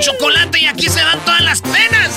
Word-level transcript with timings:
chocolate 0.00 0.60
y 0.60 0.66
aquí 0.66 0.88
se 0.88 1.04
van 1.04 1.20
todas 1.24 1.42
las 1.42 1.60
penas. 1.60 2.14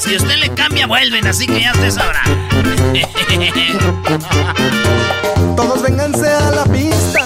Si 0.00 0.16
usted 0.16 0.36
le 0.36 0.52
cambia, 0.54 0.86
vuelven, 0.86 1.26
así 1.26 1.46
que 1.46 1.60
ya 1.60 1.72
usted 1.72 1.90
sabrá. 1.90 2.22
Todos 5.56 5.82
vénganse 5.82 6.28
a 6.28 6.50
la 6.50 6.64
pista. 6.64 7.25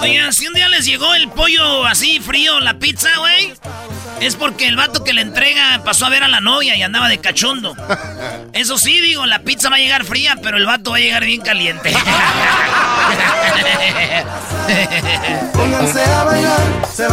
Oigan, 0.00 0.32
si 0.32 0.46
un 0.46 0.54
día 0.54 0.68
les 0.68 0.84
llegó 0.86 1.14
el 1.14 1.28
pollo 1.28 1.86
así 1.86 2.20
frío, 2.20 2.60
la 2.60 2.78
pizza, 2.78 3.08
güey, 3.18 3.52
es 4.20 4.36
porque 4.36 4.68
el 4.68 4.76
vato 4.76 5.02
que 5.02 5.12
le 5.12 5.22
entrega 5.22 5.82
pasó 5.84 6.06
a 6.06 6.10
ver 6.10 6.22
a 6.22 6.28
la 6.28 6.40
novia 6.40 6.76
y 6.76 6.82
andaba 6.82 7.08
de 7.08 7.18
cachondo. 7.18 7.74
Eso 8.52 8.78
sí, 8.78 9.00
digo, 9.00 9.26
la 9.26 9.40
pizza 9.40 9.70
va 9.70 9.76
a 9.76 9.78
llegar 9.78 10.04
fría, 10.04 10.36
pero 10.42 10.56
el 10.56 10.66
vato 10.66 10.90
va 10.92 10.98
a 10.98 11.00
llegar 11.00 11.24
bien 11.24 11.40
caliente. 11.40 11.92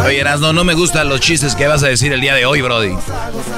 Oye, 0.04 0.20
Erasno, 0.20 0.52
no 0.52 0.64
me 0.64 0.74
gustan 0.74 1.08
los 1.08 1.20
chistes 1.20 1.54
que 1.54 1.66
vas 1.66 1.82
a 1.82 1.88
decir 1.88 2.12
el 2.12 2.20
día 2.20 2.34
de 2.34 2.44
hoy, 2.46 2.60
Brody. 2.60 2.94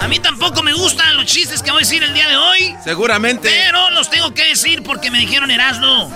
A 0.00 0.08
mí 0.08 0.18
tampoco 0.20 0.62
me 0.62 0.72
gustan 0.72 1.16
los 1.16 1.26
chistes 1.26 1.62
que 1.62 1.70
voy 1.70 1.78
a 1.78 1.84
decir 1.84 2.02
el 2.02 2.14
día 2.14 2.28
de 2.28 2.36
hoy. 2.36 2.76
Seguramente. 2.84 3.50
Pero 3.50 3.90
los 3.90 4.10
tengo 4.10 4.32
que 4.32 4.44
decir 4.44 4.82
porque 4.82 5.10
me 5.10 5.18
dijeron 5.18 5.50
Erasno. 5.50 6.10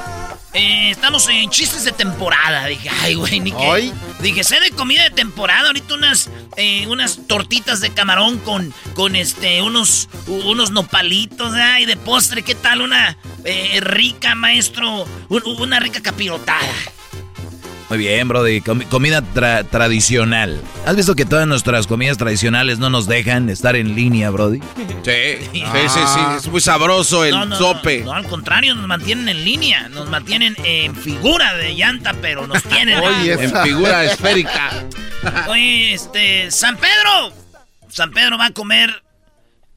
Eh, 0.55 0.91
estamos 0.91 1.29
en 1.29 1.51
chistes 1.51 1.85
de 1.85 1.93
temporada. 1.93 2.67
Dije, 2.67 2.89
ay, 3.03 3.15
güey, 3.15 3.41
ni. 3.41 3.53
¿Hoy? 3.53 3.93
Dije, 4.21 4.45
sé 4.45 4.61
de 4.61 4.71
comida 4.71 5.03
de 5.05 5.11
temporada. 5.11 5.67
Ahorita 5.67 5.95
unas, 5.95 6.31
eh, 6.57 6.87
unas 6.87 7.27
tortitas 7.27 7.81
de 7.81 7.93
camarón 7.93 8.39
con, 8.39 8.73
con 8.95 9.17
este, 9.17 9.61
unos, 9.63 10.09
unos 10.27 10.71
nopalitos, 10.71 11.53
¿verdad? 11.53 11.79
Y 11.81 11.87
de 11.87 11.97
postre, 11.97 12.43
¿qué 12.43 12.55
tal? 12.55 12.81
Una 12.83 13.17
eh, 13.45 13.81
rica, 13.83 14.35
maestro. 14.35 15.07
un- 15.29 15.43
una 15.61 15.81
rica 15.81 16.01
capirotada. 16.01 16.61
Muy 17.91 17.99
bien, 17.99 18.27
Brody. 18.29 18.61
Comi- 18.63 18.87
comida 18.89 19.23
tra- 19.35 19.69
tradicional. 19.69 20.61
¿Has 20.87 20.97
visto 20.97 21.15
que 21.15 21.25
todas 21.27 21.47
nuestras 21.47 21.87
comidas 21.87 22.17
tradicionales 22.17 22.79
no 22.79 22.89
nos 22.91 23.07
dejan 23.07 23.51
estar 23.51 23.77
en 23.77 23.95
línea, 23.95 24.31
Brody? 24.31 24.59
Sí, 24.59 25.37
sí, 25.53 25.63
sí, 25.89 26.01
sí. 26.15 26.21
Es 26.39 26.49
muy 26.49 26.61
sabroso 26.61 27.25
el 27.25 27.33
No, 27.33 27.45
no, 27.47 27.57
sope. 27.57 28.01
No, 28.01 28.07
no, 28.07 28.13
al 28.15 28.27
contrario, 28.27 28.75
nos 28.75 28.87
mantienen 28.87 29.29
en 29.29 29.45
línea. 29.45 29.89
Nos 29.91 30.09
mantienen 30.09 30.57
en 30.65 30.97
figura 30.97 31.55
de 31.55 31.75
llanta, 31.75 32.15
pero 32.23 32.47
nos 32.47 32.63
tienen. 32.65 32.99
Oye, 33.01 33.33
en 33.35 33.53
figura 33.63 34.05
esférica. 34.05 34.71
Oye, 35.49 35.95
este, 35.95 36.51
San 36.51 36.77
Pedro. 36.79 37.33
San 37.91 38.11
Pedro 38.11 38.39
va 38.39 38.47
a 38.47 38.51
comer 38.51 39.03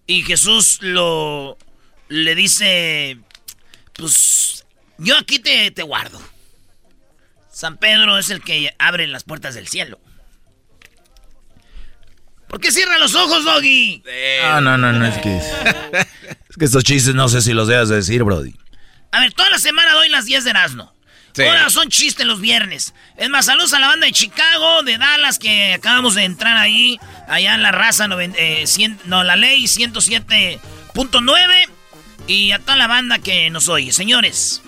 y 0.08 0.24
Jesús 0.24 0.80
lo 0.82 1.58
le 2.10 2.34
dice, 2.36 3.18
pues, 3.94 4.66
yo 4.98 5.18
aquí 5.18 5.40
te, 5.40 5.70
te 5.72 5.84
guardo. 5.84 6.20
San 7.58 7.78
Pedro 7.78 8.20
es 8.20 8.30
el 8.30 8.44
que 8.44 8.76
abre 8.78 9.08
las 9.08 9.24
puertas 9.24 9.56
del 9.56 9.68
cielo. 9.68 10.00
¿Por 12.48 12.62
qué 12.62 12.72
cierra 12.72 13.00
los 13.00 13.16
ojos, 13.16 13.44
Doggy? 13.46 14.04
No, 14.44 14.62
no, 14.62 14.78
no, 14.78 14.94
no, 14.94 15.08
es 15.08 15.18
que... 15.18 15.38
Es 16.50 16.56
que 16.60 16.66
estos 16.66 16.84
chistes 16.84 17.16
no 17.16 17.28
sé 17.30 17.42
si 17.42 17.54
los 17.54 17.68
debas 17.68 17.90
de 17.90 17.96
decir, 17.96 18.24
Brody. 18.24 18.54
A 19.12 19.22
ver, 19.22 19.34
toda 19.34 19.50
la 19.50 19.58
semana 19.58 19.94
doy 19.94 20.08
las 20.10 20.26
10 20.26 20.44
de 20.44 20.50
Erasmo. 20.52 20.94
Sí. 21.34 21.42
Ahora 21.44 21.72
son 21.72 21.90
chistes 21.90 22.28
los 22.28 22.40
viernes. 22.42 22.94
Es 23.18 23.30
más, 23.32 23.48
saludos 23.48 23.74
a 23.74 23.80
la 23.80 23.88
banda 23.88 24.06
de 24.06 24.12
Chicago, 24.12 24.84
de 24.84 25.00
Dallas, 25.00 25.40
que 25.40 25.74
acabamos 25.74 26.14
de 26.14 26.26
entrar 26.26 26.58
ahí, 26.58 27.00
allá 27.28 27.56
en 27.56 27.64
la 27.64 27.72
raza, 27.72 28.06
noven- 28.08 28.36
eh, 28.38 28.66
cien- 28.68 29.00
no, 29.06 29.24
la 29.24 29.36
ley 29.36 29.64
107.9. 29.68 31.70
Y 32.28 32.52
a 32.52 32.60
toda 32.60 32.76
la 32.76 32.86
banda 32.88 33.18
que 33.18 33.50
nos 33.50 33.68
oye. 33.68 33.92
Señores, 33.94 34.62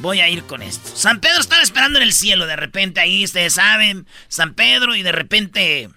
voy 0.00 0.20
a 0.20 0.28
ir 0.28 0.44
con 0.44 0.62
esto. 0.62 0.94
San 0.96 1.20
Pedro 1.20 1.40
estaba 1.40 1.62
esperando 1.62 1.98
en 1.98 2.04
el 2.04 2.12
cielo, 2.12 2.46
de 2.46 2.56
repente 2.56 3.00
ahí, 3.00 3.24
ustedes 3.24 3.54
saben, 3.54 4.06
San 4.28 4.54
Pedro, 4.54 4.94
y 4.94 5.02
de 5.02 5.12
repente 5.12 5.88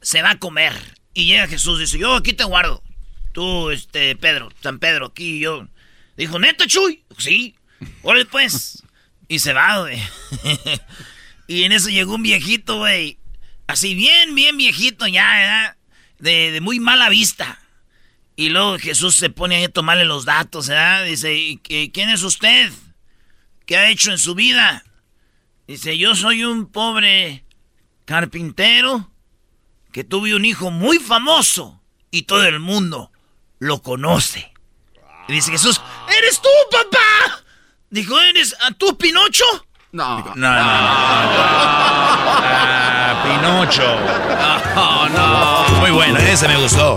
se 0.00 0.22
va 0.22 0.30
a 0.30 0.38
comer. 0.38 0.72
Y 1.12 1.26
llega 1.26 1.46
Jesús 1.48 1.78
y 1.78 1.82
dice, 1.82 1.98
yo 1.98 2.14
aquí 2.16 2.32
te 2.32 2.44
guardo. 2.44 2.82
Tú, 3.32 3.70
este, 3.70 4.16
Pedro, 4.16 4.50
San 4.62 4.78
Pedro, 4.78 5.06
aquí 5.06 5.38
yo. 5.40 5.66
Dijo, 6.16 6.38
¿neta, 6.38 6.66
Chuy? 6.66 7.04
Sí. 7.18 7.54
Órale, 8.02 8.26
pues. 8.26 8.82
Y 9.28 9.38
se 9.38 9.52
va, 9.52 9.86
y 11.46 11.64
en 11.64 11.72
eso 11.72 11.88
llegó 11.88 12.14
un 12.14 12.22
viejito, 12.22 12.78
güey. 12.78 13.18
Así 13.66 13.94
bien, 13.94 14.34
bien 14.34 14.56
viejito 14.56 15.06
ya, 15.06 15.26
¿verdad? 15.38 15.76
De, 16.18 16.52
de 16.52 16.60
muy 16.60 16.78
mala 16.78 17.08
vista. 17.08 17.58
Y 18.36 18.50
luego 18.50 18.78
Jesús 18.78 19.14
se 19.14 19.30
pone 19.30 19.56
ahí 19.56 19.64
a 19.64 19.68
tomarle 19.68 20.04
los 20.04 20.24
datos, 20.24 20.68
¿verdad? 20.68 21.04
Dice, 21.04 21.34
¿y 21.34 21.56
qué- 21.58 21.90
quién 21.92 22.10
es 22.10 22.22
usted? 22.22 22.70
¿Qué 23.66 23.76
ha 23.76 23.88
hecho 23.88 24.10
en 24.10 24.18
su 24.18 24.34
vida? 24.34 24.84
Dice, 25.66 25.96
yo 25.96 26.14
soy 26.14 26.44
un 26.44 26.66
pobre 26.66 27.44
carpintero 28.04 29.10
que 29.92 30.04
tuve 30.04 30.34
un 30.34 30.44
hijo 30.44 30.70
muy 30.70 30.98
famoso 30.98 31.80
y 32.10 32.22
todo 32.22 32.44
el 32.44 32.60
mundo 32.60 33.10
lo 33.58 33.80
conoce. 33.80 34.52
Y 35.28 35.32
dice 35.32 35.52
Jesús, 35.52 35.80
¿eres 36.18 36.42
tú, 36.42 36.48
papá? 36.70 37.42
Dijo, 37.88 38.20
¿eres 38.20 38.54
a 38.60 38.72
tú, 38.72 38.98
Pinocho? 38.98 39.44
No. 39.92 40.18
No, 40.18 40.34
no, 40.34 40.34
no. 40.34 40.48
Ah, 42.36 43.22
Pinocho. 43.24 43.98
No, 44.74 45.08
no. 45.08 45.68
Muy 45.80 45.90
bueno, 45.92 46.18
ese 46.18 46.48
me 46.48 46.56
gustó. 46.58 46.96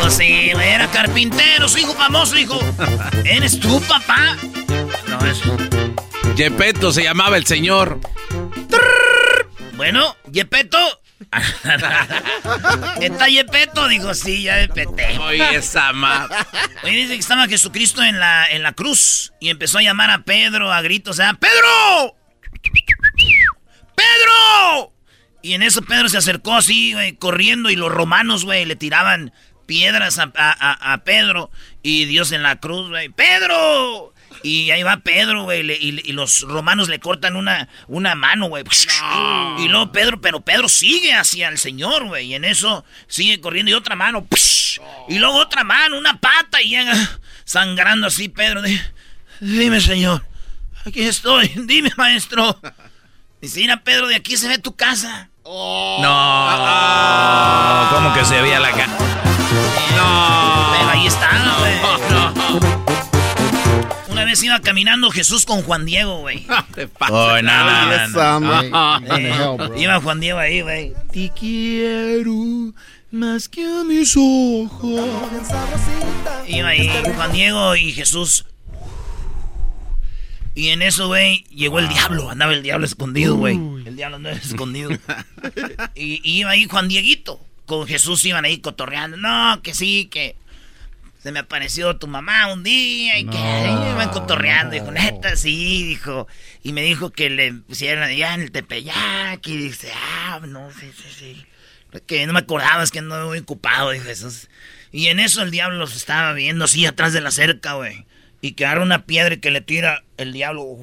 Pues 0.00 0.14
sí, 0.14 0.50
era 0.50 0.90
carpintero, 0.90 1.68
su 1.68 1.78
hijo 1.78 1.92
famoso, 1.92 2.34
dijo, 2.34 2.58
¿eres 3.24 3.60
tú, 3.60 3.80
papá? 3.82 4.38
No, 5.08 5.24
es... 5.26 5.40
Gepetto 6.36 6.92
se 6.92 7.02
llamaba 7.02 7.36
el 7.36 7.46
señor. 7.46 8.00
Bueno, 9.74 10.16
Yepeto. 10.30 10.78
¿Está 13.00 13.26
Yepeto? 13.28 13.88
Dijo, 13.88 14.14
sí, 14.14 14.42
ya 14.44 14.60
Yepete. 14.60 15.18
Oye, 15.18 15.54
esa 15.56 15.92
ma... 15.92 16.28
Oye, 16.82 16.92
dice 16.96 17.14
que 17.14 17.20
estaba 17.20 17.46
Jesucristo 17.48 18.02
en 18.02 18.18
la, 18.18 18.46
en 18.50 18.62
la 18.62 18.72
cruz 18.72 19.32
y 19.40 19.50
empezó 19.50 19.78
a 19.78 19.82
llamar 19.82 20.10
a 20.10 20.22
Pedro 20.24 20.72
a 20.72 20.82
gritos, 20.82 21.18
¿eh? 21.18 21.24
¡Pedro! 21.38 22.16
¡Pedro! 23.94 24.92
Y 25.42 25.54
en 25.54 25.62
eso 25.62 25.82
Pedro 25.82 26.08
se 26.08 26.18
acercó 26.18 26.54
así, 26.54 26.92
güey, 26.92 27.14
corriendo 27.16 27.70
y 27.70 27.76
los 27.76 27.90
romanos, 27.90 28.44
güey, 28.44 28.64
le 28.64 28.76
tiraban 28.76 29.32
piedras 29.66 30.18
a, 30.18 30.30
a- 30.36 30.92
a 30.92 31.04
Pedro 31.04 31.50
y 31.82 32.04
Dios 32.04 32.32
en 32.32 32.42
la 32.42 32.56
cruz, 32.60 32.88
güey. 32.88 33.08
¡Pedro! 33.08 34.11
Y 34.44 34.70
ahí 34.72 34.82
va 34.82 34.96
Pedro, 34.98 35.44
güey, 35.44 35.60
y, 35.70 36.00
y 36.04 36.12
los 36.12 36.40
romanos 36.42 36.88
le 36.88 36.98
cortan 36.98 37.36
una, 37.36 37.68
una 37.86 38.14
mano, 38.14 38.48
güey. 38.48 38.64
Y 39.58 39.68
luego 39.68 39.92
Pedro, 39.92 40.20
pero 40.20 40.40
Pedro 40.40 40.68
sigue 40.68 41.14
hacia 41.14 41.48
el 41.48 41.58
Señor, 41.58 42.06
güey. 42.06 42.26
Y 42.28 42.34
en 42.34 42.44
eso 42.44 42.84
sigue 43.06 43.40
corriendo 43.40 43.70
y 43.70 43.74
otra 43.74 43.94
mano. 43.94 44.26
Y 45.08 45.18
luego 45.18 45.36
otra 45.36 45.64
mano, 45.64 45.98
una 45.98 46.18
pata 46.18 46.60
y 46.62 46.70
llega 46.70 46.92
sangrando 47.44 48.06
así 48.08 48.28
Pedro. 48.28 48.62
Di- 48.62 48.80
Dime, 49.40 49.80
Señor, 49.80 50.24
aquí 50.86 51.02
estoy. 51.02 51.48
Dime, 51.66 51.90
maestro. 51.96 52.58
Dice, 53.40 53.60
mira, 53.60 53.82
Pedro, 53.82 54.06
de 54.08 54.16
aquí 54.16 54.36
se 54.36 54.48
ve 54.48 54.58
tu 54.58 54.74
casa. 54.76 55.28
No. 55.44 56.06
¿Cómo 57.92 58.14
que 58.14 58.24
se 58.24 58.40
veía 58.40 58.60
la 58.60 58.70
cara? 58.70 58.96
Pero 59.88 60.41
vez 64.32 64.42
iba 64.42 64.60
caminando 64.60 65.10
Jesús 65.10 65.44
con 65.44 65.62
Juan 65.62 65.84
Diego, 65.84 66.20
güey. 66.20 66.46
Oh, 67.10 67.36
no, 67.42 68.08
no, 68.08 68.98
Eh, 69.16 69.70
iba 69.76 70.00
Juan 70.00 70.20
Diego 70.20 70.38
ahí, 70.38 70.62
güey. 70.62 70.94
Te 71.12 71.30
quiero 71.38 72.72
más 73.10 73.48
que 73.48 73.62
a 73.64 73.84
mis 73.84 74.16
ojos. 74.16 75.10
Iba 76.48 76.68
ahí 76.68 76.90
Juan 77.14 77.32
Diego 77.32 77.76
y 77.76 77.92
Jesús. 77.92 78.46
Y 80.54 80.68
en 80.68 80.80
eso, 80.80 81.08
güey, 81.08 81.44
llegó 81.50 81.78
el 81.78 81.88
diablo. 81.88 82.30
Andaba 82.30 82.54
el 82.54 82.62
diablo 82.62 82.86
escondido, 82.86 83.36
güey. 83.36 83.56
El 83.84 83.96
diablo 83.96 84.16
andaba 84.16 84.36
escondido. 84.36 84.90
y, 85.94 86.20
y 86.26 86.40
iba 86.40 86.50
ahí 86.50 86.64
Juan 86.64 86.88
Dieguito. 86.88 87.38
Con 87.66 87.86
Jesús 87.86 88.24
iban 88.24 88.46
ahí 88.46 88.58
cotorreando. 88.58 89.18
No, 89.18 89.60
que 89.62 89.74
sí, 89.74 90.08
que 90.10 90.36
se 91.22 91.30
me 91.30 91.38
apareció 91.38 91.96
tu 91.98 92.08
mamá 92.08 92.52
un 92.52 92.64
día 92.64 93.16
y 93.16 93.26
que 93.26 93.38
ahí 93.38 93.92
iban 93.92 94.10
cotorreando. 94.10 94.74
Dijo, 94.74 94.90
neta, 94.90 95.36
sí, 95.36 95.84
dijo. 95.84 96.26
Y 96.64 96.72
me 96.72 96.82
dijo 96.82 97.10
que 97.10 97.30
le 97.30 97.52
pusieran 97.52 98.02
allá 98.02 98.34
en 98.34 98.40
el 98.40 98.50
Tepeyac. 98.50 99.46
Y 99.46 99.56
dice, 99.56 99.92
ah, 99.94 100.40
no, 100.44 100.72
sí, 100.72 100.90
sí, 100.96 101.08
sí. 101.16 101.46
Que 102.06 102.26
no 102.26 102.32
me 102.32 102.40
acordaba, 102.40 102.82
es 102.82 102.90
que 102.90 103.02
no 103.02 103.28
muy 103.28 103.38
ocupado, 103.38 103.90
dijo 103.90 104.06
Jesús. 104.06 104.48
Y 104.90 105.08
en 105.08 105.20
eso 105.20 105.42
el 105.42 105.52
diablo 105.52 105.78
los 105.78 105.94
estaba 105.94 106.32
viendo 106.32 106.64
así 106.64 106.86
atrás 106.86 107.12
de 107.12 107.20
la 107.20 107.30
cerca, 107.30 107.74
güey. 107.74 108.04
Y 108.40 108.52
que 108.52 108.66
agarra 108.66 108.82
una 108.82 109.06
piedra 109.06 109.34
y 109.34 109.38
que 109.38 109.52
le 109.52 109.60
tira 109.60 110.02
el 110.16 110.32
diablo. 110.32 110.78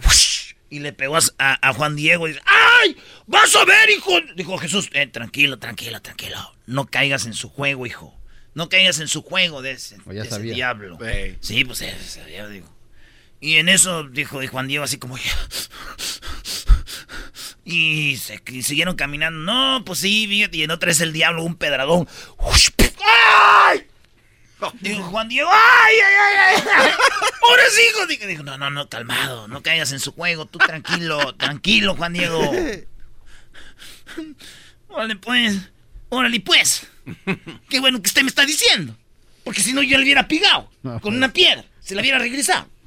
y 0.69 0.79
le 0.79 0.93
pegó 0.93 1.17
a 1.37 1.73
Juan 1.73 1.97
Diego 1.97 2.27
y 2.27 2.31
dice, 2.31 2.43
¡ay! 2.45 2.95
¡Vas 3.27 3.53
a 3.57 3.65
ver, 3.65 3.89
hijo! 3.89 4.13
Dijo 4.35 4.57
Jesús, 4.57 4.89
eh, 4.93 5.07
tranquilo, 5.07 5.59
tranquilo, 5.59 6.01
tranquilo. 6.01 6.53
No 6.65 6.85
caigas 6.85 7.25
en 7.25 7.33
su 7.33 7.49
juego, 7.49 7.85
hijo. 7.85 8.18
No 8.53 8.67
caigas 8.69 8.99
en 8.99 9.07
su 9.07 9.21
juego 9.21 9.61
de 9.61 9.71
ese, 9.71 9.97
O 10.05 10.11
ya 10.11 10.21
de 10.21 10.27
ese 10.27 10.29
sabía. 10.31 10.53
diablo. 10.53 10.97
Sí. 11.01 11.37
Sí, 11.39 11.65
pues 11.65 11.81
eh, 11.81 11.95
sabía, 12.05 12.47
digo. 12.47 12.67
Y 13.39 13.55
en 13.55 13.69
eso 13.69 14.03
dijo 14.03 14.43
y 14.43 14.47
Juan 14.47 14.67
Diego 14.67 14.83
así 14.83 14.97
como... 14.97 15.15
Y, 17.63 18.17
se, 18.17 18.41
y 18.47 18.63
siguieron 18.63 18.95
caminando. 18.95 19.39
No, 19.39 19.83
pues 19.85 19.99
sí, 19.99 20.25
fíjate. 20.27 20.57
Y 20.57 20.63
en 20.63 20.71
otra 20.71 20.89
es 20.91 21.01
el 21.01 21.13
diablo, 21.13 21.43
un 21.43 21.55
pedradón. 21.55 22.07
¡Ay! 23.05 23.85
Dijo 24.81 25.03
Juan 25.03 25.29
Diego, 25.29 25.49
¡ay, 25.51 25.95
ay, 26.05 26.15
ay! 26.15 26.63
ay! 26.75 26.91
¡Ahora 27.47 27.63
sí, 27.69 27.81
hijo! 27.89 28.27
Dijo, 28.27 28.43
no, 28.43 28.57
no, 28.57 28.69
no, 28.69 28.89
calmado. 28.89 29.47
No 29.47 29.61
caigas 29.63 29.91
en 29.91 29.99
su 29.99 30.11
juego. 30.11 30.47
Tú 30.47 30.57
tranquilo, 30.57 31.35
tranquilo, 31.35 31.95
Juan 31.95 32.13
Diego. 32.13 32.41
Órale, 34.89 35.15
pues. 35.15 35.57
Órale, 36.09 36.39
pues. 36.41 36.87
Qué 37.69 37.79
bueno 37.79 38.01
que 38.01 38.07
usted 38.07 38.23
me 38.23 38.29
está 38.29 38.45
diciendo. 38.45 38.95
Porque 39.43 39.61
si 39.61 39.73
no, 39.73 39.81
yo 39.81 39.97
le 39.97 40.03
hubiera 40.03 40.27
pegado 40.27 40.69
con 41.01 41.15
una 41.15 41.33
piedra. 41.33 41.63
Se 41.81 41.95
la 41.95 42.01
hubiera 42.01 42.19
regresado. 42.19 42.67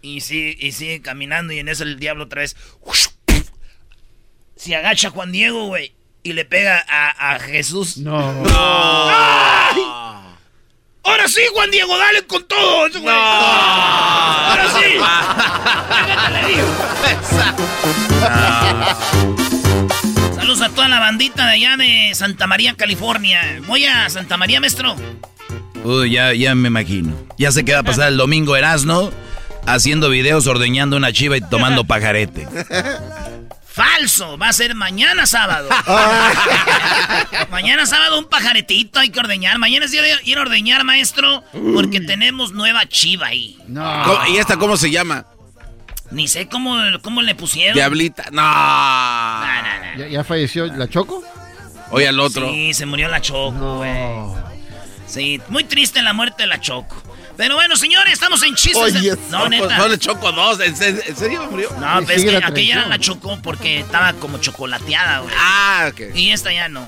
Y 0.00 0.20
sigue, 0.20 0.56
y 0.60 0.70
sigue 0.70 1.02
caminando 1.02 1.52
y 1.52 1.58
en 1.58 1.68
eso 1.68 1.82
el 1.82 1.98
diablo 1.98 2.24
otra 2.24 2.42
vez... 2.42 2.54
Se 4.54 4.76
agacha 4.76 5.10
Juan 5.10 5.32
Diego, 5.32 5.66
güey. 5.66 5.92
Y 6.22 6.34
le 6.34 6.44
pega 6.44 6.84
a, 6.88 7.34
a 7.34 7.40
Jesús. 7.40 7.96
No. 7.98 8.44
¡Ay! 8.48 9.82
Ahora 11.02 11.26
sí, 11.26 11.40
Juan 11.52 11.70
Diego, 11.70 11.96
dale 11.96 12.26
con 12.26 12.46
todo. 12.46 12.86
Ahora 13.08 14.68
sí. 14.78 14.84
Digo. 19.28 19.37
Toda 20.78 20.86
la 20.90 21.00
bandita 21.00 21.44
de 21.44 21.50
allá 21.54 21.76
de 21.76 22.12
Santa 22.14 22.46
María, 22.46 22.72
California. 22.74 23.60
Voy 23.66 23.84
a 23.84 24.08
Santa 24.08 24.36
María, 24.36 24.60
maestro. 24.60 24.94
Uy, 25.82 26.12
ya, 26.12 26.32
ya 26.34 26.54
me 26.54 26.68
imagino. 26.68 27.16
Ya 27.36 27.50
sé 27.50 27.64
qué 27.64 27.72
va 27.72 27.80
a 27.80 27.82
pasar 27.82 28.06
el 28.10 28.16
domingo 28.16 28.54
Erasno 28.54 29.10
haciendo 29.66 30.08
videos 30.08 30.46
ordeñando 30.46 30.96
una 30.96 31.12
chiva 31.12 31.36
y 31.36 31.40
tomando 31.40 31.82
pajarete. 31.88 32.46
Falso, 33.66 34.38
va 34.38 34.50
a 34.50 34.52
ser 34.52 34.76
mañana 34.76 35.26
sábado. 35.26 35.68
mañana 37.50 37.84
sábado 37.84 38.16
un 38.20 38.26
pajaretito 38.26 39.00
hay 39.00 39.10
que 39.10 39.18
ordeñar. 39.18 39.58
Mañana 39.58 39.84
es 39.86 39.90
día 39.90 40.02
de 40.02 40.14
ir 40.22 40.38
a 40.38 40.42
ordeñar, 40.42 40.84
maestro, 40.84 41.42
porque 41.74 42.00
tenemos 42.00 42.52
nueva 42.52 42.86
chiva 42.86 43.26
ahí. 43.26 43.58
No. 43.66 44.02
¿Cómo- 44.04 44.26
¿Y 44.28 44.36
esta 44.36 44.56
cómo 44.56 44.76
se 44.76 44.92
llama? 44.92 45.26
Ni 46.12 46.26
sé 46.28 46.48
cómo, 46.48 46.76
cómo 47.02 47.20
le 47.20 47.34
pusieron. 47.34 47.74
Diablita. 47.74 48.26
No. 48.30 48.42
No, 48.42 49.44
no, 49.44 49.62
no. 49.62 49.77
¿Ya, 49.98 50.06
ya 50.06 50.24
falleció 50.24 50.66
la 50.66 50.88
Choco? 50.88 51.22
Oye, 51.90 52.06
al 52.08 52.20
otro. 52.20 52.48
Sí, 52.50 52.72
se 52.74 52.86
murió 52.86 53.08
la 53.08 53.20
Choco, 53.20 53.78
güey. 53.78 53.92
Sí, 55.06 55.40
muy 55.48 55.64
triste 55.64 56.00
la 56.02 56.12
muerte 56.12 56.42
de 56.44 56.46
la 56.46 56.60
Choco. 56.60 57.02
Pero 57.36 57.54
bueno, 57.54 57.76
señores, 57.76 58.12
estamos 58.12 58.42
en 58.42 58.54
chistes. 58.54 58.92
de- 58.94 58.98
Oye, 59.00 59.14
no, 59.30 59.38
Pues 59.46 59.50
neta. 59.50 59.78
no 59.78 59.88
le 59.88 59.96
choco 59.98 60.32
dos. 60.32 60.58
¿En 60.60 60.74
serio, 60.76 61.46
murió? 61.48 61.70
No, 61.78 62.00
Sí, 62.00 62.04
pues 62.06 62.16
es 62.18 62.24
que 62.24 62.32
la 62.32 62.38
aquella 62.38 62.50
tradición. 62.74 62.88
la 62.88 62.98
chocó 62.98 63.38
porque 63.42 63.78
estaba 63.78 64.12
como 64.14 64.38
chocolateada, 64.38 65.20
güey. 65.20 65.32
Ah, 65.38 65.88
ok. 65.92 66.16
Y 66.16 66.30
esta 66.32 66.52
ya 66.52 66.68
no. 66.68 66.84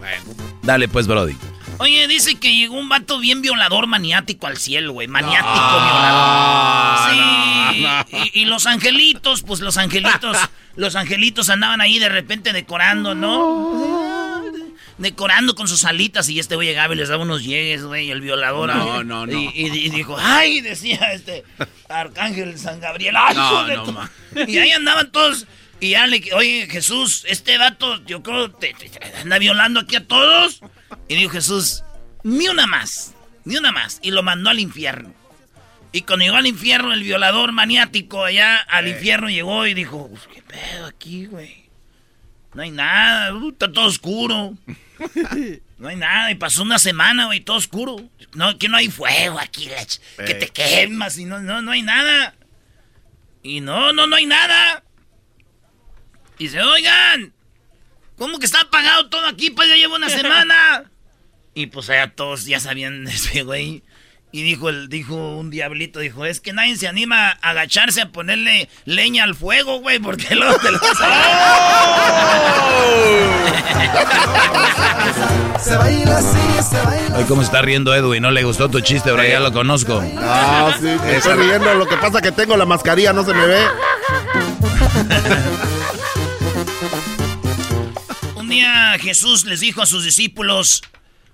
Bueno. 0.00 0.24
Dale 0.62 0.88
pues, 0.88 1.06
Brody. 1.06 1.36
Oye, 1.78 2.06
dice 2.08 2.36
que 2.36 2.54
llegó 2.54 2.74
un 2.78 2.88
vato 2.88 3.18
bien 3.18 3.42
violador 3.42 3.86
maniático 3.86 4.46
al 4.46 4.56
cielo, 4.56 4.92
güey. 4.92 5.08
Maniático 5.08 5.48
Ah, 5.48 7.10
violador. 7.12 7.74
Sí. 7.74 7.80
no, 7.82 8.18
no. 8.18 8.24
Y, 8.32 8.40
y 8.42 8.44
los 8.46 8.66
angelitos, 8.66 9.42
pues 9.42 9.60
los 9.60 9.76
angelitos, 9.76 10.36
los 10.76 10.96
angelitos 10.96 11.50
andaban 11.50 11.80
ahí 11.80 11.98
de 11.98 12.08
repente 12.08 12.52
decorando, 12.52 13.14
¿no? 13.14 14.42
Decorando 14.98 15.54
con 15.54 15.68
sus 15.68 15.84
alitas 15.84 16.26
y 16.30 16.38
este 16.38 16.54
güey 16.56 16.68
llegaba 16.68 16.94
y 16.94 16.96
les 16.96 17.10
daba 17.10 17.22
unos 17.22 17.44
llegues, 17.44 17.84
güey, 17.84 18.10
el 18.10 18.22
violador. 18.22 18.74
No, 18.74 19.04
no, 19.04 19.26
no. 19.26 19.32
Y, 19.38 19.50
y- 19.54 19.66
y 19.86 19.90
dijo, 19.90 20.16
ay, 20.18 20.62
decía 20.62 21.12
este 21.12 21.44
Arcángel 21.88 22.58
San 22.58 22.80
Gabriel. 22.80 23.14
ay, 23.18 23.36
No, 23.36 23.66
no, 23.68 23.82
tu-". 23.84 23.92
ma. 23.92 24.10
Y 24.46 24.56
ahí 24.58 24.70
andaban 24.70 25.10
todos. 25.12 25.46
Y 25.80 25.90
ya 25.90 26.06
le, 26.06 26.22
oye, 26.32 26.66
Jesús, 26.70 27.26
este 27.28 27.58
vato, 27.58 28.02
yo 28.06 28.22
creo, 28.22 28.50
te, 28.50 28.72
te- 28.72 28.88
te 28.88 29.16
anda 29.20 29.38
violando 29.38 29.80
aquí 29.80 29.96
a 29.96 30.06
todos. 30.06 30.60
Y 31.08 31.14
dijo 31.16 31.30
Jesús, 31.30 31.84
ni 32.22 32.48
una 32.48 32.66
más, 32.66 33.14
ni 33.44 33.56
una 33.56 33.72
más. 33.72 33.98
Y 34.02 34.10
lo 34.10 34.22
mandó 34.22 34.50
al 34.50 34.60
infierno. 34.60 35.12
Y 35.92 36.02
cuando 36.02 36.24
llegó 36.24 36.36
al 36.36 36.46
infierno, 36.46 36.92
el 36.92 37.02
violador 37.02 37.52
maniático 37.52 38.24
allá 38.24 38.58
al 38.58 38.88
infierno 38.88 39.30
llegó 39.30 39.66
y 39.66 39.74
dijo, 39.74 40.08
"Pues, 40.08 40.22
¿qué 40.34 40.42
pedo 40.42 40.86
aquí, 40.86 41.26
güey? 41.26 41.66
No 42.54 42.62
hay 42.62 42.70
nada, 42.70 43.34
uh, 43.34 43.50
está 43.50 43.70
todo 43.70 43.86
oscuro. 43.86 44.54
No 45.78 45.88
hay 45.88 45.96
nada, 45.96 46.30
y 46.30 46.36
pasó 46.36 46.62
una 46.62 46.78
semana, 46.78 47.26
güey, 47.26 47.40
todo 47.40 47.58
oscuro. 47.58 47.96
No, 48.32 48.56
que 48.56 48.66
no 48.66 48.78
hay 48.78 48.88
fuego 48.88 49.38
aquí, 49.38 49.68
que 50.16 50.32
te 50.34 50.48
quemas 50.48 51.18
y 51.18 51.26
no, 51.26 51.38
no, 51.40 51.60
no 51.60 51.70
hay 51.70 51.82
nada. 51.82 52.34
Y 53.42 53.60
no, 53.60 53.92
no, 53.92 54.06
no 54.06 54.16
hay 54.16 54.24
nada. 54.24 54.82
Y 56.38 56.44
dice, 56.44 56.62
oigan, 56.62 57.34
¿cómo 58.16 58.38
que 58.38 58.46
está 58.46 58.60
apagado 58.62 59.08
todo 59.08 59.26
aquí? 59.26 59.50
Pues 59.50 59.68
ya 59.68 59.76
llevo 59.76 59.96
una 59.96 60.08
semana. 60.10 60.84
y 61.54 61.66
pues 61.66 61.90
allá 61.90 62.12
todos 62.14 62.46
ya 62.46 62.60
sabían 62.60 63.04
de 63.04 63.12
ese 63.12 63.42
güey. 63.42 63.82
Y 64.32 64.42
dijo, 64.42 64.68
el, 64.68 64.88
dijo 64.90 65.14
un 65.14 65.50
diablito, 65.50 66.00
dijo, 66.00 66.26
es 66.26 66.40
que 66.40 66.52
nadie 66.52 66.76
se 66.76 66.88
anima 66.88 67.30
a 67.30 67.50
agacharse 67.50 68.02
a 68.02 68.10
ponerle 68.10 68.68
leña 68.84 69.24
al 69.24 69.34
fuego, 69.34 69.80
güey, 69.80 69.98
porque 69.98 70.34
luego 70.34 70.58
te 70.58 70.72
lo 70.72 70.78
vas 70.78 70.98
a... 71.00 71.06
Se 75.60 75.74
baila 75.76 76.18
así, 76.18 76.62
se 76.68 76.80
baila 76.82 77.16
Hoy 77.16 77.24
cómo 77.24 77.40
se 77.40 77.46
está 77.46 77.62
riendo 77.62 77.94
Edwin, 77.94 78.22
no 78.22 78.30
le 78.30 78.42
gustó 78.44 78.68
tu 78.68 78.80
chiste, 78.80 79.10
bro, 79.10 79.24
ya 79.24 79.40
lo 79.40 79.52
conozco. 79.52 80.02
Ah, 80.18 80.74
sí, 80.78 80.84
me 80.84 81.16
estoy 81.16 81.34
riendo. 81.34 81.74
Lo 81.74 81.86
que 81.86 81.96
pasa 81.96 82.20
que 82.20 82.32
tengo 82.32 82.56
la 82.56 82.66
mascarilla, 82.66 83.12
no 83.12 83.24
se 83.24 83.32
me 83.32 83.46
ve. 83.46 83.60
Día 88.56 88.96
Jesús 88.98 89.44
les 89.44 89.60
dijo 89.60 89.82
a 89.82 89.86
sus 89.86 90.02
discípulos, 90.02 90.82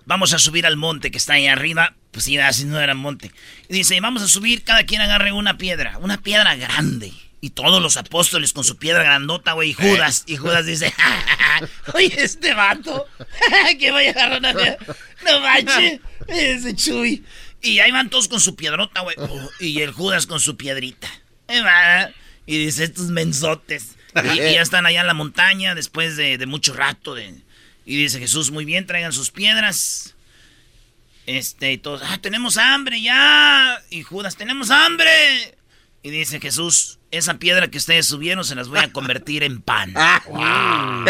vamos 0.06 0.32
a 0.32 0.40
subir 0.40 0.66
al 0.66 0.76
monte 0.76 1.12
que 1.12 1.18
está 1.18 1.34
ahí 1.34 1.46
arriba. 1.46 1.94
Pues 2.10 2.24
sí, 2.24 2.36
así 2.36 2.64
no 2.64 2.80
era 2.80 2.94
monte. 2.94 3.30
Y 3.68 3.74
dice, 3.74 4.00
vamos 4.00 4.22
a 4.22 4.28
subir, 4.28 4.64
cada 4.64 4.84
quien 4.84 5.00
agarre 5.00 5.30
una 5.30 5.56
piedra, 5.56 5.98
una 5.98 6.20
piedra 6.20 6.56
grande. 6.56 7.12
Y 7.40 7.50
todos 7.50 7.80
los 7.80 7.96
apóstoles 7.96 8.52
con 8.52 8.64
su 8.64 8.76
piedra 8.76 9.04
grandota, 9.04 9.52
güey, 9.52 9.70
y 9.70 9.72
Judas. 9.72 10.24
Y 10.26 10.36
Judas 10.36 10.66
dice, 10.66 10.92
oye, 11.94 12.12
este 12.18 12.54
vato, 12.54 13.06
que 13.78 13.92
voy 13.92 14.06
a 14.06 14.10
agarrar 14.10 14.38
una 14.40 14.52
piedra. 14.52 14.78
No 15.24 15.40
manches, 15.40 16.00
ese 16.26 16.74
chuy. 16.74 17.24
Y 17.60 17.78
ahí 17.78 17.92
van 17.92 18.10
todos 18.10 18.26
con 18.26 18.40
su 18.40 18.56
piedrota, 18.56 19.02
güey. 19.02 19.16
Y 19.60 19.80
el 19.80 19.92
Judas 19.92 20.26
con 20.26 20.40
su 20.40 20.56
piedrita. 20.56 21.08
Va. 21.48 22.10
Y 22.46 22.64
dice, 22.64 22.82
estos 22.82 23.06
mensotes. 23.06 23.96
Y, 24.14 24.40
y 24.40 24.54
ya 24.54 24.62
están 24.62 24.86
allá 24.86 25.00
en 25.00 25.06
la 25.06 25.14
montaña 25.14 25.74
después 25.74 26.16
de, 26.16 26.38
de 26.38 26.46
mucho 26.46 26.74
rato. 26.74 27.14
De, 27.14 27.34
y 27.86 27.96
dice 27.96 28.18
Jesús, 28.18 28.50
muy 28.50 28.64
bien, 28.64 28.86
traigan 28.86 29.12
sus 29.12 29.30
piedras. 29.30 30.14
Este, 31.26 31.72
y 31.72 31.78
todos, 31.78 32.02
ah, 32.04 32.18
tenemos 32.20 32.56
hambre 32.56 33.00
ya. 33.00 33.80
Y 33.90 34.02
Judas, 34.02 34.36
tenemos 34.36 34.70
hambre. 34.70 35.56
Y 36.04 36.10
dice 36.10 36.40
Jesús, 36.40 36.98
esa 37.12 37.34
piedra 37.38 37.68
que 37.68 37.78
ustedes 37.78 38.08
subieron 38.08 38.44
se 38.44 38.56
las 38.56 38.66
voy 38.66 38.80
a 38.80 38.92
convertir 38.92 39.44
en 39.44 39.62
pan. 39.62 39.94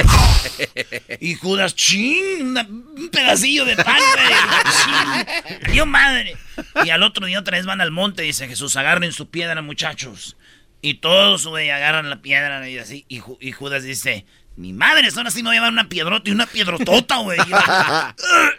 y 1.21 1.35
Judas, 1.37 1.75
ching, 1.75 2.43
una- 2.49 2.67
un 2.69 3.09
pedacillo 3.11 3.65
de 3.65 3.77
pan, 3.77 3.97
güey. 4.15 5.73
Dios 5.73 5.87
madre. 5.87 6.37
Y 6.85 6.91
al 6.91 7.03
otro 7.03 7.25
día 7.27 7.41
otra 7.41 7.57
vez 7.57 7.65
van 7.65 7.81
al 7.81 7.91
monte, 7.91 8.21
dice 8.23 8.47
Jesús, 8.49 8.77
agarren 8.77 9.13
su 9.13 9.31
piedra, 9.31 9.63
muchachos. 9.63 10.37
Y 10.85 10.95
todos, 10.95 11.47
güey, 11.47 11.71
agarran 11.71 12.11
la 12.11 12.21
piedra 12.21 12.69
y 12.69 12.77
así. 12.79 13.05
Y, 13.09 13.21
Ju- 13.21 13.39
y 13.41 13.53
Judas 13.53 13.85
dice, 13.85 14.27
mi 14.57 14.73
madre, 14.73 15.09
ahora 15.17 15.31
sí 15.31 15.43
me 15.43 15.51
voy 15.51 15.57
a 15.57 15.61
llevar 15.61 15.73
una 15.73 15.89
piedrota 15.89 16.29
y 16.29 16.33
una 16.33 16.47
piedrotota, 16.47 17.19
güey. 17.19 17.39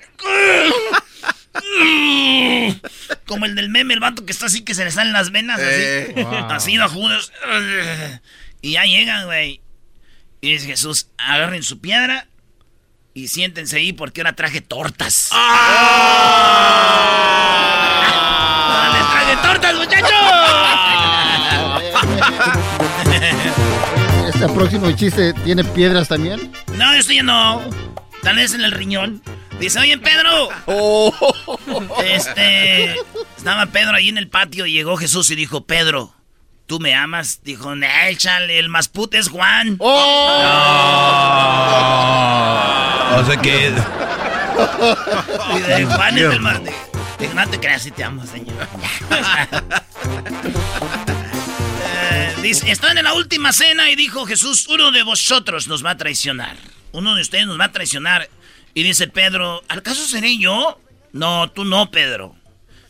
Como 3.25 3.45
el 3.45 3.55
del 3.55 3.67
meme, 3.69 3.93
el 3.93 3.99
vato 3.99 4.25
que 4.25 4.31
está 4.31 4.45
así 4.47 4.61
que 4.63 4.73
se 4.73 4.83
le 4.85 4.91
salen 4.91 5.13
las 5.13 5.31
venas, 5.31 5.59
así. 5.59 5.69
Eh. 5.69 6.13
Wow. 6.15 6.51
Así 6.51 6.75
a 6.77 6.87
Judas. 6.87 7.31
Y 8.61 8.71
ya 8.71 8.85
llegan, 8.85 9.25
güey. 9.25 9.61
Y 10.41 10.53
dice 10.53 10.65
Jesús, 10.67 11.09
agarren 11.17 11.61
su 11.63 11.79
piedra 11.79 12.27
y 13.13 13.27
siéntense 13.27 13.77
ahí 13.77 13.93
porque 13.93 14.21
ahora 14.21 14.33
traje 14.33 14.61
tortas. 14.61 15.29
¡Ah! 15.33 15.49
¡Les 18.93 19.05
traje 19.11 19.35
tortas, 19.47 19.75
muchachos! 19.75 20.09
¿Este 24.27 24.47
próximo 24.49 24.91
chiste 24.91 25.33
tiene 25.43 25.63
piedras 25.63 26.07
también? 26.07 26.51
No, 26.75 26.91
esto 26.93 27.13
ya 27.13 27.23
no. 27.23 27.61
Tal 28.21 28.35
vez 28.37 28.53
en 28.53 28.61
el 28.61 28.71
riñón. 28.71 29.21
Dice, 29.59 29.79
oye, 29.79 29.97
Pedro. 29.97 30.49
Este. 32.05 32.95
Estaba 33.37 33.65
Pedro 33.67 33.95
ahí 33.95 34.09
en 34.09 34.17
el 34.17 34.27
patio 34.29 34.65
y 34.65 34.73
llegó 34.73 34.97
Jesús 34.97 35.29
y 35.31 35.35
dijo, 35.35 35.65
Pedro, 35.65 36.13
¿tú 36.65 36.79
me 36.79 36.95
amas? 36.95 37.41
Dijo, 37.43 37.75
"Nah, 37.75 38.07
échale, 38.07 38.57
el 38.59 38.69
más 38.69 38.87
puto 38.87 39.17
es 39.17 39.27
Juan. 39.29 39.75
O 39.79 39.93
sea 43.25 43.37
que. 43.41 43.73
Y 45.55 45.59
de 45.59 45.85
Juan 45.85 46.17
es 46.17 46.23
el 46.23 46.39
más. 46.39 46.61
Dijo, 47.19 47.33
no 47.35 47.47
te 47.49 47.59
creas 47.59 47.83
si 47.83 47.91
te 47.91 48.03
amo, 48.03 48.25
señor. 48.25 48.55
Dice, 52.43 52.69
están 52.69 52.97
en 52.97 53.05
la 53.05 53.13
última 53.13 53.53
cena 53.53 53.89
y 53.89 53.95
dijo 53.95 54.25
Jesús, 54.25 54.67
uno 54.67 54.91
de 54.91 55.01
vosotros 55.03 55.69
nos 55.69 55.83
va 55.83 55.91
a 55.91 55.97
traicionar. 55.97 56.57
Uno 56.91 57.15
de 57.15 57.21
ustedes 57.21 57.47
nos 57.47 57.57
va 57.57 57.65
a 57.65 57.71
traicionar. 57.71 58.29
Y 58.73 58.83
dice 58.83 59.07
Pedro, 59.07 59.63
¿acaso 59.69 60.05
seré 60.05 60.37
yo? 60.37 60.77
No, 61.13 61.49
tú 61.51 61.63
no, 61.63 61.89
Pedro. 61.89 62.35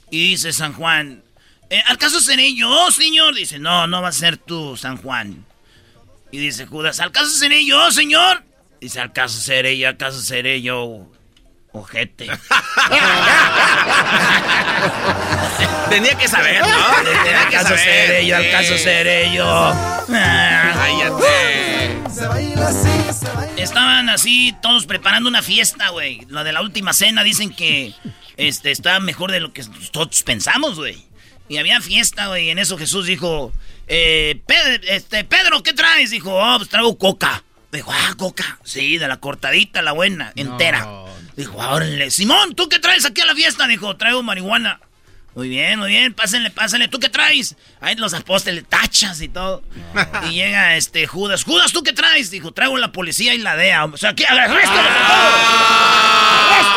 Y 0.10 0.30
dice 0.30 0.54
San 0.54 0.74
Juan, 0.74 1.24
"Eh, 1.70 1.84
¿acaso 1.86 2.20
seré 2.20 2.56
yo, 2.56 2.90
señor? 2.90 3.36
Dice, 3.36 3.60
no, 3.60 3.86
no 3.86 4.02
va 4.02 4.08
a 4.08 4.12
ser 4.12 4.38
tú, 4.38 4.76
San 4.76 4.98
Juan. 4.98 5.46
Y 6.32 6.40
dice 6.40 6.66
Judas, 6.66 7.00
¿acaso 7.00 7.30
seré 7.30 7.64
yo, 7.64 7.92
señor? 7.92 8.44
Dice, 8.82 9.02
¿acaso 9.02 9.40
seré 9.40 9.78
yo, 9.78 9.88
acaso 9.88 10.20
seré 10.20 10.64
yo, 10.64 11.12
ojete? 11.74 12.28
Tenía 15.90 16.16
que 16.16 16.28
saber, 16.28 16.62
¿no? 16.62 16.68
Tenía 17.04 17.48
que 17.50 17.58
¿Acaso 17.58 17.78
saber. 17.78 18.08
seré 18.08 18.28
yo, 18.28 18.38
acaso 18.38 18.78
sí. 18.78 18.84
seré 18.84 19.34
yo? 19.34 19.76
Cállate. 20.08 21.24
Estaban 23.58 24.10
así 24.10 24.56
todos 24.62 24.86
preparando 24.86 25.30
una 25.30 25.42
fiesta, 25.42 25.90
güey. 25.90 26.26
Lo 26.30 26.44
de 26.44 26.54
la 26.54 26.62
última 26.62 26.94
cena 26.94 27.24
dicen 27.24 27.54
que 27.54 27.94
este 28.38 28.72
estaba 28.72 29.00
mejor 29.00 29.32
de 29.32 29.40
lo 29.40 29.54
que 29.54 29.64
todos 29.92 30.24
pensamos, 30.24 30.76
güey. 30.76 31.04
Y 31.50 31.58
había 31.58 31.82
fiesta, 31.82 32.28
güey. 32.28 32.48
Y 32.48 32.50
en 32.52 32.60
eso 32.60 32.78
Jesús 32.78 33.06
dijo, 33.06 33.52
eh, 33.88 34.40
Pedro, 34.46 34.84
este, 34.88 35.24
Pedro, 35.24 35.64
¿qué 35.64 35.74
traes? 35.74 36.12
Dijo, 36.12 36.32
oh, 36.34 36.58
pues 36.58 36.70
traigo 36.70 36.98
coca. 36.98 37.44
Dijo, 37.72 37.92
ah, 37.92 38.14
coca. 38.18 38.60
Sí, 38.64 38.98
de 38.98 39.08
la 39.08 39.18
cortadita, 39.18 39.82
la 39.82 39.92
buena, 39.92 40.32
entera. 40.36 40.88
Dijo, 41.36 41.58
órale. 41.58 42.12
Simón, 42.12 42.56
¿tú 42.56 42.70
qué 42.70 42.80
traes 42.80 43.06
aquí 43.06 43.22
a 43.22 43.26
la 43.26 43.36
fiesta? 43.36 43.68
Dijo, 43.68 43.96
traigo 43.98 44.22
marihuana. 44.24 44.80
Muy 45.36 45.50
bien, 45.50 45.80
muy 45.80 45.90
bien, 45.90 46.14
pásenle, 46.14 46.52
pásenle. 46.52 46.88
¿Tú 46.88 47.00
qué 47.00 47.10
traes? 47.10 47.56
Ahí 47.82 47.96
los 47.96 48.14
apóstoles, 48.14 48.64
tachas 48.70 49.20
y 49.22 49.28
todo. 49.30 49.64
Y 50.30 50.36
llega 50.36 50.76
este 50.78 51.08
Judas. 51.08 51.44
Judas, 51.44 51.72
¿tú 51.72 51.82
qué 51.82 51.92
traes? 51.92 52.30
Dijo, 52.30 52.52
traigo 52.52 52.78
la 52.78 52.92
policía 52.92 53.34
y 53.34 53.40
la 53.40 53.56
DEA. 53.56 53.86
O 53.86 53.98
sea, 53.98 54.14
¿qué? 54.14 54.26
¡Arréstalo! 54.26 54.90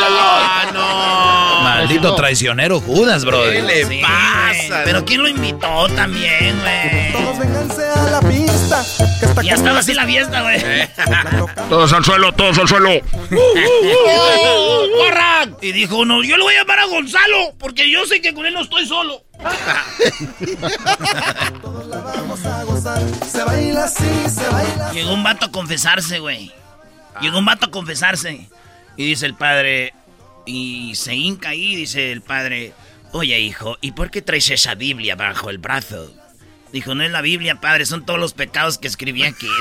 Ah, 0.08 0.70
no. 0.72 1.64
Maldito 1.64 2.14
traicionero 2.14 2.80
Judas, 2.80 3.24
bro. 3.24 3.42
¿Qué 3.44 3.62
le 3.62 3.84
Sí, 3.84 4.00
pasa? 4.02 4.82
Pero 4.84 5.04
¿quién 5.04 5.22
lo 5.22 5.28
invitó 5.28 5.86
también, 5.94 6.58
güey? 6.60 7.12
Todos 7.12 7.38
vénganse 7.38 7.82
a 7.84 8.02
la 8.10 8.20
pista. 8.20 8.82
Que 9.20 9.26
está 9.26 9.42
Ya 9.42 9.54
estaba 9.54 9.78
así 9.80 9.92
la 9.94 10.06
fiesta, 10.06 10.42
güey. 10.42 10.60
Todos 11.68 11.92
al 11.92 12.04
suelo, 12.04 12.32
todos 12.32 12.58
al 12.58 12.68
suelo. 12.68 12.90
¡Corran! 14.98 15.56
Y 15.60 15.72
dijo 15.72 15.98
uno, 15.98 16.22
yo 16.22 16.36
le 16.36 16.42
voy 16.42 16.54
a 16.54 16.58
llamar 16.60 16.78
a 16.80 16.86
Gonzalo, 16.86 17.54
porque 17.58 17.90
yo 17.90 18.06
sé 18.06 18.20
que 18.20 18.34
con 18.34 18.45
no 18.50 18.62
estoy 18.62 18.86
solo. 18.86 19.22
A. 19.44 19.84
Llegó 24.92 25.12
un 25.12 25.22
vato 25.22 25.46
a 25.46 25.50
confesarse, 25.50 26.18
güey. 26.18 26.52
Llegó 27.20 27.38
un 27.38 27.44
vato 27.44 27.66
a 27.66 27.70
confesarse. 27.70 28.48
Y 28.96 29.06
dice 29.06 29.26
el 29.26 29.34
padre, 29.34 29.94
y 30.46 30.94
se 30.94 31.14
hinca 31.14 31.50
ahí, 31.50 31.76
dice 31.76 32.12
el 32.12 32.22
padre, 32.22 32.72
oye 33.12 33.38
hijo, 33.40 33.76
¿y 33.80 33.92
por 33.92 34.10
qué 34.10 34.22
traes 34.22 34.50
esa 34.50 34.74
Biblia 34.74 35.16
bajo 35.16 35.50
el 35.50 35.58
brazo? 35.58 36.14
Dijo, 36.76 36.94
no 36.94 37.02
es 37.04 37.10
la 37.10 37.22
Biblia, 37.22 37.58
padre, 37.58 37.86
son 37.86 38.04
todos 38.04 38.20
los 38.20 38.34
pecados 38.34 38.76
que 38.76 38.86
escribí 38.86 39.22
aquí. 39.22 39.48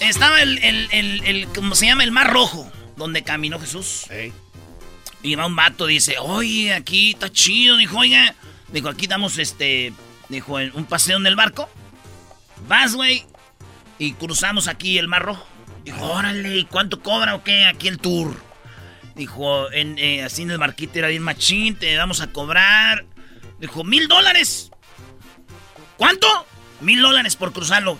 Estaba 0.00 0.40
el, 0.42 0.58
el, 0.58 0.88
el, 0.92 1.24
el- 1.24 1.48
¿cómo 1.54 1.74
se 1.74 1.86
llama? 1.86 2.04
El 2.04 2.12
mar 2.12 2.30
rojo, 2.32 2.70
donde 2.96 3.22
caminó 3.22 3.58
Jesús. 3.58 4.06
Y 5.22 5.34
va 5.34 5.46
un 5.46 5.56
vato, 5.56 5.86
dice, 5.86 6.16
oye, 6.20 6.72
aquí 6.74 7.10
está 7.12 7.30
chido. 7.30 7.76
Dijo, 7.76 7.98
oiga, 7.98 8.34
dijo, 8.72 8.88
aquí 8.88 9.06
damos 9.06 9.38
este, 9.38 9.92
dijo, 10.28 10.54
un 10.74 10.84
paseo 10.84 11.16
en 11.16 11.26
el 11.26 11.36
barco. 11.36 11.68
Vas, 12.68 12.94
güey, 12.94 13.24
y 13.98 14.12
cruzamos 14.12 14.68
aquí 14.68 14.98
el 14.98 15.08
mar 15.08 15.22
rojo. 15.22 15.46
Dijo, 15.84 16.04
órale, 16.04 16.56
¿y 16.58 16.64
cuánto 16.64 17.00
cobra 17.02 17.34
o 17.34 17.42
qué? 17.42 17.66
Aquí 17.66 17.88
el 17.88 17.98
tour. 17.98 18.36
Dijo, 19.18 19.70
en, 19.72 19.98
eh, 19.98 20.22
así 20.22 20.42
en 20.42 20.52
el 20.52 20.58
barquito 20.58 21.00
era 21.00 21.08
bien 21.08 21.24
machín, 21.24 21.74
te 21.74 21.96
vamos 21.98 22.20
a 22.20 22.28
cobrar. 22.28 23.04
Dijo, 23.58 23.82
mil 23.82 24.06
dólares. 24.06 24.70
¿Cuánto? 25.96 26.28
Mil 26.80 27.02
dólares 27.02 27.34
por 27.34 27.52
cruzarlo. 27.52 27.98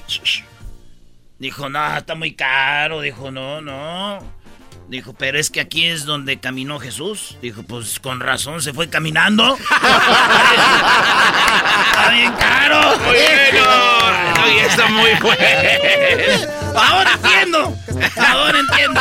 Dijo, 1.40 1.68
no, 1.68 1.96
está 1.96 2.14
muy 2.14 2.34
caro. 2.34 3.00
Dijo, 3.00 3.32
no, 3.32 3.60
no. 3.60 4.20
Dijo, 4.86 5.12
pero 5.12 5.40
es 5.40 5.50
que 5.50 5.58
aquí 5.60 5.86
es 5.86 6.04
donde 6.04 6.38
caminó 6.38 6.78
Jesús. 6.78 7.36
Dijo, 7.42 7.64
pues 7.64 7.98
con 7.98 8.20
razón 8.20 8.62
se 8.62 8.72
fue 8.72 8.88
caminando. 8.88 9.56
está 11.90 12.10
bien 12.12 12.32
caro. 12.34 12.96
Bueno. 12.98 13.64
Oye, 14.44 14.66
está 14.66 14.86
muy 14.86 15.10
bueno. 15.20 16.52
Ahora 16.80 17.12
entiendo. 17.14 17.76
Ahora 18.16 18.58
entiendo. 18.60 19.00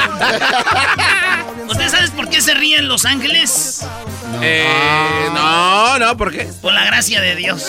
¿Usted 1.69 1.89
sabe 1.89 2.09
por 2.11 2.29
qué 2.29 2.41
se 2.41 2.53
ríen 2.53 2.87
los 2.87 3.05
ángeles? 3.05 3.85
Eh, 4.41 5.27
no, 5.33 5.99
no, 5.99 6.17
¿por 6.17 6.31
qué? 6.31 6.49
Por 6.61 6.73
la 6.73 6.85
gracia 6.85 7.21
de 7.21 7.35
Dios. 7.35 7.65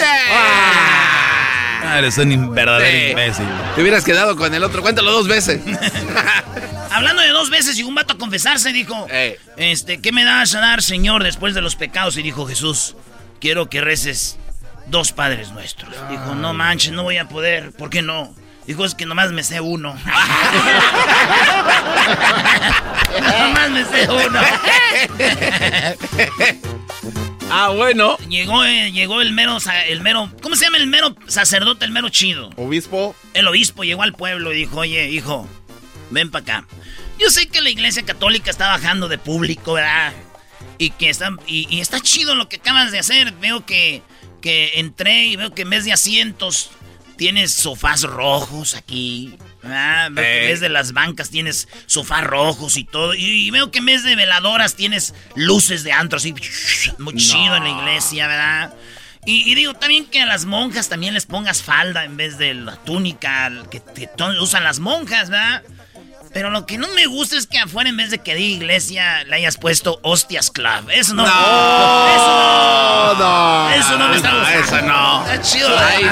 Ah, 1.81 1.99
eres 1.99 2.19
un 2.19 2.55
verdadero 2.55 3.11
imbécil. 3.11 3.47
Te 3.75 3.83
hubieras 3.83 4.05
quedado 4.05 4.37
con 4.37 4.53
el 4.55 4.62
otro. 4.65 4.83
Cuéntalo 4.83 5.11
dos 5.12 5.29
veces. 5.29 5.61
Hablando 6.91 7.23
de 7.23 7.29
dos 7.29 7.50
veces, 7.50 7.77
llegó 7.77 7.88
un 7.88 7.95
vato 7.95 8.15
a 8.15 8.19
confesarse, 8.19 8.73
dijo, 8.73 9.07
Eh. 9.11 9.38
este, 9.57 10.00
¿qué 10.00 10.11
me 10.11 10.25
das 10.25 10.55
a 10.55 10.61
dar, 10.61 10.83
Señor, 10.83 11.23
después 11.23 11.55
de 11.55 11.61
los 11.61 11.77
pecados? 11.77 12.17
Y 12.17 12.23
dijo 12.23 12.47
Jesús, 12.47 12.97
quiero 13.41 13.69
que 13.69 13.81
reces 13.81 14.38
dos 14.87 15.12
padres 15.12 15.50
nuestros. 15.53 15.93
Dijo, 16.11 16.35
no 16.35 16.55
manches, 16.55 16.93
no 16.93 17.03
voy 17.05 17.19
a 17.19 17.29
poder. 17.29 17.73
¿Por 17.73 17.91
qué 17.91 18.03
no? 18.03 18.35
Dijo, 18.68 18.84
es 18.84 18.94
que 18.94 19.06
nomás 19.06 19.32
me 19.32 19.42
sé 19.42 19.62
uno. 19.62 19.94
nomás 23.18 23.70
me 23.70 23.82
sé 23.87 24.06
uno. 24.10 24.40
ah, 27.50 27.70
bueno. 27.75 28.18
Llegó, 28.28 28.62
eh, 28.66 28.92
llegó 28.92 29.22
el 29.22 29.32
mero, 29.32 29.56
el 29.87 30.02
mero, 30.02 30.30
¿cómo 30.42 30.54
se 30.54 30.66
llama 30.66 30.76
el 30.76 30.87
mero 30.87 31.16
sacerdote, 31.28 31.87
el 31.87 31.92
mero 31.92 32.10
chido? 32.10 32.50
Obispo. 32.56 33.16
El 33.32 33.48
obispo 33.48 33.84
llegó 33.84 34.02
al 34.02 34.12
pueblo 34.12 34.52
y 34.52 34.58
dijo, 34.58 34.80
oye, 34.80 35.08
hijo, 35.08 35.48
ven 36.10 36.30
para 36.30 36.42
acá. 36.42 36.66
Yo 37.18 37.30
sé 37.30 37.48
que 37.48 37.62
la 37.62 37.70
iglesia 37.70 38.02
católica 38.02 38.50
está 38.50 38.68
bajando 38.68 39.08
de 39.08 39.16
público, 39.16 39.72
¿verdad? 39.72 40.12
Y 40.76 40.90
que 40.90 41.08
está, 41.08 41.30
y, 41.46 41.80
está 41.80 42.00
chido 42.00 42.34
lo 42.34 42.50
que 42.50 42.56
acabas 42.56 42.92
de 42.92 42.98
hacer. 42.98 43.32
Veo 43.40 43.64
que, 43.64 44.02
que 44.42 44.78
entré 44.78 45.25
y 45.25 45.37
veo 45.37 45.54
que 45.54 45.62
en 45.62 45.70
vez 45.70 45.87
de 45.87 45.94
asientos 45.94 46.70
tienes 47.18 47.52
sofás 47.52 48.04
rojos 48.04 48.75
aquí. 48.75 49.37
Ah, 49.62 50.06
en 50.06 50.14
vez 50.14 50.60
de 50.60 50.70
las 50.70 50.92
bancas 50.92 51.28
tienes 51.28 51.68
sofás 51.84 52.25
rojos 52.25 52.78
y 52.78 52.84
todo. 52.84 53.12
Y, 53.12 53.50
veo 53.50 53.70
que 53.70 53.80
en 53.80 53.87
vez 53.87 54.04
de 54.04 54.16
veladoras 54.16 54.76
tienes 54.76 55.14
luces 55.34 55.84
de 55.84 55.92
antro 55.92 56.16
así. 56.16 56.34
Muy 56.98 57.14
chido 57.16 57.56
en 57.56 57.64
la 57.64 57.70
iglesia, 57.70 58.26
¿verdad? 58.26 58.75
Y, 59.26 59.54
digo 59.54 59.75
también 59.75 60.06
que 60.06 60.22
a 60.22 60.26
las 60.26 60.46
monjas 60.46 60.88
también 60.88 61.12
les 61.12 61.26
pongas 61.26 61.62
falda 61.62 62.04
en 62.04 62.16
vez 62.16 62.38
de 62.38 62.54
la 62.54 62.76
túnica 62.76 63.52
que, 63.70 63.82
que 63.82 64.08
usan 64.40 64.64
las 64.64 64.78
monjas, 64.78 65.28
¿verdad? 65.28 65.62
Pero 66.38 66.50
lo 66.50 66.66
que 66.66 66.78
no 66.78 66.87
me 66.95 67.07
gusta 67.07 67.37
es 67.37 67.49
que 67.49 67.59
afuera 67.59 67.90
en 67.90 67.97
vez 67.97 68.12
de 68.12 68.18
que 68.21 68.37
diga 68.37 68.59
iglesia 68.59 69.25
le 69.25 69.35
hayas 69.35 69.57
puesto 69.57 69.99
hostias 70.04 70.52
club. 70.52 70.88
Eso 70.88 71.12
no. 71.12 71.25
No. 71.26 71.28
Eso 71.28 72.28
no. 72.28 73.14
No. 73.18 73.71
Eso 73.71 73.99
no 73.99 74.09
me 74.09 74.16
está 74.18 74.38
gustando. 74.38 74.61
Eso 74.61 74.83
no. 74.83 75.23
Está 75.33 75.42
chido. 75.42 75.68
Ay, 75.76 76.04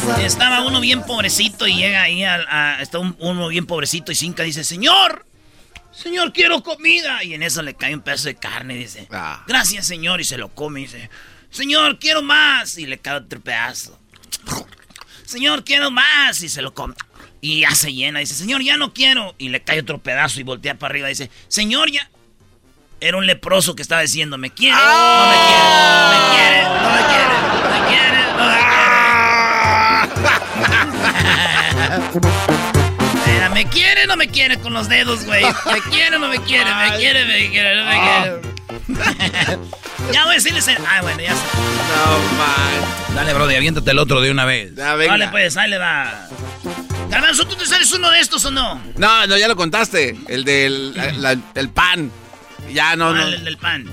no. 0.00 0.18
Estaba 0.24 0.62
uno 0.66 0.80
bien 0.80 1.04
pobrecito 1.04 1.68
y 1.68 1.76
llega 1.76 2.02
ahí 2.02 2.24
a, 2.24 2.82
está 2.82 2.98
uno 2.98 3.46
bien 3.46 3.66
pobrecito 3.66 4.10
y 4.10 4.16
Cinca 4.16 4.42
dice, 4.42 4.64
Señor, 4.64 5.24
Señor, 5.92 6.32
quiero 6.32 6.64
comida. 6.64 7.22
Y 7.22 7.34
en 7.34 7.44
eso 7.44 7.62
le 7.62 7.74
cae 7.74 7.94
un 7.94 8.00
pedazo 8.00 8.24
de 8.24 8.34
carne 8.34 8.74
y 8.74 8.78
dice, 8.78 9.06
Ah. 9.12 9.44
gracias, 9.46 9.86
Señor. 9.86 10.20
Y 10.20 10.24
se 10.24 10.36
lo 10.36 10.48
come 10.48 10.80
y 10.80 10.86
dice, 10.86 11.08
Señor, 11.48 12.00
quiero 12.00 12.22
más. 12.22 12.76
Y 12.76 12.86
le 12.86 12.98
cae 12.98 13.18
otro 13.18 13.40
pedazo. 13.40 14.00
Señor, 15.24 15.64
quiero 15.64 15.90
más. 15.90 16.42
Y 16.42 16.48
se 16.48 16.62
lo 16.62 16.72
come. 16.74 16.94
Y 17.40 17.60
ya 17.60 17.74
se 17.74 17.92
llena. 17.92 18.20
Dice, 18.20 18.34
Señor, 18.34 18.62
ya 18.62 18.76
no 18.76 18.92
quiero. 18.92 19.34
Y 19.38 19.48
le 19.48 19.62
cae 19.62 19.80
otro 19.80 19.98
pedazo 19.98 20.40
y 20.40 20.44
voltea 20.44 20.76
para 20.78 20.92
arriba. 20.92 21.08
Dice, 21.08 21.30
Señor, 21.48 21.90
ya. 21.90 22.10
Era 23.00 23.16
un 23.18 23.26
leproso 23.26 23.74
que 23.76 23.82
estaba 23.82 24.00
diciendo, 24.00 24.38
¿me 24.38 24.50
quiere? 24.50 24.76
No 24.76 25.26
me 25.28 25.36
quiere. 25.46 25.64
¿Me 26.10 26.18
quiere? 26.34 26.62
No 26.64 26.90
me 26.90 27.02
quiere. 27.10 27.34
¿Me 27.70 27.80
quiere? 27.88 28.18
No 28.36 28.46
me 28.46 28.54
quiere. 32.18 32.54
¿me 33.54 33.66
quiere? 33.66 34.06
No 34.06 34.16
me 34.16 34.28
quiere 34.28 34.58
con 34.58 34.72
los 34.74 34.88
dedos, 34.88 35.24
güey. 35.24 35.44
¿Me 35.44 35.80
quiere? 35.90 36.18
No 36.18 36.28
me 36.28 36.38
quiere. 36.40 36.74
¿Me 36.74 36.96
quiere? 36.96 37.24
Me 37.24 37.50
quiere. 37.50 37.76
No 37.76 37.84
me 37.84 37.92
quiere. 37.92 38.53
ya 40.12 40.24
voy 40.24 40.32
a 40.32 40.34
decirles. 40.34 40.68
Ah, 40.86 41.00
bueno, 41.02 41.20
ya 41.20 41.32
está. 41.32 41.44
No, 41.56 42.18
man. 42.36 43.14
Dale, 43.14 43.32
Brody, 43.34 43.54
aviéntate 43.54 43.90
el 43.92 43.98
otro 43.98 44.20
de 44.20 44.30
una 44.30 44.44
vez. 44.44 44.74
Ya, 44.74 44.94
venga. 44.94 45.12
Vale, 45.12 45.28
pues, 45.28 45.56
ahí 45.56 45.70
le 45.70 45.78
va. 45.78 46.28
Garbanzo, 47.08 47.46
¿tú 47.46 47.54
te 47.56 47.64
sabes 47.66 47.92
uno 47.92 48.10
de 48.10 48.20
estos 48.20 48.44
o 48.44 48.50
no? 48.50 48.80
No, 48.96 49.26
no, 49.26 49.36
ya 49.36 49.46
lo 49.48 49.56
contaste. 49.56 50.16
El 50.28 50.44
del 50.44 50.94
la- 50.94 51.12
la- 51.12 51.36
el 51.54 51.68
pan. 51.70 52.10
Ya, 52.72 52.96
no, 52.96 53.08
Ah, 53.10 53.12
no. 53.14 53.28
El 53.28 53.44
del 53.44 53.56
pan. 53.58 53.86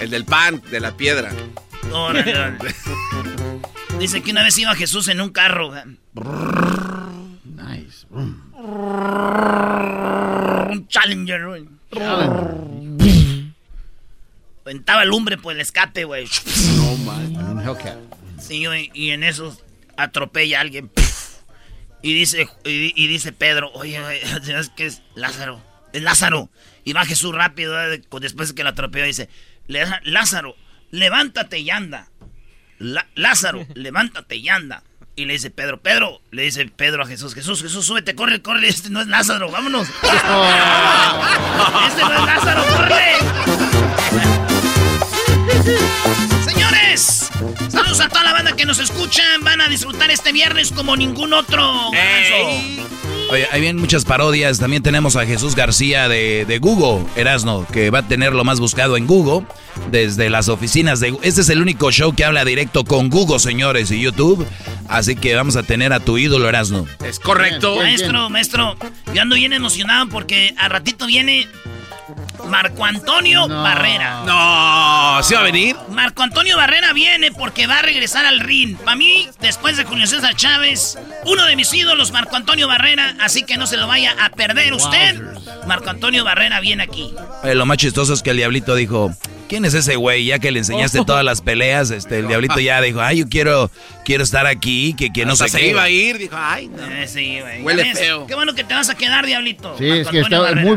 El 0.00 0.10
del 0.10 0.24
pan, 0.24 0.62
de 0.70 0.80
la 0.80 0.96
piedra. 0.96 1.30
Órale, 1.92 2.34
órale. 2.36 2.74
Dice 3.98 4.22
que 4.22 4.30
una 4.32 4.42
vez 4.42 4.56
iba 4.58 4.74
Jesús 4.74 5.06
en 5.08 5.20
un 5.20 5.30
carro. 5.30 5.72
Nice. 7.44 8.06
Un 10.70 10.88
Challenger, 10.88 11.46
güey. 11.46 11.68
Aventaba 14.64 15.04
lumbre 15.04 15.36
por 15.38 15.54
el 15.54 15.60
escape, 15.60 16.04
güey. 16.04 16.26
No, 16.76 16.96
man. 16.98 17.60
Hellcat. 17.66 17.98
Sí, 18.40 18.64
güey. 18.66 18.90
Y 18.94 19.10
en 19.10 19.22
eso 19.22 19.56
atropella 19.96 20.58
a 20.58 20.60
alguien. 20.62 20.90
Y 22.02 22.14
dice, 22.14 22.48
y, 22.64 22.92
y 23.02 23.06
dice 23.06 23.32
Pedro, 23.32 23.70
oye, 23.74 24.00
güey, 24.00 24.20
¿sabes 24.42 24.70
qué 24.76 24.86
es 24.86 25.02
Lázaro? 25.14 25.62
Es 25.92 26.02
Lázaro. 26.02 26.50
Y 26.84 26.92
va 26.92 27.04
Jesús 27.06 27.34
rápido, 27.34 27.74
después 28.20 28.48
de 28.50 28.54
que 28.54 28.62
lo 28.62 28.68
atropelló, 28.70 29.04
dice, 29.06 29.28
"Le- 29.68 29.86
Lázaro, 30.04 30.54
levántate 30.90 31.58
y 31.60 31.70
anda. 31.70 32.08
La- 32.78 33.06
Lázaro, 33.14 33.66
levántate 33.74 34.36
y 34.36 34.48
anda. 34.50 34.82
Y 35.16 35.26
le 35.26 35.34
dice 35.34 35.50
Pedro, 35.50 35.80
Pedro, 35.80 36.20
le 36.32 36.42
dice 36.42 36.66
Pedro 36.66 37.04
a 37.04 37.06
Jesús, 37.06 37.34
Jesús, 37.34 37.62
Jesús, 37.62 37.86
súbete, 37.86 38.14
corre, 38.16 38.42
corre, 38.42 38.66
este 38.68 38.90
no 38.90 39.00
es 39.00 39.06
Lázaro, 39.06 39.48
vámonos. 39.50 39.86
este 41.88 42.02
no 42.02 42.12
es 42.18 42.24
Lázaro, 42.26 42.64
corre. 42.66 43.14
Señores, 46.44 47.30
saludos 47.68 48.00
a 48.00 48.08
toda 48.08 48.24
la 48.24 48.32
banda 48.32 48.54
que 48.54 48.66
nos 48.66 48.78
escuchan. 48.78 49.42
Van 49.42 49.60
a 49.60 49.68
disfrutar 49.68 50.10
este 50.10 50.32
viernes 50.32 50.72
como 50.72 50.96
ningún 50.96 51.32
otro. 51.32 51.90
Oye, 53.30 53.48
hay 53.50 53.60
bien 53.60 53.76
muchas 53.76 54.04
parodias. 54.04 54.58
También 54.58 54.82
tenemos 54.82 55.16
a 55.16 55.24
Jesús 55.24 55.54
García 55.54 56.08
de, 56.08 56.44
de 56.46 56.58
Google, 56.58 57.06
Erasno, 57.16 57.66
que 57.72 57.90
va 57.90 58.00
a 58.00 58.06
tener 58.06 58.34
lo 58.34 58.44
más 58.44 58.60
buscado 58.60 58.96
en 58.96 59.06
Google 59.06 59.46
desde 59.90 60.30
las 60.30 60.48
oficinas 60.48 61.00
de 61.00 61.16
Este 61.22 61.40
es 61.40 61.48
el 61.48 61.60
único 61.60 61.90
show 61.90 62.14
que 62.14 62.24
habla 62.24 62.44
directo 62.44 62.84
con 62.84 63.08
Google, 63.08 63.38
señores, 63.38 63.90
y 63.90 64.00
YouTube. 64.00 64.46
Así 64.88 65.16
que 65.16 65.34
vamos 65.34 65.56
a 65.56 65.62
tener 65.62 65.92
a 65.92 66.00
tu 66.00 66.18
ídolo, 66.18 66.48
Erasno. 66.48 66.86
Es 67.04 67.18
correcto. 67.18 67.72
Bien, 67.72 67.84
Maestro, 67.84 68.30
maestro, 68.30 68.76
yo 69.14 69.22
ando 69.22 69.36
bien 69.36 69.54
emocionado 69.54 70.08
porque 70.10 70.54
a 70.58 70.68
ratito 70.68 71.06
viene 71.06 71.48
Marco 72.48 72.84
Antonio 72.84 73.48
No. 73.48 73.62
Barrera. 73.62 74.22
No, 74.24 75.22
¿sí 75.22 75.34
va 75.34 75.40
a 75.40 75.44
venir? 75.44 75.76
Marco 75.90 76.22
Antonio 76.22 76.56
Barrera 76.56 76.92
viene 76.92 77.32
porque 77.32 77.66
va 77.66 77.78
a 77.78 77.82
regresar 77.82 78.26
al 78.26 78.40
ring. 78.40 78.76
Para 78.76 78.96
mí, 78.96 79.28
después 79.40 79.76
de 79.76 79.84
Julio 79.84 80.06
César 80.06 80.34
Chávez, 80.36 80.98
uno 81.24 81.44
de 81.46 81.56
mis 81.56 81.72
ídolos, 81.72 82.12
Marco 82.12 82.36
Antonio 82.36 82.68
Barrera, 82.68 83.14
así 83.20 83.42
que 83.44 83.56
no 83.56 83.66
se 83.66 83.76
lo 83.76 83.86
vaya 83.86 84.14
a 84.20 84.30
perder 84.30 84.72
usted. 84.74 85.20
Marco 85.66 85.90
Antonio 85.90 86.24
Barrera 86.24 86.60
viene 86.60 86.82
aquí. 86.82 87.12
Oye, 87.42 87.54
lo 87.54 87.66
más 87.66 87.78
chistoso 87.78 88.12
es 88.12 88.22
que 88.22 88.30
el 88.30 88.36
diablito 88.36 88.74
dijo, 88.74 89.10
¿quién 89.48 89.64
es 89.64 89.74
ese 89.74 89.96
güey? 89.96 90.26
Ya 90.26 90.38
que 90.38 90.50
le 90.50 90.58
enseñaste 90.60 91.04
todas 91.04 91.24
las 91.24 91.40
peleas, 91.40 91.90
este, 91.90 92.18
el 92.18 92.28
diablito 92.28 92.60
ya 92.60 92.80
dijo, 92.80 93.00
ay, 93.00 93.18
yo 93.20 93.28
quiero, 93.28 93.70
quiero 94.04 94.22
estar 94.24 94.46
aquí, 94.46 94.94
que, 94.94 95.10
que 95.12 95.24
no 95.24 95.32
Hasta 95.32 95.46
sé 95.46 95.50
se 95.52 95.58
qué. 95.60 95.68
iba 95.70 95.82
a 95.82 95.88
ir, 95.90 96.18
dijo, 96.18 96.36
ay, 96.38 96.68
no. 96.68 96.84
Eh, 96.86 97.08
sí, 97.08 97.40
güey. 97.40 97.62
Huele 97.62 97.94
feo. 97.94 98.26
Qué 98.26 98.34
bueno 98.34 98.54
que 98.54 98.64
te 98.64 98.74
vas 98.74 98.90
a 98.90 98.94
quedar, 98.94 99.24
diablito. 99.24 99.76
Sí, 99.78 99.84
Marco 99.84 100.00
es 100.02 100.08
que 100.08 100.18
Antonio 100.18 100.22
está 100.24 100.38
Barrera. 100.54 100.76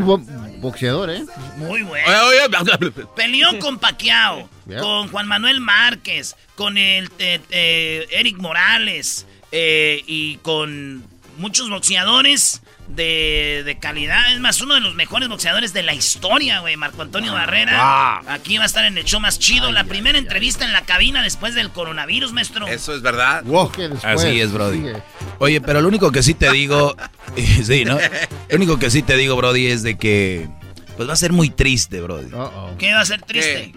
boxeador, 0.60 1.10
¿eh? 1.10 1.24
Muy 1.56 1.82
bueno. 1.82 2.06
Oye, 2.28 2.40
oye, 2.80 2.90
Peleó 3.16 3.58
con 3.58 3.78
Paquiao, 3.78 4.48
Yeah. 4.68 4.80
con 4.80 5.08
Juan 5.08 5.26
Manuel 5.26 5.60
Márquez, 5.60 6.36
con 6.54 6.76
el 6.76 7.08
eh, 7.18 7.40
eh, 7.50 8.06
Eric 8.10 8.36
Morales 8.36 9.26
eh, 9.50 10.02
y 10.06 10.36
con 10.42 11.06
muchos 11.38 11.70
boxeadores 11.70 12.60
de, 12.88 13.62
de 13.64 13.78
calidad. 13.78 14.32
Es 14.32 14.40
más, 14.40 14.60
uno 14.60 14.74
de 14.74 14.80
los 14.80 14.94
mejores 14.94 15.28
boxeadores 15.28 15.72
de 15.72 15.82
la 15.82 15.94
historia, 15.94 16.60
güey, 16.60 16.76
Marco 16.76 17.02
Antonio 17.02 17.32
Barrera. 17.32 17.76
Ah. 17.76 18.22
Aquí 18.28 18.56
va 18.56 18.64
a 18.64 18.66
estar 18.66 18.84
en 18.84 18.98
el 18.98 19.04
show 19.04 19.20
más 19.20 19.38
chido. 19.38 19.70
la 19.72 19.84
primera 19.84 20.18
entrevista 20.18 20.64
en 20.64 20.72
la 20.72 20.82
cabina 20.82 21.22
después 21.22 21.54
del 21.54 21.70
coronavirus, 21.70 22.32
maestro. 22.32 22.66
Eso 22.66 22.94
es 22.94 23.02
verdad. 23.02 23.44
Wow. 23.44 23.72
Así 24.02 24.40
es, 24.40 24.52
Brody. 24.52 24.78
sigue. 24.78 25.02
Oye, 25.38 25.60
pero 25.60 25.80
lo 25.80 25.88
único 25.88 26.10
que 26.10 26.22
sí 26.22 26.34
te 26.34 26.50
digo, 26.50 26.96
sí, 27.64 27.84
¿no? 27.84 27.98
Lo 28.48 28.56
único 28.56 28.78
que 28.78 28.90
sí 28.90 29.02
te 29.02 29.16
digo, 29.16 29.36
Brody, 29.36 29.66
es 29.66 29.82
de 29.82 29.96
que, 29.96 30.48
pues 30.96 31.08
va 31.08 31.12
a 31.12 31.16
ser 31.16 31.32
muy 31.32 31.50
triste, 31.50 32.00
Brody. 32.00 32.30
¿Qué 32.78 32.92
va 32.92 33.00
a 33.00 33.06
ser 33.06 33.22
triste? 33.22 33.74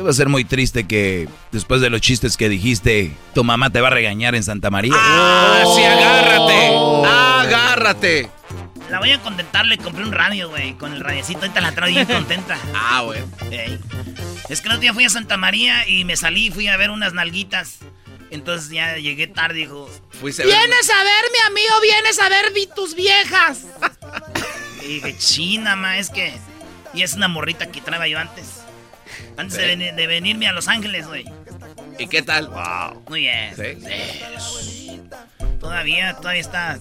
Va 0.00 0.10
a 0.10 0.12
ser 0.14 0.28
muy 0.28 0.44
triste 0.44 0.86
que 0.86 1.28
después 1.50 1.80
de 1.80 1.90
los 1.90 2.00
chistes 2.00 2.36
que 2.36 2.48
dijiste, 2.48 3.12
tu 3.34 3.44
mamá 3.44 3.70
te 3.70 3.80
va 3.80 3.88
a 3.88 3.90
regañar 3.90 4.34
en 4.34 4.42
Santa 4.42 4.70
María. 4.70 4.92
Ah, 4.96 5.62
sí, 5.76 5.82
agárrate. 5.84 7.08
Agárrate. 7.46 8.30
La 8.90 8.98
voy 8.98 9.10
a 9.12 9.20
contentar, 9.20 9.64
le 9.66 9.78
compré 9.78 10.04
un 10.04 10.12
radio, 10.12 10.48
güey, 10.50 10.74
con 10.74 10.92
el 10.92 11.00
radiecito. 11.00 11.40
Ahorita 11.40 11.60
la 11.60 11.72
traigo 11.72 11.96
bien 11.96 12.06
contenta. 12.18 12.58
Ah, 12.74 13.02
bueno. 13.02 13.26
Ey. 13.50 13.78
Es 14.48 14.60
que 14.60 14.68
el 14.68 14.72
otro 14.72 14.80
día 14.80 14.94
fui 14.94 15.04
a 15.04 15.10
Santa 15.10 15.36
María 15.36 15.86
y 15.88 16.04
me 16.04 16.16
salí, 16.16 16.50
fui 16.50 16.68
a 16.68 16.76
ver 16.76 16.90
unas 16.90 17.12
nalguitas. 17.12 17.78
Entonces 18.30 18.70
ya 18.70 18.96
llegué 18.96 19.26
tarde, 19.26 19.54
dijo. 19.58 19.90
Fuiste 20.20 20.42
a 20.42 20.46
ver- 20.46 20.54
a 20.56 20.58
verme 20.58 21.38
a 21.46 21.50
mí 21.50 21.60
o 21.76 21.80
vienes 21.82 22.18
a 22.18 22.28
ver 22.30 22.52
vi- 22.54 22.68
tus 22.74 22.94
viejas? 22.94 23.64
y 24.82 24.86
dije, 24.94 25.16
china, 25.18 25.76
ma, 25.76 25.98
es 25.98 26.08
que. 26.10 26.32
Y 26.94 27.02
es 27.02 27.14
una 27.14 27.28
morrita 27.28 27.66
que 27.70 27.80
traía 27.82 28.06
yo 28.08 28.18
antes. 28.18 28.61
Antes 29.36 29.58
de, 29.58 29.66
venir- 29.66 29.94
de 29.94 30.06
venirme 30.06 30.48
a 30.48 30.52
Los 30.52 30.68
Ángeles, 30.68 31.06
güey. 31.06 31.24
¿Y 31.98 32.06
qué 32.06 32.22
tal? 32.22 32.50
Muy 33.08 33.20
bien. 33.20 33.54
¿Sí? 33.56 33.78
Sí. 33.80 35.00
Todavía, 35.60 36.14
todavía 36.16 36.40
está. 36.40 36.78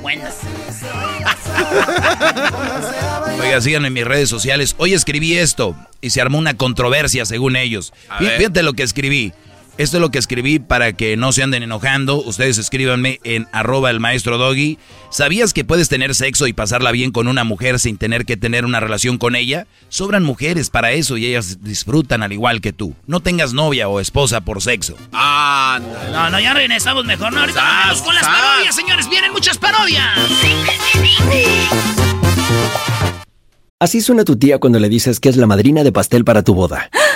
Buena. 0.00 0.30
Oiga, 3.40 3.60
síganme 3.60 3.88
en 3.88 3.92
mis 3.94 4.04
redes 4.04 4.28
sociales. 4.28 4.74
Hoy 4.78 4.94
escribí 4.94 5.36
esto 5.36 5.76
y 6.00 6.10
se 6.10 6.20
armó 6.20 6.38
una 6.38 6.56
controversia 6.56 7.24
según 7.26 7.56
ellos. 7.56 7.92
Fíjate 8.18 8.62
lo 8.62 8.72
que 8.74 8.82
escribí. 8.82 9.32
Esto 9.78 9.98
es 9.98 10.00
lo 10.00 10.10
que 10.10 10.18
escribí 10.18 10.58
para 10.58 10.94
que 10.94 11.18
no 11.18 11.32
se 11.32 11.42
anden 11.42 11.62
enojando. 11.62 12.22
Ustedes 12.22 12.56
escríbanme 12.56 13.20
en 13.24 13.46
arroba 13.52 13.90
el 13.90 14.00
maestro 14.00 14.38
doggy. 14.38 14.78
¿Sabías 15.10 15.52
que 15.52 15.66
puedes 15.66 15.90
tener 15.90 16.14
sexo 16.14 16.46
y 16.46 16.54
pasarla 16.54 16.92
bien 16.92 17.10
con 17.10 17.28
una 17.28 17.44
mujer 17.44 17.78
sin 17.78 17.98
tener 17.98 18.24
que 18.24 18.38
tener 18.38 18.64
una 18.64 18.80
relación 18.80 19.18
con 19.18 19.36
ella? 19.36 19.66
Sobran 19.90 20.24
mujeres 20.24 20.70
para 20.70 20.92
eso 20.92 21.18
y 21.18 21.26
ellas 21.26 21.62
disfrutan 21.62 22.22
al 22.22 22.32
igual 22.32 22.62
que 22.62 22.72
tú. 22.72 22.94
No 23.06 23.20
tengas 23.20 23.52
novia 23.52 23.88
o 23.88 24.00
esposa 24.00 24.40
por 24.40 24.62
sexo. 24.62 24.96
Ah, 25.12 25.78
no, 26.10 26.30
no, 26.30 26.40
ya 26.40 26.54
regresamos 26.54 27.04
mejor. 27.04 27.34
No, 27.34 27.40
ahorita 27.40 27.62
vamos 27.62 28.00
con 28.00 28.14
las 28.14 28.24
parodias, 28.24 28.74
señores. 28.74 29.10
Vienen 29.10 29.32
muchas 29.32 29.58
parodias. 29.58 30.18
Así 33.78 34.00
suena 34.00 34.24
tu 34.24 34.38
tía 34.38 34.58
cuando 34.58 34.78
le 34.78 34.88
dices 34.88 35.20
que 35.20 35.28
es 35.28 35.36
la 35.36 35.46
madrina 35.46 35.84
de 35.84 35.92
pastel 35.92 36.24
para 36.24 36.42
tu 36.42 36.54
boda. 36.54 36.88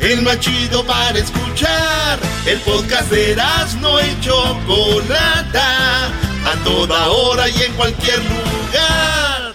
el 0.00 0.22
más 0.22 0.38
chido 0.40 0.84
para 0.84 1.18
escuchar. 1.18 2.18
El 2.46 2.58
podcast 2.60 3.10
de 3.10 3.36
no 3.80 4.00
y 4.00 4.20
Chocolata, 4.20 6.06
a 6.06 6.64
toda 6.64 7.08
hora 7.08 7.48
y 7.48 7.62
en 7.62 7.72
cualquier 7.74 8.18
lugar. 8.18 9.54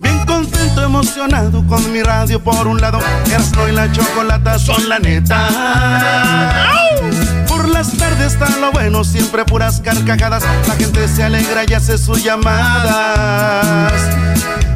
Bien 0.00 0.26
contento, 0.26 0.82
emocionado 0.82 1.66
con 1.66 1.92
mi 1.92 2.02
radio 2.02 2.42
por 2.42 2.66
un 2.66 2.80
lado. 2.80 3.00
Erasmo 3.26 3.68
y 3.68 3.72
la 3.72 3.90
Chocolata 3.90 4.58
son 4.58 4.88
la 4.88 4.98
neta. 4.98 5.48
Por 7.48 7.68
las 7.68 7.92
tardes 7.96 8.34
está 8.34 8.48
lo 8.58 8.70
bueno, 8.72 9.04
siempre 9.04 9.44
puras 9.44 9.80
carcajadas. 9.80 10.44
La 10.66 10.74
gente 10.74 11.08
se 11.08 11.22
alegra 11.24 11.64
y 11.66 11.74
hace 11.74 11.98
sus 11.98 12.22
llamadas. 12.22 13.92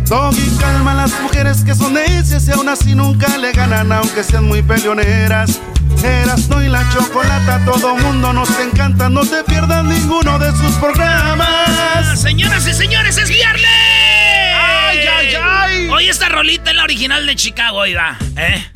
Doggy 0.06 0.56
calma 0.58 0.92
a 0.92 0.94
las 0.94 1.20
mujeres 1.20 1.62
que 1.64 1.74
son 1.74 1.94
necias 1.94 2.46
y 2.48 2.52
aún 2.52 2.68
así 2.68 2.94
nunca 2.94 3.36
le 3.38 3.52
ganan, 3.52 3.92
aunque 3.92 4.22
sean 4.22 4.44
muy 4.44 4.62
peleoneras. 4.62 5.60
Eras 6.02 6.48
no 6.48 6.62
y 6.62 6.68
la 6.68 6.88
chocolata, 6.90 7.64
todo 7.64 7.96
mundo 7.96 8.32
nos 8.32 8.50
encanta, 8.58 9.08
no 9.08 9.22
te 9.22 9.42
pierdas 9.44 9.84
ninguno 9.84 10.38
de 10.38 10.50
sus 10.52 10.74
programas. 10.76 12.20
Señoras 12.20 12.66
y 12.66 12.74
señores, 12.74 13.16
es 13.18 13.28
viernes. 13.28 13.64
¡Ay, 13.64 14.98
ay, 14.98 15.34
ay! 15.40 15.88
Hoy 15.88 16.08
esta 16.08 16.28
rolita 16.28 16.70
es 16.70 16.76
la 16.76 16.84
original 16.84 17.26
de 17.26 17.36
Chicago, 17.36 17.78
oiga, 17.78 18.18
¿eh? 18.36 18.66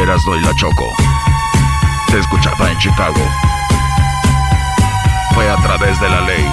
Eras 0.00 0.22
y 0.26 0.44
la 0.44 0.54
Choco. 0.56 0.86
Se 2.10 2.18
escuchaba 2.18 2.70
en 2.70 2.78
Chicago 2.78 3.20
fue 5.40 5.50
a 5.50 5.56
través 5.56 5.98
de 6.00 6.08
la 6.08 6.20
ley. 6.22 6.44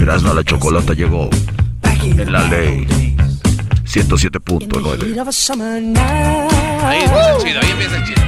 Erasmo 0.00 0.32
la 0.32 0.42
chocolata 0.42 0.94
llegó 0.94 1.28
en 2.02 2.32
la 2.32 2.42
ley 2.44 2.86
107.9. 3.84 5.14
Ahí 6.82 7.02
empieza 7.02 7.30
el 7.32 7.42
chido, 7.42 7.60
ahí 7.60 7.70
empieza 7.70 7.96
el 7.96 8.04
chido. 8.04 8.22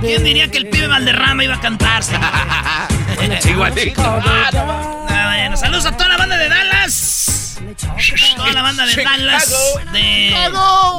¿Quién 0.00 0.24
diría 0.24 0.50
que 0.50 0.58
el 0.58 0.68
pibe 0.68 0.86
Valderrama 0.86 1.44
iba 1.44 1.54
a 1.54 1.60
cantarse? 1.60 2.14
Igualito. 3.48 4.02
Ah, 4.02 5.32
bueno, 5.34 5.56
saludos 5.56 5.86
a 5.86 5.96
toda 5.96 6.10
la 6.10 6.18
banda 6.18 6.36
de 6.36 6.48
Dallas. 6.48 7.09
Toda 8.36 8.52
la 8.52 8.62
banda 8.62 8.86
de 8.86 9.02
Dallas, 9.02 9.80
de, 9.92 10.34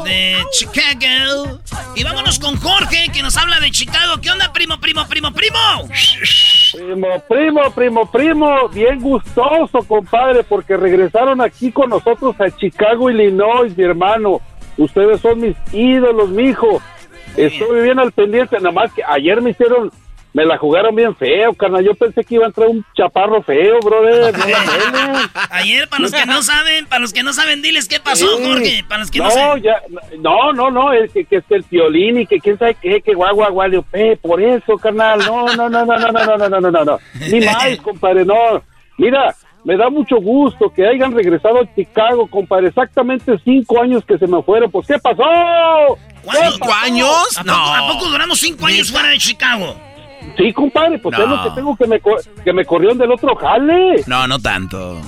de 0.09 0.45
Chicago. 0.51 1.59
Y 1.95 2.03
vámonos 2.03 2.39
con 2.39 2.55
Jorge, 2.57 3.09
que 3.13 3.21
nos 3.21 3.37
habla 3.37 3.59
de 3.59 3.71
Chicago. 3.71 4.19
¿Qué 4.21 4.31
onda, 4.31 4.51
primo, 4.53 4.79
primo, 4.79 5.07
primo, 5.07 5.31
primo? 5.31 5.57
Primo, 6.73 7.07
primo, 7.27 7.71
primo, 7.71 8.11
primo. 8.11 8.69
Bien 8.69 8.99
gustoso, 8.99 9.79
compadre, 9.87 10.43
porque 10.43 10.77
regresaron 10.77 11.41
aquí 11.41 11.71
con 11.71 11.89
nosotros 11.89 12.35
a 12.39 12.49
Chicago, 12.55 13.09
Illinois, 13.09 13.75
mi 13.75 13.83
hermano. 13.83 14.41
Ustedes 14.77 15.21
son 15.21 15.41
mis 15.41 15.55
ídolos, 15.71 16.29
mijo. 16.29 16.81
Estoy 17.35 17.83
bien 17.83 17.99
al 17.99 18.11
pendiente, 18.11 18.57
nada 18.57 18.71
más 18.71 18.91
que 18.93 19.03
ayer 19.03 19.41
me 19.41 19.51
hicieron 19.51 19.91
me 20.33 20.45
la 20.45 20.57
jugaron 20.57 20.95
bien 20.95 21.15
feo, 21.15 21.53
carnal. 21.53 21.83
Yo 21.83 21.93
pensé 21.93 22.23
que 22.23 22.35
iba 22.35 22.45
a 22.45 22.47
entrar 22.47 22.67
un 22.69 22.85
chaparro 22.95 23.43
feo, 23.43 23.79
brother. 23.81 24.33
Ayer, 25.49 25.89
para 25.89 26.03
los 26.03 26.11
que 26.11 26.25
no 26.25 26.41
saben, 26.41 26.85
para 26.85 26.99
los 26.99 27.11
que 27.11 27.23
no 27.23 27.33
saben, 27.33 27.61
diles 27.61 27.87
qué 27.87 27.99
pasó, 27.99 28.27
Jorge. 28.41 28.85
Para 28.87 29.01
los 29.01 29.11
que 29.11 29.19
no, 29.19 29.27
no 29.27 29.57
Ya, 29.57 29.81
no, 30.19 30.53
no, 30.53 30.71
no, 30.71 30.93
es 30.93 31.11
que, 31.11 31.25
que 31.25 31.37
es 31.37 31.43
el 31.49 31.65
violín 31.69 32.21
y 32.21 32.27
que 32.27 32.39
quién 32.39 32.57
sabe 32.57 32.75
qué, 32.81 33.01
que 33.01 33.13
guagua, 33.13 33.49
guagua. 33.49 33.85
Eh, 33.93 34.17
por 34.21 34.41
eso, 34.41 34.77
carnal. 34.77 35.19
No, 35.19 35.47
no, 35.55 35.69
no, 35.69 35.85
no, 35.85 35.97
no, 35.97 36.11
no, 36.11 36.37
no, 36.37 36.49
no, 36.49 36.59
no, 36.61 36.71
no, 36.71 36.85
no. 36.85 36.99
Ni 37.29 37.41
más, 37.41 37.77
compadre, 37.83 38.23
no. 38.23 38.63
Mira, 38.97 39.35
me 39.65 39.75
da 39.75 39.89
mucho 39.89 40.15
gusto 40.17 40.71
que 40.73 40.87
hayan 40.87 41.11
regresado 41.11 41.59
a 41.59 41.75
Chicago, 41.75 42.27
compadre. 42.27 42.69
Exactamente 42.69 43.37
cinco 43.43 43.81
años 43.81 44.05
que 44.05 44.17
se 44.17 44.27
me 44.27 44.41
fueron. 44.43 44.71
Pues, 44.71 44.87
¿qué 44.87 44.97
pasó? 44.97 45.23
¿Cinco 46.23 46.71
años? 46.73 47.39
no. 47.43 47.53
¿A 47.53 47.91
poco 47.91 48.09
duramos 48.09 48.39
cinco 48.39 48.65
años 48.65 48.89
fuera 48.91 49.09
de 49.09 49.17
Chicago? 49.17 49.75
Sí, 50.37 50.53
compadre, 50.53 50.99
pues 50.99 51.17
es 51.17 51.27
lo 51.27 51.43
que 51.43 51.49
tengo 51.51 51.75
que 51.75 51.87
me, 51.87 52.01
que 52.43 52.53
me 52.53 52.65
corrieron 52.65 52.97
del 52.97 53.11
otro 53.11 53.35
jale. 53.35 54.03
No, 54.07 54.27
no 54.27 54.39
tanto. 54.39 54.99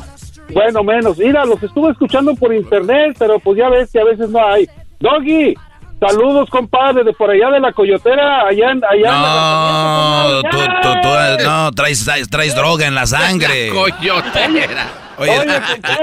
Bueno, 0.51 0.83
menos. 0.83 1.17
Mira, 1.17 1.45
los 1.45 1.61
estuve 1.63 1.91
escuchando 1.91 2.35
por 2.35 2.53
internet, 2.53 3.15
pero 3.17 3.39
pues 3.39 3.57
ya 3.57 3.69
ves 3.69 3.91
que 3.91 3.99
a 3.99 4.03
veces 4.03 4.29
no 4.29 4.45
hay. 4.45 4.67
Doggy, 4.99 5.55
saludos, 5.99 6.49
compadre, 6.49 7.03
de 7.03 7.13
por 7.13 7.29
allá 7.29 7.49
de 7.49 7.59
la 7.59 7.71
coyotera, 7.71 8.47
allá, 8.47 8.73
allá 8.89 9.11
no, 9.11 10.41
tú, 10.49 10.57
tú, 10.81 11.43
no, 11.43 11.71
traes, 11.71 12.05
traes, 12.29 12.55
droga 12.55 12.87
en 12.87 12.95
la 12.95 13.05
sangre. 13.05 13.69
coyotera. 13.69 14.87
Oye, 15.17 15.31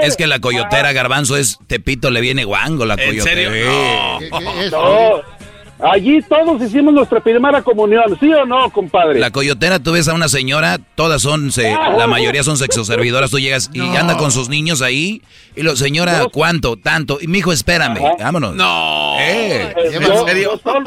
es 0.01 0.15
que 0.15 0.25
la 0.25 0.39
coyotera, 0.39 0.93
garbanzo, 0.93 1.35
es 1.35 1.59
Tepito, 1.67 2.09
le 2.09 2.21
viene 2.21 2.43
guango 2.45 2.85
la 2.85 2.95
coyotera. 2.95 3.41
¿En 3.41 3.51
serio? 3.51 4.71
No. 4.71 5.40
Allí 5.81 6.21
todos 6.21 6.61
hicimos 6.61 6.93
nuestra 6.93 7.19
primera 7.19 7.61
comunión, 7.61 8.17
¿sí 8.19 8.31
o 8.33 8.45
no, 8.45 8.69
compadre? 8.71 9.19
La 9.19 9.31
coyotera, 9.31 9.79
tú 9.79 9.93
ves 9.93 10.07
a 10.07 10.13
una 10.13 10.27
señora, 10.29 10.79
todas 10.95 11.21
son, 11.21 11.51
se, 11.51 11.71
la 11.73 12.07
mayoría 12.07 12.43
son 12.43 12.57
sexoservidoras, 12.57 13.31
tú 13.31 13.39
llegas 13.39 13.69
y 13.73 13.81
anda 13.95 14.17
con 14.17 14.31
sus 14.31 14.49
niños 14.49 14.81
ahí, 14.81 15.21
y 15.55 15.63
lo, 15.63 15.75
señora, 15.75 16.27
¿cuánto? 16.31 16.77
Tanto. 16.77 17.17
Y 17.21 17.27
mi 17.27 17.39
hijo, 17.39 17.51
espérame, 17.51 17.99
vámonos. 18.19 18.55
No. 18.55 19.15
Eh, 19.19 19.73
Eh, 19.75 19.99
no, 19.99 20.25
no, 20.25 20.57
son, 20.63 20.83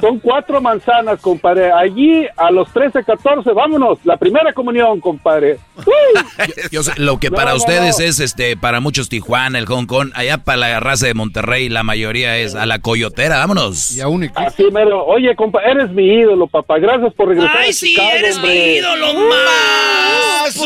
son 0.00 0.18
cuatro 0.20 0.60
manzanas, 0.60 1.20
compadre. 1.20 1.72
Allí 1.72 2.26
a 2.36 2.50
los 2.50 2.70
13, 2.72 3.02
14, 3.04 3.50
vámonos. 3.52 3.98
La 4.04 4.16
primera 4.16 4.52
comunión, 4.52 5.00
compadre. 5.00 5.58
Yo 6.70 6.82
sé, 6.82 6.92
lo 6.96 7.18
que 7.18 7.30
No, 7.30 7.36
para 7.36 7.50
no, 7.52 7.56
ustedes 7.56 7.98
no. 7.98 8.04
es, 8.04 8.20
este, 8.20 8.56
para 8.56 8.80
muchos 8.80 9.08
Tijuana, 9.08 9.58
el 9.58 9.66
Hong 9.66 9.86
Kong, 9.86 10.10
allá 10.14 10.38
para 10.38 10.58
la 10.58 10.80
raza 10.80 11.06
de 11.06 11.14
Monterrey, 11.14 11.68
la 11.68 11.82
mayoría 11.82 12.36
es 12.38 12.54
a 12.54 12.66
la 12.66 12.78
coyotera, 12.78 13.38
vámonos. 13.38 13.96
Y 13.96 14.00
aún 14.00 14.24
Así 14.34 14.64
mero. 14.72 15.04
Oye, 15.06 15.34
compa, 15.36 15.62
eres 15.62 15.90
mi 15.90 16.06
ídolo, 16.06 16.46
papá. 16.48 16.78
Gracias 16.78 17.12
por 17.14 17.28
regresar 17.28 17.56
Ay, 17.56 17.70
a 17.70 17.72
sí, 17.72 17.88
Chicago, 17.90 18.10
eres 18.14 18.38
mi 18.38 18.48
ídolo 18.76 19.14
más. 19.14 20.56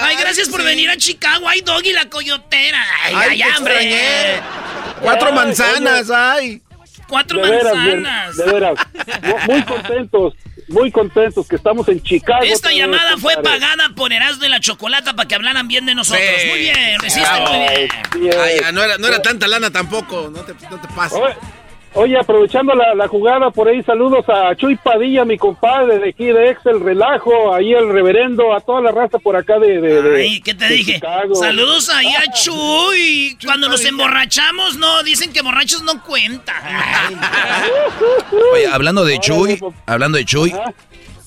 Ay, 0.00 0.16
gracias 0.18 0.48
por 0.48 0.62
venir 0.64 0.88
a 0.90 0.96
Chicago. 0.96 1.48
Ay, 1.48 1.60
Doggy, 1.60 1.92
la 1.92 2.06
coyotera. 2.08 2.82
Ay, 3.04 3.14
Ay, 3.42 3.42
hombre. 3.56 4.40
Cuatro 5.00 5.28
Ay, 5.28 5.34
manzanas, 5.34 6.10
ay. 6.10 6.62
Cuatro 7.08 7.42
De 7.42 7.50
veras, 7.50 7.72
bien, 7.84 8.02
manzanas. 8.02 8.36
de 8.36 8.44
veras. 8.52 8.74
Mu- 9.22 9.52
Muy 9.52 9.62
contentos, 9.64 10.34
muy 10.68 10.90
contentos 10.90 11.46
que 11.46 11.56
estamos 11.56 11.86
en 11.88 12.02
Chicago. 12.02 12.40
Esta 12.42 12.72
llamada 12.72 13.18
fue 13.18 13.34
pagada 13.42 13.90
por 13.94 14.12
Erasmo 14.14 14.42
de 14.42 14.48
la 14.48 14.60
Chocolata 14.60 15.12
para 15.14 15.28
que 15.28 15.34
hablaran 15.34 15.68
bien 15.68 15.84
de 15.84 15.94
nosotros. 15.94 16.24
Sí. 16.40 16.48
Muy 16.48 16.58
bien, 16.60 16.98
Bravo. 17.20 17.52
muy 17.52 18.20
bien. 18.22 18.34
Ay, 18.40 18.60
no 18.72 18.82
era, 18.82 18.96
no 18.96 19.06
era 19.08 19.20
tanta 19.20 19.46
lana 19.46 19.70
tampoco, 19.70 20.30
no 20.34 20.40
te, 20.40 20.54
no 20.70 20.80
te 20.80 20.88
pases. 20.96 21.18
Oye, 21.94 22.16
aprovechando 22.18 22.74
la, 22.74 22.94
la 22.94 23.06
jugada 23.06 23.50
por 23.50 23.68
ahí, 23.68 23.82
saludos 23.82 24.24
a 24.28 24.54
Chuy 24.56 24.76
Padilla, 24.76 25.26
mi 25.26 25.36
compadre 25.36 25.98
de 25.98 26.08
aquí 26.08 26.24
de 26.24 26.48
Excel 26.50 26.80
Relajo, 26.80 27.52
ahí 27.54 27.74
el 27.74 27.90
reverendo, 27.92 28.54
a 28.54 28.60
toda 28.60 28.80
la 28.80 28.90
raza 28.92 29.18
por 29.18 29.36
acá 29.36 29.58
de. 29.58 29.78
de- 29.80 30.02
de- 30.02 30.22
Ay, 30.22 30.40
¿qué 30.40 30.54
te 30.54 30.64
de 30.68 30.74
dije? 30.74 30.94
Chicago. 30.94 31.34
Saludos 31.34 31.90
ahí 31.90 32.06
a 32.06 32.32
Chuy. 32.32 33.36
Cuando 33.44 33.68
nos 33.68 33.84
emborrachamos, 33.84 34.78
no, 34.78 35.02
dicen 35.02 35.32
que 35.34 35.42
borrachos 35.42 35.82
no 35.82 36.02
cuentan. 36.02 36.56
Oye, 38.54 38.66
hablando 38.72 39.04
de 39.04 39.18
Chuy, 39.20 39.60
hablando 39.86 40.16
de 40.16 40.24
Chuy, 40.24 40.54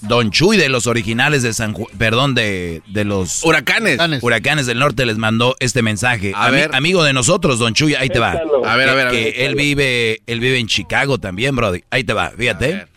Don 0.08 0.32
Chuy 0.32 0.58
de 0.58 0.70
los 0.70 0.88
originales 0.88 1.41
de 1.44 1.54
San 1.54 1.74
Ju- 1.74 1.89
perdón, 1.98 2.36
de, 2.36 2.82
de 2.88 3.04
los 3.06 3.44
Huracanes. 3.44 4.00
huracanes 4.22 4.65
del 4.65 4.80
norte 4.80 5.06
les 5.06 5.18
mandó 5.18 5.56
este 5.60 5.82
mensaje. 5.82 6.32
A 6.36 6.48
Ami- 6.48 6.52
ver. 6.52 6.76
amigo 6.76 7.04
de 7.04 7.13
nosotros, 7.13 7.60
Don 7.60 7.74
Chuy, 7.74 7.96
ahí 7.96 8.10
te 8.10 8.20
va. 8.20 8.34
Échalo. 8.34 8.65
A 8.65 8.76
ver, 8.76 8.89
a 8.89 8.94
ver, 8.94 9.08
a 9.08 9.12
Que 9.12 9.24
ver. 9.26 9.34
él 9.38 9.56
vive, 9.56 10.22
él 10.28 10.39
vive 10.39 10.60
en 10.60 10.68
Chicago 10.68 11.18
también, 11.18 11.56
Brody. 11.56 11.84
Ahí 11.89 12.04
te 12.04 12.13
va, 12.13 12.32
fíjate. 12.38 12.88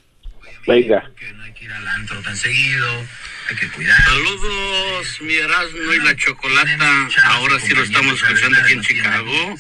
Venga. 0.67 1.03
Saludos, 4.07 5.19
mi 5.23 5.35
Erasmo 5.35 5.93
y 5.95 6.01
la 6.05 6.15
Chocolata. 6.17 7.09
Ahora 7.25 7.59
sí 7.61 7.75
lo 7.75 7.83
estamos 7.83 8.15
escuchando 8.23 8.59
aquí 8.61 8.73
en 8.75 8.83
Chicago. 8.83 9.55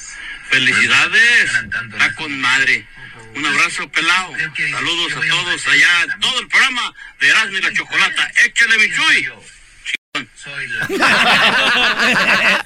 Felicidades. 0.50 1.50
Está 1.92 2.14
con 2.14 2.38
madre. 2.40 2.86
Un 3.34 3.46
abrazo 3.46 3.88
pelado. 3.90 4.32
Saludos 4.70 5.12
a 5.12 5.20
todos 5.28 5.66
allá, 5.66 6.06
todo 6.20 6.40
el 6.40 6.48
programa 6.48 6.94
de 7.20 7.28
Erasmo 7.28 7.58
y 7.58 7.60
la 7.60 7.72
Chocolata. 7.72 8.30
Échale 8.44 8.78
mi 8.78 8.94
chuy. 8.94 9.28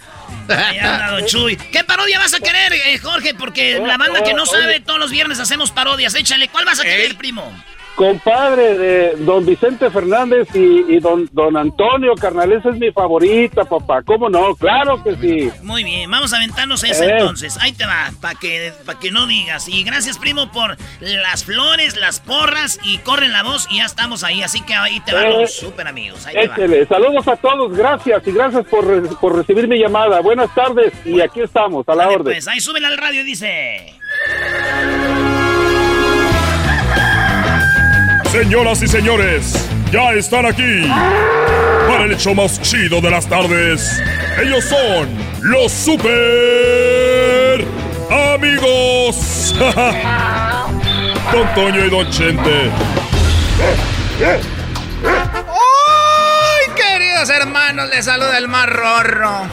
Anda 0.48 1.10
Don 1.10 1.26
Chuy. 1.26 1.56
¿Qué 1.56 1.84
parodia 1.84 2.18
vas 2.18 2.34
a 2.34 2.40
querer, 2.40 2.72
eh, 2.72 2.98
Jorge? 2.98 3.34
Porque 3.34 3.78
la 3.78 3.96
banda 3.96 4.24
que 4.24 4.34
no 4.34 4.46
sabe, 4.46 4.80
todos 4.80 4.98
los 4.98 5.10
viernes 5.10 5.38
hacemos 5.38 5.70
parodias. 5.70 6.14
Échale, 6.14 6.48
¿cuál 6.48 6.64
vas 6.64 6.80
a 6.80 6.82
querer, 6.82 7.16
primo? 7.16 7.52
Compadre 7.94 8.78
de 8.78 9.16
don 9.18 9.44
Vicente 9.44 9.90
Fernández 9.90 10.48
y, 10.54 10.94
y 10.94 10.98
don, 10.98 11.28
don 11.32 11.56
Antonio 11.56 12.14
Carnal, 12.14 12.50
esa 12.52 12.70
es 12.70 12.76
mi 12.78 12.90
favorita, 12.90 13.64
papá. 13.64 14.02
¿Cómo 14.02 14.28
no? 14.30 14.54
Claro 14.56 15.02
que 15.04 15.14
sí. 15.16 15.50
Muy 15.62 15.84
bien, 15.84 16.10
vamos 16.10 16.32
a 16.32 16.38
aventarnos 16.38 16.82
esa 16.84 17.04
Eh. 17.04 17.10
entonces. 17.18 17.58
Ahí 17.60 17.72
te 17.72 17.84
va, 17.84 18.10
para 18.20 18.34
que, 18.38 18.72
pa' 18.86 18.98
que 18.98 19.10
no 19.10 19.26
digas. 19.26 19.68
Y 19.68 19.84
gracias, 19.84 20.18
primo, 20.18 20.50
por 20.50 20.76
las 21.00 21.44
flores, 21.44 21.96
las 21.98 22.20
porras 22.20 22.80
y 22.82 22.98
corren 22.98 23.32
la 23.32 23.42
voz 23.42 23.68
y 23.70 23.76
ya 23.78 23.84
estamos 23.84 24.24
ahí. 24.24 24.42
Así 24.42 24.62
que 24.62 24.74
ahí 24.74 24.98
te 25.00 25.14
van 25.14 25.26
Eh. 25.26 25.40
los 25.42 25.54
super 25.54 25.86
amigos. 25.86 26.24
Ahí 26.26 26.34
te 26.34 26.48
va. 26.48 26.54
Échele. 26.54 26.86
Saludos 26.86 27.28
a 27.28 27.36
todos, 27.36 27.76
gracias 27.76 28.26
y 28.26 28.32
gracias 28.32 28.64
por, 28.66 29.18
por 29.18 29.36
recibir 29.36 29.68
mi 29.68 29.78
llamada. 29.78 30.20
Buenas 30.20 30.52
tardes 30.54 30.92
y 31.04 31.20
aquí 31.20 31.40
estamos, 31.42 31.86
a 31.88 31.94
la 31.94 32.04
Dale, 32.04 32.16
orden. 32.16 32.34
Pues 32.34 32.48
ahí 32.48 32.60
súbela 32.60 32.88
al 32.88 32.96
radio 32.96 33.20
y 33.20 33.24
dice. 33.24 33.94
Señoras 38.32 38.82
y 38.82 38.88
señores, 38.88 39.68
ya 39.92 40.14
están 40.14 40.46
aquí 40.46 40.88
para 41.86 42.04
el 42.04 42.12
hecho 42.12 42.34
más 42.34 42.58
chido 42.62 42.98
de 43.02 43.10
las 43.10 43.26
tardes. 43.26 44.00
Ellos 44.42 44.64
son 44.64 45.10
los 45.42 45.70
super 45.70 47.62
amigos. 48.10 49.54
Don 51.30 51.54
Toño 51.54 51.84
y 51.84 51.90
Don 51.90 52.08
Chente. 52.10 52.70
¡Ay, 55.44 56.72
queridos 56.74 57.28
hermanos! 57.28 57.90
Les 57.90 58.06
saluda 58.06 58.38
el 58.38 58.48
más 58.48 58.66
rorro. 58.66 59.42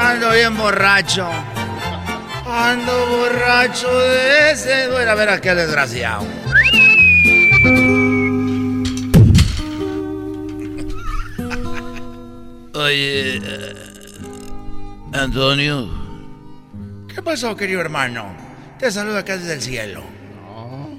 Ando 0.00 0.32
bien 0.32 0.56
borracho. 0.56 1.28
Ando 2.54 3.06
borracho 3.06 3.88
de 3.98 4.50
ese. 4.52 4.88
Voy 4.88 5.04
a 5.04 5.14
ver 5.14 5.30
a 5.30 5.40
qué 5.40 5.54
desgraciado. 5.54 6.26
Oye, 12.74 13.36
eh, 13.36 13.74
Antonio, 15.14 15.88
¿Qué 17.14 17.22
pasó, 17.22 17.56
querido 17.56 17.80
hermano? 17.80 18.34
Te 18.78 18.90
saludo 18.90 19.16
acá 19.16 19.38
desde 19.38 19.54
el 19.54 19.62
cielo. 19.62 20.02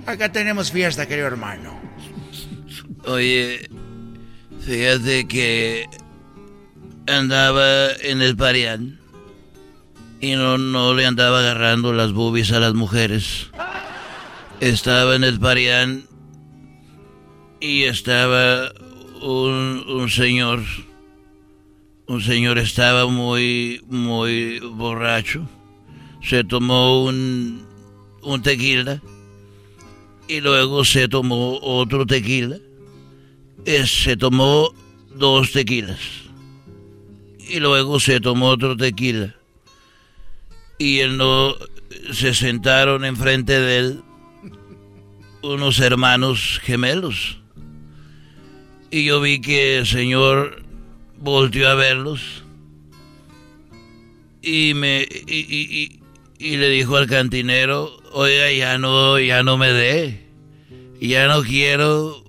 Acá 0.08 0.32
tenemos 0.32 0.72
fiesta, 0.72 1.06
querido 1.08 1.28
hermano. 1.28 1.80
oye, 3.06 3.70
fíjate 4.60 5.28
que 5.28 5.86
andaba 7.08 7.92
en 8.02 8.24
el 8.24 8.36
Parián 8.36 9.03
y 10.24 10.38
no, 10.38 10.58
no 10.58 10.94
le 10.94 11.06
andaba 11.06 11.40
agarrando 11.40 11.92
las 11.92 12.14
boobies 12.14 12.54
a 12.54 12.62
las 12.62 12.74
mujeres. 12.74 13.50
Estaba 14.62 15.18
en 15.18 15.26
el 15.26 15.38
Parián 15.38 16.06
y 17.60 17.84
estaba 17.84 18.72
un, 19.22 20.08
señor, 20.10 20.62
un 22.08 22.22
señor 22.22 22.58
estaba 22.58 23.06
muy, 23.06 23.84
muy 23.90 24.60
borracho. 24.60 25.46
Se 26.22 26.46
tomó 26.46 27.04
un, 27.04 27.66
un 28.22 28.42
tequila 28.42 29.02
y 30.30 30.40
luego 30.40 30.86
se 30.86 31.10
tomó 31.10 31.60
otro 31.62 32.06
tequila. 32.06 32.60
Eh, 33.66 33.86
se 33.86 34.16
tomó 34.16 34.74
dos 35.18 35.52
tequilas 35.52 36.00
y 37.40 37.60
luego 37.60 38.00
se 38.00 38.22
tomó 38.22 38.48
otro 38.48 38.78
tequila. 38.78 39.36
Y 40.84 41.00
él 41.00 41.16
no 41.16 41.56
se 42.12 42.34
sentaron 42.34 43.06
enfrente 43.06 43.58
de 43.58 43.78
él 43.78 44.02
unos 45.42 45.80
hermanos 45.80 46.60
gemelos. 46.62 47.38
Y 48.92 49.06
yo 49.06 49.22
vi 49.22 49.40
que 49.40 49.78
el 49.78 49.88
señor 49.88 50.62
volteó 51.18 51.70
a 51.70 51.76
verlos 51.76 52.44
y 54.42 54.74
me 54.74 55.08
y, 55.26 55.40
y- 55.40 56.00
y- 56.38 56.58
le 56.58 56.70
dijo 56.70 56.98
al 56.98 57.08
cantinero, 57.08 57.98
oiga, 58.12 58.52
ya 58.52 58.78
no, 58.78 59.18
ya 59.20 59.42
no 59.42 59.58
me 59.58 59.72
dé, 59.72 60.26
ya 61.00 61.28
no 61.30 61.44
quiero, 61.44 62.24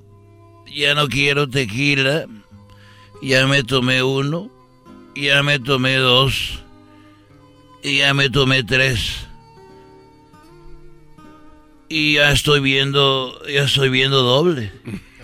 ya 0.72 0.94
no 0.94 1.08
quiero 1.08 1.48
tequila, 1.48 2.26
ya 3.20 3.46
me 3.48 3.64
tomé 3.64 4.04
uno, 4.04 4.48
ya 5.16 5.42
me 5.42 5.58
tomé 5.58 5.96
dos, 5.96 6.62
y 7.84 7.98
ya 7.98 8.14
me 8.14 8.30
tomé 8.30 8.64
tres. 8.64 9.26
Y 11.88 12.14
ya 12.14 12.32
estoy 12.32 12.60
viendo, 12.60 13.38
ya 13.46 13.64
estoy 13.64 13.90
viendo 13.90 14.22
doble. 14.22 14.72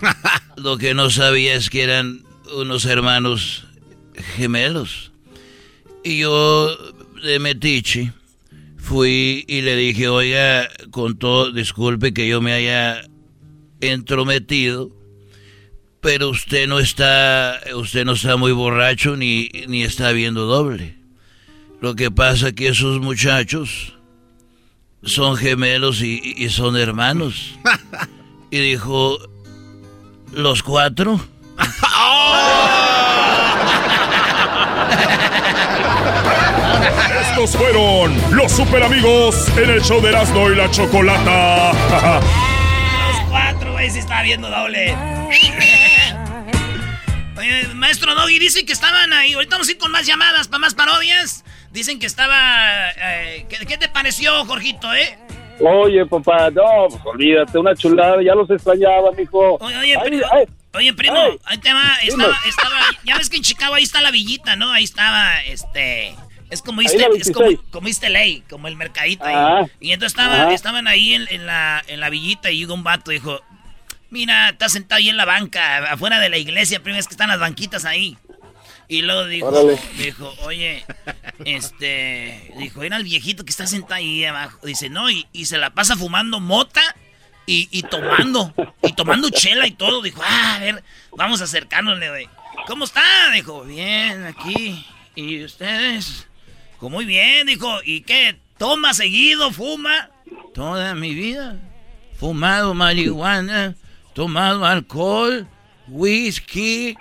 Lo 0.57 0.77
que 0.77 0.93
no 0.93 1.09
sabía 1.09 1.55
es 1.55 1.71
que 1.71 1.81
eran 1.81 2.23
unos 2.55 2.85
hermanos 2.85 3.65
gemelos. 4.35 5.11
Y 6.03 6.19
yo 6.19 6.77
de 7.23 7.39
Metiche 7.39 8.13
fui 8.77 9.43
y 9.47 9.61
le 9.61 9.75
dije, 9.75 10.07
oiga, 10.07 10.69
con 10.91 11.17
todo, 11.17 11.51
disculpe 11.51 12.13
que 12.13 12.27
yo 12.27 12.41
me 12.41 12.53
haya 12.53 13.01
entrometido, 13.81 14.91
pero 15.99 16.29
usted 16.29 16.67
no 16.67 16.79
está, 16.79 17.59
usted 17.75 18.05
no 18.05 18.13
está 18.13 18.37
muy 18.37 18.51
borracho 18.51 19.17
ni, 19.17 19.49
ni 19.67 19.81
está 19.81 20.11
viendo 20.11 20.45
doble. 20.45 21.00
Lo 21.81 21.95
que 21.95 22.11
pasa 22.11 22.51
que 22.51 22.67
esos 22.67 23.01
muchachos 23.01 23.95
son 25.03 25.35
gemelos 25.35 26.01
y, 26.01 26.21
y 26.37 26.49
son 26.49 26.77
hermanos. 26.77 27.55
y 28.51 28.59
dijo, 28.59 29.17
¿los 30.31 30.61
cuatro? 30.61 31.19
Estos 37.31 37.57
fueron 37.57 38.15
los 38.31 38.51
super 38.51 38.83
amigos 38.83 39.47
en 39.57 39.71
el 39.71 39.81
show 39.81 39.99
de 40.01 40.09
Erasmo 40.09 40.51
y 40.51 40.55
la 40.55 40.69
Chocolata. 40.69 41.71
Los 42.21 43.29
cuatro, 43.29 43.71
güey, 43.71 43.89
si 43.89 43.99
estaba 43.99 44.21
viendo 44.21 44.49
doble. 44.49 44.95
Oye, 47.41 47.67
maestro 47.73 48.13
Doggy, 48.13 48.37
dice 48.37 48.65
que 48.65 48.73
estaban 48.73 49.11
ahí. 49.13 49.33
Ahorita 49.33 49.55
vamos 49.55 49.67
a 49.67 49.71
ir 49.71 49.77
con 49.79 49.91
más 49.91 50.05
llamadas 50.05 50.47
para 50.47 50.59
más 50.59 50.75
parodias. 50.75 51.43
Dicen 51.71 51.97
que 51.99 52.05
estaba. 52.05 52.91
eh, 52.91 53.45
¿qué, 53.49 53.65
qué 53.65 53.77
te 53.79 53.89
pareció, 53.89 54.45
Jorgito, 54.45 54.93
eh? 54.93 55.17
Oye, 55.59 56.05
papá, 56.05 56.49
no, 56.51 56.87
pues 56.89 57.01
olvídate, 57.05 57.57
una 57.57 57.75
chulada, 57.75 58.21
ya 58.23 58.33
los 58.35 58.49
extrañaba, 58.49 59.11
mijo. 59.17 59.57
Oye, 59.59 59.77
oye, 59.77 59.95
Ay, 59.95 60.09
primo, 60.09 60.23
ay, 60.31 60.45
oye, 60.73 60.93
primo, 60.93 61.17
ay. 61.17 61.37
ahí 61.45 61.57
te 61.59 61.71
va, 61.73 61.95
estaba, 62.03 62.35
estaba, 62.47 62.79
ya 63.03 63.17
ves 63.17 63.29
que 63.29 63.37
en 63.37 63.43
Chicago 63.43 63.75
ahí 63.75 63.83
está 63.83 64.01
la 64.01 64.09
villita, 64.11 64.55
¿no? 64.55 64.71
Ahí 64.71 64.83
estaba, 64.83 65.41
este, 65.43 66.15
es 66.49 66.61
como 66.63 66.81
East, 66.81 66.95
es 66.95 67.31
como, 67.31 67.45
26. 67.45 67.59
como 67.71 67.87
East 67.87 68.03
LA, 68.03 68.43
como 68.49 68.67
el 68.67 68.75
mercadito 68.75 69.23
ahí. 69.25 69.35
Ah. 69.35 69.65
Y 69.79 69.91
entonces 69.91 70.17
estaban, 70.19 70.41
Ajá. 70.41 70.53
estaban 70.53 70.87
ahí 70.87 71.13
en, 71.13 71.27
en 71.29 71.45
la, 71.45 71.83
en 71.87 71.99
la 71.99 72.09
villita 72.09 72.49
y 72.49 72.57
llegó 72.57 72.73
un 72.73 72.83
vato 72.83 73.11
y 73.11 73.15
dijo, 73.15 73.39
mira, 74.11 74.49
está 74.49 74.69
sentado 74.69 74.99
ahí 74.99 75.09
en 75.09 75.17
la 75.17 75.25
banca, 75.25 75.91
afuera 75.91 76.19
de 76.19 76.29
la 76.29 76.37
iglesia, 76.37 76.83
primo, 76.83 76.99
es 76.99 77.07
que 77.07 77.13
están 77.13 77.29
las 77.29 77.39
banquitas 77.39 77.85
ahí. 77.85 78.17
Y 78.87 79.01
luego 79.03 79.25
dijo, 79.25 79.47
Órale. 79.47 79.79
dijo, 79.97 80.33
oye, 80.43 80.85
este, 81.45 82.53
dijo, 82.57 82.83
era 82.83 82.97
el 82.97 83.05
viejito 83.05 83.45
que 83.45 83.49
está 83.49 83.65
sentado 83.65 83.95
ahí 83.95 84.25
abajo. 84.25 84.59
Dice, 84.65 84.89
no, 84.89 85.09
y, 85.09 85.25
y 85.31 85.45
se 85.45 85.57
la 85.57 85.69
pasa 85.69 85.95
fumando 85.95 86.39
mota 86.41 86.81
y, 87.45 87.69
y 87.71 87.83
tomando, 87.83 88.53
y 88.83 88.91
tomando 88.93 89.29
chela 89.29 89.65
y 89.65 89.71
todo. 89.71 90.01
Dijo, 90.01 90.21
ah, 90.25 90.55
a 90.55 90.59
ver, 90.59 90.83
vamos 91.15 91.39
a 91.39 91.45
acercárnosle, 91.45 92.09
güey. 92.09 92.29
¿Cómo 92.67 92.83
está? 92.83 93.01
Dijo, 93.33 93.63
bien, 93.63 94.25
aquí. 94.25 94.85
¿Y 95.15 95.43
ustedes? 95.43 96.27
Dijo, 96.73 96.89
muy 96.89 97.05
bien, 97.05 97.47
dijo, 97.47 97.79
¿y 97.85 98.01
qué? 98.01 98.37
¿Toma 98.57 98.93
seguido, 98.93 99.51
fuma? 99.51 100.09
Toda 100.53 100.95
mi 100.95 101.13
vida. 101.13 101.59
Fumado 102.19 102.73
marihuana, 102.73 103.75
tomado 104.13 104.65
alcohol, 104.65 105.47
whisky, 105.87 106.95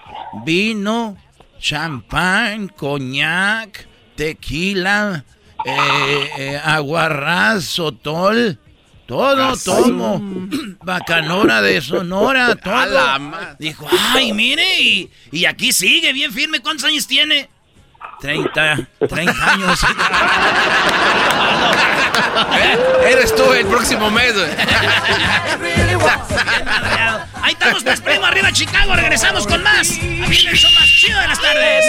vino, 0.44 1.16
champán, 1.58 2.68
coñac, 2.68 3.86
tequila, 4.16 5.24
eh, 5.64 6.30
eh, 6.38 6.60
aguarrás, 6.64 7.64
sotol, 7.64 8.58
todo 9.06 9.56
tomo. 9.56 10.20
Bacanora 10.84 11.62
de 11.62 11.80
Sonora, 11.80 12.54
todo. 12.56 13.00
Dijo, 13.58 13.86
ay, 14.14 14.32
mire, 14.32 14.80
y, 14.80 15.10
y 15.32 15.44
aquí 15.46 15.72
sigue 15.72 16.12
bien 16.12 16.32
firme. 16.32 16.60
¿Cuántos 16.60 16.84
años 16.84 17.06
tiene? 17.06 17.48
30, 18.20 18.88
30 19.08 19.52
años. 19.52 19.80
Eres 23.10 23.34
tú 23.34 23.52
el 23.52 23.66
próximo 23.66 24.10
mes. 24.10 24.34
Ahí 27.42 27.52
estamos, 27.52 27.82
pues, 27.82 28.00
primo, 28.00 28.26
arriba 28.26 28.52
Chicago. 28.52 28.94
Regresamos 28.94 29.46
con 29.46 29.62
más. 29.62 29.90
Aquí 29.90 29.98
viene 30.28 30.50
el 30.50 30.56
show 30.56 30.70
más 30.72 30.88
chido 31.00 31.20
de 31.20 31.28
las 31.28 31.40
tardes. 31.40 31.84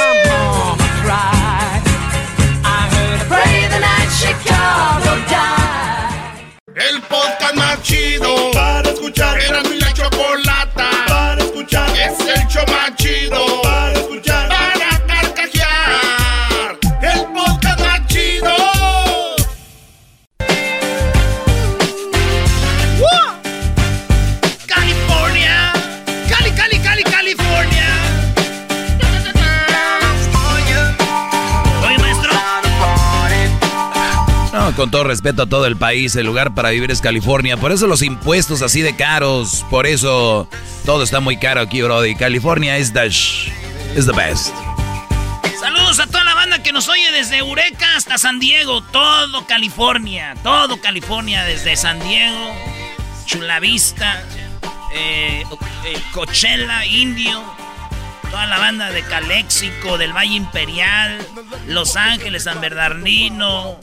El 6.76 7.02
podcast 7.02 7.56
más 7.56 7.82
chido 7.84 8.52
para 8.52 8.90
escuchar. 8.90 9.40
Era 9.40 9.62
mi 9.64 9.80
la 9.80 9.94
chocolata 9.94 10.90
para 11.08 11.44
escuchar. 11.44 11.90
Es 11.98 12.20
el 12.20 12.48
show 12.48 12.66
más 12.68 12.96
chido 12.96 13.62
con 34.82 34.90
todo 34.90 35.04
respeto 35.04 35.44
a 35.44 35.46
todo 35.46 35.68
el 35.68 35.78
país, 35.78 36.16
el 36.16 36.26
lugar 36.26 36.56
para 36.56 36.72
vivir 36.72 36.90
es 36.90 37.02
California. 37.02 37.56
Por 37.56 37.72
eso 37.72 37.86
los 37.86 38.02
impuestos 38.02 38.64
así 38.64 38.82
de 38.82 38.96
caros. 38.96 39.64
Por 39.70 39.86
eso 39.86 40.50
todo 40.88 41.04
está 41.04 41.20
muy 41.20 41.38
caro 41.38 41.62
aquí, 41.62 41.84
Brody. 41.84 42.16
California 42.16 42.80
es 42.80 42.92
the, 42.92 43.06
is 43.06 44.08
the 44.08 44.12
best. 44.12 44.52
Saludos 45.60 46.00
a 46.00 46.08
toda 46.08 46.24
la 46.24 46.34
banda 46.34 46.64
que 46.64 46.72
nos 46.72 46.90
oye 46.90 47.12
desde 47.12 47.38
Eureka 47.38 47.96
hasta 47.96 48.18
San 48.18 48.40
Diego. 48.40 48.82
Todo 48.82 49.46
California. 49.46 50.34
Todo 50.42 50.82
California 50.82 51.44
desde 51.44 51.76
San 51.76 52.00
Diego, 52.00 52.52
Chula 53.28 53.60
Vista, 53.60 54.24
eh, 54.96 55.44
eh, 55.86 56.02
Coachella, 56.12 56.88
Indio. 56.88 57.40
Toda 58.32 58.48
la 58.48 58.58
banda 58.58 58.90
de 58.90 59.04
Calexico, 59.04 60.00
del 60.00 60.12
Valle 60.12 60.38
Imperial, 60.38 61.20
Los 61.68 61.98
Ángeles, 61.98 62.46
San 62.46 62.62
Bernardino, 62.62 63.78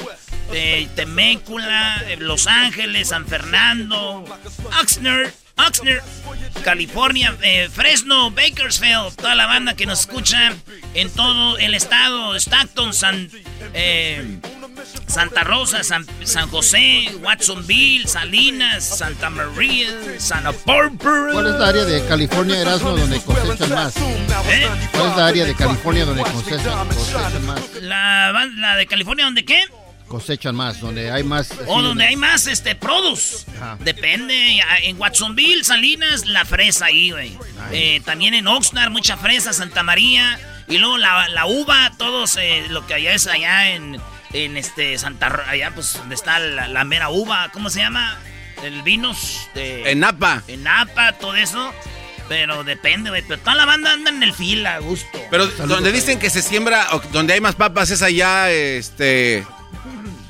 eh, 0.52 0.88
Temécula, 0.94 2.02
Los 2.18 2.46
Ángeles, 2.46 3.08
San 3.08 3.26
Fernando, 3.26 4.24
Oxnard, 4.80 5.30
Oxnard, 5.56 6.02
California, 6.62 7.36
eh, 7.42 7.68
Fresno, 7.72 8.30
Bakersfield, 8.30 9.14
toda 9.16 9.34
la 9.34 9.46
banda 9.46 9.74
que 9.74 9.86
nos 9.86 10.00
escucha 10.00 10.54
en 10.94 11.10
todo 11.10 11.58
el 11.58 11.74
estado, 11.74 12.34
Stockton, 12.36 12.94
San, 12.94 13.30
eh, 13.74 14.38
Santa 15.06 15.42
Rosa, 15.44 15.82
San, 15.82 16.06
San 16.24 16.48
José, 16.48 17.08
Watsonville, 17.22 18.06
Salinas, 18.06 18.84
Santa 18.84 19.30
María, 19.30 19.88
Santa 20.18 20.52
Barbara. 20.64 21.32
¿Cuál 21.32 21.46
es 21.46 21.54
la 21.54 21.68
área 21.68 21.84
de 21.84 22.06
California, 22.06 22.60
Erasmo, 22.60 22.96
donde 22.96 23.20
cosechan 23.20 23.70
más? 23.70 23.96
¿Eh? 23.96 24.68
¿Cuál 24.92 25.10
es 25.10 25.16
la 25.16 25.26
área 25.26 25.44
de 25.44 25.54
California 25.54 26.04
donde 26.04 26.22
cosechan, 26.22 26.88
cosechan 26.88 27.46
más? 27.46 27.60
La, 27.82 28.46
la 28.56 28.76
de 28.76 28.86
California, 28.86 29.24
¿dónde 29.24 29.44
qué? 29.44 29.64
Cosechan 30.08 30.56
más, 30.56 30.80
donde 30.80 31.10
hay 31.10 31.22
más... 31.22 31.50
O 31.66 31.82
donde 31.82 32.04
hay 32.06 32.16
más 32.16 32.46
este 32.46 32.74
produce. 32.74 33.44
Ajá. 33.56 33.76
Depende. 33.80 34.60
En 34.82 34.98
Watsonville, 34.98 35.62
Salinas, 35.64 36.26
la 36.26 36.44
fresa 36.44 36.86
ahí, 36.86 37.10
güey. 37.10 37.36
Eh, 37.72 38.00
también 38.04 38.34
en 38.34 38.46
Oxnard, 38.46 38.90
mucha 38.90 39.16
fresa, 39.16 39.52
Santa 39.52 39.82
María. 39.82 40.40
Y 40.66 40.78
luego 40.78 40.98
la, 40.98 41.28
la 41.28 41.46
uva, 41.46 41.92
todos 41.98 42.36
eh, 42.36 42.66
lo 42.70 42.86
que 42.86 42.94
allá 42.94 43.12
es 43.14 43.26
allá 43.26 43.70
en, 43.70 44.00
en 44.32 44.56
este 44.56 44.98
Santa 44.98 45.44
allá 45.48 45.70
pues 45.74 45.94
donde 45.94 46.14
está 46.14 46.38
la, 46.38 46.68
la 46.68 46.84
mera 46.84 47.08
uva, 47.08 47.48
¿cómo 47.52 47.70
se 47.70 47.80
llama? 47.80 48.18
El 48.62 48.82
vinos 48.82 49.48
de 49.54 49.90
En 49.90 50.00
Napa. 50.00 50.42
en 50.48 50.64
Napa, 50.64 51.12
todo 51.12 51.34
eso. 51.36 51.72
Pero 52.28 52.62
depende, 52.64 53.08
güey. 53.08 53.22
Pero 53.26 53.40
toda 53.40 53.54
la 53.54 53.64
banda 53.64 53.92
anda 53.92 54.10
en 54.10 54.22
el 54.22 54.34
fila, 54.34 54.74
a 54.74 54.78
gusto. 54.80 55.18
Pero 55.30 55.46
donde 55.46 55.90
dicen 55.92 56.18
que 56.18 56.28
se 56.28 56.42
siembra, 56.42 56.88
o 56.92 57.00
donde 57.12 57.32
hay 57.32 57.40
más 57.40 57.54
papas 57.54 57.88
es 57.90 58.02
allá, 58.02 58.50
este, 58.50 59.46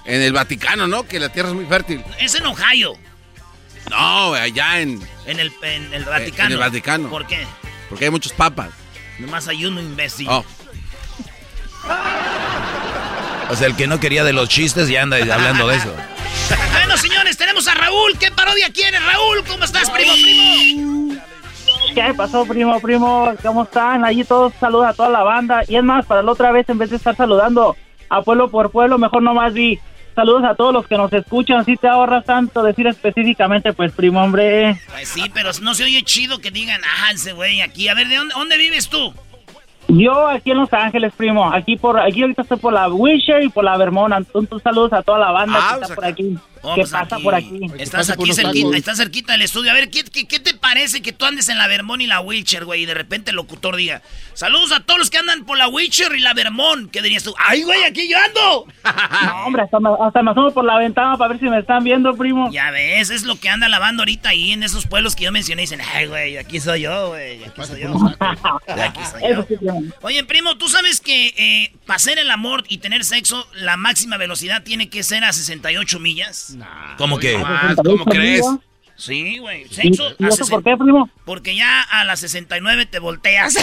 en 0.09 0.23
el 0.23 0.33
Vaticano, 0.33 0.87
¿no? 0.87 1.05
Que 1.07 1.21
la 1.21 1.29
tierra 1.29 1.51
es 1.51 1.55
muy 1.55 1.67
fértil. 1.67 2.03
Es 2.19 2.35
en 2.35 2.47
Ohio, 2.47 2.95
No, 3.91 4.35
allá 4.35 4.81
en, 4.81 5.01
en 5.27 5.39
el, 5.39 5.53
en 5.63 5.93
el 5.95 6.05
Vaticano. 6.05 6.47
en 6.47 6.53
el 6.53 6.59
Vaticano. 6.59 7.09
¿Por 7.11 7.27
qué? 7.27 7.47
porque 7.89 8.07
hay 8.07 8.11
muchos 8.11 8.33
papas. 8.33 8.71
Nomás 9.19 9.49
hay 9.49 9.65
uno 9.65 9.81
imbécil. 9.81 10.29
Oh. 10.29 10.45
O 13.51 13.57
sea, 13.57 13.67
el 13.67 13.77
que 13.77 13.87
no 13.87 13.99
quería 13.99 14.25
de 14.25 14.33
los 14.33 14.49
chistes 14.49 14.89
ya 14.89 15.03
anda 15.03 15.17
hablando 15.17 15.69
de 15.69 15.77
eso. 15.77 15.95
Bueno, 16.73 16.97
señores, 16.97 17.37
tenemos 17.37 17.69
a 17.69 17.75
Raúl. 17.75 18.17
¿Qué 18.19 18.31
parodia 18.31 18.71
quieres, 18.73 19.05
Raúl? 19.05 19.45
¿Cómo 19.47 19.65
estás, 19.65 19.91
primo, 19.91 20.15
primo? 20.15 21.15
¿Qué 21.95 22.15
pasó, 22.17 22.47
primo, 22.47 22.81
primo? 22.81 23.35
¿Cómo 23.43 23.65
están? 23.65 24.03
Allí 24.07 24.25
todos 24.25 24.55
saludan 24.59 24.91
a 24.91 24.95
toda 24.95 25.11
la 25.11 25.23
banda. 25.23 25.61
Y 25.69 25.77
es 25.77 25.85
más, 25.85 26.07
para 26.07 26.23
la 26.23 26.33
otra 26.33 26.51
vez, 26.51 26.67
en 26.71 26.79
vez 26.79 26.89
de 26.89 26.97
estar 26.97 27.15
saludando 27.15 27.77
a 28.09 28.23
pueblo 28.23 28.51
por 28.51 28.71
pueblo, 28.71 28.97
mejor 28.97 29.23
nomás 29.23 29.53
vi 29.53 29.79
saludos 30.19 30.43
a 30.43 30.57
todos 30.57 30.73
los 30.73 30.85
que 30.89 30.97
nos 30.97 31.13
escuchan. 31.13 31.65
Si 31.65 31.77
te 31.77 31.87
ahorras 31.87 32.25
tanto 32.25 32.65
decir 32.65 32.89
específicamente, 32.89 33.73
pues, 33.73 33.93
primo, 33.93 34.21
hombre. 34.21 34.77
Ay, 34.93 35.07
sí, 35.07 35.31
pero 35.33 35.51
no 35.63 35.75
se 35.75 35.85
oye 35.85 36.03
chido 36.03 36.41
que 36.41 36.51
digan, 36.51 36.81
ah, 36.85 37.13
ese 37.13 37.35
güey 37.35 37.61
aquí. 37.61 37.87
A 37.87 37.95
ver, 37.95 38.09
¿de 38.09 38.17
dónde, 38.17 38.35
dónde 38.35 38.59
vives 38.59 38.89
tú? 38.89 39.15
Yo 39.87 40.27
aquí 40.27 40.51
en 40.51 40.59
Los 40.59 40.73
Ángeles, 40.73 41.13
primo. 41.17 41.51
Aquí 41.53 41.77
por 41.77 42.01
aquí 42.01 42.23
ahorita 42.23 42.43
estoy 42.43 42.59
por 42.59 42.73
la 42.73 42.89
Wisher 42.89 43.45
y 43.45 43.49
por 43.49 43.63
la 43.63 43.77
Vermont. 43.77 44.13
Entonces, 44.13 44.61
saludos 44.63 44.93
a 44.93 45.03
toda 45.03 45.21
la 45.21 45.31
banda 45.31 45.59
Ah, 45.63 45.69
que 45.75 45.79
pues 45.79 45.91
está 45.91 45.95
por 45.95 46.05
aquí. 46.05 46.37
Oh, 46.63 46.75
que 46.75 46.83
pues 46.83 46.91
pasa 46.91 47.17
aquí. 47.17 47.25
por 47.25 47.35
aquí. 47.35 47.61
Estás 47.79 48.11
aquí 48.11 48.33
cerquita, 48.33 48.77
estás 48.77 48.99
cerquita 48.99 49.33
del 49.33 49.43
estudio. 49.43 49.71
A 49.71 49.75
ver, 49.75 49.91
¿qué, 49.91 50.05
qué, 50.05 50.27
qué 50.27 50.41
te 50.41 50.55
parece 50.55 51.03
que 51.03 51.13
tú 51.13 51.25
andes 51.25 51.49
en 51.49 51.59
la 51.59 51.67
Vermont 51.69 52.03
y 52.03 52.07
la 52.07 52.21
Wheelchair, 52.21 52.65
güey? 52.65 52.83
Y 52.83 52.87
de 52.87 52.95
repente 52.95 53.31
el 53.31 53.37
locutor 53.37 53.77
diga, 53.77 54.03
saludos 54.35 54.73
a 54.73 54.81
todos 54.81 54.99
los 54.99 55.11
que 55.11 55.19
andan 55.19 55.45
por 55.45 55.59
la 55.59 55.69
Wheelchair 55.69 56.15
y 56.15 56.21
la 56.21 56.35
Vermont. 56.35 56.91
¿Qué 56.91 57.03
dirías 57.03 57.23
tú? 57.25 57.35
¡Ay, 57.39 57.63
güey, 57.63 57.85
aquí 57.85 58.09
yo 58.09 58.17
ando! 58.19 58.67
No, 59.29 59.47
hombre, 59.47 59.63
hasta 59.63 59.81
me, 59.81 59.91
hasta 60.01 60.23
me 60.23 60.31
asomo 60.31 60.51
por 60.53 60.65
la 60.65 60.79
ventana 60.79 61.17
para 61.17 61.31
ver 61.33 61.41
si 61.41 61.49
me 61.49 61.59
están 61.59 61.83
viendo, 61.85 62.15
primo. 62.17 62.51
Ya 62.51 62.71
ves, 62.71 63.11
es 63.11 63.25
lo 63.25 63.39
que 63.39 63.49
anda 63.49 63.69
lavando 63.69 64.03
ahorita 64.03 64.31
ahí 64.31 64.53
en 64.53 64.63
esos 64.63 64.87
pueblos 64.87 65.17
que 65.17 65.25
yo 65.25 65.33
mencioné. 65.33 65.63
Dicen, 65.63 65.81
ay, 65.95 66.07
güey, 66.07 66.37
aquí 66.37 66.61
soy 66.61 66.83
yo, 66.83 67.09
güey, 67.09 67.45
aquí 67.45 67.63
soy 67.65 67.81
yo. 67.83 67.95
Aquí 68.69 69.01
soy 69.11 69.23
yo. 69.23 69.29
Eso 69.29 69.47
sí. 69.49 69.57
Oye, 70.03 70.25
primo, 70.25 70.57
¿tú 70.57 70.69
sabes 70.69 71.01
que 71.01 71.35
eh, 71.37 71.73
para 71.87 71.97
hacer 71.97 72.19
el 72.19 72.31
amor 72.31 72.65
y 72.69 72.79
tener 72.79 73.05
sexo, 73.05 73.47
la 73.55 73.77
máxima 73.77 74.17
velocidad 74.17 74.63
tiene 74.63 74.89
que 74.89 75.03
ser 75.03 75.25
a 75.25 75.33
68 75.33 75.99
millas? 75.99 76.48
¿Cómo 76.97 77.19
que? 77.19 77.37
Más, 77.39 77.77
¿Cómo 77.77 78.05
crees? 78.05 78.45
Sí, 78.97 79.39
güey. 79.39 79.63
¿Y, 79.63 79.69
Sexo 79.75 80.09
y 80.19 80.25
a 80.25 80.29
eso 80.29 80.39
60 80.45 80.51
por 80.51 80.65
qué, 80.65 80.77
primo? 80.77 81.09
Porque 81.25 81.55
ya 81.55 81.83
a 81.83 82.03
las 82.05 82.19
69 82.19 82.87
te 82.87 82.99
volteas. 82.99 83.55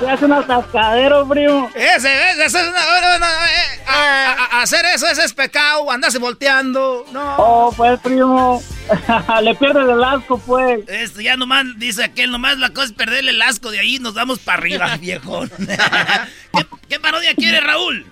Se 0.00 0.08
hace 0.08 0.24
un 0.24 0.32
atascadero, 0.32 1.28
primo. 1.28 1.70
Ese, 1.74 2.30
ese, 2.30 2.44
ese, 2.46 2.62
no, 2.62 2.70
no, 2.72 3.18
no, 3.18 3.26
eh, 3.26 3.82
a- 3.86 4.32
a- 4.32 4.32
a- 4.58 4.62
hacer 4.62 4.84
eso, 4.86 5.06
ese 5.06 5.22
es 5.24 5.34
pecado, 5.34 5.90
andarse 5.90 6.18
volteando. 6.18 7.04
No. 7.12 7.34
Oh, 7.36 7.72
pues, 7.76 8.00
primo. 8.00 8.62
Le 9.42 9.54
pierdes 9.56 9.88
el 9.88 10.02
asco, 10.02 10.38
pues. 10.38 10.80
Esto 10.88 11.20
ya 11.20 11.36
nomás, 11.36 11.66
dice 11.76 12.04
aquel, 12.04 12.30
nomás 12.30 12.56
la 12.58 12.70
cosa 12.70 12.86
es 12.86 12.92
perderle 12.92 13.32
el 13.32 13.42
asco. 13.42 13.70
De 13.70 13.80
ahí 13.80 13.98
nos 13.98 14.14
vamos 14.14 14.38
para 14.38 14.58
arriba, 14.58 14.96
viejo. 14.96 15.44
¿Qué, 15.48 16.66
qué 16.88 16.98
parodia 16.98 17.34
quiere, 17.34 17.60
Raúl? 17.60 18.06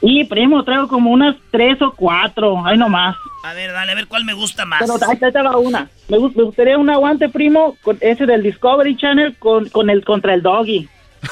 Y, 0.00 0.24
primo, 0.24 0.62
traigo 0.62 0.86
como 0.86 1.10
unas 1.10 1.36
tres 1.50 1.80
o 1.82 1.92
cuatro. 1.92 2.64
Ahí 2.64 2.78
nomás. 2.78 3.16
A 3.44 3.52
ver, 3.52 3.72
dale, 3.72 3.92
a 3.92 3.94
ver 3.94 4.06
cuál 4.06 4.24
me 4.24 4.32
gusta 4.32 4.64
más. 4.64 4.80
Pero 4.80 4.94
ahí 5.08 5.18
va 5.44 5.56
una. 5.56 5.88
Me, 6.08 6.18
me 6.18 6.42
gustaría 6.44 6.78
un 6.78 6.90
aguante, 6.90 7.28
primo, 7.28 7.76
con 7.82 7.98
ese 8.00 8.26
del 8.26 8.42
Discovery 8.42 8.96
Channel 8.96 9.36
con, 9.38 9.68
con 9.68 9.90
el 9.90 10.04
contra 10.04 10.34
el 10.34 10.42
Doggy. 10.42 10.88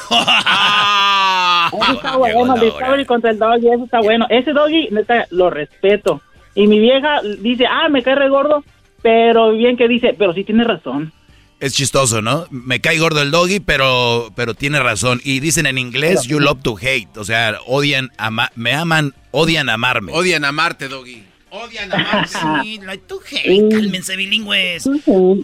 Eso 1.72 1.92
está 1.92 2.16
bueno, 2.16 2.54
el 2.54 2.60
Discovery 2.60 3.04
contra 3.04 3.30
el 3.30 3.38
Doggy, 3.38 3.68
eso 3.68 3.84
está 3.84 4.00
bueno. 4.00 4.26
Ese 4.28 4.52
Doggy, 4.52 4.88
neta, 4.90 5.26
lo 5.30 5.50
respeto. 5.50 6.20
Y 6.54 6.66
mi 6.66 6.78
vieja 6.78 7.20
dice, 7.40 7.66
ah, 7.66 7.88
me 7.88 8.02
cae 8.02 8.14
re 8.14 8.28
gordo, 8.28 8.64
pero 9.02 9.52
bien 9.52 9.76
que 9.76 9.88
dice, 9.88 10.14
pero 10.18 10.32
sí 10.32 10.44
tiene 10.44 10.64
razón. 10.64 11.12
Es 11.58 11.72
chistoso, 11.74 12.20
¿no? 12.20 12.46
Me 12.50 12.80
cae 12.80 12.98
gordo 12.98 13.22
el 13.22 13.30
doggy, 13.30 13.60
pero, 13.60 14.30
pero 14.36 14.52
tiene 14.54 14.78
razón. 14.80 15.20
Y 15.24 15.40
dicen 15.40 15.64
en 15.66 15.78
inglés, 15.78 16.24
you 16.24 16.38
love 16.38 16.60
to 16.62 16.76
hate. 16.80 17.08
O 17.16 17.24
sea, 17.24 17.58
odian, 17.66 18.10
ama- 18.18 18.52
me 18.56 18.74
aman, 18.74 19.14
odian 19.30 19.70
amarme. 19.70 20.12
Odian 20.12 20.44
amarte, 20.44 20.86
Doggy. 20.88 21.22
Odian 21.48 21.90
amarte. 21.92 22.28
Sí, 22.62 22.78
like 22.84 23.04
to 23.06 23.18
hate. 23.30 23.70
Cálmense, 23.70 24.16
bilingües. 24.16 24.86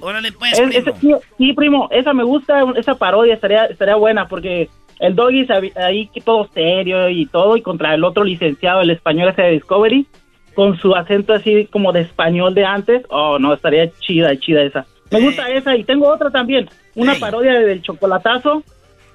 Órale, 0.02 0.32
pues, 0.32 0.52
Es- 0.58 0.60
primo. 0.60 0.78
ese- 0.90 1.00
sí, 1.00 1.12
sí, 1.38 1.52
primo, 1.54 1.88
esa 1.90 2.12
me 2.12 2.24
gusta, 2.24 2.62
esa 2.76 2.94
parodia 2.96 3.32
estaría, 3.34 3.64
estaría 3.64 3.94
buena 3.94 4.28
porque 4.28 4.68
el 5.00 5.14
Doggy 5.16 5.46
ahí 5.76 6.10
todo 6.26 6.46
serio 6.52 7.08
y 7.08 7.24
todo 7.24 7.56
y 7.56 7.62
contra 7.62 7.94
el 7.94 8.04
otro 8.04 8.22
licenciado, 8.24 8.82
el 8.82 8.90
español 8.90 9.30
ese 9.30 9.40
de 9.42 9.52
Discovery, 9.52 10.06
con 10.54 10.78
su 10.78 10.94
acento 10.94 11.32
así 11.32 11.66
como 11.72 11.92
de 11.92 12.02
español 12.02 12.52
de 12.54 12.66
antes. 12.66 13.02
Oh, 13.08 13.38
no, 13.38 13.54
estaría 13.54 13.90
chida, 14.00 14.38
chida 14.38 14.62
esa. 14.62 14.84
Me 15.12 15.20
gusta 15.20 15.48
esa 15.50 15.76
y 15.76 15.84
tengo 15.84 16.08
otra 16.08 16.30
también, 16.30 16.68
una 16.94 17.14
parodia 17.16 17.52
del 17.60 17.82
chocolatazo 17.82 18.62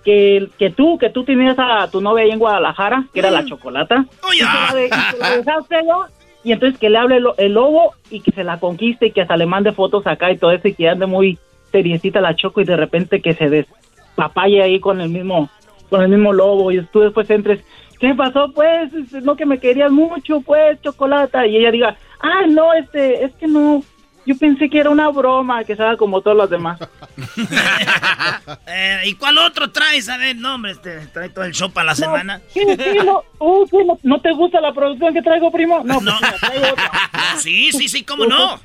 que, 0.06 0.48
que 0.58 0.70
tú, 0.70 0.98
que 0.98 1.10
tú 1.10 1.24
tenías 1.26 1.58
a 1.60 1.90
tu 1.92 2.00
novia 2.02 2.24
ahí 2.24 2.32
en 2.32 2.40
Guadalajara, 2.40 3.06
que 3.14 3.20
era 3.20 3.32
la 3.32 3.44
chocolata. 3.46 4.06
y, 4.34 4.38
que 4.38 4.44
la 4.44 4.74
de- 4.74 4.86
y 4.86 4.90
que 4.90 5.18
la 5.20 5.30
dejaste 5.38 5.76
allá, 5.76 5.98
y 6.44 6.52
entonces 6.54 6.80
que 6.80 6.90
le 6.90 6.98
hable 6.98 7.18
el, 7.18 7.26
el 7.38 7.54
lobo 7.54 7.94
y 8.10 8.22
que 8.22 8.32
se 8.32 8.44
la 8.46 8.60
conquiste 8.60 9.08
y 9.08 9.12
que 9.12 9.22
hasta 9.22 9.36
le 9.36 9.46
mande 9.46 9.74
fotos 9.74 10.08
acá 10.08 10.32
y 10.32 10.38
todo 10.38 10.52
eso 10.52 10.68
y 10.70 10.74
que 10.76 10.88
ande 10.88 11.06
muy 11.06 11.38
seriecita 11.72 12.22
la 12.22 12.36
choco 12.36 12.62
y 12.62 12.64
de 12.66 12.78
repente 12.78 13.22
que 13.22 13.34
se 13.34 13.50
despapalle 13.50 14.62
ahí 14.64 14.80
con 14.80 15.02
el 15.02 15.10
mismo 15.10 15.50
con 15.90 16.02
el 16.02 16.10
mismo 16.10 16.32
lobo 16.34 16.72
y 16.72 16.82
tú 16.86 17.02
después 17.02 17.30
entres 17.30 17.60
¿qué 18.00 18.14
pasó 18.16 18.52
pues? 18.54 18.92
no 19.24 19.36
que 19.36 19.46
me 19.46 19.60
querías 19.60 19.92
mucho 19.92 20.40
pues 20.42 20.82
chocolata 20.82 21.46
y 21.48 21.58
ella 21.58 21.72
diga 21.72 21.96
ah 22.22 22.44
no 22.48 22.74
este 22.74 23.26
es 23.26 23.34
que 23.36 23.48
no 23.48 23.84
yo 24.28 24.38
pensé 24.38 24.70
que 24.70 24.80
era 24.80 24.90
una 24.90 25.08
broma 25.10 25.64
que 25.64 25.76
se 25.76 25.82
haga 25.82 25.96
como 25.96 26.22
todos 26.22 26.36
los 26.36 26.50
demás 26.50 26.80
Eh, 28.68 29.02
¿Y 29.06 29.14
cuál 29.16 29.38
otro 29.38 29.72
traes? 29.72 30.10
A 30.10 30.18
ver, 30.18 30.36
no, 30.36 30.56
hombre, 30.56 30.74
este, 30.74 31.08
trae 31.08 31.30
todo 31.30 31.46
el 31.46 31.54
show 31.54 31.72
para 31.72 31.88
la 31.88 31.96
semana. 31.96 32.42
¿Qué, 32.54 32.78
qué, 32.78 33.04
no, 33.04 33.24
uh, 33.40 33.66
¿qué, 33.68 33.84
no, 33.84 33.98
¿no 34.04 34.22
te 34.22 34.32
gusta 34.34 34.62
la 34.62 34.74
producción 34.74 35.14
que 35.14 35.22
traigo 35.22 35.52
primo? 35.52 35.82
no, 35.84 36.00
pues, 36.00 36.04
mira, 36.04 36.36
traigo 36.40 36.68
otra. 36.72 36.92
Sí, 37.38 37.72
sí, 37.72 37.88
sí, 37.88 38.04
cómo 38.04 38.26
no. 38.26 38.60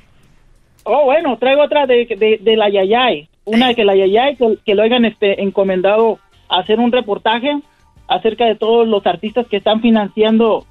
Oh, 0.83 1.05
bueno, 1.05 1.37
traigo 1.37 1.63
otra 1.63 1.85
de, 1.85 2.05
de, 2.05 2.39
de 2.41 2.55
la 2.57 2.69
Yayay. 2.69 3.29
Una 3.45 3.69
de 3.69 3.75
que 3.75 3.85
la 3.85 3.95
Yayay, 3.95 4.35
que, 4.35 4.57
que 4.65 4.75
lo 4.75 4.83
hayan 4.83 5.05
este, 5.05 5.41
encomendado 5.41 6.19
a 6.49 6.59
hacer 6.59 6.79
un 6.79 6.91
reportaje 6.91 7.59
acerca 8.07 8.45
de 8.45 8.55
todos 8.55 8.87
los 8.87 9.05
artistas 9.05 9.47
que 9.47 9.57
están 9.57 9.81
financiando 9.81 10.65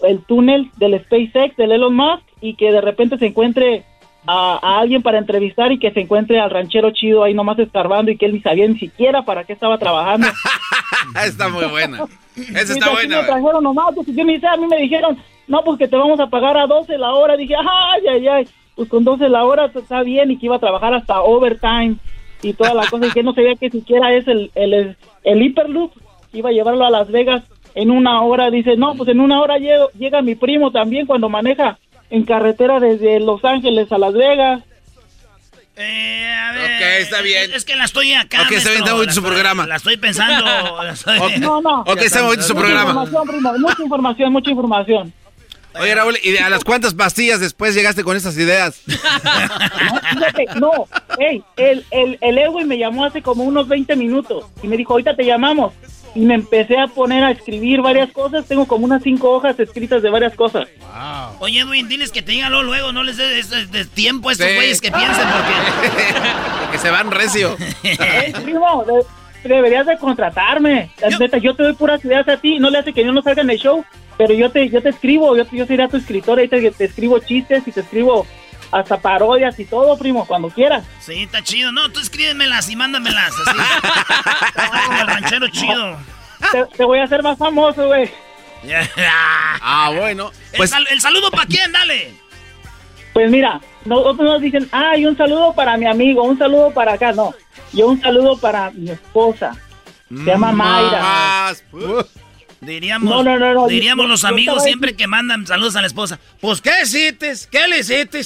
el 0.00 0.24
túnel 0.24 0.70
del 0.76 0.98
SpaceX, 1.00 1.56
del 1.56 1.72
Elon 1.72 1.94
Musk, 1.94 2.22
y 2.40 2.54
que 2.54 2.70
de 2.70 2.80
repente 2.80 3.18
se 3.18 3.26
encuentre 3.26 3.84
a, 4.26 4.58
a 4.62 4.80
alguien 4.80 5.02
para 5.02 5.18
entrevistar 5.18 5.70
y 5.72 5.78
que 5.78 5.90
se 5.92 6.00
encuentre 6.00 6.40
al 6.40 6.50
ranchero 6.50 6.90
chido 6.90 7.22
ahí 7.24 7.34
nomás 7.34 7.58
escarbando 7.58 8.10
y 8.10 8.16
que 8.16 8.26
él 8.26 8.32
ni 8.34 8.40
sabía 8.40 8.66
ni 8.68 8.78
siquiera 8.78 9.22
para 9.22 9.44
qué 9.44 9.52
estaba 9.52 9.78
trabajando. 9.78 10.26
está 11.24 11.48
muy 11.48 11.64
buena. 11.66 12.04
Esa 12.36 12.74
está 12.74 12.90
buena. 12.90 13.20
Me 13.22 13.26
trajeron 13.26 13.62
nomás, 13.64 13.94
pues 13.94 14.06
yo 14.08 14.24
ni 14.24 14.38
sé, 14.38 14.46
a 14.46 14.56
mí 14.56 14.66
me 14.66 14.76
dijeron, 14.78 15.16
no, 15.46 15.62
pues 15.64 15.78
que 15.78 15.88
te 15.88 15.96
vamos 15.96 16.18
a 16.20 16.26
pagar 16.28 16.56
a 16.56 16.66
12 16.66 16.98
la 16.98 17.12
hora. 17.14 17.36
Dije, 17.36 17.54
ay, 17.56 18.02
ay, 18.08 18.28
ay, 18.28 18.48
pues 18.74 18.88
con 18.88 19.04
12 19.04 19.28
la 19.28 19.44
hora 19.44 19.68
pues, 19.68 19.84
está 19.84 20.02
bien 20.02 20.30
y 20.30 20.38
que 20.38 20.46
iba 20.46 20.56
a 20.56 20.60
trabajar 20.60 20.92
hasta 20.94 21.20
overtime 21.22 21.96
y 22.42 22.52
toda 22.52 22.74
la 22.74 22.86
cosa 22.86 23.06
y 23.06 23.10
que 23.10 23.22
no 23.22 23.32
sabía 23.32 23.54
que 23.54 23.70
siquiera 23.70 24.12
es 24.12 24.28
el, 24.28 24.50
el, 24.54 24.96
el 25.24 25.42
Hyperloop, 25.42 25.92
que 26.30 26.38
iba 26.38 26.50
a 26.50 26.52
llevarlo 26.52 26.84
a 26.84 26.90
Las 26.90 27.10
Vegas 27.10 27.42
en 27.74 27.90
una 27.90 28.20
hora. 28.22 28.50
Dice, 28.50 28.76
no, 28.76 28.94
pues 28.94 29.08
en 29.08 29.20
una 29.20 29.40
hora 29.40 29.56
llego- 29.58 29.90
llega 29.98 30.20
mi 30.20 30.34
primo 30.34 30.70
también 30.70 31.06
cuando 31.06 31.28
maneja 31.28 31.78
en 32.10 32.24
carretera 32.24 32.80
desde 32.80 33.20
Los 33.20 33.44
Ángeles 33.44 33.90
a 33.92 33.98
Las 33.98 34.14
Vegas. 34.14 34.62
ok, 35.76 36.82
está 37.00 37.20
bien. 37.20 37.52
Es 37.52 37.64
que 37.64 37.76
la 37.76 37.84
estoy 37.84 38.12
acá. 38.14 38.42
Ok, 38.42 38.52
está 38.52 38.70
bien, 38.70 38.82
está 38.82 38.94
bonito 38.94 39.12
su 39.12 39.22
programa. 39.22 39.66
La 39.66 39.76
estoy 39.76 39.96
pensando. 39.96 40.44
la 40.82 40.92
estoy- 40.92 41.38
No, 41.38 41.60
no. 41.60 41.80
Ok, 41.82 41.98
está 42.02 42.22
bonito 42.22 42.42
su 42.42 42.54
Mucha 42.54 42.66
programa. 42.66 42.90
información, 42.90 43.28
primo, 43.28 43.52
mucha 43.58 43.82
información, 43.82 44.32
mucha 44.32 44.50
información. 44.50 45.12
Oye, 45.78 45.94
Raúl, 45.94 46.16
¿y 46.24 46.34
a 46.38 46.48
las 46.48 46.64
cuántas 46.64 46.94
pastillas 46.94 47.38
después 47.38 47.74
llegaste 47.74 48.02
con 48.02 48.16
esas 48.16 48.34
ideas? 48.38 48.80
Fíjate, 48.86 50.46
no, 50.58 50.70
ey, 51.18 51.42
el, 51.58 51.84
el, 51.90 52.16
el 52.22 52.38
Edwin 52.38 52.66
me 52.66 52.78
llamó 52.78 53.04
hace 53.04 53.20
como 53.20 53.44
unos 53.44 53.68
20 53.68 53.94
minutos 53.96 54.46
y 54.62 54.68
me 54.68 54.78
dijo, 54.78 54.94
ahorita 54.94 55.14
te 55.14 55.24
llamamos. 55.26 55.74
Y 56.16 56.20
me 56.24 56.34
empecé 56.34 56.78
a 56.78 56.86
poner 56.86 57.22
a 57.24 57.30
escribir 57.30 57.82
varias 57.82 58.10
cosas, 58.10 58.46
tengo 58.46 58.66
como 58.66 58.86
unas 58.86 59.02
cinco 59.02 59.30
hojas 59.32 59.60
escritas 59.60 60.00
de 60.02 60.08
varias 60.08 60.34
cosas. 60.34 60.66
Oye, 61.40 61.60
Edwin, 61.60 61.88
diles 61.88 62.10
que 62.10 62.22
te 62.22 62.32
digan 62.32 62.50
luego, 62.52 62.90
no 62.92 63.02
les 63.02 63.18
des 63.18 63.88
tiempo 63.90 64.30
a 64.30 64.32
estos 64.32 64.46
Sí. 64.48 64.54
güeyes 64.54 64.80
que 64.80 64.90
piensen 64.90 65.24
porque... 65.28 66.72
que 66.72 66.78
se 66.78 66.90
van 66.90 67.10
recio. 67.10 67.54
Ey, 67.82 68.32
primo, 68.42 68.84
de- 68.86 69.48
deberías 69.48 69.86
de 69.86 69.98
contratarme. 69.98 70.90
La 71.00 71.18
neta, 71.18 71.36
yo 71.38 71.54
te 71.54 71.62
doy 71.64 71.74
puras 71.74 72.02
ideas 72.04 72.26
a 72.28 72.38
ti, 72.38 72.58
no 72.58 72.70
le 72.70 72.78
hace 72.78 72.92
que 72.94 73.04
yo 73.04 73.12
no 73.12 73.20
salga 73.22 73.42
en 73.42 73.50
el 73.50 73.58
show, 73.58 73.84
pero 74.16 74.32
yo 74.32 74.50
te, 74.50 74.68
yo 74.70 74.82
te 74.82 74.88
escribo, 74.88 75.36
yo, 75.36 75.44
yo 75.52 75.66
sería 75.66 75.86
tu 75.88 75.98
escritor, 75.98 76.38
ahí 76.38 76.48
te, 76.48 76.70
te 76.70 76.84
escribo 76.86 77.18
chistes 77.18 77.62
y 77.68 77.72
te 77.72 77.80
escribo 77.80 78.26
hasta 78.72 78.98
parodias 78.98 79.58
y 79.60 79.64
todo, 79.64 79.96
primo, 79.98 80.26
cuando 80.26 80.48
quieras. 80.50 80.84
Sí, 81.00 81.22
está 81.24 81.42
chido. 81.42 81.72
No, 81.72 81.90
tú 81.90 82.00
escríbemelas 82.00 82.68
y 82.70 82.76
mándamelas 82.76 83.32
así. 83.46 83.58
El 85.00 85.06
ranchero 85.06 85.48
chido. 85.48 85.96
Te, 86.52 86.64
te 86.76 86.84
voy 86.84 86.98
a 86.98 87.04
hacer 87.04 87.22
más 87.22 87.38
famoso, 87.38 87.86
güey. 87.86 88.10
Ah, 89.62 89.90
bueno. 89.94 90.30
el, 90.52 90.66
sal- 90.68 90.86
el 90.90 91.00
saludo 91.00 91.30
para 91.30 91.46
quién, 91.46 91.70
dale. 91.72 92.12
Pues 93.12 93.30
mira, 93.30 93.60
nosotros 93.84 94.28
nos 94.28 94.40
dicen, 94.42 94.68
ay, 94.72 95.06
un 95.06 95.16
saludo 95.16 95.54
para 95.54 95.76
mi 95.76 95.86
amigo, 95.86 96.22
un 96.22 96.36
saludo 96.38 96.70
para 96.72 96.94
acá, 96.94 97.12
no. 97.12 97.32
Yo 97.72 97.86
un 97.88 98.00
saludo 98.00 98.36
para 98.38 98.70
mi 98.72 98.90
esposa. 98.90 99.52
Se 100.08 100.24
llama 100.24 100.52
Mayra. 100.52 101.00
Más. 101.02 101.64
Diríamos, 102.66 103.08
No, 103.08 103.22
no, 103.22 103.38
no, 103.38 103.54
no, 103.54 103.68
diríamos 103.68 104.08
los 104.08 104.24
amigos 104.24 104.62
siempre 104.64 104.94
que 104.96 105.06
mandan 105.06 105.46
saludos 105.46 105.76
a 105.76 105.80
la 105.80 105.86
esposa. 105.86 106.18
Pues, 106.40 106.60
¿qué 106.60 106.70
hiciste? 106.82 107.32
¿Qué 107.50 107.68
le 107.68 107.78
hiciste? 107.78 108.20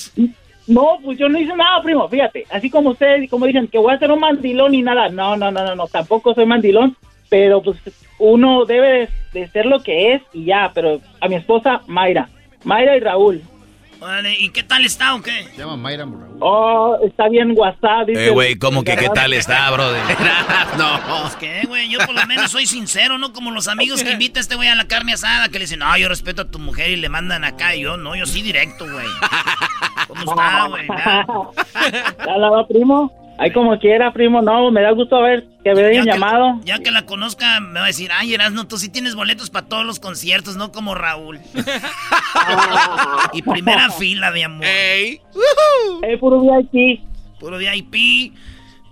No, 0.66 0.98
pues 1.02 1.18
yo 1.18 1.28
no 1.28 1.38
hice 1.38 1.54
nada, 1.54 1.82
primo, 1.82 2.08
fíjate. 2.08 2.46
Así 2.50 2.70
como 2.70 2.90
ustedes, 2.90 3.28
como 3.28 3.46
dicen, 3.46 3.68
que 3.68 3.78
voy 3.78 3.92
a 3.94 3.98
ser 3.98 4.10
un 4.10 4.20
mandilón 4.20 4.74
y 4.74 4.82
nada. 4.82 5.08
No, 5.08 5.36
no, 5.36 5.50
no, 5.50 5.64
no, 5.64 5.74
no, 5.74 5.86
tampoco 5.88 6.34
soy 6.34 6.46
mandilón. 6.46 6.96
Pero 7.28 7.62
pues 7.62 7.78
uno 8.18 8.64
debe 8.64 9.08
de, 9.32 9.40
de 9.40 9.48
ser 9.48 9.66
lo 9.66 9.82
que 9.82 10.14
es 10.14 10.22
y 10.32 10.44
ya. 10.46 10.70
Pero 10.74 11.00
a 11.20 11.28
mi 11.28 11.36
esposa, 11.36 11.82
Mayra. 11.86 12.28
Mayra 12.64 12.96
y 12.96 13.00
Raúl. 13.00 13.42
Órale, 14.00 14.34
¿y 14.38 14.48
qué 14.48 14.62
tal 14.62 14.84
está 14.84 15.14
o 15.14 15.20
qué? 15.20 15.44
Se 15.54 15.58
llama 15.58 15.76
Mayra 15.76 16.04
Raúl. 16.04 16.38
Oh, 16.40 16.96
está 17.04 17.28
bien 17.28 17.52
WhatsApp. 17.54 18.06
dice 18.06 18.28
Eh, 18.28 18.30
güey, 18.30 18.56
¿cómo 18.56 18.82
que 18.82 18.96
qué 18.96 19.10
tal 19.10 19.34
está, 19.34 19.70
brother? 19.70 20.00
no. 20.78 21.00
Pues 21.22 21.36
qué, 21.36 21.62
güey, 21.66 21.90
yo 21.90 21.98
por 22.06 22.14
lo 22.14 22.26
menos 22.26 22.50
soy 22.50 22.64
sincero, 22.64 23.18
¿no? 23.18 23.34
Como 23.34 23.50
los 23.50 23.68
amigos 23.68 24.02
que 24.02 24.12
invita 24.12 24.40
a 24.40 24.42
este 24.42 24.54
güey 24.54 24.68
a 24.68 24.74
la 24.74 24.86
carne 24.86 25.12
asada, 25.12 25.48
que 25.48 25.58
le 25.58 25.64
dicen, 25.64 25.80
no, 25.80 25.96
yo 25.98 26.08
respeto 26.08 26.42
a 26.42 26.50
tu 26.50 26.58
mujer 26.58 26.90
y 26.90 26.96
le 26.96 27.10
mandan 27.10 27.44
acá, 27.44 27.74
y 27.74 27.82
yo 27.82 27.98
no, 27.98 28.16
yo 28.16 28.24
sí 28.24 28.40
directo, 28.40 28.86
güey. 28.90 29.06
¿Cómo 30.08 30.22
está, 30.22 30.66
güey? 30.68 30.86
Ya. 30.88 31.26
¿Ya 32.26 32.36
la 32.38 32.50
va, 32.50 32.66
primo? 32.66 33.19
Ahí 33.40 33.50
como 33.52 33.78
quiera, 33.78 34.12
primo. 34.12 34.42
No, 34.42 34.70
me 34.70 34.82
da 34.82 34.90
gusto 34.90 35.22
ver 35.22 35.48
que 35.64 35.74
me 35.74 35.82
hayan 35.82 36.04
llamado. 36.04 36.60
Ya 36.62 36.78
que 36.78 36.90
la 36.90 37.06
conozca, 37.06 37.58
me 37.60 37.80
va 37.80 37.84
a 37.84 37.86
decir, 37.86 38.10
ay, 38.12 38.34
Erasno, 38.34 38.68
tú 38.68 38.76
sí 38.76 38.90
tienes 38.90 39.14
boletos 39.14 39.48
para 39.48 39.66
todos 39.66 39.86
los 39.86 39.98
conciertos, 39.98 40.58
no 40.58 40.72
como 40.72 40.94
Raúl. 40.94 41.40
y 43.32 43.40
primera 43.40 43.88
fila, 43.92 44.30
mi 44.30 44.42
amor. 44.42 44.66
¡Ey! 44.66 45.22
Eh, 46.02 46.18
puro 46.18 46.42
VIP. 46.42 47.00
Puro 47.38 47.56
VIP. 47.56 48.34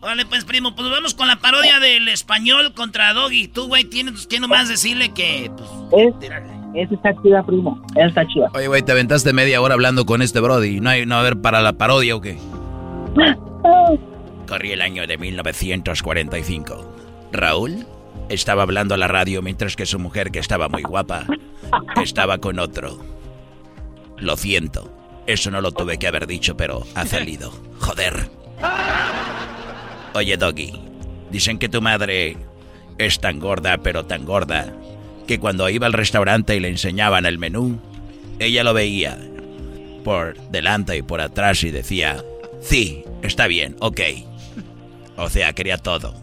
Vale, 0.00 0.24
pues, 0.24 0.46
primo, 0.46 0.74
pues 0.74 0.88
vamos 0.88 1.12
con 1.12 1.28
la 1.28 1.36
parodia 1.36 1.78
del 1.78 2.08
español 2.08 2.72
contra 2.72 3.12
Doggy. 3.12 3.48
Tú, 3.48 3.66
güey, 3.66 3.84
tienes 3.84 4.26
que 4.26 4.40
nomás 4.40 4.70
decirle 4.70 5.12
que, 5.12 5.50
pues, 5.90 6.14
Es, 6.22 6.32
esa 6.74 6.94
está 6.94 7.22
chida, 7.22 7.42
primo. 7.42 7.84
Esa 7.96 8.06
está 8.06 8.26
chida. 8.26 8.48
Oye, 8.54 8.68
güey, 8.68 8.80
te 8.80 8.92
aventaste 8.92 9.34
media 9.34 9.60
hora 9.60 9.74
hablando 9.74 10.06
con 10.06 10.22
este 10.22 10.40
brody. 10.40 10.80
¿No 10.80 10.88
hay, 10.88 11.04
no 11.04 11.16
va 11.16 11.18
a 11.18 11.20
haber 11.20 11.38
para 11.42 11.60
la 11.60 11.74
parodia 11.74 12.16
o 12.16 12.22
qué? 12.22 12.38
Corría 14.48 14.74
el 14.74 14.82
año 14.82 15.06
de 15.06 15.18
1945. 15.18 16.96
Raúl 17.32 17.86
estaba 18.30 18.62
hablando 18.62 18.94
a 18.94 18.98
la 18.98 19.06
radio 19.06 19.42
mientras 19.42 19.76
que 19.76 19.84
su 19.84 19.98
mujer, 19.98 20.30
que 20.30 20.38
estaba 20.38 20.70
muy 20.70 20.82
guapa, 20.82 21.26
estaba 22.02 22.38
con 22.38 22.58
otro. 22.58 22.98
Lo 24.16 24.38
siento. 24.38 24.90
Eso 25.26 25.50
no 25.50 25.60
lo 25.60 25.72
tuve 25.72 25.98
que 25.98 26.08
haber 26.08 26.26
dicho, 26.26 26.56
pero 26.56 26.86
ha 26.94 27.04
salido. 27.04 27.52
Joder. 27.78 28.30
Oye, 30.14 30.38
Doggy, 30.38 30.72
dicen 31.30 31.58
que 31.58 31.68
tu 31.68 31.82
madre 31.82 32.38
es 32.96 33.20
tan 33.20 33.40
gorda, 33.40 33.76
pero 33.76 34.06
tan 34.06 34.24
gorda, 34.24 34.72
que 35.26 35.38
cuando 35.38 35.68
iba 35.68 35.86
al 35.86 35.92
restaurante 35.92 36.56
y 36.56 36.60
le 36.60 36.68
enseñaban 36.68 37.26
el 37.26 37.36
menú, 37.36 37.78
ella 38.38 38.64
lo 38.64 38.72
veía 38.72 39.18
por 40.04 40.38
delante 40.50 40.96
y 40.96 41.02
por 41.02 41.20
atrás 41.20 41.62
y 41.64 41.70
decía, 41.70 42.24
sí, 42.62 43.04
está 43.22 43.46
bien, 43.46 43.76
ok. 43.80 44.00
O 45.18 45.28
sea, 45.28 45.52
quería 45.52 45.78
todo. 45.78 46.14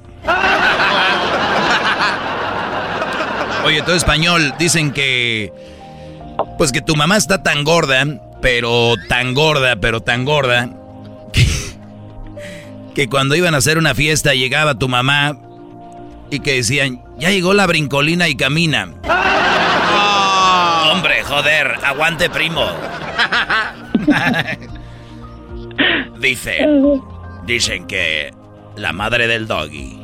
Oye, 3.65 3.81
todo 3.81 3.95
español, 3.95 4.53
dicen 4.57 4.91
que... 4.91 5.51
Pues 6.57 6.71
que 6.71 6.81
tu 6.81 6.95
mamá 6.95 7.17
está 7.17 7.43
tan 7.43 7.63
gorda, 7.63 8.05
pero 8.41 8.93
tan 9.09 9.33
gorda, 9.33 9.75
pero 9.75 10.01
tan 10.01 10.25
gorda, 10.25 10.69
que, 11.33 11.45
que 12.93 13.09
cuando 13.09 13.35
iban 13.35 13.55
a 13.55 13.57
hacer 13.57 13.77
una 13.77 13.95
fiesta 13.95 14.33
llegaba 14.33 14.75
tu 14.75 14.87
mamá 14.87 15.37
y 16.29 16.39
que 16.39 16.55
decían, 16.55 17.01
ya 17.17 17.31
llegó 17.31 17.53
la 17.53 17.67
brincolina 17.67 18.27
y 18.27 18.35
camina. 18.35 18.89
Hombre, 20.91 21.23
joder, 21.23 21.75
aguante 21.83 22.29
primo. 22.29 22.65
Dicen, 26.19 27.01
dicen 27.45 27.87
que 27.87 28.31
la 28.77 28.93
madre 28.93 29.27
del 29.27 29.47
doggy, 29.47 29.97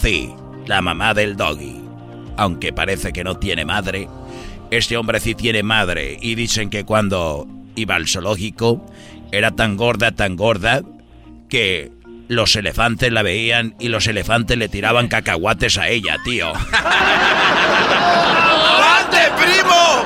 sí, 0.00 0.32
la 0.66 0.82
mamá 0.82 1.14
del 1.14 1.36
doggy, 1.36 1.80
aunque 2.36 2.72
parece 2.72 3.12
que 3.12 3.24
no 3.24 3.36
tiene 3.38 3.64
madre, 3.64 4.08
este 4.70 4.96
hombre 4.96 5.20
sí 5.20 5.34
tiene 5.34 5.62
madre 5.62 6.18
y 6.20 6.34
dicen 6.34 6.70
que 6.70 6.84
cuando 6.84 7.46
iba 7.74 7.94
al 7.94 8.08
zoológico 8.08 8.84
era 9.32 9.52
tan 9.52 9.76
gorda, 9.76 10.12
tan 10.12 10.36
gorda, 10.36 10.82
que 11.48 11.92
los 12.28 12.56
elefantes 12.56 13.12
la 13.12 13.22
veían 13.22 13.74
y 13.78 13.88
los 13.88 14.06
elefantes 14.06 14.58
le 14.58 14.68
tiraban 14.68 15.08
cacahuates 15.08 15.78
a 15.78 15.88
ella, 15.88 16.16
tío. 16.24 16.48
¡Avante, 18.98 19.18
primo! 19.36 20.04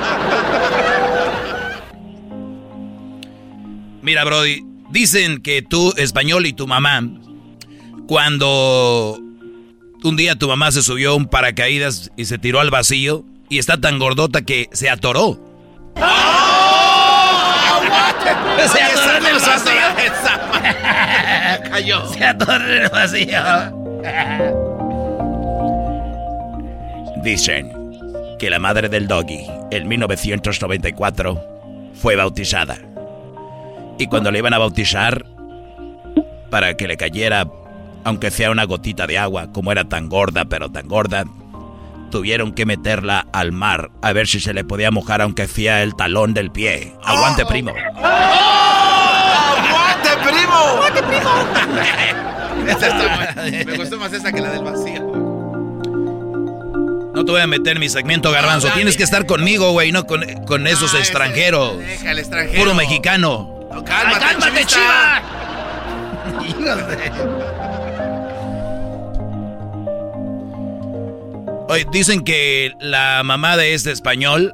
Mira, 4.01 4.23
Brody, 4.23 4.63
dicen 4.89 5.41
que 5.41 5.61
tú, 5.61 5.93
español, 5.97 6.45
y 6.45 6.53
tu 6.53 6.67
mamá, 6.67 7.01
cuando 8.11 9.17
un 10.03 10.17
día 10.17 10.35
tu 10.35 10.49
mamá 10.49 10.69
se 10.73 10.83
subió 10.83 11.11
a 11.11 11.15
un 11.15 11.27
paracaídas 11.27 12.11
y 12.17 12.25
se 12.25 12.37
tiró 12.37 12.59
al 12.59 12.69
vacío 12.69 13.23
y 13.47 13.57
está 13.57 13.79
tan 13.79 13.99
gordota 13.99 14.41
que 14.41 14.67
se 14.73 14.89
atoró. 14.89 15.39
Se 18.67 18.83
atoró 18.83 19.17
en 19.17 19.25
el 19.27 19.39
vacío. 19.39 19.71
Cayó. 21.71 22.05
Se 22.07 22.25
atoró 22.25 22.65
en 22.65 22.81
el 22.81 22.89
vacío. 22.89 23.41
Dicen 27.23 27.71
que 28.39 28.49
la 28.49 28.59
madre 28.59 28.89
del 28.89 29.07
doggy, 29.07 29.45
en 29.71 29.87
1994, 29.87 31.41
fue 31.93 32.17
bautizada. 32.17 32.77
Y 33.97 34.07
cuando 34.07 34.31
le 34.31 34.39
iban 34.39 34.53
a 34.53 34.57
bautizar, 34.57 35.25
para 36.49 36.75
que 36.75 36.89
le 36.89 36.97
cayera, 36.97 37.47
aunque 38.03 38.31
sea 38.31 38.51
una 38.51 38.63
gotita 38.65 39.07
de 39.07 39.17
agua, 39.17 39.51
como 39.51 39.71
era 39.71 39.85
tan 39.85 40.09
gorda, 40.09 40.45
pero 40.45 40.69
tan 40.71 40.87
gorda, 40.87 41.25
tuvieron 42.09 42.51
que 42.53 42.65
meterla 42.65 43.27
al 43.31 43.51
mar 43.51 43.91
a 44.01 44.13
ver 44.13 44.27
si 44.27 44.39
se 44.39 44.53
le 44.53 44.63
podía 44.63 44.91
mojar, 44.91 45.21
aunque 45.21 45.47
sea 45.47 45.81
el 45.83 45.95
talón 45.95 46.33
del 46.33 46.51
pie. 46.51 46.93
Aguante, 47.03 47.45
primo. 47.45 47.71
¡Aguante, 49.71 50.09
primo! 50.23 50.53
¡Aguante, 50.53 51.03
primo! 51.03 51.29
Esa 52.67 52.87
está 52.87 53.15
buena. 53.15 53.65
Me 53.65 53.77
gustó 53.77 53.97
más 53.97 54.13
esa 54.13 54.31
que 54.31 54.39
la 54.41 54.51
del 54.51 54.63
vacío. 54.63 55.01
No 57.13 57.25
te 57.25 57.31
voy 57.31 57.41
a 57.41 57.47
meter 57.47 57.73
en 57.73 57.79
mi 57.79 57.89
segmento, 57.89 58.31
garbanzo. 58.31 58.69
No, 58.69 58.73
Tienes 58.75 58.95
que 58.95 59.03
estar 59.03 59.25
conmigo, 59.25 59.71
güey, 59.71 59.91
no 59.91 60.05
con, 60.05 60.23
con 60.45 60.67
esos 60.67 60.93
extranjeros. 60.93 61.79
Deja 61.79 62.11
el 62.11 62.19
extranjero. 62.19 62.59
Puro 62.59 62.75
mexicano. 62.75 63.49
No, 63.71 63.83
cálmate, 63.83 64.25
¡Ay, 64.25 64.35
cálmate, 64.35 64.65
chivista. 64.65 65.23
Oye, 71.71 71.87
dicen 71.89 72.25
que 72.25 72.73
la 72.81 73.23
mamá 73.23 73.55
de 73.55 73.73
este 73.73 73.93
español 73.93 74.53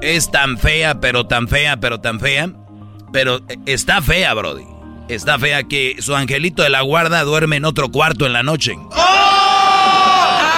es 0.00 0.30
tan 0.30 0.56
fea, 0.56 1.00
pero 1.00 1.26
tan 1.26 1.48
fea, 1.48 1.76
pero 1.76 2.00
tan 2.00 2.18
fea. 2.18 2.48
Pero 3.12 3.40
está 3.66 4.00
fea, 4.00 4.32
Brody. 4.32 4.64
Está 5.10 5.38
fea 5.38 5.64
que 5.64 5.96
su 5.98 6.16
angelito 6.16 6.62
de 6.62 6.70
la 6.70 6.80
guarda 6.80 7.24
duerme 7.24 7.56
en 7.56 7.66
otro 7.66 7.90
cuarto 7.90 8.24
en 8.24 8.32
la 8.32 8.42
noche. 8.42 8.72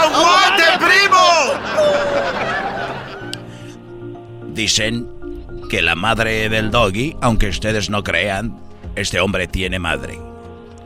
¡Aguante, 0.04 0.62
primo! 0.78 1.18
Dicen 4.54 5.08
que 5.68 5.82
la 5.82 5.96
madre 5.96 6.48
del 6.48 6.70
doggy, 6.70 7.16
aunque 7.20 7.48
ustedes 7.48 7.90
no 7.90 8.04
crean, 8.04 8.56
este 8.94 9.18
hombre 9.18 9.48
tiene 9.48 9.80
madre. 9.80 10.16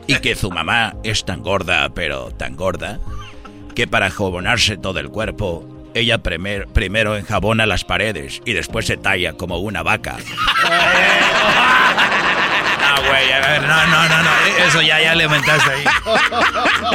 Y 0.07 0.17
que 0.21 0.35
su 0.35 0.51
mamá 0.51 0.95
es 1.05 1.27
tan 1.27 1.43
gorda, 1.43 1.91
pero 1.91 2.31
tan 2.31 2.57
gorda, 2.57 2.99
que 3.75 3.87
para 3.87 4.11
jabonarse 4.11 4.77
todo 4.77 4.99
el 5.01 5.09
cuerpo, 5.11 5.66
ella 5.95 6.18
primer- 6.18 6.66
primero 6.68 7.16
enjabona 7.16 7.66
las 7.66 7.85
paredes 7.85 8.41
y 8.45 8.53
después 8.53 8.87
se 8.87 8.97
talla 8.97 9.33
como 9.35 9.59
una 9.59 9.83
vaca. 9.83 10.16
Ah, 12.87 13.01
güey, 13.07 13.33
a 13.33 13.41
ver, 13.41 13.62
no, 13.62 13.87
no, 13.87 14.09
no, 14.09 14.22
no, 14.22 14.31
eso 14.66 14.83
ya, 14.83 15.01
ya 15.01 15.14
le 15.14 15.25
aumentaste 15.25 15.70
ahí. 15.70 15.85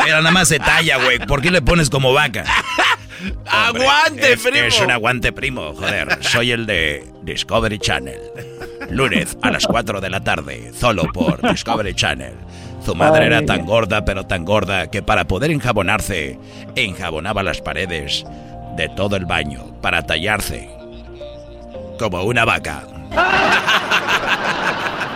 Mira, 0.04 0.18
nada 0.18 0.32
más 0.32 0.48
se 0.48 0.60
talla, 0.60 0.98
güey. 0.98 1.20
¿Por 1.20 1.42
qué 1.42 1.52
le 1.52 1.62
pones 1.62 1.90
como 1.90 2.14
vaca? 2.14 2.44
Hombre, 3.68 3.84
¡Aguante, 3.86 4.34
es, 4.34 4.40
primo! 4.42 4.66
Es 4.66 4.80
un 4.80 4.92
aguante, 4.92 5.34
primo, 5.34 5.74
joder. 5.76 6.20
Soy 6.24 6.52
el 6.52 6.66
de 6.66 7.06
Discovery 7.24 7.80
Channel. 7.80 8.20
Lunes 8.92 9.38
a 9.42 9.52
las 9.52 9.66
4 9.68 10.00
de 10.00 10.10
la 10.10 10.24
tarde, 10.24 10.72
solo 10.80 11.04
por 11.12 11.42
Discovery 11.52 11.94
Channel. 11.96 12.34
Su 12.84 12.96
madre 12.96 13.26
era 13.26 13.46
tan 13.46 13.66
gorda, 13.66 14.06
pero 14.06 14.26
tan 14.26 14.46
gorda, 14.46 14.88
que 14.90 15.02
para 15.04 15.26
poder 15.26 15.52
enjabonarse, 15.52 16.40
enjabonaba 16.76 17.44
las 17.44 17.62
paredes 17.62 18.26
de 18.76 18.90
todo 18.90 19.16
el 19.16 19.26
baño 19.26 19.66
para 19.82 20.04
tallarse. 20.04 20.70
Como 22.00 22.24
una 22.24 22.46
vaca. 22.46 22.84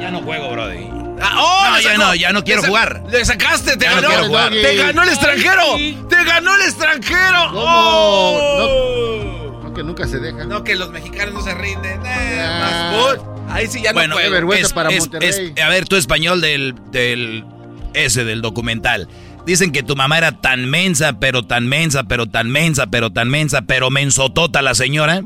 Ya 0.00 0.10
no 0.10 0.20
juego, 0.22 0.50
Brody. 0.52 0.88
Ah, 1.20 1.36
¡oh, 1.38 1.70
No, 1.70 1.80
ya 1.80 1.96
no, 1.96 2.14
ya 2.14 2.32
no 2.32 2.44
quiero 2.44 2.62
jugar. 2.62 3.02
Le 3.10 3.24
sacaste, 3.24 3.76
te 3.76 3.84
Ya 3.86 3.94
no 3.96 4.02
ganó. 4.02 4.08
quiero 4.08 4.26
jugar. 4.28 4.50
Te 4.52 4.76
ganó 4.76 5.02
el 5.02 5.08
extranjero. 5.08 5.62
Te 6.08 6.24
ganó 6.24 6.54
el 6.54 6.60
extranjero. 6.62 7.46
¿Cómo? 7.52 7.64
¡Oh! 7.66 9.60
No, 9.64 9.74
que 9.74 9.82
nunca 9.82 10.06
se 10.06 10.18
dejan. 10.18 10.48
No, 10.48 10.62
que 10.62 10.76
los 10.76 10.90
mexicanos 10.90 11.34
no 11.34 11.42
se 11.42 11.54
rinden. 11.54 12.00
Eh, 12.06 12.40
Ah. 12.44 12.92
más. 12.92 13.35
Ahí 13.48 13.66
sí 13.68 13.80
ya 13.82 13.92
no 13.92 13.94
bueno. 13.98 14.16
Qué 14.16 14.28
vergüenza 14.28 14.66
es- 14.66 14.72
para 14.72 14.90
es- 14.90 14.98
Monterrey. 15.00 15.52
es- 15.56 15.62
a 15.62 15.68
ver, 15.68 15.86
tú 15.86 15.96
español 15.96 16.40
del, 16.40 16.74
del 16.90 17.44
ese 17.94 18.24
del 18.24 18.42
documental. 18.42 19.08
Dicen 19.46 19.70
que 19.72 19.82
tu 19.82 19.94
mamá 19.96 20.18
era 20.18 20.32
tan 20.40 20.68
mensa, 20.68 21.18
pero 21.20 21.44
tan 21.44 21.66
mensa, 21.68 22.04
pero 22.04 22.26
tan 22.26 22.50
mensa, 22.50 22.88
pero 22.88 23.10
tan 23.12 23.28
mensa, 23.30 23.62
pero 23.62 23.90
mensotota 23.90 24.60
la 24.60 24.74
señora, 24.74 25.22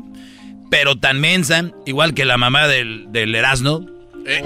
pero 0.69 0.95
tan 0.97 1.19
mensa, 1.19 1.65
igual 1.85 2.13
que 2.13 2.23
la 2.25 2.37
mamá 2.37 2.67
del, 2.67 3.07
del 3.11 3.33
Erasmo. 3.35 3.85
Eh, 4.25 4.37
eh, 4.37 4.43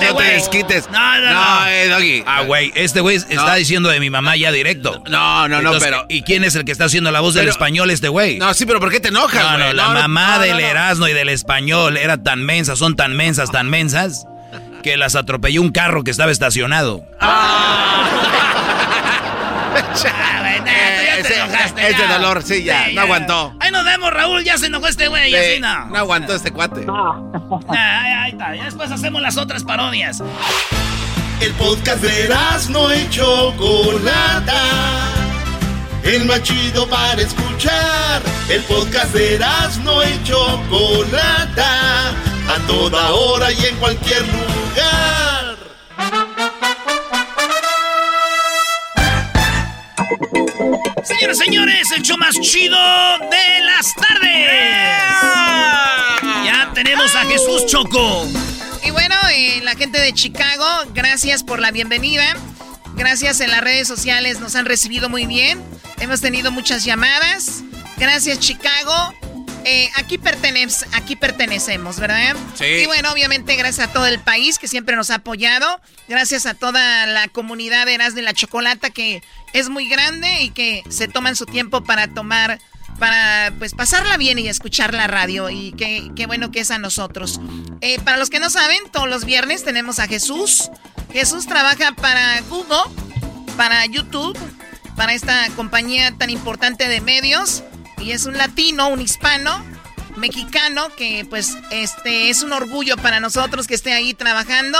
no, 0.00 0.12
no 0.12 0.16
te 0.18 0.24
desquites. 0.24 0.88
No, 0.90 1.20
no, 1.20 1.30
no. 1.32 1.66
eh, 1.66 1.88
Doggy. 1.88 2.24
Ah, 2.26 2.42
güey, 2.42 2.72
este 2.74 3.00
güey 3.00 3.16
está 3.16 3.54
diciendo 3.56 3.88
de 3.90 4.00
mi 4.00 4.08
mamá 4.10 4.36
ya 4.36 4.50
directo. 4.52 5.02
No, 5.08 5.48
no, 5.48 5.60
no, 5.62 5.68
Entonces, 5.70 5.82
pero. 5.84 6.06
¿Y 6.08 6.22
quién 6.22 6.44
es 6.44 6.54
el 6.54 6.64
que 6.64 6.72
está 6.72 6.84
haciendo 6.86 7.10
la 7.10 7.20
voz 7.20 7.34
del 7.34 7.48
español 7.48 7.90
este 7.90 8.08
güey? 8.08 8.38
No, 8.38 8.54
sí, 8.54 8.64
pero 8.66 8.80
¿por 8.80 8.90
qué 8.90 8.98
te 9.00 9.08
enojas, 9.08 9.42
No, 9.42 9.58
no, 9.58 9.72
la 9.72 9.82
No, 9.84 9.94
no, 9.94 10.00
mamá 10.00 10.36
no, 10.36 10.42
del 10.42 10.52
no, 10.52 10.60
no. 10.60 10.66
Erasmo 10.66 11.08
y 11.08 11.12
del 11.12 11.28
español 11.28 11.96
era 11.98 12.22
tan 12.22 12.42
mensa, 12.42 12.74
son 12.76 12.96
tan 12.96 13.14
mensas, 13.16 13.50
tan 13.52 13.68
mensas, 13.68 14.26
que 14.82 14.96
las 14.96 15.14
atropelló 15.14 15.60
un 15.60 15.72
carro 15.72 16.02
que 16.02 16.10
estaba 16.10 16.32
estacionado. 16.32 17.04
Eh, 19.72 19.82
ese, 21.20 21.88
ese 21.88 22.06
dolor, 22.06 22.42
sí, 22.42 22.62
ya, 22.62 22.88
no 22.92 23.02
aguantó. 23.02 23.54
Ahí 23.60 23.70
nos 23.70 23.84
vemos, 23.84 24.12
Raúl. 24.12 24.44
Ya 24.44 24.58
se 24.58 24.66
enojó 24.66 24.86
este 24.86 25.08
güey. 25.08 25.30
Sí, 25.30 25.36
así 25.36 25.60
no. 25.60 25.86
no 25.86 25.98
aguantó 25.98 26.34
este 26.34 26.52
cuate. 26.52 26.86
Ahí, 27.68 28.12
ahí 28.12 28.30
está. 28.32 28.54
Ya 28.54 28.64
después 28.64 28.90
hacemos 28.90 29.22
las 29.22 29.36
otras 29.36 29.64
parodias. 29.64 30.22
El 31.40 31.52
podcast 31.54 32.02
de 32.02 32.28
no 32.70 32.94
y 32.94 33.08
Chocolata. 33.08 34.62
El 36.02 36.26
más 36.26 36.42
chido 36.42 36.86
para 36.88 37.20
escuchar. 37.20 38.22
El 38.48 38.62
podcast 38.64 39.14
de 39.14 39.38
no 39.82 40.02
y 40.02 40.22
Chocolata. 40.24 42.10
A 42.10 42.66
toda 42.66 43.10
hora 43.12 43.52
y 43.52 43.64
en 43.64 43.76
cualquier 43.76 44.22
lugar. 44.22 45.56
Señoras 51.04 51.38
y 51.40 51.44
señores, 51.44 51.90
el 51.96 52.02
show 52.02 52.18
más 52.18 52.38
chido 52.40 52.76
de 53.30 53.60
las 53.64 53.94
tardes. 53.94 54.50
Ya 56.44 56.70
tenemos 56.74 57.14
a 57.14 57.24
Jesús 57.24 57.66
Choco. 57.66 58.26
Y 58.84 58.90
bueno, 58.90 59.14
eh, 59.32 59.60
la 59.62 59.74
gente 59.74 59.98
de 59.98 60.12
Chicago, 60.12 60.66
gracias 60.92 61.42
por 61.42 61.60
la 61.60 61.70
bienvenida. 61.70 62.36
Gracias 62.96 63.40
en 63.40 63.50
las 63.50 63.62
redes 63.62 63.88
sociales, 63.88 64.40
nos 64.40 64.56
han 64.56 64.66
recibido 64.66 65.08
muy 65.08 65.26
bien. 65.26 65.62
Hemos 66.00 66.20
tenido 66.20 66.50
muchas 66.50 66.84
llamadas. 66.84 67.62
Gracias 67.96 68.38
Chicago. 68.40 69.14
Eh, 69.64 69.90
aquí, 69.96 70.16
pertenec- 70.18 70.86
aquí 70.92 71.16
pertenecemos, 71.16 72.00
¿verdad? 72.00 72.34
Sí. 72.54 72.64
Y 72.64 72.86
bueno, 72.86 73.12
obviamente 73.12 73.56
gracias 73.56 73.88
a 73.88 73.92
todo 73.92 74.06
el 74.06 74.18
país 74.20 74.58
que 74.58 74.68
siempre 74.68 74.96
nos 74.96 75.10
ha 75.10 75.16
apoyado. 75.16 75.80
Gracias 76.08 76.46
a 76.46 76.54
toda 76.54 77.06
la 77.06 77.28
comunidad 77.28 77.86
de 77.86 77.94
Eras 77.94 78.14
de 78.14 78.22
la 78.22 78.32
Chocolata 78.32 78.90
que 78.90 79.22
es 79.52 79.68
muy 79.68 79.88
grande 79.88 80.42
y 80.42 80.50
que 80.50 80.82
se 80.88 81.08
toman 81.08 81.36
su 81.36 81.44
tiempo 81.44 81.82
para 81.84 82.08
tomar, 82.08 82.58
para 82.98 83.52
pues 83.58 83.74
pasarla 83.74 84.16
bien 84.16 84.38
y 84.38 84.48
escuchar 84.48 84.94
la 84.94 85.06
radio. 85.06 85.50
Y 85.50 85.72
qué, 85.72 86.10
qué 86.16 86.26
bueno 86.26 86.50
que 86.50 86.60
es 86.60 86.70
a 86.70 86.78
nosotros. 86.78 87.38
Eh, 87.82 87.98
para 88.00 88.16
los 88.16 88.30
que 88.30 88.40
no 88.40 88.48
saben, 88.48 88.78
todos 88.90 89.08
los 89.10 89.24
viernes 89.26 89.62
tenemos 89.62 89.98
a 89.98 90.06
Jesús. 90.06 90.70
Jesús 91.12 91.46
trabaja 91.46 91.92
para 91.92 92.40
Google, 92.48 92.94
para 93.56 93.84
YouTube, 93.86 94.38
para 94.96 95.12
esta 95.12 95.48
compañía 95.56 96.12
tan 96.16 96.30
importante 96.30 96.88
de 96.88 97.00
medios. 97.02 97.62
Y 98.00 98.12
es 98.12 98.26
un 98.26 98.36
latino, 98.36 98.88
un 98.88 99.00
hispano, 99.00 99.64
mexicano, 100.16 100.88
que 100.96 101.26
pues 101.28 101.56
este 101.70 102.30
es 102.30 102.42
un 102.42 102.52
orgullo 102.52 102.96
para 102.96 103.20
nosotros 103.20 103.66
que 103.66 103.74
esté 103.74 103.92
ahí 103.92 104.14
trabajando 104.14 104.78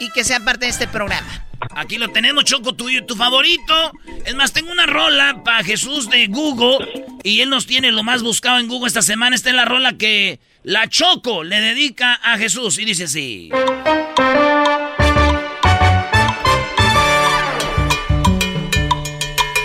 y 0.00 0.10
que 0.10 0.24
sea 0.24 0.40
parte 0.40 0.66
de 0.66 0.70
este 0.70 0.88
programa. 0.88 1.44
Aquí 1.76 1.98
lo 1.98 2.10
tenemos, 2.10 2.44
Choco, 2.44 2.74
tu, 2.74 2.86
tu 3.06 3.16
favorito. 3.16 3.92
Es 4.24 4.34
más, 4.34 4.52
tengo 4.52 4.70
una 4.70 4.86
rola 4.86 5.42
para 5.44 5.64
Jesús 5.64 6.08
de 6.10 6.26
Google. 6.26 7.04
Y 7.22 7.40
él 7.40 7.50
nos 7.50 7.66
tiene 7.66 7.90
lo 7.90 8.02
más 8.02 8.22
buscado 8.22 8.58
en 8.58 8.68
Google 8.68 8.88
esta 8.88 9.02
semana. 9.02 9.34
Está 9.34 9.50
en 9.50 9.56
la 9.56 9.64
rola 9.64 9.96
que 9.96 10.40
la 10.62 10.88
Choco 10.88 11.42
le 11.44 11.60
dedica 11.60 12.14
a 12.14 12.38
Jesús. 12.38 12.78
Y 12.78 12.84
dice 12.84 13.04
así. 13.04 13.50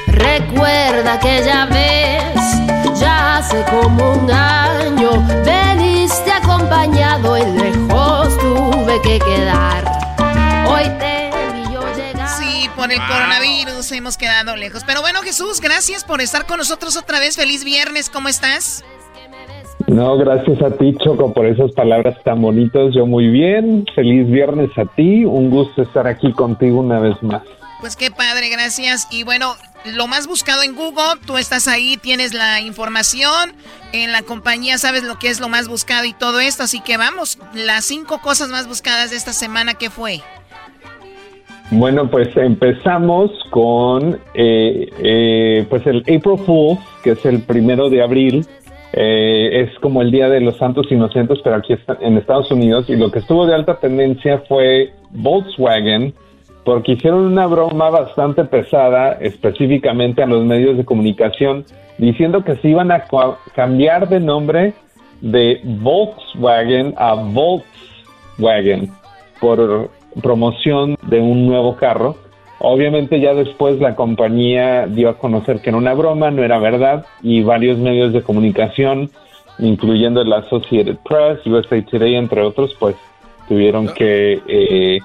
Recuerda 0.08 1.18
vez, 1.18 1.46
ya 1.46 1.66
hace 3.50 3.66
como 3.72 4.12
un 4.12 4.32
año, 4.32 5.10
veniste 5.44 6.32
acompañado 6.32 7.36
y 7.36 7.46
lejos 7.58 8.38
tuve 8.38 9.02
que 9.02 9.18
quedar. 9.18 9.84
Hoy 10.70 10.84
te 11.00 11.32
vi 11.54 11.74
yo 11.74 11.82
llegar. 11.96 12.28
Sí, 12.28 12.70
por 12.76 12.92
el 12.92 13.00
coronavirus 13.00 13.92
hemos 13.94 14.18
quedado 14.18 14.56
lejos. 14.56 14.84
Pero 14.86 15.02
bueno, 15.02 15.22
Jesús, 15.24 15.62
gracias 15.62 16.04
por 16.04 16.22
estar 16.22 16.46
con 16.46 16.60
nosotros 16.60 16.96
otra 16.96 17.20
vez. 17.20 17.38
Feliz 17.38 17.64
viernes, 17.64 18.12
¿cómo 18.12 18.30
estás? 18.30 18.84
No, 19.88 20.16
gracias 20.18 20.62
a 20.62 20.70
ti, 20.78 20.96
Choco, 21.04 21.34
por 21.34 21.48
esas 21.48 21.72
palabras 21.72 22.22
tan 22.24 22.44
bonitas. 22.44 22.94
Yo 22.94 23.08
muy 23.08 23.30
bien. 23.30 23.84
Feliz 23.96 24.30
viernes 24.30 24.70
a 24.78 24.86
ti. 24.86 25.26
Un 25.26 25.50
gusto 25.50 25.82
estar 25.82 26.06
aquí 26.06 26.32
contigo 26.34 26.82
una 26.82 27.00
vez 27.00 27.16
más. 27.24 27.42
Pues 27.80 27.96
qué 27.96 28.12
padre, 28.12 28.50
gracias. 28.50 29.08
Y 29.10 29.24
bueno, 29.24 29.56
lo 29.86 30.08
más 30.08 30.28
buscado 30.28 30.64
en 30.64 30.76
Google, 30.76 31.20
tú 31.26 31.38
estás 31.38 31.68
ahí, 31.68 31.98
tienes 31.98 32.34
la 32.34 32.62
información, 32.62 33.54
en 33.94 34.12
la 34.12 34.22
compañía 34.22 34.78
sabes 34.78 35.04
lo 35.04 35.18
que 35.18 35.30
es 35.30 35.40
lo 35.40 35.50
más 35.50 35.68
buscado 35.68 36.06
y 36.06 36.14
todo 36.14 36.40
esto, 36.40 36.64
así 36.64 36.82
que 36.82 36.98
vamos, 36.98 37.40
las 37.54 37.86
cinco 37.86 38.20
cosas 38.20 38.50
más 38.50 38.68
buscadas 38.68 39.12
de 39.12 39.18
esta 39.18 39.34
semana, 39.34 39.74
¿qué 39.74 39.90
fue? 39.90 40.22
Bueno, 41.72 42.10
pues 42.10 42.36
empezamos 42.36 43.30
con 43.52 44.20
eh, 44.34 44.90
eh, 45.04 45.66
pues 45.70 45.86
el 45.86 46.00
April 46.00 46.38
Fool's, 46.46 46.80
que 47.04 47.12
es 47.12 47.26
el 47.26 47.44
primero 47.44 47.90
de 47.90 48.02
abril. 48.02 48.46
Eh, 48.92 49.68
es 49.68 49.80
como 49.80 50.02
el 50.02 50.10
Día 50.10 50.30
de 50.30 50.42
los 50.42 50.58
Santos 50.58 50.88
Inocentes, 50.92 51.38
pero 51.44 51.58
aquí 51.58 51.74
está, 51.74 51.96
en 52.02 52.18
Estados 52.18 52.50
Unidos. 52.50 52.90
Y 52.90 52.96
lo 52.96 53.12
que 53.12 53.20
estuvo 53.20 53.46
de 53.46 53.54
alta 53.54 53.80
tendencia 53.80 54.44
fue 54.48 54.94
Volkswagen, 55.12 56.16
porque 56.64 56.94
hicieron 56.94 57.26
una 57.26 57.48
broma 57.48 57.90
bastante 57.90 58.44
pesada, 58.46 59.14
específicamente 59.14 60.22
a 60.22 60.28
los 60.28 60.46
medios 60.46 60.78
de 60.78 60.86
comunicación, 60.86 61.66
diciendo 61.98 62.44
que 62.44 62.56
se 62.58 62.70
iban 62.70 62.92
a 62.92 63.06
cambiar 63.56 64.08
de 64.10 64.20
nombre 64.20 64.74
de 65.22 65.62
Volkswagen 65.64 66.94
a 66.98 67.14
Volkswagen 67.14 68.92
por 69.40 69.90
promoción 70.22 70.98
de 71.04 71.20
un 71.20 71.46
nuevo 71.46 71.76
carro. 71.76 72.16
Obviamente 72.60 73.20
ya 73.20 73.34
después 73.34 73.80
la 73.80 73.96
compañía 73.96 74.86
dio 74.88 75.10
a 75.10 75.18
conocer 75.18 75.62
que 75.62 75.70
era 75.70 75.78
una 75.78 75.94
broma, 75.94 76.30
no 76.32 76.44
era 76.44 76.60
verdad, 76.60 77.06
y 77.22 77.42
varios 77.42 77.78
medios 77.78 78.12
de 78.12 78.22
comunicación, 78.22 79.10
incluyendo 79.60 80.24
la 80.24 80.38
Associated 80.40 80.98
Press, 81.08 81.46
USA 81.46 81.82
Today, 81.82 82.16
entre 82.16 82.42
otros, 82.42 82.76
pues 82.80 82.96
tuvieron 83.48 83.88
que 83.88 84.42
eh, 84.48 85.00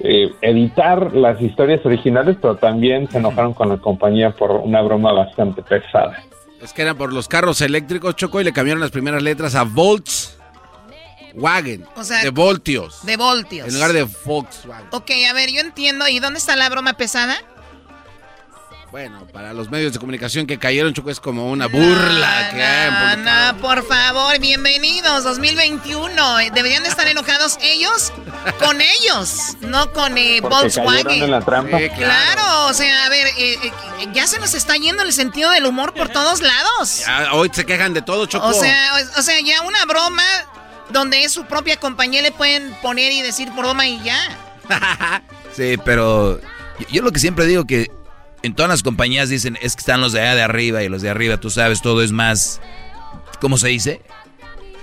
eh, 0.00 0.32
editar 0.40 1.14
las 1.14 1.40
historias 1.40 1.84
originales, 1.86 2.36
pero 2.40 2.56
también 2.56 3.08
se 3.10 3.18
enojaron 3.18 3.54
con 3.54 3.68
la 3.68 3.76
compañía 3.78 4.30
por 4.30 4.50
una 4.50 4.82
broma 4.82 5.12
bastante 5.12 5.62
pesada. 5.62 6.22
Es 6.60 6.72
que 6.72 6.82
eran 6.82 6.96
por 6.96 7.12
los 7.12 7.28
carros 7.28 7.60
eléctricos, 7.60 8.16
Choco, 8.16 8.40
y 8.40 8.44
le 8.44 8.52
cambiaron 8.52 8.80
las 8.80 8.90
primeras 8.90 9.22
letras 9.22 9.54
a 9.54 9.64
Volkswagen. 9.64 10.34
O 11.94 12.02
sea, 12.02 12.22
de 12.22 12.30
voltios. 12.30 13.04
De 13.04 13.16
voltios. 13.16 13.68
En 13.68 13.74
lugar 13.74 13.92
de 13.92 14.08
Volkswagen. 14.24 14.88
Ok, 14.90 15.10
a 15.30 15.32
ver, 15.34 15.50
yo 15.50 15.60
entiendo, 15.60 16.08
¿y 16.08 16.18
dónde 16.20 16.38
está 16.38 16.56
la 16.56 16.68
broma 16.70 16.94
pesada? 16.94 17.36
Bueno, 18.94 19.26
para 19.32 19.52
los 19.52 19.72
medios 19.72 19.92
de 19.92 19.98
comunicación 19.98 20.46
que 20.46 20.56
cayeron, 20.56 20.94
Choco, 20.94 21.10
es 21.10 21.18
como 21.18 21.50
una 21.50 21.66
burla 21.66 22.50
que 22.52 22.62
Ah, 22.62 23.10
publicado. 23.16 23.52
no, 23.54 23.58
por 23.60 23.84
favor, 23.88 24.38
bienvenidos, 24.38 25.24
2021. 25.24 26.38
Eh, 26.38 26.52
Deberían 26.54 26.84
de 26.84 26.90
estar 26.90 27.08
enojados 27.08 27.58
ellos 27.60 28.12
con 28.60 28.80
ellos, 28.80 29.56
no 29.62 29.92
con 29.92 30.16
eh, 30.16 30.40
Volkswagen. 30.40 31.24
en 31.24 31.30
la 31.32 31.40
trampa. 31.40 31.76
Sí, 31.76 31.88
Claro, 31.88 32.66
o 32.68 32.72
sea, 32.72 33.06
a 33.06 33.08
ver, 33.08 33.26
eh, 33.36 33.58
eh, 33.64 33.72
ya 34.12 34.28
se 34.28 34.38
nos 34.38 34.54
está 34.54 34.76
yendo 34.76 35.02
el 35.02 35.12
sentido 35.12 35.50
del 35.50 35.66
humor 35.66 35.92
por 35.92 36.08
todos 36.10 36.40
lados. 36.40 37.02
Hoy 37.32 37.50
se 37.52 37.66
quejan 37.66 37.94
de 37.94 38.02
todo, 38.02 38.26
Choco. 38.26 38.46
O 38.46 38.54
sea, 38.54 38.92
o, 38.94 39.18
o 39.18 39.22
sea, 39.22 39.40
ya 39.40 39.62
una 39.62 39.84
broma 39.86 40.22
donde 40.90 41.24
es 41.24 41.32
su 41.32 41.46
propia 41.46 41.78
compañía 41.78 42.22
le 42.22 42.30
pueden 42.30 42.72
poner 42.80 43.10
y 43.10 43.22
decir 43.22 43.50
broma 43.50 43.88
y 43.88 44.00
ya. 44.04 44.38
Sí, 45.52 45.76
pero 45.84 46.40
yo, 46.78 46.86
yo 46.92 47.02
lo 47.02 47.10
que 47.10 47.18
siempre 47.18 47.46
digo 47.46 47.64
que 47.64 47.90
en 48.44 48.54
todas 48.54 48.68
las 48.70 48.82
compañías 48.82 49.28
dicen 49.28 49.58
es 49.62 49.74
que 49.76 49.80
están 49.80 50.00
los 50.00 50.12
de 50.12 50.20
allá 50.20 50.34
de 50.34 50.42
arriba 50.42 50.82
y 50.82 50.88
los 50.88 51.02
de 51.02 51.10
arriba, 51.10 51.38
tú 51.38 51.50
sabes, 51.50 51.82
todo 51.82 52.02
es 52.02 52.12
más, 52.12 52.60
¿cómo 53.40 53.58
se 53.58 53.68
dice? 53.68 54.00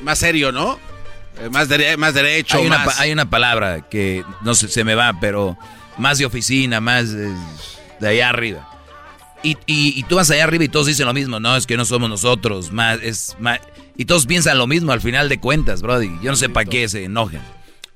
Más 0.01 0.20
serio, 0.20 0.51
¿no? 0.51 0.80
Eh, 1.39 1.49
más, 1.49 1.70
dere- 1.70 1.95
más 1.97 2.14
derecho, 2.14 2.57
Hay 2.57 2.66
una, 2.66 2.80
más... 2.86 2.99
hay 2.99 3.12
una 3.12 3.30
palabra 3.30 3.88
que 3.89 4.24
no 4.41 4.55
sé, 4.55 4.68
se 4.68 4.84
me 4.84 4.95
va, 4.95 5.14
pero 5.22 5.57
más 5.97 6.18
de 6.18 6.26
oficina, 6.26 6.82
más 6.82 7.05
eh, 7.12 7.34
de 7.99 8.07
allá 8.07 8.30
arriba. 8.30 8.68
Y, 9.43 9.51
y- 9.66 9.93
y 9.99 10.03
tú 10.03 10.16
vas 10.18 10.30
allá 10.30 10.43
arriba 10.43 10.64
y 10.64 10.70
todos 10.70 10.88
dicen 10.88 11.05
lo 11.05 11.14
mismo, 11.14 11.39
no, 11.39 11.55
es 11.55 11.66
que 11.66 11.78
no 11.78 11.86
somos 11.86 12.09
nosotros, 12.09 12.72
más, 12.72 12.99
es 13.01 13.36
más, 13.39 13.59
y 13.97 14.05
todos 14.05 14.26
piensan 14.26 14.57
lo 14.57 14.68
mismo 14.68 14.91
al 14.91 15.01
final 15.01 15.30
de 15.30 15.39
cuentas, 15.39 15.82
Brody. 15.82 16.12
Yo 16.22 16.30
no 16.32 16.36
sé 16.36 16.49
para 16.49 16.66
qué 16.66 16.88
se 16.89 17.03
enojan. 17.05 17.41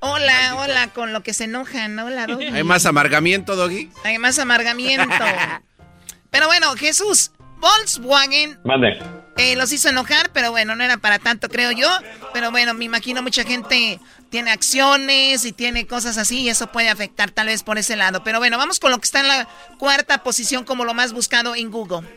Hola, 0.00 0.56
hola, 0.56 0.88
con 0.92 1.12
lo 1.12 1.22
que 1.22 1.32
se 1.32 1.44
enojan, 1.44 1.98
hola, 1.98 2.26
Doggy. 2.26 2.46
Hay 2.46 2.64
más 2.64 2.86
amargamiento, 2.86 3.56
Doggy. 3.56 3.90
Hay 4.04 4.18
más 4.18 4.38
amargamiento. 4.38 5.06
Pero 6.30 6.46
bueno, 6.46 6.74
Jesús, 6.76 7.32
Volkswagen 7.58 8.58
Mande. 8.64 8.98
Eh, 9.38 9.54
los 9.56 9.70
hizo 9.72 9.90
enojar, 9.90 10.30
pero 10.32 10.50
bueno, 10.50 10.76
no 10.76 10.82
era 10.82 10.96
para 10.96 11.18
tanto, 11.18 11.50
creo 11.50 11.70
yo. 11.70 11.88
Pero 12.32 12.50
bueno, 12.50 12.72
me 12.72 12.86
imagino 12.86 13.22
mucha 13.22 13.44
gente 13.44 14.00
tiene 14.30 14.50
acciones 14.50 15.44
y 15.44 15.52
tiene 15.52 15.86
cosas 15.86 16.16
así 16.16 16.40
y 16.40 16.48
eso 16.48 16.68
puede 16.68 16.88
afectar 16.88 17.30
tal 17.30 17.48
vez 17.48 17.62
por 17.62 17.76
ese 17.76 17.96
lado. 17.96 18.24
Pero 18.24 18.38
bueno, 18.38 18.56
vamos 18.56 18.80
con 18.80 18.90
lo 18.90 18.98
que 18.98 19.04
está 19.04 19.20
en 19.20 19.28
la 19.28 19.48
cuarta 19.78 20.22
posición 20.22 20.64
como 20.64 20.86
lo 20.86 20.94
más 20.94 21.12
buscado 21.12 21.54
en 21.54 21.70
Google. 21.70 22.08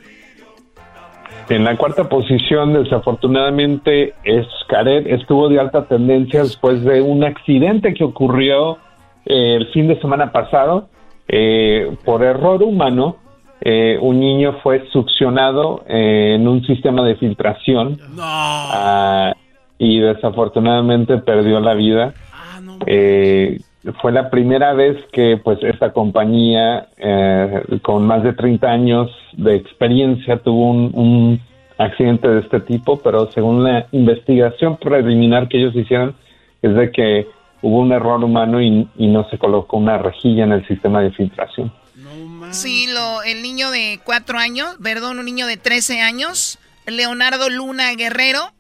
En 1.50 1.64
la 1.64 1.76
cuarta 1.78 2.08
posición, 2.08 2.74
desafortunadamente, 2.74 4.14
Scaret 4.62 5.08
estuvo 5.08 5.50
de 5.50 5.60
alta 5.60 5.86
tendencia 5.86 6.44
después 6.44 6.84
de 6.84 7.02
un 7.02 7.24
accidente 7.24 7.94
que 7.96 8.04
ocurrió 8.04 8.78
eh, 9.26 9.56
el 9.56 9.68
fin 9.72 9.88
de 9.88 10.00
semana 10.00 10.32
pasado. 10.32 10.90
Eh, 11.28 11.96
por 12.06 12.24
error 12.24 12.62
humano, 12.62 13.18
eh, 13.62 13.98
un 14.00 14.20
niño 14.20 14.58
fue 14.62 14.88
succionado 14.92 15.84
en 15.88 16.48
un 16.48 16.64
sistema 16.66 17.04
de 17.04 17.16
filtración 17.16 18.00
ah, 18.20 19.34
y 19.80 20.00
desafortunadamente 20.00 21.18
perdió 21.18 21.60
la 21.60 21.74
vida. 21.74 22.14
Fue 24.02 24.12
la 24.12 24.30
primera 24.30 24.74
vez 24.74 24.98
que 25.12 25.40
pues 25.44 25.60
esta 25.62 25.94
compañía 25.94 26.90
con 27.82 28.06
más 28.06 28.24
de 28.24 28.34
30 28.34 28.68
años 28.68 29.10
de 29.34 29.56
experiencia 29.56 30.38
tuvo 30.38 30.72
un, 30.72 31.42
accidente 31.80 32.28
de 32.28 32.42
este 32.42 32.60
tipo, 32.60 33.00
pero 33.00 33.32
según 33.32 33.64
la 33.64 33.88
investigación 33.94 34.78
preliminar 34.78 35.48
que 35.48 35.60
ellos 35.60 35.74
hicieron 35.74 36.14
es 36.62 36.76
de 36.76 36.92
que 36.92 37.28
hubo 37.62 37.80
un 37.80 37.94
error 37.94 38.22
humano 38.22 38.62
y, 38.62 38.88
no 38.98 39.28
se 39.30 39.38
colocó 39.38 39.78
una 39.78 39.98
rejilla 39.98 40.44
en 40.44 40.52
el 40.52 40.68
sistema 40.68 41.02
de 41.02 41.12
filtración. 41.12 41.72
sí, 42.52 42.88
lo, 42.88 43.24
el 43.24 43.42
niño 43.42 43.72
de 43.72 44.00
cuatro 44.04 44.38
años, 44.38 44.76
perdón, 44.84 45.20
un 45.20 45.26
niño 45.26 45.48
de 45.48 45.56
13 45.56 46.02
años, 46.02 46.60
Leonardo 46.86 47.50
Luna 47.50 47.94
Guerrero, 47.96 48.52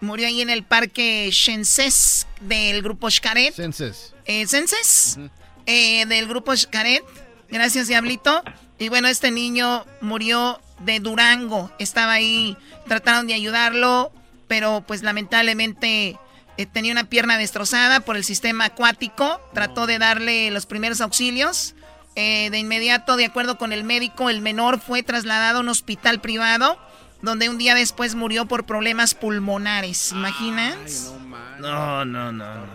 murió 0.00 0.26
ahí 0.26 0.42
en 0.42 0.50
el 0.50 0.62
parque 0.62 1.30
Shenses 1.32 2.27
del 2.40 2.82
grupo 2.82 3.10
Xcaret. 3.10 3.54
Senses. 3.54 4.14
Eh, 4.24 4.46
¿Senses? 4.46 5.18
Eh, 5.66 6.06
del 6.06 6.26
grupo 6.26 6.56
Xcaret. 6.56 7.04
Gracias, 7.48 7.88
Diablito. 7.88 8.42
Y 8.78 8.88
bueno, 8.88 9.08
este 9.08 9.30
niño 9.30 9.84
murió 10.00 10.60
de 10.80 11.00
Durango. 11.00 11.70
Estaba 11.78 12.12
ahí, 12.12 12.56
trataron 12.86 13.26
de 13.26 13.34
ayudarlo, 13.34 14.12
pero 14.46 14.84
pues 14.86 15.02
lamentablemente 15.02 16.16
eh, 16.56 16.66
tenía 16.66 16.92
una 16.92 17.04
pierna 17.04 17.38
destrozada 17.38 18.00
por 18.00 18.16
el 18.16 18.24
sistema 18.24 18.66
acuático. 18.66 19.40
Trató 19.54 19.86
de 19.86 19.98
darle 19.98 20.50
los 20.50 20.66
primeros 20.66 21.00
auxilios. 21.00 21.74
Eh, 22.20 22.50
de 22.50 22.58
inmediato, 22.58 23.16
de 23.16 23.26
acuerdo 23.26 23.58
con 23.58 23.72
el 23.72 23.84
médico, 23.84 24.28
el 24.28 24.40
menor 24.40 24.80
fue 24.80 25.04
trasladado 25.04 25.58
a 25.58 25.60
un 25.60 25.68
hospital 25.68 26.20
privado, 26.20 26.76
donde 27.22 27.48
un 27.48 27.58
día 27.58 27.74
después 27.74 28.14
murió 28.14 28.46
por 28.46 28.64
problemas 28.64 29.14
pulmonares. 29.14 30.12
¿Imaginas? 30.12 31.12
no, 31.58 32.04
no, 32.04 32.32
no. 32.32 32.66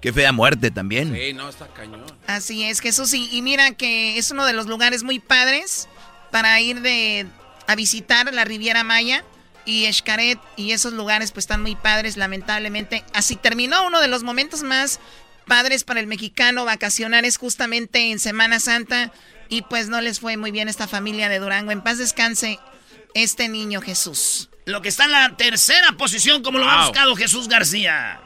Qué 0.00 0.12
fea 0.12 0.32
muerte 0.32 0.70
también. 0.70 1.14
Sí, 1.14 1.32
no, 1.32 1.48
está 1.48 1.68
cañón. 1.68 2.04
Así 2.26 2.64
es, 2.64 2.80
Jesús. 2.80 3.14
Y, 3.14 3.28
y 3.34 3.40
mira 3.40 3.72
que 3.72 4.18
es 4.18 4.30
uno 4.30 4.44
de 4.44 4.52
los 4.52 4.66
lugares 4.66 5.02
muy 5.02 5.18
padres 5.18 5.88
para 6.30 6.60
ir 6.60 6.82
de, 6.82 7.26
a 7.66 7.74
visitar 7.74 8.32
la 8.34 8.44
Riviera 8.44 8.84
Maya 8.84 9.24
y 9.64 9.86
Escaret 9.86 10.38
y 10.56 10.72
esos 10.72 10.92
lugares 10.92 11.32
pues 11.32 11.44
están 11.44 11.62
muy 11.62 11.74
padres, 11.74 12.16
lamentablemente. 12.16 13.04
Así 13.14 13.36
terminó 13.36 13.86
uno 13.86 14.00
de 14.00 14.08
los 14.08 14.22
momentos 14.24 14.62
más 14.62 15.00
padres 15.46 15.84
para 15.84 16.00
el 16.00 16.06
mexicano 16.06 16.64
vacacionar 16.64 17.24
es 17.24 17.36
justamente 17.36 18.10
en 18.10 18.18
Semana 18.18 18.60
Santa 18.60 19.12
y 19.48 19.62
pues 19.62 19.88
no 19.88 20.00
les 20.00 20.20
fue 20.20 20.36
muy 20.36 20.50
bien 20.50 20.68
esta 20.68 20.88
familia 20.88 21.28
de 21.28 21.38
Durango. 21.38 21.70
En 21.70 21.82
paz 21.82 21.98
descanse 21.98 22.58
este 23.14 23.48
niño 23.48 23.80
Jesús. 23.80 24.50
Lo 24.66 24.82
que 24.82 24.88
está 24.88 25.04
en 25.04 25.12
la 25.12 25.36
tercera 25.36 25.88
posición 25.98 26.42
como 26.42 26.58
lo 26.58 26.68
ha 26.68 26.86
buscado 26.86 27.14
Jesús 27.16 27.48
García. 27.48 28.20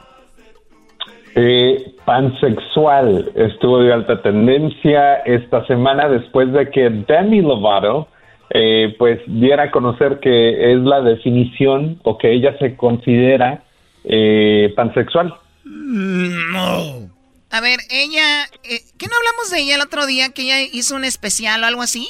Eh, 1.34 1.94
pansexual 2.04 3.30
estuvo 3.34 3.80
de 3.80 3.92
alta 3.92 4.22
tendencia 4.22 5.16
esta 5.26 5.64
semana 5.66 6.08
después 6.08 6.52
de 6.52 6.70
que 6.70 6.90
Demi 6.90 7.42
Lovato 7.42 8.08
eh, 8.50 8.94
pues 8.98 9.20
diera 9.26 9.64
a 9.64 9.70
conocer 9.70 10.20
que 10.20 10.72
es 10.72 10.78
la 10.80 11.02
definición 11.02 12.00
o 12.02 12.16
que 12.16 12.32
ella 12.32 12.56
se 12.58 12.76
considera 12.76 13.62
eh, 14.04 14.72
pansexual. 14.74 15.34
No. 15.64 17.10
A 17.50 17.60
ver, 17.60 17.78
ella, 17.90 18.44
eh, 18.64 18.80
¿qué 18.98 19.06
no 19.06 19.16
hablamos 19.16 19.50
de 19.50 19.60
ella 19.60 19.74
el 19.76 19.80
otro 19.82 20.06
día 20.06 20.30
que 20.30 20.42
ella 20.42 20.60
hizo 20.72 20.96
un 20.96 21.04
especial 21.04 21.62
o 21.62 21.66
algo 21.66 21.82
así? 21.82 22.08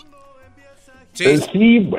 Sí, 1.18 1.36
sí 1.52 1.90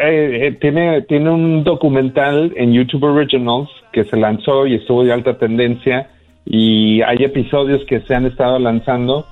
tiene, 0.59 1.01
tiene 1.03 1.29
un 1.29 1.63
documental 1.63 2.53
en 2.55 2.73
YouTube 2.73 3.03
Originals 3.03 3.69
que 3.91 4.03
se 4.05 4.17
lanzó 4.17 4.65
y 4.65 4.75
estuvo 4.75 5.03
de 5.03 5.13
alta 5.13 5.37
tendencia 5.37 6.09
y 6.45 7.01
hay 7.01 7.23
episodios 7.23 7.83
que 7.85 8.01
se 8.01 8.15
han 8.15 8.25
estado 8.25 8.59
lanzando 8.59 9.25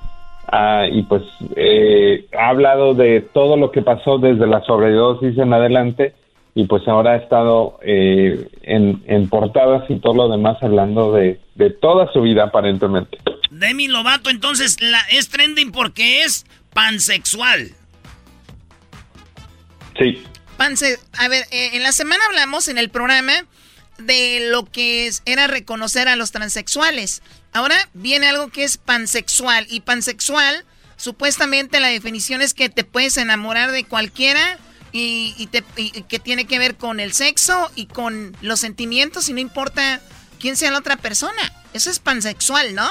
Ah, 0.50 0.86
y 0.90 1.02
pues 1.02 1.22
eh, 1.56 2.26
ha 2.38 2.48
hablado 2.48 2.94
de 2.94 3.20
todo 3.20 3.58
lo 3.58 3.70
que 3.70 3.82
pasó 3.82 4.16
desde 4.16 4.46
la 4.46 4.64
sobredosis 4.64 5.36
en 5.36 5.52
adelante 5.52 6.14
y 6.54 6.64
pues 6.64 6.88
ahora 6.88 7.12
ha 7.12 7.16
estado 7.16 7.78
eh, 7.82 8.48
en, 8.62 9.28
portadas 9.28 9.84
y 9.90 9.96
todo 9.96 10.14
lo 10.14 10.28
demás 10.30 10.56
hablando 10.62 11.12
de, 11.12 11.38
toda 11.82 12.10
su 12.14 12.22
vida 12.22 12.44
aparentemente. 12.44 13.18
Demi 13.50 13.88
Lovato 13.88 14.30
entonces 14.30 14.80
la, 14.80 15.00
es 15.10 15.28
trending 15.28 15.70
porque 15.70 16.22
es 16.22 16.46
pansexual. 16.72 17.72
Sí. 19.98 20.24
Panse 20.56 20.98
a 21.12 21.28
ver, 21.28 21.46
eh, 21.50 21.70
en 21.74 21.82
la 21.82 21.92
semana 21.92 22.24
hablamos 22.26 22.68
en 22.68 22.78
el 22.78 22.90
programa 22.90 23.32
de 23.98 24.48
lo 24.50 24.64
que 24.64 25.12
era 25.24 25.46
reconocer 25.46 26.08
a 26.08 26.16
los 26.16 26.30
transexuales. 26.30 27.22
Ahora 27.52 27.76
viene 27.94 28.28
algo 28.28 28.48
que 28.48 28.64
es 28.64 28.76
pansexual. 28.76 29.66
Y 29.68 29.80
pansexual, 29.80 30.64
supuestamente 30.96 31.80
la 31.80 31.88
definición 31.88 32.40
es 32.40 32.54
que 32.54 32.68
te 32.68 32.84
puedes 32.84 33.16
enamorar 33.16 33.72
de 33.72 33.84
cualquiera 33.84 34.58
y, 34.92 35.48
que 36.08 36.18
tiene 36.18 36.46
que 36.46 36.58
ver 36.58 36.76
con 36.76 37.00
el 37.00 37.12
sexo 37.12 37.70
y 37.74 37.86
con 37.86 38.36
los 38.40 38.60
sentimientos 38.60 39.28
y 39.28 39.32
no 39.32 39.40
importa 39.40 40.00
quién 40.40 40.56
sea 40.56 40.70
la 40.70 40.78
otra 40.78 40.96
persona. 40.96 41.52
Eso 41.72 41.90
es 41.90 41.98
pansexual, 41.98 42.74
¿no? 42.74 42.88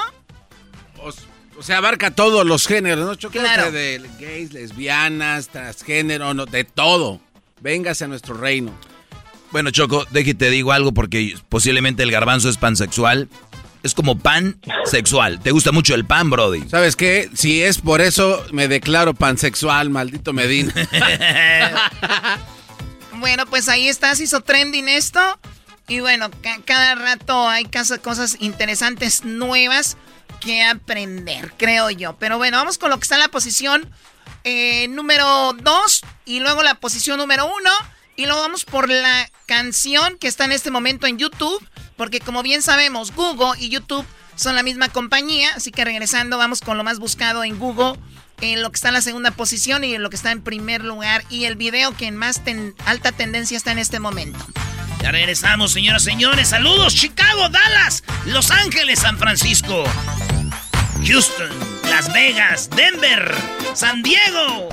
O, 1.58 1.62
sea, 1.62 1.78
abarca 1.78 2.12
todos 2.12 2.46
los 2.46 2.66
géneros, 2.66 3.20
¿no? 3.22 3.30
claro. 3.30 3.72
de 3.72 4.00
gays, 4.20 4.52
lesbianas, 4.52 5.48
transgénero, 5.48 6.32
no, 6.32 6.46
de 6.46 6.64
todo. 6.64 7.20
Véngase 7.60 8.04
a 8.04 8.08
nuestro 8.08 8.34
reino. 8.34 8.72
Bueno, 9.50 9.70
Choco, 9.70 10.06
déjate 10.10 10.34
te 10.34 10.50
digo 10.50 10.72
algo 10.72 10.92
porque 10.92 11.34
posiblemente 11.48 12.02
el 12.02 12.12
garbanzo 12.12 12.48
es 12.48 12.58
pansexual. 12.58 13.28
Es 13.82 13.94
como 13.94 14.18
pan 14.18 14.60
sexual. 14.84 15.40
¿Te 15.40 15.50
gusta 15.50 15.72
mucho 15.72 15.94
el 15.94 16.04
pan, 16.04 16.30
Brody? 16.30 16.68
¿Sabes 16.68 16.96
qué? 16.96 17.30
Si 17.34 17.62
es 17.62 17.78
por 17.78 18.00
eso, 18.00 18.44
me 18.52 18.68
declaro 18.68 19.14
pansexual, 19.14 19.88
maldito 19.90 20.32
Medina. 20.32 20.72
bueno, 23.14 23.46
pues 23.46 23.68
ahí 23.68 23.88
está, 23.88 24.14
se 24.14 24.24
hizo 24.24 24.40
trending 24.42 24.88
esto. 24.88 25.20
Y 25.88 26.00
bueno, 26.00 26.28
cada 26.66 26.96
rato 26.96 27.48
hay 27.48 27.66
cosas 28.02 28.36
interesantes 28.40 29.24
nuevas 29.24 29.96
que 30.40 30.62
aprender, 30.62 31.52
creo 31.56 31.90
yo. 31.90 32.16
Pero 32.18 32.38
bueno, 32.38 32.58
vamos 32.58 32.78
con 32.78 32.90
lo 32.90 32.98
que 32.98 33.02
está 33.04 33.16
en 33.16 33.20
la 33.20 33.28
posición 33.28 33.90
eh, 34.44 34.88
número 34.88 35.52
2 35.52 36.02
y 36.24 36.40
luego 36.40 36.62
la 36.62 36.74
posición 36.74 37.18
número 37.18 37.46
1. 37.46 37.70
Y 38.16 38.26
luego 38.26 38.40
vamos 38.40 38.64
por 38.64 38.88
la 38.88 39.30
canción 39.46 40.18
que 40.18 40.26
está 40.26 40.44
en 40.44 40.52
este 40.52 40.70
momento 40.70 41.06
en 41.06 41.18
YouTube. 41.18 41.64
Porque 41.96 42.20
como 42.20 42.42
bien 42.42 42.62
sabemos, 42.62 43.14
Google 43.14 43.58
y 43.58 43.68
YouTube 43.68 44.04
son 44.34 44.56
la 44.56 44.62
misma 44.62 44.88
compañía. 44.88 45.50
Así 45.54 45.70
que 45.70 45.84
regresando, 45.84 46.38
vamos 46.38 46.60
con 46.60 46.76
lo 46.76 46.84
más 46.84 46.98
buscado 46.98 47.44
en 47.44 47.58
Google. 47.58 47.98
En 48.40 48.62
lo 48.62 48.70
que 48.70 48.76
está 48.76 48.88
en 48.88 48.94
la 48.94 49.00
segunda 49.00 49.32
posición 49.32 49.82
y 49.82 49.94
en 49.94 50.02
lo 50.02 50.10
que 50.10 50.16
está 50.16 50.30
en 50.32 50.42
primer 50.42 50.84
lugar. 50.84 51.24
Y 51.28 51.44
el 51.44 51.56
video 51.56 51.96
que 51.96 52.06
en 52.06 52.16
más 52.16 52.40
alta 52.86 53.12
tendencia 53.12 53.56
está 53.56 53.72
en 53.72 53.78
este 53.78 54.00
momento. 54.00 54.38
Ya 55.02 55.12
regresamos, 55.12 55.72
señoras 55.72 56.02
y 56.02 56.06
señores. 56.06 56.48
Saludos, 56.48 56.94
Chicago, 56.94 57.48
Dallas, 57.48 58.02
Los 58.26 58.50
Ángeles, 58.50 58.98
San 58.98 59.16
Francisco, 59.16 59.84
Houston, 61.04 61.50
Las 61.88 62.12
Vegas, 62.12 62.68
Denver, 62.70 63.34
San 63.74 64.02
Diego, 64.02 64.68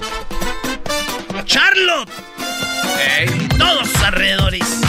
Charlotte. 1.45 2.09
Todos 3.57 3.88
sus 3.89 4.01
alrededores. 4.03 4.82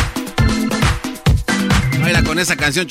Baila 2.01 2.23
con 2.23 2.39
esa 2.39 2.57
canción. 2.57 2.87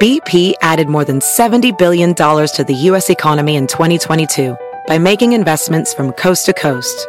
BP 0.00 0.54
added 0.60 0.88
more 0.88 1.04
than 1.04 1.20
$70 1.20 1.76
billion 1.78 2.14
to 2.14 2.64
the 2.66 2.74
U.S. 2.90 3.10
economy 3.10 3.56
in 3.56 3.66
2022 3.66 4.56
by 4.86 4.98
making 4.98 5.32
investments 5.32 5.94
from 5.94 6.12
coast 6.12 6.46
to 6.46 6.52
coast. 6.52 7.08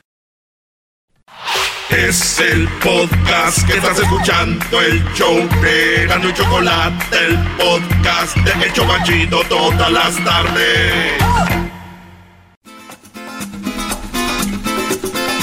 Es 1.89 2.39
el 2.39 2.67
podcast 2.79 3.67
que 3.67 3.73
estás 3.77 3.99
escuchando, 3.99 4.81
el 4.81 5.03
show 5.13 5.35
de 5.61 6.05
Gano 6.07 6.29
y 6.29 6.33
Chocolate, 6.33 7.25
el 7.25 7.37
podcast 7.57 8.37
de 8.37 8.65
El 8.65 8.73
Chobachito 8.73 9.43
todas 9.49 9.91
las 9.91 10.15
tardes. 10.23 11.21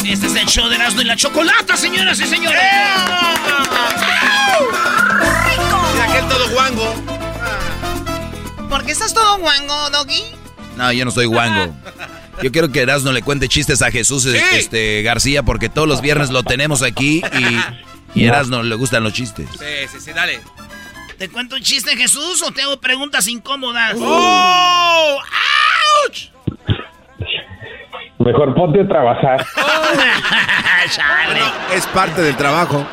Este 0.06 0.26
es 0.26 0.36
el 0.36 0.46
show 0.46 0.68
de 0.68 0.76
Erasmo 0.76 1.02
y 1.02 1.04
la 1.04 1.16
Chocolata, 1.16 1.76
señoras 1.76 2.18
y 2.18 2.26
señores. 2.26 2.62
Mira 5.92 6.04
aquel 6.04 6.28
todo 6.28 6.48
guango. 6.48 6.94
¿Por 8.70 8.84
qué 8.84 8.92
estás 8.92 9.12
todo 9.12 9.38
guango, 9.38 9.90
Doggy? 9.90 10.24
No, 10.76 10.90
yo 10.92 11.04
no 11.04 11.10
soy 11.10 11.26
guango. 11.26 11.74
Yo 12.42 12.52
quiero 12.52 12.70
que 12.70 12.80
Erasmo 12.82 13.12
le 13.12 13.22
cuente 13.22 13.48
chistes 13.48 13.82
a 13.82 13.90
Jesús 13.90 14.24
este, 14.26 15.02
García 15.02 15.42
porque 15.42 15.68
todos 15.68 15.88
los 15.88 16.00
viernes 16.00 16.30
lo 16.30 16.42
tenemos 16.42 16.82
aquí 16.82 17.22
y, 18.14 18.20
y 18.20 18.26
Erasmo 18.26 18.62
le 18.62 18.74
gustan 18.76 19.02
los 19.02 19.12
chistes. 19.12 19.48
Sí, 19.58 19.88
sí, 19.90 20.00
sí, 20.00 20.12
dale. 20.12 20.40
¿Te 21.18 21.28
cuento 21.28 21.56
un 21.56 21.62
chiste, 21.62 21.96
Jesús, 21.96 22.42
o 22.42 22.52
te 22.52 22.62
hago 22.62 22.78
preguntas 22.80 23.26
incómodas? 23.26 23.96
¡Oh! 23.98 25.18
¡Auch! 26.06 26.18
Mejor 28.20 28.54
ponte 28.54 28.82
a 28.82 28.86
trabajar. 28.88 29.44
Chale. 30.90 31.40
Es 31.74 31.86
parte 31.86 32.20
del 32.22 32.36
trabajo. 32.36 32.86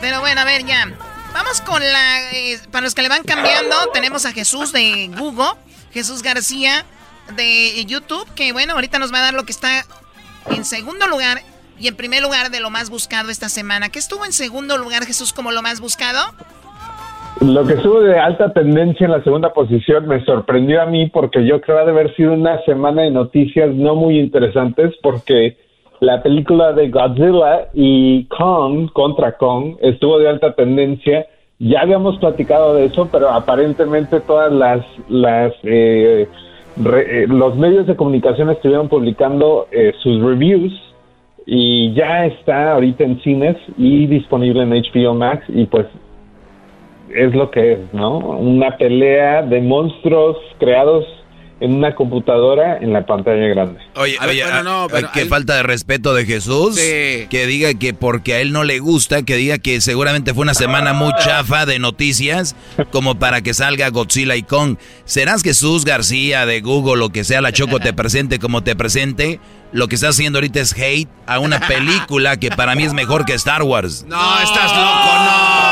Pero 0.00 0.20
bueno, 0.20 0.40
a 0.40 0.44
ver, 0.44 0.64
ya. 0.64 0.90
Vamos 1.34 1.60
con 1.60 1.82
la... 1.82 2.32
eh, 2.32 2.58
para 2.70 2.84
los 2.84 2.94
que 2.94 3.02
le 3.02 3.08
van 3.08 3.24
cambiando, 3.24 3.76
tenemos 3.92 4.24
a 4.24 4.32
Jesús 4.32 4.72
de 4.72 5.10
Google, 5.16 5.50
Jesús 5.92 6.22
García 6.22 6.84
de 7.36 7.84
YouTube, 7.86 8.26
que 8.34 8.52
bueno, 8.52 8.74
ahorita 8.74 8.98
nos 8.98 9.12
va 9.12 9.18
a 9.18 9.22
dar 9.22 9.34
lo 9.34 9.44
que 9.44 9.52
está 9.52 9.84
en 10.50 10.64
segundo 10.64 11.06
lugar 11.06 11.38
y 11.78 11.88
en 11.88 11.96
primer 11.96 12.22
lugar 12.22 12.50
de 12.50 12.60
lo 12.60 12.70
más 12.70 12.90
buscado 12.90 13.30
esta 13.30 13.48
semana. 13.48 13.88
¿Qué 13.88 13.98
estuvo 13.98 14.24
en 14.24 14.32
segundo 14.32 14.76
lugar, 14.76 15.04
Jesús, 15.04 15.32
como 15.32 15.50
lo 15.50 15.62
más 15.62 15.80
buscado? 15.80 16.20
Lo 17.40 17.66
que 17.66 17.72
estuvo 17.72 18.00
de 18.00 18.18
alta 18.18 18.52
tendencia 18.52 19.06
en 19.06 19.12
la 19.12 19.24
segunda 19.24 19.52
posición 19.54 20.06
me 20.06 20.22
sorprendió 20.26 20.82
a 20.82 20.86
mí 20.86 21.08
porque 21.08 21.46
yo 21.46 21.60
creo 21.62 21.84
de 21.86 21.90
haber 21.90 22.14
sido 22.14 22.34
una 22.34 22.60
semana 22.64 23.02
de 23.02 23.10
noticias 23.10 23.74
no 23.74 23.94
muy 23.94 24.18
interesantes 24.18 24.94
porque 25.02 25.56
la 26.00 26.22
película 26.22 26.72
de 26.72 26.90
Godzilla 26.90 27.68
y 27.72 28.24
Kong 28.26 28.90
contra 28.92 29.38
Kong 29.38 29.76
estuvo 29.80 30.18
de 30.18 30.28
alta 30.28 30.54
tendencia. 30.54 31.26
Ya 31.58 31.80
habíamos 31.80 32.18
platicado 32.18 32.74
de 32.74 32.86
eso, 32.86 33.08
pero 33.10 33.30
aparentemente 33.30 34.20
todas 34.20 34.52
las, 34.52 34.84
las 35.08 35.54
eh, 35.62 36.28
re- 36.82 37.22
eh, 37.22 37.26
los 37.26 37.56
medios 37.56 37.86
de 37.86 37.96
comunicación 37.96 38.50
estuvieron 38.50 38.88
publicando 38.88 39.66
eh, 39.70 39.92
sus 40.02 40.20
reviews 40.22 40.72
y 41.46 41.92
ya 41.94 42.26
está 42.26 42.72
ahorita 42.72 43.04
en 43.04 43.20
cines 43.20 43.56
y 43.76 44.06
disponible 44.06 44.62
en 44.62 44.70
HBO 44.70 45.14
Max 45.14 45.44
y 45.48 45.66
pues 45.66 45.86
es 47.14 47.34
lo 47.34 47.50
que 47.50 47.72
es, 47.72 47.78
¿no? 47.92 48.18
Una 48.18 48.76
pelea 48.76 49.42
de 49.42 49.60
monstruos 49.60 50.36
creados 50.58 51.04
en 51.60 51.74
una 51.74 51.94
computadora 51.94 52.78
en 52.78 52.92
la 52.92 53.04
pantalla 53.04 53.46
grande. 53.48 53.80
Oye, 53.96 54.16
A 54.18 54.26
ver, 54.26 54.30
oye, 54.36 54.42
bueno, 54.44 54.62
no, 54.62 54.82
ah, 54.84 54.88
pero 54.90 55.10
qué 55.12 55.22
él- 55.22 55.28
falta 55.28 55.54
de 55.56 55.62
respeto 55.62 56.14
de 56.14 56.24
Jesús. 56.24 56.76
Sí. 56.76 57.26
Que 57.28 57.46
diga 57.46 57.74
que 57.74 57.92
porque 57.94 58.34
a 58.34 58.40
él 58.40 58.52
no 58.52 58.64
le 58.64 58.78
gusta, 58.78 59.22
que 59.22 59.36
diga 59.36 59.58
que 59.58 59.80
seguramente 59.80 60.32
fue 60.34 60.42
una 60.42 60.54
semana 60.54 60.92
muy 60.94 61.12
chafa 61.22 61.66
de 61.66 61.78
noticias, 61.78 62.56
como 62.90 63.18
para 63.18 63.42
que 63.42 63.52
salga 63.54 63.88
Godzilla 63.90 64.36
y 64.36 64.42
Kong. 64.42 64.76
¿Serás 65.04 65.42
Jesús 65.42 65.84
García 65.84 66.46
de 66.46 66.60
Google, 66.62 66.96
lo 66.98 67.10
que 67.10 67.24
sea, 67.24 67.40
la 67.40 67.52
Choco 67.52 67.78
te 67.78 67.92
presente 67.92 68.38
como 68.38 68.62
te 68.62 68.74
presente? 68.74 69.38
Lo 69.72 69.86
que 69.86 69.94
está 69.94 70.08
haciendo 70.08 70.38
ahorita 70.38 70.58
es 70.60 70.72
hate 70.76 71.08
a 71.26 71.38
una 71.38 71.60
película 71.60 72.36
que 72.38 72.50
para 72.50 72.74
mí 72.74 72.82
es 72.82 72.92
mejor 72.92 73.24
que 73.24 73.34
Star 73.34 73.62
Wars. 73.62 74.04
No, 74.08 74.40
estás 74.42 74.72
loco, 74.72 75.14
no. 75.24 75.69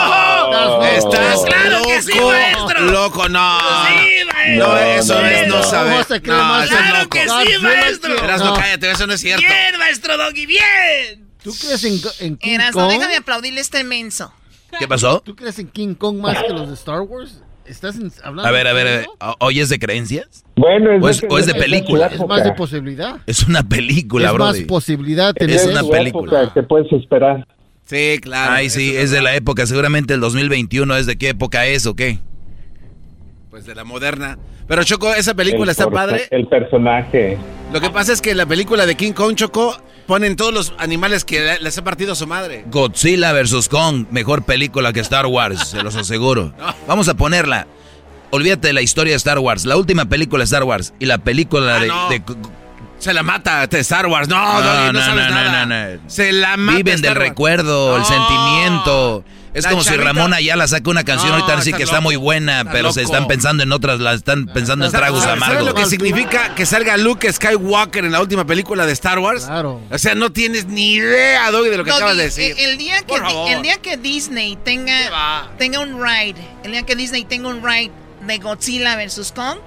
Estás 0.53 1.45
¡Claro 1.45 1.71
loco. 1.79 1.89
que 1.89 2.03
sí, 2.03 2.13
maestro! 2.21 2.81
Loco, 2.91 3.29
no. 3.29 3.59
Sí, 3.61 4.25
maestro. 4.33 4.67
No, 4.69 4.79
eso 4.79 5.25
es 5.27 5.49
no 5.49 5.55
¿Cómo 5.55 5.65
saber. 5.65 5.93
No, 5.93 6.63
es 6.63 6.69
¡Claro 6.71 6.99
loco. 6.99 7.11
que 7.11 7.23
sí, 7.23 7.63
maestro! 7.63 8.15
No. 8.39 8.55
cállate, 8.55 8.91
eso 8.91 9.07
no 9.07 9.13
es 9.15 9.21
cierto. 9.21 9.43
¡Bien, 9.47 9.79
maestro 9.79 10.17
Doggy, 10.17 10.47
bien! 10.47 11.29
¿Tú 11.43 11.53
crees 11.61 11.85
en, 11.85 12.01
en 12.27 12.37
King 12.37 12.51
Erasmo, 12.55 12.83
Kong? 12.83 12.93
déjame 12.93 13.17
aplaudirle 13.17 13.61
este 13.61 13.85
menso. 13.85 14.33
¿Qué 14.79 14.87
pasó? 14.89 15.21
¿Tú 15.21 15.35
crees 15.35 15.59
en 15.59 15.69
King 15.69 15.95
Kong 15.95 16.19
más 16.21 16.43
que 16.43 16.53
los 16.53 16.69
de 16.69 16.75
Star 16.75 17.01
Wars? 17.03 17.43
¿Estás 17.65 17.97
en- 17.97 18.11
hablando 18.25 18.49
A 18.49 18.51
ver, 18.51 18.67
a 18.67 18.73
ver, 18.73 18.87
serio? 18.87 19.17
a 19.21 19.27
ver, 19.29 19.37
¿hoy 19.41 19.61
es 19.61 19.69
de 19.69 19.79
creencias? 19.79 20.45
Bueno, 20.57 20.91
O 21.05 21.09
es- 21.09 21.23
o 21.29 21.39
es 21.39 21.47
de 21.47 21.55
película. 21.55 22.07
Es 22.07 22.27
más 22.27 22.43
de 22.43 22.53
posibilidad. 22.53 23.17
Es 23.27 23.43
una 23.47 23.63
película, 23.63 24.29
es 24.29 24.33
bro. 24.35 24.45
más 24.47 24.59
posibilidad 24.61 25.35
tener 25.35 25.57
Es 25.57 25.63
Es 25.63 25.69
una 25.69 25.83
película. 25.85 26.41
época, 26.43 26.55
¿Qué 26.55 26.63
puedes 26.63 26.91
esperar? 26.93 27.47
Sí, 27.89 28.19
claro. 28.21 28.53
Ay, 28.53 28.69
sí, 28.71 28.95
es 28.97 29.11
de 29.11 29.23
la 29.23 29.35
época, 29.35 29.67
seguramente 29.67 30.13
el 30.15 30.21
2021 30.21 30.97
es 30.97 31.07
de 31.07 31.17
qué 31.17 31.31
época 31.31 31.67
es 31.67 31.87
o 31.87 31.95
qué. 31.97 32.19
Pues 33.51 33.65
de 33.65 33.75
la 33.75 33.85
moderna. 33.85 34.39
Pero 34.67 34.85
Choco, 34.85 35.15
esa 35.15 35.33
película 35.35 35.65
El 35.65 35.71
está 35.71 35.85
por- 35.85 35.95
padre. 35.95 36.29
El 36.31 36.47
personaje. 36.49 37.39
Lo 37.73 37.81
que 37.81 37.89
pasa 37.89 38.13
es 38.13 38.21
que 38.21 38.35
la 38.35 38.45
película 38.45 38.85
de 38.85 38.95
King 38.95 39.13
Kong, 39.13 39.35
Choco, 39.35 39.75
ponen 40.07 40.37
todos 40.37 40.53
los 40.53 40.75
animales 40.79 41.25
que 41.25 41.41
le- 41.41 41.59
les 41.61 41.79
ha 41.79 41.85
partido 41.85 42.15
su 42.15 42.27
madre. 42.27 42.65
Godzilla 42.71 43.33
vs. 43.33 43.69
Kong, 43.71 44.05
mejor 44.11 44.45
película 44.45 44.93
que 44.93 45.01
Star 45.01 45.25
Wars, 45.25 45.69
se 45.69 45.83
los 45.83 45.97
aseguro. 45.97 46.53
Vamos 46.87 47.09
a 47.09 47.15
ponerla. 47.15 47.67
Olvídate 48.31 48.69
de 48.69 48.75
la 48.75 48.83
historia 48.83 49.13
de 49.15 49.17
Star 49.17 49.39
Wars, 49.39 49.65
la 49.65 49.79
última 49.79 50.05
película 50.05 50.43
de 50.43 50.45
Star 50.45 50.65
Wars 50.65 50.93
y 50.99 51.07
la 51.07 51.17
película 51.17 51.77
Ah, 51.77 51.81
de, 51.81 51.87
no. 51.89 52.09
de- 52.11 52.23
Se 52.99 53.15
la 53.15 53.23
mata 53.23 53.67
de 53.67 53.79
Star 53.81 54.07
Wars. 54.07 54.29
No, 54.29 54.37
No, 54.37 54.61
Doggy, 54.61 54.87
no, 54.87 54.93
no, 54.93 55.01
sabes 55.01 55.25
no, 55.25 55.31
no, 55.31 55.35
nada. 55.35 55.67
no, 55.67 55.95
no. 55.97 56.01
Se 56.11 56.33
la 56.33 56.57
mata 56.57 56.77
Viven 56.79 57.01
del 57.01 57.15
recuerdo, 57.15 57.97
el 57.97 58.05
sentimiento. 58.05 59.25
Es 59.55 59.65
La 59.65 59.71
como 59.71 59.83
si 59.83 59.89
chavita- 59.91 60.05
Ramón 60.05 60.35
Ayala 60.35 60.69
saca 60.69 60.91
una 60.91 61.05
canción 61.05 61.31
No, 61.31 61.37
ahorita 61.37 61.59
estás 61.59 61.75
que 61.75 61.83
está 61.83 62.01
muy 62.01 62.17
buena, 62.17 62.65
pero 62.71 62.93
se 62.93 63.03
están 63.03 63.27
pensando 63.27 63.63
en 63.63 63.73
otras, 63.73 63.99
la 63.99 64.13
están 64.13 64.47
pensando 64.47 64.85
en 64.85 64.91
¿Sabes- 64.93 65.01
tragos 65.07 65.25
¿Sabes 65.25 65.43
amargos. 65.43 65.65
lo 65.67 65.75
que 65.75 65.87
significa 65.87 66.55
que 66.55 66.67
salga 66.67 66.97
Luke 66.97 67.33
Skywalker 67.33 68.05
en 68.05 68.13
la 68.13 68.21
última 68.21 68.45
película 68.45 68.85
de 68.85 68.93
Star 68.93 69.19
Wars? 69.19 69.47
Claro. 69.47 69.81
O 69.91 69.99
sea, 69.99 70.15
no 70.15 70.31
tienes 70.31 70.67
ni 70.67 70.95
idea, 70.95 71.51
Doggy, 71.51 71.71
de 71.71 71.77
lo 71.79 71.85
que 71.85 71.91
Doggy, 71.91 71.99
acabas 72.03 72.17
de 72.19 72.23
decir. 72.25 72.53
eh, 72.59 72.65
El 72.65 72.79
día, 72.79 73.01
que, 73.03 73.53
el 73.53 73.63
día 73.63 73.77
que 73.79 73.97
Disney 73.97 74.57
tenga, 74.65 75.49
tenga 75.57 75.81
un 75.81 76.01
ride, 76.01 76.37
el 76.63 76.73
día 76.73 76.83
que 76.85 76.95
Disney 76.95 77.25
tenga 77.25 77.49
un 77.49 77.63
ride 77.67 77.91
de 78.29 78.39
Godzilla 78.39 78.95
versus 78.95 79.33
Kong, 79.33 79.59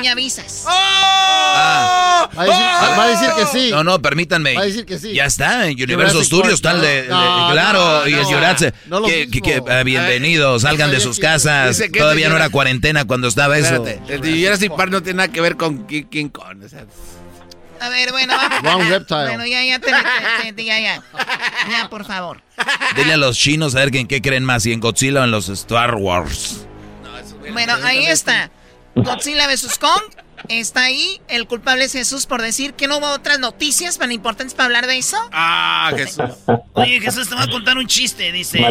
me 0.00 0.08
avisas. 0.08 0.64
¡Oh! 0.68 0.70
Va 0.70 2.28
a 2.36 2.44
decir, 2.44 2.62
va 2.62 3.04
a 3.04 3.08
decir 3.08 3.28
que 3.36 3.46
sí. 3.46 3.70
No, 3.72 3.82
no, 3.82 4.00
permítanme. 4.00 4.54
Va 4.54 4.60
a 4.62 4.64
decir 4.66 4.86
que 4.86 4.98
sí. 4.98 5.12
Ya 5.14 5.24
está, 5.24 5.66
en 5.66 5.82
Universo 5.82 6.22
Studios 6.22 6.60
Park, 6.60 6.74
tal 6.76 6.82
de, 6.82 7.06
no, 7.08 7.48
claro, 7.52 8.00
no, 8.02 8.08
y 8.08 8.12
el 8.14 8.22
no. 8.22 8.28
Jurassic. 8.28 8.74
No 8.86 9.00
lo 9.00 9.06
que, 9.08 9.28
que- 9.28 9.40
que, 9.40 9.54
mismo. 9.60 9.66
ah, 9.70 9.82
bienvenidos, 9.82 10.62
salgan 10.62 10.90
de 10.92 11.00
sus 11.00 11.18
casas. 11.18 11.82
Todavía 11.96 12.26
es 12.26 12.30
no 12.30 12.36
era 12.36 12.48
cuarentena 12.50 13.04
cuando 13.06 13.26
estaba 13.28 13.58
eso. 13.58 13.84
El 14.08 14.20
de 14.20 14.42
Jurassic 14.44 14.74
Park 14.76 14.90
no 14.92 15.02
tiene 15.02 15.16
nada 15.18 15.32
que 15.32 15.40
ver 15.40 15.56
con 15.56 15.86
King, 15.86 16.28
Kong. 16.28 16.62
o 16.64 16.68
sea, 16.68 16.84
A 17.80 17.88
ver, 17.88 18.10
bueno, 18.12 18.34
vamos. 18.36 18.62
Wrong 18.62 18.88
reptile. 18.88 19.24
Bueno, 19.28 19.46
ya, 19.46 19.64
ya, 19.64 19.78
te, 19.78 19.86
te- 20.42 20.52
te- 20.52 20.64
ya, 20.64 20.78
ya. 20.80 21.02
Ya, 21.70 21.88
por 21.88 22.04
favor. 22.04 22.42
Dile 22.96 23.14
a 23.14 23.16
los 23.16 23.36
chinos 23.38 23.74
a 23.74 23.78
ver 23.80 23.94
en 23.96 24.06
qué 24.06 24.20
creen 24.20 24.44
más, 24.44 24.64
si 24.64 24.72
en 24.72 24.80
Godzilla 24.80 25.20
o 25.20 25.24
en 25.24 25.30
los 25.30 25.48
Star 25.48 25.94
Wars. 25.94 26.64
Bueno, 27.52 27.74
ahí 27.84 28.06
está. 28.06 28.50
Godzilla 28.94 29.46
vs. 29.46 29.78
Kong. 29.78 30.02
está 30.48 30.84
ahí. 30.84 31.20
El 31.28 31.46
culpable 31.46 31.84
es 31.84 31.92
Jesús 31.92 32.26
por 32.26 32.42
decir 32.42 32.74
que 32.74 32.88
no 32.88 32.98
hubo 32.98 33.10
otras 33.10 33.38
noticias 33.38 33.98
tan 33.98 34.12
importantes 34.12 34.54
para 34.54 34.66
hablar 34.66 34.86
de 34.86 34.98
eso. 34.98 35.16
Ah, 35.32 35.92
Jesús. 35.96 36.30
Oye, 36.74 37.00
Jesús, 37.00 37.28
te 37.28 37.34
voy 37.34 37.44
a 37.44 37.50
contar 37.50 37.76
un 37.76 37.86
chiste. 37.86 38.32
Dice, 38.32 38.64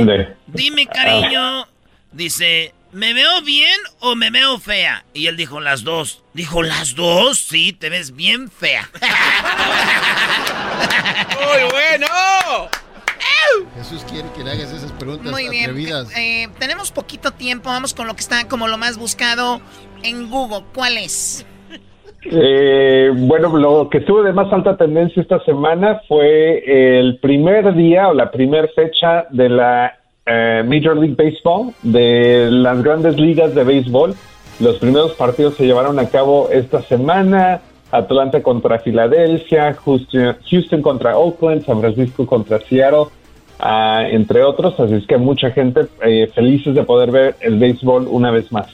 dime, 0.48 0.88
cariño, 0.88 1.68
dice, 2.12 2.74
¿me 2.92 3.14
veo 3.14 3.42
bien 3.42 3.80
o 4.00 4.16
me 4.16 4.30
veo 4.32 4.60
fea? 4.60 5.06
Y 5.14 5.28
él 5.28 5.38
dijo, 5.38 5.60
las 5.60 5.84
dos. 5.84 6.24
Dijo, 6.34 6.64
¿las 6.64 6.96
dos? 6.96 7.40
Sí, 7.40 7.74
te 7.74 7.90
ves 7.90 8.16
bien 8.16 8.50
fea. 8.52 8.90
¡Muy 11.40 11.72
bueno! 11.72 12.08
Jesús 13.76 14.06
quiere 14.10 14.28
que 14.36 14.44
le 14.44 14.52
hagas 14.52 14.72
esas 14.74 14.92
preguntas 14.94 15.32
Muy 15.32 15.50
bien. 15.50 15.70
atrevidas. 15.70 16.12
Eh, 16.18 16.48
tenemos 16.60 16.92
poquito 16.92 17.32
tiempo. 17.32 17.70
Vamos 17.70 17.94
con 17.94 18.08
lo 18.08 18.16
que 18.16 18.22
está 18.22 18.48
como 18.48 18.68
lo 18.68 18.78
más 18.78 18.98
buscado 18.98 19.62
en 20.04 20.30
Google. 20.30 20.64
¿Cuál 20.74 20.98
es? 20.98 21.46
Eh, 22.24 23.12
bueno, 23.16 23.56
lo 23.56 23.90
que 23.90 24.00
estuvo 24.00 24.22
de 24.22 24.34
más 24.34 24.52
alta 24.52 24.76
tendencia 24.76 25.22
esta 25.22 25.44
semana 25.46 26.02
fue 26.08 27.00
el 27.00 27.20
primer 27.20 27.74
día 27.76 28.10
o 28.10 28.14
la 28.14 28.32
primera 28.32 28.68
fecha 28.76 29.28
de 29.30 29.50
la 29.50 29.98
eh, 30.26 30.64
Major 30.66 30.98
League 30.98 31.16
Baseball, 31.16 31.74
de 31.84 32.50
las 32.52 32.84
grandes 32.84 33.18
ligas 33.18 33.56
de 33.56 33.64
béisbol. 33.64 34.14
Los 34.60 34.78
primeros 34.78 35.14
partidos 35.14 35.56
se 35.56 35.66
llevaron 35.66 36.00
a 36.00 36.10
cabo 36.10 36.50
esta 36.52 36.82
semana. 36.82 37.62
Atlanta 37.92 38.42
contra 38.42 38.80
Filadelfia, 38.80 39.74
Houston, 39.74 40.38
Houston 40.50 40.82
contra 40.82 41.18
Oakland, 41.18 41.66
San 41.66 41.80
Francisco 41.80 42.26
contra 42.26 42.60
Seattle, 42.60 43.06
ah, 43.60 44.04
entre 44.10 44.44
otros. 44.44 44.80
Así 44.80 44.96
es 44.96 45.08
que 45.08 45.18
mucha 45.18 45.52
gente 45.52 45.88
eh, 46.02 46.30
felices 46.34 46.76
de 46.76 46.84
poder 46.84 47.12
ver 47.12 47.36
el 47.40 47.58
béisbol 47.58 48.08
una 48.10 48.32
vez 48.32 48.52
más. 48.52 48.68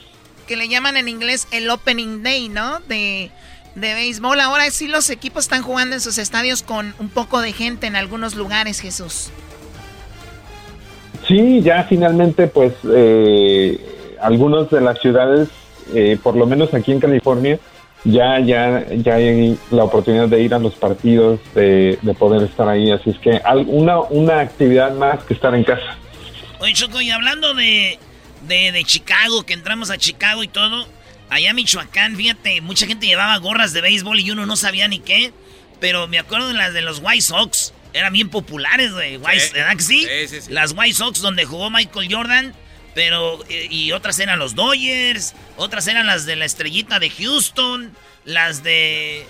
Que 0.46 0.56
le 0.56 0.68
llaman 0.68 0.96
en 0.96 1.08
inglés 1.08 1.48
el 1.52 1.70
Opening 1.70 2.22
Day, 2.22 2.48
¿no? 2.48 2.80
De, 2.88 3.30
de 3.74 3.94
béisbol. 3.94 4.40
Ahora 4.40 4.70
sí 4.70 4.88
los 4.88 5.08
equipos 5.10 5.44
están 5.44 5.62
jugando 5.62 5.94
en 5.94 6.00
sus 6.00 6.18
estadios 6.18 6.62
con 6.62 6.94
un 6.98 7.08
poco 7.08 7.40
de 7.40 7.52
gente 7.52 7.86
en 7.86 7.96
algunos 7.96 8.34
lugares, 8.34 8.80
Jesús. 8.80 9.30
Sí, 11.26 11.62
ya 11.62 11.84
finalmente, 11.84 12.48
pues, 12.48 12.74
eh, 12.92 13.78
algunas 14.20 14.68
de 14.70 14.80
las 14.80 14.98
ciudades, 15.00 15.48
eh, 15.94 16.18
por 16.22 16.36
lo 16.36 16.46
menos 16.46 16.74
aquí 16.74 16.92
en 16.92 17.00
California, 17.00 17.58
ya, 18.04 18.38
ya, 18.40 18.86
ya 18.94 19.14
hay 19.14 19.58
la 19.70 19.84
oportunidad 19.84 20.28
de 20.28 20.42
ir 20.42 20.54
a 20.54 20.58
los 20.58 20.74
partidos, 20.74 21.40
de, 21.54 21.98
de 22.02 22.14
poder 22.14 22.42
estar 22.48 22.68
ahí. 22.68 22.90
Así 22.90 23.10
es 23.10 23.18
que 23.18 23.40
una, 23.66 24.00
una 24.00 24.40
actividad 24.40 24.92
más 24.94 25.22
que 25.24 25.34
estar 25.34 25.54
en 25.54 25.64
casa. 25.64 25.96
Oye, 26.60 26.72
Choco, 26.74 27.00
y 27.00 27.10
hablando 27.10 27.54
de, 27.54 27.98
de, 28.46 28.72
de 28.72 28.84
Chicago, 28.84 29.44
que 29.44 29.52
entramos 29.54 29.90
a 29.90 29.98
Chicago 29.98 30.42
y 30.42 30.48
todo, 30.48 30.86
allá 31.30 31.50
en 31.50 31.56
Michoacán, 31.56 32.16
fíjate, 32.16 32.60
mucha 32.60 32.86
gente 32.86 33.06
llevaba 33.06 33.36
gorras 33.38 33.72
de 33.72 33.80
béisbol 33.80 34.20
y 34.20 34.30
uno 34.30 34.46
no 34.46 34.56
sabía 34.56 34.86
ni 34.88 34.98
qué, 35.00 35.32
pero 35.80 36.06
me 36.06 36.18
acuerdo 36.18 36.48
de 36.48 36.54
las 36.54 36.72
de 36.72 36.82
los 36.82 37.00
White 37.02 37.22
Sox, 37.22 37.74
eran 37.92 38.12
bien 38.12 38.28
populares, 38.28 38.92
güey, 38.92 39.16
White- 39.16 39.40
Sí. 39.40 39.52
¿verdad 39.54 39.76
que 39.76 39.82
sí? 39.82 40.00
Sí, 40.04 40.28
sí, 40.28 40.40
sí. 40.42 40.52
Las 40.52 40.72
White 40.76 40.94
Sox 40.94 41.20
donde 41.20 41.44
jugó 41.44 41.70
Michael 41.70 42.08
Jordan, 42.12 42.54
pero, 42.94 43.44
eh, 43.48 43.66
y 43.70 43.92
otras 43.92 44.18
eran 44.18 44.38
los 44.38 44.54
Dodgers, 44.54 45.34
otras 45.56 45.86
eran 45.88 46.06
las 46.06 46.26
de 46.26 46.36
la 46.36 46.44
estrellita 46.44 46.98
de 46.98 47.10
Houston, 47.10 47.92
las 48.24 48.62
de... 48.62 49.26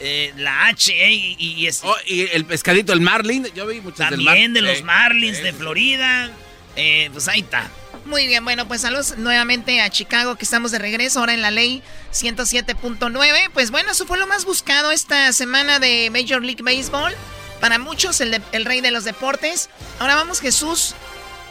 eh, 0.00 0.32
la 0.36 0.66
H, 0.66 0.92
eh, 0.92 1.12
y, 1.12 1.36
y 1.38 1.66
es- 1.66 1.80
Oh, 1.84 1.94
y 2.06 2.22
el 2.32 2.44
pescadito, 2.44 2.92
el 2.92 3.00
Marlin. 3.00 3.46
Yo 3.54 3.66
vi 3.66 3.80
muchas 3.80 4.10
del 4.10 4.24
también 4.24 4.52
Mar- 4.52 4.62
de 4.62 4.68
los 4.68 4.78
Sí. 4.78 4.82
Marlins 4.84 5.42
de. 5.42 5.52
Florida. 5.52 6.30
Eh, 6.76 7.08
pues 7.12 7.28
ahí 7.28 7.40
está. 7.40 7.70
Muy 8.06 8.26
bien, 8.26 8.44
bueno, 8.44 8.66
pues 8.68 8.80
saludos 8.82 9.16
nuevamente 9.16 9.80
a 9.80 9.88
Chicago, 9.88 10.34
que 10.36 10.44
estamos 10.44 10.72
de 10.72 10.78
regreso 10.78 11.20
ahora 11.20 11.32
en 11.34 11.40
la 11.40 11.50
ley 11.52 11.82
107.9. 12.12 13.50
Pues 13.52 13.70
bueno, 13.70 13.92
eso 13.92 14.06
fue 14.06 14.18
lo 14.18 14.26
más 14.26 14.44
buscado 14.44 14.90
esta 14.90 15.32
semana 15.32 15.78
de 15.78 16.10
Major 16.10 16.42
League 16.42 16.62
Baseball. 16.62 17.14
Para 17.60 17.78
muchos, 17.78 18.20
el, 18.20 18.32
de- 18.32 18.42
el 18.52 18.64
rey 18.64 18.80
de 18.80 18.90
los 18.90 19.04
deportes. 19.04 19.70
Ahora 20.00 20.16
vamos, 20.16 20.40
Jesús, 20.40 20.94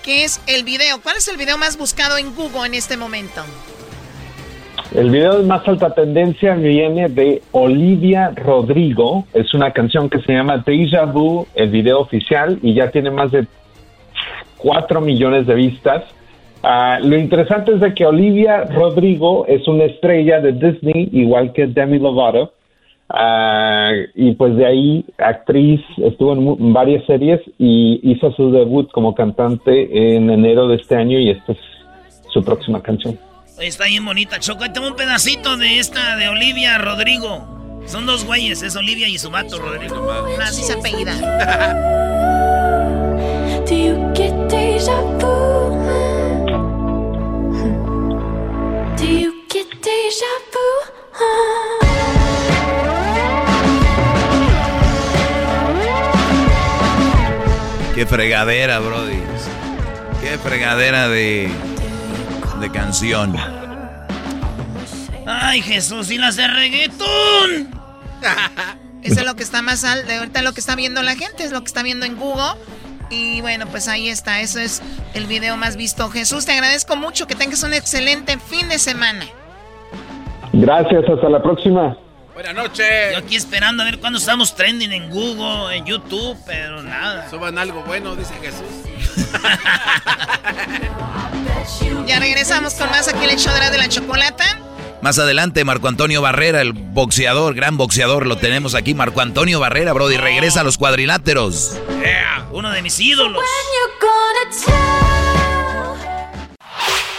¿qué 0.04 0.26
es 0.26 0.44
el 0.48 0.64
video? 0.64 1.02
¿Cuál 1.02 1.18
es 1.18 1.28
el 1.28 1.38
video 1.38 1.58
más 1.58 1.78
buscado 1.78 2.18
en 2.18 2.36
Google 2.36 2.68
en 2.68 2.74
este 2.76 2.98
momento? 2.98 3.42
El 4.94 5.10
video 5.10 5.40
de 5.40 5.46
más 5.46 5.68
alta 5.68 5.96
tendencia 5.96 6.54
viene 6.56 7.10
de 7.10 7.42
Olivia 7.52 8.32
Rodrigo. 8.36 9.26
Es 9.34 9.54
una 9.54 9.72
canción 9.72 10.10
que 10.10 10.20
se 10.22 10.34
llama 10.34 10.64
Deja 10.66 11.12
el 11.56 11.70
video 11.70 12.00
oficial, 12.00 12.60
y 12.62 12.76
ya 12.76 12.92
tiene 12.92 13.10
más 13.10 13.32
de 13.32 13.48
4 14.58 15.02
millones 15.02 15.48
de 15.48 15.56
vistas. 15.56 16.04
Ah, 16.62 17.00
lo 17.02 17.18
interesante 17.18 17.74
es 17.74 17.80
de 17.80 17.94
que 17.94 18.06
Olivia 18.06 18.66
Rodrigo 18.66 19.46
es 19.48 19.68
una 19.68 19.86
estrella 19.86 20.40
de 20.40 20.52
Disney, 20.52 21.10
igual 21.12 21.54
que 21.54 21.66
Demi 21.68 21.98
Lovato. 21.98 22.54
Ah, 23.16 23.92
y 24.16 24.34
pues 24.34 24.56
de 24.56 24.66
ahí, 24.66 25.06
actriz, 25.20 25.82
estuvo 25.98 26.34
en, 26.34 26.74
varias 26.74 27.06
series 27.06 27.40
y 27.60 28.00
hizo 28.02 28.32
su 28.32 28.52
debut 28.52 28.90
como 28.92 29.14
cantante 29.14 30.16
en 30.16 30.32
enero 30.32 30.68
de 30.68 30.78
este 30.78 30.96
año 30.96 31.20
y 31.20 31.30
esta 31.30 31.52
es 31.52 31.60
su 32.34 32.44
próxima 32.44 32.82
canción. 32.82 33.20
Está 33.62 33.86
bien 33.86 34.04
bonita, 34.04 34.40
Choco. 34.40 34.64
Ahí 34.64 34.74
tengo 34.74 34.88
un 34.88 34.96
pedacito 34.96 35.58
de 35.58 35.78
esta 35.78 36.18
de 36.18 36.28
Olivia 36.28 36.80
Rodrigo. 36.80 37.84
Son 37.86 38.08
dos 38.08 38.26
güeyes, 38.26 38.64
es 38.64 38.76
Olivia 38.76 39.08
y 39.08 39.20
su 39.20 39.30
vato 39.30 39.60
Rodrigo. 39.60 39.96
No, 39.96 40.44
así 40.44 40.64
se 40.64 40.74
apellida. 40.74 41.14
Do 43.68 43.76
you 43.76 44.12
get 44.16 44.34
deja 44.50 44.98
vu? 45.20 45.34
Qué 57.96 58.06
fregadera, 58.08 58.80
Brody. 58.80 59.22
Qué 60.22 60.38
fregadera 60.40 61.08
de, 61.10 61.50
de 62.60 62.72
canción. 62.72 63.36
Ay, 65.28 65.62
Jesús, 65.62 66.10
y 66.10 66.18
las 66.18 66.36
de 66.36 66.48
reggaetón. 66.48 67.70
Eso 69.04 69.20
es 69.20 69.26
lo 69.26 69.36
que 69.36 69.44
está 69.44 69.62
más 69.62 69.84
alto. 69.84 70.12
Ahorita 70.12 70.42
lo 70.42 70.54
que 70.54 70.60
está 70.60 70.76
viendo 70.76 71.04
la 71.04 71.16
gente 71.16 71.44
es 71.44 71.52
lo 71.52 71.60
que 71.60 71.68
está 71.68 71.84
viendo 71.84 72.06
en 72.06 72.16
Google. 72.18 72.54
Y 73.10 73.42
bueno, 73.42 73.68
pues 73.68 73.88
ahí 73.88 74.10
está. 74.10 74.42
Eso 74.42 74.60
es 74.60 74.82
el 75.14 75.28
video 75.28 75.56
más 75.58 75.76
visto. 75.76 76.10
Jesús, 76.10 76.46
te 76.46 76.54
agradezco 76.54 76.96
mucho. 76.96 77.28
Que 77.28 77.36
tengas 77.36 77.64
un 77.64 77.74
excelente 77.74 78.38
fin 78.40 78.70
de 78.70 78.80
semana. 78.80 79.26
Gracias, 80.54 81.04
hasta 81.08 81.30
la 81.30 81.44
próxima. 81.44 81.98
Buenas 82.34 82.56
noches. 82.56 83.12
Yo 83.12 83.20
aquí 83.20 83.36
esperando 83.36 83.84
a 83.84 83.86
ver 83.86 84.00
cuándo 84.00 84.18
estamos 84.18 84.56
trending 84.56 84.92
en 84.92 85.10
Google, 85.10 85.76
en 85.76 85.86
YouTube, 85.86 86.38
pero 86.46 86.82
nada. 86.82 87.30
Suban 87.30 87.58
algo 87.58 87.84
bueno, 87.84 88.16
dice 88.16 88.34
Jesús. 88.42 88.64
Ya 92.06 92.20
regresamos 92.20 92.74
con 92.74 92.90
más 92.90 93.08
aquí 93.08 93.24
en 93.24 93.30
el 93.30 93.38
show 93.40 93.54
de 93.54 93.60
la, 93.60 93.72
de 93.72 93.78
la 93.78 93.88
chocolata. 93.88 94.44
Más 95.02 95.18
adelante, 95.20 95.64
Marco 95.64 95.88
Antonio 95.88 96.22
Barrera, 96.22 96.62
el 96.62 96.74
boxeador, 96.74 97.54
gran 97.56 97.78
boxeador, 97.78 98.26
lo 98.26 98.38
tenemos 98.38 98.76
aquí. 98.76 98.94
Marco 98.94 99.22
Antonio 99.22 99.60
Barrera, 99.62 99.94
Brody, 99.94 100.18
regresa 100.18 100.62
a 100.62 100.64
los 100.64 100.78
cuadriláteros. 100.78 101.78
Yeah, 102.02 102.48
uno 102.52 102.72
de 102.72 102.82
mis 102.82 103.00
ídolos. 103.00 103.44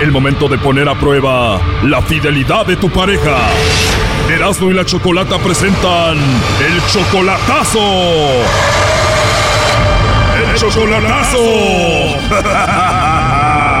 El 0.00 0.12
momento 0.12 0.48
de 0.48 0.56
poner 0.56 0.88
a 0.88 0.98
prueba 0.98 1.60
la 1.84 2.00
fidelidad 2.00 2.64
de 2.64 2.76
tu 2.76 2.88
pareja. 2.88 3.36
Erasmo 4.30 4.70
y 4.70 4.74
la 4.74 4.86
Chocolata 4.86 5.38
presentan 5.38 6.16
el 6.16 6.82
chocolatazo. 6.90 7.80
El 10.42 10.56
chocolatazo. 10.56 11.38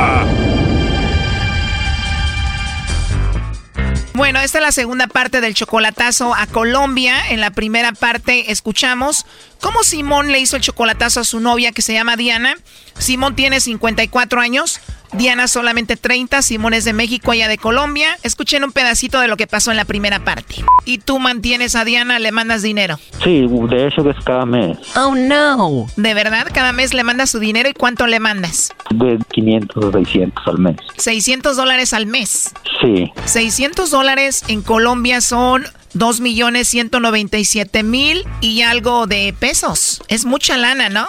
Bueno, 4.20 4.38
esta 4.40 4.58
es 4.58 4.62
la 4.62 4.72
segunda 4.72 5.06
parte 5.06 5.40
del 5.40 5.54
chocolatazo 5.54 6.34
a 6.34 6.46
Colombia. 6.46 7.30
En 7.30 7.40
la 7.40 7.52
primera 7.52 7.92
parte 7.92 8.52
escuchamos 8.52 9.24
cómo 9.62 9.82
Simón 9.82 10.30
le 10.30 10.40
hizo 10.40 10.56
el 10.56 10.62
chocolatazo 10.62 11.20
a 11.20 11.24
su 11.24 11.40
novia 11.40 11.72
que 11.72 11.80
se 11.80 11.94
llama 11.94 12.16
Diana. 12.16 12.58
Simón 12.98 13.34
tiene 13.34 13.60
54 13.60 14.40
años. 14.42 14.82
Diana 15.12 15.48
solamente 15.48 15.96
30, 15.96 16.40
Simón 16.42 16.74
es 16.74 16.84
de 16.84 16.92
México, 16.92 17.32
ella 17.32 17.48
de 17.48 17.58
Colombia. 17.58 18.16
Escuchen 18.22 18.64
un 18.64 18.72
pedacito 18.72 19.20
de 19.20 19.28
lo 19.28 19.36
que 19.36 19.46
pasó 19.46 19.70
en 19.70 19.76
la 19.76 19.84
primera 19.84 20.24
parte. 20.24 20.56
¿Y 20.84 20.98
tú 20.98 21.18
mantienes 21.18 21.74
a 21.74 21.84
Diana, 21.84 22.18
le 22.18 22.32
mandas 22.32 22.62
dinero? 22.62 22.98
Sí, 23.24 23.46
de 23.48 23.86
hecho 23.86 24.04
que 24.04 24.10
es 24.10 24.24
cada 24.24 24.46
mes. 24.46 24.78
Oh 24.96 25.14
no. 25.14 25.86
¿De 25.96 26.14
verdad? 26.14 26.46
¿Cada 26.52 26.72
mes 26.72 26.94
le 26.94 27.02
mandas 27.04 27.30
su 27.30 27.38
dinero 27.38 27.68
y 27.68 27.74
cuánto 27.74 28.06
le 28.06 28.20
mandas? 28.20 28.72
De 28.90 29.18
500 29.32 29.84
o 29.84 29.92
600 29.92 30.46
al 30.46 30.58
mes. 30.58 30.76
600 30.96 31.56
dólares 31.56 31.92
al 31.92 32.06
mes. 32.06 32.54
Sí. 32.80 33.12
600 33.24 33.90
dólares 33.90 34.44
en 34.48 34.62
Colombia 34.62 35.20
son 35.20 35.64
2 35.94 36.20
millones 36.20 36.68
197 36.68 37.82
mil 37.82 38.24
y 38.40 38.62
algo 38.62 39.06
de 39.06 39.34
pesos. 39.38 40.02
Es 40.08 40.24
mucha 40.24 40.56
lana, 40.56 40.88
¿no? 40.88 41.06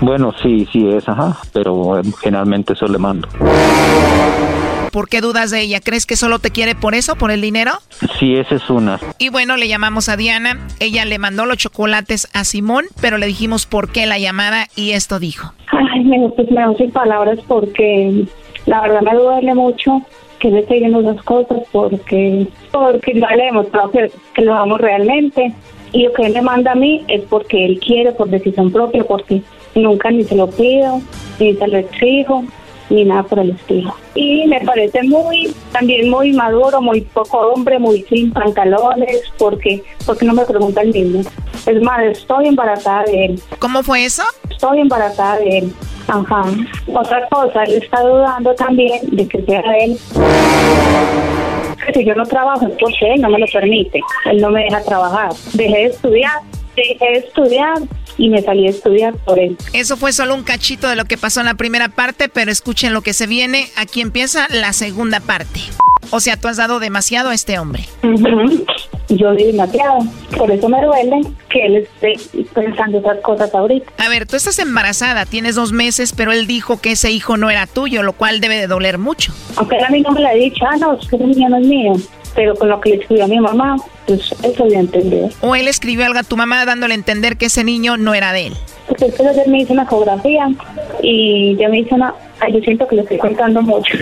Bueno, 0.00 0.32
sí, 0.42 0.66
sí 0.72 0.88
es, 0.88 1.08
ajá, 1.08 1.38
pero 1.52 1.98
eh, 1.98 2.02
generalmente 2.20 2.72
eso 2.74 2.86
le 2.86 2.98
mando. 2.98 3.28
¿Por 4.92 5.08
qué 5.08 5.20
dudas 5.20 5.50
de 5.50 5.60
ella? 5.60 5.80
¿Crees 5.80 6.06
que 6.06 6.16
solo 6.16 6.38
te 6.38 6.50
quiere 6.50 6.74
por 6.74 6.94
eso, 6.94 7.16
por 7.16 7.30
el 7.30 7.42
dinero? 7.42 7.72
Sí, 8.18 8.34
esa 8.34 8.54
es 8.54 8.70
una. 8.70 8.98
Y 9.18 9.28
bueno, 9.28 9.56
le 9.58 9.68
llamamos 9.68 10.08
a 10.08 10.16
Diana. 10.16 10.58
Ella 10.80 11.04
le 11.04 11.18
mandó 11.18 11.44
los 11.44 11.58
chocolates 11.58 12.28
a 12.32 12.44
Simón, 12.44 12.86
pero 13.00 13.18
le 13.18 13.26
dijimos 13.26 13.66
por 13.66 13.92
qué 13.92 14.06
la 14.06 14.18
llamada 14.18 14.68
y 14.74 14.92
esto 14.92 15.18
dijo. 15.18 15.52
Ay, 15.70 16.02
me, 16.04 16.30
pues 16.30 16.50
me 16.50 16.74
sin 16.76 16.90
palabras 16.92 17.38
porque 17.46 18.24
la 18.64 18.80
verdad 18.80 19.02
me 19.02 19.14
duele 19.14 19.54
mucho 19.54 20.02
que 20.38 20.50
le 20.50 20.62
yendo 20.62 21.00
esas 21.00 21.22
cosas 21.22 21.62
porque 21.72 22.46
porque 22.70 23.20
ya 23.20 23.34
le 23.36 23.44
demostrado 23.44 23.90
que, 23.90 24.10
que 24.34 24.42
lo 24.42 24.54
amo 24.54 24.78
realmente. 24.78 25.52
Y 25.92 26.04
lo 26.04 26.12
que 26.12 26.26
él 26.26 26.34
me 26.34 26.42
manda 26.42 26.72
a 26.72 26.74
mí 26.74 27.04
es 27.08 27.22
porque 27.22 27.64
él 27.64 27.80
quiere 27.80 28.12
por 28.12 28.28
decisión 28.28 28.70
propia 28.70 29.04
porque 29.04 29.42
nunca 29.74 30.10
ni 30.10 30.24
se 30.24 30.34
lo 30.34 30.48
pido 30.48 31.00
ni 31.38 31.54
se 31.54 31.68
lo 31.68 31.78
exijo 31.78 32.44
ni 32.90 33.04
nada 33.04 33.22
por 33.22 33.38
el 33.38 33.50
estilo 33.50 33.94
y 34.14 34.46
me 34.46 34.60
parece 34.60 35.02
muy 35.02 35.52
también 35.72 36.08
muy 36.10 36.32
maduro 36.32 36.80
muy 36.80 37.00
poco 37.00 37.38
hombre 37.38 37.78
muy 37.78 38.02
sin 38.02 38.32
pantalones 38.32 39.22
porque 39.38 39.82
porque 40.04 40.24
no 40.24 40.34
me 40.34 40.44
pregunta 40.44 40.82
el 40.82 40.92
niño 40.92 41.22
es 41.66 41.82
más 41.82 42.02
estoy 42.04 42.48
embarazada 42.48 43.04
de 43.04 43.26
él 43.26 43.42
¿cómo 43.58 43.82
fue 43.82 44.04
eso? 44.04 44.22
estoy 44.50 44.80
embarazada 44.80 45.38
de 45.38 45.58
él 45.58 45.72
Ajá. 46.08 46.44
Otra 46.94 47.28
cosa, 47.28 47.64
él 47.64 47.82
está 47.82 48.00
dudando 48.00 48.54
también 48.54 49.00
de 49.10 49.26
que 49.26 49.42
sea 49.42 49.62
él. 49.80 49.98
Si 51.92 52.04
yo 52.04 52.14
no 52.14 52.24
trabajo 52.26 52.66
es 52.66 52.74
porque 52.78 53.12
él 53.14 53.20
no 53.20 53.30
me 53.30 53.38
lo 53.38 53.46
permite. 53.46 54.00
Él 54.26 54.40
no 54.40 54.50
me 54.50 54.64
deja 54.64 54.82
trabajar. 54.82 55.30
Dejé 55.54 55.76
de 55.76 55.84
estudiar, 55.86 56.40
dejé 56.82 57.04
de 57.04 57.18
estudiar 57.18 57.78
y 58.18 58.28
me 58.30 58.42
salí 58.42 58.66
a 58.66 58.70
estudiar 58.70 59.14
por 59.18 59.38
él. 59.38 59.56
Eso 59.72 59.96
fue 59.96 60.12
solo 60.12 60.34
un 60.34 60.42
cachito 60.42 60.88
de 60.88 60.96
lo 60.96 61.04
que 61.04 61.18
pasó 61.18 61.40
en 61.40 61.46
la 61.46 61.54
primera 61.54 61.88
parte, 61.88 62.28
pero 62.28 62.50
escuchen 62.50 62.94
lo 62.94 63.02
que 63.02 63.12
se 63.12 63.26
viene. 63.26 63.68
Aquí 63.76 64.00
empieza 64.00 64.46
la 64.50 64.72
segunda 64.72 65.20
parte. 65.20 65.60
O 66.10 66.20
sea, 66.20 66.36
tú 66.36 66.48
has 66.48 66.56
dado 66.56 66.78
demasiado 66.78 67.30
a 67.30 67.34
este 67.34 67.58
hombre. 67.58 67.84
Yo 69.08 69.32
di 69.34 69.44
demasiado. 69.44 69.98
Por 70.36 70.50
eso 70.50 70.68
me 70.68 70.80
duele 70.84 71.20
que 71.48 71.66
él 71.66 71.76
esté 71.76 72.14
pensando 72.54 72.98
esas 72.98 73.18
cosas 73.20 73.54
ahorita. 73.54 73.92
A 73.98 74.08
ver, 74.08 74.26
tú 74.26 74.36
estás 74.36 74.58
embarazada, 74.58 75.26
tienes 75.26 75.54
dos 75.54 75.72
meses, 75.72 76.12
pero 76.16 76.32
él 76.32 76.46
dijo 76.46 76.80
que 76.80 76.92
ese 76.92 77.10
hijo 77.10 77.36
no 77.36 77.50
era 77.50 77.66
tuyo, 77.66 78.02
lo 78.02 78.12
cual 78.12 78.40
debe 78.40 78.56
de 78.56 78.66
doler 78.66 78.98
mucho. 78.98 79.32
Aunque 79.56 79.76
a 79.82 79.88
mí 79.90 80.00
no 80.00 80.12
me 80.12 80.20
lo 80.20 80.28
ha 80.28 80.32
dicho, 80.32 80.64
ah, 80.66 80.76
no, 80.76 80.94
es 80.94 81.08
que 81.08 81.16
ese 81.16 81.26
niño 81.26 81.48
no 81.48 81.58
es 81.58 81.66
mío 81.66 81.92
pero 82.36 82.54
con 82.54 82.68
lo 82.68 82.80
que 82.80 82.90
le 82.90 82.96
escribió 82.96 83.24
a 83.24 83.28
mi 83.28 83.40
mamá, 83.40 83.76
pues 84.06 84.32
eso 84.42 84.64
voy 84.64 84.74
a 84.74 84.80
entender. 84.80 85.32
O 85.40 85.56
él 85.56 85.66
escribió 85.66 86.04
algo 86.04 86.18
a 86.18 86.22
tu 86.22 86.36
mamá 86.36 86.64
dándole 86.66 86.92
a 86.92 86.96
entender 86.96 87.36
que 87.38 87.46
ese 87.46 87.64
niño 87.64 87.96
no 87.96 88.14
era 88.14 88.32
de 88.32 88.48
él. 88.48 88.52
Porque 88.86 89.06
después 89.06 89.28
ayer 89.30 89.48
me 89.48 89.62
hizo 89.62 89.72
una 89.72 89.84
ecografía 89.84 90.48
y 91.02 91.56
yo 91.56 91.68
me 91.70 91.80
hizo 91.80 91.94
una... 91.94 92.14
Ay, 92.38 92.52
yo 92.52 92.60
siento 92.60 92.86
que 92.86 92.96
le 92.96 93.02
estoy 93.02 93.18
contando 93.18 93.62
mucho. 93.62 93.96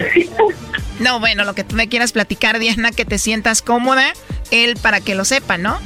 no, 1.01 1.21
bueno, 1.21 1.45
lo 1.45 1.55
que 1.55 1.63
tú 1.63 1.77
me 1.77 1.89
quieras 1.89 2.13
platicar, 2.13 2.59
Diana, 2.59 2.91
que 2.91 3.05
te 3.05 3.19
sientas 3.19 3.63
cómoda, 3.63 4.13
él 4.51 4.77
para 4.83 5.01
que 5.01 5.15
lo 5.15 5.25
sepa, 5.25 5.57
¿no? 5.57 5.79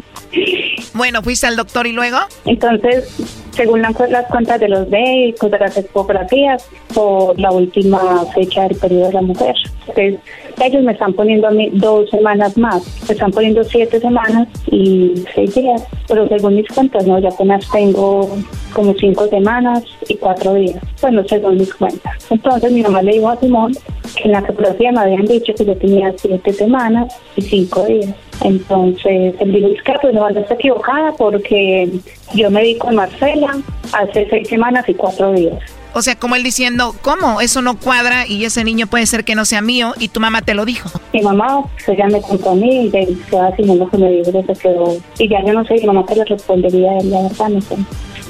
bueno, 0.94 1.22
fuiste 1.22 1.46
al 1.46 1.56
doctor 1.56 1.86
y 1.86 1.92
luego. 1.92 2.18
Entonces, 2.46 3.39
según 3.52 3.82
las, 3.82 3.94
cuentas 3.94 4.60
de 4.60 4.68
los 4.68 4.88
médicos, 4.88 5.50
de 5.50 5.58
las 5.58 5.76
ecografías, 5.76 6.68
por 6.94 7.38
la 7.38 7.50
última 7.50 8.24
fecha 8.34 8.68
del 8.68 8.76
periodo 8.76 9.06
de 9.08 9.12
la 9.12 9.22
mujer. 9.22 9.54
Entonces, 9.80 10.20
ellos 10.62 10.82
me 10.82 10.92
están 10.92 11.12
poniendo 11.14 11.48
a 11.48 11.50
mí 11.50 11.70
dos 11.72 12.08
semanas 12.10 12.56
más, 12.56 12.82
me 13.08 13.14
están 13.14 13.30
poniendo 13.30 13.64
siete 13.64 13.98
semanas 13.98 14.48
y 14.70 15.24
seis 15.34 15.54
días, 15.54 15.86
pero 16.06 16.28
según 16.28 16.56
mis 16.56 16.68
cuentas, 16.68 17.06
no, 17.06 17.18
ya 17.18 17.28
apenas 17.28 17.68
tengo 17.70 18.28
como 18.72 18.94
cinco 18.94 19.26
semanas 19.28 19.84
y 20.08 20.16
cuatro 20.16 20.54
días, 20.54 20.78
bueno, 21.00 21.22
según 21.26 21.56
mis 21.56 21.72
cuentas. 21.74 22.14
Entonces 22.30 22.72
mi 22.72 22.82
mamá 22.82 23.02
le 23.02 23.12
dijo 23.12 23.28
a 23.28 23.36
Simón 23.36 23.72
que 24.16 24.24
en 24.24 24.32
la 24.32 24.40
ecografía 24.40 24.92
me 24.92 25.00
habían 25.00 25.26
dicho 25.26 25.54
que 25.54 25.64
yo 25.64 25.76
tenía 25.76 26.12
siete 26.16 26.52
semanas 26.52 27.14
y 27.36 27.42
cinco 27.42 27.84
días. 27.84 28.14
Entonces 28.42 29.34
dijo, 29.44 29.68
es 29.68 29.82
que 29.82 29.92
pues 30.00 30.14
no, 30.14 30.28
está 30.28 30.54
equivocada 30.54 31.12
porque 31.12 31.90
yo 32.34 32.50
me 32.50 32.62
di 32.62 32.78
con 32.78 32.94
Marcela 32.94 33.58
hace 33.92 34.26
seis 34.30 34.48
semanas 34.48 34.88
y 34.88 34.94
cuatro 34.94 35.32
días. 35.32 35.58
O 35.92 36.02
sea, 36.02 36.14
como 36.14 36.36
él 36.36 36.44
diciendo, 36.44 36.94
¿cómo? 37.02 37.40
Eso 37.40 37.62
no 37.62 37.76
cuadra 37.78 38.24
y 38.26 38.44
ese 38.44 38.62
niño 38.62 38.86
puede 38.86 39.06
ser 39.06 39.24
que 39.24 39.34
no 39.34 39.44
sea 39.44 39.60
mío 39.60 39.92
y 39.98 40.08
tu 40.08 40.20
mamá 40.20 40.40
te 40.42 40.54
lo 40.54 40.64
dijo. 40.64 40.88
Mi 41.12 41.20
mamá, 41.20 41.64
pues 41.84 41.98
ya 41.98 42.06
me 42.06 42.20
contó 42.22 42.50
a 42.50 42.54
mí 42.54 42.86
y 42.86 42.90
se 42.90 43.38
así 43.38 43.64
lo 43.64 43.90
que 43.90 43.98
me 43.98 44.10
dijo, 44.10 44.30
se 44.30 44.54
quedó. 44.54 44.96
Y 45.18 45.28
ya 45.28 45.44
yo 45.44 45.52
no 45.52 45.64
sé, 45.64 45.74
mi 45.74 45.86
mamá 45.86 46.06
te 46.06 46.14
le 46.14 46.24
respondería, 46.24 46.92
la 47.02 47.22
verdad, 47.22 47.48
no 47.48 47.60
sé. 47.60 47.76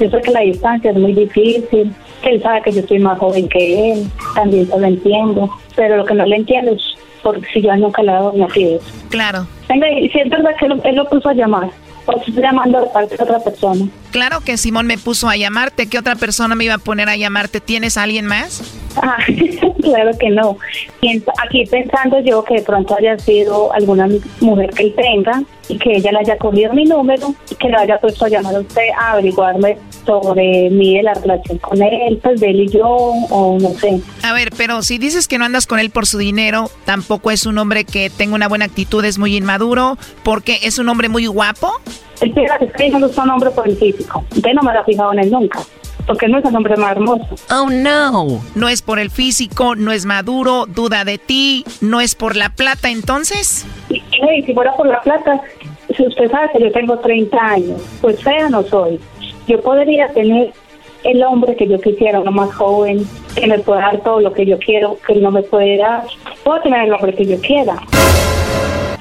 Yo 0.00 0.08
sé 0.10 0.20
que 0.22 0.30
la 0.30 0.40
distancia 0.40 0.90
es 0.90 0.96
muy 0.96 1.12
difícil, 1.12 1.94
él 2.22 2.42
sabe 2.42 2.62
que 2.62 2.72
yo 2.72 2.82
soy 2.86 2.98
más 3.00 3.18
joven 3.18 3.46
que 3.48 3.92
él, 3.92 4.10
también 4.34 4.66
se 4.66 4.78
lo 4.78 4.86
entiendo, 4.86 5.50
pero 5.76 5.98
lo 5.98 6.06
que 6.06 6.14
no 6.14 6.24
le 6.24 6.36
entiendo 6.36 6.72
es 6.72 6.96
porque 7.22 7.46
si 7.52 7.62
yo 7.62 7.74
nunca 7.76 8.02
le 8.02 8.10
he 8.10 8.14
dado 8.14 8.32
eso. 8.76 8.92
Claro. 9.08 9.46
Venga, 9.68 9.90
y 9.90 10.08
si 10.10 10.20
es 10.20 10.30
verdad 10.30 10.50
que 10.58 10.66
él 10.66 10.96
lo 10.96 11.04
puso 11.08 11.28
a 11.28 11.34
llamar, 11.34 11.70
o 12.06 12.24
llamando 12.26 12.80
de 12.80 12.86
parte 12.88 13.16
de 13.16 13.22
otra 13.22 13.38
persona. 13.40 13.86
Claro 14.10 14.40
que 14.40 14.56
Simón 14.56 14.86
me 14.86 14.98
puso 14.98 15.28
a 15.28 15.36
llamarte. 15.36 15.86
¿Qué 15.86 15.98
otra 15.98 16.16
persona 16.16 16.54
me 16.54 16.64
iba 16.64 16.74
a 16.74 16.78
poner 16.78 17.08
a 17.08 17.16
llamarte? 17.16 17.60
¿Tienes 17.60 17.96
a 17.96 18.02
alguien 18.02 18.26
más? 18.26 18.62
Ah, 18.96 19.18
claro 19.82 20.10
que 20.18 20.30
no. 20.30 20.58
Aquí 21.44 21.64
pensando 21.66 22.20
yo 22.20 22.44
que 22.44 22.54
de 22.54 22.62
pronto 22.62 22.96
haya 22.96 23.18
sido 23.18 23.72
alguna 23.72 24.08
mujer 24.40 24.70
que 24.70 24.84
él 24.84 24.94
tenga 24.96 25.42
y 25.68 25.78
que 25.78 25.96
ella 25.96 26.10
le 26.12 26.18
haya 26.18 26.36
cogido 26.38 26.72
mi 26.72 26.84
número 26.84 27.34
y 27.48 27.54
que 27.54 27.68
le 27.68 27.76
haya 27.76 27.98
puesto 27.98 28.24
a 28.24 28.28
llamar 28.28 28.56
a 28.56 28.60
usted 28.60 28.88
a 28.98 29.12
averiguarme 29.12 29.78
sobre 30.04 30.70
mí 30.70 30.96
de 30.96 31.02
la 31.04 31.14
relación 31.14 31.58
con 31.58 31.80
él, 31.80 32.18
pues 32.22 32.40
de 32.40 32.50
él 32.50 32.60
y 32.62 32.68
yo, 32.68 32.86
o 32.88 33.58
no 33.60 33.70
sé. 33.74 34.00
A 34.22 34.32
ver, 34.32 34.50
pero 34.56 34.82
si 34.82 34.98
dices 34.98 35.28
que 35.28 35.38
no 35.38 35.44
andas 35.44 35.66
con 35.66 35.78
él 35.78 35.90
por 35.90 36.06
su 36.06 36.18
dinero, 36.18 36.70
tampoco 36.84 37.30
es 37.30 37.46
un 37.46 37.58
hombre 37.58 37.84
que 37.84 38.10
tenga 38.10 38.34
una 38.34 38.48
buena 38.48 38.64
actitud, 38.64 39.04
es 39.04 39.18
muy 39.18 39.36
inmaduro, 39.36 39.98
porque 40.24 40.58
es 40.62 40.78
un 40.78 40.88
hombre 40.88 41.08
muy 41.08 41.26
guapo. 41.26 41.72
El 42.20 42.34
que 42.34 42.44
es 42.44 42.92
no 42.92 43.06
es 43.06 43.16
un 43.16 43.30
hombre 43.30 43.50
por 43.50 43.68
el 43.68 43.76
físico. 43.76 44.24
Usted 44.30 44.52
no 44.54 44.62
me 44.62 44.72
lo 44.72 44.80
ha 44.80 44.84
fijado 44.84 45.12
en 45.12 45.20
él 45.20 45.30
nunca 45.30 45.60
porque 46.10 46.26
no 46.26 46.38
es 46.38 46.44
el 46.44 46.56
hombre 46.56 46.76
más 46.76 46.92
hermoso. 46.92 47.24
Oh, 47.50 47.68
no. 47.70 48.40
No 48.56 48.68
es 48.68 48.82
por 48.82 48.98
el 48.98 49.10
físico, 49.10 49.76
no 49.76 49.92
es 49.92 50.06
maduro, 50.06 50.66
duda 50.66 51.04
de 51.04 51.18
ti, 51.18 51.64
no 51.80 52.00
es 52.00 52.16
por 52.16 52.34
la 52.34 52.50
plata, 52.50 52.90
entonces. 52.90 53.64
Y, 53.88 54.02
si 54.42 54.52
fuera 54.52 54.72
por 54.74 54.88
la 54.88 55.00
plata, 55.02 55.40
si 55.96 56.04
usted 56.04 56.28
sabe 56.28 56.50
que 56.52 56.64
yo 56.64 56.72
tengo 56.72 56.98
30 56.98 57.38
años, 57.38 57.80
pues 58.00 58.20
fea 58.24 58.48
no 58.48 58.64
soy. 58.64 58.98
Yo 59.46 59.60
podría 59.60 60.08
tener 60.08 60.52
el 61.04 61.22
hombre 61.22 61.54
que 61.54 61.68
yo 61.68 61.80
quisiera, 61.80 62.18
uno 62.18 62.32
más 62.32 62.52
joven, 62.54 63.06
que 63.36 63.46
me 63.46 63.60
pueda 63.60 63.82
dar 63.82 64.02
todo 64.02 64.18
lo 64.18 64.32
que 64.32 64.44
yo 64.46 64.58
quiero, 64.58 64.98
que 65.06 65.14
no 65.14 65.30
me 65.30 65.42
puede 65.42 65.78
dar. 65.78 66.04
Puedo 66.42 66.60
tener 66.60 66.86
el 66.86 66.92
hombre 66.92 67.14
que 67.14 67.26
yo 67.26 67.40
quiera. 67.40 67.76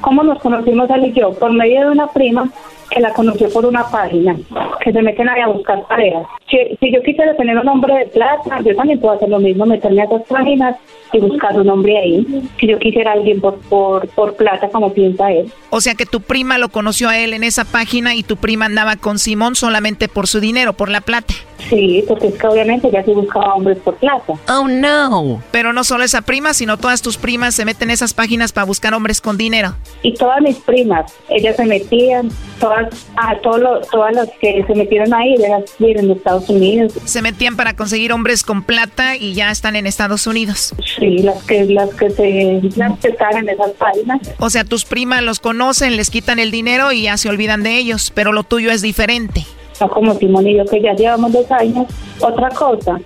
¿Cómo 0.01 0.22
nos 0.22 0.39
conocimos 0.39 0.89
él 0.91 1.05
y 1.05 1.13
yo? 1.13 1.34
Por 1.34 1.51
medio 1.53 1.82
de 1.82 1.89
una 1.89 2.07
prima 2.07 2.51
que 2.89 2.99
la 2.99 3.13
conoció 3.13 3.49
por 3.49 3.65
una 3.65 3.89
página, 3.89 4.35
que 4.83 4.91
se 4.91 5.01
meten 5.01 5.29
ahí 5.29 5.41
a 5.41 5.47
buscar 5.47 5.85
parejas. 5.87 6.25
Si, 6.49 6.57
yo 6.91 7.01
quisiera 7.03 7.35
tener 7.35 7.57
un 7.57 7.67
hombre 7.67 7.93
de 7.95 8.05
plata, 8.07 8.59
yo 8.63 8.75
también 8.75 8.99
puedo 8.99 9.15
hacer 9.15 9.29
lo 9.29 9.39
mismo, 9.39 9.65
meterme 9.65 10.01
a 10.01 10.05
esas 10.05 10.23
páginas 10.27 10.75
y 11.13 11.19
buscar 11.19 11.55
un 11.59 11.69
hombre 11.69 11.97
ahí. 11.97 12.25
Si 12.59 12.67
yo 12.67 12.79
quisiera 12.79 13.13
alguien 13.13 13.39
por, 13.39 13.59
por, 13.69 14.07
por 14.09 14.35
plata, 14.35 14.69
como 14.69 14.93
piensa 14.93 15.31
él. 15.31 15.51
O 15.69 15.81
sea 15.81 15.95
que 15.95 16.05
tu 16.05 16.21
prima 16.21 16.57
lo 16.57 16.69
conoció 16.69 17.09
a 17.09 17.17
él 17.17 17.33
en 17.33 17.43
esa 17.43 17.65
página 17.65 18.15
y 18.15 18.23
tu 18.23 18.37
prima 18.37 18.65
andaba 18.65 18.95
con 18.95 19.19
Simón 19.19 19.55
solamente 19.55 20.07
por 20.07 20.27
su 20.27 20.39
dinero, 20.39 20.73
por 20.73 20.89
la 20.89 21.01
plata. 21.01 21.33
Sí, 21.69 22.03
porque 22.07 22.27
es 22.27 22.35
que 22.35 22.47
obviamente 22.47 22.89
ya 22.91 23.03
sí 23.03 23.11
buscaba 23.11 23.53
hombres 23.53 23.77
por 23.80 23.95
plata. 23.95 24.34
Oh, 24.47 24.68
no. 24.68 25.41
Pero 25.51 25.73
no 25.73 25.84
solo 25.84 26.03
esa 26.03 26.22
prima, 26.22 26.53
sino 26.53 26.77
todas 26.77 27.01
tus 27.01 27.18
primas 27.18 27.53
se 27.53 27.65
meten 27.65 27.89
en 27.89 27.93
esas 27.93 28.14
páginas 28.14 28.51
para 28.51 28.65
buscar 28.65 28.93
hombres 28.93 29.22
con 29.22 29.38
dinero. 29.38 29.76
Y 30.01 30.14
todas 30.14 30.41
mis 30.41 30.57
primas, 30.57 31.14
ellas 31.30 31.55
se 31.55 31.65
metían, 31.65 32.30
todas, 32.59 32.78
a 33.15 33.38
todos 33.39 33.88
todas 33.89 34.14
las 34.14 34.30
que 34.39 34.64
se 34.65 34.76
metieron 34.76 35.14
ahí, 35.14 35.35
viven 35.80 36.06
en 36.06 36.11
Estados 36.11 36.49
Unidos. 36.49 36.93
Se 37.06 37.22
metían 37.22 37.56
para 37.56 37.76
conseguir 37.76 38.14
hombres 38.14 38.43
con 38.43 38.64
plata 38.64 39.15
y 39.15 39.34
ya 39.34 39.51
están 39.51 39.76
en 39.76 39.88
Estados 39.88 40.27
Unidos. 40.27 40.73
Sí, 40.97 41.19
las 41.19 41.43
que, 41.43 41.65
las 41.65 41.93
que 41.95 42.10
se 42.10 42.61
las 42.76 42.91
en 43.35 43.49
esas 43.49 43.72
páginas. 43.72 44.19
O 44.39 44.49
sea, 44.49 44.64
tus 44.64 44.85
primas 44.85 45.23
los 45.23 45.39
conocen, 45.39 45.95
les 45.95 46.10
quitan 46.10 46.39
el 46.39 46.51
dinero 46.51 46.91
y 46.91 47.03
ya 47.03 47.18
se 47.18 47.30
olvidan 47.30 47.64
de 47.64 47.77
ellos, 47.77 48.11
pero 48.14 48.31
lo 48.31 48.43
tuyo 48.43 48.72
es 48.72 48.81
diferente 48.81 49.45
no 49.80 49.89
como 49.89 50.14
Simón 50.15 50.47
y 50.47 50.57
yo 50.57 50.65
que 50.65 50.81
ya 50.81 50.93
llevamos 50.93 51.31
dos 51.31 51.49
años. 51.51 51.88
Otra 52.19 52.49
cosa, 52.49 52.99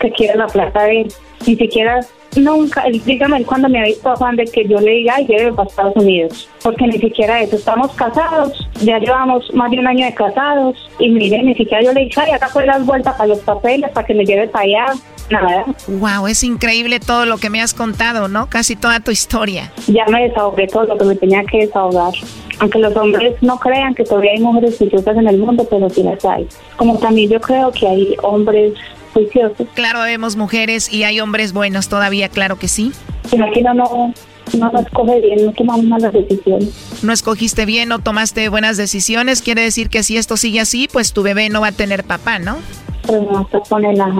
que 0.00 0.10
quiere 0.10 0.36
la 0.36 0.46
plata 0.46 0.84
de 0.84 1.02
él. 1.02 1.12
Ni 1.46 1.56
siquiera, 1.56 2.00
nunca, 2.36 2.82
él- 2.82 3.02
dígame 3.04 3.38
él 3.38 3.46
cuando 3.46 3.68
me 3.68 3.80
ha 3.80 3.84
visto 3.84 4.10
afán 4.10 4.36
de 4.36 4.44
que 4.44 4.66
yo 4.66 4.78
le 4.80 4.90
diga, 4.92 5.14
ay, 5.16 5.26
lléveme 5.26 5.52
para 5.52 5.68
Estados 5.68 5.96
Unidos. 5.96 6.48
Porque 6.62 6.86
ni 6.86 6.98
siquiera 6.98 7.40
eso, 7.42 7.56
estamos 7.56 7.92
casados, 7.92 8.52
ya 8.82 8.98
llevamos 8.98 9.52
más 9.54 9.70
de 9.70 9.78
un 9.78 9.86
año 9.86 10.06
de 10.06 10.14
casados. 10.14 10.76
Y 10.98 11.08
mire, 11.10 11.42
ni 11.42 11.54
siquiera 11.54 11.82
yo 11.82 11.92
le 11.92 12.04
dije, 12.04 12.20
ay, 12.20 12.32
acá 12.32 12.48
fue 12.48 12.66
las 12.66 12.84
vueltas 12.84 13.14
para 13.14 13.28
los 13.28 13.38
papeles, 13.40 13.90
para 13.90 14.06
que 14.06 14.14
me 14.14 14.24
lleve 14.24 14.48
para 14.48 14.64
allá. 14.64 14.86
Nada. 15.30 15.64
Wow, 15.88 16.26
es 16.26 16.44
increíble 16.44 17.00
todo 17.00 17.24
lo 17.24 17.38
que 17.38 17.48
me 17.48 17.62
has 17.62 17.72
contado, 17.72 18.28
¿no? 18.28 18.46
Casi 18.50 18.76
toda 18.76 19.00
tu 19.00 19.10
historia. 19.10 19.72
Ya 19.86 20.04
me 20.06 20.28
desahogué 20.28 20.66
todo 20.66 20.84
lo 20.84 20.98
que 20.98 21.04
me 21.06 21.16
tenía 21.16 21.42
que 21.44 21.60
desahogar. 21.60 22.12
Aunque 22.60 22.78
los 22.78 22.94
hombres 22.94 23.34
no 23.40 23.58
crean 23.58 23.94
que 23.94 24.04
todavía 24.04 24.32
hay 24.32 24.40
mujeres 24.40 24.76
juiciosas 24.76 25.16
en 25.16 25.26
el 25.26 25.38
mundo, 25.38 25.66
pero 25.68 25.88
sí 25.88 26.02
las 26.02 26.22
hay. 26.26 26.46
Como 26.76 26.98
también 26.98 27.30
yo 27.30 27.40
creo 27.40 27.72
que 27.72 27.88
hay 27.88 28.14
hombres 28.22 28.74
juiciosos. 29.14 29.66
Claro, 29.74 30.00
vemos 30.00 30.36
mujeres 30.36 30.92
y 30.92 31.04
hay 31.04 31.20
hombres 31.20 31.52
buenos 31.52 31.88
todavía, 31.88 32.28
claro 32.28 32.58
que 32.58 32.68
sí. 32.68 32.92
Sino 33.30 33.50
que 33.52 33.60
uno 33.60 33.74
no, 33.74 34.14
no 34.58 34.72
lo 34.72 34.80
escoge 34.80 35.20
bien, 35.20 35.46
no 35.46 35.52
tomamos 35.52 35.86
malas 35.86 36.12
decisiones. 36.12 37.02
No 37.02 37.12
escogiste 37.12 37.64
bien, 37.64 37.88
no 37.88 38.00
tomaste 38.00 38.48
buenas 38.48 38.76
decisiones, 38.76 39.40
quiere 39.40 39.62
decir 39.62 39.88
que 39.88 40.02
si 40.02 40.18
esto 40.18 40.36
sigue 40.36 40.60
así, 40.60 40.88
pues 40.92 41.12
tu 41.12 41.22
bebé 41.22 41.48
no 41.48 41.62
va 41.62 41.68
a 41.68 41.72
tener 41.72 42.04
papá, 42.04 42.38
¿no? 42.38 42.58
Pero 43.06 43.22
no 43.22 43.48
se 43.50 43.58
pone 43.68 43.94
la... 43.94 44.12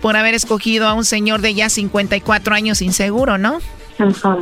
Por 0.00 0.16
haber 0.16 0.34
escogido 0.34 0.86
a 0.86 0.94
un 0.94 1.04
señor 1.04 1.40
de 1.40 1.54
ya 1.54 1.68
54 1.68 2.54
años 2.54 2.82
inseguro, 2.82 3.36
¿no? 3.36 3.58
Ajá. 3.98 4.36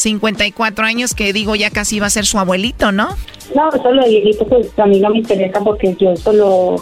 54 0.00 0.84
años 0.84 1.14
que 1.14 1.32
digo 1.32 1.54
ya 1.54 1.70
casi 1.70 2.00
va 2.00 2.06
a 2.06 2.10
ser 2.10 2.26
su 2.26 2.38
abuelito, 2.38 2.92
¿no? 2.92 3.16
No, 3.54 3.68
eso 3.68 3.92
lo 3.92 4.02
de 4.02 4.10
viejito, 4.10 4.46
pues 4.46 4.68
a 4.78 4.86
mí 4.86 5.00
no 5.00 5.10
me 5.10 5.18
interesa 5.18 5.60
porque 5.60 5.96
yo 5.98 6.12
eso 6.12 6.32
lo, 6.32 6.76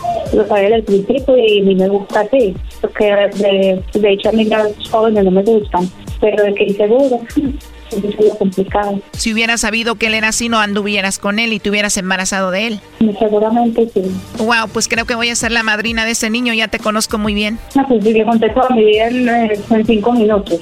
sabía 0.47 0.65
desde 0.65 0.77
el 0.77 0.85
principio 0.85 1.37
y 1.37 1.61
a 1.61 1.65
mí 1.65 1.75
me 1.75 1.89
gusta 1.89 2.21
así. 2.21 2.55
Porque 2.81 3.05
de, 3.05 3.83
de 3.99 4.13
hecho 4.13 4.29
a 4.29 4.33
mí 4.33 4.45
los 4.45 4.91
jóvenes 4.91 5.25
no 5.25 5.31
me 5.31 5.43
gustan, 5.43 5.89
pero 6.21 6.45
de 6.45 6.55
que 6.55 6.65
inseguro, 6.65 7.21
complicado. 8.39 9.01
Si 9.13 9.33
hubieras 9.33 9.63
sabido 9.63 9.95
que 9.95 10.09
él 10.09 10.15
era 10.15 10.29
así, 10.29 10.51
no 10.51 10.59
anduvieras 10.59 11.19
con 11.19 11.39
él 11.39 11.55
y 11.55 11.59
te 11.59 11.71
hubieras 11.71 11.97
embarazado 11.97 12.51
de 12.51 12.67
él. 12.67 12.81
Seguramente 13.19 13.89
sí. 13.93 14.03
Wow, 14.39 14.69
pues 14.73 14.89
creo 14.89 15.07
que 15.07 15.15
voy 15.15 15.31
a 15.31 15.35
ser 15.35 15.53
la 15.53 15.63
madrina 15.63 16.05
de 16.05 16.11
ese 16.13 16.29
niño, 16.29 16.53
ya 16.53 16.69
te 16.69 16.79
conozco 16.79 17.17
muy 17.17 17.33
bien. 17.33 17.59
No, 17.75 17.87
pues 17.89 18.05
sí, 18.05 18.13
le 18.13 18.25
conté 18.25 18.51
toda 18.51 18.69
mi 18.71 18.85
vida 18.85 19.09
en, 19.09 19.29
en 19.29 19.87
cinco 19.87 20.13
minutos. 20.13 20.61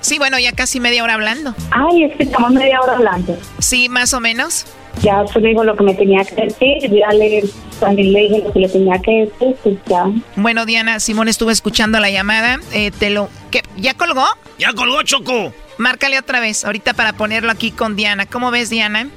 Sí, 0.00 0.18
bueno, 0.18 0.38
ya 0.38 0.52
casi 0.52 0.80
media 0.80 1.02
hora 1.02 1.14
hablando. 1.14 1.54
Ay, 1.70 2.04
es 2.04 2.16
que 2.16 2.24
estamos 2.24 2.52
media 2.52 2.80
hora 2.80 2.94
hablando. 2.94 3.36
Sí, 3.58 3.88
más 3.88 4.14
o 4.14 4.20
menos. 4.20 4.66
Ya 5.02 5.22
le 5.34 5.48
dijo 5.48 5.62
lo 5.62 5.76
que 5.76 5.84
me 5.84 5.94
tenía 5.94 6.24
que 6.24 6.34
decir, 6.46 6.90
ya 6.90 7.08
le, 7.12 7.44
también 7.80 8.12
le 8.14 8.20
dije 8.20 8.42
lo 8.44 8.52
que 8.52 8.58
le 8.60 8.68
tenía 8.68 8.98
que 9.00 9.10
decir, 9.26 9.56
pues 9.62 9.76
ya. 9.86 10.06
Bueno, 10.36 10.64
Diana, 10.64 11.00
Simón 11.00 11.28
estuvo 11.28 11.50
escuchando 11.50 12.00
la 12.00 12.08
llamada. 12.10 12.58
eh, 12.72 12.90
te 12.98 13.10
lo. 13.10 13.28
¿qué? 13.50 13.62
¿Ya 13.76 13.94
colgó? 13.94 14.24
Ya 14.58 14.72
colgó, 14.72 15.02
Choco. 15.02 15.52
Márcale 15.78 16.18
otra 16.18 16.40
vez, 16.40 16.64
ahorita 16.64 16.94
para 16.94 17.12
ponerlo 17.12 17.50
aquí 17.52 17.70
con 17.70 17.94
Diana. 17.96 18.24
¿Cómo 18.24 18.50
ves, 18.50 18.70
Diana? 18.70 19.08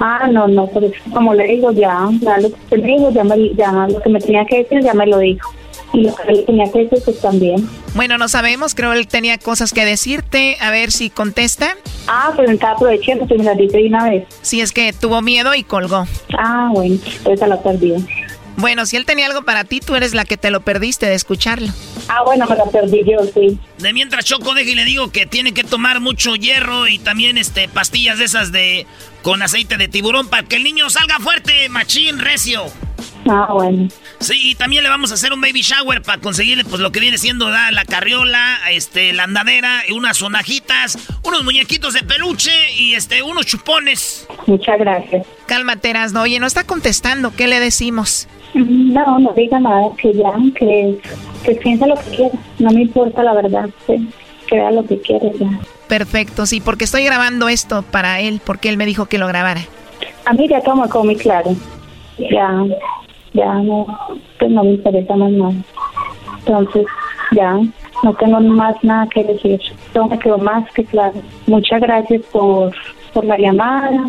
Ah, 0.00 0.26
no, 0.30 0.48
no, 0.48 0.66
pues 0.66 0.92
como 1.12 1.32
le 1.34 1.46
digo, 1.46 1.70
ya, 1.72 2.08
ya 2.20 2.38
lo 2.38 2.50
que 2.68 2.76
me 2.78 2.88
dijo, 2.88 3.10
ya, 3.12 3.22
me, 3.24 3.54
ya 3.54 3.72
lo 3.88 4.00
que 4.02 4.08
me 4.10 4.18
tenía 4.18 4.44
que 4.44 4.58
decir, 4.64 4.80
ya 4.82 4.92
me 4.94 5.06
lo 5.06 5.18
dijo. 5.18 5.54
Y 5.92 6.04
lo 6.04 6.14
que 6.14 6.32
le 6.32 6.42
tenía 6.42 6.70
que 6.72 6.80
decir, 6.80 6.98
pues 7.04 7.20
también. 7.20 7.68
Bueno, 7.94 8.16
no 8.18 8.28
sabemos, 8.28 8.74
creo 8.74 8.92
él 8.92 9.06
tenía 9.06 9.38
cosas 9.38 9.72
que 9.72 9.84
decirte. 9.84 10.56
A 10.60 10.70
ver 10.70 10.90
si 10.90 11.10
contesta. 11.10 11.76
Ah, 12.08 12.32
pues 12.34 12.48
me 12.48 12.54
estaba 12.54 12.74
aprovechando, 12.74 13.26
pues 13.26 13.38
me 13.38 13.44
la 13.44 13.54
dice 13.54 13.76
de 13.76 13.88
una 13.88 14.08
vez. 14.08 14.24
Si 14.40 14.60
es 14.60 14.72
que 14.72 14.92
tuvo 14.92 15.20
miedo 15.22 15.54
y 15.54 15.64
colgó. 15.64 16.06
Ah, 16.38 16.70
bueno, 16.72 16.96
pues 17.24 17.40
se 17.40 17.46
la 17.46 17.62
perdí. 17.62 17.94
Bueno, 18.56 18.84
si 18.86 18.96
él 18.96 19.06
tenía 19.06 19.26
algo 19.26 19.42
para 19.42 19.64
ti, 19.64 19.80
tú 19.80 19.96
eres 19.96 20.14
la 20.14 20.24
que 20.24 20.36
te 20.36 20.50
lo 20.50 20.60
perdiste 20.60 21.06
de 21.06 21.14
escucharlo. 21.14 21.68
Ah, 22.08 22.22
bueno, 22.24 22.46
me 22.46 22.56
la 22.56 22.64
perdí 22.66 23.02
yo, 23.04 23.18
sí. 23.34 23.58
De 23.78 23.92
mientras 23.92 24.24
Choco 24.24 24.54
deje 24.54 24.72
y 24.72 24.74
le 24.74 24.84
digo 24.84 25.10
que 25.10 25.26
tiene 25.26 25.54
que 25.54 25.64
tomar 25.64 26.00
mucho 26.00 26.36
hierro 26.36 26.86
y 26.86 26.98
también 26.98 27.38
este 27.38 27.68
pastillas 27.68 28.18
de 28.18 28.24
esas 28.24 28.52
de 28.52 28.86
con 29.22 29.42
aceite 29.42 29.76
de 29.78 29.88
tiburón 29.88 30.28
para 30.28 30.42
que 30.42 30.56
el 30.56 30.64
niño 30.64 30.90
salga 30.90 31.18
fuerte, 31.18 31.68
machín, 31.70 32.18
recio. 32.18 32.64
Ah, 33.28 33.48
bueno. 33.52 33.88
Sí, 34.18 34.50
y 34.50 34.54
también 34.54 34.82
le 34.82 34.88
vamos 34.88 35.10
a 35.10 35.14
hacer 35.14 35.32
un 35.32 35.40
baby 35.40 35.60
shower 35.62 36.02
para 36.02 36.20
conseguirle 36.20 36.64
pues 36.64 36.80
lo 36.80 36.90
que 36.90 37.00
viene 37.00 37.18
siendo 37.18 37.50
¿da? 37.50 37.70
la 37.70 37.84
carriola, 37.84 38.58
este, 38.70 39.12
la 39.12 39.24
andadera, 39.24 39.82
unas 39.94 40.18
sonajitas, 40.18 40.98
unos 41.24 41.44
muñequitos 41.44 41.94
de 41.94 42.02
peluche 42.02 42.50
y 42.76 42.94
este, 42.94 43.22
unos 43.22 43.46
chupones. 43.46 44.26
Muchas 44.46 44.78
gracias. 44.78 45.26
Cálmate, 45.46 45.90
Erasno. 45.90 46.22
Oye, 46.22 46.40
no 46.40 46.46
está 46.46 46.64
contestando. 46.64 47.32
¿Qué 47.34 47.46
le 47.46 47.60
decimos? 47.60 48.28
No, 48.54 49.18
no 49.18 49.32
diga 49.34 49.58
nada, 49.60 49.88
que 49.96 50.12
ya, 50.12 50.32
que, 50.58 50.98
que 51.44 51.54
piensa 51.54 51.86
lo 51.86 51.94
que 51.96 52.10
quiera. 52.16 52.38
No 52.58 52.70
me 52.70 52.82
importa 52.82 53.22
la 53.22 53.34
verdad, 53.34 53.70
que, 53.86 54.00
que 54.46 54.56
vea 54.56 54.70
lo 54.70 54.84
que 54.84 55.00
quiere 55.00 55.32
ya. 55.38 55.48
Perfecto, 55.88 56.46
sí, 56.46 56.60
porque 56.60 56.84
estoy 56.84 57.04
grabando 57.04 57.48
esto 57.48 57.82
para 57.82 58.20
él, 58.20 58.40
porque 58.44 58.68
él 58.68 58.76
me 58.76 58.86
dijo 58.86 59.06
que 59.06 59.18
lo 59.18 59.26
grabara. 59.26 59.62
A 60.24 60.32
mí 60.32 60.48
ya 60.48 60.60
como 60.62 60.84
quedó 60.88 61.04
muy 61.04 61.16
claro. 61.16 61.54
Ya, 62.18 62.50
ya 63.32 63.54
no, 63.54 63.86
pues 64.38 64.50
no 64.50 64.64
me 64.64 64.70
interesa 64.70 65.16
más 65.16 65.30
nada. 65.30 65.54
Entonces, 66.38 66.86
ya, 67.32 67.58
no 68.02 68.14
tengo 68.14 68.40
más 68.40 68.76
nada 68.82 69.06
que 69.08 69.24
decir. 69.24 69.60
Todo 69.92 70.08
me 70.08 70.18
quedó 70.18 70.38
más 70.38 70.70
que 70.72 70.84
claro. 70.84 71.14
Muchas 71.46 71.80
gracias 71.80 72.22
por, 72.32 72.74
por 73.12 73.24
la 73.24 73.38
llamada. 73.38 74.06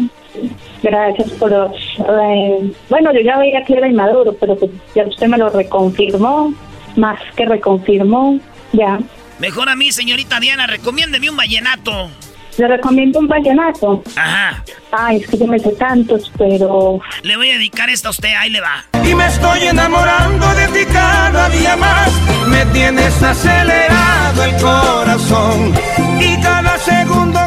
Gracias 0.82 1.30
por 1.32 1.52
eh, 1.54 2.72
bueno, 2.90 3.14
yo 3.14 3.20
ya 3.22 3.38
veía 3.38 3.64
que 3.64 3.74
era 3.74 3.88
inmaduro, 3.88 4.34
pero 4.34 4.56
pues 4.58 4.72
ya 4.96 5.06
usted 5.06 5.28
me 5.28 5.38
lo 5.38 5.50
reconfirmó. 5.50 6.54
Más 6.96 7.20
que 7.36 7.46
reconfirmó. 7.46 8.40
Ya. 8.72 9.00
Mejor 9.40 9.70
a 9.70 9.76
mí, 9.76 9.92
señorita 9.92 10.40
Diana, 10.40 10.68
recomiéndeme 10.68 11.30
un 11.30 11.38
vallenato. 11.38 12.10
Le 12.58 12.68
recomiendo 12.68 13.20
un 13.20 13.28
vallenato. 13.28 14.04
Ajá. 14.16 14.64
Ay, 14.92 15.18
es 15.18 15.28
que 15.28 15.38
yo 15.38 15.48
me 15.48 15.58
sé 15.58 15.72
tantos, 15.72 16.32
pero... 16.38 17.00
Le 17.24 17.36
voy 17.36 17.50
a 17.50 17.54
dedicar 17.54 17.90
esta 17.90 18.10
a 18.10 18.12
usted, 18.12 18.34
ahí 18.38 18.50
le 18.52 18.62
va. 18.62 18.86
Y 19.04 19.16
me 19.16 19.26
estoy 19.28 19.68
enamorando 19.68 20.48
de 20.54 20.68
ti 20.68 20.86
cada 20.92 21.50
día 21.50 21.76
más. 21.76 22.12
Me 22.48 22.66
tienes 22.68 23.22
acelerado 23.24 24.44
el 24.44 24.56
corazón. 24.62 25.74
Y 26.20 26.42
cada 26.42 26.78
segundo 26.78 27.40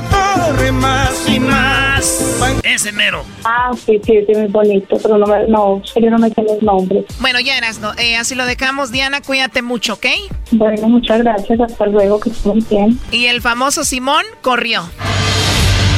más 0.73 1.29
y 1.29 1.41
más. 1.41 2.37
Ese 2.63 2.93
mero. 2.93 3.25
Ah, 3.45 3.71
sí, 3.75 4.01
sí, 4.05 4.25
sí, 4.27 4.33
muy 4.35 4.49
bonito, 4.49 4.99
pero 5.03 5.19
no, 5.19 5.27
no, 5.49 5.83
yo 5.83 6.11
no 6.11 6.19
me 6.19 6.31
sé 6.31 6.43
los 6.43 6.63
nombres. 6.63 7.05
Bueno, 7.21 7.41
ya 7.41 7.57
Erasno, 7.57 7.93
eh, 7.99 8.17
así 8.17 8.35
lo 8.35 8.47
dejamos. 8.47 8.93
Diana, 8.93 9.21
cuídate 9.23 9.63
mucho, 9.63 9.95
¿ok? 9.95 10.07
Bueno, 10.53 10.89
muchas 10.89 11.21
gracias, 11.23 11.61
hasta 11.61 11.87
luego, 11.87 12.21
que 12.21 12.31
estén 12.31 12.65
bien. 12.69 13.01
Y 13.11 13.27
el 13.27 13.41
famoso 13.41 13.85
Simón 13.85 14.25
corrió. 14.43 14.83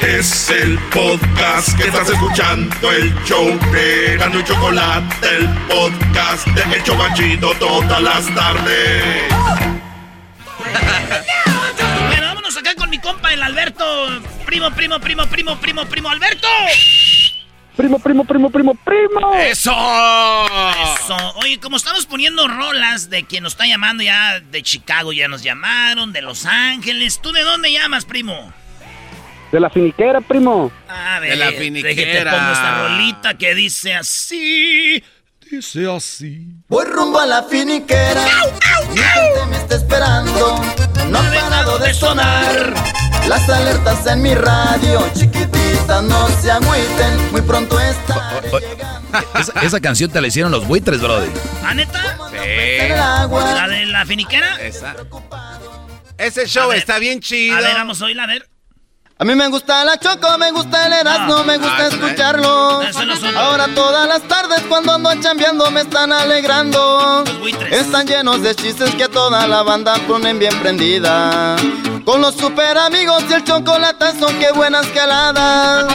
Es 0.00 0.48
el 0.50 0.78
podcast 0.90 1.76
que 1.76 1.88
estás 1.88 2.08
escuchando, 2.08 2.92
el 2.92 3.12
show 3.24 3.58
de 3.72 4.16
Gano 4.16 4.38
y 4.38 4.44
Chocolate, 4.44 5.28
el 5.36 5.48
podcast 5.66 6.46
de 6.46 6.76
El 6.76 6.82
Chocachito 6.84 7.50
todas 7.54 8.00
las 8.00 8.32
tardes. 8.32 9.24
Bueno, 12.06 12.26
vámonos 12.28 12.56
acá 12.56 12.76
con 12.76 12.90
mi 12.90 12.98
compa, 12.98 13.32
el 13.32 13.42
Alberto. 13.42 13.84
Primo, 14.46 14.70
primo, 14.70 15.00
primo, 15.00 15.26
primo, 15.26 15.56
primo, 15.58 15.84
primo, 15.86 16.08
Alberto. 16.10 16.46
Primo, 17.76 17.98
primo, 17.98 18.24
primo, 18.24 18.50
primo, 18.50 18.74
primo. 18.74 19.34
¡Eso! 19.34 19.72
Eso. 19.72 21.16
Oye, 21.42 21.58
como 21.58 21.76
estamos 21.76 22.06
poniendo 22.06 22.46
rolas 22.46 23.10
de 23.10 23.24
quien 23.24 23.42
nos 23.42 23.54
está 23.54 23.66
llamando 23.66 24.04
ya 24.04 24.38
de 24.38 24.62
Chicago, 24.62 25.12
ya 25.12 25.26
nos 25.26 25.42
llamaron, 25.42 26.12
de 26.12 26.22
Los 26.22 26.46
Ángeles. 26.46 27.20
¿Tú 27.20 27.32
de 27.32 27.42
dónde 27.42 27.72
llamas, 27.72 28.04
primo? 28.04 28.52
De 29.52 29.60
la 29.60 29.70
finiquera, 29.70 30.20
primo. 30.20 30.70
A 30.88 31.20
ver, 31.20 31.30
De 31.30 31.36
la 31.36 31.46
deje, 31.46 31.56
te 31.58 31.64
finiquera. 31.64 32.30
pongo 32.32 32.52
esta 32.52 32.88
rolita 32.88 33.34
que 33.38 33.54
dice 33.54 33.94
así. 33.94 35.02
Dice 35.50 35.90
así. 35.90 36.46
Voy 36.68 36.84
rumbo 36.84 37.18
a 37.18 37.26
la 37.26 37.42
finiquera. 37.44 38.24
Mi 38.90 38.98
gente 38.98 39.46
me 39.48 39.56
está 39.56 39.76
esperando. 39.76 40.60
No 41.08 41.18
ha 41.18 41.22
parado 41.32 41.78
de 41.78 41.94
sonar. 41.94 42.74
Las 43.26 43.48
alertas 43.48 44.06
en 44.06 44.22
mi 44.22 44.34
radio. 44.34 45.06
Chiquititas, 45.14 46.02
no 46.02 46.28
se 46.40 46.50
agüiten. 46.50 47.32
Muy 47.32 47.40
pronto 47.40 47.80
estaré 47.80 48.50
Esa, 49.38 49.60
esa 49.62 49.80
canción 49.80 50.10
te 50.10 50.20
la 50.20 50.26
hicieron 50.26 50.52
los 50.52 50.66
buitres, 50.66 51.00
brother. 51.00 51.30
¿Ah, 51.64 51.72
neta? 51.72 52.18
el 52.44 52.92
agua. 52.92 53.54
¿La 53.54 53.68
de 53.68 53.86
la 53.86 54.04
finiquera? 54.04 54.56
Esa. 54.60 54.94
Ese 56.18 56.46
show 56.46 56.68
ver, 56.68 56.78
está 56.78 56.98
bien 56.98 57.20
chido. 57.20 57.56
A 57.56 57.60
ver, 57.60 57.74
vamos 57.74 58.02
a 58.02 58.04
oírla, 58.06 58.24
a 58.24 58.26
ver. 58.26 58.46
A 59.20 59.24
mí 59.24 59.34
me 59.34 59.48
gusta 59.48 59.84
la 59.84 59.98
choco, 59.98 60.38
me 60.38 60.52
gusta 60.52 60.86
el 60.86 60.92
erasmo, 60.92 61.42
me 61.42 61.58
gusta 61.58 61.76
Ah, 61.76 61.88
escucharlo. 61.88 62.80
Ahora 63.36 63.66
todas 63.74 64.06
las 64.06 64.22
tardes 64.22 64.60
cuando 64.68 64.92
ando 64.92 65.12
chambeando 65.20 65.68
me 65.72 65.80
están 65.80 66.12
alegrando. 66.12 67.24
Están 67.70 68.06
llenos 68.06 68.42
de 68.42 68.54
chistes 68.54 68.94
que 68.94 69.04
a 69.04 69.08
toda 69.08 69.44
la 69.48 69.62
banda 69.64 69.94
ponen 70.06 70.38
bien 70.38 70.56
prendida. 70.60 71.56
Con 72.08 72.22
los 72.22 72.36
super 72.36 72.78
amigos 72.78 73.22
y 73.28 73.34
el 73.34 73.44
chocolate 73.44 74.18
son 74.18 74.34
que 74.38 74.50
buenas 74.52 74.86
caladas. 74.86 75.94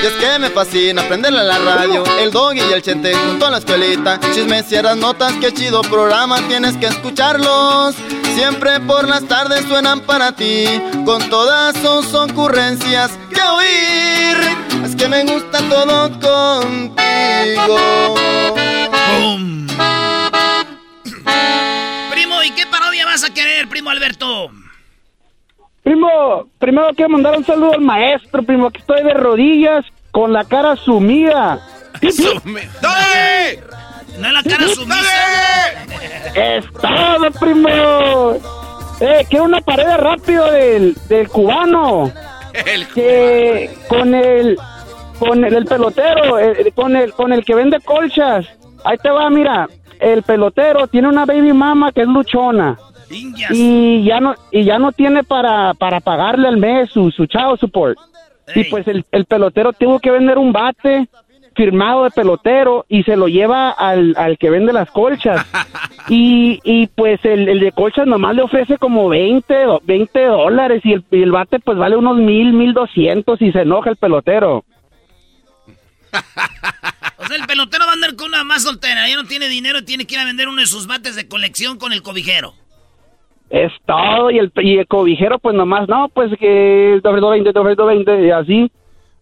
Y 0.00 0.06
es 0.06 0.12
que 0.12 0.38
me 0.38 0.50
fascina 0.50 1.02
aprenderle 1.02 1.40
a 1.40 1.42
la 1.42 1.58
radio, 1.58 2.04
el 2.20 2.30
doggy 2.30 2.60
y 2.60 2.72
el 2.72 2.80
chente 2.80 3.12
junto 3.12 3.44
a 3.44 3.50
la 3.50 3.58
escuelita. 3.58 4.20
Chismes 4.32 4.70
y 4.70 4.76
eras 4.76 4.96
notas, 4.96 5.32
qué 5.40 5.52
chido 5.52 5.82
programa, 5.82 6.40
tienes 6.46 6.76
que 6.76 6.86
escucharlos. 6.86 7.96
Siempre 8.36 8.78
por 8.78 9.08
las 9.08 9.26
tardes 9.26 9.64
suenan 9.66 9.98
para 9.98 10.30
ti, 10.30 10.80
con 11.04 11.28
todas 11.28 11.74
sus 11.78 12.14
ocurrencias 12.14 13.10
que 13.34 13.42
oír. 13.42 14.84
Es 14.84 14.94
que 14.94 15.08
me 15.08 15.24
gusta 15.24 15.58
todo 15.68 16.08
contigo. 16.20 17.78
Primo, 22.12 22.44
¿y 22.44 22.50
qué 22.52 22.64
parodia 22.70 23.06
vas 23.06 23.24
a 23.24 23.34
querer, 23.34 23.68
primo 23.68 23.90
Alberto? 23.90 24.52
Primo, 25.88 26.46
primero 26.58 26.88
quiero 26.94 27.08
mandar 27.08 27.38
un 27.38 27.46
saludo 27.46 27.72
al 27.72 27.80
maestro, 27.80 28.42
primo, 28.42 28.70
que 28.70 28.80
estoy 28.80 29.02
de 29.02 29.14
rodillas 29.14 29.86
con 30.10 30.34
la 30.34 30.44
cara 30.44 30.76
sumida. 30.76 31.60
¡Dale! 32.82 33.62
No 34.18 34.26
es 34.26 34.32
la 34.34 34.42
cara 34.42 34.68
sumisa. 34.68 35.00
Es 36.34 36.66
todo, 36.74 37.30
primo. 37.40 38.34
Eh, 39.00 39.24
quiero 39.30 39.46
una 39.46 39.62
pared 39.62 39.96
rápido 39.96 40.50
del, 40.50 40.94
del 41.08 41.26
cubano. 41.30 42.12
Que 42.94 43.74
con 43.88 44.14
el 44.14 44.58
con 45.18 45.42
el, 45.42 45.54
el 45.54 45.64
pelotero, 45.64 46.38
eh, 46.38 46.70
con 46.74 46.96
el 46.96 47.14
con 47.14 47.32
el 47.32 47.42
que 47.46 47.54
vende 47.54 47.80
colchas. 47.80 48.44
Ahí 48.84 48.98
te 48.98 49.08
va, 49.08 49.30
mira. 49.30 49.66
El 49.98 50.22
pelotero 50.22 50.86
tiene 50.86 51.08
una 51.08 51.24
baby 51.24 51.54
mama 51.54 51.92
que 51.92 52.02
es 52.02 52.08
luchona. 52.08 52.76
Y 53.54 54.04
ya 54.04 54.20
no 54.20 54.34
y 54.52 54.64
ya 54.64 54.78
no 54.78 54.92
tiene 54.92 55.24
para, 55.24 55.74
para 55.74 56.00
pagarle 56.00 56.48
al 56.48 56.56
mes 56.58 56.90
su, 56.90 57.10
su 57.10 57.26
child 57.26 57.58
support. 57.58 57.98
Y 58.54 58.64
pues 58.70 58.86
el, 58.88 59.04
el 59.12 59.24
pelotero 59.26 59.72
tuvo 59.72 59.98
que 59.98 60.10
vender 60.10 60.38
un 60.38 60.52
bate 60.52 61.08
firmado 61.54 62.04
de 62.04 62.10
pelotero 62.10 62.86
y 62.88 63.02
se 63.02 63.16
lo 63.16 63.26
lleva 63.28 63.70
al, 63.70 64.14
al 64.16 64.38
que 64.38 64.48
vende 64.50 64.72
las 64.72 64.90
colchas. 64.90 65.44
Y, 66.10 66.58
y 66.64 66.86
pues 66.86 67.22
el, 67.24 67.46
el 67.50 67.60
de 67.60 67.70
colchas 67.72 68.06
nomás 68.06 68.34
le 68.34 68.40
ofrece 68.40 68.78
como 68.78 69.10
20, 69.10 69.54
do- 69.64 69.82
20 69.84 70.24
dólares 70.24 70.80
y 70.82 70.94
el, 70.94 71.04
y 71.10 71.20
el 71.22 71.30
bate 71.32 71.58
pues 71.58 71.76
vale 71.76 71.96
unos 71.96 72.16
mil, 72.16 72.54
mil 72.54 72.72
doscientos 72.72 73.42
y 73.42 73.52
se 73.52 73.60
enoja 73.60 73.90
el 73.90 73.96
pelotero. 73.96 74.64
O 77.20 77.26
sea, 77.26 77.36
el 77.36 77.46
pelotero 77.46 77.84
va 77.84 77.90
a 77.90 77.94
andar 77.94 78.14
con 78.16 78.28
una 78.28 78.44
más 78.44 78.62
soltera. 78.62 79.06
Ya 79.08 79.16
no 79.16 79.24
tiene 79.24 79.48
dinero 79.48 79.80
y 79.80 79.84
tiene 79.84 80.06
que 80.06 80.14
ir 80.14 80.20
a 80.20 80.24
vender 80.24 80.48
uno 80.48 80.60
de 80.62 80.66
sus 80.66 80.86
bates 80.86 81.16
de 81.16 81.28
colección 81.28 81.76
con 81.76 81.92
el 81.92 82.00
cobijero. 82.02 82.54
Es 83.50 83.72
todo 83.86 84.30
y 84.30 84.38
el, 84.38 84.52
y 84.56 84.78
el 84.78 84.86
cobijero 84.86 85.38
pues 85.38 85.54
nomás, 85.54 85.88
no, 85.88 86.08
pues 86.08 86.30
que 86.38 87.00
220, 87.02 87.52
220 87.52 88.26
y 88.26 88.30
así. 88.30 88.70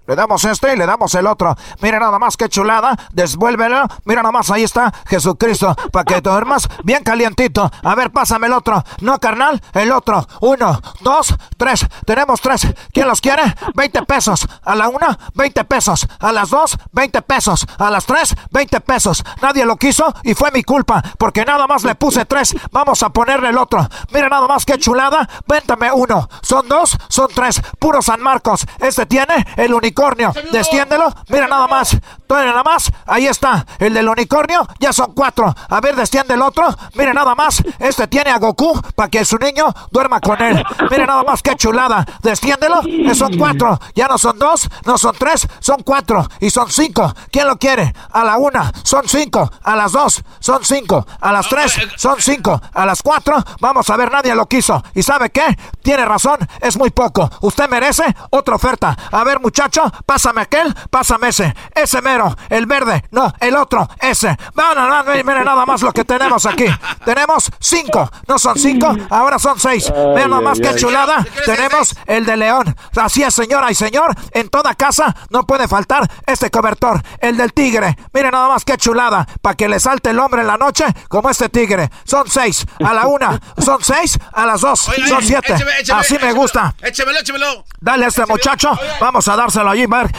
Le 0.07 0.15
damos 0.15 0.45
este 0.45 0.73
y 0.73 0.77
le 0.77 0.87
damos 0.87 1.15
el 1.15 1.27
otro. 1.27 1.57
Mira 1.81 1.99
nada 1.99 2.19
más 2.19 2.37
qué 2.37 2.49
chulada. 2.49 2.97
Desvuélvelo. 3.13 3.87
Mira 4.05 4.23
nada 4.23 4.33
más, 4.33 4.51
ahí 4.51 4.63
está 4.63 4.93
Jesucristo. 5.07 5.75
Para 5.93 6.05
que 6.05 6.21
duermas 6.21 6.69
bien 6.85 7.03
calientito. 7.03 7.71
A 7.83 7.95
ver, 7.95 8.11
pásame 8.13 8.47
el 8.47 8.53
otro. 8.53 8.83
No, 9.01 9.19
carnal, 9.19 9.61
el 9.75 9.93
otro. 9.93 10.27
Uno, 10.41 10.81
dos, 11.01 11.35
tres. 11.57 11.87
Tenemos 12.05 12.41
tres. 12.41 12.67
¿Quién 12.93 13.09
los 13.09 13.21
quiere? 13.21 13.43
20 13.75 14.03
pesos. 14.03 14.47
A 14.63 14.75
la 14.75 14.89
una, 14.89 15.19
20 15.35 15.65
pesos. 15.65 16.07
A 16.21 16.33
las 16.33 16.51
dos, 16.51 16.79
20 16.93 17.23
pesos. 17.23 17.67
A 17.79 17.91
las 17.91 18.07
tres, 18.07 18.35
20 18.51 18.81
pesos. 18.81 19.25
Nadie 19.43 19.65
lo 19.67 19.77
quiso 19.77 20.15
y 20.23 20.35
fue 20.35 20.51
mi 20.53 20.63
culpa. 20.63 21.03
Porque 21.19 21.45
nada 21.45 21.67
más 21.67 21.85
le 21.85 21.95
puse 21.95 22.25
tres. 22.25 22.55
Vamos 22.71 23.03
a 23.03 23.11
ponerle 23.11 23.49
el 23.49 23.59
otro. 23.59 23.87
Mira 24.13 24.29
nada 24.29 24.47
más 24.47 24.65
qué 24.65 24.79
chulada. 24.79 25.29
Véntame 25.47 25.91
uno. 25.93 26.29
Son 26.43 26.69
dos, 26.69 26.97
son 27.09 27.29
tres. 27.35 27.61
Puro 27.79 28.03
San 28.03 28.23
Marcos. 28.23 28.67
Este 28.79 29.07
tiene 29.07 29.47
el 29.57 29.75
unicornio. 29.97 30.33
Destiéndelo. 30.53 31.13
Mira 31.29 31.47
nada 31.49 31.67
más. 31.67 31.97
Todavía 32.27 32.51
nada 32.51 32.63
más. 32.65 32.93
Ahí 33.07 33.27
está. 33.27 33.65
El 33.79 33.95
del 33.95 34.09
unicornio. 34.09 34.67
Ya 34.79 34.93
son 34.93 35.13
cuatro. 35.15 35.55
A 35.69 35.81
ver, 35.81 35.97
destiende 35.97 36.35
el 36.35 36.43
otro. 36.43 36.69
Mira 36.95 37.15
nada 37.15 37.35
más. 37.35 37.63
Este 37.79 38.07
tiene 38.07 38.31
a 38.31 38.39
Goku 38.39 38.81
para 38.95 39.09
que 39.09 39.25
su 39.25 39.39
niño 39.39 39.67
duerma 39.91 40.21
con 40.21 40.41
él. 40.43 40.63
Mira 40.91 41.07
nada 41.07 41.23
más 41.23 41.43
qué 41.43 41.55
chulada. 41.57 42.05
Destiéndelo. 42.23 42.81
Eh, 42.87 43.15
Son 43.15 43.37
cuatro. 43.39 43.79
Ya 43.95 44.07
no 44.09 44.19
son 44.19 44.39
dos. 44.39 44.69
No 44.85 44.99
son 44.99 45.15
tres. 45.19 45.47
Son 45.61 45.83
cuatro. 45.83 46.27
Y 46.41 46.51
son 46.51 46.71
cinco. 46.71 47.13
¿Quién 47.31 47.47
lo 47.47 47.57
quiere? 47.57 47.95
A 48.13 48.25
la 48.25 48.37
una. 48.37 48.71
Son 48.83 49.09
cinco. 49.09 49.51
A 49.63 49.77
las 49.77 49.93
dos. 49.93 50.23
Son 50.41 50.63
cinco. 50.65 51.07
A 51.21 51.33
las 51.33 51.49
tres. 51.49 51.75
Son 51.97 52.17
cinco. 52.21 52.61
A 52.75 52.85
las 52.85 53.03
cuatro. 53.03 53.43
Vamos 53.61 53.89
a 53.89 53.97
ver. 53.97 54.11
Nadie 54.13 54.35
lo 54.35 54.47
quiso. 54.47 54.83
¿Y 54.95 55.03
sabe 55.03 55.31
qué? 55.31 55.57
Tiene 55.83 56.05
razón. 56.05 56.39
Es 56.61 56.77
muy 56.77 56.91
poco. 56.91 57.31
Usted 57.41 57.69
merece 57.71 58.05
otra 58.31 58.57
oferta. 58.57 58.97
A 59.11 59.25
ver, 59.25 59.41
muchacho. 59.41 59.85
Pásame 60.05 60.43
aquel. 60.43 60.75
Pásame 60.91 61.29
ese. 61.29 61.55
Ese 61.75 62.01
mero. 62.03 62.37
El 62.49 62.67
verde. 62.67 63.05
No, 63.11 63.33
el 63.41 63.57
otro. 63.57 63.89
Ese. 64.01 64.37
No, 64.55 64.75
no, 64.75 64.89
no. 64.89 65.05
Mire 65.05 65.45
nada 65.45 65.67
más 65.67 65.83
lo 65.83 65.93
que 65.93 66.05
tenemos 66.05 66.47
aquí. 66.47 66.67
Tenemos 67.05 67.51
cinco. 67.59 68.11
No 68.27 68.39
son 68.39 68.59
cinco. 68.59 68.95
Ahora 69.11 69.39
son 69.39 69.59
seis. 69.59 69.93
Vean 70.15 70.31
nada 70.31 70.43
más 70.43 70.59
ay. 70.61 70.77
chulada. 70.77 71.25
Tenemos 71.45 71.95
el 72.07 72.25
de 72.25 72.37
león. 72.37 72.77
Así 72.97 73.23
es, 73.23 73.35
señora 73.35 73.71
y 73.71 73.75
señor. 73.75 74.15
En 74.33 74.49
toda 74.49 74.75
casa 74.75 75.15
no 75.31 75.47
puede 75.47 75.69
faltar 75.69 76.11
este 76.27 76.51
cobertor. 76.51 77.03
El 77.21 77.37
del 77.37 77.53
tigre. 77.53 77.97
Mire 78.13 78.31
nada 78.31 78.49
más 78.49 78.65
qué 78.65 78.77
chulada. 78.77 79.27
Para 79.41 79.57
que 79.57 79.69
le 79.69 79.81
salte 79.81 80.11
el 80.11 80.19
hombre 80.19 80.43
en 80.43 80.47
la 80.49 80.57
noche 80.57 80.85
como 81.09 81.31
este 81.31 81.49
tigre. 81.49 81.91
Son 82.05 82.29
seis. 82.29 82.67
A 82.85 82.93
la 82.93 83.07
una. 83.07 83.41
Son 83.59 83.83
seis. 83.83 84.19
A 84.33 84.47
las 84.47 84.61
dos. 84.61 84.81
Son 84.81 85.23
siete. 85.23 85.55
écheme, 85.55 85.81
écheme, 85.81 86.01
Así 86.01 86.19
me 86.19 86.33
gusta. 86.33 86.75
Échemelo, 86.83 87.19
échemelo. 87.21 87.65
Dale 87.81 88.07
a 88.07 88.09
este 88.09 88.27
muchacho. 88.27 88.71
Vamos 89.01 89.29
a 89.29 89.37
dárselo 89.37 89.71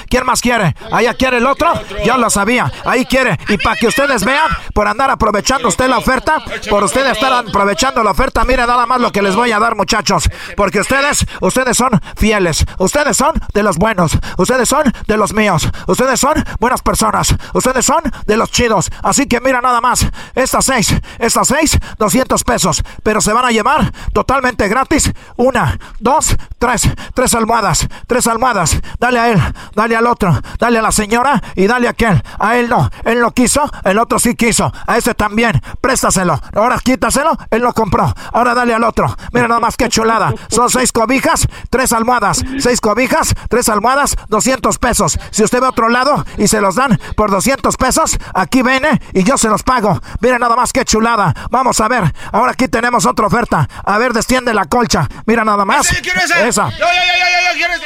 ¿quién 0.09 0.25
más 0.25 0.41
quiere? 0.41 0.75
Allá 0.91 1.13
quiere 1.13 1.37
el 1.37 1.47
otro. 1.47 1.73
Ya 2.05 2.17
lo 2.17 2.29
sabía. 2.29 2.71
Ahí 2.85 3.05
quiere. 3.05 3.37
Y 3.47 3.57
para 3.57 3.75
que 3.75 3.87
ustedes 3.87 4.23
vean, 4.23 4.47
por 4.73 4.87
andar 4.87 5.09
aprovechando 5.09 5.67
usted 5.67 5.87
la 5.87 5.97
oferta, 5.97 6.37
por 6.69 6.83
ustedes 6.83 7.13
estar 7.13 7.33
aprovechando 7.33 8.03
la 8.03 8.11
oferta, 8.11 8.43
mire 8.43 8.65
nada 8.65 8.85
más 8.85 9.01
lo 9.01 9.11
que 9.11 9.21
les 9.21 9.35
voy 9.35 9.51
a 9.51 9.59
dar, 9.59 9.75
muchachos. 9.75 10.29
Porque 10.55 10.79
ustedes, 10.79 11.25
ustedes 11.41 11.77
son 11.77 11.99
fieles. 12.15 12.65
Ustedes 12.77 13.17
son 13.17 13.33
de 13.53 13.63
los 13.63 13.77
buenos. 13.77 14.17
Ustedes 14.37 14.69
son 14.69 14.93
de 15.07 15.17
los 15.17 15.33
míos. 15.33 15.69
Ustedes 15.87 16.19
son 16.19 16.43
buenas 16.59 16.81
personas. 16.81 17.35
Ustedes 17.53 17.85
son 17.85 18.03
de 18.25 18.37
los 18.37 18.51
chidos. 18.51 18.89
Así 19.03 19.27
que 19.27 19.41
mira 19.41 19.61
nada 19.61 19.81
más. 19.81 20.05
Estas 20.35 20.65
seis, 20.65 20.93
estas 21.19 21.47
seis, 21.47 21.77
200 21.97 22.43
pesos. 22.43 22.83
Pero 23.03 23.21
se 23.21 23.33
van 23.33 23.45
a 23.45 23.51
llevar 23.51 23.91
totalmente 24.13 24.67
gratis. 24.67 25.11
Una, 25.35 25.79
dos, 25.99 26.35
tres. 26.59 26.89
Tres 27.13 27.33
almohadas. 27.33 27.87
Tres 28.07 28.27
almohadas. 28.27 28.79
Dale 28.99 29.19
a 29.19 29.29
él. 29.29 29.41
Dale 29.73 29.95
al 29.95 30.07
otro. 30.07 30.39
Dale 30.59 30.79
a 30.79 30.81
la 30.81 30.91
señora 30.91 31.41
y 31.55 31.67
dale 31.67 31.87
a 31.87 31.91
aquel. 31.91 32.21
A 32.39 32.57
él 32.57 32.69
no. 32.69 32.89
Él 33.03 33.19
no 33.19 33.31
quiso. 33.31 33.69
El 33.83 33.97
otro 33.99 34.19
sí 34.19 34.35
quiso. 34.35 34.71
A 34.85 34.97
ese 34.97 35.13
también. 35.13 35.61
Préstaselo. 35.81 36.39
Ahora 36.53 36.79
quítaselo. 36.79 37.37
Él 37.51 37.61
lo 37.61 37.73
compró. 37.73 38.13
Ahora 38.33 38.53
dale 38.53 38.73
al 38.73 38.83
otro. 38.83 39.15
Mira 39.31 39.47
nada 39.47 39.59
más 39.59 39.77
que 39.77 39.89
chulada. 39.89 40.33
Son 40.49 40.69
seis 40.69 40.91
cobijas, 40.91 41.47
tres 41.69 41.91
almohadas. 41.93 42.43
Seis 42.59 42.81
cobijas, 42.81 43.33
tres 43.49 43.69
almohadas, 43.69 44.15
200 44.29 44.77
pesos. 44.77 45.19
Si 45.31 45.43
usted 45.43 45.59
ve 45.59 45.67
a 45.67 45.69
otro 45.69 45.89
lado 45.89 46.25
y 46.37 46.47
se 46.47 46.61
los 46.61 46.75
dan 46.75 46.99
por 47.15 47.31
200 47.31 47.75
pesos, 47.77 48.17
aquí 48.33 48.61
viene 48.61 49.01
y 49.13 49.23
yo 49.23 49.37
se 49.37 49.49
los 49.49 49.63
pago. 49.63 49.99
Mira 50.21 50.39
nada 50.39 50.55
más 50.55 50.73
que 50.73 50.85
chulada. 50.85 51.33
Vamos 51.49 51.79
a 51.79 51.87
ver. 51.87 52.13
Ahora 52.31 52.51
aquí 52.51 52.67
tenemos 52.67 53.05
otra 53.05 53.27
oferta. 53.27 53.67
A 53.83 53.97
ver, 53.97 54.13
desciende 54.13 54.53
la 54.53 54.65
colcha. 54.65 55.07
Mira 55.25 55.43
nada 55.43 55.65
más. 55.65 55.91
Esa. 55.91 56.69
Yo, 56.69 56.77
yo, 56.77 56.85
yo, 56.85 56.87
yo, 56.87 57.51
yo 57.51 57.57
quiero 57.57 57.73
ese. 57.73 57.85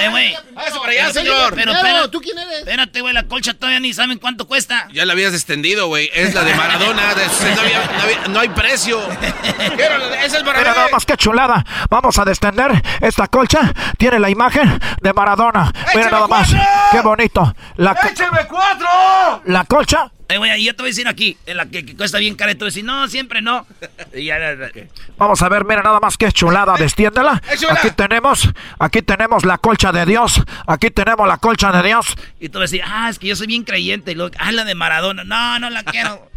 Eh, 0.00 0.08
güey. 0.10 0.34
Hágase 0.62 0.78
para 0.80 0.92
allá, 0.92 1.12
señor. 1.12 1.54
Pero, 1.54 1.72
pero, 1.80 2.10
¿tú 2.10 2.20
quién 2.20 2.38
eres? 2.38 2.58
Espérate, 2.60 3.00
güey, 3.00 3.12
la 3.14 3.24
colcha 3.24 3.54
todavía 3.54 3.80
ni 3.80 3.92
saben 3.92 4.18
cuánto 4.18 4.46
cuesta. 4.46 4.88
Ya 4.92 5.04
la 5.04 5.12
habías 5.12 5.34
extendido, 5.34 5.86
güey. 5.88 6.10
Es 6.14 6.34
la 6.34 6.42
de 6.44 6.54
Maradona. 6.54 7.14
de- 7.14 7.26
no, 7.26 7.60
había- 7.60 7.86
no 7.96 8.02
había- 8.02 8.28
no 8.28 8.40
hay 8.40 8.48
precio. 8.50 9.00
Quiero 9.76 9.96
es 10.14 10.32
para 10.42 10.58
Mira 10.58 10.74
nada 10.74 10.88
más 10.90 11.04
que 11.06 11.16
chulada. 11.16 11.64
Vamos 11.90 12.18
a 12.18 12.24
descender 12.24 12.82
esta 13.00 13.26
colcha. 13.28 13.72
Tiene 13.98 14.18
la 14.18 14.30
imagen 14.30 14.78
de 15.00 15.12
Maradona. 15.12 15.72
Mira 15.94 16.10
nada 16.10 16.26
más. 16.28 16.48
Qué 16.90 17.00
bonito. 17.00 17.54
La, 17.76 17.92
¡Écheme 18.10 18.46
cuatro! 18.48 19.42
la 19.44 19.64
colcha 19.64 20.10
Eh, 20.28 20.38
güey, 20.38 20.62
y 20.62 20.64
yo 20.64 20.74
te 20.74 20.82
voy 20.82 20.88
a 20.88 20.92
decir 20.92 21.08
aquí, 21.08 21.36
en 21.46 21.56
la 21.56 21.66
que, 21.66 21.84
que 21.84 21.96
cuesta 21.96 22.18
bien 22.18 22.34
cara, 22.34 22.52
y 22.52 22.54
tú 22.54 22.64
vas 22.64 22.72
a 22.72 22.74
decir, 22.74 22.84
no, 22.84 23.06
siempre 23.08 23.42
no. 23.42 23.66
Y 24.14 24.26
ya. 24.26 24.38
Vamos 25.16 25.42
a 25.42 25.48
ver, 25.48 25.64
mira 25.64 25.82
nada 25.82 26.00
más 26.00 26.16
que 26.16 26.30
chulada, 26.32 26.74
destiéndela. 26.78 27.42
Aquí 27.70 27.90
tenemos, 27.90 28.48
aquí 28.78 29.02
tenemos 29.02 29.44
la 29.44 29.58
colcha 29.58 29.92
de 29.92 30.06
Dios. 30.06 30.42
Aquí 30.66 30.90
tenemos 30.90 31.26
la 31.26 31.36
colcha 31.38 31.72
de 31.72 31.82
Dios. 31.82 32.16
Y 32.40 32.48
tú 32.48 32.58
vas 32.58 32.70
a 32.70 32.72
decir, 32.72 32.82
ah, 32.86 33.08
es 33.10 33.18
que 33.18 33.28
yo 33.28 33.36
soy 33.36 33.46
bien 33.46 33.64
creyente. 33.64 34.12
Y 34.12 34.14
luego, 34.14 34.34
ah, 34.38 34.52
la 34.52 34.64
de 34.64 34.74
Maradona. 34.74 35.24
No, 35.24 35.58
no 35.58 35.70
la 35.70 35.82
quiero. 35.82 36.31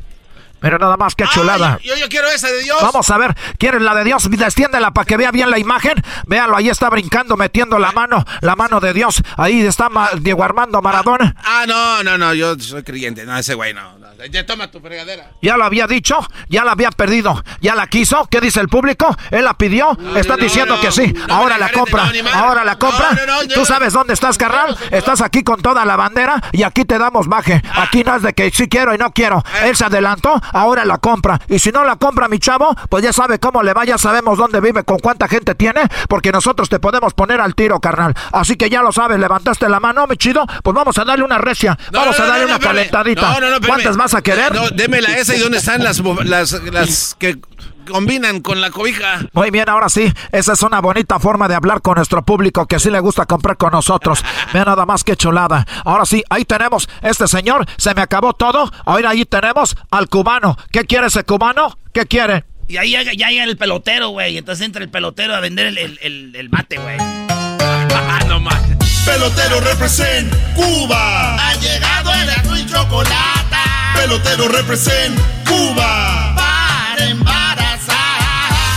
Mira 0.66 0.80
nada 0.80 0.98
más, 0.98 1.14
qué 1.14 1.26
chulada. 1.28 1.78
yo, 1.84 1.96
yo, 1.96 2.10
quiero 2.10 2.28
esa 2.28 2.48
de 2.48 2.64
Dios. 2.64 2.82
Vamos 2.82 3.08
a 3.12 3.18
ver, 3.20 3.36
¿quieres 3.60 3.84
la 3.84 3.94
de 3.94 4.04
Dios? 4.04 4.28
Desciéndela 4.30 4.92
para 4.92 5.06
que 5.06 5.16
vea 5.16 5.30
bien 5.30 5.52
la 5.52 5.60
imagen. 5.60 5.94
Véalo, 6.26 6.58
ahí 6.58 6.70
está 6.70 6.90
brincando, 6.90 7.38
metiendo 7.38 7.78
la 7.78 7.92
mano, 7.92 8.26
la 8.42 8.56
mano 8.56 8.80
de 8.80 8.92
Dios. 8.92 9.22
Ahí 9.38 9.62
está 9.62 9.90
Diego 10.20 10.44
Armando 10.44 10.82
Maradona. 10.82 11.36
Ah, 11.44 11.66
no, 11.68 12.02
no, 12.02 12.18
no, 12.18 12.34
yo 12.34 12.58
soy 12.60 12.82
creyente. 12.82 13.26
No, 13.26 13.38
ese 13.38 13.54
güey 13.54 13.76
no. 13.76 13.96
Ya 14.32 14.46
toma 14.46 14.72
tu 14.72 14.80
fregadera. 14.80 15.32
Ya 15.42 15.56
lo 15.56 15.66
había 15.66 15.86
dicho, 15.86 16.18
ya 16.50 16.64
la 16.64 16.72
había 16.72 16.90
perdido. 16.90 17.44
¿Ya 17.62 17.76
la 17.76 17.86
quiso? 17.88 18.28
¿Qué 18.32 18.42
dice 18.42 18.60
el 18.60 18.70
público? 18.70 19.16
¿Él 19.30 19.46
la 19.46 19.54
pidió? 19.54 19.96
Está 20.16 20.36
diciendo 20.36 20.80
que 20.82 20.92
sí. 20.92 21.14
ahora 21.30 21.58
la 21.58 21.72
compra. 21.72 22.12
ahora 22.34 22.64
la 22.64 22.78
compra. 22.78 23.10
¿Tú 23.54 23.66
sabes 23.66 23.94
dónde 23.94 24.14
estás, 24.14 24.38
carnal? 24.38 24.76
Estás 24.90 25.22
aquí 25.22 25.44
con 25.44 25.62
toda 25.62 25.86
la 25.86 25.96
bandera 25.96 26.42
y 26.52 26.64
aquí 26.64 26.86
te 26.86 26.98
damos 26.98 27.28
baje. 27.28 27.62
Ah. 27.70 27.84
Aquí 27.84 28.04
no 28.04 28.16
es 28.16 28.24
de 28.24 28.34
que 28.34 28.50
sí 28.52 28.68
quiero 28.68 28.96
y 28.96 28.98
no 28.98 29.12
quiero. 29.12 29.44
Eh. 29.62 29.70
Él 29.70 29.76
se 29.76 29.86
adelantó, 29.86 30.42
ahora 30.56 30.86
la 30.86 30.98
compra. 30.98 31.40
Y 31.50 31.60
si 31.60 31.72
no 31.72 31.84
la 31.84 31.98
compra 31.98 32.28
mi 32.28 32.40
chavo, 32.40 32.74
pues 32.90 33.04
ya 33.04 33.14
sabe 33.14 33.40
cómo 33.40 33.62
le 33.62 33.74
va, 33.74 33.86
ya 33.86 33.98
sabemos 33.98 34.38
dónde 34.38 34.62
vive, 34.62 34.84
con 34.84 35.00
cuánta 35.00 35.28
gente 35.28 35.54
tiene, 35.54 35.82
porque 36.08 36.32
nosotros 36.32 36.70
te 36.70 36.80
podemos 36.80 37.14
poner 37.14 37.42
al 37.42 37.54
tiro, 37.56 37.80
carnal. 37.80 38.14
Así 38.32 38.56
que 38.56 38.70
ya 38.70 38.82
lo 38.82 38.92
sabes, 38.92 39.20
levantaste 39.20 39.68
la 39.70 39.80
mano, 39.80 40.08
mi 40.08 40.16
chido, 40.18 40.46
pues 40.64 40.74
vamos 40.74 40.98
a 40.98 41.04
darle 41.04 41.26
una 41.26 41.38
recia, 41.38 41.78
vamos 41.92 42.20
a 42.20 42.26
darle 42.26 42.46
una 42.46 42.60
calentadita. 42.60 43.38
¿Cuántas 43.68 43.98
vas 43.98 44.14
a 44.14 44.22
querer? 44.22 44.54
No, 44.54 44.70
démela 44.70 45.18
esa 45.18 45.36
y 45.36 45.40
dónde 45.40 45.58
están 45.58 45.84
las, 45.84 46.00
las, 46.00 46.54
las 46.64 47.16
que 47.20 47.38
combinan 47.86 48.42
con 48.42 48.62
la 48.62 48.72
cobija. 48.72 49.28
Muy 49.34 49.52
bien, 49.52 49.70
ahora 49.70 49.90
sí, 49.90 50.12
esa 50.32 50.54
es 50.54 50.62
una 50.64 50.82
bonita 50.82 51.20
forma 51.20 51.48
de 51.48 51.56
hablar 51.56 51.82
con 51.82 51.96
nuestro 51.96 52.26
público 52.26 52.68
que 52.68 52.80
sí 52.80 52.90
le 52.90 53.00
gusta 53.00 53.26
comprar 53.26 53.58
con 53.58 53.72
nosotros. 53.72 54.24
Vean 54.54 54.66
nada 54.66 54.86
más 54.86 55.04
que 55.04 55.16
chulada. 55.16 55.66
Ahora 55.86 56.06
sí, 56.06 56.24
ahí 56.30 56.46
tenemos 56.46 56.90
este 57.02 57.28
señor, 57.28 57.66
se 57.78 57.94
me 57.94 58.02
acabó 58.02 58.34
todo. 58.34 58.72
Ahora 58.86 59.12
ahí 59.12 59.26
tenemos 59.26 59.76
al 59.92 60.10
cubano. 60.10 60.58
¿Qué 60.72 60.86
quiere 60.86 61.08
ese 61.08 61.24
cubano? 61.24 61.78
¿Qué 61.94 62.06
quiere? 62.06 62.46
Y 62.68 62.78
ahí 62.78 62.92
ya, 62.92 63.04
llega 63.04 63.44
el 63.44 63.58
pelotero, 63.58 64.10
güey. 64.10 64.38
Entonces 64.38 64.66
entra 64.66 64.84
el 64.84 64.90
pelotero 64.90 65.36
a 65.36 65.40
vender 65.40 65.68
el, 65.68 65.78
el, 66.02 66.36
el, 66.36 66.50
mate, 66.50 66.78
güey. 66.78 66.98
no 68.28 68.40
más. 68.40 68.62
Pelotero 69.06 69.60
represent 69.62 70.34
Cuba. 70.56 71.36
Ha 71.36 71.54
llegado 71.56 72.12
el 72.14 72.30
azul 72.30 72.58
y 72.58 72.66
chocolate. 72.66 73.56
Pelotero 73.96 74.48
represent 74.48 75.20
Cuba. 75.48 76.35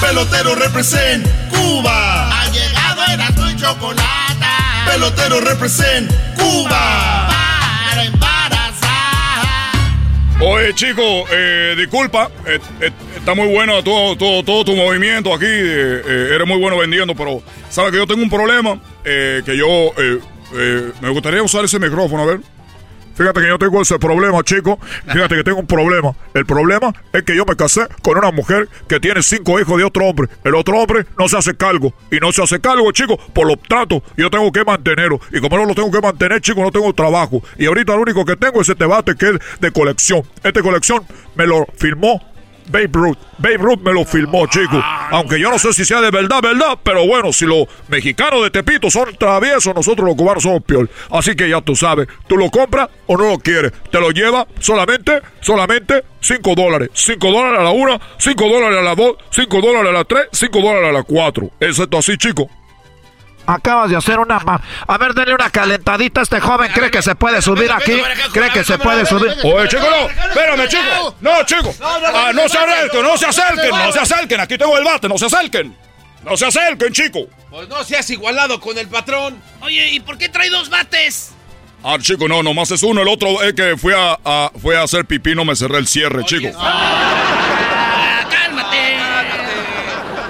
Pelotero 0.08 0.54
represent 0.54 1.26
Cuba. 1.50 2.30
Ha 2.30 2.50
llegado 2.50 3.02
el 3.12 3.20
azul 3.20 3.50
y 3.52 3.56
chocolate. 3.56 4.46
Pelotero 4.86 5.38
represent 5.38 6.10
Cuba. 6.34 7.28
Para 7.28 8.04
embarazar. 8.04 9.44
Oye, 10.40 10.72
chico, 10.74 11.02
eh, 11.30 11.74
disculpa, 11.76 12.30
eh, 12.46 12.58
eh, 12.80 12.90
está 13.18 13.34
muy 13.34 13.48
bueno 13.48 13.84
todo, 13.84 14.16
todo, 14.16 14.42
todo 14.42 14.64
tu 14.64 14.74
movimiento 14.74 15.34
aquí, 15.34 15.44
eres 15.44 16.46
muy 16.46 16.58
bueno 16.58 16.78
vendiendo, 16.78 17.14
pero 17.14 17.42
sabes 17.68 17.92
que 17.92 17.98
yo 17.98 18.06
tengo 18.06 18.22
un 18.22 18.30
problema, 18.30 18.80
que 19.04 19.56
yo 19.58 19.92
me 21.02 21.10
gustaría 21.10 21.42
usar 21.42 21.66
ese 21.66 21.78
micrófono, 21.78 22.22
a 22.22 22.26
ver. 22.26 22.40
Fíjate 23.18 23.40
que 23.40 23.48
yo 23.48 23.58
tengo 23.58 23.82
ese 23.82 23.98
problema, 23.98 24.44
chico. 24.44 24.78
Fíjate 25.08 25.34
que 25.34 25.42
tengo 25.42 25.58
un 25.58 25.66
problema. 25.66 26.14
El 26.34 26.46
problema 26.46 26.94
es 27.12 27.24
que 27.24 27.34
yo 27.34 27.44
me 27.44 27.56
casé 27.56 27.88
con 28.00 28.16
una 28.16 28.30
mujer 28.30 28.68
que 28.88 29.00
tiene 29.00 29.24
cinco 29.24 29.58
hijos 29.58 29.76
de 29.76 29.82
otro 29.82 30.06
hombre. 30.06 30.28
El 30.44 30.54
otro 30.54 30.78
hombre 30.78 31.04
no 31.18 31.28
se 31.28 31.36
hace 31.36 31.56
cargo. 31.56 31.92
Y 32.12 32.18
no 32.20 32.30
se 32.30 32.44
hace 32.44 32.60
cargo, 32.60 32.92
chico. 32.92 33.18
Por 33.18 33.48
lo 33.48 33.56
tanto, 33.56 34.04
yo 34.16 34.30
tengo 34.30 34.52
que 34.52 34.62
mantenerlo. 34.64 35.20
Y 35.32 35.40
como 35.40 35.58
no 35.58 35.64
lo 35.64 35.74
tengo 35.74 35.90
que 35.90 36.00
mantener, 36.00 36.40
chico, 36.40 36.62
no 36.62 36.70
tengo 36.70 36.92
trabajo. 36.92 37.42
Y 37.58 37.66
ahorita 37.66 37.96
lo 37.96 38.02
único 38.02 38.24
que 38.24 38.36
tengo 38.36 38.60
es 38.60 38.68
este 38.68 38.84
bate 38.84 39.16
que 39.16 39.30
es 39.30 39.60
de 39.60 39.72
colección. 39.72 40.22
Esta 40.44 40.62
colección 40.62 41.02
me 41.34 41.44
lo 41.44 41.66
firmó 41.76 42.22
Babe 42.70 42.90
Ruth. 42.92 43.18
Babe 43.38 43.56
Ruth 43.58 43.80
me 43.80 43.92
lo 43.92 44.04
filmó, 44.04 44.46
chico. 44.46 44.82
Aunque 45.10 45.40
yo 45.40 45.50
no 45.50 45.58
sé 45.58 45.72
si 45.72 45.84
sea 45.84 46.00
de 46.00 46.10
verdad, 46.10 46.42
verdad, 46.42 46.78
pero 46.82 47.06
bueno, 47.06 47.32
si 47.32 47.46
los 47.46 47.66
mexicanos 47.88 48.42
de 48.42 48.50
Tepito 48.50 48.90
son 48.90 49.14
traviesos, 49.16 49.74
nosotros 49.74 50.06
los 50.06 50.16
cubanos 50.16 50.42
somos 50.42 50.62
peor. 50.62 50.88
Así 51.10 51.34
que 51.34 51.48
ya 51.48 51.60
tú 51.60 51.74
sabes, 51.74 52.08
tú 52.26 52.36
lo 52.36 52.50
compras 52.50 52.88
o 53.06 53.16
no 53.16 53.28
lo 53.28 53.38
quieres. 53.38 53.72
Te 53.90 54.00
lo 54.00 54.10
lleva 54.10 54.46
solamente, 54.60 55.20
solamente 55.40 56.04
5 56.20 56.54
dólares. 56.54 56.90
5 56.92 57.30
dólares 57.30 57.60
a 57.60 57.62
la 57.62 57.70
una, 57.70 58.00
5 58.18 58.48
dólares 58.48 58.78
a 58.78 58.82
la 58.82 58.94
dos, 58.94 59.16
5 59.30 59.60
dólares 59.60 59.90
a 59.90 59.92
la 59.92 60.04
tres, 60.04 60.28
5 60.32 60.60
dólares 60.60 60.88
a 60.90 60.92
la 60.92 61.02
cuatro. 61.02 61.50
Es 61.60 61.78
esto 61.78 61.98
así, 61.98 62.16
chico. 62.16 62.50
Acabas 63.48 63.88
de 63.88 63.96
hacer 63.96 64.18
una... 64.18 64.36
A 64.36 64.98
ver, 64.98 65.14
denle 65.14 65.34
una 65.34 65.48
calentadita 65.48 66.20
a 66.20 66.22
este 66.22 66.38
joven. 66.38 66.70
¿Cree 66.70 66.90
que 66.90 67.00
se 67.00 67.14
puede 67.14 67.40
subir 67.40 67.72
aquí? 67.72 67.98
¿Cree 68.30 68.50
que 68.50 68.62
se 68.62 68.76
puede 68.76 69.06
subir? 69.06 69.34
Oye, 69.42 69.68
chico, 69.68 69.86
no. 69.90 70.26
Espérame, 70.28 70.68
chico. 70.68 71.16
No, 71.22 71.42
chico. 71.44 71.74
Ah, 71.82 72.30
no 72.34 72.46
se 72.46 72.58
acerquen, 72.58 73.02
no 73.02 73.16
se 73.16 73.24
acerquen, 73.24 73.70
no 73.70 73.90
se 73.90 74.00
acerquen. 74.00 74.40
Aquí 74.40 74.58
tengo 74.58 74.76
el 74.76 74.84
bate, 74.84 75.08
no 75.08 75.16
se 75.16 75.24
acerquen. 75.26 75.74
No 76.24 76.36
se 76.36 76.44
acerquen, 76.44 76.92
chico. 76.92 77.20
Pues 77.48 77.66
no 77.70 77.82
seas 77.84 78.10
igualado 78.10 78.60
con 78.60 78.76
el 78.76 78.86
patrón. 78.88 79.40
Oye, 79.62 79.92
¿y 79.92 80.00
por 80.00 80.18
qué 80.18 80.28
trae 80.28 80.50
dos 80.50 80.68
bates? 80.68 81.30
Ah, 81.82 81.96
chico, 81.98 82.28
no, 82.28 82.42
nomás 82.42 82.70
es 82.70 82.82
uno. 82.82 83.00
El 83.00 83.08
otro 83.08 83.42
es 83.42 83.54
que 83.54 83.78
fui 83.78 83.94
a, 83.96 84.50
fui 84.60 84.74
a 84.74 84.82
hacer 84.82 85.06
pipí, 85.06 85.34
no 85.34 85.46
me 85.46 85.56
cerré 85.56 85.78
el 85.78 85.86
cierre, 85.86 86.22
chico. 86.24 86.48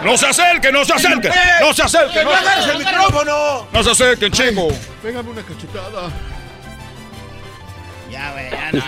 No 0.04 0.16
se 0.16 0.26
acerquen, 0.26 0.72
no 0.72 0.84
se 0.84 0.92
acerquen. 0.92 1.32
No 1.60 1.72
se 1.72 1.82
acerquen. 1.82 2.24
No 2.24 2.30
agarres 2.30 2.66
el 2.66 2.78
micrófono. 2.78 3.66
No 3.72 3.82
se 3.82 3.90
acerquen, 3.90 4.32
chingo. 4.32 4.68
Pégame 5.02 5.30
una 5.30 5.42
cachetada. 5.42 6.10
Ya, 8.10 8.32
güey, 8.32 8.50
ya 8.50 8.72
no. 8.72 8.84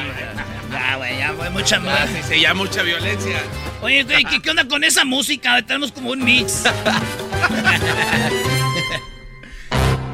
Ya, 0.70 0.96
güey, 0.96 1.18
ya 1.18 1.32
fue 1.36 1.50
mucha 1.50 1.80
más. 1.80 2.08
Sí, 2.28 2.40
ya 2.40 2.54
mucha 2.54 2.82
violencia. 2.82 3.42
Oye, 3.82 4.04
güey, 4.04 4.24
¿qué, 4.24 4.40
¿qué 4.40 4.50
onda 4.50 4.66
con 4.66 4.84
esa 4.84 5.04
música? 5.04 5.60
Tenemos 5.62 5.90
como 5.92 6.10
un 6.10 6.24
mix. 6.24 6.64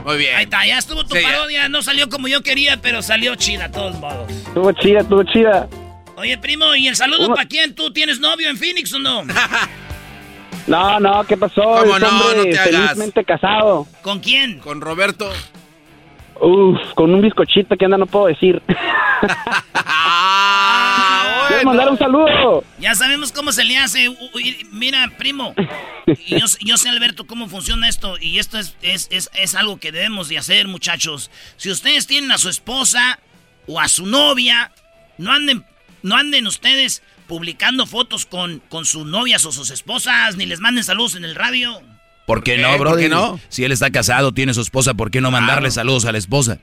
Muy 0.04 0.18
bien. 0.18 0.36
Ahí 0.36 0.44
está, 0.44 0.64
ya 0.66 0.78
estuvo 0.78 1.04
tu 1.04 1.14
parodia. 1.20 1.68
No 1.68 1.82
salió 1.82 2.08
como 2.08 2.28
yo 2.28 2.40
quería, 2.42 2.80
pero 2.80 3.02
salió 3.02 3.34
chida, 3.34 3.66
a 3.66 3.70
todos 3.70 3.98
modos. 3.98 4.30
Estuvo 4.30 4.72
chida, 4.72 5.00
estuvo 5.00 5.22
chida. 5.24 5.68
Oye, 6.16 6.38
primo, 6.38 6.74
¿y 6.74 6.88
el 6.88 6.96
saludo 6.96 7.34
para 7.34 7.46
quién? 7.46 7.74
¿Tú 7.74 7.92
tienes 7.92 8.18
novio 8.20 8.48
en 8.48 8.56
Phoenix 8.56 8.92
o 8.94 8.98
no? 8.98 9.24
No, 10.66 11.00
no, 11.00 11.24
¿qué 11.24 11.36
pasó? 11.36 11.62
¿Cómo 11.62 11.98
no? 11.98 12.34
No 12.34 12.42
te 12.42 12.58
hagas. 12.58 12.70
Felizmente 12.70 13.24
casado. 13.24 13.86
¿Con 14.02 14.20
quién? 14.20 14.58
Con 14.58 14.80
Roberto. 14.80 15.30
Uf, 16.40 16.78
con 16.94 17.14
un 17.14 17.20
bizcochito 17.22 17.76
que 17.76 17.84
anda 17.84 17.98
no 17.98 18.06
puedo 18.06 18.26
decir. 18.26 18.62
ah, 19.74 21.46
bueno. 21.48 21.70
mandar 21.70 21.90
un 21.90 21.98
saludo? 21.98 22.64
Ya 22.78 22.94
sabemos 22.94 23.32
cómo 23.32 23.52
se 23.52 23.64
le 23.64 23.78
hace. 23.78 24.14
mira, 24.72 25.10
primo, 25.16 25.54
yo, 26.26 26.46
yo, 26.60 26.76
sé, 26.76 26.88
Alberto, 26.90 27.26
cómo 27.26 27.48
funciona 27.48 27.88
esto. 27.88 28.16
Y 28.20 28.38
esto 28.38 28.58
es, 28.58 28.76
es, 28.82 29.08
es, 29.10 29.30
es 29.34 29.54
algo 29.54 29.78
que 29.78 29.92
debemos 29.92 30.28
de 30.28 30.36
hacer, 30.38 30.68
muchachos. 30.68 31.30
Si 31.56 31.70
ustedes 31.70 32.06
tienen 32.06 32.32
a 32.32 32.38
su 32.38 32.50
esposa 32.50 33.18
o 33.66 33.80
a 33.80 33.88
su 33.88 34.04
novia, 34.04 34.72
no 35.16 35.32
anden, 35.32 35.64
no 36.02 36.16
anden 36.16 36.46
ustedes 36.46 37.02
publicando 37.26 37.86
fotos 37.86 38.26
con, 38.26 38.62
con 38.68 38.84
sus 38.84 39.06
novias 39.06 39.44
o 39.44 39.52
sus 39.52 39.70
esposas, 39.70 40.36
ni 40.36 40.46
les 40.46 40.60
manden 40.60 40.84
saludos 40.84 41.14
en 41.16 41.24
el 41.24 41.34
radio. 41.34 41.80
¿Por 42.26 42.42
qué, 42.42 42.58
no, 42.58 42.76
bro? 42.78 42.90
¿Por 42.90 42.98
qué 43.00 43.08
no? 43.08 43.38
Si 43.48 43.64
él 43.64 43.72
está 43.72 43.90
casado, 43.90 44.32
tiene 44.32 44.52
su 44.52 44.60
esposa, 44.60 44.94
¿por 44.94 45.10
qué 45.10 45.20
no 45.20 45.30
mandarle 45.30 45.70
saludos 45.70 46.04
a 46.06 46.12
la 46.12 46.18
esposa? 46.18 46.58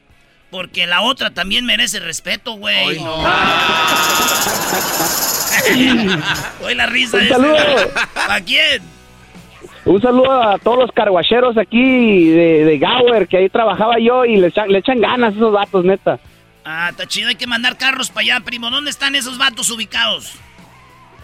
Porque 0.52 0.86
la 0.86 1.02
otra 1.02 1.32
también 1.32 1.66
merece 1.66 2.00
respeto, 2.00 2.54
güey. 2.54 3.00
no. 3.00 3.16
Oye, 6.64 6.76
la 6.76 6.86
risa. 6.86 7.18
Un 7.18 7.28
saludo. 7.28 7.58
¿A 8.30 8.40
quién? 8.42 8.84
Un 9.86 10.02
saludo 10.02 10.32
a 10.32 10.58
todos 10.60 10.80
los 10.80 10.92
carguacheros 10.92 11.58
aquí 11.58 12.30
de, 12.30 12.66
de 12.66 12.80
Gower, 12.80 13.28
que 13.28 13.38
ahí 13.38 13.50
trabajaba 13.50 13.96
yo 14.00 14.26
y 14.26 14.38
le 14.38 14.48
echan, 14.48 14.70
le 14.70 14.78
echan 14.80 15.02
ganas 15.02 15.34
esos 15.36 15.52
vatos, 15.52 15.84
neta. 15.84 16.20
Ah, 16.64 16.90
está 16.92 17.06
chido, 17.08 17.30
hay 17.30 17.36
que 17.36 17.48
mandar 17.48 17.78
carros 17.78 18.10
para 18.10 18.22
allá, 18.22 18.40
primo. 18.46 18.70
¿Dónde 18.70 18.92
están 18.92 19.16
esos 19.16 19.38
vatos 19.38 19.70
ubicados? 19.72 20.34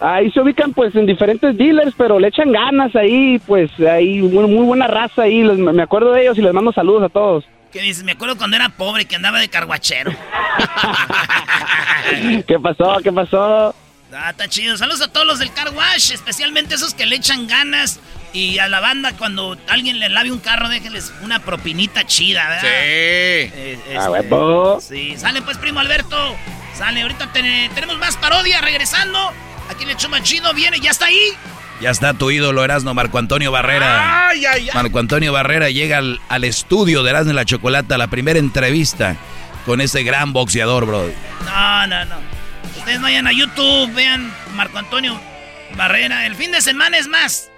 Ahí 0.00 0.30
se 0.30 0.40
ubican 0.40 0.72
pues 0.72 0.94
en 0.94 1.04
diferentes 1.04 1.56
dealers, 1.56 1.92
pero 1.96 2.18
le 2.18 2.28
echan 2.28 2.50
ganas 2.50 2.96
ahí, 2.96 3.38
pues 3.46 3.70
ahí 3.80 4.22
muy, 4.22 4.46
muy 4.46 4.64
buena 4.64 4.86
raza 4.86 5.22
ahí, 5.22 5.42
me 5.42 5.82
acuerdo 5.82 6.12
de 6.12 6.22
ellos 6.22 6.38
y 6.38 6.42
les 6.42 6.54
mando 6.54 6.72
saludos 6.72 7.04
a 7.04 7.08
todos. 7.10 7.44
¿Qué 7.70 7.82
dices? 7.82 8.02
Me 8.02 8.12
acuerdo 8.12 8.36
cuando 8.36 8.56
era 8.56 8.70
pobre 8.70 9.04
que 9.04 9.16
andaba 9.16 9.38
de 9.38 9.48
carguachero. 9.48 10.10
¿Qué 12.46 12.58
pasó? 12.58 12.98
¿Qué 13.02 13.12
pasó? 13.12 13.74
Ah, 14.12 14.30
está 14.30 14.48
chido. 14.48 14.76
Saludos 14.76 15.02
a 15.02 15.12
todos 15.12 15.26
los 15.26 15.38
del 15.38 15.52
car 15.52 15.68
especialmente 15.96 16.74
esos 16.74 16.94
que 16.94 17.06
le 17.06 17.16
echan 17.16 17.46
ganas. 17.46 18.00
Y 18.32 18.58
a 18.58 18.68
la 18.68 18.80
banda, 18.80 19.12
cuando 19.16 19.56
alguien 19.68 19.98
le 19.98 20.08
lave 20.08 20.32
un 20.32 20.38
carro, 20.38 20.68
déjenles 20.68 21.12
una 21.22 21.40
propinita 21.40 22.06
chida, 22.06 22.48
¿verdad? 22.48 22.62
Sí. 22.62 22.68
Eh, 22.70 23.78
este, 23.88 24.80
sí. 24.80 25.16
Sale 25.16 25.42
pues, 25.42 25.58
primo 25.58 25.80
Alberto. 25.80 26.16
Sale, 26.74 27.02
ahorita 27.02 27.32
tenemos 27.32 27.98
más 27.98 28.16
parodia 28.16 28.60
regresando. 28.60 29.32
Aquí 29.70 29.84
le 29.84 29.94
más 30.08 30.22
chido, 30.24 30.52
viene, 30.52 30.80
ya 30.80 30.90
está 30.90 31.06
ahí. 31.06 31.32
Ya 31.80 31.90
está 31.90 32.12
tu 32.12 32.32
ídolo 32.32 32.64
Erasno, 32.64 32.92
Marco 32.92 33.18
Antonio 33.18 33.52
Barrera. 33.52 34.28
Ay, 34.28 34.44
ay, 34.44 34.68
ay. 34.68 34.74
Marco 34.74 34.98
Antonio 34.98 35.32
Barrera 35.32 35.70
llega 35.70 35.98
al, 35.98 36.44
estudio 36.44 37.04
de 37.04 37.10
Erasno 37.10 37.30
y 37.30 37.36
la 37.36 37.44
Chocolata, 37.44 37.96
la 37.96 38.08
primera 38.08 38.40
entrevista 38.40 39.16
con 39.64 39.80
ese 39.80 40.02
gran 40.02 40.32
boxeador, 40.32 40.86
bro. 40.86 41.12
No, 41.44 41.86
no, 41.86 42.04
no. 42.04 42.16
Ustedes 42.78 43.00
vayan 43.00 43.28
a 43.28 43.32
YouTube, 43.32 43.94
vean 43.94 44.34
Marco 44.56 44.76
Antonio 44.76 45.20
Barrera. 45.76 46.26
El 46.26 46.34
fin 46.34 46.50
de 46.50 46.60
semana 46.62 46.98
es 46.98 47.06
más. 47.06 47.48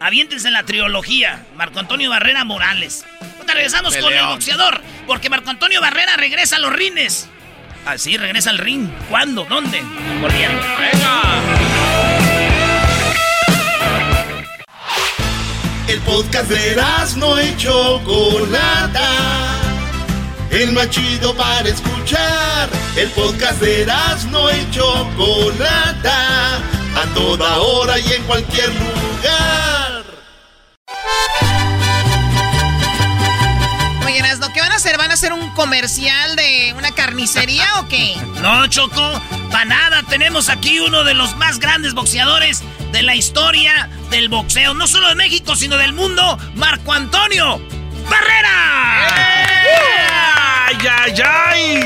Aviéntense 0.00 0.50
la 0.50 0.64
trilogía. 0.64 1.46
Marco 1.54 1.78
Antonio 1.78 2.10
Barrera 2.10 2.44
Morales. 2.44 3.04
Ahorita 3.36 3.54
regresamos 3.54 3.96
con 3.96 4.12
el 4.12 4.26
boxeador. 4.26 4.82
Porque 5.06 5.30
Marco 5.30 5.50
Antonio 5.50 5.80
Barrera 5.80 6.16
regresa 6.16 6.56
a 6.56 6.58
los 6.58 6.72
rines. 6.72 7.28
Ah, 7.86 7.96
sí, 7.96 8.16
regresa 8.16 8.50
al 8.50 8.58
ring. 8.58 8.88
¿Cuándo? 9.08 9.44
¿Dónde? 9.44 9.82
Corriendo. 10.20 10.62
¡Venga! 10.78 11.22
El 15.88 16.00
podcast 16.00 16.50
de 16.50 16.76
no 17.16 17.42
y 17.42 17.56
Chocolata. 17.56 19.08
El 20.50 20.72
más 20.72 20.90
chido 20.90 21.34
para 21.34 21.68
escuchar. 21.68 22.68
El 22.96 23.08
podcast 23.10 23.60
de 23.60 23.86
no 24.30 24.50
y 24.50 24.70
Chocolata. 24.70 26.56
A 26.94 27.14
toda 27.14 27.58
hora 27.58 27.98
y 27.98 28.12
en 28.12 28.22
cualquier 28.24 28.68
lugar. 28.68 29.77
Hacer? 34.78 34.96
¿Van 34.96 35.10
a 35.10 35.14
hacer 35.14 35.32
un 35.32 35.50
comercial 35.50 36.36
de 36.36 36.72
una 36.76 36.92
carnicería 36.92 37.66
o 37.80 37.88
qué? 37.88 38.16
No, 38.38 38.66
Choco, 38.68 39.20
para 39.50 39.64
nada. 39.64 40.04
Tenemos 40.04 40.48
aquí 40.48 40.78
uno 40.78 41.02
de 41.02 41.14
los 41.14 41.36
más 41.36 41.58
grandes 41.58 41.92
boxeadores 41.94 42.62
de 42.92 43.02
la 43.02 43.16
historia 43.16 43.90
del 44.10 44.28
boxeo, 44.28 44.74
no 44.74 44.86
solo 44.86 45.08
de 45.08 45.16
México, 45.16 45.56
sino 45.56 45.76
del 45.76 45.92
mundo, 45.92 46.38
Marco 46.54 46.92
Antonio 46.92 47.60
Barrera. 48.08 49.08
¡Ay, 50.66 50.76
ay, 50.88 51.14
ay! 51.24 51.84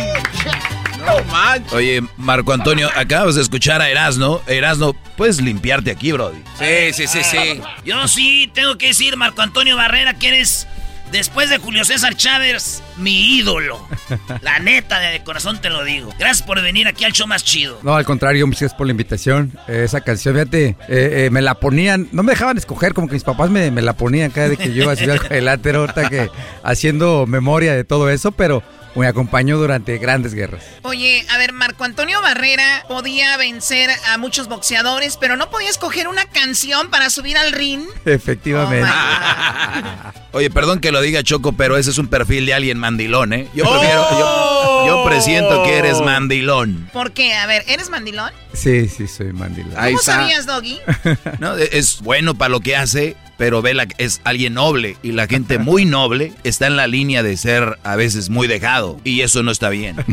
No 1.07 1.77
Oye, 1.77 2.03
Marco 2.19 2.53
Antonio, 2.53 2.91
acabas 2.95 3.35
de 3.35 3.43
escuchar 3.43 3.81
a 3.81 3.89
Erasno. 3.89 4.43
Erasno, 4.47 4.93
puedes 5.17 5.41
limpiarte 5.41 5.91
aquí, 5.91 6.13
Brody. 6.13 6.43
Sí, 6.59 6.93
sí, 6.93 7.07
sí, 7.07 7.25
sí. 7.25 7.61
Yo 7.85 8.07
sí 8.07 8.51
tengo 8.55 8.77
que 8.77 8.89
decir, 8.89 9.17
Marco 9.17 9.41
Antonio 9.41 9.77
Barrera, 9.77 10.15
que 10.15 10.29
eres 10.29 10.69
Después 11.13 11.51
de 11.51 11.59
Julio 11.59 11.85
César 11.85 12.17
Chávez, 12.17 12.83
mi 12.97 13.37
ídolo. 13.37 13.79
La 14.41 14.59
neta, 14.61 14.99
de 14.99 15.23
corazón 15.23 15.61
te 15.61 15.69
lo 15.69 15.85
digo. 15.85 16.11
Gracias 16.19 16.43
por 16.43 16.61
venir 16.63 16.89
aquí 16.89 17.05
al 17.05 17.13
show 17.13 17.27
más 17.27 17.45
chido. 17.45 17.79
No, 17.83 17.95
al 17.95 18.07
contrario, 18.07 18.47
muchas 18.47 18.63
gracias 18.63 18.79
por 18.79 18.87
la 18.87 18.93
invitación. 18.93 19.53
Eh, 19.69 19.83
esa 19.85 20.01
canción, 20.01 20.35
fíjate, 20.35 20.69
eh, 20.69 20.77
eh, 20.89 21.29
me 21.31 21.43
la 21.43 21.57
ponían, 21.57 22.09
no 22.13 22.23
me 22.23 22.33
dejaban 22.33 22.57
escoger, 22.57 22.95
como 22.95 23.09
que 23.09 23.15
mis 23.15 23.25
papás 23.25 23.51
me, 23.51 23.71
me 23.71 23.83
la 23.83 23.93
ponían 23.93 24.31
cada 24.31 24.49
vez 24.49 24.59
que 24.59 24.73
yo 24.73 24.85
iba 24.85 24.93
a 24.93 24.97
al 24.97 25.21
cuadrilátero, 25.21 25.81
ahorita 25.81 26.09
que 26.09 26.31
haciendo 26.63 27.27
memoria 27.27 27.75
de 27.75 27.85
todo 27.85 28.09
eso, 28.09 28.33
pero 28.33 28.63
me 28.95 29.07
acompañó 29.07 29.59
durante 29.59 29.99
grandes 29.99 30.35
guerras. 30.35 30.63
Oye, 30.83 31.25
a 31.31 31.39
ver, 31.39 31.53
Marco 31.53 31.85
Antonio 31.85 32.21
Barrera 32.21 32.85
podía 32.89 33.37
vencer 33.37 33.91
a 34.13 34.19
muchos 34.19 34.49
boxeadores, 34.49 35.17
pero 35.17 35.37
no 35.37 35.51
podía 35.51 35.71
escoger 35.71 36.09
una 36.09 36.25
canción 36.27 36.91
para 36.91 37.11
subir 37.11 37.37
al 37.37 37.53
ring. 37.53 37.85
Efectivamente. 38.05 38.89
Oh, 38.89 40.13
Oye, 40.39 40.51
perdón 40.51 40.81
que 40.81 40.93
lo 40.93 41.01
diga 41.01 41.23
Choco, 41.23 41.53
pero 41.53 41.77
ese 41.77 41.91
es 41.91 41.99
un 41.99 42.09
perfil 42.09 42.47
de 42.47 42.55
alguien 42.55 42.79
mandilón, 42.79 43.33
¿eh? 43.33 43.49
Yo 43.55 43.65
prefiero, 43.71 44.07
yo, 44.11 44.72
yo, 44.87 45.05
presiento 45.05 45.63
que 45.65 45.79
eres 45.79 46.01
mandilón. 46.01 46.89
¿Por 46.93 47.13
qué? 47.13 47.35
A 47.35 47.47
ver, 47.47 47.65
¿eres 47.69 47.91
mandilón? 47.91 48.33
Sí, 48.53 48.89
sí, 48.89 49.07
soy 49.09 49.33
mandilón. 49.33 49.75
¿Cómo 49.75 49.99
sabías, 49.99 50.47
Doggy? 50.47 50.81
no, 51.39 51.57
es 51.57 52.01
bueno 52.01 52.35
para 52.35 52.51
lo 52.51 52.61
que 52.61 52.77
hace, 52.77 53.17
pero 53.43 53.61
Vela 53.61 53.89
es 53.99 54.21
alguien 54.23 54.55
noble 54.55 54.97
y 55.03 55.11
la 55.11 55.27
gente 55.27 55.59
muy 55.73 55.85
noble 55.85 56.33
está 56.45 56.69
en 56.69 56.77
la 56.77 56.87
línea 56.87 57.25
de 57.25 57.37
ser 57.37 57.77
a 57.83 57.97
veces 57.97 58.29
muy 58.29 58.47
dejado 58.47 59.01
y 59.03 59.23
eso 59.23 59.43
no 59.43 59.51
está 59.51 59.69
bien. 59.69 59.97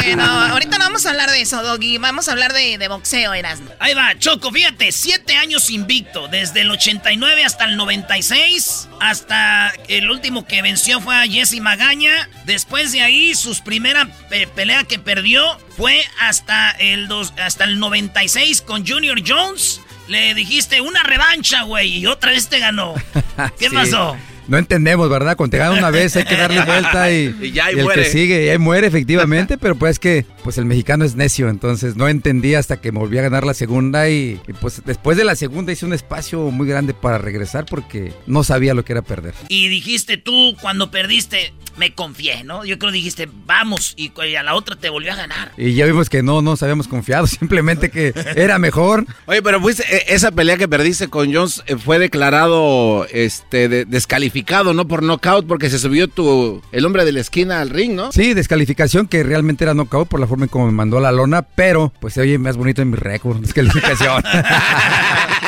Bueno, 0.00 0.24
ahorita 0.24 0.78
no 0.78 0.84
vamos 0.84 1.06
a 1.06 1.10
hablar 1.10 1.30
de 1.30 1.40
eso, 1.40 1.62
Doggy. 1.62 1.98
Vamos 1.98 2.28
a 2.28 2.32
hablar 2.32 2.52
de, 2.52 2.86
boxeo, 2.88 3.34
Erasmo. 3.34 3.70
Ahí 3.78 3.94
va, 3.94 4.18
Choco, 4.18 4.50
fíjate, 4.50 4.92
siete 4.92 5.36
años 5.36 5.70
invicto, 5.70 6.28
desde 6.28 6.62
el 6.62 6.70
89 6.70 7.44
hasta 7.44 7.64
el 7.64 7.76
96, 7.76 8.88
hasta 9.00 9.72
el 9.88 10.10
último 10.10 10.46
que 10.46 10.62
venció 10.62 11.00
fue 11.00 11.16
a 11.16 11.26
Jesse 11.26 11.60
Magaña. 11.60 12.28
Después 12.44 12.92
de 12.92 13.02
ahí, 13.02 13.34
su 13.34 13.50
primera 14.06 14.54
pelea 14.54 14.84
que 14.84 14.98
perdió 14.98 15.42
fue 15.76 16.00
hasta 16.20 16.70
el, 16.72 17.08
dos, 17.08 17.32
hasta 17.42 17.64
el 17.64 17.78
96 17.78 18.62
con 18.62 18.86
Junior 18.86 19.20
Jones. 19.26 19.80
Le 20.08 20.34
dijiste 20.34 20.80
una 20.80 21.02
revancha, 21.02 21.62
güey, 21.62 21.98
y 21.98 22.06
otra 22.06 22.32
vez 22.32 22.48
te 22.48 22.58
ganó. 22.58 22.94
¿Qué 23.58 23.70
pasó? 23.70 24.16
No 24.50 24.58
entendemos, 24.58 25.08
¿verdad? 25.08 25.36
Cuando 25.36 25.52
te 25.52 25.58
gana 25.58 25.78
una 25.78 25.90
vez 25.90 26.16
hay 26.16 26.24
que 26.24 26.36
darle 26.36 26.60
vuelta 26.66 27.08
y, 27.12 27.32
y, 27.40 27.52
ya, 27.52 27.70
el 27.70 27.86
que 27.86 28.04
sigue, 28.06 28.46
y 28.46 28.48
ahí 28.48 28.58
muere 28.58 28.88
efectivamente, 28.88 29.56
pero 29.60 29.76
pues 29.76 30.00
que 30.00 30.26
pues 30.42 30.58
el 30.58 30.64
mexicano 30.64 31.04
es 31.04 31.14
necio, 31.14 31.48
entonces 31.48 31.94
no 31.94 32.08
entendí 32.08 32.56
hasta 32.56 32.80
que 32.80 32.90
me 32.90 32.98
volví 32.98 33.16
a 33.18 33.22
ganar 33.22 33.44
la 33.44 33.54
segunda 33.54 34.08
y, 34.10 34.40
pues 34.60 34.82
después 34.84 35.16
de 35.16 35.22
la 35.22 35.36
segunda 35.36 35.70
hice 35.70 35.86
un 35.86 35.92
espacio 35.92 36.50
muy 36.50 36.66
grande 36.66 36.94
para 36.94 37.18
regresar 37.18 37.64
porque 37.64 38.12
no 38.26 38.42
sabía 38.42 38.74
lo 38.74 38.84
que 38.84 38.92
era 38.92 39.02
perder. 39.02 39.34
Y 39.46 39.68
dijiste 39.68 40.16
tú 40.16 40.56
cuando 40.60 40.90
perdiste, 40.90 41.52
me 41.80 41.94
confié, 41.94 42.44
¿no? 42.44 42.66
Yo 42.66 42.78
creo 42.78 42.92
que 42.92 42.98
dijiste, 42.98 43.26
vamos, 43.46 43.94
y 43.96 44.12
a 44.36 44.42
la 44.42 44.54
otra 44.54 44.76
te 44.76 44.90
volvió 44.90 45.14
a 45.14 45.16
ganar. 45.16 45.52
Y 45.56 45.72
ya 45.72 45.86
vimos 45.86 46.10
que 46.10 46.22
no 46.22 46.42
nos 46.42 46.62
habíamos 46.62 46.86
confiado, 46.86 47.26
simplemente 47.26 47.90
que 47.90 48.12
era 48.36 48.58
mejor. 48.58 49.06
Oye, 49.24 49.42
pero 49.42 49.62
pues 49.62 49.82
esa 50.06 50.30
pelea 50.30 50.58
que 50.58 50.68
perdiste 50.68 51.08
con 51.08 51.32
Jones 51.32 51.62
eh, 51.66 51.76
fue 51.76 51.98
declarado 51.98 53.06
este 53.10 53.86
descalificado, 53.86 54.74
¿no? 54.74 54.86
Por 54.86 55.02
knockout, 55.02 55.46
porque 55.46 55.70
se 55.70 55.78
subió 55.78 56.06
tu 56.06 56.62
el 56.70 56.84
hombre 56.84 57.06
de 57.06 57.12
la 57.12 57.20
esquina 57.20 57.62
al 57.62 57.70
ring, 57.70 57.94
¿no? 57.94 58.12
Sí, 58.12 58.34
descalificación 58.34 59.08
que 59.08 59.22
realmente 59.22 59.64
era 59.64 59.72
knockout 59.72 60.06
por 60.06 60.20
la 60.20 60.26
forma 60.26 60.44
en 60.44 60.50
cómo 60.50 60.66
me 60.66 60.72
mandó 60.72 61.00
la 61.00 61.12
lona, 61.12 61.40
pero 61.40 61.94
pues 61.98 62.12
se 62.12 62.20
oye 62.20 62.36
más 62.36 62.58
bonito 62.58 62.82
en 62.82 62.90
mi 62.90 62.96
récord, 62.96 63.40
descalificación. 63.40 64.22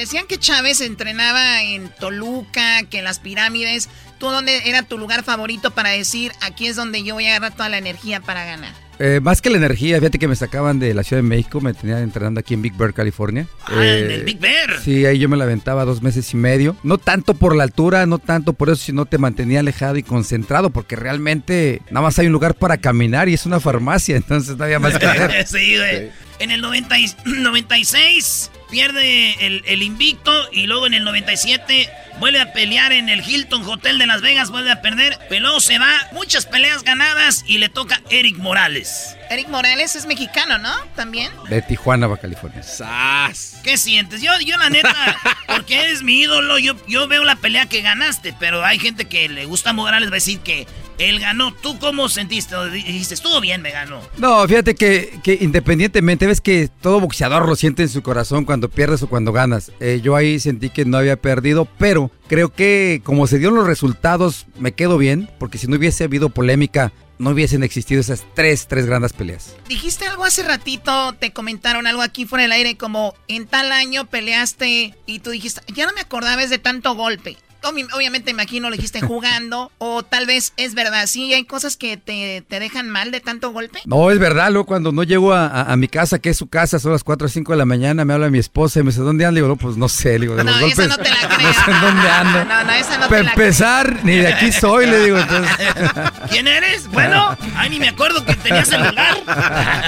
Decían 0.00 0.26
que 0.26 0.38
Chávez 0.38 0.80
entrenaba 0.80 1.62
en 1.62 1.90
Toluca, 1.90 2.84
que 2.84 3.00
en 3.00 3.04
las 3.04 3.18
pirámides. 3.18 3.90
¿Tú 4.18 4.30
dónde 4.30 4.62
era 4.64 4.82
tu 4.82 4.96
lugar 4.96 5.22
favorito 5.24 5.72
para 5.72 5.90
decir, 5.90 6.32
aquí 6.40 6.68
es 6.68 6.76
donde 6.76 7.02
yo 7.02 7.16
voy 7.16 7.26
a 7.26 7.36
agarrar 7.36 7.54
toda 7.54 7.68
la 7.68 7.76
energía 7.76 8.20
para 8.20 8.46
ganar? 8.46 8.72
Eh, 8.98 9.20
más 9.20 9.42
que 9.42 9.50
la 9.50 9.58
energía, 9.58 9.98
fíjate 9.98 10.18
que 10.18 10.26
me 10.26 10.36
sacaban 10.36 10.78
de 10.78 10.94
la 10.94 11.02
Ciudad 11.02 11.22
de 11.22 11.28
México, 11.28 11.60
me 11.60 11.74
tenían 11.74 11.98
entrenando 11.98 12.40
aquí 12.40 12.54
en 12.54 12.62
Big 12.62 12.74
Bear, 12.78 12.94
California. 12.94 13.46
Ah, 13.66 13.84
en 13.84 14.10
el 14.10 14.24
Big 14.24 14.38
Bear. 14.38 14.80
Sí, 14.82 15.04
ahí 15.04 15.18
yo 15.18 15.28
me 15.28 15.36
la 15.36 15.44
aventaba 15.44 15.84
dos 15.84 16.00
meses 16.00 16.32
y 16.32 16.38
medio. 16.38 16.76
No 16.82 16.96
tanto 16.96 17.34
por 17.34 17.54
la 17.54 17.64
altura, 17.64 18.06
no 18.06 18.18
tanto 18.18 18.54
por 18.54 18.70
eso, 18.70 18.82
sino 18.82 19.04
te 19.04 19.18
mantenía 19.18 19.60
alejado 19.60 19.98
y 19.98 20.02
concentrado, 20.02 20.70
porque 20.70 20.96
realmente 20.96 21.82
nada 21.90 22.04
más 22.04 22.18
hay 22.18 22.26
un 22.26 22.32
lugar 22.32 22.54
para 22.54 22.78
caminar 22.78 23.28
y 23.28 23.34
es 23.34 23.44
una 23.44 23.60
farmacia, 23.60 24.16
entonces 24.18 24.56
no 24.56 24.64
había 24.64 24.78
más 24.78 24.98
que 24.98 25.04
hacer. 25.04 25.46
sí, 25.46 25.76
güey. 25.76 26.10
En 26.38 26.50
el 26.50 26.62
90 26.62 26.96
96 27.26 28.50
pierde 28.70 29.46
el, 29.46 29.62
el, 29.66 29.82
invicto 29.82 30.32
y 30.52 30.66
luego 30.66 30.86
en 30.86 30.94
el 30.94 31.04
97 31.04 31.90
vuelve 32.18 32.40
a 32.40 32.52
pelear 32.52 32.92
en 32.92 33.08
el 33.08 33.26
Hilton 33.26 33.66
Hotel 33.66 33.98
de 33.98 34.06
Las 34.06 34.20
Vegas, 34.20 34.50
vuelve 34.50 34.70
a 34.70 34.82
perder, 34.82 35.18
pero 35.28 35.58
se 35.60 35.78
va, 35.78 35.92
muchas 36.12 36.46
peleas 36.46 36.82
ganadas 36.82 37.44
y 37.46 37.58
le 37.58 37.68
toca 37.68 38.00
Eric 38.10 38.36
Morales. 38.36 39.16
Eric 39.30 39.48
Morales 39.48 39.96
es 39.96 40.06
mexicano, 40.06 40.58
¿no? 40.58 40.74
También. 40.96 41.32
De 41.48 41.62
Tijuana, 41.62 42.06
Baja 42.06 42.22
California. 42.22 42.62
¡Sas! 42.62 43.60
¿Qué 43.62 43.78
sientes? 43.78 44.20
Yo, 44.22 44.32
yo 44.44 44.56
la 44.56 44.70
neta, 44.70 45.16
porque 45.46 45.80
eres 45.80 46.02
mi 46.02 46.20
ídolo, 46.20 46.58
yo, 46.58 46.74
yo 46.86 47.08
veo 47.08 47.24
la 47.24 47.36
pelea 47.36 47.66
que 47.66 47.80
ganaste, 47.80 48.34
pero 48.38 48.64
hay 48.64 48.78
gente 48.78 49.06
que 49.06 49.28
le 49.28 49.44
gusta 49.44 49.72
Morales, 49.72 50.08
va 50.10 50.14
a 50.14 50.16
decir 50.16 50.40
que 50.40 50.66
él 51.00 51.18
ganó. 51.18 51.52
¿Tú 51.54 51.78
cómo 51.78 52.08
sentiste? 52.08 52.54
Dijiste, 52.70 53.14
estuvo 53.14 53.40
bien, 53.40 53.62
me 53.62 53.70
ganó. 53.70 54.00
No, 54.18 54.46
fíjate 54.46 54.74
que, 54.74 55.18
que, 55.24 55.38
independientemente, 55.40 56.26
ves 56.26 56.40
que 56.40 56.68
todo 56.80 57.00
boxeador 57.00 57.48
lo 57.48 57.56
siente 57.56 57.82
en 57.82 57.88
su 57.88 58.02
corazón 58.02 58.44
cuando 58.44 58.68
pierdes 58.68 59.02
o 59.02 59.08
cuando 59.08 59.32
ganas. 59.32 59.72
Eh, 59.80 60.00
yo 60.02 60.14
ahí 60.14 60.38
sentí 60.38 60.70
que 60.70 60.84
no 60.84 60.98
había 60.98 61.16
perdido, 61.16 61.66
pero 61.78 62.10
creo 62.28 62.52
que 62.52 63.00
como 63.02 63.26
se 63.26 63.38
dieron 63.38 63.56
los 63.56 63.66
resultados, 63.66 64.46
me 64.58 64.72
quedo 64.72 64.98
bien, 64.98 65.30
porque 65.38 65.58
si 65.58 65.66
no 65.66 65.76
hubiese 65.76 66.04
habido 66.04 66.28
polémica, 66.28 66.92
no 67.18 67.30
hubiesen 67.30 67.62
existido 67.62 68.00
esas 68.00 68.24
tres, 68.34 68.66
tres 68.66 68.86
grandes 68.86 69.12
peleas. 69.12 69.54
Dijiste 69.68 70.06
algo 70.06 70.24
hace 70.24 70.42
ratito, 70.42 71.14
te 71.14 71.32
comentaron 71.32 71.86
algo 71.86 72.02
aquí 72.02 72.24
fuera 72.24 72.42
del 72.42 72.52
aire, 72.52 72.76
como 72.76 73.14
en 73.28 73.46
tal 73.46 73.72
año 73.72 74.06
peleaste 74.06 74.94
y 75.06 75.18
tú 75.18 75.30
dijiste, 75.30 75.60
ya 75.72 75.86
no 75.86 75.92
me 75.92 76.00
acordaba 76.00 76.46
de 76.46 76.58
tanto 76.58 76.94
golpe 76.94 77.36
obviamente 77.62 78.30
imagino 78.30 78.70
lo 78.70 78.76
dijiste 78.76 79.00
jugando 79.00 79.70
o 79.78 80.02
tal 80.02 80.26
vez 80.26 80.52
es 80.56 80.74
verdad, 80.74 81.06
sí, 81.06 81.32
hay 81.32 81.44
cosas 81.44 81.76
que 81.76 81.96
te, 81.96 82.44
dejan 82.48 82.90
mal 82.90 83.10
de 83.10 83.20
tanto 83.20 83.50
golpe. 83.50 83.80
No, 83.84 84.10
es 84.10 84.18
verdad, 84.18 84.50
luego 84.50 84.66
cuando 84.66 84.92
no 84.92 85.02
llego 85.02 85.32
a, 85.32 85.74
mi 85.76 85.88
casa, 85.88 86.18
que 86.18 86.30
es 86.30 86.36
su 86.36 86.48
casa, 86.48 86.78
son 86.78 86.92
las 86.92 87.04
4 87.04 87.26
o 87.26 87.28
5 87.28 87.52
de 87.52 87.58
la 87.58 87.64
mañana, 87.64 88.04
me 88.04 88.12
habla 88.12 88.30
mi 88.30 88.38
esposa 88.38 88.80
y 88.80 88.82
me 88.82 88.90
dice, 88.90 89.02
¿dónde 89.02 89.24
andas? 89.24 89.36
Digo, 89.36 89.48
no, 89.48 89.56
pues 89.56 89.76
no 89.76 89.88
sé, 89.88 90.18
le 90.18 90.20
digo, 90.20 90.36
de 90.36 90.44
no, 90.44 90.50
los 90.52 90.60
golpes. 90.60 90.88
no 90.88 90.96
te 90.96 91.10
la 91.10 91.28
creo. 91.28 91.40
No 91.50 91.54
sé 91.54 91.72
dónde 91.72 92.08
ando. 92.08 92.44
No, 92.44 92.64
no, 92.64 92.72
esa 92.72 92.98
no 92.98 93.08
Para 93.08 93.30
empezar, 93.30 94.04
ni 94.04 94.16
de 94.16 94.28
aquí 94.28 94.52
soy, 94.52 94.86
le 94.86 95.04
digo, 95.04 95.18
entonces. 95.18 95.56
¿Quién 96.30 96.46
eres? 96.46 96.86
Bueno, 96.88 97.36
ay, 97.56 97.70
ni 97.70 97.80
me 97.80 97.88
acuerdo 97.88 98.24
que 98.24 98.34
tenías 98.36 98.68
celular. 98.68 99.16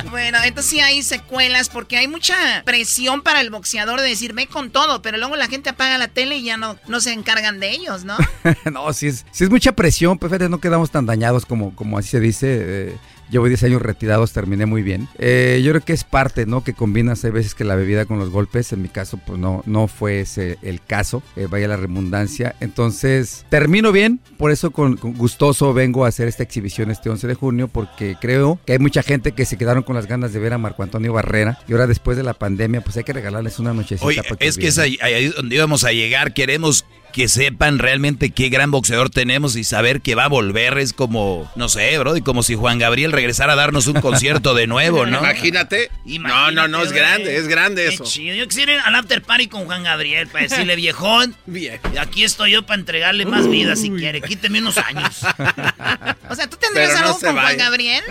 bueno, 0.10 0.38
entonces 0.42 0.70
sí 0.70 0.80
hay 0.80 1.02
secuelas 1.02 1.68
porque 1.68 1.98
hay 1.98 2.08
mucha 2.08 2.34
presión 2.64 3.22
para 3.22 3.40
el 3.40 3.50
boxeador 3.50 4.00
de 4.00 4.08
decir, 4.08 4.32
ve 4.32 4.46
con 4.46 4.70
todo, 4.70 5.02
pero 5.02 5.18
luego 5.18 5.36
la 5.36 5.46
gente 5.48 5.70
apaga 5.70 5.98
la 5.98 6.08
tele 6.08 6.36
y 6.36 6.44
ya 6.44 6.56
no, 6.56 6.78
no 6.86 7.00
se 7.00 7.12
encargan 7.12 7.60
de 7.60 7.61
de 7.62 7.70
ellos, 7.70 8.04
¿no? 8.04 8.16
no, 8.72 8.92
sí 8.92 9.06
es, 9.06 9.24
sí 9.30 9.44
es 9.44 9.50
mucha 9.50 9.72
presión, 9.72 10.18
pues 10.18 10.30
fíjate, 10.30 10.50
no 10.50 10.60
quedamos 10.60 10.90
tan 10.90 11.06
dañados 11.06 11.46
como, 11.46 11.74
como 11.74 11.96
así 11.96 12.10
se 12.10 12.20
dice. 12.20 12.46
eh, 12.60 12.96
llevo 13.30 13.46
10 13.48 13.62
años 13.62 13.80
retirados, 13.80 14.32
terminé 14.32 14.66
muy 14.66 14.82
bien. 14.82 15.08
Eh, 15.18 15.62
yo 15.64 15.72
creo 15.72 15.82
que 15.82 15.94
es 15.94 16.04
parte, 16.04 16.44
¿no? 16.44 16.62
Que 16.62 16.74
combinas, 16.74 17.24
hay 17.24 17.30
veces 17.30 17.54
que 17.54 17.64
la 17.64 17.76
bebida 17.76 18.04
con 18.04 18.18
los 18.18 18.28
golpes. 18.28 18.70
En 18.74 18.82
mi 18.82 18.88
caso, 18.88 19.16
pues 19.16 19.38
no, 19.38 19.62
no 19.64 19.88
fue 19.88 20.20
ese 20.20 20.58
el 20.60 20.82
caso. 20.82 21.22
eh, 21.36 21.46
vaya 21.48 21.66
la 21.66 21.78
redundancia. 21.78 22.54
Entonces, 22.60 23.46
termino 23.48 23.90
bien. 23.90 24.20
Por 24.36 24.50
eso 24.50 24.70
con, 24.70 24.98
con 24.98 25.14
gustoso 25.14 25.72
vengo 25.72 26.04
a 26.04 26.08
hacer 26.08 26.28
esta 26.28 26.42
exhibición 26.42 26.90
este 26.90 27.08
11 27.08 27.26
de 27.26 27.34
junio, 27.34 27.68
porque 27.68 28.16
creo 28.20 28.60
que 28.66 28.72
hay 28.74 28.78
mucha 28.78 29.02
gente 29.02 29.32
que 29.32 29.46
se 29.46 29.56
quedaron 29.56 29.82
con 29.82 29.96
las 29.96 30.06
ganas 30.06 30.34
de 30.34 30.38
ver 30.38 30.52
a 30.52 30.58
Marco 30.58 30.82
Antonio 30.82 31.14
Barrera. 31.14 31.58
Y 31.66 31.72
ahora 31.72 31.86
después 31.86 32.18
de 32.18 32.24
la 32.24 32.34
pandemia, 32.34 32.82
pues 32.82 32.98
hay 32.98 33.04
que 33.04 33.14
regalarles 33.14 33.58
una 33.58 33.72
nochecita. 33.72 34.04
Oye, 34.06 34.22
para 34.22 34.36
es 34.44 34.58
que 34.58 34.66
es 34.66 34.78
ahí, 34.78 34.98
ahí 35.00 35.28
donde 35.28 35.54
íbamos 35.56 35.84
a 35.84 35.92
llegar. 35.92 36.34
Queremos 36.34 36.84
que 37.12 37.28
sepan 37.28 37.78
realmente 37.78 38.30
qué 38.30 38.48
gran 38.48 38.70
boxeador 38.70 39.10
tenemos 39.10 39.56
y 39.56 39.64
saber 39.64 40.00
que 40.00 40.14
va 40.14 40.24
a 40.24 40.28
volver. 40.28 40.78
Es 40.78 40.92
como, 40.92 41.50
no 41.56 41.68
sé, 41.68 41.98
bro, 41.98 42.16
y 42.16 42.22
como 42.22 42.42
si 42.42 42.54
Juan 42.54 42.78
Gabriel 42.78 43.12
regresara 43.12 43.52
a 43.52 43.56
darnos 43.56 43.86
un 43.86 44.00
concierto 44.00 44.54
de 44.54 44.66
nuevo, 44.66 45.06
¿no? 45.06 45.18
Imagínate. 45.18 45.90
No, 46.04 46.50
no, 46.50 46.68
no, 46.68 46.82
es 46.82 46.92
grande, 46.92 47.36
es 47.36 47.48
grande 47.48 47.86
Qué 47.88 47.94
eso. 47.94 48.04
chido. 48.04 48.34
Yo 48.34 48.48
quisiera 48.48 48.74
ir 48.74 48.80
al 48.84 48.94
after 48.94 49.22
party 49.22 49.48
con 49.48 49.66
Juan 49.66 49.84
Gabriel 49.84 50.28
para 50.28 50.44
decirle, 50.44 50.76
viejón. 50.82 51.36
Bien. 51.46 51.80
Aquí 52.00 52.24
estoy 52.24 52.52
yo 52.52 52.62
para 52.64 52.80
entregarle 52.80 53.26
más 53.26 53.48
vida 53.48 53.76
si 53.76 53.90
quiere. 53.90 54.20
Quíteme 54.22 54.60
unos 54.60 54.78
años. 54.78 55.20
O 56.28 56.34
sea, 56.34 56.48
¿tú 56.48 56.56
tendrías 56.56 56.92
no 56.94 57.06
algo 57.08 57.20
con 57.20 57.34
Juan. 57.34 57.56
Gabriel? 57.58 58.02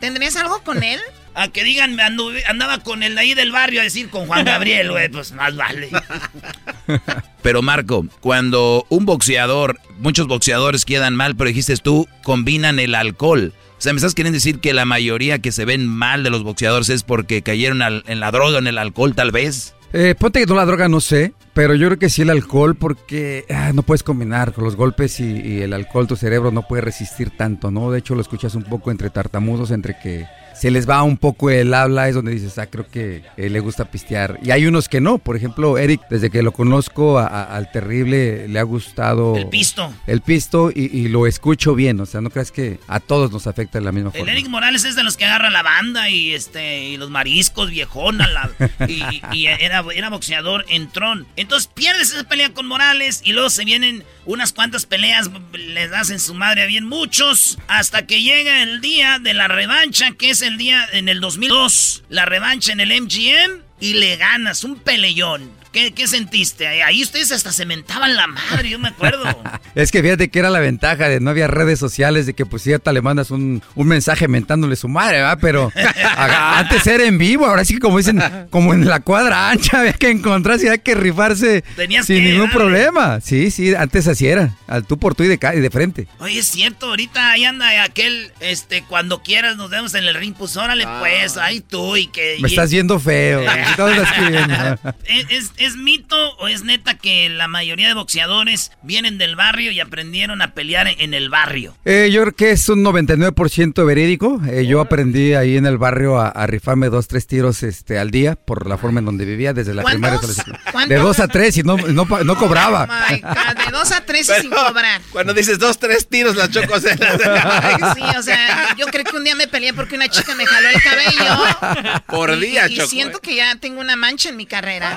¿Tendrías 0.00 0.34
algo 0.36 0.62
con 0.62 0.82
él? 0.82 1.00
A 1.38 1.48
que 1.48 1.62
digan, 1.64 1.94
me 1.94 2.02
anduve- 2.02 2.42
andaba 2.48 2.78
con 2.78 3.02
el 3.02 3.14
de 3.14 3.20
ahí 3.20 3.34
del 3.34 3.52
barrio 3.52 3.80
a 3.80 3.84
decir 3.84 4.08
con 4.08 4.26
Juan 4.26 4.44
Gabriel, 4.46 4.90
güey, 4.90 5.08
pues 5.10 5.32
más 5.32 5.54
vale. 5.54 5.90
Pero 7.42 7.62
Marco, 7.62 8.06
cuando 8.20 8.86
un 8.88 9.04
boxeador, 9.06 9.78
muchos 9.98 10.26
boxeadores 10.26 10.84
quedan 10.84 11.14
mal, 11.14 11.36
pero 11.36 11.48
dijiste 11.48 11.76
tú, 11.76 12.08
combinan 12.24 12.78
el 12.78 12.94
alcohol. 12.94 13.52
O 13.78 13.80
sea, 13.80 13.92
me 13.92 13.98
estás 13.98 14.14
queriendo 14.14 14.36
decir 14.36 14.58
que 14.60 14.72
la 14.72 14.84
mayoría 14.86 15.38
que 15.40 15.52
se 15.52 15.64
ven 15.64 15.86
mal 15.86 16.22
de 16.24 16.30
los 16.30 16.42
boxeadores 16.42 16.88
es 16.88 17.02
porque 17.02 17.42
cayeron 17.42 17.82
al- 17.82 18.02
en 18.06 18.20
la 18.20 18.30
droga, 18.30 18.58
en 18.58 18.66
el 18.66 18.78
alcohol, 18.78 19.14
tal 19.14 19.30
vez. 19.30 19.74
Eh, 19.92 20.14
ponte 20.18 20.40
que 20.40 20.46
no 20.46 20.54
la 20.56 20.64
droga, 20.64 20.88
no 20.88 21.00
sé, 21.00 21.32
pero 21.54 21.74
yo 21.74 21.86
creo 21.88 21.98
que 21.98 22.10
sí 22.10 22.22
el 22.22 22.30
alcohol 22.30 22.74
porque 22.74 23.44
ah, 23.50 23.70
no 23.74 23.82
puedes 23.82 24.02
combinar 24.02 24.52
con 24.52 24.64
los 24.64 24.74
golpes 24.74 25.20
y, 25.20 25.24
y 25.40 25.60
el 25.62 25.72
alcohol, 25.72 26.06
tu 26.08 26.16
cerebro 26.16 26.50
no 26.50 26.66
puede 26.66 26.82
resistir 26.82 27.30
tanto, 27.30 27.70
¿no? 27.70 27.90
De 27.90 27.98
hecho 28.00 28.14
lo 28.14 28.20
escuchas 28.22 28.54
un 28.56 28.64
poco 28.64 28.90
entre 28.90 29.10
tartamudos, 29.10 29.70
entre 29.70 29.96
que 30.02 30.26
se 30.58 30.70
les 30.70 30.88
va 30.88 31.02
un 31.02 31.16
poco 31.16 31.50
el 31.50 31.72
habla, 31.74 32.08
es 32.08 32.14
donde 32.14 32.32
dices, 32.32 32.56
ah, 32.58 32.66
creo 32.66 32.86
que 32.88 33.22
eh, 33.36 33.50
le 33.50 33.60
gusta 33.60 33.84
pistear. 33.90 34.38
Y 34.42 34.50
hay 34.50 34.66
unos 34.66 34.88
que 34.88 35.00
no, 35.00 35.18
por 35.18 35.36
ejemplo, 35.36 35.76
Eric, 35.78 36.00
desde 36.10 36.30
que 36.30 36.42
lo 36.42 36.52
conozco 36.52 37.18
a- 37.18 37.26
a- 37.26 37.56
al 37.56 37.70
terrible 37.72 38.48
le 38.48 38.58
ha 38.58 38.62
gustado... 38.62 39.36
El 39.36 39.48
pisto. 39.48 39.92
El 40.06 40.20
pisto 40.22 40.70
y, 40.74 40.84
y 40.96 41.08
lo 41.08 41.26
escucho 41.26 41.74
bien, 41.74 42.00
o 42.00 42.06
sea, 42.06 42.20
no 42.20 42.30
creas 42.30 42.50
que 42.52 42.78
a 42.88 43.00
todos 43.00 43.30
nos 43.32 43.46
afecta 43.46 43.78
de 43.78 43.84
la 43.84 43.92
misma 43.92 44.10
El 44.14 44.18
forma. 44.20 44.32
Eric 44.32 44.48
Morales 44.48 44.84
es 44.84 44.96
de 44.96 45.02
los 45.02 45.16
que 45.16 45.24
agarra 45.24 45.50
la 45.50 45.62
banda 45.62 46.08
y 46.10 46.32
este 46.32 46.84
y 46.84 46.96
los 46.96 47.10
mariscos, 47.10 47.70
viejona, 47.70 48.26
la- 48.28 48.50
y, 48.88 49.02
y 49.32 49.46
era, 49.46 49.84
era 49.94 50.10
boxeador 50.10 50.64
en 50.68 50.88
Tron. 50.90 51.26
Entonces 51.36 51.70
pierdes 51.72 52.12
esa 52.12 52.24
pelea 52.24 52.50
con 52.54 52.66
Morales 52.66 53.20
y 53.24 53.32
luego 53.32 53.50
se 53.50 53.64
vienen 53.64 54.04
unas 54.26 54.52
cuantas 54.52 54.86
peleas, 54.86 55.30
les 55.52 55.90
das 55.90 56.10
en 56.10 56.20
su 56.20 56.34
madre 56.34 56.62
a 56.62 56.66
bien 56.66 56.84
muchos, 56.84 57.58
hasta 57.68 58.06
que 58.06 58.22
llega 58.22 58.62
el 58.62 58.80
día 58.80 59.18
de 59.18 59.34
la 59.34 59.48
revancha, 59.48 60.12
que 60.12 60.30
es 60.30 60.42
el 60.42 60.58
día 60.58 60.86
en 60.92 61.08
el 61.08 61.20
2002, 61.20 62.04
la 62.08 62.24
revancha 62.24 62.72
en 62.72 62.80
el 62.80 63.00
MGM, 63.02 63.62
y 63.80 63.94
le 63.94 64.16
ganas 64.16 64.64
un 64.64 64.76
peleón. 64.78 65.50
¿Qué, 65.72 65.92
qué 65.92 66.06
sentiste? 66.08 66.66
Ahí 66.82 67.02
ustedes 67.02 67.32
hasta 67.32 67.52
se 67.52 67.66
mentaban 67.66 68.16
la 68.16 68.26
madre, 68.26 68.70
yo 68.70 68.78
me 68.78 68.88
acuerdo. 68.88 69.24
Es 69.76 69.92
que 69.92 70.00
fíjate 70.02 70.30
que 70.30 70.38
era 70.38 70.48
la 70.48 70.58
ventaja 70.60 71.06
de 71.10 71.20
no 71.20 71.28
había 71.28 71.48
redes 71.48 71.78
sociales, 71.78 72.24
de 72.24 72.32
que 72.32 72.46
pues 72.46 72.62
cierta 72.62 72.94
le 72.94 73.02
mandas 73.02 73.30
un, 73.30 73.62
un 73.74 73.86
mensaje 73.86 74.26
mentándole 74.26 74.74
su 74.74 74.88
madre, 74.88 75.18
¿verdad? 75.18 75.36
Pero 75.38 75.70
antes 76.16 76.86
era 76.86 77.04
en 77.04 77.18
vivo, 77.18 77.44
ahora 77.46 77.62
sí 77.64 77.74
que 77.74 77.80
como 77.80 77.98
dicen, 77.98 78.22
como 78.48 78.72
en 78.72 78.86
la 78.86 79.00
cuadra 79.00 79.50
ancha, 79.50 79.80
había 79.80 79.92
que 79.92 80.08
encontrarse 80.08 80.64
y 80.64 80.68
había 80.68 80.82
que 80.82 80.94
rifarse 80.94 81.62
Tenías 81.76 82.06
sin 82.06 82.16
que 82.16 82.22
ningún 82.22 82.46
darle. 82.46 82.54
problema. 82.54 83.20
Sí, 83.20 83.50
sí, 83.50 83.74
antes 83.74 84.08
así 84.08 84.26
era, 84.26 84.54
al 84.66 84.86
tú 84.86 84.98
por 84.98 85.14
tú 85.14 85.24
y 85.24 85.28
de, 85.28 85.38
y 85.54 85.60
de 85.60 85.70
frente. 85.70 86.06
Oye, 86.20 86.38
es 86.38 86.46
cierto, 86.46 86.86
ahorita 86.86 87.32
ahí 87.32 87.44
anda 87.44 87.82
aquel, 87.82 88.32
este, 88.40 88.82
cuando 88.84 89.22
quieras 89.22 89.58
nos 89.58 89.68
vemos 89.68 89.92
en 89.94 90.04
el 90.04 90.14
ring, 90.14 90.34
pues 90.38 90.56
órale, 90.56 90.86
pues, 91.00 91.36
ahí 91.36 91.60
tú 91.60 91.96
y 91.96 92.06
que... 92.06 92.38
Me 92.40 92.48
y- 92.48 92.52
estás 92.52 92.70
viendo 92.70 92.98
feo. 92.98 93.40
¿qué 93.40 93.46
te 93.76 93.90
estás 93.90 94.08
escribiendo? 94.10 94.78
¿Es, 95.04 95.26
es, 95.30 95.65
es 95.66 95.76
mito 95.76 96.16
o 96.38 96.48
es 96.48 96.62
neta 96.64 96.96
que 96.98 97.28
la 97.28 97.48
mayoría 97.48 97.88
de 97.88 97.94
boxeadores 97.94 98.70
vienen 98.82 99.18
del 99.18 99.36
barrio 99.36 99.70
y 99.72 99.80
aprendieron 99.80 100.42
a 100.42 100.54
pelear 100.54 100.88
en 100.98 101.12
el 101.14 101.28
barrio? 101.28 101.76
Eh, 101.84 102.08
yo 102.12 102.22
creo 102.22 102.34
que 102.34 102.50
es 102.52 102.68
un 102.68 102.82
99% 102.84 103.84
verídico. 103.84 104.40
Eh, 104.50 104.66
yo 104.66 104.80
aprendí 104.80 105.34
ahí 105.34 105.56
en 105.56 105.66
el 105.66 105.78
barrio 105.78 106.18
a, 106.18 106.28
a 106.28 106.46
rifarme 106.46 106.88
dos, 106.88 107.08
tres 107.08 107.26
tiros 107.26 107.62
este, 107.62 107.98
al 107.98 108.10
día 108.10 108.36
por 108.36 108.66
la 108.68 108.78
forma 108.78 109.00
en 109.00 109.06
donde 109.06 109.24
vivía 109.24 109.52
desde 109.52 109.74
la 109.74 109.82
¿Cuántos? 109.82 110.34
primaria. 110.36 110.60
la. 110.72 110.86
De 110.86 110.96
dos 110.96 111.20
a 111.20 111.28
tres 111.28 111.56
y 111.56 111.62
no, 111.62 111.76
no, 111.76 112.04
no 112.06 112.36
cobraba. 112.36 112.86
My 113.10 113.20
God, 113.20 113.64
de 113.64 113.70
dos 113.72 113.92
a 113.92 114.04
tres 114.04 114.28
y 114.28 114.40
sin 114.42 114.50
cobrar. 114.50 115.00
Cuando 115.10 115.34
dices 115.34 115.58
dos, 115.58 115.78
tres 115.78 116.06
tiros, 116.08 116.36
la 116.36 116.48
choco 116.50 116.78
se 116.80 116.90
Ay, 116.90 117.76
sí, 117.94 118.02
o 118.18 118.22
sea, 118.22 118.74
yo 118.76 118.86
creo 118.86 119.04
que 119.04 119.16
un 119.16 119.24
día 119.24 119.34
me 119.34 119.48
peleé 119.48 119.72
porque 119.74 119.94
una 119.96 120.08
chica 120.08 120.34
me 120.34 120.46
jaló 120.46 120.68
el 120.68 120.80
cabello. 120.82 122.02
Por 122.06 122.30
Y- 122.34 122.40
día, 122.40 122.68
y, 122.68 122.76
Choco, 122.76 122.88
siento 122.88 123.20
que 123.20 123.36
ya 123.36 123.56
tengo 123.56 123.80
una 123.80 123.96
mancha 123.96 124.28
en 124.28 124.36
mi 124.36 124.46
carrera. 124.46 124.96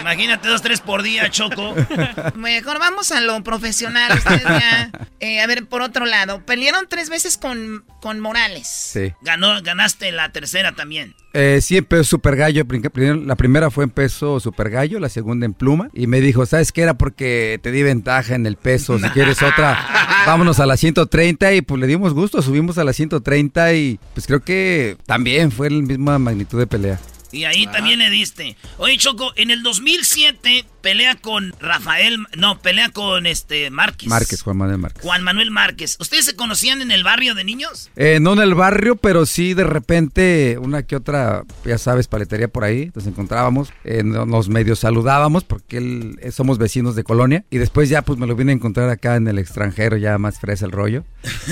Imagínate 0.00 0.48
dos, 0.48 0.60
tres 0.60 0.80
por 0.80 1.02
día, 1.02 1.30
Choco. 1.30 1.74
Mejor 2.34 2.78
vamos 2.78 3.10
a 3.10 3.20
lo 3.20 3.42
profesional. 3.42 4.12
Ustedes 4.16 4.42
ya, 4.42 4.90
eh, 5.20 5.40
a 5.40 5.46
ver, 5.46 5.66
por 5.66 5.82
otro 5.82 6.04
lado, 6.04 6.44
pelearon 6.44 6.86
tres 6.88 7.08
veces 7.08 7.38
con, 7.38 7.84
con 8.00 8.20
Morales. 8.20 8.66
Sí. 8.66 9.12
Ganó, 9.22 9.62
ganaste 9.62 10.12
la 10.12 10.30
tercera 10.30 10.72
también. 10.72 11.14
Eh, 11.32 11.60
sí, 11.62 11.76
en 11.76 11.84
peso 11.84 12.04
super 12.04 12.36
gallo. 12.36 12.64
La 13.24 13.34
primera 13.34 13.70
fue 13.70 13.84
en 13.84 13.90
peso 13.90 14.38
super 14.40 14.70
gallo, 14.70 15.00
la 15.00 15.08
segunda 15.08 15.46
en 15.46 15.54
pluma. 15.54 15.88
Y 15.92 16.06
me 16.06 16.20
dijo, 16.20 16.46
¿sabes 16.46 16.70
qué 16.70 16.82
era? 16.82 16.94
Porque 16.94 17.58
te 17.62 17.72
di 17.72 17.82
ventaja 17.82 18.34
en 18.34 18.46
el 18.46 18.56
peso. 18.56 18.98
Si 18.98 19.08
quieres 19.10 19.42
otra, 19.42 20.24
vámonos 20.26 20.60
a 20.60 20.66
la 20.66 20.76
130. 20.76 21.54
Y 21.54 21.62
pues 21.62 21.80
le 21.80 21.86
dimos 21.86 22.14
gusto, 22.14 22.42
subimos 22.42 22.78
a 22.78 22.84
la 22.84 22.92
130. 22.92 23.72
Y 23.74 23.98
pues 24.12 24.26
creo 24.26 24.40
que 24.40 24.96
también 25.06 25.50
fue 25.50 25.70
la 25.70 25.82
misma 25.82 26.18
magnitud 26.18 26.58
de 26.58 26.66
pelea. 26.66 27.00
Y 27.34 27.44
ahí 27.44 27.66
también 27.66 27.98
le 27.98 28.10
diste. 28.10 28.56
Oye, 28.78 28.96
Choco, 28.98 29.32
en 29.36 29.50
el 29.50 29.62
2007 29.62 30.64
pelea 30.80 31.14
con 31.16 31.54
Rafael, 31.60 32.18
no, 32.36 32.58
pelea 32.60 32.90
con 32.90 33.26
este 33.26 33.70
Márquez. 33.70 34.08
Márquez, 34.08 34.42
Juan 34.42 34.56
Manuel 34.58 34.78
Márquez. 34.78 35.02
Juan 35.02 35.22
Manuel 35.22 35.50
Márquez. 35.50 35.96
¿Ustedes 35.98 36.26
se 36.26 36.36
conocían 36.36 36.82
en 36.82 36.90
el 36.90 37.02
barrio 37.04 37.34
de 37.34 37.42
niños? 37.44 37.90
Eh, 37.96 38.18
no 38.20 38.34
en 38.34 38.40
el 38.40 38.54
barrio, 38.54 38.96
pero 38.96 39.24
sí 39.26 39.54
de 39.54 39.64
repente 39.64 40.58
una 40.60 40.82
que 40.82 40.96
otra, 40.96 41.44
ya 41.64 41.78
sabes, 41.78 42.06
paletería 42.06 42.48
por 42.48 42.64
ahí, 42.64 42.90
nos 42.94 43.06
encontrábamos, 43.06 43.72
eh, 43.84 44.02
no- 44.04 44.26
nos 44.26 44.48
medio 44.48 44.76
saludábamos 44.76 45.44
porque 45.44 45.78
él, 45.78 46.18
eh, 46.22 46.30
somos 46.32 46.58
vecinos 46.58 46.94
de 46.96 47.04
colonia 47.04 47.44
y 47.50 47.58
después 47.58 47.88
ya 47.88 48.02
pues 48.02 48.18
me 48.18 48.26
lo 48.26 48.36
vine 48.36 48.52
a 48.52 48.54
encontrar 48.54 48.90
acá 48.90 49.16
en 49.16 49.26
el 49.26 49.38
extranjero, 49.38 49.96
ya 49.96 50.18
más 50.18 50.38
fresa 50.38 50.66
el 50.66 50.72
rollo, 50.72 51.04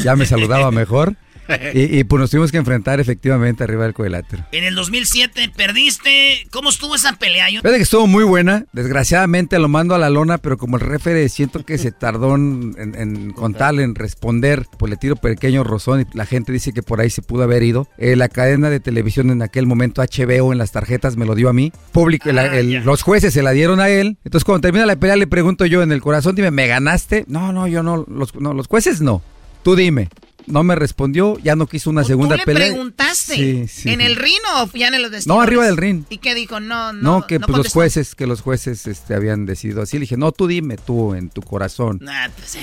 ya 0.05 0.15
me 0.15 0.27
saludaba 0.27 0.71
mejor 0.71 1.17
y, 1.75 1.99
y, 1.99 2.05
pues 2.05 2.21
nos 2.21 2.31
tuvimos 2.31 2.51
que 2.53 2.59
enfrentar 2.59 3.01
efectivamente 3.01 3.65
arriba 3.65 3.85
del 3.85 3.95
cuadrilátero. 3.95 4.45
En 4.53 4.65
el 4.65 4.75
2007 4.75 5.51
perdiste. 5.57 6.47
¿Cómo 6.51 6.71
estuvo 6.71 6.95
esa 6.95 7.15
pelea? 7.15 7.51
Yo- 7.51 7.63
que 7.63 7.77
estuvo 7.77 8.07
muy 8.07 8.25
buena. 8.25 8.65
Desgraciadamente 8.73 9.59
lo 9.59 9.69
mando 9.69 9.95
a 9.95 9.99
la 9.99 10.11
lona, 10.11 10.39
pero 10.39 10.57
como 10.59 10.77
el 10.77 10.83
refere 10.83 11.29
siento 11.29 11.65
que 11.65 11.79
se 11.79 11.91
tardó 11.93 12.35
en, 12.37 12.75
en- 12.79 12.95
en 12.95 13.31
contarle, 13.33 13.83
en 13.83 13.95
responder, 13.95 14.67
pues 14.79 14.91
le 14.91 14.97
tiro 14.97 15.17
pequeño 15.17 15.65
rozón 15.65 16.03
y 16.03 16.17
la 16.17 16.27
gente 16.27 16.53
dice 16.53 16.73
que 16.73 16.83
por 16.83 17.01
ahí 17.01 17.11
se 17.11 17.23
pudo 17.23 17.43
haber 17.43 17.63
ido. 17.63 17.89
Eh, 17.99 18.15
la 18.17 18.29
cadena 18.29 18.71
de 18.71 18.81
televisión 18.81 19.31
en 19.31 19.43
aquel 19.43 19.67
momento, 19.67 20.03
HBO, 20.03 20.53
en 20.53 20.59
las 20.59 20.73
tarjetas 20.73 21.17
me 21.17 21.27
lo 21.27 21.35
dio 21.35 21.49
a 21.49 21.53
mí. 21.53 21.73
Público, 21.93 22.31
la- 22.33 22.57
el- 22.57 22.85
los 22.85 23.03
jueces 23.03 23.33
se 23.35 23.43
la 23.43 23.53
dieron 23.53 23.81
a 23.81 23.89
él. 23.89 24.19
Entonces 24.25 24.45
cuando 24.45 24.61
termina 24.63 24.87
la 24.87 24.97
pelea 24.97 25.17
le 25.17 25.27
pregunto 25.27 25.67
yo 25.67 25.83
en 25.83 25.93
el 25.93 26.01
corazón, 26.01 26.35
dime, 26.37 26.51
¿me 26.51 26.67
ganaste? 26.67 27.25
No, 27.29 27.53
no, 27.53 27.67
yo 27.67 27.83
no. 27.83 28.05
Los, 28.09 28.35
no, 28.37 28.53
los 28.53 28.67
jueces 28.69 29.01
no. 29.01 29.23
Tú 29.63 29.77
dime. 29.77 30.09
No 30.47 30.63
me 30.63 30.75
respondió, 30.75 31.39
ya 31.43 31.57
no 31.57 31.67
quiso 31.67 31.91
una 31.91 32.05
segunda 32.05 32.35
¿Tú 32.37 32.41
le 32.41 32.45
pelea. 32.45 32.69
preguntaste? 32.69 33.35
Sí, 33.37 33.69
sí. 33.69 33.91
¿En 33.91 34.01
el 34.01 34.17
ring 34.17 34.39
o 34.57 34.69
ya 34.75 34.89
en 34.89 35.01
los 35.03 35.11
vestidores? 35.11 35.27
No, 35.27 35.41
arriba 35.41 35.65
del 35.67 35.77
ring. 35.77 36.05
¿Y 36.11 36.19
qué 36.19 36.35
dijo? 36.35 36.61
No, 36.61 36.93
no. 36.93 37.21
No, 37.21 37.27
que 37.27 37.39
no 37.39 37.47
pues 37.47 37.59
los 37.59 37.69
jueces, 37.73 38.15
que 38.15 38.27
los 38.27 38.41
jueces 38.41 38.87
este, 38.87 39.15
habían 39.15 39.47
decidido 39.47 39.83
así. 39.83 39.97
Le 39.97 40.03
dije, 40.03 40.17
no, 40.17 40.33
tú 40.33 40.47
dime, 40.47 40.77
tú, 40.77 41.15
en 41.15 41.31
tu 41.31 41.43
corazón. 41.43 41.99
Nah, 42.03 42.29
pues, 42.37 42.57
eh. 42.57 42.61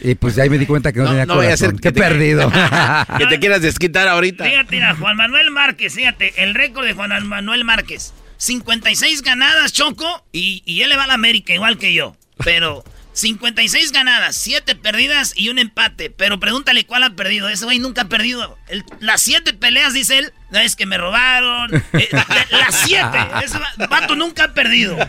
Y 0.00 0.14
pues 0.16 0.36
ahí 0.38 0.50
me 0.50 0.58
di 0.58 0.66
cuenta 0.66 0.92
que 0.92 0.98
no, 0.98 1.04
No, 1.04 1.10
tenía 1.10 1.26
no 1.26 1.36
vaya 1.36 1.54
a 1.54 1.56
ser 1.56 1.74
Qué 1.74 1.92
te- 1.92 2.00
perdido. 2.00 2.50
que 3.18 3.26
te 3.26 3.38
quieras 3.38 3.62
desquitar 3.62 4.08
ahorita. 4.08 4.44
Fíjate, 4.44 4.74
mira, 4.76 4.94
Juan 4.96 5.16
Manuel 5.16 5.50
Márquez, 5.52 5.94
fíjate, 5.94 6.42
el 6.42 6.54
récord 6.54 6.84
de 6.86 6.92
Juan 6.94 7.26
Manuel 7.28 7.64
Márquez. 7.64 8.12
56 8.38 9.22
ganadas, 9.22 9.72
Choco, 9.72 10.24
y, 10.32 10.62
y 10.66 10.82
él 10.82 10.88
le 10.88 10.96
va 10.96 11.04
a 11.04 11.06
la 11.06 11.14
América 11.14 11.54
igual 11.54 11.78
que 11.78 11.94
yo. 11.94 12.16
Pero 12.44 12.82
56 13.12 13.92
ganadas, 13.92 14.36
7 14.36 14.74
perdidas 14.76 15.34
y 15.36 15.48
un 15.48 15.58
empate. 15.58 16.10
Pero 16.10 16.40
pregúntale 16.40 16.86
cuál 16.86 17.02
ha 17.02 17.10
perdido. 17.10 17.48
Ese 17.48 17.64
güey 17.64 17.78
nunca 17.78 18.02
ha 18.02 18.08
perdido. 18.08 18.58
Las 19.00 19.22
7 19.22 19.54
peleas, 19.54 19.92
dice 19.94 20.18
él, 20.18 20.32
No, 20.52 20.58
es 20.60 20.76
que 20.76 20.86
me 20.86 20.98
robaron. 20.98 21.70
Eh, 21.92 22.08
las 22.50 22.74
siete. 22.84 23.18
Ese 23.44 23.58
va- 23.58 23.86
vato 23.88 24.14
nunca 24.14 24.44
ha 24.44 24.54
perdido. 24.54 24.96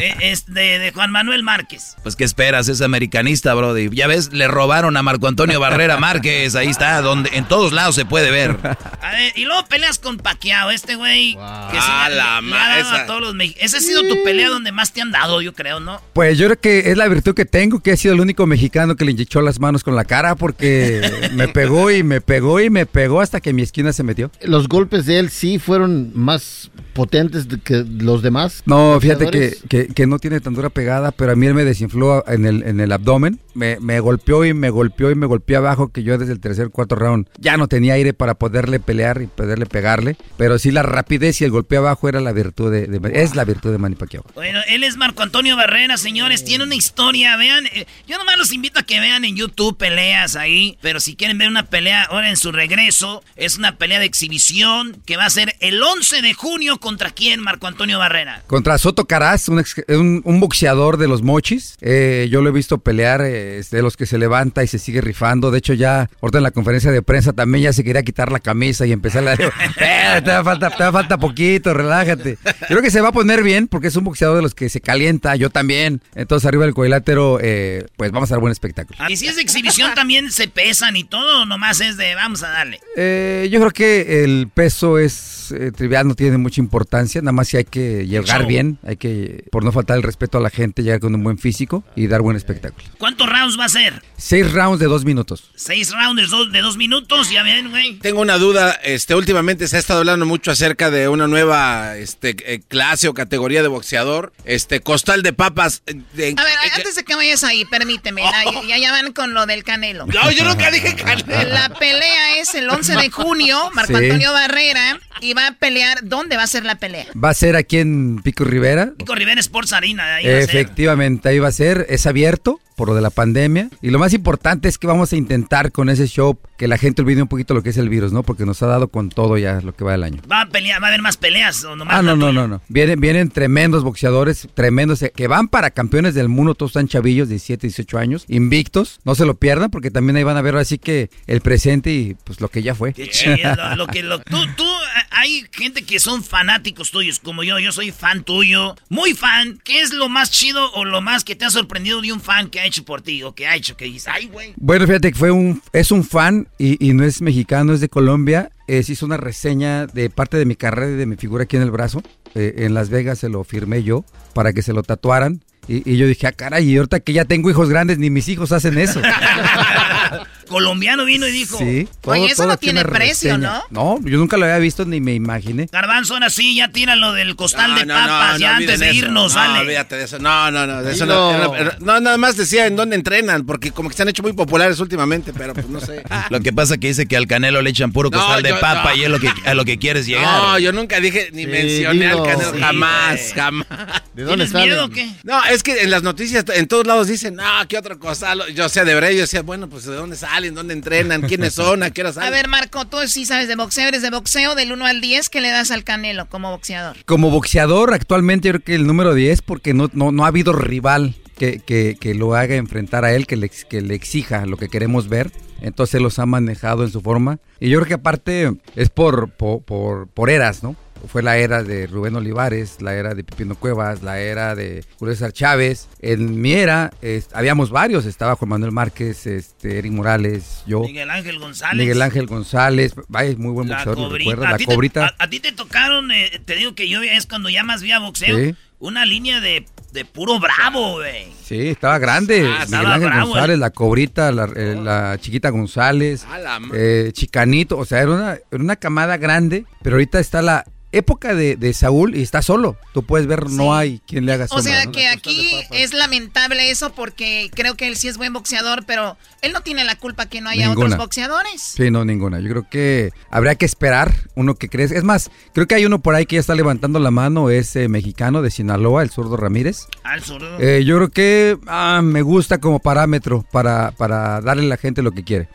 Eh, 0.00 0.14
es 0.20 0.46
de, 0.46 0.78
de 0.78 0.92
Juan 0.92 1.10
Manuel 1.10 1.42
Márquez. 1.42 1.96
Pues 2.02 2.16
qué 2.16 2.24
esperas, 2.24 2.68
es 2.68 2.80
americanista, 2.80 3.52
Brody. 3.54 3.88
Ya 3.92 4.06
ves, 4.06 4.32
le 4.32 4.48
robaron 4.48 4.96
a 4.96 5.02
Marco 5.02 5.26
Antonio 5.28 5.60
Barrera 5.60 5.98
Márquez, 5.98 6.54
ahí 6.54 6.68
está, 6.68 7.00
donde 7.02 7.30
en 7.34 7.44
todos 7.44 7.72
lados 7.72 7.94
se 7.94 8.04
puede 8.04 8.30
ver. 8.30 8.56
A 9.02 9.10
ver, 9.12 9.32
y 9.36 9.44
luego 9.44 9.64
peleas 9.66 9.98
con 9.98 10.16
Paquiao, 10.18 10.70
este 10.70 10.94
güey. 10.96 11.34
Que 11.34 11.76
sí 11.80 11.86
Ah, 11.88 12.06
le- 12.08 12.16
la 12.16 12.24
le 12.24 12.38
ha 12.38 12.40
ma- 12.40 12.68
dado 12.68 12.80
esa. 12.80 12.96
a 13.02 13.06
todos 13.06 13.20
los 13.20 13.34
mex- 13.34 13.56
Esa 13.60 13.78
ha 13.78 13.80
sido 13.80 14.02
tu 14.08 14.22
pelea 14.24 14.48
donde 14.48 14.72
más 14.72 14.92
te 14.92 15.00
han 15.02 15.10
dado, 15.10 15.40
yo 15.42 15.52
creo, 15.54 15.80
¿no? 15.80 16.00
Pues 16.12 16.38
yo 16.38 16.46
creo 16.46 16.60
que 16.60 16.90
es 16.90 16.96
la 16.96 17.08
virtud 17.08 17.34
que 17.34 17.44
tengo, 17.44 17.80
que 17.80 17.92
he 17.92 17.96
sido 17.96 18.14
el 18.14 18.20
único 18.20 18.46
mexicano 18.46 18.96
que 18.96 19.04
le 19.04 19.12
hinchó 19.12 19.40
las 19.42 19.58
manos 19.60 19.82
con 19.84 19.94
la 19.96 20.04
cara 20.04 20.34
porque 20.36 21.00
me 21.32 21.48
pegó 21.48 21.90
y 21.90 22.02
me 22.02 22.20
pegó 22.20 22.60
y 22.60 22.70
me 22.70 22.86
pegó 22.86 23.20
hasta 23.20 23.40
que 23.40 23.52
mi 23.52 23.62
esquina 23.62 23.92
se 23.92 24.02
metió. 24.02 24.30
Los 24.42 24.68
golpes 24.70 25.04
de 25.04 25.18
él 25.18 25.28
sí 25.28 25.58
fueron 25.58 26.12
más 26.14 26.70
potentes 26.90 27.46
que 27.64 27.84
los 27.98 28.22
demás. 28.22 28.62
No, 28.66 28.98
fíjate 29.00 29.30
que, 29.30 29.56
que, 29.68 29.86
que 29.88 30.06
no 30.06 30.18
tiene 30.18 30.40
tan 30.40 30.54
dura 30.54 30.70
pegada, 30.70 31.10
pero 31.12 31.32
a 31.32 31.36
mí 31.36 31.46
él 31.46 31.54
me 31.54 31.64
desinfló 31.64 32.24
en 32.28 32.44
el, 32.46 32.62
en 32.64 32.80
el 32.80 32.92
abdomen, 32.92 33.40
me, 33.54 33.78
me 33.80 34.00
golpeó 34.00 34.44
y 34.44 34.54
me 34.54 34.70
golpeó 34.70 35.10
y 35.10 35.14
me 35.14 35.26
golpeó 35.26 35.58
abajo, 35.58 35.88
que 35.92 36.02
yo 36.02 36.16
desde 36.18 36.32
el 36.32 36.40
tercer, 36.40 36.70
cuarto 36.70 36.94
round 36.94 37.26
ya 37.38 37.56
no 37.56 37.68
tenía 37.68 37.94
aire 37.94 38.12
para 38.12 38.34
poderle 38.34 38.80
pelear 38.80 39.22
y 39.22 39.26
poderle 39.26 39.66
pegarle, 39.66 40.16
pero 40.36 40.58
sí 40.58 40.70
la 40.70 40.82
rapidez 40.82 41.40
y 41.40 41.44
el 41.44 41.50
golpe 41.50 41.76
abajo 41.76 42.08
era 42.08 42.20
la 42.20 42.32
virtud 42.32 42.70
de, 42.70 42.86
de- 42.86 43.22
es 43.22 43.34
la 43.34 43.44
virtud 43.44 43.70
de 43.72 43.78
Manny 43.78 43.96
Pacquiao. 43.96 44.24
Bueno, 44.34 44.60
él 44.68 44.84
es 44.84 44.96
Marco 44.96 45.22
Antonio 45.22 45.56
Barrera, 45.56 45.96
señores. 45.96 46.44
Tiene 46.44 46.64
una 46.64 46.74
historia, 46.74 47.36
vean. 47.36 47.66
eh, 47.66 47.86
Yo 48.06 48.18
nomás 48.18 48.36
los 48.38 48.52
invito 48.52 48.80
a 48.80 48.82
que 48.82 49.00
vean 49.00 49.24
en 49.24 49.36
YouTube 49.36 49.76
peleas 49.76 50.36
ahí. 50.36 50.78
Pero 50.80 51.00
si 51.00 51.16
quieren 51.16 51.38
ver 51.38 51.48
una 51.48 51.66
pelea 51.66 52.04
ahora 52.04 52.28
en 52.30 52.36
su 52.36 52.52
regreso, 52.52 53.22
es 53.36 53.58
una 53.58 53.76
pelea 53.76 53.98
de 53.98 54.06
exhibición 54.06 55.00
que 55.06 55.16
va 55.16 55.26
a 55.26 55.30
ser 55.30 55.54
el 55.60 55.82
11 55.82 56.22
de 56.22 56.34
junio. 56.34 56.78
¿Contra 56.80 57.10
quién, 57.10 57.40
Marco 57.40 57.66
Antonio 57.66 57.98
Barrera? 57.98 58.42
Contra 58.46 58.76
Soto 58.78 59.06
Caraz, 59.06 59.48
un, 59.48 59.60
ex- 59.60 59.84
un- 59.88 60.22
un 60.24 60.40
boxeador 60.40 60.96
de 60.96 61.06
los 61.08 61.22
mochis. 61.22 61.76
Eh, 61.80 62.28
yo 62.30 62.40
lo 62.42 62.48
he 62.48 62.52
visto 62.52 62.78
pelear, 62.78 63.20
eh, 63.24 63.62
de 63.70 63.82
los 63.82 63.96
que 63.96 64.06
se 64.06 64.18
levanta 64.18 64.64
y 64.64 64.66
se 64.66 64.78
sigue 64.78 65.00
rifando. 65.00 65.50
De 65.50 65.58
hecho, 65.58 65.74
ya 65.74 66.08
ahorita 66.20 66.38
en 66.38 66.44
la 66.44 66.50
conferencia 66.50 66.90
de 66.90 67.02
prensa 67.02 67.32
también 67.32 67.64
ya 67.64 67.72
se 67.72 67.84
quería 67.84 68.02
quitar 68.02 68.32
la 68.32 68.40
camisa 68.40 68.86
y 68.86 68.92
empezar 68.92 69.26
a... 69.28 69.34
Eh, 69.80 70.20
te, 70.24 70.30
va 70.30 70.42
falta, 70.42 70.70
te 70.70 70.82
va 70.82 70.90
falta 70.92 71.16
poquito, 71.18 71.72
relájate. 71.72 72.36
Yo 72.44 72.66
creo 72.68 72.82
que 72.82 72.90
se 72.90 73.00
va 73.00 73.08
a 73.08 73.12
poner 73.12 73.42
bien 73.44 73.68
porque 73.68 73.86
es 73.88 73.96
un 73.96 74.02
boxeador 74.04 74.36
de 74.36 74.42
los 74.42 74.54
que 74.54 74.68
se 74.68 74.80
calienta, 74.80 75.36
yo 75.36 75.50
también. 75.50 76.00
Entonces 76.14 76.46
arriba 76.46 76.64
del 76.64 76.74
cuadrilátero, 76.74 77.38
eh, 77.40 77.86
pues 77.96 78.10
vamos 78.10 78.30
a 78.30 78.34
dar 78.34 78.40
buen 78.40 78.50
espectáculo. 78.50 78.98
Y 79.08 79.16
si 79.16 79.28
es 79.28 79.36
de 79.36 79.42
exhibición 79.42 79.94
también 79.94 80.30
se 80.32 80.48
pesan 80.48 80.96
y 80.96 81.04
todo, 81.04 81.42
o 81.42 81.46
nomás 81.46 81.80
es 81.80 81.96
de 81.96 82.14
vamos 82.16 82.42
a 82.42 82.48
darle. 82.48 82.80
Eh, 82.96 83.48
yo 83.52 83.60
creo 83.60 83.70
que 83.70 84.24
el 84.24 84.48
peso 84.52 84.98
es 84.98 85.52
eh, 85.52 85.70
trivial, 85.70 86.08
no 86.08 86.14
tiene 86.14 86.38
mucha 86.38 86.60
importancia, 86.60 86.69
nada 86.70 87.32
más 87.32 87.48
si 87.48 87.56
hay 87.56 87.64
que 87.64 88.06
llegar 88.06 88.46
bien, 88.46 88.78
hay 88.86 88.96
que, 88.96 89.44
por 89.50 89.64
no 89.64 89.72
faltar 89.72 89.96
el 89.96 90.02
respeto 90.02 90.38
a 90.38 90.40
la 90.40 90.50
gente, 90.50 90.82
llegar 90.82 91.00
con 91.00 91.14
un 91.14 91.22
buen 91.22 91.38
físico 91.38 91.84
y 91.96 92.06
dar 92.06 92.20
buen 92.22 92.36
espectáculo. 92.36 92.84
¿Cuántos 92.98 93.28
rounds 93.28 93.58
va 93.58 93.64
a 93.64 93.68
ser? 93.68 94.02
Seis 94.16 94.50
rounds 94.52 94.78
de 94.80 94.86
dos 94.86 95.04
minutos. 95.04 95.50
Seis 95.56 95.92
rounds 95.92 96.22
de 96.22 96.28
dos, 96.28 96.52
de 96.52 96.60
dos 96.60 96.76
minutos, 96.76 97.30
ya 97.30 97.42
ven, 97.42 97.70
güey. 97.70 97.98
Tengo 97.98 98.20
una 98.20 98.38
duda, 98.38 98.72
este, 98.84 99.14
últimamente 99.14 99.68
se 99.68 99.76
ha 99.76 99.78
estado 99.78 100.00
hablando 100.00 100.26
mucho 100.26 100.50
acerca 100.50 100.90
de 100.90 101.08
una 101.08 101.26
nueva, 101.26 101.96
este, 101.96 102.36
eh, 102.52 102.60
clase 102.66 103.08
o 103.08 103.14
categoría 103.14 103.62
de 103.62 103.68
boxeador, 103.68 104.32
este, 104.44 104.80
costal 104.80 105.22
de 105.22 105.32
papas. 105.32 105.82
eh, 105.86 105.94
de- 106.14 106.34
A 106.36 106.44
ver, 106.44 106.52
eh, 106.66 106.70
antes 106.76 106.94
de 106.94 107.04
que 107.04 107.14
vayas 107.14 107.44
ahí, 107.44 107.64
permíteme. 107.64 108.22
la- 108.22 108.44
ya, 108.68 108.78
ya 108.78 108.92
van 108.92 109.12
con 109.12 109.34
lo 109.34 109.46
del 109.46 109.64
Canelo. 109.64 110.06
No, 110.06 110.30
yo 110.30 110.44
nunca 110.44 110.70
dije 110.70 110.94
Canelo. 110.96 111.48
La 111.50 111.68
pelea 111.78 112.38
es 112.38 112.54
el 112.54 112.68
11 112.68 112.94
de 112.96 113.10
junio. 113.10 113.70
Marco 113.74 113.96
Sí. 113.96 114.04
Antonio 114.04 114.32
Barrera. 114.32 115.00
Y 115.22 115.34
va 115.34 115.48
a 115.48 115.52
pelear. 115.52 115.98
¿Dónde 116.02 116.36
va 116.36 116.44
a 116.44 116.46
ser 116.46 116.59
la 116.64 116.76
pelea? 116.76 117.06
Va 117.22 117.30
a 117.30 117.34
ser 117.34 117.56
aquí 117.56 117.78
en 117.78 118.20
Pico 118.22 118.44
Rivera. 118.44 118.92
Pico 118.96 119.14
Rivera 119.14 119.40
Sports 119.40 119.72
Arena, 119.72 120.16
ahí 120.16 120.26
va 120.26 120.38
a 120.38 120.40
ser. 120.42 120.56
Efectivamente, 120.56 121.28
ahí 121.28 121.38
va 121.38 121.48
a 121.48 121.52
ser, 121.52 121.86
es 121.88 122.06
abierto 122.06 122.60
por 122.80 122.88
lo 122.88 122.94
de 122.94 123.02
la 123.02 123.10
pandemia. 123.10 123.68
Y 123.82 123.90
lo 123.90 123.98
más 123.98 124.14
importante 124.14 124.66
es 124.66 124.78
que 124.78 124.86
vamos 124.86 125.12
a 125.12 125.16
intentar 125.16 125.70
con 125.70 125.90
ese 125.90 126.06
show 126.06 126.40
que 126.56 126.66
la 126.66 126.78
gente 126.78 127.02
olvide 127.02 127.20
un 127.20 127.28
poquito 127.28 127.52
lo 127.52 127.62
que 127.62 127.68
es 127.68 127.76
el 127.76 127.90
virus, 127.90 128.10
¿no? 128.10 128.22
Porque 128.22 128.46
nos 128.46 128.62
ha 128.62 128.68
dado 128.68 128.88
con 128.88 129.10
todo 129.10 129.36
ya 129.36 129.60
lo 129.60 129.74
que 129.74 129.84
va 129.84 129.92
del 129.92 130.02
año. 130.02 130.22
Va 130.32 130.40
a 130.40 130.48
pelear, 130.48 130.82
va 130.82 130.86
a 130.86 130.88
haber 130.88 131.02
más 131.02 131.18
peleas 131.18 131.62
o 131.64 131.76
nomás 131.76 131.94
Ah, 131.94 132.00
no, 132.00 132.16
no, 132.16 132.32
no, 132.32 132.48
no. 132.48 132.62
Vienen, 132.68 132.98
vienen 132.98 133.28
tremendos 133.28 133.84
boxeadores, 133.84 134.48
tremendos, 134.54 135.02
eh, 135.02 135.12
que 135.14 135.28
van 135.28 135.48
para 135.48 135.72
campeones 135.72 136.14
del 136.14 136.30
mundo, 136.30 136.54
todos 136.54 136.70
están 136.70 136.88
chavillos, 136.88 137.28
17, 137.28 137.66
18 137.66 137.98
años, 137.98 138.24
invictos. 138.28 139.00
No 139.04 139.14
se 139.14 139.26
lo 139.26 139.34
pierdan 139.34 139.70
porque 139.70 139.90
también 139.90 140.16
ahí 140.16 140.24
van 140.24 140.38
a 140.38 140.42
ver 140.42 140.56
así 140.56 140.78
que 140.78 141.10
el 141.26 141.42
presente 141.42 141.92
y 141.92 142.16
pues 142.24 142.40
lo 142.40 142.48
que 142.48 142.62
ya 142.62 142.74
fue. 142.74 142.94
Qué 142.94 143.10
chido, 143.10 143.36
lo 143.76 143.86
que 143.88 144.02
lo, 144.02 144.20
tú, 144.20 144.38
tú, 144.56 144.64
hay 145.10 145.44
gente 145.52 145.82
que 145.82 146.00
son 146.00 146.24
fanáticos 146.24 146.90
tuyos, 146.90 147.20
como 147.20 147.42
yo, 147.42 147.58
yo 147.58 147.72
soy 147.72 147.92
fan 147.92 148.24
tuyo, 148.24 148.74
muy 148.88 149.12
fan. 149.12 149.60
¿Qué 149.64 149.82
es 149.82 149.92
lo 149.92 150.08
más 150.08 150.30
chido 150.30 150.72
o 150.72 150.86
lo 150.86 151.02
más 151.02 151.24
que 151.24 151.36
te 151.36 151.44
ha 151.44 151.50
sorprendido 151.50 152.00
de 152.00 152.12
un 152.12 152.22
fan 152.22 152.48
que 152.48 152.60
ha 152.60 152.69
hecho 152.70 152.84
por 152.84 153.02
ti 153.02 153.22
o 153.22 153.34
que 153.34 153.46
ha 153.46 153.56
hecho 153.56 153.76
que 153.76 153.84
dices, 153.84 154.08
ay, 154.08 154.26
güey? 154.26 154.54
Bueno, 154.56 154.86
fíjate 154.86 155.12
que 155.12 155.18
fue 155.18 155.30
un, 155.30 155.62
es 155.72 155.90
un 155.90 156.04
fan 156.04 156.48
y, 156.58 156.84
y 156.84 156.94
no 156.94 157.04
es 157.04 157.20
mexicano, 157.20 157.72
es 157.72 157.80
de 157.80 157.88
Colombia. 157.88 158.50
Eh, 158.66 158.82
se 158.82 158.92
hizo 158.92 159.04
una 159.04 159.16
reseña 159.16 159.86
de 159.86 160.08
parte 160.10 160.36
de 160.36 160.46
mi 160.46 160.54
carrera 160.56 160.92
y 160.92 160.96
de 160.96 161.06
mi 161.06 161.16
figura 161.16 161.44
aquí 161.44 161.56
en 161.56 161.62
el 161.62 161.70
brazo. 161.70 162.02
Eh, 162.34 162.54
en 162.58 162.74
Las 162.74 162.88
Vegas 162.88 163.18
se 163.18 163.28
lo 163.28 163.44
firmé 163.44 163.82
yo 163.82 164.04
para 164.32 164.52
que 164.52 164.62
se 164.62 164.72
lo 164.72 164.82
tatuaran. 164.82 165.42
Y, 165.68 165.88
y 165.88 165.96
yo 165.98 166.06
dije, 166.06 166.26
ah, 166.26 166.32
caray, 166.32 166.68
y 166.68 166.76
ahorita 166.76 167.00
que 167.00 167.12
ya 167.12 167.24
tengo 167.24 167.50
hijos 167.50 167.68
grandes, 167.68 167.98
ni 167.98 168.10
mis 168.10 168.28
hijos 168.28 168.50
hacen 168.52 168.78
eso. 168.78 169.00
Colombiano 170.50 171.04
vino 171.04 171.26
y 171.28 171.32
dijo, 171.32 171.56
Sí. 171.58 171.88
Oye, 172.04 172.26
eso 172.26 172.44
no 172.46 172.56
tiene 172.56 172.84
precio, 172.84 173.36
reseña. 173.36 173.62
No, 173.70 174.00
yo 174.04 174.18
nunca 174.18 174.36
lo 174.36 174.44
había 174.46 174.58
visto 174.58 174.84
ni 174.84 175.00
me 175.00 175.14
imaginé. 175.14 175.68
Garbanzo, 175.70 176.14
ahora 176.14 176.28
sí, 176.28 176.56
ya 176.56 176.72
tira 176.72 176.96
lo 176.96 177.12
del 177.12 177.36
costal 177.36 177.76
de 177.76 177.86
No, 177.86 177.94
no, 177.94 178.06
papas, 178.08 178.32
no, 178.34 178.38
ya 178.40 178.50
no 178.50 178.56
antes 178.56 178.80
de 178.80 178.86
eso. 178.90 178.94
irnos, 178.96 179.32
no, 179.34 179.38
vale. 179.38 179.58
olvídate 179.60 179.96
de 179.96 180.04
eso. 180.04 180.18
No, 180.18 180.50
no, 180.50 180.66
no, 180.66 180.82
de 180.82 180.92
eso 180.92 181.06
no, 181.06 181.38
no, 181.38 181.54
no, 181.78 182.00
nada 182.00 182.16
más 182.18 182.36
decía 182.36 182.66
en 182.66 182.74
dónde 182.74 182.96
entrenan, 182.96 183.46
porque 183.46 183.70
como 183.70 183.88
que 183.88 183.94
se 183.96 184.02
han 184.02 184.08
hecho 184.08 184.22
muy 184.24 184.32
populares 184.32 184.80
últimamente, 184.80 185.32
pero 185.32 185.54
pues 185.54 185.68
no 185.68 185.80
sé. 185.80 186.02
Lo 186.30 186.40
que 186.40 186.52
pasa 186.52 186.78
que 186.78 186.88
dice 186.88 187.06
que 187.06 187.16
al 187.16 187.28
Canelo 187.28 187.62
le 187.62 187.70
echan 187.70 187.92
puro 187.92 188.10
No, 188.10 188.18
costal 188.18 188.42
de 188.42 188.50
yo- 188.50 188.60
papa 188.60 188.90
no. 188.90 188.96
y 188.96 189.04
es 189.04 189.10
lo 189.10 189.20
que, 189.20 189.30
a 189.44 189.54
lo 189.54 189.64
que 189.64 189.78
quieres 189.78 190.06
llegar. 190.06 190.24
No, 190.42 190.58
yo 190.58 190.72
nunca 190.72 190.98
dije 191.00 191.30
ni 191.32 191.42
Sí, 191.44 191.48
mencioné 191.48 192.08
al 192.08 192.22
Canelo, 192.24 192.52
Sí, 192.54 192.60
jamás, 192.60 193.32
jamás. 193.34 193.66
¿De 194.14 194.24
dónde 194.24 194.46
¿Tienes 194.46 194.52
miedo 194.66 194.84
o 194.86 194.90
qué? 194.90 195.08
No, 195.22 195.42
es 195.44 195.62
que 195.62 195.82
en 195.82 195.90
las 195.90 196.02
noticias, 196.02 196.44
en 196.54 196.66
todos 196.66 196.86
lados 196.86 197.06
dicen, 197.06 197.36
no, 197.36 197.44
¿qué 197.68 197.78
otra 197.78 197.96
cosa? 197.96 198.34
Yo, 198.52 198.66
o 198.66 198.68
sea, 198.68 198.84
de 198.84 198.94
verdad, 198.94 199.10
yo 199.10 199.20
decía, 199.20 199.42
bueno, 199.42 199.68
pues 199.68 199.84
¿de 199.84 199.94
dónde 199.94 200.16
salen? 200.40 200.54
¿Dónde 200.54 200.74
entrenan? 200.74 201.22
¿Quiénes 201.22 201.54
son? 201.54 201.82
¿A 201.82 201.90
qué 201.90 202.00
hora 202.02 202.12
salen? 202.12 202.28
A 202.28 202.30
ver, 202.30 202.48
Marco, 202.48 202.84
tú 202.86 202.96
sí 203.06 203.24
sabes 203.26 203.48
de 203.48 203.56
boxeo. 203.56 203.88
Eres 203.88 204.02
de 204.02 204.10
boxeo 204.10 204.54
del 204.54 204.72
1 204.72 204.86
al 204.86 205.00
10. 205.00 205.28
¿Qué 205.28 205.40
le 205.40 205.50
das 205.50 205.70
al 205.70 205.84
Canelo 205.84 206.26
como 206.28 206.50
boxeador? 206.50 206.96
Como 207.04 207.30
boxeador, 207.30 207.92
actualmente 207.94 208.48
yo 208.48 208.52
creo 208.54 208.64
que 208.64 208.74
el 208.74 208.86
número 208.86 209.14
10, 209.14 209.42
porque 209.42 209.74
no, 209.74 209.88
no, 209.92 210.12
no 210.12 210.24
ha 210.24 210.28
habido 210.28 210.52
rival 210.52 211.14
que, 211.36 211.60
que- 211.60 211.96
que 211.98 212.14
lo 212.14 212.34
haga 212.34 212.56
enfrentar 212.56 213.04
a 213.04 213.12
él, 213.14 213.26
que 213.26 213.36
le, 213.36 213.48
que 213.48 213.80
le 213.80 213.94
exija 213.94 214.46
lo 214.46 214.56
que 214.56 214.68
queremos 214.68 215.08
ver. 215.08 215.30
Entonces 215.62 215.96
él 215.96 216.02
los 216.02 216.18
ha 216.18 216.24
manejado 216.26 216.84
en 216.84 216.90
su 216.90 217.00
forma. 217.02 217.38
Y 217.60 217.68
yo 217.68 217.78
creo 217.78 217.88
que 217.88 217.94
aparte 217.94 218.50
es 218.76 218.88
por, 218.88 219.30
por, 219.30 219.62
por, 219.62 220.08
por 220.08 220.30
eras, 220.30 220.62
¿no? 220.62 220.74
Fue 221.08 221.22
la 221.22 221.36
era 221.38 221.62
de 221.62 221.86
Rubén 221.86 222.14
Olivares, 222.16 222.80
la 222.80 222.94
era 222.94 223.14
de 223.14 223.24
Pipino 223.24 223.54
Cuevas, 223.54 224.02
la 224.02 224.20
era 224.20 224.54
de 224.54 224.84
Julio 224.98 225.14
César 225.14 225.32
Chávez. 225.32 225.88
En 226.00 226.40
mi 226.40 226.52
era 226.52 226.92
es- 227.02 227.28
habíamos 227.32 227.70
varios, 227.70 228.04
estaba 228.06 228.36
Juan 228.36 228.50
Manuel 228.50 228.72
Márquez, 228.72 229.26
este, 229.26 229.78
Eric 229.78 229.92
Morales, 229.92 230.62
yo, 230.66 230.80
Miguel 230.82 231.10
Ángel 231.10 231.38
González. 231.38 231.76
Miguel 231.78 232.02
Ángel 232.02 232.26
González, 232.26 232.94
vaya, 233.08 233.34
muy 233.38 233.52
buen 233.52 233.68
La 233.68 233.76
boxeador, 233.76 233.98
lo 233.98 234.08
cobrita. 234.08 234.48
¿A 234.48 234.50
la 234.52 234.56
ti 234.58 234.66
te- 234.66 234.74
cobrita. 234.74 235.06
a, 235.18 235.24
a 235.24 235.30
ti 235.30 235.40
te 235.40 235.52
tocaron, 235.52 236.10
eh, 236.10 236.40
te 236.44 236.54
digo 236.56 236.74
que 236.74 236.88
yo 236.88 237.02
es 237.02 237.26
cuando 237.26 237.48
ya 237.48 237.62
más 237.64 237.82
vi 237.82 237.92
a 237.92 237.98
boxeo, 237.98 238.36
Sí. 238.36 238.54
una 238.78 239.04
línea 239.04 239.40
de, 239.40 239.66
de 239.92 240.04
puro 240.04 240.38
bravo, 240.38 240.92
güey. 240.98 241.26
Sí, 241.44 241.68
estaba 241.68 241.98
grande. 241.98 242.46
Ah, 242.46 242.62
estaba 242.62 242.82
Miguel 242.82 242.94
Ángel 242.94 243.08
bravo, 243.10 243.26
González, 243.30 243.54
eh. 243.56 243.58
la 243.58 243.70
cobrita, 243.70 244.32
la, 244.32 244.44
eh, 244.54 244.78
la 244.80 245.18
chiquita 245.20 245.50
González, 245.50 246.24
A 246.30 246.38
la 246.38 246.60
ma- 246.60 246.74
eh, 246.76 247.10
Chicanito, 247.12 247.76
o 247.78 247.84
sea, 247.84 247.98
era 248.00 248.10
una, 248.12 248.32
era 248.34 248.62
una 248.62 248.76
camada 248.76 249.16
grande, 249.16 249.64
pero 249.82 249.96
ahorita 249.96 250.20
está 250.20 250.42
la 250.42 250.64
época 250.92 251.34
de, 251.34 251.56
de 251.56 251.72
Saúl 251.72 252.16
y 252.16 252.22
está 252.22 252.42
solo. 252.42 252.76
Tú 252.92 253.04
puedes 253.04 253.26
ver, 253.26 253.48
no 253.50 253.74
hay 253.74 254.00
quien 254.06 254.26
le 254.26 254.32
haga 254.32 254.46
O 254.46 254.48
sombra. 254.48 254.72
sea 254.72 254.84
¿no? 254.86 254.92
que 254.92 255.06
aquí 255.08 255.52
es 255.70 255.92
lamentable 255.92 256.70
eso 256.70 256.92
porque 256.92 257.50
creo 257.54 257.76
que 257.76 257.86
él 257.88 257.96
sí 257.96 258.08
es 258.08 258.16
buen 258.16 258.32
boxeador, 258.32 258.84
pero 258.86 259.16
él 259.42 259.52
no 259.52 259.60
tiene 259.62 259.84
la 259.84 259.96
culpa 259.96 260.26
que 260.26 260.40
no 260.40 260.50
haya 260.50 260.68
Ninguna. 260.68 260.86
otros 260.86 260.98
boxeadores. 260.98 261.60
Sí, 261.62 261.90
no, 261.90 262.04
ninguna. 262.04 262.40
Yo 262.40 262.48
creo 262.50 262.68
que 262.68 263.12
habría 263.30 263.54
que 263.54 263.64
esperar 263.66 264.12
uno 264.34 264.54
que 264.56 264.68
crezca. 264.68 264.98
Es 264.98 265.04
más, 265.04 265.30
creo 265.54 265.66
que 265.66 265.74
hay 265.76 265.86
uno 265.86 266.00
por 266.00 266.14
ahí 266.14 266.26
que 266.26 266.36
ya 266.36 266.40
está 266.40 266.54
levantando 266.54 266.98
la 266.98 267.10
mano, 267.10 267.50
es 267.50 267.76
eh, 267.76 267.88
mexicano 267.88 268.42
de 268.42 268.50
Sinaloa, 268.50 269.02
el 269.02 269.10
zurdo 269.10 269.36
Ramírez. 269.36 269.86
Al 270.02 270.22
zurdo. 270.22 270.58
Eh, 270.60 270.84
yo 270.84 270.96
creo 270.96 271.08
que 271.10 271.58
ah, 271.66 272.00
me 272.02 272.22
gusta 272.22 272.58
como 272.58 272.80
parámetro 272.80 273.44
para, 273.52 273.92
para 273.92 274.40
darle 274.40 274.64
a 274.64 274.68
la 274.68 274.76
gente 274.76 275.02
lo 275.02 275.12
que 275.12 275.24
quiere. 275.24 275.48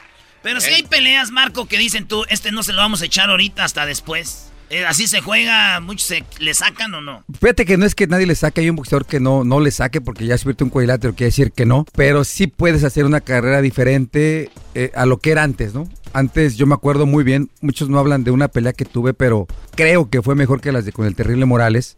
Pero 0.44 0.62
si 0.62 0.70
hay 0.70 0.84
peleas, 0.84 1.32
Marco, 1.32 1.66
que 1.68 1.78
dicen 1.80 2.08
tú, 2.08 2.24
este 2.30 2.52
no 2.52 2.62
se 2.62 2.72
lo 2.72 2.78
vamos 2.82 3.02
a 3.02 3.06
echar 3.06 3.30
ahorita 3.32 3.64
hasta 3.64 3.86
después. 3.88 4.52
Eh, 4.70 4.86
así 4.86 5.08
se 5.08 5.22
juega, 5.22 5.80
muchos 5.80 6.08
se 6.08 6.24
le 6.40 6.54
sacan 6.54 6.94
o 6.96 7.02
no. 7.02 7.24
Fíjate 7.40 7.66
que 7.66 7.78
no 7.78 7.86
es 7.86 7.94
que 7.94 8.08
nadie 8.08 8.26
le 8.26 8.36
saque, 8.36 8.62
hay 8.62 8.70
un 8.70 8.76
boxeador 8.76 9.06
que 9.06 9.20
no, 9.20 9.44
no 9.44 9.60
le 9.60 9.70
saque 9.72 10.02
porque 10.02 10.26
ya 10.26 10.38
subirte 10.38 10.64
un 10.64 10.72
cuadrilátero 10.72 11.14
quiere 11.14 11.28
decir 11.28 11.52
que 11.52 11.66
no, 11.66 11.86
pero 11.96 12.24
sí 12.24 12.48
puedes 12.48 12.84
hacer 12.84 13.06
una 13.06 13.22
carrera 13.22 13.62
diferente 13.62 14.50
eh, 14.74 14.92
a 14.96 15.06
lo 15.06 15.20
que 15.20 15.32
era 15.32 15.44
antes, 15.44 15.74
¿no? 15.74 15.88
Antes 16.14 16.56
yo 16.56 16.66
me 16.66 16.74
acuerdo 16.74 17.06
muy 17.06 17.24
bien, 17.24 17.52
muchos 17.62 17.90
no 17.90 18.00
hablan 18.00 18.24
de 18.24 18.32
una 18.32 18.48
pelea 18.48 18.74
que 18.74 18.86
tuve, 18.86 19.14
pero 19.14 19.48
creo 19.76 20.10
que 20.10 20.22
fue 20.22 20.34
mejor 20.34 20.62
que 20.62 20.72
las 20.72 20.86
de 20.86 20.92
con 20.92 21.06
el 21.06 21.16
terrible 21.16 21.46
Morales. 21.46 21.96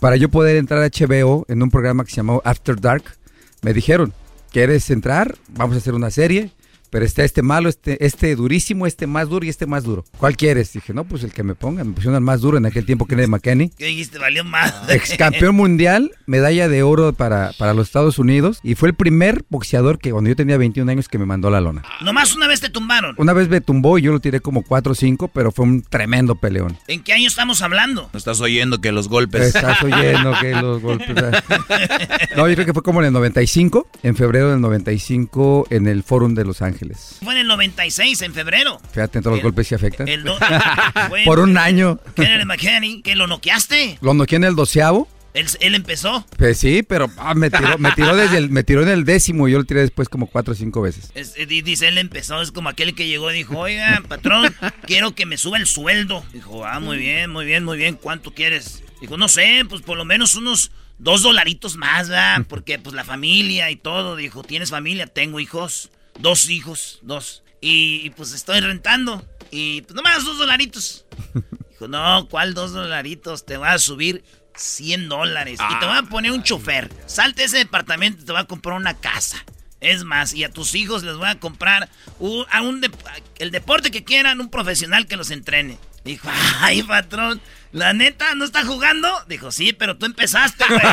Para 0.00 0.16
yo 0.16 0.28
poder 0.28 0.56
entrar 0.56 0.82
a 0.82 0.88
HBO 0.88 1.46
en 1.48 1.62
un 1.62 1.70
programa 1.70 2.04
que 2.04 2.10
se 2.10 2.16
llamó 2.16 2.42
After 2.44 2.80
Dark, 2.80 3.04
me 3.62 3.72
dijeron, 3.72 4.12
¿quieres 4.50 4.90
entrar? 4.90 5.36
Vamos 5.50 5.76
a 5.76 5.78
hacer 5.78 5.94
una 5.94 6.10
serie. 6.10 6.50
Pero 6.92 7.06
está 7.06 7.24
este 7.24 7.40
malo, 7.40 7.70
este, 7.70 8.04
este 8.04 8.36
durísimo, 8.36 8.86
este 8.86 9.06
más 9.06 9.30
duro 9.30 9.46
y 9.46 9.48
este 9.48 9.64
más 9.64 9.82
duro. 9.82 10.04
¿Cuál 10.18 10.36
quieres? 10.36 10.74
Dije, 10.74 10.92
no, 10.92 11.04
pues 11.04 11.24
el 11.24 11.32
que 11.32 11.42
me 11.42 11.54
ponga. 11.54 11.82
Me 11.84 11.94
pusieron 11.94 12.16
al 12.16 12.20
más 12.20 12.42
duro 12.42 12.58
en 12.58 12.66
aquel 12.66 12.84
tiempo, 12.84 13.06
Kenneth 13.06 13.28
McKenney. 13.28 13.70
¿Qué 13.70 13.86
dijiste? 13.86 14.18
Valió 14.18 14.44
más. 14.44 14.74
Ex 14.90 15.16
campeón 15.16 15.56
mundial, 15.56 16.10
medalla 16.26 16.68
de 16.68 16.82
oro 16.82 17.14
para, 17.14 17.52
para 17.56 17.72
los 17.72 17.86
Estados 17.86 18.18
Unidos. 18.18 18.60
Y 18.62 18.74
fue 18.74 18.90
el 18.90 18.94
primer 18.94 19.42
boxeador 19.48 19.98
que 19.98 20.10
cuando 20.10 20.28
yo 20.28 20.36
tenía 20.36 20.58
21 20.58 20.92
años 20.92 21.08
que 21.08 21.16
me 21.16 21.24
mandó 21.24 21.48
la 21.48 21.62
lona. 21.62 21.82
Nomás 22.02 22.36
una 22.36 22.46
vez 22.46 22.60
te 22.60 22.68
tumbaron. 22.68 23.14
Una 23.16 23.32
vez 23.32 23.48
me 23.48 23.62
tumbó 23.62 23.96
y 23.96 24.02
yo 24.02 24.12
lo 24.12 24.20
tiré 24.20 24.40
como 24.40 24.60
4 24.60 24.92
o 24.92 24.94
5, 24.94 25.28
pero 25.28 25.50
fue 25.50 25.64
un 25.64 25.80
tremendo 25.80 26.34
peleón. 26.34 26.76
¿En 26.88 27.02
qué 27.02 27.14
año 27.14 27.26
estamos 27.26 27.62
hablando? 27.62 28.10
No 28.12 28.18
estás 28.18 28.38
oyendo 28.42 28.82
que 28.82 28.92
los 28.92 29.08
golpes. 29.08 29.54
Estás 29.54 29.82
oyendo 29.82 30.34
que 30.42 30.52
los 30.56 30.82
golpes. 30.82 31.08
No, 32.36 32.48
yo 32.48 32.54
creo 32.54 32.66
que 32.66 32.72
fue 32.72 32.82
como 32.82 33.00
en 33.00 33.06
el 33.06 33.12
95, 33.12 33.86
en 34.02 34.16
febrero 34.16 34.50
del 34.50 34.60
95, 34.60 35.66
en 35.70 35.86
el 35.86 36.02
Fórum 36.02 36.34
de 36.34 36.44
Los 36.44 36.62
Ángeles. 36.62 36.81
Fue 37.22 37.34
en 37.34 37.40
el 37.40 37.46
96, 37.46 38.22
en 38.22 38.34
febrero. 38.34 38.80
Fíjate, 38.92 39.20
todos 39.20 39.36
los 39.36 39.42
golpes 39.42 39.68
se 39.68 39.74
afectan. 39.74 40.08
El 40.08 40.24
do- 40.24 40.38
Bueno, 41.08 41.24
Por 41.24 41.38
un 41.40 41.56
año. 41.58 41.98
Kenneth 42.14 42.44
McKinney, 42.46 43.02
que 43.02 43.14
lo 43.16 43.26
noqueaste. 43.26 43.98
Lo 44.00 44.14
noqué 44.14 44.36
en 44.36 44.44
el 44.44 44.54
doceavo. 44.56 45.08
Él, 45.34 45.46
él 45.60 45.74
empezó. 45.74 46.26
Pues 46.36 46.58
sí, 46.58 46.82
pero 46.82 47.10
ah, 47.16 47.32
me, 47.32 47.48
tiró, 47.50 47.78
me 47.78 47.90
tiró 47.92 48.14
desde 48.14 48.36
el, 48.36 48.50
me 48.50 48.64
tiró 48.64 48.82
en 48.82 48.90
el 48.90 49.06
décimo 49.06 49.48
y 49.48 49.52
yo 49.52 49.58
lo 49.58 49.64
tiré 49.64 49.80
después 49.80 50.10
como 50.10 50.26
cuatro 50.26 50.52
o 50.52 50.54
cinco 50.54 50.82
veces. 50.82 51.10
Es- 51.14 51.32
eh, 51.38 51.46
di- 51.46 51.62
dice, 51.62 51.88
él 51.88 51.96
empezó, 51.96 52.42
es 52.42 52.52
como 52.52 52.68
aquel 52.68 52.94
que 52.94 53.06
llegó 53.06 53.30
y 53.32 53.36
dijo, 53.36 53.58
oiga, 53.58 54.02
patrón, 54.08 54.54
quiero 54.86 55.14
que 55.14 55.24
me 55.24 55.38
suba 55.38 55.56
el 55.56 55.66
sueldo. 55.66 56.22
Dijo, 56.34 56.66
ah, 56.66 56.80
muy 56.80 56.98
bien, 56.98 57.30
muy 57.30 57.46
bien, 57.46 57.64
muy 57.64 57.78
bien, 57.78 57.94
¿cuánto 57.94 58.34
quieres? 58.34 58.82
Dijo, 59.00 59.16
no 59.16 59.26
sé, 59.28 59.62
pues 59.68 59.80
por 59.80 59.96
lo 59.96 60.04
menos 60.04 60.34
unos 60.34 60.70
dos 60.98 61.22
dolaritos 61.22 61.78
más, 61.78 62.10
¿verdad? 62.10 62.44
Porque 62.46 62.78
pues 62.78 62.94
la 62.94 63.02
familia 63.04 63.70
y 63.70 63.76
todo. 63.76 64.16
Dijo, 64.16 64.42
¿tienes 64.44 64.68
familia? 64.68 65.06
Tengo 65.06 65.40
hijos, 65.40 65.90
dos 66.18 66.48
hijos, 66.48 66.98
dos. 67.02 67.42
Y, 67.60 68.02
y, 68.04 68.10
pues 68.10 68.32
estoy 68.32 68.60
rentando. 68.60 69.24
Y 69.50 69.82
pues 69.82 69.94
nomás 69.94 70.24
dos 70.24 70.38
dolaritos. 70.38 71.04
Dijo, 71.70 71.88
no, 71.88 72.28
¿cuál 72.28 72.54
dos 72.54 72.72
dolaritos? 72.72 73.46
Te 73.46 73.56
voy 73.56 73.68
a 73.68 73.78
subir 73.78 74.24
100 74.56 75.08
dólares. 75.08 75.60
Y 75.70 75.78
te 75.78 75.86
voy 75.86 75.96
a 75.96 76.02
poner 76.02 76.32
un 76.32 76.42
chofer. 76.42 76.90
Salte 77.06 77.42
a 77.42 77.44
ese 77.46 77.58
departamento 77.58 78.22
y 78.22 78.24
te 78.24 78.32
voy 78.32 78.40
a 78.40 78.44
comprar 78.44 78.76
una 78.76 78.94
casa. 78.94 79.44
Es 79.80 80.04
más, 80.04 80.32
y 80.32 80.44
a 80.44 80.50
tus 80.50 80.74
hijos 80.76 81.02
les 81.02 81.16
voy 81.16 81.28
a 81.28 81.40
comprar 81.40 81.88
un, 82.20 82.46
a 82.52 82.62
un 82.62 82.80
el 83.38 83.50
deporte 83.50 83.90
que 83.90 84.04
quieran, 84.04 84.40
un 84.40 84.48
profesional 84.48 85.06
que 85.06 85.16
los 85.16 85.30
entrene. 85.32 85.76
Dijo, 86.04 86.28
ay, 86.60 86.82
patrón, 86.84 87.40
la 87.72 87.92
neta, 87.94 88.34
¿no 88.34 88.44
está 88.44 88.64
jugando? 88.64 89.08
Dijo, 89.28 89.50
sí, 89.50 89.72
pero 89.72 89.96
tú 89.96 90.06
empezaste, 90.06 90.64
güey. 90.68 90.80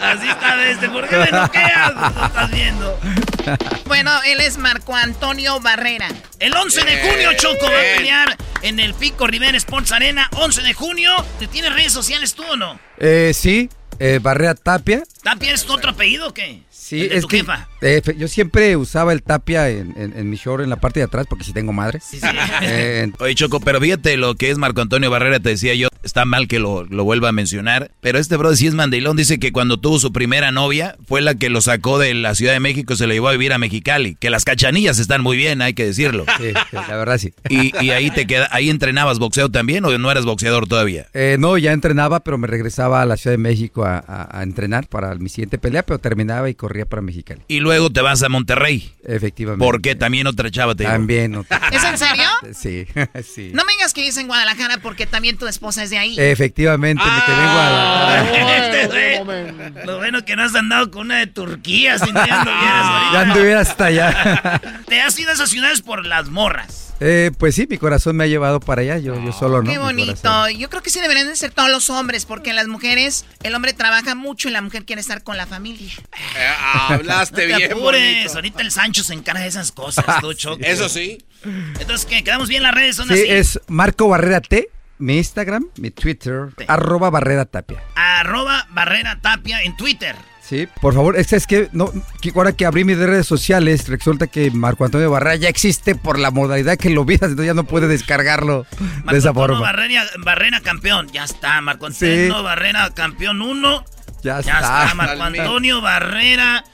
Así 0.00 0.28
está, 0.28 0.68
este, 0.68 0.88
¿por 0.88 1.08
qué 1.08 1.16
me 1.16 1.30
noqueas? 1.30 1.94
Lo 1.94 2.26
estás 2.26 2.50
viendo. 2.50 2.98
Bueno, 3.86 4.10
él 4.26 4.40
es 4.40 4.58
Marco 4.58 4.94
Antonio 4.96 5.60
Barrera. 5.60 6.08
El 6.40 6.54
11 6.54 6.84
de 6.84 7.00
junio, 7.00 7.30
Choco 7.36 7.64
va 7.66 7.78
a 7.78 7.96
pelear 7.96 8.36
en 8.62 8.80
el 8.80 8.94
Pico 8.94 9.26
Rivera 9.26 9.56
Sports 9.56 9.92
Arena. 9.92 10.28
11 10.32 10.62
de 10.62 10.74
junio. 10.74 11.12
¿Te 11.38 11.46
tienes 11.46 11.72
redes 11.72 11.92
sociales 11.92 12.34
tú 12.34 12.42
o 12.44 12.56
no? 12.56 12.80
Eh, 12.98 13.32
sí, 13.34 13.70
eh, 14.00 14.18
Barrea 14.20 14.54
Tapia. 14.54 15.04
¿Tapia 15.22 15.52
es 15.52 15.64
tu 15.64 15.72
otro 15.72 15.90
apellido 15.90 16.28
o 16.28 16.34
qué? 16.34 16.62
Sí, 16.92 17.00
¿El 17.02 17.08
de 17.08 17.14
es 17.16 17.22
tu 17.22 17.28
que 17.28 17.38
jefa? 17.38 17.68
eh, 17.80 18.02
fe- 18.04 18.16
yo 18.18 18.28
siempre 18.28 18.76
usaba 18.76 19.12
el 19.12 19.22
Tapia 19.22 19.68
en, 19.70 19.94
en- 19.96 20.12
en 20.16 20.28
mi 20.30 20.36
show 20.36 20.60
en 20.60 20.68
la 20.68 20.76
parte 20.76 21.00
de 21.00 21.04
atrás 21.04 21.26
porque 21.28 21.44
si 21.44 21.52
tengo 21.52 21.72
madre. 21.72 22.00
Eh, 22.62 23.10
Oye, 23.18 23.34
Choco, 23.34 23.60
pero 23.60 23.80
fíjate 23.80 24.16
lo 24.16 24.34
que 24.34 24.50
es 24.50 24.58
Marco 24.58 24.80
Antonio 24.80 25.10
Barrera, 25.10 25.40
te 25.40 25.48
decía 25.50 25.74
yo, 25.74 25.88
está 26.02 26.24
mal 26.24 26.48
que 26.48 26.58
lo, 26.58 26.84
lo 26.84 27.04
vuelva 27.04 27.28
a 27.30 27.32
mencionar, 27.32 27.90
pero 28.00 28.18
este 28.18 28.36
brother 28.36 28.56
sí 28.56 28.66
es 28.66 28.74
mandilón, 28.74 29.16
dice 29.16 29.38
que 29.38 29.52
cuando 29.52 29.78
tuvo 29.80 29.98
su 29.98 30.12
primera 30.12 30.50
novia 30.52 30.96
fue 31.06 31.20
la 31.22 31.34
que 31.34 31.48
lo 31.50 31.60
sacó 31.60 31.98
de 31.98 32.14
la 32.14 32.34
Ciudad 32.34 32.52
de 32.52 32.60
México 32.60 32.92
y 32.92 32.96
se 32.96 33.06
lo 33.06 33.12
llevó 33.14 33.28
a 33.28 33.32
vivir 33.32 33.52
a 33.52 33.58
Mexicali, 33.58 34.16
que 34.16 34.30
las 34.30 34.44
cachanillas 34.44 34.98
están 34.98 35.22
muy 35.22 35.36
bien, 35.36 35.62
hay 35.62 35.74
que 35.74 35.84
decirlo. 35.86 36.24
Sí, 36.38 36.48
sí, 36.70 36.76
la 36.88 36.96
verdad 36.96 37.18
sí. 37.18 37.32
Y, 37.48 37.72
y 37.84 37.90
ahí 37.90 38.10
te 38.10 38.26
queda, 38.26 38.48
ahí 38.52 38.70
entrenabas 38.70 39.18
boxeo 39.18 39.48
también 39.50 39.84
o 39.84 39.96
no 39.98 40.10
eras 40.10 40.24
boxeador 40.24 40.68
todavía? 40.68 41.06
Eh, 41.14 41.36
no, 41.38 41.56
ya 41.58 41.72
entrenaba, 41.72 42.20
pero 42.20 42.38
me 42.38 42.46
regresaba 42.46 43.02
a 43.02 43.06
la 43.06 43.16
Ciudad 43.16 43.34
de 43.34 43.38
México 43.42 43.84
a, 43.84 43.98
a- 43.98 44.38
a 44.38 44.42
entrenar 44.42 44.88
para 44.88 45.14
mi 45.16 45.28
siguiente 45.28 45.58
pelea, 45.58 45.82
pero 45.84 45.98
terminaba 45.98 46.48
y 46.50 46.54
corría 46.54 46.81
para 46.86 47.02
Mexicali. 47.02 47.42
Y 47.48 47.60
luego 47.60 47.90
te 47.90 48.00
vas 48.00 48.22
a 48.22 48.28
Monterrey. 48.28 48.92
Efectivamente. 49.04 49.64
Porque 49.64 49.94
también 49.94 50.26
otra 50.26 50.50
chava 50.50 50.74
te. 50.74 50.84
También 50.84 51.34
otra. 51.36 51.60
¿Es 51.70 51.82
en 51.84 51.98
serio? 51.98 52.28
Sí, 52.54 52.86
sí. 53.34 53.50
No 53.54 53.64
me 53.64 53.72
digas 53.72 53.94
que 53.94 54.02
vives 54.02 54.16
en 54.18 54.26
Guadalajara 54.26 54.78
porque 54.78 55.06
también 55.06 55.38
tu 55.38 55.46
esposa 55.46 55.82
es 55.82 55.90
de 55.90 55.98
ahí. 55.98 56.16
Efectivamente, 56.18 57.02
me 57.02 57.24
quedé 57.24 57.44
en 57.44 57.52
Guadalajara. 57.52 58.82
Este 58.82 59.86
Lo 59.86 59.98
bueno 59.98 60.24
que 60.24 60.36
no 60.36 60.42
has 60.42 60.54
andado 60.54 60.90
con 60.90 61.06
una 61.06 61.18
de 61.18 61.26
Turquía, 61.28 61.98
si 61.98 62.12
no 62.12 62.26
ya 62.26 62.40
anduvieras 62.40 62.86
ahorita. 62.86 63.12
Ya 63.12 63.20
anduviera 63.20 63.60
hasta 63.60 63.84
allá. 63.86 64.60
Te 64.86 65.00
has 65.00 65.18
ido 65.18 65.30
a 65.30 65.34
esas 65.34 65.50
ciudades 65.50 65.80
por 65.82 66.04
las 66.04 66.28
morras. 66.28 66.91
Eh, 67.00 67.32
pues 67.36 67.54
sí, 67.56 67.66
mi 67.68 67.78
corazón 67.78 68.16
me 68.16 68.24
ha 68.24 68.26
llevado 68.28 68.60
para 68.60 68.82
allá, 68.82 68.98
yo, 68.98 69.14
yo 69.24 69.32
solo 69.32 69.62
no. 69.62 69.70
Qué 69.70 69.78
bonito. 69.78 70.48
Yo 70.50 70.70
creo 70.70 70.82
que 70.82 70.90
sí 70.90 71.00
deberían 71.00 71.26
de 71.26 71.34
ser 71.36 71.50
todos 71.50 71.68
los 71.70 71.90
hombres, 71.90 72.26
porque 72.26 72.52
las 72.52 72.68
mujeres, 72.68 73.24
el 73.42 73.54
hombre 73.54 73.72
trabaja 73.72 74.14
mucho 74.14 74.48
y 74.48 74.52
la 74.52 74.62
mujer 74.62 74.84
quiere 74.84 75.00
estar 75.00 75.22
con 75.24 75.36
la 75.36 75.46
familia. 75.46 75.92
hablaste 76.88 77.32
no 77.48 77.48
te 77.52 77.58
bien 77.58 77.72
apures, 77.72 78.02
bonito. 78.14 78.34
ahorita 78.34 78.62
el 78.62 78.70
Sancho 78.70 79.02
se 79.04 79.14
encarga 79.14 79.40
de 79.42 79.48
esas 79.48 79.72
cosas, 79.72 80.04
tú, 80.20 80.32
Choco. 80.34 80.62
Eso 80.62 80.88
sí. 80.88 81.18
Entonces, 81.80 82.06
¿qué? 82.06 82.22
¿Quedamos 82.22 82.48
bien 82.48 82.62
las 82.62 82.74
redes? 82.74 82.96
Son 82.96 83.08
Sí, 83.08 83.14
así. 83.14 83.24
es 83.28 83.60
Marco 83.66 84.08
Barrera 84.08 84.40
T, 84.40 84.68
mi 84.98 85.16
Instagram, 85.18 85.66
mi 85.78 85.90
Twitter, 85.90 86.50
arroba 86.68 87.10
Barrera 87.10 87.46
Tapia. 87.46 87.82
Arroba 87.96 88.66
Barrera 88.70 89.18
Tapia 89.20 89.60
en 89.62 89.76
Twitter. 89.76 90.14
Sí, 90.52 90.68
por 90.82 90.92
favor, 90.92 91.16
es 91.16 91.28
que, 91.28 91.36
es 91.36 91.46
que, 91.46 91.68
no, 91.72 91.90
ahora 92.34 92.52
que 92.52 92.66
abrí 92.66 92.84
mis 92.84 92.98
redes 92.98 93.26
sociales, 93.26 93.88
resulta 93.88 94.26
que 94.26 94.50
Marco 94.50 94.84
Antonio 94.84 95.10
Barrera 95.10 95.36
ya 95.36 95.48
existe 95.48 95.94
por 95.94 96.18
la 96.18 96.30
modalidad 96.30 96.76
que 96.76 96.90
lo 96.90 97.06
vidas, 97.06 97.30
entonces 97.30 97.46
ya 97.46 97.54
no 97.54 97.64
puede 97.64 97.88
descargarlo 97.88 98.66
de 98.78 99.16
esa 99.16 99.30
Antonio 99.30 99.32
forma. 99.32 99.60
Barrera, 99.60 100.04
Barrera 100.18 100.60
campeón. 100.60 101.08
Ya 101.10 101.24
está, 101.24 101.58
Marco 101.62 101.86
Antonio 101.86 102.36
Sí. 102.36 102.42
Barrera 102.42 102.90
campeón 102.90 103.40
1. 103.40 103.84
Ya, 104.22 104.40
Ya 104.42 104.58
está. 104.58 104.82
está, 104.82 104.94
Marco 104.94 105.22
Antonio 105.22 105.80
Barrera. 105.80 106.64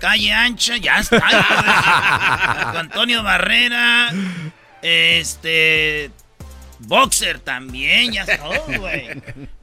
Calle 0.00 0.32
ancha, 0.32 0.78
ya 0.78 1.00
está. 1.00 1.20
Marco 2.56 2.78
Antonio 2.78 3.22
Barrera. 3.22 4.12
Este. 4.80 6.10
Boxer 6.86 7.38
también, 7.40 8.12
ya 8.12 8.22
está, 8.28 8.38
güey. 8.78 9.08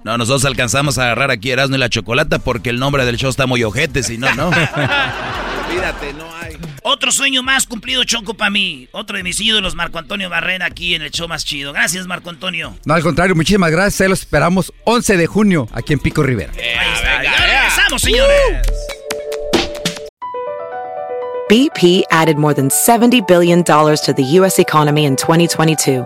No, 0.03 0.17
nosotros 0.17 0.45
alcanzamos 0.45 0.97
a 0.97 1.03
agarrar 1.03 1.31
aquí 1.31 1.51
Erasmo 1.51 1.75
y 1.75 1.79
la 1.79 1.89
Chocolata 1.89 2.39
porque 2.39 2.69
el 2.69 2.79
nombre 2.79 3.05
del 3.05 3.17
show 3.17 3.29
está 3.29 3.45
muy 3.45 3.63
ojete, 3.63 4.03
si 4.03 4.17
no, 4.17 4.33
no. 4.35 4.47
Olvídate, 5.67 6.13
no 6.13 6.25
hay. 6.35 6.57
Otro 6.83 7.11
sueño 7.11 7.43
más 7.43 7.67
cumplido, 7.67 8.03
Choco, 8.05 8.33
para 8.35 8.49
mí. 8.49 8.87
Otro 8.93 9.17
de 9.17 9.23
mis 9.23 9.39
ídolos, 9.41 9.75
Marco 9.75 9.99
Antonio 9.99 10.29
Barrera, 10.29 10.65
aquí 10.67 10.95
en 10.95 11.01
el 11.01 11.11
show 11.11 11.27
más 11.27 11.43
chido. 11.43 11.73
Gracias, 11.73 12.07
Marco 12.07 12.29
Antonio. 12.29 12.77
No, 12.85 12.93
al 12.93 13.03
contrario, 13.03 13.35
muchísimas 13.35 13.71
gracias. 13.71 14.01
Ahí 14.01 14.07
los 14.09 14.21
esperamos 14.21 14.71
11 14.85 15.17
de 15.17 15.27
junio 15.27 15.67
aquí 15.73 15.93
en 15.93 15.99
Pico 15.99 16.23
Rivera. 16.23 16.53
Ahí 16.53 16.93
está. 16.93 17.23
Ya 17.23 17.35
regresamos, 17.35 18.01
señores. 18.01 18.67
BP 21.49 22.03
added 22.11 22.37
more 22.37 22.53
than 22.53 22.69
$70 22.69 23.25
billion 23.25 23.63
to 23.63 24.13
the 24.13 24.23
U.S. 24.39 24.59
economy 24.59 25.05
in 25.05 25.15
2022 25.15 26.05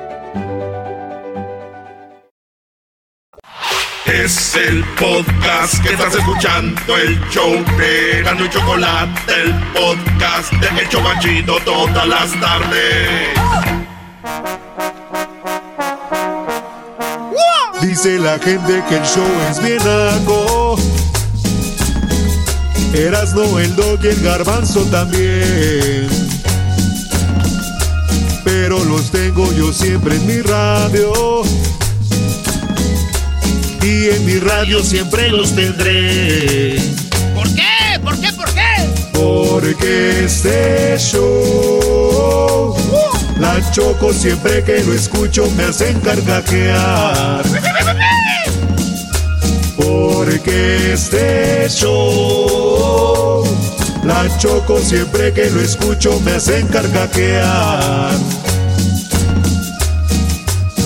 Es 4.05 4.55
el 4.55 4.83
podcast 4.99 5.81
que 5.83 5.93
estás 5.93 6.15
escuchando, 6.15 6.97
el 6.97 7.19
show 7.29 7.53
de 7.77 8.23
Gano 8.23 8.45
y 8.45 8.49
Chocolate, 8.49 9.33
el 9.43 9.53
podcast 9.73 10.51
de 10.53 10.81
El 10.81 10.89
Chobachito 10.89 11.57
todas 11.63 12.07
las 12.07 12.31
tardes. 12.39 13.29
Dice 17.81 18.19
la 18.19 18.39
gente 18.39 18.83
que 18.89 18.95
el 18.97 19.03
show 19.03 19.27
es 19.49 19.61
bien 19.61 19.77
naco. 19.77 20.77
Erasno, 22.93 23.59
el 23.59 23.75
dog 23.75 23.99
y 24.03 24.07
el 24.07 24.21
garbanzo 24.21 24.81
también. 24.85 26.09
Pero 28.43 28.83
los 28.83 29.11
tengo 29.11 29.51
yo 29.53 29.71
siempre 29.71 30.15
en 30.15 30.25
mi 30.25 30.41
radio. 30.41 31.43
Y 33.83 34.09
en 34.09 34.25
mi 34.25 34.37
radio 34.39 34.83
siempre 34.83 35.29
los 35.29 35.55
tendré. 35.55 36.77
¿Por 37.33 37.47
qué? 37.55 37.99
¿Por 38.03 38.19
qué? 38.19 38.31
¿Por 38.33 38.53
qué? 38.53 38.89
Porque 39.13 40.25
este 40.25 40.97
show, 40.97 42.75
la 43.39 43.71
choco 43.71 44.13
siempre 44.13 44.63
que 44.63 44.83
lo 44.83 44.93
escucho 44.93 45.49
me 45.57 45.63
hacen 45.63 45.99
carcajear. 45.99 47.43
Porque 49.77 50.93
este 50.93 51.67
show, 51.69 53.43
la 54.03 54.37
choco 54.37 54.79
siempre 54.79 55.33
que 55.33 55.49
lo 55.49 55.59
escucho 55.61 56.19
me 56.21 56.33
hacen 56.33 56.67
carcajear. 56.67 58.11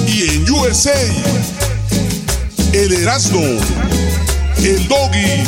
Y 0.07 0.35
en 0.35 0.49
USA, 0.49 0.93
el 2.76 2.91
Erasmo, 2.91 3.41
el 4.57 4.88
Doggy, 4.89 5.43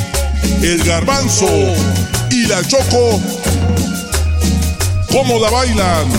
el 0.63 0.81
Garbanzo 0.85 1.49
y 2.31 2.47
la 2.47 2.65
Choco, 2.65 3.21
¿cómo 5.11 5.37
la 5.37 5.49
bailan? 5.49 6.09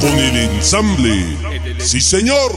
Con 0.00 0.16
el 0.16 0.36
ensamble. 0.36 1.36
Sí, 1.80 2.00
señor. 2.00 2.52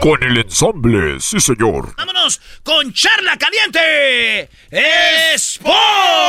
Con 0.00 0.22
el 0.22 0.36
ensamble, 0.36 1.20
sí 1.20 1.40
señor. 1.40 1.94
Vámonos 1.96 2.38
con 2.62 2.92
Charla 2.92 3.38
Caliente 3.38 4.50
Sports. 5.34 6.28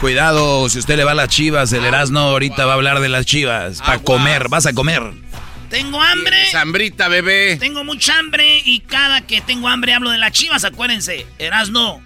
Cuidado, 0.00 0.68
si 0.68 0.78
usted 0.78 0.96
le 0.96 1.04
va 1.04 1.12
a 1.12 1.14
las 1.14 1.28
chivas, 1.28 1.72
el 1.72 1.84
Erasmo 1.84 2.20
ahorita 2.20 2.66
va 2.66 2.72
a 2.72 2.74
hablar 2.74 3.00
de 3.00 3.08
las 3.08 3.24
chivas. 3.24 3.80
Para 3.80 3.98
comer, 3.98 4.48
vas 4.48 4.66
a 4.66 4.74
comer. 4.74 5.02
Tengo 5.70 6.00
hambre. 6.00 6.50
Sambrita, 6.52 7.08
bebé. 7.08 7.56
Tengo 7.56 7.82
mucha 7.82 8.18
hambre 8.18 8.62
y 8.64 8.80
cada 8.80 9.22
que 9.22 9.40
tengo 9.40 9.68
hambre 9.68 9.94
hablo 9.94 10.10
de 10.10 10.18
las 10.18 10.32
chivas, 10.32 10.64
acuérdense. 10.64 11.26
Erasno, 11.38 12.02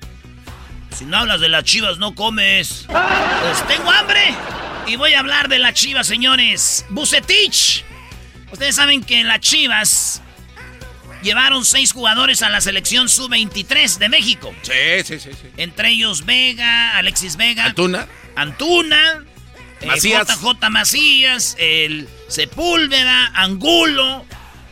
si 0.96 1.04
no 1.04 1.18
hablas 1.18 1.40
de 1.40 1.48
las 1.48 1.64
chivas 1.64 1.98
no 1.98 2.14
comes. 2.14 2.86
Pues 2.86 3.68
tengo 3.68 3.90
hambre 3.90 4.34
y 4.86 4.96
voy 4.96 5.14
a 5.14 5.20
hablar 5.20 5.48
de 5.48 5.58
las 5.58 5.74
chivas, 5.74 6.06
señores. 6.06 6.86
Bucetich. 6.90 7.84
Ustedes 8.52 8.76
saben 8.76 9.02
que 9.02 9.24
las 9.24 9.40
chivas 9.40 10.22
llevaron 11.22 11.64
seis 11.64 11.92
jugadores 11.92 12.42
a 12.42 12.48
la 12.50 12.60
selección 12.60 13.08
sub-23 13.08 13.98
de 13.98 14.08
México. 14.08 14.54
Sí, 14.62 14.72
sí, 15.04 15.18
sí, 15.20 15.30
sí. 15.32 15.48
Entre 15.56 15.90
ellos 15.90 16.24
Vega, 16.24 16.96
Alexis 16.96 17.36
Vega. 17.36 17.64
Antuna. 17.66 18.06
Antuna. 18.36 19.24
eh, 19.80 19.86
Macías. 19.86 20.26
JJ 20.40 20.70
Macías, 20.70 21.56
el 21.58 22.08
Sepúlveda, 22.28 23.26
Angulo 23.34 24.24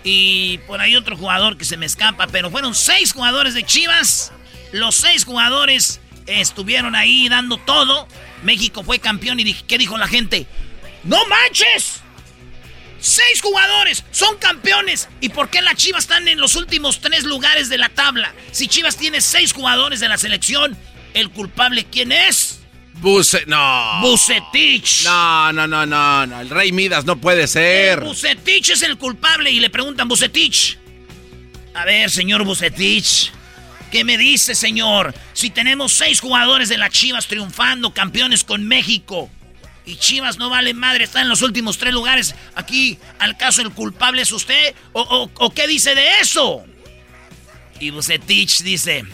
y 0.05 0.59
por 0.67 0.81
ahí 0.81 0.97
otro 0.97 1.17
jugador 1.17 1.57
que 1.57 1.65
se 1.65 1.77
me 1.77 1.87
escapa, 1.87 2.27
pero 2.29 2.51
fueron 2.51 2.75
seis 2.75 3.13
jugadores 3.13 3.55
de 3.55 3.65
Chivas. 3.65 4.33
Los 4.73 4.95
seis 4.97 5.25
jugadores 5.25 6.01
estuvieron 6.27 6.95
ahí 6.95 7.29
dando 7.29 7.57
todo. 7.59 8.07
México 8.43 8.83
fue 8.85 8.99
campeón 8.99 9.41
y 9.41 9.45
dije, 9.45 9.65
¿qué 9.67 9.79
dijo 9.79 9.99
la 9.99 10.09
gente? 10.09 10.47
¡No 11.05 11.19
manches! 11.27 12.03
Seis 13.01 13.41
jugadores 13.41 14.05
son 14.11 14.37
campeones. 14.39 15.09
¿Y 15.21 15.29
por 15.29 15.51
qué 15.51 15.63
las 15.63 15.77
Chivas 15.77 16.05
están 16.05 16.27
en 16.29 16.39
los 16.39 16.57
últimos 16.57 17.01
tres 17.01 17.25
lugares 17.25 17.69
de 17.69 17.79
la 17.79 17.89
tabla? 17.89 18.35
Si 18.51 18.69
Chivas 18.69 18.97
tiene 18.97 19.21
seis 19.21 19.53
jugadores 19.53 20.01
de 20.01 20.09
la 20.09 20.19
selección, 20.19 20.77
¿el 21.15 21.31
culpable 21.31 21.85
quién 21.85 22.13
es? 22.13 22.61
Buce, 22.95 23.45
no. 23.47 24.01
Bucetich. 24.03 25.05
No, 25.05 25.53
no, 25.53 25.69
no, 25.69 25.87
no, 25.87 26.27
no. 26.27 26.41
El 26.41 26.51
Rey 26.51 26.73
Midas 26.73 27.05
no 27.05 27.21
puede 27.21 27.47
ser. 27.47 28.01
Bucetich 28.01 28.71
es 28.71 28.83
el 28.83 28.99
culpable 28.99 29.51
y 29.51 29.61
le 29.61 29.71
preguntan, 29.71 30.09
Bucetich. 30.09 30.79
A 31.75 31.85
ver, 31.85 32.11
señor 32.11 32.43
Bucetich. 32.43 33.31
¿Qué 33.93 34.05
me 34.05 34.19
dice, 34.19 34.55
señor? 34.55 35.15
Si 35.33 35.51
tenemos 35.51 35.93
seis 35.93 36.21
jugadores 36.21 36.69
de 36.69 36.77
las 36.77 36.91
Chivas 36.91 37.27
triunfando, 37.27 37.95
campeones 37.95 38.43
con 38.43 38.67
México. 38.67 39.31
Y 39.89 39.97
Chivas 39.97 40.37
no 40.37 40.51
vale 40.51 40.75
madre, 40.75 41.05
está 41.05 41.23
en 41.23 41.31
los 41.31 41.41
últimos 41.41 41.79
tres 41.79 41.95
lugares. 41.95 42.35
Aquí, 42.55 42.99
al 43.19 43.39
caso, 43.39 43.63
el 43.63 43.71
culpable 43.73 44.21
es 44.21 44.31
usted. 44.33 44.75
¿O, 44.93 45.01
o- 45.01 45.31
o 45.47 45.51
qué 45.55 45.67
dice 45.67 45.95
de 45.95 46.19
eso? 46.21 46.63
Y 47.81 47.89
Bucetich 47.89 48.61
dice: 48.63 49.05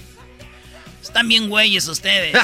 Están 1.01 1.29
bien 1.29 1.49
güeyes 1.49 1.87
ustedes. 1.87 2.37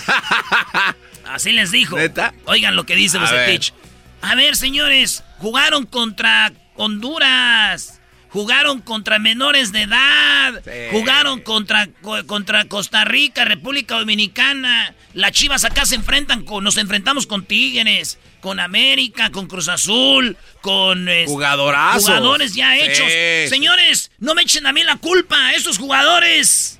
Así 1.27 1.51
les 1.52 1.73
dijo. 1.73 1.97
Oigan 2.44 2.77
lo 2.77 2.86
que 2.86 2.94
dice 2.94 3.19
A 3.19 3.20
Bucetich. 3.23 3.73
A 4.23 4.35
ver, 4.36 4.55
señores, 4.57 5.24
jugaron 5.39 5.86
contra 5.86 6.52
Honduras. 6.77 7.99
Jugaron 8.31 8.81
contra 8.81 9.19
menores 9.19 9.73
de 9.73 9.82
edad. 9.82 10.62
Jugaron 10.90 11.40
contra, 11.40 11.89
co- 12.01 12.24
contra 12.27 12.65
Costa 12.66 13.05
Rica, 13.05 13.44
República 13.44 13.97
Dominicana. 13.98 14.94
Las 15.15 15.32
Chivas 15.32 15.65
acá 15.65 15.85
se 15.85 15.97
enfrentan 15.97 16.44
con, 16.44 16.62
nos 16.62 16.77
enfrentamos 16.77 17.27
con 17.27 17.44
Tigres, 17.44 18.19
con 18.40 18.61
América, 18.61 19.31
con 19.31 19.48
Cruz 19.48 19.69
Azul, 19.69 20.36
con 20.61 21.09
Jugadorazos. 21.27 22.05
jugadores 22.05 22.55
ya 22.55 22.77
hechos. 22.78 23.07
sí. 23.11 23.48
Señores, 23.48 24.12
no 24.19 24.35
me 24.36 24.43
echen 24.43 24.66
a 24.66 24.73
mí 24.73 24.85
la 24.85 24.97
culpa, 24.97 25.52
esos 25.52 25.78
jugadores. 25.78 26.78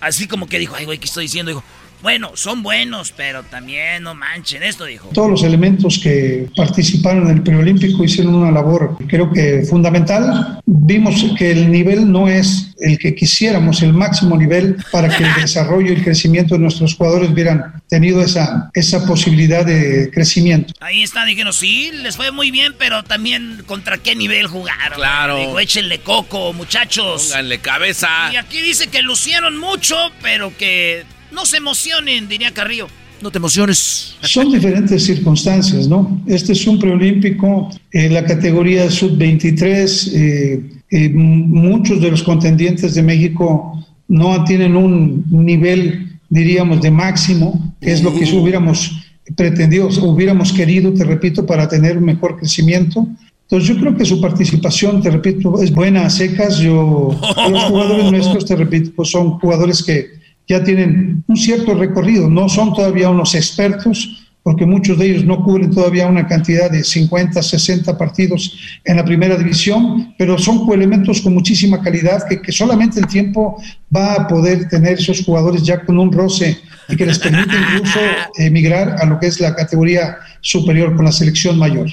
Así 0.00 0.28
como 0.28 0.48
que 0.48 0.58
dijo, 0.58 0.76
ay, 0.76 0.84
güey, 0.84 0.98
¿qué 0.98 1.06
estoy 1.06 1.24
diciendo? 1.24 1.50
Dijo, 1.50 1.64
bueno, 2.02 2.32
son 2.34 2.62
buenos, 2.62 3.12
pero 3.16 3.42
también 3.42 4.02
no 4.02 4.14
manchen. 4.14 4.62
Esto 4.62 4.84
dijo. 4.84 5.08
Todos 5.12 5.30
los 5.30 5.42
elementos 5.42 5.98
que 5.98 6.48
participaron 6.56 7.28
en 7.28 7.36
el 7.36 7.42
preolímpico 7.42 8.04
hicieron 8.04 8.34
una 8.34 8.50
labor, 8.50 8.96
creo 9.06 9.30
que 9.30 9.62
fundamental. 9.68 10.60
Vimos 10.64 11.24
que 11.38 11.50
el 11.50 11.70
nivel 11.70 12.10
no 12.10 12.28
es 12.28 12.74
el 12.80 12.98
que 12.98 13.14
quisiéramos, 13.14 13.82
el 13.82 13.92
máximo 13.92 14.36
nivel 14.36 14.76
para 14.90 15.14
que 15.14 15.24
el 15.24 15.34
desarrollo 15.40 15.92
y 15.92 15.96
el 15.96 16.04
crecimiento 16.04 16.54
de 16.54 16.60
nuestros 16.60 16.94
jugadores 16.94 17.30
hubieran 17.30 17.82
tenido 17.88 18.22
esa, 18.22 18.70
esa 18.74 19.06
posibilidad 19.06 19.64
de 19.66 20.10
crecimiento. 20.12 20.72
Ahí 20.80 21.02
está, 21.02 21.24
dijeron, 21.24 21.52
sí, 21.52 21.90
les 21.92 22.16
fue 22.16 22.30
muy 22.30 22.50
bien, 22.50 22.74
pero 22.78 23.02
también 23.04 23.62
contra 23.66 23.98
qué 23.98 24.14
nivel 24.14 24.46
jugaron. 24.46 24.96
Claro. 24.96 25.38
Dijo, 25.38 25.60
échenle 25.60 26.00
coco, 26.00 26.52
muchachos. 26.52 27.24
Pónganle 27.28 27.58
cabeza. 27.58 28.08
Y 28.32 28.36
aquí 28.36 28.62
dice 28.62 28.88
que 28.88 29.02
lucieron 29.02 29.58
mucho, 29.58 29.96
pero 30.22 30.56
que 30.56 31.04
no 31.32 31.46
se 31.46 31.56
emocionen, 31.56 32.28
diría 32.28 32.52
Carrillo. 32.52 32.88
No 33.22 33.30
te 33.30 33.36
emociones. 33.36 34.16
Son 34.22 34.50
diferentes 34.50 35.04
circunstancias, 35.04 35.86
¿no? 35.86 36.22
Este 36.26 36.52
es 36.52 36.66
un 36.66 36.78
preolímpico, 36.78 37.68
eh, 37.92 38.08
la 38.08 38.24
categoría 38.24 38.90
sub-23, 38.90 40.10
eh, 40.14 40.70
eh, 40.90 41.08
muchos 41.10 42.00
de 42.00 42.10
los 42.10 42.22
contendientes 42.22 42.94
de 42.94 43.02
México 43.02 43.86
no 44.08 44.42
tienen 44.44 44.74
un 44.74 45.26
nivel, 45.28 46.18
diríamos, 46.30 46.80
de 46.80 46.90
máximo, 46.90 47.76
que 47.80 47.92
es 47.92 48.02
lo 48.02 48.14
que 48.14 48.24
hubiéramos 48.34 48.90
pretendido, 49.36 49.88
hubiéramos 50.02 50.52
querido, 50.52 50.92
te 50.94 51.04
repito, 51.04 51.44
para 51.44 51.68
tener 51.68 51.98
un 51.98 52.04
mejor 52.04 52.38
crecimiento. 52.38 53.06
Entonces 53.42 53.68
yo 53.68 53.80
creo 53.80 53.96
que 53.96 54.04
su 54.04 54.20
participación, 54.20 55.02
te 55.02 55.10
repito, 55.10 55.60
es 55.62 55.72
buena 55.72 56.06
a 56.06 56.10
secas. 56.10 56.58
Yo, 56.58 57.18
los 57.50 57.64
jugadores 57.64 58.10
nuestros, 58.12 58.46
te 58.46 58.56
repito, 58.56 58.92
pues 58.94 59.10
son 59.10 59.38
jugadores 59.40 59.82
que 59.82 60.19
ya 60.50 60.64
tienen 60.64 61.22
un 61.28 61.36
cierto 61.36 61.74
recorrido, 61.74 62.28
no 62.28 62.48
son 62.48 62.74
todavía 62.74 63.08
unos 63.08 63.36
expertos, 63.36 64.26
porque 64.42 64.66
muchos 64.66 64.98
de 64.98 65.06
ellos 65.06 65.24
no 65.24 65.44
cubren 65.44 65.70
todavía 65.70 66.08
una 66.08 66.26
cantidad 66.26 66.68
de 66.68 66.82
50, 66.82 67.40
60 67.40 67.96
partidos 67.96 68.58
en 68.84 68.96
la 68.96 69.04
primera 69.04 69.36
división, 69.36 70.12
pero 70.18 70.36
son 70.38 70.68
elementos 70.72 71.20
con 71.20 71.34
muchísima 71.34 71.80
calidad 71.80 72.26
que, 72.28 72.42
que 72.42 72.50
solamente 72.50 72.98
el 72.98 73.06
tiempo 73.06 73.62
va 73.94 74.14
a 74.14 74.26
poder 74.26 74.68
tener 74.68 74.94
esos 74.94 75.24
jugadores 75.24 75.62
ya 75.62 75.84
con 75.84 76.00
un 76.00 76.10
roce 76.10 76.58
y 76.88 76.96
que 76.96 77.06
les 77.06 77.20
permite 77.20 77.54
incluso 77.54 78.00
emigrar 78.36 78.96
a 79.00 79.06
lo 79.06 79.20
que 79.20 79.28
es 79.28 79.38
la 79.38 79.54
categoría 79.54 80.16
superior 80.40 80.96
con 80.96 81.04
la 81.04 81.12
selección 81.12 81.56
mayor. 81.56 81.88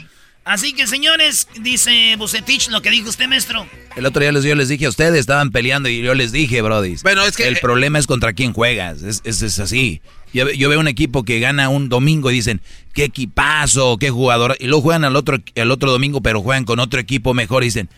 Así 0.47 0.71
que, 0.71 0.87
señores, 0.87 1.49
dice 1.59 2.15
Bucetich 2.17 2.69
lo 2.69 2.81
que 2.81 2.89
dijo 2.89 3.09
usted, 3.09 3.27
maestro. 3.27 3.67
El 3.97 4.05
otro 4.05 4.21
día 4.21 4.31
les, 4.31 4.45
yo 4.45 4.55
les 4.55 4.69
dije 4.69 4.85
a 4.85 4.89
ustedes, 4.89 5.19
estaban 5.19 5.51
peleando 5.51 5.89
y 5.89 6.01
yo 6.01 6.15
les 6.15 6.31
dije, 6.31 6.61
Brody. 6.61 6.95
Bueno, 7.03 7.25
es 7.25 7.35
que... 7.35 7.49
El 7.49 7.57
problema 7.57 7.99
es 7.99 8.07
contra 8.07 8.31
quién 8.31 8.53
juegas, 8.53 9.01
es, 9.01 9.21
es, 9.25 9.59
así. 9.59 10.01
Yo, 10.31 10.45
veo 10.69 10.79
un 10.79 10.87
equipo 10.87 11.23
que 11.23 11.41
gana 11.41 11.67
un 11.67 11.89
domingo 11.89 12.31
y 12.31 12.35
dicen, 12.35 12.61
qué 12.93 13.03
equipazo, 13.03 13.97
qué 13.97 14.09
jugador. 14.09 14.55
Y 14.61 14.67
luego 14.67 14.83
juegan 14.83 15.03
al 15.03 15.17
otro, 15.17 15.39
el 15.55 15.69
otro 15.69 15.91
domingo, 15.91 16.21
pero 16.21 16.41
juegan 16.41 16.63
con 16.63 16.79
otro 16.79 17.01
equipo 17.01 17.33
mejor 17.33 17.63
y 17.63 17.67
dicen, 17.67 17.89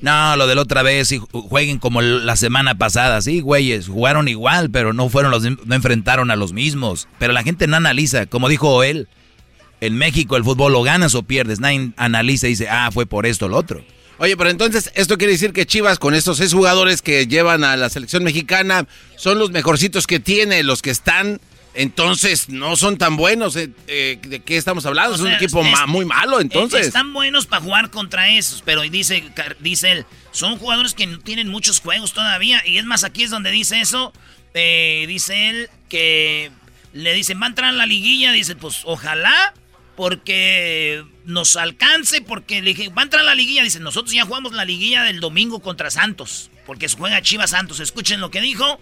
no, 0.00 0.36
lo 0.36 0.46
de 0.46 0.54
la 0.54 0.62
otra 0.62 0.82
vez, 0.82 1.10
y 1.10 1.18
jueguen 1.32 1.78
como 1.78 2.02
la 2.02 2.36
semana 2.36 2.78
pasada. 2.78 3.20
Sí, 3.20 3.40
güeyes, 3.40 3.88
jugaron 3.88 4.28
igual, 4.28 4.70
pero 4.70 4.92
no 4.92 5.08
fueron 5.08 5.32
los, 5.32 5.42
no 5.42 5.74
enfrentaron 5.74 6.30
a 6.30 6.36
los 6.36 6.52
mismos. 6.52 7.08
Pero 7.18 7.32
la 7.32 7.42
gente 7.42 7.66
no 7.66 7.76
analiza, 7.76 8.26
como 8.26 8.48
dijo 8.48 8.84
él, 8.84 9.08
en 9.80 9.96
México 9.96 10.36
el 10.36 10.44
fútbol 10.44 10.72
lo 10.72 10.82
ganas 10.82 11.14
o 11.14 11.22
pierdes. 11.22 11.60
Nadie 11.60 11.90
analiza 11.96 12.46
y 12.46 12.50
dice, 12.50 12.68
ah, 12.68 12.90
fue 12.92 13.06
por 13.06 13.26
esto 13.26 13.46
o 13.46 13.48
lo 13.48 13.56
otro. 13.56 13.84
Oye, 14.18 14.36
pero 14.36 14.48
entonces 14.48 14.90
esto 14.94 15.18
quiere 15.18 15.34
decir 15.34 15.52
que 15.52 15.66
Chivas 15.66 15.98
con 15.98 16.14
estos 16.14 16.38
seis 16.38 16.52
jugadores 16.54 17.02
que 17.02 17.26
llevan 17.26 17.64
a 17.64 17.76
la 17.76 17.90
selección 17.90 18.24
mexicana 18.24 18.86
son 19.16 19.38
los 19.38 19.50
mejorcitos 19.50 20.06
que 20.06 20.20
tiene, 20.20 20.62
los 20.62 20.80
que 20.80 20.90
están, 20.90 21.38
entonces 21.76 22.48
no 22.48 22.76
son 22.76 22.96
tan 22.96 23.16
buenos. 23.16 23.56
Eh, 23.56 23.70
eh, 23.86 24.18
¿De 24.26 24.40
qué 24.40 24.56
estamos 24.56 24.86
hablando? 24.86 25.14
es 25.14 25.20
un 25.20 25.32
equipo 25.32 25.62
muy 25.86 26.06
malo, 26.06 26.40
entonces. 26.40 26.86
Están 26.86 27.12
buenos 27.12 27.46
para 27.46 27.62
jugar 27.62 27.90
contra 27.90 28.30
esos, 28.30 28.62
pero 28.62 28.80
dice, 28.82 29.22
dice 29.60 29.92
él, 29.92 30.06
son 30.32 30.58
jugadores 30.58 30.94
que 30.94 31.06
no 31.06 31.18
tienen 31.18 31.48
muchos 31.48 31.80
juegos 31.80 32.14
todavía. 32.14 32.62
Y 32.66 32.78
es 32.78 32.86
más, 32.86 33.04
aquí 33.04 33.22
es 33.22 33.30
donde 33.30 33.50
dice 33.50 33.80
eso. 33.80 34.12
Eh, 34.54 35.04
dice 35.06 35.50
él 35.50 35.70
que 35.90 36.50
le 36.94 37.12
dicen, 37.12 37.38
va 37.40 37.44
a 37.44 37.48
entrar 37.50 37.68
a 37.68 37.72
la 37.72 37.84
liguilla. 37.84 38.32
Dice, 38.32 38.56
pues 38.56 38.80
ojalá 38.84 39.52
porque 39.96 41.02
nos 41.24 41.56
alcance, 41.56 42.20
porque 42.20 42.62
le 42.62 42.74
dije, 42.74 42.88
va 42.90 43.02
a 43.02 43.04
entrar 43.04 43.24
la 43.24 43.34
liguilla. 43.34 43.62
Dice, 43.62 43.80
nosotros 43.80 44.12
ya 44.12 44.24
jugamos 44.24 44.52
la 44.52 44.64
liguilla 44.64 45.02
del 45.04 45.20
domingo 45.20 45.60
contra 45.60 45.90
Santos, 45.90 46.50
porque 46.66 46.88
se 46.88 46.96
juega 46.96 47.22
Chivas 47.22 47.50
Santos. 47.50 47.80
Escuchen 47.80 48.20
lo 48.20 48.30
que 48.30 48.40
dijo. 48.40 48.78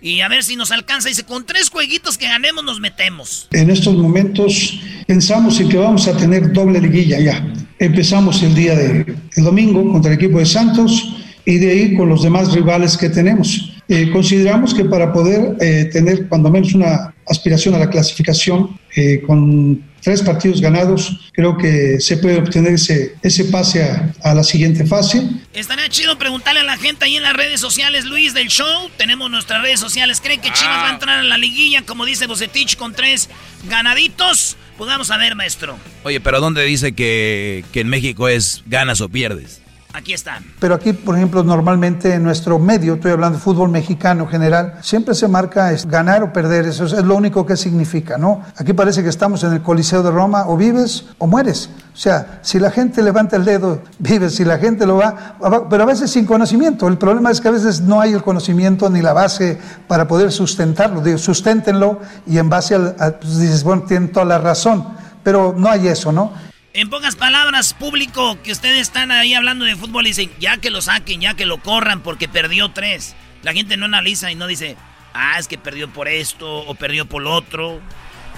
Y 0.00 0.20
a 0.20 0.28
ver 0.28 0.42
si 0.42 0.56
nos 0.56 0.70
alcanza. 0.70 1.08
Dice, 1.08 1.24
con 1.24 1.46
tres 1.46 1.70
jueguitos 1.70 2.18
que 2.18 2.26
ganemos 2.26 2.64
nos 2.64 2.80
metemos. 2.80 3.48
En 3.52 3.70
estos 3.70 3.94
momentos 3.94 4.78
pensamos 5.06 5.60
en 5.60 5.68
que 5.68 5.76
vamos 5.76 6.08
a 6.08 6.16
tener 6.16 6.52
doble 6.52 6.80
liguilla 6.80 7.20
ya. 7.20 7.54
Empezamos 7.78 8.42
el 8.42 8.54
día 8.54 8.74
de 8.74 9.14
el 9.36 9.44
domingo 9.44 9.90
contra 9.92 10.12
el 10.12 10.18
equipo 10.18 10.38
de 10.38 10.46
Santos 10.46 11.14
y 11.44 11.58
de 11.58 11.70
ahí 11.70 11.96
con 11.96 12.08
los 12.08 12.22
demás 12.22 12.52
rivales 12.52 12.96
que 12.96 13.08
tenemos. 13.08 13.72
Eh, 13.88 14.10
consideramos 14.10 14.72
que 14.72 14.84
para 14.84 15.12
poder 15.12 15.56
eh, 15.60 15.90
tener 15.92 16.28
cuando 16.28 16.50
menos 16.50 16.74
una 16.74 17.14
aspiración 17.26 17.74
a 17.74 17.78
la 17.78 17.90
clasificación 17.90 18.78
eh, 18.96 19.22
con 19.26 19.82
tres 20.04 20.22
partidos 20.22 20.60
ganados, 20.60 21.16
creo 21.32 21.56
que 21.56 21.98
se 21.98 22.18
puede 22.18 22.38
obtener 22.38 22.74
ese, 22.74 23.14
ese 23.22 23.46
pase 23.46 23.82
a, 23.82 24.34
la 24.34 24.44
siguiente 24.44 24.84
fase. 24.86 25.22
Estaría 25.54 25.88
chido 25.88 26.18
preguntarle 26.18 26.60
a 26.60 26.64
la 26.64 26.76
gente 26.76 27.06
ahí 27.06 27.16
en 27.16 27.22
las 27.22 27.32
redes 27.32 27.58
sociales, 27.58 28.04
Luis, 28.04 28.34
del 28.34 28.48
show. 28.48 28.90
Tenemos 28.98 29.30
nuestras 29.30 29.62
redes 29.62 29.80
sociales. 29.80 30.20
¿Creen 30.20 30.42
que 30.42 30.52
Chivas 30.52 30.76
va 30.76 30.90
a 30.90 30.92
entrar 30.92 31.18
a 31.20 31.22
la 31.22 31.38
liguilla, 31.38 31.82
como 31.82 32.04
dice 32.04 32.26
Bocetich, 32.26 32.76
con 32.76 32.92
tres 32.92 33.30
ganaditos? 33.68 34.58
Pues 34.76 34.88
vamos 34.88 35.10
a 35.10 35.16
ver, 35.16 35.36
maestro. 35.36 35.78
Oye, 36.02 36.20
pero 36.20 36.38
¿dónde 36.38 36.64
dice 36.64 36.92
que, 36.92 37.64
que 37.72 37.80
en 37.80 37.88
México 37.88 38.28
es 38.28 38.62
ganas 38.66 39.00
o 39.00 39.08
pierdes? 39.08 39.63
Aquí 39.94 40.12
está. 40.12 40.40
Pero 40.58 40.74
aquí, 40.74 40.92
por 40.92 41.14
ejemplo, 41.14 41.44
normalmente 41.44 42.14
en 42.14 42.24
nuestro 42.24 42.58
medio, 42.58 42.94
estoy 42.94 43.12
hablando 43.12 43.38
de 43.38 43.44
fútbol 43.44 43.68
mexicano 43.68 44.26
general, 44.26 44.74
siempre 44.82 45.14
se 45.14 45.28
marca 45.28 45.70
es 45.70 45.86
ganar 45.86 46.24
o 46.24 46.32
perder, 46.32 46.66
eso 46.66 46.84
es 46.84 46.92
lo 47.04 47.14
único 47.14 47.46
que 47.46 47.56
significa, 47.56 48.18
¿no? 48.18 48.42
Aquí 48.56 48.72
parece 48.72 49.04
que 49.04 49.08
estamos 49.08 49.44
en 49.44 49.52
el 49.52 49.62
Coliseo 49.62 50.02
de 50.02 50.10
Roma, 50.10 50.48
o 50.48 50.56
vives 50.56 51.04
o 51.18 51.28
mueres. 51.28 51.70
O 51.94 51.96
sea, 51.96 52.40
si 52.42 52.58
la 52.58 52.72
gente 52.72 53.04
levanta 53.04 53.36
el 53.36 53.44
dedo, 53.44 53.82
vives, 54.00 54.34
si 54.34 54.44
la 54.44 54.58
gente 54.58 54.84
lo 54.84 54.96
va, 54.96 55.36
pero 55.70 55.84
a 55.84 55.86
veces 55.86 56.10
sin 56.10 56.26
conocimiento. 56.26 56.88
El 56.88 56.98
problema 56.98 57.30
es 57.30 57.40
que 57.40 57.46
a 57.46 57.52
veces 57.52 57.80
no 57.80 58.00
hay 58.00 58.14
el 58.14 58.22
conocimiento 58.24 58.90
ni 58.90 59.00
la 59.00 59.12
base 59.12 59.60
para 59.86 60.08
poder 60.08 60.32
sustentarlo. 60.32 61.02
Digo, 61.02 61.18
susténtenlo 61.18 62.00
y 62.26 62.38
en 62.38 62.48
base 62.48 62.74
al, 62.74 62.96
a, 62.98 63.12
pues 63.12 63.38
dices, 63.38 63.62
bueno, 63.62 63.82
tienen 63.82 64.10
toda 64.10 64.26
la 64.26 64.38
razón, 64.38 64.84
pero 65.22 65.54
no 65.56 65.70
hay 65.70 65.86
eso, 65.86 66.10
¿no? 66.10 66.32
En 66.76 66.90
pocas 66.90 67.14
palabras, 67.14 67.72
público, 67.72 68.36
que 68.42 68.50
ustedes 68.50 68.80
están 68.80 69.12
ahí 69.12 69.32
hablando 69.32 69.64
de 69.64 69.76
fútbol 69.76 70.06
y 70.06 70.10
dicen, 70.10 70.28
ya 70.40 70.56
que 70.56 70.70
lo 70.70 70.82
saquen, 70.82 71.20
ya 71.20 71.34
que 71.34 71.46
lo 71.46 71.58
corran 71.58 72.02
porque 72.02 72.26
perdió 72.26 72.72
tres. 72.72 73.14
La 73.44 73.52
gente 73.52 73.76
no 73.76 73.84
analiza 73.84 74.32
y 74.32 74.34
no 74.34 74.48
dice, 74.48 74.74
ah, 75.12 75.38
es 75.38 75.46
que 75.46 75.56
perdió 75.56 75.88
por 75.88 76.08
esto 76.08 76.52
o 76.52 76.74
perdió 76.74 77.06
por 77.06 77.22
lo 77.22 77.30
otro. 77.30 77.80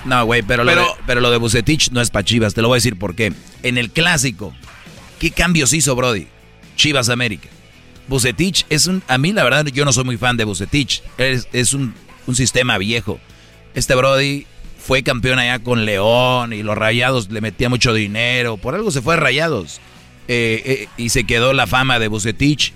No, 0.04 0.22
güey, 0.26 0.42
pero, 0.42 0.64
Lo 0.64 0.74
de, 0.74 0.84
pero 1.06 1.22
lo 1.22 1.30
de 1.30 1.38
Bucetich 1.38 1.88
no 1.92 2.02
es 2.02 2.10
para 2.10 2.26
Chivas, 2.26 2.52
te 2.52 2.60
lo 2.60 2.68
voy 2.68 2.76
a 2.76 2.80
decir 2.80 2.98
por 2.98 3.14
qué. 3.14 3.32
En 3.62 3.78
el 3.78 3.90
clásico, 3.90 4.54
¿qué 5.18 5.30
cambios 5.30 5.72
hizo 5.72 5.96
Brody? 5.96 6.26
Chivas 6.76 7.08
América. 7.08 7.48
Bucetich 8.06 8.66
es 8.68 8.86
un... 8.86 9.02
A 9.08 9.16
mí 9.16 9.32
la 9.32 9.44
verdad 9.44 9.64
yo 9.64 9.86
no 9.86 9.94
soy 9.94 10.04
muy 10.04 10.18
fan 10.18 10.36
de 10.36 10.44
Bucetich. 10.44 11.02
Es, 11.16 11.48
es 11.54 11.72
un, 11.72 11.94
un 12.26 12.36
sistema 12.36 12.76
viejo. 12.76 13.18
Este 13.72 13.94
Brody 13.94 14.46
fue 14.86 15.02
campeón 15.02 15.40
allá 15.40 15.58
con 15.58 15.84
León 15.84 16.52
y 16.52 16.62
los 16.62 16.78
Rayados 16.78 17.28
le 17.30 17.40
metía 17.40 17.68
mucho 17.68 17.92
dinero. 17.92 18.56
Por 18.56 18.76
algo 18.76 18.92
se 18.92 19.02
fue 19.02 19.14
a 19.14 19.16
Rayados. 19.16 19.80
Eh, 20.28 20.62
eh, 20.64 20.88
y 20.96 21.08
se 21.08 21.24
quedó 21.24 21.52
la 21.52 21.66
fama 21.66 21.98
de 21.98 22.06
Bucetich. 22.06 22.72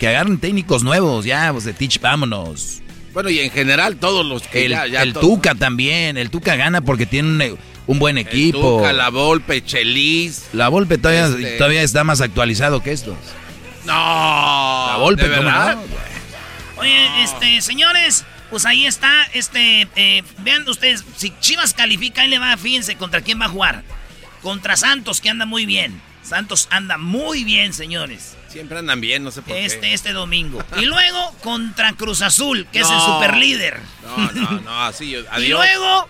Que 0.00 0.08
agarren 0.08 0.38
técnicos 0.38 0.82
nuevos, 0.82 1.24
ya, 1.24 1.52
Bucetich, 1.52 2.00
vámonos. 2.00 2.82
Bueno, 3.14 3.30
y 3.30 3.38
en 3.38 3.50
general 3.52 3.96
todos 3.96 4.26
los 4.26 4.42
que 4.42 4.66
El, 4.66 4.72
el 4.72 5.12
Tuca 5.12 5.54
también, 5.54 6.16
el 6.16 6.30
Tuca 6.30 6.56
gana 6.56 6.80
porque 6.80 7.06
tiene 7.06 7.54
un, 7.86 7.98
buen 8.00 8.18
equipo. 8.18 8.78
Tuca, 8.78 8.92
la 8.92 9.10
Volpe, 9.10 9.64
Chelis. 9.64 10.46
La 10.52 10.68
Volpe 10.68 10.98
todavía, 10.98 11.26
este 11.26 11.58
todavía 11.58 11.82
está 11.82 12.02
más 12.02 12.20
actualizado 12.20 12.82
que 12.82 12.90
estos. 12.90 13.14
No. 13.84 13.92
La 13.92 14.96
Volpe, 14.98 15.28
¿verdad? 15.28 15.78
Oye, 16.76 17.22
este, 17.22 17.60
señores, 17.60 18.24
pues 18.52 18.66
ahí 18.66 18.84
está, 18.84 19.24
este, 19.32 19.88
eh, 19.96 20.22
vean 20.40 20.68
ustedes, 20.68 21.02
si 21.16 21.32
Chivas 21.40 21.72
califica, 21.72 22.20
ahí 22.20 22.28
le 22.28 22.38
va, 22.38 22.54
fíjense, 22.58 22.96
¿contra 22.96 23.22
quién 23.22 23.40
va 23.40 23.46
a 23.46 23.48
jugar? 23.48 23.82
Contra 24.42 24.76
Santos, 24.76 25.22
que 25.22 25.30
anda 25.30 25.46
muy 25.46 25.64
bien. 25.64 26.02
Santos 26.22 26.68
anda 26.70 26.98
muy 26.98 27.44
bien, 27.44 27.72
señores. 27.72 28.36
Siempre 28.48 28.78
andan 28.78 29.00
bien, 29.00 29.24
no 29.24 29.30
sé 29.30 29.40
por 29.40 29.56
este, 29.56 29.80
qué. 29.80 29.94
Este 29.94 30.12
domingo. 30.12 30.62
Y 30.78 30.84
luego 30.84 31.34
contra 31.42 31.94
Cruz 31.94 32.20
Azul, 32.20 32.66
que 32.70 32.80
es 32.80 32.90
el 32.90 33.00
super 33.00 33.38
líder. 33.38 33.80
No, 34.04 34.32
no, 34.32 34.50
no, 34.60 34.82
así, 34.84 35.14
adiós. 35.14 35.42
Y 35.42 35.48
luego 35.48 36.06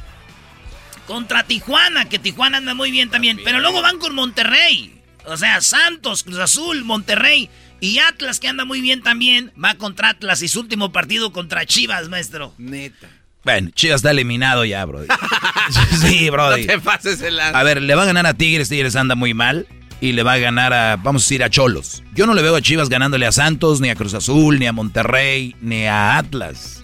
contra 1.07 1.45
Tijuana, 1.45 2.09
que 2.09 2.19
Tijuana 2.19 2.59
anda 2.59 2.75
muy 2.75 2.91
bien 2.91 3.09
también. 3.09 3.39
Pero 3.45 3.61
luego 3.61 3.83
van 3.83 4.01
con 4.01 4.17
Monterrey. 4.17 5.01
O 5.27 5.37
sea, 5.37 5.61
Santos, 5.61 6.25
Cruz 6.25 6.41
Azul, 6.41 6.83
Monterrey. 6.83 7.49
Y 7.83 7.99
Atlas, 7.99 8.39
que 8.39 8.47
anda 8.47 8.65
muy 8.65 8.81
bien 8.81 9.03
también, 9.03 9.51
va 9.63 9.75
contra 9.75 10.11
Atlas 10.11 10.41
y 10.43 10.47
su 10.47 10.61
último 10.61 10.93
partido 10.93 11.33
contra 11.33 11.67
Chivas, 11.67 12.09
maestro. 12.09 12.55
Neta. 12.57 13.09
Bueno, 13.43 13.71
Chivas 13.75 13.97
está 13.97 14.13
eliminado 14.13 14.65
ya, 14.65 14.85
bro. 14.85 15.01
sí, 16.01 16.31
bro. 16.31 16.51
No 16.51 16.65
te 16.65 16.79
pases 16.79 17.21
el 17.23 17.41
A 17.41 17.61
ver, 17.65 17.83
le 17.83 17.93
va 17.97 18.05
a 18.05 18.07
ganar 18.07 18.25
a 18.25 18.35
Tigres, 18.35 18.69
Tigres 18.69 18.95
anda 18.95 19.17
muy 19.17 19.35
mal. 19.35 19.67
Y 20.01 20.13
le 20.13 20.23
va 20.23 20.35
a 20.35 20.39
ganar 20.39 20.73
a, 20.73 20.95
vamos 20.95 21.23
a 21.23 21.25
decir, 21.25 21.43
a 21.43 21.51
Cholos. 21.51 22.05
Yo 22.15 22.25
no 22.29 22.35
le 22.35 22.43
veo 22.43 22.55
a 22.55 22.63
Chivas 22.63 22.89
ganándole 22.89 23.27
a 23.27 23.33
Santos, 23.33 23.81
ni 23.81 23.91
a 23.91 23.97
Cruz 23.97 24.15
Azul, 24.15 24.61
ni 24.61 24.67
a 24.67 24.73
Monterrey, 24.73 25.57
ni 25.61 25.87
a 25.87 26.19
Atlas. 26.19 26.83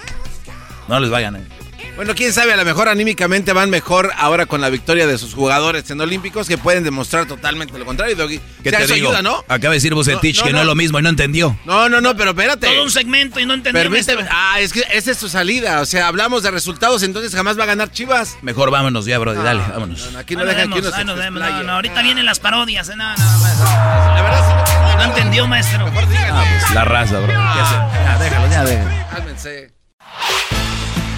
No 0.88 0.98
les 0.98 1.12
va 1.12 1.18
a 1.18 1.20
ganar. 1.20 1.57
Bueno, 1.96 2.14
quién 2.14 2.32
sabe, 2.32 2.52
a 2.52 2.56
lo 2.56 2.64
mejor 2.64 2.88
anímicamente 2.88 3.52
van 3.52 3.70
mejor 3.70 4.12
ahora 4.16 4.46
con 4.46 4.60
la 4.60 4.70
victoria 4.70 5.06
de 5.06 5.18
sus 5.18 5.34
jugadores 5.34 5.88
en 5.90 6.00
Olímpicos 6.00 6.48
que 6.48 6.58
pueden 6.58 6.84
demostrar 6.84 7.26
totalmente 7.26 7.78
lo 7.78 7.84
contrario, 7.84 8.16
Doggy. 8.16 8.40
¿Qué 8.62 8.72
te 8.72 8.86
digo? 8.86 9.08
Ayuda, 9.08 9.22
¿no? 9.22 9.44
Acaba 9.48 9.72
de 9.72 9.76
decir 9.78 9.94
Bucetich 9.94 10.42
que 10.42 10.52
no 10.52 10.60
es 10.60 10.66
lo 10.66 10.74
mismo 10.74 10.98
y 10.98 11.02
no 11.02 11.08
entendió. 11.08 11.58
No, 11.64 11.88
no, 11.88 12.00
no, 12.00 12.16
pero 12.16 12.30
espérate. 12.30 12.66
Todo 12.66 12.84
un 12.84 12.90
segmento 12.90 13.38
y 13.40 13.46
no 13.46 13.54
entendió. 13.54 13.80
Permíteme. 13.80 14.26
Ah, 14.30 14.60
es 14.60 14.72
que 14.72 14.84
esa 14.92 15.12
es 15.12 15.18
su 15.18 15.28
salida. 15.28 15.80
O 15.80 15.86
sea, 15.86 16.08
hablamos 16.08 16.42
de 16.42 16.50
resultados, 16.50 17.02
entonces 17.02 17.34
jamás 17.34 17.58
va 17.58 17.64
a 17.64 17.66
ganar 17.66 17.90
Vivas. 18.08 18.38
Mejor 18.40 18.70
vámonos 18.70 19.04
ya, 19.04 19.18
bro. 19.18 19.34
dale, 19.34 19.60
vámonos. 19.60 20.14
aquí 20.16 20.34
no 20.34 20.44
dejan 20.44 20.72
que 20.72 20.78
uno 20.78 20.90
se 20.90 21.04
no, 21.04 21.14
no, 21.14 21.72
ahorita 21.72 22.02
vienen 22.02 22.24
las 22.24 22.40
parodias. 22.40 22.88
¿eh? 22.88 22.96
No, 22.96 23.10
no, 23.10 23.16
La 23.16 24.22
verdad, 24.22 24.64
sí, 24.66 24.96
no 24.96 25.04
entendió, 25.04 25.46
maestro. 25.46 25.84
Mejor 25.84 26.04
ah, 26.30 26.44
pues, 26.60 26.74
la 26.74 26.84
raza, 26.84 27.18
bro. 27.18 27.26
¿Qué 27.26 27.32
Ya, 27.34 28.18
déjalo, 28.18 28.50
ya, 28.50 28.64
déjalo. 28.64 28.90
Cálmense. 29.10 29.72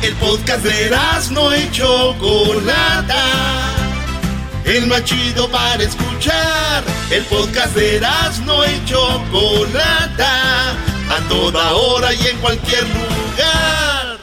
El 0.03 0.15
podcast 0.15 0.65
de 0.65 0.91
no 1.33 1.55
y 1.55 1.71
Chocolata. 1.73 3.25
El 4.65 4.87
más 4.87 5.05
chido 5.05 5.47
para 5.51 5.83
escuchar. 5.83 6.83
El 7.11 7.23
podcast 7.25 7.75
de 7.75 8.01
no 8.47 8.65
y 8.65 8.85
Chocolata. 8.87 10.71
A 10.71 11.29
toda 11.29 11.73
hora 11.75 12.15
y 12.15 12.27
en 12.29 12.39
cualquier 12.39 12.85
lugar. 12.85 14.19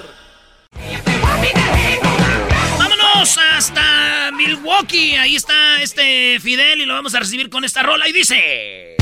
Vámonos 2.79 3.37
hasta 3.37 4.31
Milwaukee. 4.35 5.15
Ahí 5.15 5.35
está 5.35 5.79
este 5.81 6.39
Fidel 6.39 6.81
y 6.81 6.85
lo 6.85 6.95
vamos 6.95 7.13
a 7.13 7.19
recibir 7.19 7.51
con 7.51 7.63
esta 7.63 7.83
rola 7.83 8.09
y 8.09 8.13
dice. 8.13 8.95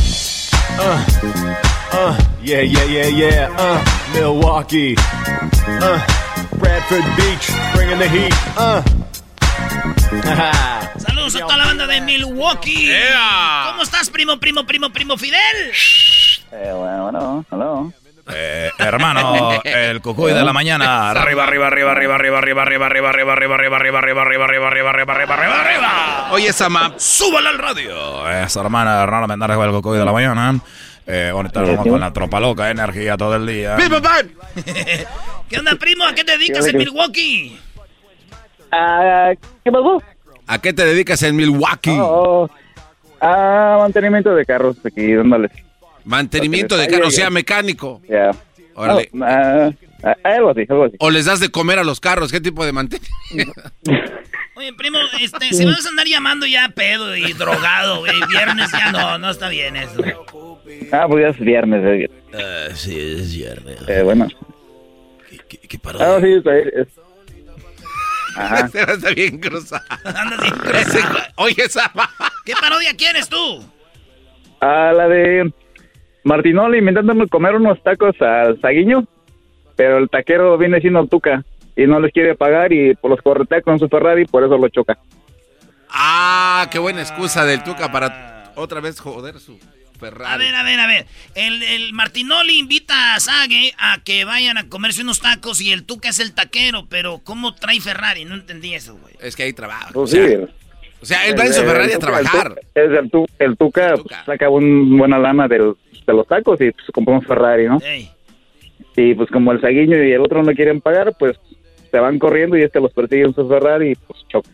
Uh, 0.77 1.95
uh, 1.95 2.18
yeah, 2.43 2.64
yeah, 2.64 2.85
yeah, 2.85 3.07
yeah. 3.07 3.49
Uh, 3.57 3.80
Milwaukee. 4.14 4.95
Bradford 6.66 7.06
Beach, 7.16 7.46
bringing 7.76 8.00
the 8.00 8.10
heat. 8.10 8.34
Uh. 8.58 8.82
Saludos 10.98 11.36
a 11.36 11.40
toda 11.42 11.58
la 11.58 11.66
banda 11.66 11.86
de 11.86 12.02
Milwaukee. 12.02 12.92
¿Cómo 13.70 13.84
estás, 13.84 14.10
primo, 14.10 14.40
primo, 14.40 14.66
primo, 14.66 14.90
primo 14.90 15.16
Fidel? 15.16 15.72
Eh, 16.52 16.74
bueno, 16.74 17.04
bueno, 17.04 17.46
hello. 17.52 17.94
Eh, 18.34 18.72
hermano, 18.80 19.62
el 19.64 20.02
cucuy 20.02 20.34
de 20.34 20.44
la 20.44 20.54
mañana. 20.54 21.12
Arriba, 21.12 21.44
arriba, 21.44 21.68
arriba, 21.68 21.92
arriba, 21.92 22.16
arriba, 22.16 22.38
arriba, 22.40 22.62
arriba, 22.64 22.86
arriba, 22.88 23.10
arriba, 23.10 23.10
arriba, 23.12 23.38
arriba, 23.38 23.60
arriba, 23.70 24.00
arriba, 24.00 24.00
arriba, 24.00 24.24
arriba, 24.24 24.66
arriba, 24.66 24.90
arriba, 24.90 25.14
arriba, 25.14 25.36
arriba, 25.36 25.62
arriba. 25.62 26.28
Oye, 26.32 26.52
Sama. 26.52 26.94
Súbala 26.98 27.52
al 27.52 27.60
radio. 27.60 28.28
Esa 28.32 28.62
hermana 28.62 29.04
Hernán 29.04 29.28
Mendares 29.28 29.58
el 29.60 29.72
cucuy 29.72 30.00
de 30.00 30.06
la 30.06 30.12
mañana. 30.12 30.60
Eh, 31.07 31.30
ahorita 31.32 31.61
vamos 31.61 31.88
con 31.88 31.99
la 31.99 32.11
tropa 32.11 32.40
loca, 32.40 32.72
energía 32.72 33.15
todo 33.15 33.36
el 33.36 33.45
día. 33.45 33.77
¿Qué 35.49 35.60
onda, 35.60 35.76
primo? 35.76 36.03
¿A 36.03 36.15
qué 36.15 36.23
te 36.23 36.32
dedicas 36.38 36.65
en 36.65 36.77
Milwaukee? 36.77 37.60
¿Qué 38.72 39.72
pasó? 39.72 40.02
¿A 40.48 40.60
qué 40.60 40.73
te 40.73 40.86
dedicas 40.86 41.22
en 41.23 41.36
Milwaukee? 41.36 41.98
Oh, 41.99 42.49
ah, 43.22 43.77
mantenimiento 43.80 44.36
de 44.36 44.45
carros 44.45 44.77
aquí, 44.84 45.14
dándole. 45.14 45.49
Mantenimiento 46.03 46.77
de 46.77 46.88
carros, 46.88 47.15
sea 47.15 47.30
mecánico. 47.30 48.02
Ya. 48.07 48.32
Órale. 48.76 49.10
Oh, 49.14 49.23
ah, 49.23 49.72
ah, 50.03 50.15
algo 50.23 50.52
así, 50.52 50.65
algo 50.69 50.86
así. 50.86 50.95
O 50.99 51.10
les 51.10 51.26
das 51.26 51.40
de 51.40 51.49
comer 51.49 51.80
a 51.80 51.84
los 51.84 51.99
carros, 51.99 52.32
¿qué 52.32 52.41
tipo 52.41 52.65
de 52.65 52.73
mantenimiento? 52.73 53.61
Oye, 54.57 54.72
primo, 54.73 54.98
este, 55.19 55.52
si 55.52 55.65
me 55.65 55.73
vas 55.73 55.86
a 55.86 55.90
andar 55.90 56.07
llamando 56.07 56.45
ya 56.45 56.69
pedo 56.69 57.15
y 57.18 57.34
drogado, 57.34 57.99
güey, 57.99 58.14
viernes 58.30 58.72
ya 58.72 58.91
no, 58.91 59.18
no 59.18 59.30
está 59.30 59.49
bien 59.49 59.76
eso. 59.76 60.02
Ah, 60.92 61.06
pues 61.08 61.24
ya 61.24 61.30
es 61.30 61.40
viernes. 61.40 61.82
Eh. 61.84 62.10
Ah, 62.34 62.74
sí, 62.76 62.98
es 63.00 63.36
viernes. 63.36 63.78
Eh, 63.88 64.02
bueno. 64.04 64.28
¿Qué, 65.50 65.58
qué, 65.60 65.80
Ah, 66.00 66.18
sí, 66.22 66.34
está 66.34 66.52
bien. 66.52 66.72
es- 66.76 66.88
Ajá. 68.38 68.68
Se 68.72 68.82
está 68.82 69.10
bien 69.12 69.40
cruzado. 69.40 69.84
Andas 70.04 70.42
bien 70.42 70.54
Ese- 70.76 71.00
Oye, 71.38 71.70
Sama. 71.70 72.10
¿Qué 72.46 72.54
parodia 72.60 72.94
quieres 72.96 73.30
tú? 73.30 73.64
A 74.60 74.92
la 74.94 75.08
de 75.08 75.52
Martinoli 76.24 76.80
intentándome 76.80 77.28
comer 77.28 77.56
unos 77.56 77.82
tacos 77.84 78.20
al 78.22 78.60
saguiño, 78.62 79.06
pero 79.76 79.98
el 80.00 80.10
taquero 80.10 80.58
viene 80.58 80.80
siendo 80.82 81.06
tuca 81.08 81.44
y 81.76 81.86
no 81.88 82.00
les 82.00 82.12
quiere 82.12 82.36
pagar 82.36 82.72
y 82.74 82.96
por 82.96 83.12
los 83.12 83.22
corretea 83.22 83.62
con 83.62 83.78
su 83.80 83.88
Ferrari 83.90 84.26
por 84.26 84.44
eso 84.44 84.58
lo 84.58 84.68
choca. 84.70 84.98
Ah, 85.90 86.68
qué 86.72 86.80
buena 86.80 87.02
excusa 87.02 87.46
del 87.46 87.64
Tuca 87.64 87.92
para 87.92 88.52
otra 88.56 88.82
vez 88.82 89.00
joder 89.00 89.40
su 89.40 89.58
A 89.96 90.00
Ferrari. 90.00 90.44
ver, 90.46 90.56
a 90.56 90.64
ver, 90.64 90.80
a 90.80 90.88
ver. 90.88 91.06
El, 91.36 91.64
el 91.64 91.94
Martinoli 91.94 92.60
invita 92.60 93.16
a 93.16 93.20
Sage 93.20 93.74
a 93.78 94.00
que 94.04 94.26
vayan 94.26 94.58
a 94.58 94.68
comerse 94.70 95.02
unos 95.02 95.20
tacos 95.20 95.62
y 95.62 95.72
el 95.72 95.84
Tuca 95.86 96.10
es 96.10 96.20
el 96.20 96.34
taquero, 96.34 96.86
pero 96.90 97.22
¿cómo 97.24 97.56
trae 97.56 97.80
Ferrari? 97.82 98.26
No 98.26 98.36
entendí 98.36 98.74
eso, 98.74 98.96
güey. 98.98 99.14
Es 99.22 99.36
que 99.36 99.44
ahí 99.44 99.54
trabaja. 99.54 99.90
Pues 99.94 100.14
o 100.14 100.16
sea, 100.16 100.28
sí. 100.28 100.36
o 101.02 101.06
sea, 101.06 101.28
él 101.28 101.40
va 101.40 101.46
en 101.46 101.54
su 101.54 101.62
El- 101.62 101.68
Ferrari 101.68 101.90
el 101.92 101.96
a 101.96 102.00
Tuca- 102.00 102.06
trabajar. 102.22 102.48
El, 102.48 102.56
Tuca- 102.56 102.84
es 102.96 103.00
el, 103.04 103.10
tu- 103.12 103.28
el 103.40 103.58
Tuca 103.58 103.94
pues, 103.96 104.16
saca 104.26 104.50
un 104.50 104.98
buena 104.98 105.18
lana 105.20 105.48
del- 105.48 105.74
de 106.06 106.14
los 106.14 106.28
tacos 106.28 106.60
y 106.62 106.72
pues, 106.72 106.86
compró 106.94 107.16
un 107.16 107.22
Ferrari, 107.24 107.68
¿no? 107.68 107.80
Y 108.98 109.14
pues 109.14 109.30
como 109.30 109.52
el 109.52 109.60
saguiño 109.62 110.02
y 110.04 110.12
el 110.12 110.22
otro 110.22 110.42
no 110.44 110.54
quieren 110.54 110.80
pagar, 110.82 111.14
pues 111.20 111.38
se 111.92 112.00
van 112.00 112.18
corriendo 112.20 112.58
y 112.58 112.64
este 112.64 112.80
los 112.80 112.92
persigue 112.94 113.24
en 113.24 113.34
su 113.36 113.48
Ferrari 113.48 113.92
y 113.92 113.96
pues 113.96 114.20
choca. 114.30 114.50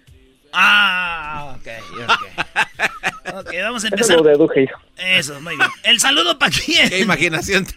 Ah, 0.53 1.56
ok, 1.57 1.68
ok. 2.03 2.45
Ok, 3.34 3.49
vamos 3.64 3.84
a 3.84 3.88
Eso 3.88 3.95
empezar. 3.95 4.18
lo 4.18 4.23
deduje. 4.23 4.68
Eso, 4.98 5.40
muy 5.41 5.56
bien. 5.56 5.69
¿El 5.84 5.99
saludo 6.02 6.38
para 6.38 6.52
quién? 6.52 6.90
Qué 6.90 6.99
imaginación. 6.99 7.65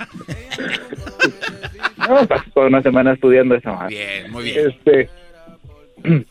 No, 1.97 2.27
pasó 2.27 2.45
toda 2.53 2.67
una 2.67 2.83
semana 2.83 3.13
estudiando 3.13 3.55
esa 3.55 3.73
madre. 3.73 3.95
Bien, 3.97 4.31
muy 4.31 4.45
bien. 4.45 4.71
Este. 4.71 5.09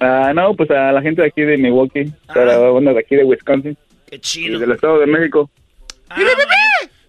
ah, 0.00 0.32
no, 0.34 0.54
pues 0.54 0.70
a 0.70 0.92
la 0.92 1.02
gente 1.02 1.22
de 1.22 1.28
aquí 1.28 1.42
de 1.42 1.58
Milwaukee, 1.58 2.12
a 2.28 2.38
la 2.38 2.56
banda 2.58 2.92
de 2.92 3.00
aquí 3.00 3.16
de 3.16 3.24
Wisconsin. 3.24 3.76
Qué 4.08 4.16
Y 4.16 4.20
chido. 4.20 4.58
del 4.58 4.72
Estado 4.72 5.00
de 5.00 5.06
México. 5.06 5.50
Ah. 6.08 6.16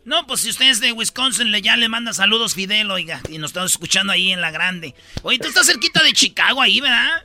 No, 0.04 0.28
pues 0.28 0.42
si 0.42 0.50
usted 0.50 0.70
es 0.70 0.82
de 0.82 0.92
Wisconsin, 0.92 1.52
le, 1.52 1.62
ya 1.62 1.78
le 1.78 1.90
manda 1.90 2.14
saludos 2.14 2.54
Fidel, 2.56 2.92
oiga. 2.92 3.22
Y 3.30 3.38
nos 3.38 3.52
estamos 3.52 3.72
escuchando 3.72 4.12
ahí 4.14 4.32
en 4.32 4.42
la 4.42 4.52
grande. 4.52 4.94
Oye, 5.24 5.40
tú 5.40 5.48
estás 5.48 5.66
cerquita 5.68 6.04
de 6.04 6.14
Chicago 6.14 6.62
ahí, 6.62 6.80
¿verdad? 6.82 7.24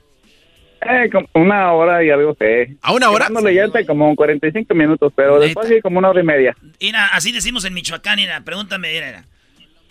Eh, 0.82 1.10
como 1.12 1.28
una 1.34 1.72
hora 1.72 2.02
y 2.02 2.10
algo, 2.10 2.34
sí. 2.40 2.76
¿A 2.80 2.92
una 2.92 3.10
hora? 3.10 3.28
Llanta 3.28 3.84
como 3.86 4.14
45 4.16 4.74
minutos, 4.74 5.12
pero 5.14 5.38
después 5.38 5.68
sí 5.68 5.80
como 5.82 5.98
una 5.98 6.08
hora 6.08 6.20
y 6.20 6.24
media. 6.24 6.56
Mira, 6.80 7.06
así 7.08 7.32
decimos 7.32 7.64
en 7.66 7.74
Michoacán, 7.74 8.16
mira, 8.16 8.40
pregúntame, 8.42 8.90
mira, 8.92 9.06
mira. 9.06 9.24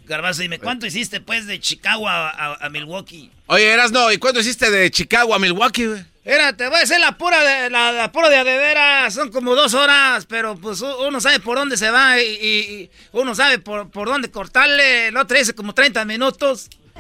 Garbazo, 0.05 0.41
dime, 0.41 0.57
¿cuánto 0.57 0.87
hiciste, 0.87 1.21
pues, 1.21 1.45
de 1.45 1.59
Chicago 1.59 2.09
a, 2.09 2.29
a- 2.31 2.65
a 2.65 2.69
Milwaukee? 2.69 3.29
Oye, 3.45 3.71
Erasno, 3.71 4.11
¿y 4.11 4.17
cuándo 4.17 4.39
hiciste 4.39 4.71
de 4.71 4.89
Chicago 4.89 5.35
a 5.35 5.39
Milwaukee, 5.39 5.85
güey? 5.85 6.01
Mira, 6.25 6.53
te 6.53 6.67
voy 6.67 6.77
a 6.77 6.79
decir 6.79 6.99
la 6.99 7.11
pura 7.17 7.43
de 7.43 7.69
la, 7.69 7.91
la 7.91 8.11
pura 8.11 8.29
de 8.29 8.37
a 8.37 8.43
de 8.43 8.57
veras, 8.57 9.13
son 9.13 9.31
como 9.31 9.53
dos 9.53 9.75
horas, 9.75 10.25
pero 10.25 10.55
pues 10.55 10.81
uno 10.81 11.21
sabe 11.21 11.39
por 11.39 11.57
dónde 11.59 11.77
se 11.77 11.91
va 11.91 12.19
y, 12.19 12.25
y- 12.25 12.73
y 12.81 12.89
uno 13.11 13.35
sabe 13.35 13.59
por, 13.59 13.91
por 13.91 14.07
dónde 14.07 14.31
cortarle. 14.31 15.09
El 15.09 15.17
otro 15.17 15.37
dice 15.37 15.53
como 15.53 15.73
30 15.73 16.03
minutos. 16.05 16.67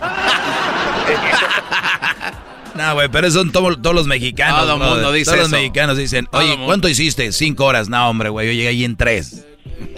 No, 2.79 2.93
güey, 2.93 3.09
pero 3.09 3.29
son 3.31 3.51
to- 3.51 3.77
todos 3.77 3.95
los 3.95 4.07
mexicanos. 4.07 4.61
Todo 4.61 4.77
brother. 4.77 4.93
mundo 4.95 5.11
dice 5.11 5.25
Todos 5.31 5.39
los 5.41 5.49
mexicanos 5.49 5.97
dicen, 5.97 6.27
oye. 6.31 6.57
¿cuánto 6.65 6.87
hiciste? 6.89 7.31
Cinco 7.31 7.65
horas. 7.65 7.89
No, 7.89 8.09
hombre, 8.09 8.29
güey, 8.29 8.47
yo 8.47 8.53
llegué 8.53 8.69
ahí 8.69 8.83
en 8.85 8.95
tres. 8.95 9.45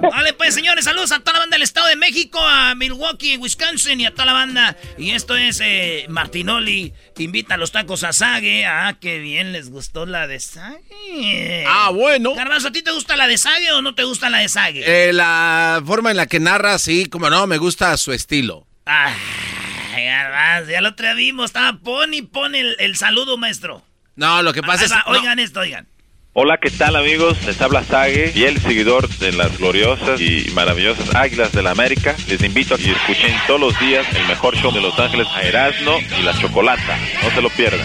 Vale, 0.00 0.32
pues 0.34 0.54
señores, 0.54 0.84
saludos 0.84 1.12
a 1.12 1.18
toda 1.20 1.34
la 1.34 1.38
banda 1.40 1.54
del 1.56 1.62
Estado 1.62 1.86
de 1.88 1.96
México, 1.96 2.38
a 2.40 2.74
Milwaukee, 2.74 3.36
Wisconsin 3.36 4.00
y 4.00 4.06
a 4.06 4.12
toda 4.12 4.26
la 4.26 4.32
banda. 4.32 4.76
Y 4.98 5.10
esto 5.10 5.36
es 5.36 5.60
eh, 5.62 6.06
Martinoli, 6.08 6.92
invita 7.18 7.54
a 7.54 7.56
los 7.58 7.72
tacos 7.72 8.04
a 8.04 8.12
Sage. 8.12 8.66
Ah, 8.66 8.96
qué 9.00 9.18
bien, 9.18 9.52
les 9.52 9.70
gustó 9.70 10.06
la 10.06 10.26
de 10.26 10.38
Sage. 10.40 11.64
Ah, 11.66 11.90
bueno. 11.90 12.34
Garbanzo, 12.34 12.68
¿a 12.68 12.72
ti 12.72 12.82
te 12.82 12.92
gusta 12.92 13.16
la 13.16 13.26
de 13.26 13.38
Sage 13.38 13.72
o 13.72 13.82
no 13.82 13.94
te 13.94 14.04
gusta 14.04 14.30
la 14.30 14.38
de 14.38 14.48
Sage? 14.48 15.08
Eh, 15.08 15.12
la 15.12 15.82
forma 15.84 16.10
en 16.10 16.16
la 16.16 16.26
que 16.26 16.40
narra, 16.40 16.78
sí, 16.78 17.06
como 17.06 17.30
no, 17.30 17.46
me 17.46 17.58
gusta 17.58 17.96
su 17.96 18.12
estilo. 18.12 18.66
Ay, 18.86 19.12
Garbanzo, 20.04 20.70
ya 20.70 20.80
lo 20.80 20.90
otro 20.90 21.06
día 21.06 21.14
vimos, 21.14 21.46
estaba 21.46 21.78
pon 21.78 22.14
y 22.14 22.22
pon 22.22 22.54
el, 22.54 22.76
el 22.78 22.96
saludo, 22.96 23.36
maestro. 23.36 23.82
No, 24.16 24.42
lo 24.42 24.52
que 24.52 24.62
pasa 24.62 24.84
es... 24.84 24.92
va, 24.92 25.04
no. 25.06 25.12
Oigan 25.18 25.38
esto, 25.38 25.60
oigan. 25.60 25.86
Hola, 26.32 26.58
¿qué 26.58 26.70
tal 26.70 26.94
amigos? 26.94 27.42
Les 27.44 27.60
habla 27.60 27.82
Sage, 27.82 28.28
fiel 28.28 28.60
seguidor 28.60 29.08
de 29.08 29.32
las 29.32 29.58
gloriosas 29.58 30.20
y 30.20 30.48
maravillosas 30.54 31.12
Águilas 31.16 31.50
del 31.50 31.64
la 31.64 31.72
América. 31.72 32.14
Les 32.28 32.40
invito 32.44 32.76
a 32.76 32.78
que 32.78 32.92
escuchen 32.92 33.34
todos 33.48 33.60
los 33.60 33.80
días 33.80 34.06
el 34.14 34.26
mejor 34.28 34.56
show 34.56 34.72
de 34.72 34.80
Los 34.80 34.96
Ángeles 34.96 35.26
a 35.34 35.42
Erasmo 35.42 35.98
y 36.18 36.22
la 36.22 36.32
Chocolata. 36.38 36.98
No 37.24 37.30
se 37.30 37.42
lo 37.42 37.50
pierdan. 37.50 37.84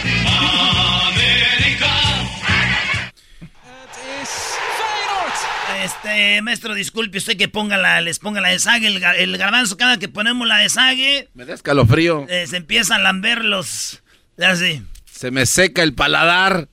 Este, 5.86 6.42
maestro, 6.42 6.74
disculpe 6.74 7.18
usted 7.18 7.36
que 7.36 7.46
ponga 7.48 7.76
la, 7.76 8.00
les 8.00 8.18
ponga 8.18 8.40
la 8.40 8.48
de 8.48 8.58
Sage, 8.58 8.88
el, 8.88 9.02
el 9.04 9.38
garbanzo, 9.38 9.76
cada 9.76 9.98
que 9.98 10.08
ponemos 10.08 10.46
la 10.48 10.56
de 10.58 10.68
Sage, 10.68 11.28
Me 11.34 11.44
da 11.44 11.54
escalofrío. 11.54 12.26
eh, 12.28 12.46
se 12.48 12.56
empiezan 12.56 13.00
a 13.00 13.04
lamber 13.04 13.44
los... 13.44 14.02
Así. 14.44 14.82
Se 15.04 15.30
me 15.30 15.46
seca 15.46 15.82
el 15.84 15.94
paladar. 15.94 16.66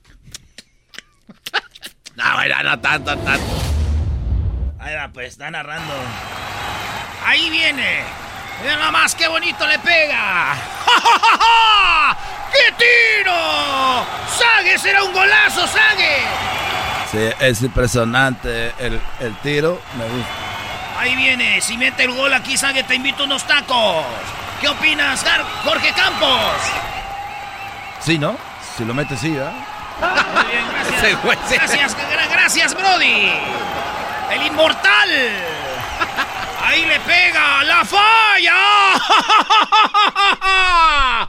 No, 2.16 2.42
era 2.42 2.62
no 2.64 2.78
tanto, 2.80 3.16
tanto. 3.18 3.62
Ahí 4.80 4.94
va, 4.96 5.08
pues, 5.12 5.28
está 5.28 5.50
narrando. 5.50 5.94
Ahí 7.24 7.48
viene. 7.50 8.00
Mira 8.62 8.76
nada 8.76 8.90
más 8.90 9.14
qué 9.14 9.28
bonito 9.28 9.66
le 9.66 9.78
pega. 9.78 10.54
¡Ja, 10.54 11.00
ja, 11.00 11.18
ja, 11.20 11.38
ja! 11.38 12.18
¡Qué 12.52 12.84
tiro! 12.84 14.06
¡Sague 14.38 14.78
será 14.78 15.02
un 15.04 15.12
golazo, 15.12 15.66
Sague! 15.66 16.18
Sí, 17.14 17.30
es 17.40 17.62
impresionante 17.62 18.72
el, 18.78 19.00
el 19.20 19.34
tiro. 19.36 19.80
Me 19.96 20.04
gusta. 20.04 20.30
Ahí 20.98 21.14
viene. 21.16 21.60
Si 21.60 21.76
mete 21.76 22.04
el 22.04 22.12
gol 22.12 22.32
aquí, 22.34 22.56
Sague, 22.56 22.82
te 22.82 22.94
invito 22.96 23.24
unos 23.24 23.44
tacos. 23.46 24.04
¿Qué 24.60 24.68
opinas, 24.68 25.24
Jorge 25.64 25.92
Campos? 25.92 26.40
Sí, 28.00 28.18
¿no? 28.18 28.36
Si 28.76 28.84
lo 28.84 28.94
metes, 28.94 29.20
sí, 29.20 29.30
¿verdad? 29.30 29.52
Muy 30.00 30.44
bien, 30.50 30.64
gracias. 30.72 31.50
Gracias, 31.50 31.96
gra- 31.96 32.28
gracias, 32.30 32.74
Brody. 32.74 33.30
El 34.32 34.42
inmortal. 34.46 35.10
Ahí 36.64 36.84
le 36.86 36.98
pega. 37.00 37.62
¡La 37.64 37.84
falla! 37.84 38.54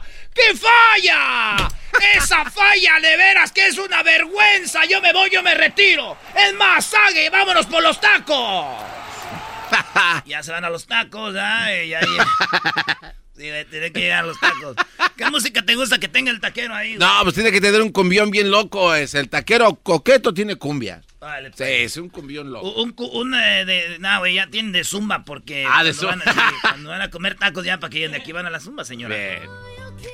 ¡Qué 0.34 0.54
falla! 0.56 1.68
¡Esa 2.16 2.44
falla 2.50 3.00
de 3.00 3.16
veras 3.16 3.52
que 3.52 3.66
es 3.66 3.78
una 3.78 4.02
vergüenza! 4.02 4.84
Yo 4.86 5.00
me 5.00 5.12
voy, 5.12 5.30
yo 5.30 5.42
me 5.42 5.54
retiro. 5.54 6.16
Es 6.34 6.54
más, 6.54 6.86
Sague, 6.86 7.28
vámonos 7.30 7.66
por 7.66 7.82
los 7.82 8.00
tacos. 8.00 8.82
ya 10.26 10.42
se 10.42 10.52
van 10.52 10.64
a 10.64 10.70
los 10.70 10.86
tacos, 10.86 11.34
¿ah? 11.38 11.74
Y 11.74 11.88
ya, 11.88 12.00
ya. 12.00 13.14
Sí, 13.36 13.50
tiene 13.70 13.92
que 13.92 14.00
llegar 14.00 14.24
a 14.24 14.26
los 14.28 14.40
tacos. 14.40 14.76
¿Qué 15.16 15.28
música 15.30 15.62
te 15.62 15.74
gusta 15.74 15.98
que 15.98 16.08
tenga 16.08 16.30
el 16.30 16.40
taquero 16.40 16.74
ahí? 16.74 16.96
güey? 16.96 16.98
No, 17.06 17.20
pues 17.22 17.34
tiene 17.34 17.52
que 17.52 17.60
tener 17.60 17.82
un 17.82 17.90
cumbión 17.92 18.30
bien 18.30 18.50
loco. 18.50 18.94
Es 18.94 19.14
el 19.14 19.28
taquero 19.28 19.74
coqueto 19.82 20.32
tiene 20.32 20.56
cumbia. 20.56 21.02
Vale, 21.20 21.48
Sí, 21.48 21.54
pues. 21.58 21.70
es 21.92 21.96
un 21.98 22.08
cumbión 22.08 22.50
loco. 22.50 22.66
Un, 22.70 23.34
eh, 23.34 23.64
de, 23.66 23.98
no, 23.98 24.18
güey, 24.20 24.34
ya 24.36 24.46
tienen 24.46 24.72
de 24.72 24.84
zumba 24.84 25.24
porque 25.24 25.66
Ah, 25.68 25.84
de 25.84 25.92
cuando, 25.94 26.24
zumba. 26.24 26.32
Van 26.34 26.38
a, 26.46 26.48
sí, 26.50 26.56
cuando 26.62 26.88
van 26.90 27.00
a 27.02 27.10
comer 27.10 27.34
tacos 27.34 27.64
ya 27.64 27.78
para 27.78 27.90
que 27.90 28.08
de 28.08 28.16
aquí 28.16 28.32
van 28.32 28.46
a 28.46 28.50
la 28.50 28.60
zumba, 28.60 28.84
señora. 28.84 29.14
Bien. 29.16 29.42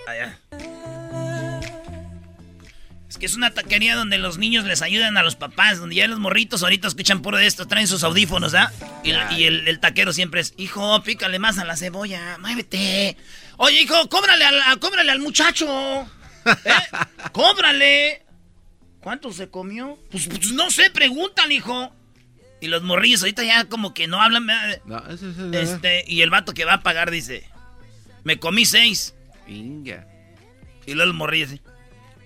Allá. 0.09 0.39
Es 3.13 3.19
que 3.19 3.27
es 3.27 3.35
una 3.35 3.51
taquería 3.51 3.95
donde 3.95 4.17
los 4.17 4.39
niños 4.39 4.65
les 4.65 4.81
ayudan 4.81 5.19
a 5.19 5.23
los 5.23 5.37
papás, 5.37 5.79
donde 5.79 5.97
ya 5.97 6.09
los 6.09 6.19
morritos 6.19 6.63
ahorita 6.63 6.89
escuchan 6.89 7.21
puro 7.21 7.37
de 7.37 7.47
esto, 7.47 7.69
traen 7.69 7.87
sus 7.87 8.05
audífonos, 8.05 8.55
¿ah? 8.55 8.73
Y, 9.05 9.45
el, 9.45 9.81
taquero 9.81 10.15
siempre 10.15 10.41
es, 10.41 10.55
hijo, 10.57 11.03
pícale 11.03 11.39
más 11.39 11.59
a 11.59 11.67
la 11.67 11.77
cebolla, 11.77 12.39
muévete. 12.39 13.19
Oye, 13.59 13.83
hijo, 13.83 14.09
cóbrale 14.09 14.47
al, 14.47 14.79
cóbrale 14.79 15.13
al 15.13 15.19
muchacho. 15.19 15.67
¿Eh? 16.47 16.71
Cóbrale. 17.33 18.25
¿Cuánto 19.01 19.31
se 19.31 19.51
comió? 19.51 19.99
Pues, 20.11 20.29
pues, 20.29 20.51
no 20.53 20.71
sé, 20.71 20.89
pregúntale, 20.91 21.53
hijo. 21.53 21.95
Y 22.63 22.69
los 22.69 22.83
morrillos 22.83 23.21
ahorita 23.21 23.45
ya 23.45 23.67
como 23.67 23.93
que 23.93 24.07
no 24.07 24.23
hablan. 24.23 24.47
No, 24.87 25.07
eso, 25.11 25.29
es 25.53 25.69
este, 25.69 26.05
y 26.07 26.23
el 26.23 26.31
vato 26.31 26.55
que 26.55 26.65
va 26.65 26.75
a 26.75 26.83
pagar 26.83 27.11
dice, 27.11 27.47
me 28.25 28.39
comí 28.39 28.65
seis. 28.65 29.15
Y 29.47 30.95
luego 30.95 31.11
el 31.11 31.13
morrillo 31.13 31.49
dice, 31.49 31.63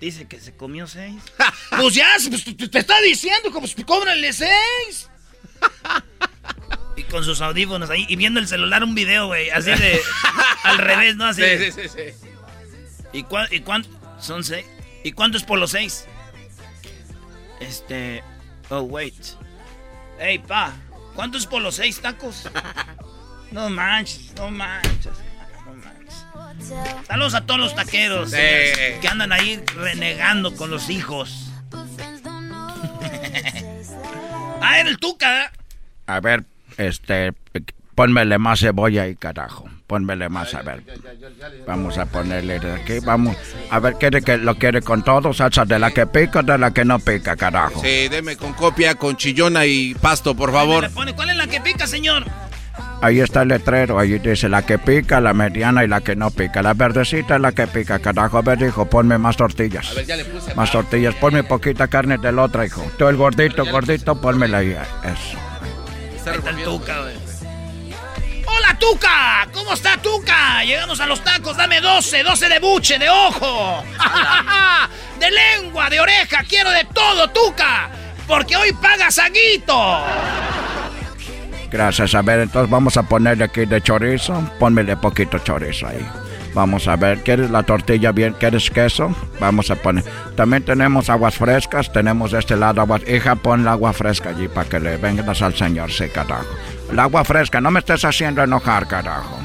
Dice 0.00 0.26
que 0.26 0.40
se 0.40 0.54
comió 0.54 0.86
seis. 0.86 1.22
pues 1.78 1.94
ya, 1.94 2.08
pues, 2.28 2.44
te, 2.44 2.78
está 2.78 3.00
diciendo, 3.00 3.50
como, 3.50 3.60
pues, 3.66 3.76
cóbrale 3.84 4.32
seis. 4.32 5.08
y 6.96 7.02
con 7.04 7.24
sus 7.24 7.40
audífonos 7.40 7.88
ahí, 7.90 8.04
y 8.08 8.16
viendo 8.16 8.40
el 8.40 8.48
celular 8.48 8.84
un 8.84 8.94
video, 8.94 9.28
güey, 9.28 9.50
así 9.50 9.70
de, 9.70 10.00
al 10.64 10.78
revés, 10.78 11.16
¿no? 11.16 11.26
Así 11.26 11.42
sí, 11.42 11.72
sí, 11.72 11.82
sí, 11.82 11.88
sí. 11.88 12.28
¿Y, 13.12 13.22
cuánto? 13.22 13.88
Son 14.20 14.44
seis. 14.44 14.66
¿Y 15.02 15.12
cuánto 15.12 15.38
es 15.38 15.44
por 15.44 15.58
los 15.58 15.70
seis? 15.70 16.06
Este... 17.60 18.22
Oh, 18.68 18.80
wait. 18.80 19.14
Hey, 20.18 20.38
pa, 20.40 20.74
¿cuánto 21.14 21.38
es 21.38 21.46
por 21.46 21.62
los 21.62 21.76
seis 21.76 22.00
tacos? 22.00 22.48
No 23.52 23.70
manches, 23.70 24.34
no 24.34 24.50
manches. 24.50 25.12
Saludos 27.06 27.34
a 27.34 27.46
todos 27.46 27.60
los 27.60 27.74
taqueros 27.74 28.30
que 28.30 29.08
andan 29.08 29.32
ahí 29.32 29.62
renegando 29.74 30.54
con 30.54 30.70
los 30.70 30.90
hijos. 30.90 31.52
ah, 34.60 34.80
era 34.80 34.88
el 34.88 34.98
Tuca. 34.98 35.52
A 36.06 36.20
ver, 36.20 36.44
este, 36.76 37.32
pónmele 37.94 38.38
más 38.38 38.60
cebolla 38.60 39.02
ahí, 39.02 39.16
carajo. 39.16 39.68
Pónmele 39.86 40.28
más, 40.28 40.52
a 40.54 40.62
ver. 40.62 40.82
Vamos 41.66 41.96
a 41.98 42.06
ponerle 42.06 42.58
de 42.58 42.72
aquí, 42.72 42.98
vamos. 43.04 43.36
A 43.70 43.78
ver, 43.78 43.94
¿quiere 43.94 44.20
que 44.20 44.36
lo 44.36 44.56
quiere 44.56 44.82
con 44.82 45.04
todo? 45.04 45.32
¿Salsa 45.32 45.64
de 45.64 45.78
la 45.78 45.92
que 45.92 46.06
pica 46.06 46.40
o 46.40 46.42
de 46.42 46.58
la 46.58 46.72
que 46.72 46.84
no 46.84 46.98
pica, 46.98 47.36
carajo? 47.36 47.80
Sí, 47.82 48.08
deme 48.08 48.36
con 48.36 48.52
copia, 48.54 48.96
con 48.96 49.16
chillona 49.16 49.64
y 49.64 49.94
pasto, 49.94 50.34
por 50.34 50.52
favor. 50.52 50.90
¿Cuál 50.92 51.30
es 51.30 51.36
la 51.36 51.46
que 51.46 51.60
pica, 51.60 51.86
señor? 51.86 52.24
Ahí 53.02 53.20
está 53.20 53.42
el 53.42 53.48
letrero, 53.48 53.98
ahí 53.98 54.18
dice 54.18 54.48
la 54.48 54.62
que 54.62 54.78
pica, 54.78 55.20
la 55.20 55.34
mediana 55.34 55.84
y 55.84 55.88
la 55.88 56.00
que 56.00 56.16
no 56.16 56.30
pica. 56.30 56.62
La 56.62 56.74
verdecita 56.74 57.36
es 57.36 57.40
la 57.40 57.52
que 57.52 57.66
pica, 57.66 57.98
carajo. 57.98 58.38
A 58.38 58.42
ver, 58.42 58.62
hijo, 58.62 58.86
ponme 58.86 59.18
más 59.18 59.36
tortillas. 59.36 59.90
A 59.90 59.94
ver, 59.94 60.06
ya 60.06 60.16
le 60.16 60.24
puse 60.24 60.54
más, 60.54 60.72
tortillas, 60.72 61.14
ponme 61.16 61.44
poquita 61.44 61.88
carne 61.88 62.16
de 62.18 62.32
la 62.32 62.42
otra, 62.42 62.64
hijo. 62.64 62.90
Tú 62.98 63.06
el 63.06 63.16
gordito, 63.16 63.64
gordito, 63.66 64.20
ponmela 64.20 64.58
ahí. 64.58 64.70
Eso. 64.70 65.38
Ahí 66.02 66.16
está 66.16 66.50
el 66.50 66.64
tuca, 66.64 66.96
¡Hola, 68.48 68.78
Tuca! 68.78 69.48
¿Cómo 69.52 69.72
está, 69.74 69.96
Tuca? 69.98 70.64
Llegamos 70.64 70.98
a 71.00 71.06
los 71.06 71.22
tacos, 71.22 71.56
dame 71.56 71.80
12, 71.80 72.22
12 72.22 72.48
de 72.48 72.58
buche, 72.60 72.98
de 72.98 73.10
ojo, 73.10 73.84
de 75.18 75.30
lengua, 75.30 75.90
de 75.90 76.00
oreja, 76.00 76.42
quiero 76.48 76.70
de 76.70 76.84
todo, 76.84 77.28
Tuca, 77.30 77.90
porque 78.26 78.56
hoy 78.56 78.72
pagas 78.72 79.18
aguito. 79.18 80.04
Gracias. 81.76 82.14
A 82.14 82.22
ver, 82.22 82.40
entonces 82.40 82.70
vamos 82.70 82.96
a 82.96 83.02
ponerle 83.02 83.44
aquí 83.44 83.66
de 83.66 83.82
chorizo. 83.82 84.50
Pónmele 84.58 84.96
poquito 84.96 85.38
chorizo 85.40 85.86
ahí. 85.86 86.08
Vamos 86.54 86.88
a 86.88 86.96
ver, 86.96 87.18
¿quieres 87.18 87.50
la 87.50 87.64
tortilla 87.64 88.12
bien? 88.12 88.32
¿Quieres 88.32 88.70
queso? 88.70 89.14
Vamos 89.38 89.70
a 89.70 89.76
poner. 89.76 90.02
También 90.36 90.64
tenemos 90.64 91.10
aguas 91.10 91.34
frescas. 91.34 91.92
Tenemos 91.92 92.32
de 92.32 92.38
este 92.38 92.56
lado 92.56 92.80
aguas. 92.80 93.02
Hija, 93.06 93.36
pon 93.36 93.60
el 93.60 93.68
agua 93.68 93.92
fresca 93.92 94.30
allí 94.30 94.48
para 94.48 94.66
que 94.66 94.80
le 94.80 94.96
vengas 94.96 95.42
al 95.42 95.54
señor, 95.54 95.92
sí, 95.92 96.08
carajo. 96.08 96.46
El 96.90 96.98
agua 96.98 97.26
fresca, 97.26 97.60
no 97.60 97.70
me 97.70 97.80
estés 97.80 98.06
haciendo 98.06 98.42
enojar, 98.42 98.88
carajo. 98.88 99.38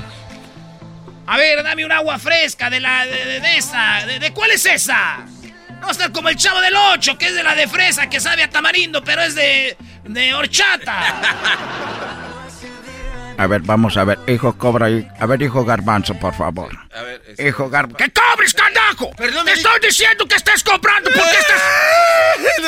A 1.27 1.37
ver, 1.37 1.61
dame 1.63 1.83
un 1.83 1.91
agua 1.91 2.17
fresca 2.17 2.69
de 2.69 2.79
la. 2.79 3.05
de, 3.05 3.57
esa. 3.57 4.05
De, 4.05 4.31
cuál 4.31 4.51
es 4.51 4.65
esa? 4.65 5.17
No 5.81 5.89
a 5.89 5.91
estar 5.91 6.13
como 6.13 6.29
el 6.29 6.37
chavo 6.37 6.61
del 6.61 6.75
8, 6.93 7.17
que 7.17 7.25
es 7.25 7.35
de 7.35 7.43
la 7.43 7.55
de 7.55 7.67
fresa, 7.67 8.09
que 8.09 8.21
sabe 8.21 8.43
a 8.43 8.49
tamarindo, 8.49 9.03
pero 9.03 9.21
es 9.21 9.35
de 9.35 9.75
de 10.05 10.33
horchata. 10.33 12.17
A 13.41 13.47
ver, 13.47 13.61
vamos 13.63 13.97
a 13.97 14.03
ver. 14.03 14.19
Hijo, 14.27 14.53
cobra 14.53 14.85
ahí. 14.85 15.07
A 15.19 15.25
ver, 15.25 15.41
hijo 15.41 15.65
Garbanzo, 15.65 16.13
por 16.13 16.31
favor. 16.35 16.77
A 16.95 17.01
ver, 17.01 17.23
Hijo 17.39 17.71
Garbanzo. 17.71 17.97
¡Que 17.97 18.11
cobres, 18.11 18.53
carajo! 18.53 19.09
Perdón, 19.17 19.45
Te 19.47 19.53
estoy 19.53 19.79
diciendo 19.81 20.27
que 20.27 20.35
estés 20.35 20.63
cobrando 20.63 21.09
porque 21.09 21.37
estás... 21.39 21.59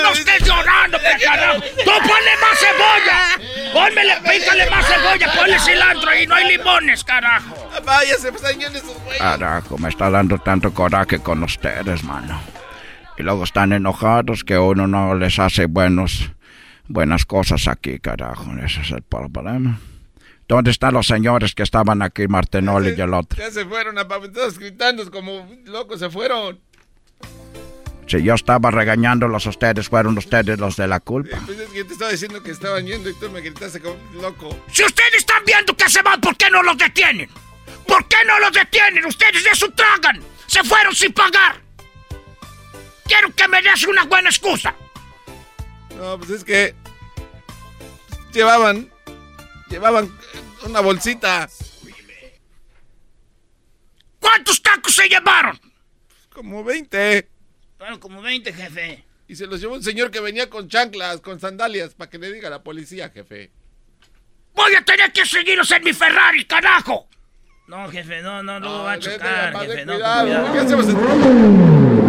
¡No 0.01 0.11
estés 0.13 0.47
llorando, 0.47 0.97
carajo! 1.23 1.61
¡Tú 1.61 1.91
ponle 1.91 2.33
más 2.41 2.57
cebolla! 2.57 3.71
¡Pónmele, 3.71 4.15
pícale 4.21 4.67
más 4.71 4.87
cebolla! 4.87 5.31
¡Ponle 5.35 5.59
cilantro 5.59 6.09
ahí! 6.09 6.25
¡No 6.25 6.33
hay 6.33 6.57
limones, 6.57 7.03
carajo! 7.03 7.69
Váyase, 7.85 8.31
pues 8.31 8.43
esos 8.43 8.97
güeyes. 9.03 9.21
Carajo, 9.21 9.77
me 9.77 9.89
está 9.89 10.09
dando 10.09 10.39
tanto 10.39 10.73
coraje 10.73 11.19
con 11.19 11.43
ustedes, 11.43 12.03
mano. 12.03 12.41
Y 13.15 13.21
luego 13.21 13.43
están 13.43 13.73
enojados 13.73 14.43
que 14.43 14.57
uno 14.57 14.87
no 14.87 15.13
les 15.13 15.37
hace 15.37 15.67
buenos 15.67 16.31
buenas 16.87 17.25
cosas 17.25 17.67
aquí, 17.67 17.99
carajo. 17.99 18.51
Ese 18.57 18.81
es 18.81 18.89
el 18.89 19.03
problema. 19.03 19.77
¿Dónde 20.47 20.71
están 20.71 20.93
los 20.93 21.07
señores 21.07 21.55
que 21.55 21.63
estaban 21.63 22.01
aquí, 22.01 22.27
Martenoli 22.27 22.93
y 22.97 23.01
el 23.01 23.13
otro? 23.13 23.39
Ya 23.39 23.49
se 23.49 23.65
fueron, 23.65 23.95
todos 24.33 24.59
gritando 24.59 25.09
como 25.09 25.49
locos, 25.65 25.99
se 25.99 26.09
fueron. 26.09 26.59
Si 28.07 28.21
yo 28.21 28.33
estaba 28.33 28.69
regañándolos 28.69 29.47
a 29.47 29.49
ustedes, 29.49 29.87
fueron 29.87 30.17
ustedes 30.17 30.59
los 30.59 30.75
de 30.75 30.87
la 30.87 30.99
culpa. 30.99 31.37
Pues 31.45 31.57
es 31.57 31.69
que 31.69 31.77
yo 31.77 31.87
te 31.87 31.93
estaba 31.93 32.11
diciendo 32.11 32.43
que 32.43 32.51
estaban 32.51 32.85
yendo 32.85 33.09
y 33.09 33.13
tú 33.13 33.29
me 33.31 33.41
gritaste 33.41 33.79
como 33.79 33.95
loco. 34.21 34.55
Si 34.71 34.83
ustedes 34.83 35.15
están 35.15 35.43
viendo 35.45 35.75
que 35.75 35.89
se 35.89 36.01
van, 36.01 36.19
¿por 36.19 36.35
qué 36.35 36.49
no 36.51 36.61
los 36.61 36.77
detienen? 36.77 37.29
¿Por 37.87 38.07
qué 38.07 38.17
no 38.27 38.39
los 38.39 38.51
detienen? 38.51 39.05
Ustedes 39.05 39.43
de 39.43 39.55
su 39.55 39.71
tragan. 39.71 40.21
Se 40.47 40.63
fueron 40.63 40.93
sin 40.93 41.13
pagar. 41.13 41.61
Quiero 43.05 43.33
que 43.33 43.47
me 43.47 43.61
des 43.61 43.85
una 43.85 44.03
buena 44.03 44.29
excusa. 44.29 44.75
No, 45.97 46.17
pues 46.17 46.29
es 46.31 46.43
que 46.43 46.75
llevaban, 48.33 48.89
llevaban 49.73 50.15
una 50.65 50.81
bolsita. 50.81 51.49
¿Cuántos 54.19 54.61
tacos 54.61 54.93
se 54.93 55.07
llevaron? 55.09 55.59
Como 56.31 56.63
20. 56.63 57.27
Bueno, 57.79 57.99
como 57.99 58.21
20, 58.21 58.53
jefe. 58.53 59.03
Y 59.27 59.35
se 59.35 59.47
los 59.47 59.59
llevó 59.59 59.75
un 59.75 59.83
señor 59.83 60.11
que 60.11 60.19
venía 60.19 60.49
con 60.49 60.69
chanclas, 60.69 61.21
con 61.21 61.39
sandalias, 61.39 61.95
para 61.95 62.09
que 62.09 62.19
le 62.19 62.31
diga 62.31 62.47
a 62.47 62.51
la 62.51 62.63
policía, 62.63 63.09
jefe. 63.09 63.51
Voy 64.53 64.75
a 64.75 64.85
tener 64.85 65.11
que 65.11 65.25
seguirlos 65.25 65.71
en 65.71 65.83
mi 65.83 65.93
Ferrari, 65.93 66.45
carajo. 66.45 67.07
No, 67.67 67.89
jefe, 67.89 68.21
no, 68.21 68.43
no, 68.43 68.59
no, 68.59 68.83
va 68.83 68.93
a 68.93 68.99
chocar, 68.99 69.57
jefe, 69.59 69.85
no, 69.85 69.93
cuidado. 69.93 70.53
¿Qué 70.53 70.59
hacemos? 70.59 72.02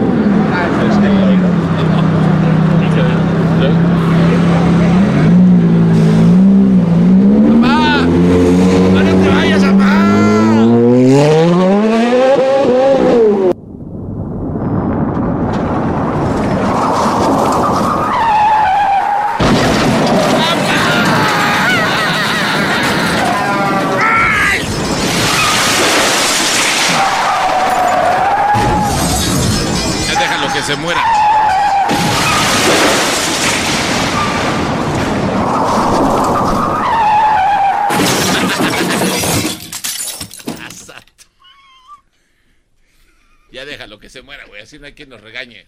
Así 44.64 44.78
no 44.78 44.86
hay 44.86 44.94
quien 44.94 45.10
nos 45.10 45.20
regañe. 45.20 45.66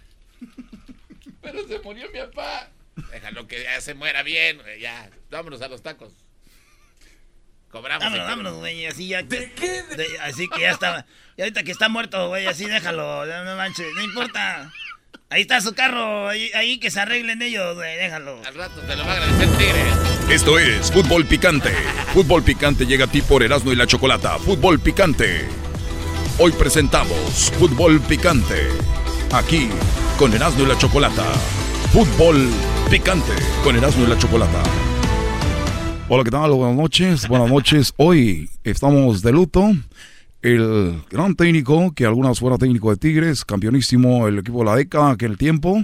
Pero 1.42 1.66
se 1.68 1.78
murió 1.78 2.10
mi 2.10 2.18
papá. 2.18 2.70
Déjalo 3.12 3.46
que 3.46 3.62
ya 3.62 3.80
se 3.80 3.94
muera 3.94 4.22
bien, 4.22 4.60
Ya, 4.80 5.10
vámonos 5.30 5.62
a 5.62 5.68
los 5.68 5.82
tacos. 5.82 6.12
Cobramos. 7.70 8.02
Vámonos, 8.04 8.26
vámonos, 8.26 8.54
güey. 8.56 8.86
Así 8.86 9.08
ya. 9.08 9.22
¿De 9.22 9.52
qué? 9.52 9.84
así 10.22 10.48
que 10.48 10.62
ya 10.62 10.70
está. 10.70 11.06
Y 11.36 11.42
ahorita 11.42 11.62
que 11.62 11.72
está 11.72 11.88
muerto, 11.88 12.28
güey, 12.28 12.46
así 12.46 12.64
déjalo. 12.64 13.26
No 13.26 13.56
manches, 13.56 13.86
no 13.94 14.02
importa. 14.02 14.72
Ahí 15.30 15.42
está 15.42 15.60
su 15.60 15.74
carro, 15.74 16.28
ahí, 16.28 16.78
que 16.78 16.90
se 16.90 17.00
arreglen 17.00 17.42
ellos, 17.42 17.74
güey, 17.74 17.96
déjalo. 17.96 18.40
Al 18.46 18.54
rato 18.54 18.80
te 18.80 18.96
lo 18.96 19.04
va 19.04 19.12
a 19.12 19.16
agradecer 19.16 19.48
Tigre. 19.58 20.34
Esto 20.34 20.58
es 20.58 20.90
Fútbol 20.92 21.24
Picante. 21.24 21.72
Fútbol 22.12 22.42
Picante 22.42 22.86
llega 22.86 23.04
a 23.06 23.08
ti 23.08 23.22
por 23.22 23.42
Erasmo 23.42 23.72
y 23.72 23.76
la 23.76 23.86
Chocolata. 23.86 24.38
Fútbol 24.38 24.80
Picante. 24.80 25.46
Hoy 26.38 26.52
presentamos 26.52 27.50
Fútbol 27.58 28.00
Picante. 28.00 28.68
aquí 29.32 29.68
con 30.18 30.32
Erasmo 30.34 30.64
y 30.64 30.66
la 30.66 30.78
Chocolata. 30.78 31.24
Fútbol 31.92 32.48
picante 32.90 33.32
con 33.64 33.76
Erasmo 33.76 34.04
y 34.04 34.08
la 34.08 34.18
Chocolata. 34.18 34.62
Hola, 36.08 36.24
¿qué 36.24 36.30
tal? 36.30 36.52
Buenas 36.52 36.76
noches, 36.76 37.28
buenas 37.28 37.50
noches. 37.50 37.92
Hoy 37.96 38.48
estamos 38.64 39.22
de 39.22 39.32
luto. 39.32 39.72
El 40.42 41.02
gran 41.10 41.34
técnico, 41.34 41.92
que 41.92 42.04
algunas 42.04 42.38
fuera 42.38 42.58
técnico 42.58 42.90
de 42.90 42.96
Tigres, 42.96 43.44
campeonísimo 43.44 44.28
el 44.28 44.38
equipo 44.38 44.58
de 44.60 44.64
la 44.66 44.76
década, 44.76 45.10
aquel 45.12 45.38
tiempo. 45.38 45.82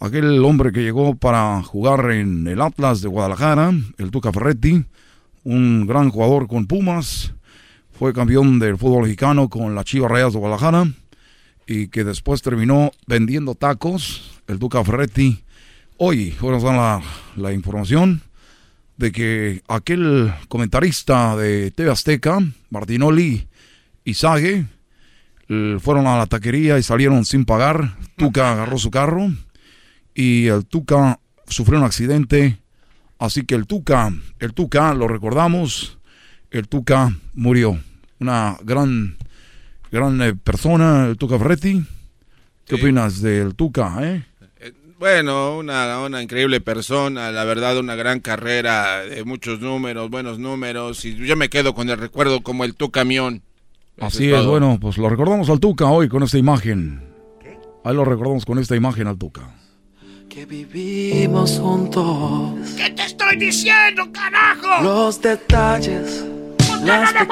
Aquel 0.00 0.44
hombre 0.44 0.72
que 0.72 0.82
llegó 0.82 1.16
para 1.16 1.62
jugar 1.62 2.10
en 2.12 2.46
el 2.46 2.60
Atlas 2.60 3.00
de 3.00 3.08
Guadalajara, 3.08 3.72
el 3.98 4.10
Tuca 4.10 4.32
Ferretti, 4.32 4.84
un 5.44 5.86
gran 5.86 6.10
jugador 6.10 6.46
con 6.46 6.66
Pumas, 6.66 7.32
fue 7.92 8.12
campeón 8.12 8.58
del 8.58 8.76
fútbol 8.76 9.02
mexicano 9.02 9.48
con 9.48 9.74
la 9.74 9.84
Chivas 9.84 10.10
Rayas 10.10 10.32
de 10.32 10.38
Guadalajara 10.38 10.88
y 11.66 11.88
que 11.88 12.04
después 12.04 12.42
terminó 12.42 12.90
vendiendo 13.06 13.54
tacos, 13.54 14.40
el 14.46 14.58
Duca 14.58 14.84
Ferretti. 14.84 15.42
Hoy, 15.96 16.34
hoy 16.40 16.50
nos 16.50 16.62
dan 16.62 16.76
la, 16.76 17.02
la 17.36 17.52
información 17.52 18.22
de 18.96 19.12
que 19.12 19.62
aquel 19.68 20.32
comentarista 20.48 21.36
de 21.36 21.70
TV 21.70 21.90
Azteca, 21.90 22.40
Martinoli 22.70 23.48
y 24.04 24.14
Sage, 24.14 24.66
fueron 25.80 26.06
a 26.06 26.18
la 26.18 26.26
taquería 26.26 26.78
y 26.78 26.82
salieron 26.82 27.24
sin 27.24 27.44
pagar. 27.44 27.96
Tuca 28.16 28.52
agarró 28.52 28.78
su 28.78 28.90
carro 28.90 29.30
y 30.14 30.46
el 30.46 30.66
Tuca 30.66 31.20
sufrió 31.48 31.78
un 31.78 31.84
accidente. 31.84 32.58
Así 33.18 33.44
que 33.44 33.54
el 33.54 33.66
Tuca, 33.66 34.12
el 34.38 34.54
Tuca, 34.54 34.94
lo 34.94 35.08
recordamos, 35.08 35.98
el 36.50 36.68
Tuca 36.68 37.16
murió. 37.34 37.78
Una 38.18 38.56
gran 38.62 39.16
gran 39.94 40.20
eh, 40.22 40.34
persona, 40.34 41.06
el 41.06 41.16
Tuca 41.16 41.38
Ferretti. 41.38 41.84
¿Qué 42.66 42.74
opinas 42.74 43.20
del 43.20 43.54
Tuca, 43.54 43.98
eh? 44.02 44.24
eh? 44.58 44.72
Bueno, 44.98 45.58
una, 45.58 46.00
una 46.00 46.22
increíble 46.22 46.60
persona, 46.60 47.30
la 47.30 47.44
verdad, 47.44 47.78
una 47.78 47.94
gran 47.94 48.20
carrera, 48.20 49.04
de 49.04 49.22
muchos 49.24 49.60
números, 49.60 50.10
buenos 50.10 50.38
números, 50.38 51.04
y 51.04 51.14
yo 51.14 51.36
me 51.36 51.48
quedo 51.48 51.74
con 51.74 51.90
el 51.90 51.98
recuerdo 51.98 52.42
como 52.42 52.64
el 52.64 52.74
Tucamión. 52.74 53.42
Así 54.00 54.32
es, 54.32 54.44
bueno, 54.44 54.78
pues 54.80 54.98
lo 54.98 55.08
recordamos 55.08 55.48
al 55.50 55.60
Tuca 55.60 55.86
hoy 55.86 56.08
con 56.08 56.22
esta 56.22 56.38
imagen. 56.38 57.02
Ahí 57.84 57.94
lo 57.94 58.04
recordamos 58.04 58.44
con 58.44 58.58
esta 58.58 58.74
imagen 58.76 59.06
al 59.06 59.18
Tuca. 59.18 59.54
Que 60.28 60.46
vivimos 60.46 61.58
juntos. 61.58 62.74
¿Qué 62.76 62.90
te 62.90 63.04
estoy 63.04 63.36
diciendo, 63.36 64.10
carajo? 64.12 64.82
Los 64.82 65.20
detalles 65.22 66.24
las 66.84 67.14
no 67.14 67.20
a 67.20 67.26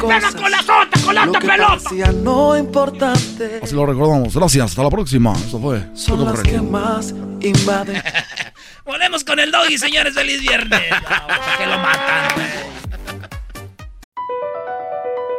cosas, 0.00 0.34
con 0.34 0.50
la 0.50 0.58
sota, 0.62 1.00
con 1.04 1.14
la 1.14 1.24
otra 1.24 1.40
pelota. 1.40 2.12
no 2.12 2.56
importante. 2.56 3.60
Así 3.62 3.74
lo 3.74 3.86
recordamos. 3.86 4.34
Gracias. 4.34 4.66
Hasta 4.66 4.82
la 4.82 4.90
próxima. 4.90 5.32
Eso 5.32 5.58
fue. 5.58 5.82
Son 5.94 6.24
las 6.24 6.40
que 6.42 6.60
más 6.60 7.14
invaden. 7.40 8.02
Volvemos 8.84 9.24
con 9.24 9.38
el 9.40 9.50
doggy, 9.50 9.78
señores. 9.78 10.14
Feliz 10.14 10.40
viernes. 10.40 10.80
No, 10.90 11.58
que 11.58 11.66
lo 11.66 11.78
matan. 11.78 12.79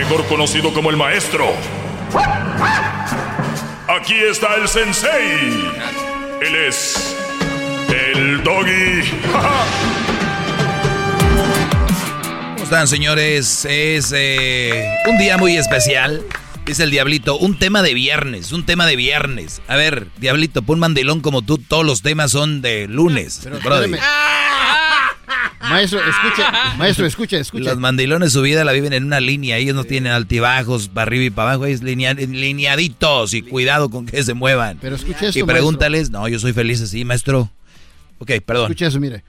mejor 0.00 0.24
conocido 0.28 0.72
como 0.72 0.88
el 0.88 0.96
maestro. 0.96 1.52
Aquí 3.86 4.14
está 4.14 4.54
el 4.54 4.66
sensei. 4.66 5.68
Él 6.40 6.56
es 6.56 7.14
el 7.90 8.42
doggy. 8.42 9.02
están, 12.62 12.88
señores? 12.88 13.66
Es 13.68 14.14
eh, 14.16 14.90
un 15.06 15.18
día 15.18 15.36
muy 15.36 15.58
especial. 15.58 16.22
Es 16.66 16.80
el 16.80 16.90
Diablito, 16.90 17.36
un 17.36 17.58
tema 17.58 17.82
de 17.82 17.92
viernes, 17.92 18.52
un 18.52 18.64
tema 18.64 18.86
de 18.86 18.96
viernes. 18.96 19.60
A 19.68 19.76
ver, 19.76 20.06
Diablito, 20.16 20.62
pon 20.62 20.78
mandilón 20.78 21.20
como 21.20 21.42
tú, 21.42 21.58
todos 21.58 21.84
los 21.84 22.00
temas 22.00 22.30
son 22.30 22.62
de 22.62 22.88
lunes. 22.88 23.46
Maestro, 25.60 26.00
escucha, 26.00 26.74
maestro, 26.78 27.06
escucha, 27.06 27.38
escucha. 27.38 27.70
Los 27.70 27.78
mandilones 27.78 28.32
su 28.32 28.40
vida 28.40 28.64
la 28.64 28.72
viven 28.72 28.92
en 28.94 29.04
una 29.04 29.20
línea, 29.20 29.58
ellos 29.58 29.74
no 29.74 29.84
tienen 29.84 30.12
altibajos 30.12 30.88
para 30.88 31.02
arriba 31.02 31.24
y 31.24 31.30
para 31.30 31.52
abajo, 31.52 31.66
es 31.66 31.82
lineaditos 31.82 33.34
y 33.34 33.42
cuidado 33.42 33.90
con 33.90 34.06
que 34.06 34.22
se 34.22 34.32
muevan. 34.32 34.78
Pero 34.80 34.96
escucha 34.96 35.28
eso, 35.28 35.38
Y 35.38 35.42
pregúntales, 35.42 36.10
no, 36.10 36.26
yo 36.28 36.38
soy 36.38 36.52
feliz 36.52 36.80
así, 36.80 37.04
maestro. 37.04 37.50
Ok, 38.18 38.32
perdón. 38.44 38.64
Escucha 38.66 38.86
eso, 38.86 39.00
mire. 39.00 39.22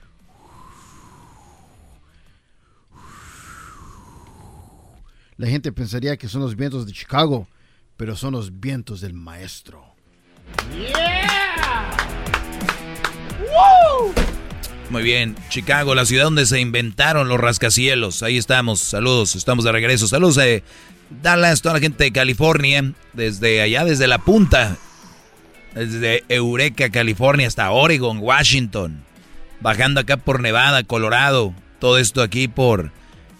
La 5.36 5.48
gente 5.48 5.72
pensaría 5.72 6.16
que 6.16 6.28
son 6.28 6.40
los 6.40 6.56
vientos 6.56 6.86
de 6.86 6.92
Chicago, 6.92 7.46
pero 7.96 8.16
son 8.16 8.32
los 8.32 8.60
vientos 8.60 9.00
del 9.00 9.12
maestro. 9.12 9.84
¡Yeah! 10.76 11.22
Muy 14.92 15.04
bien, 15.04 15.36
Chicago, 15.48 15.94
la 15.94 16.04
ciudad 16.04 16.24
donde 16.24 16.44
se 16.44 16.60
inventaron 16.60 17.26
los 17.26 17.40
rascacielos. 17.40 18.22
Ahí 18.22 18.36
estamos, 18.36 18.78
saludos, 18.78 19.34
estamos 19.36 19.64
de 19.64 19.72
regreso. 19.72 20.06
Saludos 20.06 20.34
de 20.34 20.62
Dallas, 21.22 21.62
toda 21.62 21.76
la 21.76 21.80
gente 21.80 22.04
de 22.04 22.12
California, 22.12 22.92
desde 23.14 23.62
allá, 23.62 23.86
desde 23.86 24.06
la 24.06 24.18
punta, 24.18 24.76
desde 25.74 26.24
Eureka, 26.28 26.90
California, 26.90 27.46
hasta 27.46 27.70
Oregon, 27.70 28.18
Washington, 28.18 29.02
bajando 29.62 29.98
acá 29.98 30.18
por 30.18 30.42
Nevada, 30.42 30.82
Colorado, 30.82 31.54
todo 31.78 31.96
esto 31.96 32.20
aquí 32.20 32.46
por 32.46 32.92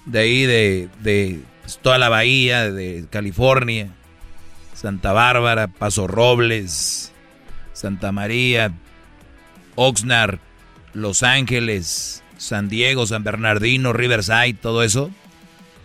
de 0.06 0.20
ahí 0.20 0.46
de, 0.46 0.88
de 1.00 1.40
pues, 1.60 1.78
toda 1.82 1.98
la 1.98 2.08
bahía 2.08 2.70
de 2.70 3.04
California, 3.10 3.88
Santa 4.72 5.12
Bárbara, 5.12 5.68
Paso 5.68 6.06
Robles, 6.06 7.12
Santa 7.74 8.10
María, 8.10 8.72
Oxnard, 9.74 10.38
Los 10.94 11.22
Ángeles, 11.22 12.22
San 12.36 12.68
Diego, 12.68 13.06
San 13.06 13.24
Bernardino, 13.24 13.92
Riverside, 13.92 14.54
todo 14.54 14.82
eso. 14.82 15.10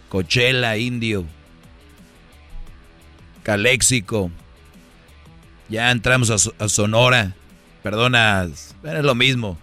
Coachella, 0.09 0.77
Indio, 0.77 1.25
Calexico. 3.43 4.31
Ya 5.69 5.91
entramos 5.91 6.29
a, 6.29 6.69
Sonora, 6.69 7.35
perdona, 7.83 8.43
es 8.43 8.73
lo 8.83 9.15
mismo, 9.15 9.57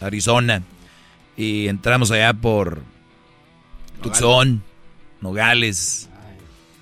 Arizona. 0.00 0.62
Y 1.36 1.68
entramos 1.68 2.10
allá 2.10 2.32
por 2.32 2.82
Tucson. 4.02 4.62
Nogales, 5.20 6.08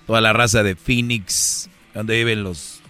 toda 0.06 0.20
la 0.20 0.32
raza 0.32 0.62
de 0.62 0.76
Phoenix, 0.76 1.68
donde 1.92 2.14
viven 2.16 2.44
los 2.44 2.80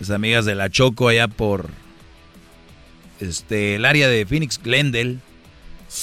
las 0.00 0.10
amigas 0.10 0.46
de 0.46 0.54
la 0.54 0.70
Choco 0.70 1.08
allá 1.08 1.28
por 1.28 1.70
este 3.20 3.76
el 3.76 3.84
área 3.84 4.08
de 4.08 4.26
Phoenix, 4.26 4.60
Glendale. 4.62 5.18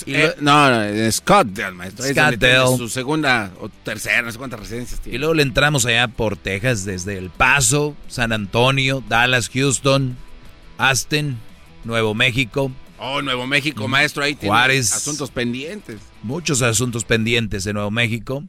Eh, 0.05 0.35
no, 0.41 0.69
no, 0.69 1.11
Scottsdale, 1.11 1.71
maestro. 1.73 2.05
Scottsdale. 2.05 2.77
Su 2.77 2.89
segunda 2.89 3.51
o 3.61 3.69
tercera, 3.69 4.21
no 4.21 4.31
sé 4.31 4.37
cuántas 4.37 4.59
residencias 4.59 4.99
tiene. 4.99 5.15
Y 5.15 5.19
luego 5.19 5.33
le 5.33 5.43
entramos 5.43 5.85
allá 5.85 6.09
por 6.09 6.35
Texas, 6.35 6.83
desde 6.83 7.17
El 7.17 7.29
Paso, 7.29 7.95
San 8.07 8.33
Antonio, 8.33 9.01
Dallas, 9.07 9.49
Houston, 9.53 10.17
Aston, 10.77 11.37
Nuevo 11.85 12.13
México. 12.13 12.71
Oh, 12.99 13.21
Nuevo 13.21 13.47
México, 13.47 13.87
maestro, 13.87 14.23
ahí 14.23 14.35
tiene 14.35 14.49
Juárez. 14.49 14.91
asuntos 14.91 15.31
pendientes. 15.31 16.01
Muchos 16.21 16.61
asuntos 16.61 17.05
pendientes 17.05 17.65
en 17.65 17.75
Nuevo 17.75 17.91
México. 17.91 18.43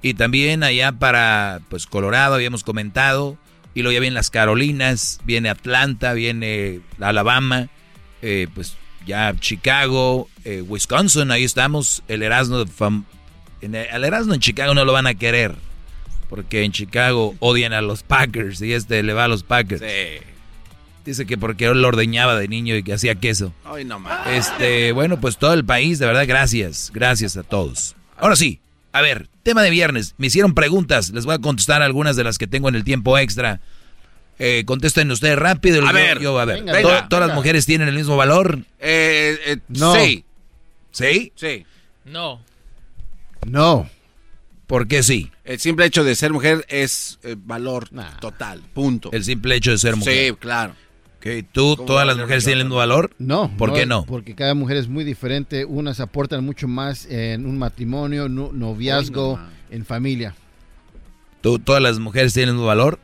Y 0.00 0.14
también 0.14 0.64
allá 0.64 0.90
para, 0.90 1.60
pues, 1.68 1.86
Colorado, 1.86 2.34
habíamos 2.34 2.64
comentado. 2.64 3.38
Y 3.74 3.82
luego 3.82 3.94
ya 3.94 4.00
vienen 4.00 4.14
las 4.14 4.30
Carolinas, 4.30 5.20
viene 5.24 5.48
Atlanta, 5.48 6.12
viene 6.12 6.80
Alabama, 7.00 7.68
eh, 8.22 8.48
pues 8.54 8.76
ya 9.06 9.34
Chicago, 9.38 10.28
eh, 10.44 10.62
Wisconsin, 10.62 11.30
ahí 11.30 11.44
estamos. 11.44 12.02
El 12.08 12.22
Erasmo, 12.22 12.64
en 13.60 13.74
el, 13.74 14.04
Erasmo 14.04 14.34
en 14.34 14.40
Chicago 14.40 14.74
no 14.74 14.84
lo 14.84 14.92
van 14.92 15.06
a 15.06 15.14
querer, 15.14 15.54
porque 16.28 16.64
en 16.64 16.72
Chicago 16.72 17.34
odian 17.40 17.72
a 17.72 17.80
los 17.80 18.02
Packers 18.02 18.62
y 18.62 18.72
este 18.72 19.02
le 19.02 19.12
va 19.12 19.24
a 19.24 19.28
los 19.28 19.42
Packers. 19.42 19.80
Sí. 19.80 20.24
Dice 21.04 21.26
que 21.26 21.36
porque 21.36 21.64
él 21.64 21.82
lo 21.82 21.88
ordeñaba 21.88 22.36
de 22.38 22.46
niño 22.46 22.76
y 22.76 22.84
que 22.84 22.92
hacía 22.92 23.16
queso. 23.16 23.52
Ay, 23.64 23.84
no 23.84 23.98
más. 23.98 24.26
Este, 24.28 24.92
bueno, 24.92 25.20
pues 25.20 25.36
todo 25.36 25.52
el 25.52 25.64
país, 25.64 25.98
de 25.98 26.06
verdad, 26.06 26.24
gracias. 26.28 26.92
Gracias 26.94 27.36
a 27.36 27.42
todos. 27.42 27.96
Ahora 28.16 28.36
sí, 28.36 28.60
a 28.92 29.00
ver, 29.00 29.28
tema 29.42 29.62
de 29.62 29.70
viernes. 29.70 30.14
Me 30.18 30.28
hicieron 30.28 30.54
preguntas. 30.54 31.10
Les 31.10 31.24
voy 31.24 31.34
a 31.34 31.38
contestar 31.38 31.82
algunas 31.82 32.14
de 32.14 32.22
las 32.22 32.38
que 32.38 32.46
tengo 32.46 32.68
en 32.68 32.76
el 32.76 32.84
tiempo 32.84 33.18
extra. 33.18 33.60
Eh, 34.38 34.64
contesten 34.66 35.10
ustedes 35.10 35.38
rápido. 35.38 35.86
A 35.86 35.92
ver, 35.92 36.18
yo, 36.20 36.38
a 36.38 36.44
ver. 36.44 36.58
venga, 36.60 36.72
venga. 36.72 37.08
¿Todas 37.08 37.28
las 37.28 37.36
mujeres 37.36 37.64
tienen 37.66 37.88
el 37.88 37.94
mismo 37.94 38.16
valor? 38.16 38.58
Eh, 38.80 39.38
eh, 39.46 39.58
No. 39.68 39.94
Sí. 39.94 40.24
¿Sí? 40.90 41.32
Sí. 41.36 41.64
No. 42.04 42.40
No. 43.46 43.88
¿Por 44.66 44.86
qué 44.88 45.02
sí? 45.02 45.30
El 45.44 45.58
simple 45.58 45.84
hecho 45.86 46.02
de 46.04 46.14
ser 46.14 46.32
mujer 46.32 46.64
es 46.68 47.18
eh, 47.22 47.36
valor 47.38 47.88
total. 48.20 48.62
Punto. 48.72 49.10
El 49.12 49.22
simple 49.24 49.54
hecho 49.56 49.70
de 49.70 49.78
ser 49.78 49.96
mujer. 49.96 50.28
Sí, 50.30 50.36
claro. 50.38 50.74
Ok, 51.18 51.26
¿Tú, 51.52 51.74
¿Cómo 51.76 51.86
todas 51.86 52.06
las 52.06 52.16
mujeres 52.16 52.44
tienen 52.44 52.60
el 52.60 52.64
mismo 52.66 52.78
valor? 52.78 53.12
No. 53.18 53.54
¿Por 53.56 53.72
qué 53.74 53.86
no? 53.86 54.04
Porque 54.06 54.34
cada 54.34 54.54
mujer 54.54 54.76
es 54.78 54.88
muy 54.88 55.04
diferente. 55.04 55.64
Unas 55.64 56.00
aportan 56.00 56.44
mucho 56.44 56.66
más 56.66 57.06
en 57.06 57.46
un 57.46 57.58
matrimonio, 57.58 58.28
no- 58.28 58.50
noviazgo, 58.52 59.38
en 59.70 59.84
familia. 59.84 60.34
¿Tú, 61.42 61.58
¿Todas 61.58 61.82
las 61.82 61.98
mujeres 61.98 62.32
tienen 62.32 62.50
el 62.50 62.54
mismo 62.54 62.66
valor? 62.66 62.98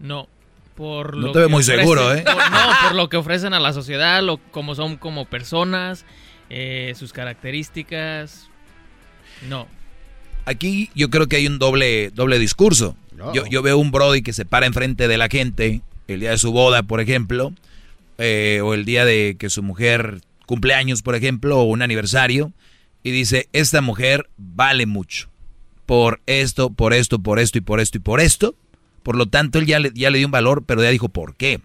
No. 0.00 0.28
Por 0.76 1.16
No 1.16 1.28
lo 1.28 1.32
te 1.32 1.38
veo 1.40 1.48
muy 1.48 1.62
seguro, 1.64 2.14
¿eh? 2.14 2.22
por- 2.22 2.34
no, 2.36 2.58
por 2.82 2.94
lo 2.94 3.08
que 3.08 3.16
ofrecen 3.16 3.54
a 3.54 3.60
la 3.60 3.72
sociedad, 3.72 4.22
lo, 4.22 4.36
como 4.38 4.74
son 4.74 4.96
como 4.98 5.24
personas, 5.24 6.04
eh, 6.50 6.92
sus 6.96 7.12
características. 7.12 8.48
No. 9.48 9.66
Aquí 10.44 10.90
yo 10.94 11.10
creo 11.10 11.26
que 11.26 11.36
hay 11.36 11.46
un 11.46 11.58
doble, 11.58 12.10
doble 12.10 12.38
discurso. 12.38 12.96
No. 13.16 13.32
Yo, 13.34 13.46
yo 13.46 13.62
veo 13.62 13.78
un 13.78 13.90
Brody 13.90 14.22
que 14.22 14.32
se 14.32 14.44
para 14.44 14.66
enfrente 14.66 15.08
de 15.08 15.16
la 15.18 15.28
gente 15.28 15.80
el 16.08 16.20
día 16.20 16.30
de 16.30 16.38
su 16.38 16.52
boda, 16.52 16.82
por 16.82 17.00
ejemplo, 17.00 17.52
eh, 18.18 18.60
o 18.62 18.74
el 18.74 18.84
día 18.84 19.04
de 19.04 19.36
que 19.38 19.50
su 19.50 19.62
mujer 19.62 20.20
cumple 20.46 20.74
años, 20.74 21.02
por 21.02 21.14
ejemplo, 21.16 21.58
o 21.58 21.64
un 21.64 21.82
aniversario, 21.82 22.52
y 23.02 23.10
dice, 23.10 23.48
esta 23.52 23.80
mujer 23.80 24.28
vale 24.36 24.86
mucho 24.86 25.28
por 25.86 26.20
esto, 26.26 26.70
por 26.70 26.92
esto, 26.92 27.18
por 27.20 27.38
esto 27.38 27.58
y 27.58 27.60
por 27.62 27.80
esto 27.80 27.98
y 27.98 28.00
por 28.00 28.20
esto. 28.20 28.54
Por 29.06 29.14
lo 29.14 29.26
tanto, 29.26 29.60
él 29.60 29.66
ya 29.66 29.78
le, 29.78 29.92
ya 29.94 30.10
le 30.10 30.18
dio 30.18 30.26
un 30.26 30.32
valor, 30.32 30.64
pero 30.66 30.82
ya 30.82 30.90
dijo 30.90 31.08
por 31.08 31.36
qué. 31.36 31.60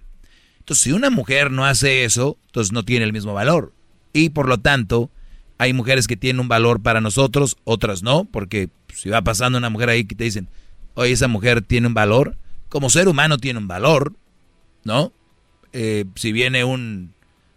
Entonces, 0.59 0.83
si 0.83 0.91
una 0.91 1.09
mujer 1.09 1.49
no 1.49 1.65
hace 1.65 2.03
eso, 2.03 2.37
entonces 2.45 2.71
no 2.71 2.85
tiene 2.85 3.03
el 3.03 3.13
mismo 3.13 3.33
valor. 3.33 3.73
Y 4.13 4.29
por 4.29 4.47
lo 4.47 4.59
tanto, 4.59 5.09
hay 5.57 5.73
mujeres 5.73 6.05
que 6.05 6.15
tienen 6.15 6.39
un 6.39 6.47
valor 6.47 6.83
para 6.83 7.01
nosotros, 7.01 7.57
otras 7.63 8.03
no, 8.03 8.25
porque 8.25 8.69
si 8.93 9.09
va 9.09 9.23
pasando 9.23 9.57
una 9.57 9.71
mujer 9.71 9.89
ahí 9.89 10.03
que 10.05 10.13
te 10.13 10.25
dicen, 10.25 10.49
oye, 10.93 11.13
esa 11.13 11.27
mujer 11.27 11.63
tiene 11.63 11.87
un 11.87 11.95
valor, 11.95 12.37
como 12.69 12.91
ser 12.91 13.07
humano 13.07 13.39
tiene 13.39 13.57
un 13.57 13.67
valor, 13.67 14.13
¿no? 14.83 15.11
Eh, 15.73 16.05
si 16.13 16.31
viene 16.31 16.63
un 16.63 17.15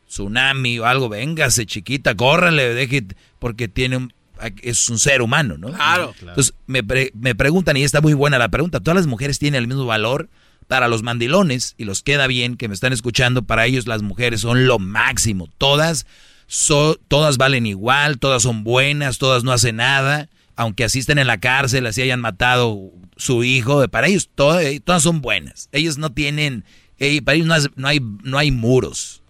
tsunami 0.09 0.79
o 0.79 0.87
algo, 0.87 1.11
véngase 1.11 1.67
chiquita, 1.67 2.15
córrale, 2.15 2.73
deje, 2.73 3.05
porque 3.39 3.69
tiene 3.69 3.99
un, 3.99 4.15
es 4.63 4.89
un 4.89 4.99
ser 4.99 5.23
humano, 5.23 5.57
¿no? 5.59 5.73
Claro. 5.73 6.15
Entonces 6.31 6.55
me, 6.67 6.83
pre- 6.83 7.11
me 7.15 7.35
preguntan, 7.35 7.77
y 7.77 7.83
está 7.83 8.01
muy 8.01 8.15
buena 8.15 8.39
la 8.39 8.49
pregunta, 8.49 8.81
¿todas 8.81 8.97
las 8.97 9.07
mujeres 9.07 9.39
tienen 9.39 9.59
el 9.61 9.67
mismo 9.69 9.87
valor? 9.87 10.29
Para 10.67 10.89
los 10.89 11.03
mandilones, 11.03 11.75
y 11.77 11.85
los 11.85 12.03
queda 12.03 12.27
bien 12.27 12.57
que 12.57 12.69
me 12.69 12.75
están 12.75 12.93
escuchando, 12.95 13.43
para 13.43 13.67
ellos 13.67 13.87
las 13.87 14.01
mujeres 14.03 14.41
son 14.41 14.67
lo 14.67 14.79
máximo. 14.79 15.49
Todas, 15.59 16.07
so- 16.47 16.99
todas 17.09 17.37
valen 17.37 17.67
igual, 17.67 18.19
todas 18.19 18.43
son 18.43 18.65
buenas, 18.65 19.19
todas 19.19 19.45
no 19.45 19.53
hacen 19.53 19.77
nada, 19.77 20.29
aunque 20.57 20.85
así 20.85 21.01
estén 21.01 21.19
en 21.19 21.27
la 21.27 21.39
cárcel, 21.39 21.87
así 21.87 22.01
hayan 22.03 22.21
matado 22.21 22.91
su 23.17 23.45
hijo, 23.45 23.87
para 23.89 24.07
ellos 24.09 24.31
to- 24.35 24.59
eh, 24.59 24.81
todas 24.81 25.03
son 25.03 25.21
buenas. 25.21 25.69
Ellos 25.73 25.99
no 25.99 26.13
tienen, 26.13 26.65
eh, 26.99 27.21
para 27.23 27.35
ellos 27.37 27.47
no, 27.47 27.55
has- 27.55 27.71
no 27.77 27.87
hay, 27.89 28.01
no 28.23 28.39
hay 28.39 28.51
muros. 28.51 29.21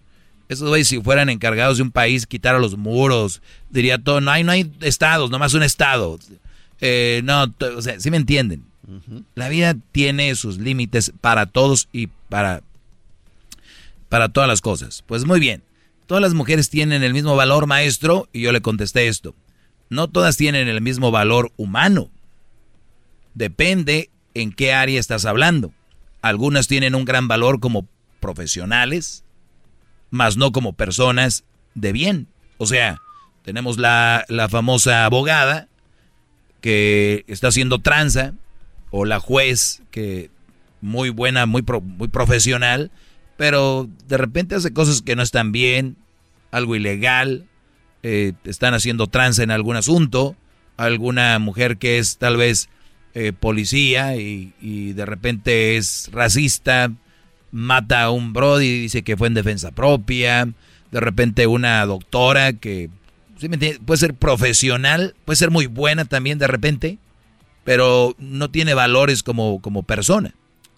Esos 0.47 0.69
güeyes 0.69 0.87
si 0.87 1.01
fueran 1.01 1.29
encargados 1.29 1.77
de 1.77 1.83
un 1.83 1.91
país, 1.91 2.27
quitaran 2.27 2.61
los 2.61 2.77
muros, 2.77 3.41
diría 3.75 3.97
todo, 3.97 4.21
no 4.21 4.31
hay, 4.31 4.43
no 4.43 4.53
hay 4.53 4.71
estados, 4.81 5.29
nomás 5.29 5.53
un 5.53 5.63
estado. 5.63 6.17
Eh, 6.79 7.21
no, 7.23 7.53
o 7.75 7.81
sea, 7.81 7.99
sí 7.99 8.09
me 8.09 8.17
entienden. 8.17 8.65
La 9.33 9.49
vida 9.49 9.75
tiene 9.91 10.33
sus 10.35 10.59
límites 10.59 11.11
para 11.19 11.47
todos 11.47 11.89
y 11.91 12.07
para, 12.29 12.61
para 14.09 14.29
todas 14.29 14.47
las 14.47 14.61
cosas. 14.61 15.03
Pues 15.05 15.25
muy 15.25 15.39
bien, 15.39 15.63
todas 16.05 16.21
las 16.21 16.33
mujeres 16.33 16.69
tienen 16.69 17.03
el 17.03 17.13
mismo 17.13 17.35
valor, 17.35 17.67
maestro, 17.67 18.29
y 18.31 18.41
yo 18.41 18.51
le 18.51 18.61
contesté 18.61 19.07
esto. 19.07 19.35
No 19.89 20.07
todas 20.07 20.37
tienen 20.37 20.67
el 20.67 20.81
mismo 20.81 21.11
valor 21.11 21.51
humano. 21.57 22.09
Depende 23.33 24.09
en 24.33 24.51
qué 24.53 24.73
área 24.73 24.99
estás 24.99 25.25
hablando. 25.25 25.73
Algunas 26.21 26.67
tienen 26.67 26.95
un 26.95 27.05
gran 27.05 27.27
valor 27.27 27.59
como 27.59 27.87
profesionales, 28.19 29.23
mas 30.11 30.37
no 30.37 30.51
como 30.51 30.73
personas 30.73 31.43
de 31.73 31.91
bien. 31.91 32.27
O 32.57 32.65
sea, 32.65 33.01
tenemos 33.45 33.77
la, 33.77 34.25
la 34.27 34.49
famosa 34.49 35.05
abogada 35.05 35.69
que 36.61 37.23
está 37.27 37.47
haciendo 37.49 37.79
tranza, 37.79 38.33
o 38.89 39.05
la 39.05 39.19
juez 39.19 39.83
que 39.91 40.29
muy 40.81 41.09
buena, 41.09 41.45
muy, 41.45 41.61
pro- 41.61 41.81
muy 41.81 42.07
profesional, 42.07 42.91
pero 43.37 43.89
de 44.07 44.17
repente 44.17 44.55
hace 44.55 44.73
cosas 44.73 45.01
que 45.01 45.15
no 45.15 45.21
están 45.21 45.51
bien, 45.51 45.95
algo 46.51 46.75
ilegal, 46.75 47.45
eh, 48.03 48.33
están 48.45 48.73
haciendo 48.73 49.07
tranza 49.07 49.43
en 49.43 49.51
algún 49.51 49.75
asunto, 49.75 50.35
alguna 50.77 51.37
mujer 51.39 51.77
que 51.77 51.97
es 51.99 52.17
tal 52.17 52.37
vez 52.37 52.69
eh, 53.13 53.31
policía 53.31 54.15
y, 54.15 54.53
y 54.61 54.93
de 54.93 55.05
repente 55.05 55.77
es 55.77 56.09
racista, 56.11 56.91
mata 57.51 58.03
a 58.03 58.09
un 58.11 58.33
brody 58.33 58.65
y 58.65 58.81
dice 58.81 59.03
que 59.03 59.17
fue 59.17 59.27
en 59.27 59.33
defensa 59.33 59.71
propia, 59.71 60.47
de 60.91 60.99
repente 60.99 61.47
una 61.47 61.85
doctora 61.85 62.53
que 62.53 62.89
puede 63.85 63.97
ser 63.97 64.13
profesional, 64.13 65.15
puede 65.25 65.37
ser 65.37 65.51
muy 65.51 65.67
buena 65.67 66.05
también 66.05 66.37
de 66.39 66.47
repente, 66.47 66.97
pero 67.63 68.15
no 68.17 68.49
tiene 68.49 68.73
valores 68.73 69.23
como, 69.23 69.61
como 69.61 69.83
persona. 69.83 70.33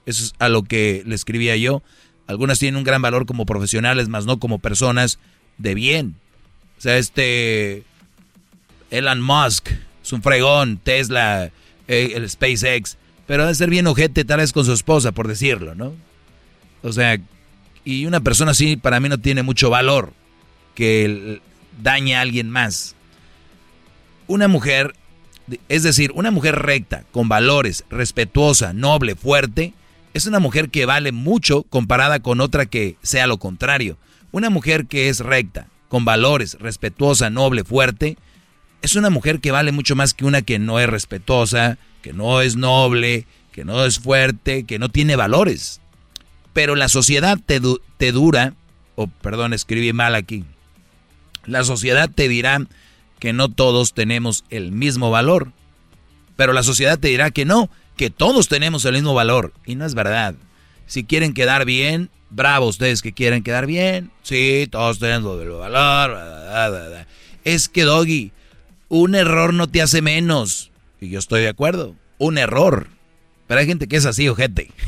Eso 0.05 0.23
es 0.23 0.33
a 0.39 0.49
lo 0.49 0.63
que 0.63 1.03
le 1.05 1.15
escribía 1.15 1.55
yo. 1.57 1.83
Algunas 2.27 2.59
tienen 2.59 2.77
un 2.77 2.83
gran 2.83 3.01
valor 3.01 3.25
como 3.25 3.45
profesionales, 3.45 4.07
más 4.09 4.25
no 4.25 4.39
como 4.39 4.59
personas 4.59 5.19
de 5.57 5.73
bien. 5.75 6.15
O 6.77 6.81
sea, 6.81 6.97
este 6.97 7.83
Elon 8.91 9.21
Musk 9.21 9.69
es 10.03 10.13
un 10.13 10.21
fregón, 10.21 10.77
Tesla, 10.77 11.51
eh, 11.87 12.11
el 12.15 12.29
SpaceX, 12.29 12.97
pero 13.25 13.43
debe 13.43 13.55
ser 13.55 13.69
bien 13.69 13.87
ojete 13.87 14.23
tal 14.23 14.39
vez 14.39 14.53
con 14.53 14.65
su 14.65 14.73
esposa, 14.73 15.11
por 15.11 15.27
decirlo, 15.27 15.75
¿no? 15.75 15.93
O 16.83 16.93
sea, 16.93 17.17
y 17.83 18.05
una 18.05 18.21
persona 18.21 18.51
así 18.51 18.77
para 18.77 18.99
mí 18.99 19.09
no 19.09 19.17
tiene 19.17 19.43
mucho 19.43 19.69
valor 19.69 20.13
que 20.75 21.05
el- 21.05 21.41
dañe 21.81 22.15
a 22.15 22.21
alguien 22.21 22.49
más. 22.49 22.95
Una 24.27 24.47
mujer, 24.47 24.93
es 25.69 25.83
decir, 25.83 26.11
una 26.13 26.31
mujer 26.31 26.55
recta, 26.55 27.03
con 27.11 27.29
valores, 27.29 27.85
respetuosa, 27.89 28.73
noble, 28.73 29.15
fuerte, 29.15 29.73
es 30.13 30.25
una 30.25 30.39
mujer 30.39 30.69
que 30.69 30.85
vale 30.85 31.11
mucho 31.11 31.63
comparada 31.63 32.19
con 32.19 32.41
otra 32.41 32.65
que 32.65 32.97
sea 33.01 33.27
lo 33.27 33.37
contrario. 33.37 33.97
Una 34.31 34.49
mujer 34.49 34.87
que 34.87 35.09
es 35.09 35.19
recta, 35.19 35.67
con 35.89 36.05
valores, 36.05 36.57
respetuosa, 36.59 37.29
noble, 37.29 37.63
fuerte, 37.63 38.17
es 38.81 38.95
una 38.95 39.09
mujer 39.09 39.39
que 39.39 39.51
vale 39.51 39.71
mucho 39.71 39.95
más 39.95 40.13
que 40.13 40.25
una 40.25 40.41
que 40.41 40.59
no 40.59 40.79
es 40.79 40.89
respetuosa, 40.89 41.77
que 42.01 42.13
no 42.13 42.41
es 42.41 42.55
noble, 42.55 43.25
que 43.51 43.65
no 43.65 43.85
es 43.85 43.99
fuerte, 43.99 44.65
que 44.65 44.79
no 44.79 44.89
tiene 44.89 45.15
valores. 45.15 45.81
Pero 46.53 46.75
la 46.75 46.89
sociedad 46.89 47.37
te, 47.43 47.61
te 47.97 48.11
dura, 48.11 48.53
o 48.95 49.07
perdón, 49.07 49.53
escribí 49.53 49.93
mal 49.93 50.15
aquí. 50.15 50.45
La 51.47 51.63
sociedad 51.63 52.09
te 52.13 52.27
dirá 52.27 52.59
que 53.19 53.33
no 53.33 53.49
todos 53.49 53.93
tenemos 53.93 54.43
el 54.49 54.71
mismo 54.71 55.09
valor. 55.09 55.51
Pero 56.35 56.53
la 56.53 56.61
sociedad 56.61 56.99
te 56.99 57.07
dirá 57.07 57.31
que 57.31 57.45
no, 57.45 57.69
que 57.95 58.09
todos 58.11 58.47
tenemos 58.47 58.85
el 58.85 58.93
mismo 58.93 59.13
valor. 59.15 59.53
Y 59.65 59.73
no 59.75 59.85
es 59.85 59.95
verdad. 59.95 60.35
Si 60.85 61.03
quieren 61.03 61.33
quedar 61.33 61.65
bien, 61.65 62.09
bravo 62.29 62.67
ustedes 62.67 63.01
que 63.01 63.13
quieren 63.13 63.41
quedar 63.43 63.65
bien. 63.65 64.11
Sí, 64.21 64.67
todos 64.69 64.99
tenemos 64.99 65.41
el 65.41 65.49
valor. 65.49 65.69
bla, 65.71 66.07
bla, 66.07 66.69
bla, 66.69 66.87
bla. 66.89 67.07
Es 67.43 67.69
que, 67.69 67.83
Doggy, 67.83 68.31
un 68.89 69.15
error 69.15 69.53
no 69.53 69.67
te 69.67 69.81
hace 69.81 70.01
menos. 70.01 70.69
Y 71.01 71.09
yo 71.09 71.17
estoy 71.19 71.41
de 71.41 71.49
acuerdo. 71.49 71.95
Un 72.19 72.37
error. 72.37 72.87
Pero 73.47 73.59
hay 73.61 73.65
gente 73.65 73.87
que 73.87 73.95
es 73.95 74.05
así, 74.05 74.27
ojete. 74.29 74.71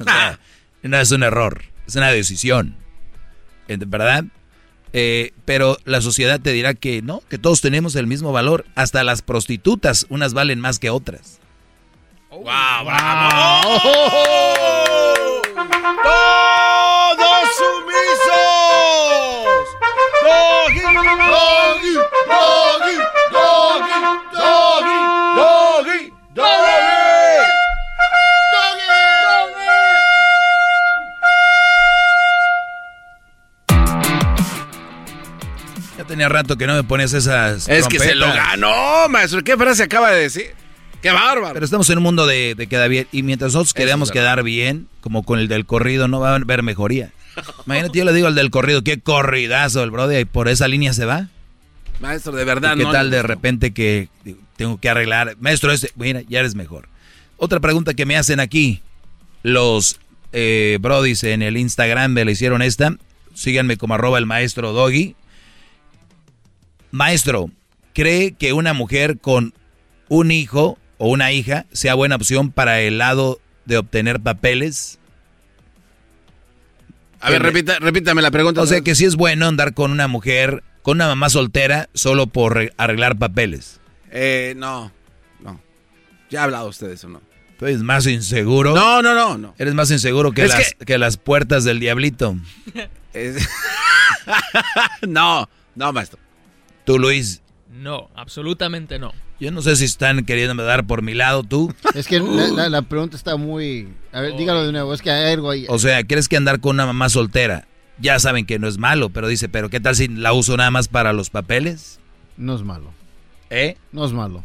O 0.00 0.04
sea, 0.04 0.38
no 0.84 0.96
es 1.00 1.10
un 1.10 1.24
error, 1.24 1.62
es 1.88 1.96
una 1.96 2.12
decisión. 2.12 2.76
¿Ent- 3.66 3.88
¿Verdad? 3.90 4.24
Eh, 4.92 5.32
pero 5.44 5.76
la 5.84 6.00
sociedad 6.00 6.40
te 6.40 6.52
dirá 6.52 6.74
que 6.74 7.02
no, 7.02 7.20
que 7.28 7.38
todos 7.38 7.60
tenemos 7.60 7.94
el 7.96 8.06
mismo 8.06 8.32
valor. 8.32 8.64
Hasta 8.74 9.04
las 9.04 9.22
prostitutas, 9.22 10.06
unas 10.08 10.34
valen 10.34 10.60
más 10.60 10.78
que 10.78 10.90
otras. 10.90 11.40
¡Wow, 12.30 12.44
bravo! 12.84 13.80
¡Todos 16.04 17.48
sumisos! 17.58 18.38
¡Doggy! 20.22 20.80
¡Doggy! 20.80 21.94
¡Doggy! 22.28 22.96
¡Doggy! 23.32 23.96
¡Doggy! 24.32 25.47
Tenía 36.08 36.28
rato 36.28 36.56
que 36.56 36.66
no 36.66 36.74
me 36.74 36.82
pones 36.82 37.12
esas. 37.12 37.68
Es 37.68 37.86
que 37.86 38.00
se 38.00 38.16
lo 38.16 38.26
ganó, 38.26 39.08
maestro. 39.08 39.44
¿Qué 39.44 39.56
frase 39.56 39.84
acaba 39.84 40.10
de 40.10 40.22
decir? 40.22 40.46
¡Qué 41.00 41.12
bárbaro! 41.12 41.52
Pero 41.52 41.64
estamos 41.64 41.88
en 41.90 41.98
un 41.98 42.04
mundo 42.04 42.26
de, 42.26 42.56
de 42.56 42.66
queda 42.66 42.88
bien. 42.88 43.06
Y 43.12 43.22
mientras 43.22 43.52
nosotros 43.52 43.72
queramos 43.72 44.10
quedar 44.10 44.42
bien, 44.42 44.88
como 45.00 45.22
con 45.22 45.38
el 45.38 45.46
del 45.46 45.64
corrido, 45.64 46.08
no 46.08 46.18
va 46.18 46.32
a 46.32 46.34
haber 46.34 46.62
mejoría. 46.64 47.12
Imagínate, 47.66 47.98
yo 47.98 48.04
le 48.04 48.12
digo 48.12 48.26
al 48.26 48.34
del 48.34 48.50
corrido, 48.50 48.82
qué 48.82 48.98
corridazo 48.98 49.84
el 49.84 49.92
brother, 49.92 50.20
y 50.20 50.24
por 50.24 50.48
esa 50.48 50.66
línea 50.66 50.92
se 50.92 51.04
va. 51.04 51.28
Maestro, 52.00 52.32
de 52.32 52.44
verdad, 52.44 52.74
¿Y 52.74 52.78
¿Qué 52.78 52.84
no 52.84 52.92
tal 52.92 53.10
de 53.10 53.22
repente 53.22 53.72
que 53.72 54.08
digo, 54.24 54.40
tengo 54.56 54.80
que 54.80 54.88
arreglar? 54.88 55.36
Maestro, 55.40 55.72
este, 55.72 55.90
mira, 55.96 56.22
ya 56.28 56.40
eres 56.40 56.54
mejor. 56.54 56.88
Otra 57.36 57.60
pregunta 57.60 57.94
que 57.94 58.06
me 58.06 58.16
hacen 58.16 58.40
aquí. 58.40 58.82
Los 59.42 60.00
eh, 60.32 60.78
brodis 60.80 61.22
en 61.24 61.42
el 61.42 61.56
Instagram 61.56 62.12
me 62.12 62.24
le 62.24 62.32
hicieron 62.32 62.62
esta. 62.62 62.96
Síganme 63.34 63.76
como 63.76 63.94
arroba 63.94 64.18
el 64.18 64.26
maestro 64.26 64.72
Doggy. 64.72 65.14
Maestro, 66.90 67.50
¿cree 67.94 68.32
que 68.32 68.52
una 68.52 68.72
mujer 68.72 69.18
con 69.18 69.54
un 70.08 70.30
hijo 70.30 70.78
o 70.98 71.08
una 71.08 71.32
hija 71.32 71.66
sea 71.72 71.94
buena 71.94 72.16
opción 72.16 72.50
para 72.50 72.80
el 72.80 72.98
lado 72.98 73.40
de 73.66 73.78
obtener 73.78 74.20
papeles? 74.20 74.98
A 77.20 77.30
ver, 77.30 77.42
repita, 77.42 77.78
repítame 77.80 78.22
la 78.22 78.30
pregunta. 78.30 78.62
O 78.62 78.66
sea, 78.66 78.80
que 78.80 78.94
si 78.94 79.04
es 79.04 79.16
bueno 79.16 79.46
andar 79.46 79.74
con 79.74 79.90
una 79.90 80.06
mujer, 80.06 80.62
con 80.82 80.98
una 80.98 81.08
mamá 81.08 81.28
soltera, 81.30 81.88
solo 81.92 82.28
por 82.28 82.54
re- 82.54 82.72
arreglar 82.76 83.18
papeles. 83.18 83.80
Eh, 84.10 84.54
no, 84.56 84.92
no. 85.40 85.60
Ya 86.30 86.40
ha 86.42 86.44
hablado 86.44 86.68
usted 86.68 86.86
de 86.88 86.94
eso, 86.94 87.08
¿no? 87.08 87.20
¿Tú 87.58 87.66
eres 87.66 87.82
más 87.82 88.06
inseguro? 88.06 88.72
No, 88.74 89.02
no, 89.02 89.14
no, 89.14 89.36
no. 89.36 89.54
Eres 89.58 89.74
más 89.74 89.90
inseguro 89.90 90.30
que, 90.30 90.44
Es 90.44 90.50
las, 90.50 90.74
que... 90.86 90.96
las 90.96 91.16
puertas 91.16 91.64
del 91.64 91.80
diablito. 91.80 92.36
Es- 93.12 93.48
no, 95.08 95.48
no, 95.74 95.92
maestro. 95.92 96.20
Tú, 96.88 96.98
Luis, 96.98 97.42
No, 97.70 98.08
absolutamente 98.14 98.98
no. 98.98 99.12
yo 99.38 99.50
no 99.50 99.60
sé 99.60 99.76
si 99.76 99.84
están 99.84 100.24
queriéndome 100.24 100.62
dar 100.62 100.86
por 100.86 101.02
mi 101.02 101.12
lado, 101.12 101.42
tú. 101.42 101.74
Es 101.94 102.06
que 102.08 102.18
la, 102.18 102.48
la- 102.48 102.68
la 102.70 102.82
pregunta 102.88 103.14
está 103.16 103.36
muy... 103.36 103.88
A 104.10 104.22
ver, 104.22 104.36
dígalo 104.36 104.64
de 104.64 104.72
nuevo, 104.72 104.94
es 104.94 105.02
que 105.02 105.10
hay 105.10 105.32
algo 105.34 105.50
ahí. 105.50 105.66
O 105.68 105.78
sea, 105.78 106.02
¿crees 106.04 106.28
que 106.28 106.36
andar 106.38 106.60
con 106.60 106.76
una 106.76 106.86
mamá 106.86 107.08
soltera? 107.10 107.68
Ya 108.00 108.18
saben 108.18 108.46
que 108.46 108.58
no 108.58 108.68
es 108.68 108.78
malo, 108.78 109.10
pero 109.10 109.28
dice, 109.28 109.48
¿pero 109.50 109.68
qué 109.68 109.80
tal 109.80 109.96
si 109.96 110.08
la 110.08 110.32
uso 110.32 110.56
nada 110.56 110.70
más 110.70 110.88
para 110.88 111.12
los 111.12 111.28
papeles? 111.30 112.00
No 112.38 112.54
es 112.54 112.62
malo. 112.62 112.90
¿Eh? 113.50 113.76
No 113.92 114.04
es 114.06 114.12
malo. 114.12 114.44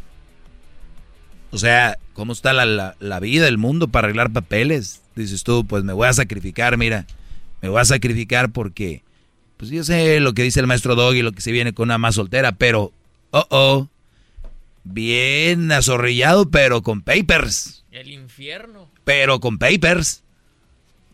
O 1.50 1.56
sea, 1.58 1.98
¿cómo 2.12 2.32
está 2.34 2.52
la, 2.52 2.64
la- 2.66 2.96
la 3.00 3.20
vida, 3.20 3.48
el 3.48 3.58
mundo 3.58 3.88
para 3.88 4.06
arreglar 4.06 4.32
papeles? 4.32 5.02
Dices 5.16 5.44
tú, 5.44 5.64
pues 5.66 5.82
me 5.84 5.92
voy 5.92 6.08
a 6.08 6.12
sacrificar, 6.12 6.76
mira, 6.76 7.06
me 7.62 7.68
voy 7.68 7.80
a 7.80 7.84
sacrificar 7.84 8.50
porque, 8.50 9.02
pues 9.56 9.70
yo 9.70 9.84
sé 9.84 10.20
lo 10.20 10.34
que 10.34 10.42
dice 10.42 10.60
el 10.60 10.66
maestro 10.66 10.94
Doggy, 10.94 11.22
lo 11.22 11.32
que 11.32 11.40
se 11.40 11.52
viene 11.52 11.72
con 11.72 11.88
una 11.88 11.98
más 11.98 12.16
soltera, 12.16 12.52
pero, 12.52 12.92
oh, 13.30 13.46
oh, 13.50 13.88
bien 14.84 15.70
azorrillado, 15.72 16.50
pero 16.50 16.82
con 16.82 17.02
papers, 17.02 17.84
El 17.90 18.10
infierno. 18.10 18.90
pero 19.04 19.40
con 19.40 19.58
papers, 19.58 20.22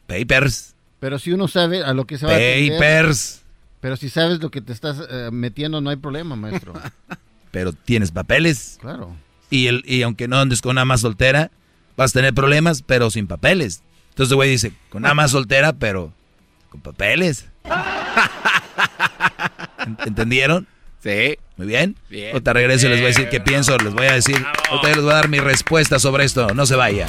papers, 0.07 0.75
Pero 0.99 1.19
si 1.19 1.33
uno 1.33 1.49
sabe 1.49 1.85
a 1.85 1.95
lo 1.95 2.07
que 2.07 2.19
se 2.19 2.27
va 2.27 2.33
a 2.33 2.37
atender, 2.37 2.73
papers, 2.79 3.43
Pero 3.81 3.97
si 3.97 4.09
sabes 4.09 4.41
lo 4.41 4.51
que 4.51 4.61
te 4.61 4.73
estás 4.73 4.99
eh, 5.09 5.31
metiendo, 5.33 5.81
no 5.81 5.91
hay 5.91 5.97
problema, 5.97 6.37
maestro. 6.37 6.75
pero 7.51 7.73
tienes 7.73 8.11
papeles. 8.11 8.79
Claro. 8.81 9.15
Y, 9.51 9.67
el, 9.67 9.83
y 9.87 10.03
aunque 10.03 10.29
no 10.29 10.39
andes 10.39 10.63
con 10.63 10.73
una 10.73 10.85
más 10.85 11.01
soltera, 11.01 11.51
vas 11.97 12.13
a 12.13 12.19
tener 12.19 12.35
problemas, 12.35 12.83
pero 12.83 13.11
sin 13.11 13.27
papeles. 13.27 13.83
Entonces 14.11 14.33
el 14.33 14.37
güey 14.37 14.51
dice, 14.51 14.73
con 14.91 15.05
una 15.05 15.15
más 15.15 15.31
soltera, 15.33 15.73
pero 15.73 16.13
con 16.71 16.81
papeles. 16.81 17.47
¿Ent- 17.65 18.07
¿Entendieron? 20.07 20.67
Sí. 21.03 21.37
Muy 21.57 21.67
bien. 21.67 21.97
Bien. 22.09 22.33
Ahorita 22.33 22.53
regreso 22.55 22.87
y 22.87 22.91
les 22.91 22.99
voy 22.99 23.07
a 23.07 23.09
decir 23.09 23.29
qué 23.29 23.41
pienso, 23.41 23.77
les 23.79 23.93
voy 23.93 24.07
a 24.07 24.13
decir, 24.13 24.43
ahorita 24.71 24.89
les 24.89 25.03
voy 25.03 25.11
a 25.13 25.15
dar 25.17 25.29
mi 25.29 25.41
respuesta 25.41 25.99
sobre 25.99 26.25
esto, 26.25 26.49
no 26.55 26.65
se 26.65 26.75
vaya. 26.77 27.07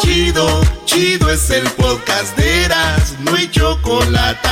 Chido, 0.00 0.60
chido 0.84 1.30
es 1.30 1.50
el 1.50 1.64
podcast 1.72 2.36
de 2.36 2.64
Eras, 2.64 3.14
no 3.20 3.34
hay 3.34 3.48
chocolate. 3.50 4.48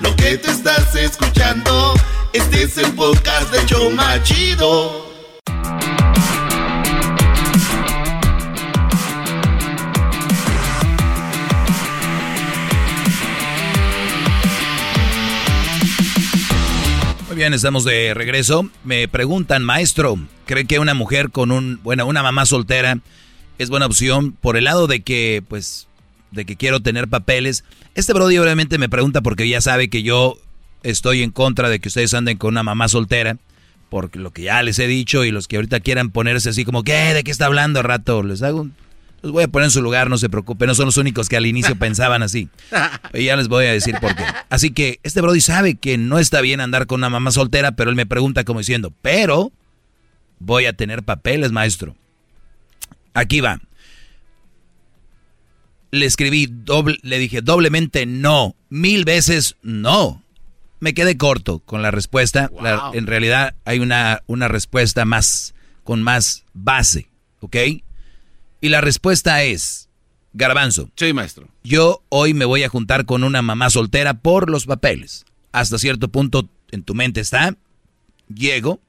Lo 0.00 0.14
que 0.16 0.36
te 0.38 0.50
estás 0.50 0.94
escuchando, 0.94 1.94
este 2.32 2.64
es 2.64 2.76
el 2.78 2.92
podcast 2.92 3.50
de 3.52 3.64
Choma 3.66 4.22
Chido. 4.22 5.03
Bien, 17.34 17.52
estamos 17.52 17.84
de 17.84 18.14
regreso. 18.14 18.68
Me 18.84 19.08
preguntan, 19.08 19.64
maestro, 19.64 20.18
¿cree 20.46 20.66
que 20.66 20.78
una 20.78 20.94
mujer 20.94 21.30
con 21.30 21.50
un, 21.50 21.80
bueno, 21.82 22.06
una 22.06 22.22
mamá 22.22 22.46
soltera 22.46 22.98
es 23.58 23.70
buena 23.70 23.86
opción 23.86 24.32
por 24.32 24.56
el 24.56 24.64
lado 24.64 24.86
de 24.86 25.00
que, 25.00 25.42
pues, 25.48 25.88
de 26.30 26.44
que 26.44 26.56
quiero 26.56 26.80
tener 26.80 27.08
papeles? 27.08 27.64
Este 27.96 28.12
Brody 28.12 28.38
obviamente 28.38 28.78
me 28.78 28.88
pregunta 28.88 29.20
porque 29.20 29.48
ya 29.48 29.60
sabe 29.60 29.88
que 29.90 30.02
yo 30.04 30.38
estoy 30.84 31.22
en 31.22 31.30
contra 31.32 31.68
de 31.68 31.80
que 31.80 31.88
ustedes 31.88 32.14
anden 32.14 32.36
con 32.38 32.54
una 32.54 32.62
mamá 32.62 32.86
soltera, 32.88 33.36
porque 33.90 34.18
lo 34.20 34.30
que 34.32 34.42
ya 34.42 34.62
les 34.62 34.78
he 34.78 34.86
dicho 34.86 35.24
y 35.24 35.32
los 35.32 35.48
que 35.48 35.56
ahorita 35.56 35.80
quieran 35.80 36.10
ponerse 36.10 36.50
así 36.50 36.64
como, 36.64 36.84
¿qué? 36.84 37.14
¿De 37.14 37.24
qué 37.24 37.32
está 37.32 37.46
hablando 37.46 37.80
al 37.80 37.84
rato? 37.86 38.22
Les 38.22 38.42
hago 38.42 38.60
un- 38.62 38.74
Los 39.24 39.32
voy 39.32 39.44
a 39.44 39.48
poner 39.48 39.64
en 39.64 39.70
su 39.70 39.80
lugar, 39.80 40.10
no 40.10 40.18
se 40.18 40.28
preocupen, 40.28 40.66
no 40.68 40.74
son 40.74 40.84
los 40.84 40.98
únicos 40.98 41.30
que 41.30 41.36
al 41.38 41.46
inicio 41.46 41.76
pensaban 41.78 42.22
así. 42.22 42.50
Y 43.14 43.24
ya 43.24 43.36
les 43.36 43.48
voy 43.48 43.64
a 43.64 43.72
decir 43.72 43.96
por 44.00 44.14
qué. 44.14 44.22
Así 44.50 44.70
que 44.70 45.00
este 45.02 45.22
Brody 45.22 45.40
sabe 45.40 45.76
que 45.76 45.96
no 45.96 46.18
está 46.18 46.42
bien 46.42 46.60
andar 46.60 46.86
con 46.86 47.00
una 47.00 47.08
mamá 47.08 47.30
soltera, 47.30 47.72
pero 47.72 47.88
él 47.88 47.96
me 47.96 48.04
pregunta 48.04 48.44
como 48.44 48.58
diciendo, 48.60 48.92
pero 49.00 49.50
voy 50.40 50.66
a 50.66 50.74
tener 50.74 51.02
papeles, 51.04 51.52
maestro. 51.52 51.96
Aquí 53.14 53.40
va. 53.40 53.60
Le 55.90 56.06
escribí, 56.06 56.48
doble, 56.50 56.98
le 57.02 57.18
dije 57.18 57.40
doblemente 57.40 58.04
no, 58.04 58.56
mil 58.68 59.04
veces 59.04 59.56
no. 59.62 60.22
Me 60.80 60.92
quedé 60.92 61.16
corto 61.16 61.60
con 61.60 61.80
la 61.82 61.90
respuesta. 61.90 62.50
La- 62.60 62.90
en 62.92 63.06
realidad 63.06 63.54
hay 63.64 63.78
una, 63.78 64.22
una 64.26 64.48
respuesta 64.48 65.04
más, 65.06 65.54
con 65.82 66.02
más 66.02 66.44
base, 66.52 67.08
¿ok? 67.40 67.56
Y 68.64 68.70
la 68.70 68.80
respuesta 68.80 69.42
es, 69.42 69.90
Garbanzo. 70.32 70.90
Sí, 70.96 71.12
maestro. 71.12 71.50
Yo 71.64 72.02
hoy 72.08 72.32
me 72.32 72.46
voy 72.46 72.62
a 72.62 72.70
juntar 72.70 73.04
con 73.04 73.22
una 73.22 73.42
mamá 73.42 73.68
soltera 73.68 74.14
por 74.14 74.48
los 74.48 74.64
papeles. 74.64 75.26
Hasta 75.52 75.78
cierto 75.78 76.08
punto 76.08 76.48
en 76.70 76.82
tu 76.82 76.94
mente 76.94 77.20
está. 77.20 77.58
Llego, 78.34 78.80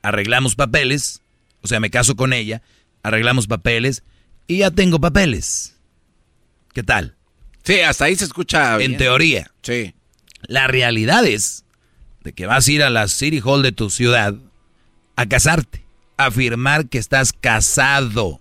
arreglamos 0.00 0.54
papeles, 0.54 1.20
o 1.60 1.68
sea, 1.68 1.80
me 1.80 1.90
caso 1.90 2.16
con 2.16 2.32
ella, 2.32 2.62
arreglamos 3.02 3.46
papeles 3.46 4.04
y 4.46 4.60
ya 4.60 4.70
tengo 4.70 5.02
papeles. 5.02 5.76
¿Qué 6.72 6.82
tal? 6.82 7.14
Sí, 7.62 7.80
hasta 7.80 8.06
ahí 8.06 8.16
se 8.16 8.24
escucha 8.24 8.78
bien. 8.78 8.92
En 8.92 8.96
teoría. 8.96 9.52
Sí. 9.60 9.94
La 10.46 10.66
realidad 10.66 11.26
es 11.26 11.66
de 12.24 12.32
que 12.32 12.46
vas 12.46 12.66
a 12.66 12.72
ir 12.72 12.82
a 12.82 12.88
la 12.88 13.06
City 13.08 13.42
Hall 13.44 13.62
de 13.62 13.72
tu 13.72 13.90
ciudad 13.90 14.34
a 15.14 15.26
casarte, 15.26 15.84
a 16.16 16.28
afirmar 16.28 16.88
que 16.88 16.96
estás 16.96 17.34
casado. 17.34 18.40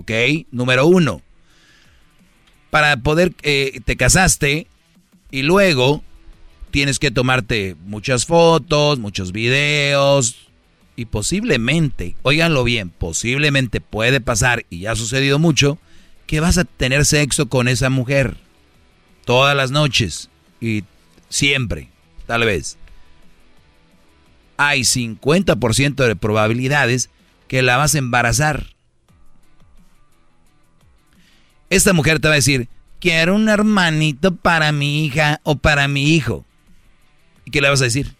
¿Ok? 0.00 0.10
Número 0.50 0.86
uno. 0.86 1.22
Para 2.70 2.96
poder, 2.98 3.32
eh, 3.42 3.80
te 3.84 3.96
casaste 3.96 4.66
y 5.30 5.42
luego 5.42 6.02
tienes 6.70 6.98
que 6.98 7.10
tomarte 7.10 7.76
muchas 7.84 8.26
fotos, 8.26 8.98
muchos 8.98 9.32
videos 9.32 10.36
y 10.96 11.06
posiblemente, 11.06 12.14
óiganlo 12.22 12.64
bien, 12.64 12.90
posiblemente 12.90 13.80
puede 13.80 14.20
pasar, 14.20 14.66
y 14.70 14.80
ya 14.80 14.92
ha 14.92 14.96
sucedido 14.96 15.38
mucho, 15.38 15.78
que 16.26 16.40
vas 16.40 16.58
a 16.58 16.64
tener 16.64 17.04
sexo 17.06 17.48
con 17.48 17.68
esa 17.68 17.90
mujer 17.90 18.36
todas 19.24 19.56
las 19.56 19.70
noches 19.70 20.28
y 20.60 20.84
siempre, 21.28 21.88
tal 22.26 22.44
vez. 22.44 22.76
Hay 24.56 24.82
50% 24.82 26.06
de 26.06 26.16
probabilidades 26.16 27.08
que 27.48 27.62
la 27.62 27.78
vas 27.78 27.94
a 27.94 27.98
embarazar. 27.98 28.66
Esta 31.70 31.92
mujer 31.92 32.18
te 32.20 32.28
va 32.28 32.34
a 32.34 32.36
decir, 32.36 32.68
quiero 33.00 33.34
un 33.34 33.48
hermanito 33.48 34.34
para 34.36 34.72
mi 34.72 35.04
hija 35.06 35.40
o 35.44 35.56
para 35.56 35.88
mi 35.88 36.14
hijo. 36.14 36.44
¿Y 37.44 37.50
qué 37.50 37.60
le 37.60 37.70
vas 37.70 37.80
a 37.80 37.84
decir? 37.84 38.14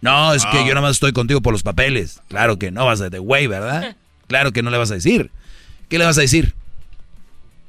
No, 0.00 0.32
es 0.34 0.44
que 0.46 0.58
Ah. 0.58 0.64
yo 0.66 0.68
nada 0.68 0.82
más 0.82 0.92
estoy 0.92 1.12
contigo 1.12 1.40
por 1.42 1.52
los 1.52 1.62
papeles. 1.62 2.20
Claro 2.28 2.58
que 2.58 2.70
no 2.70 2.86
vas 2.86 3.00
a 3.00 3.10
de 3.10 3.18
güey, 3.18 3.46
¿verdad? 3.46 3.96
claro 4.28 4.52
que 4.52 4.62
no 4.62 4.70
le 4.70 4.78
vas 4.78 4.90
a 4.90 4.94
decir. 4.94 5.30
¿Qué 5.88 5.98
le 5.98 6.04
vas 6.04 6.16
a 6.18 6.22
decir? 6.22 6.54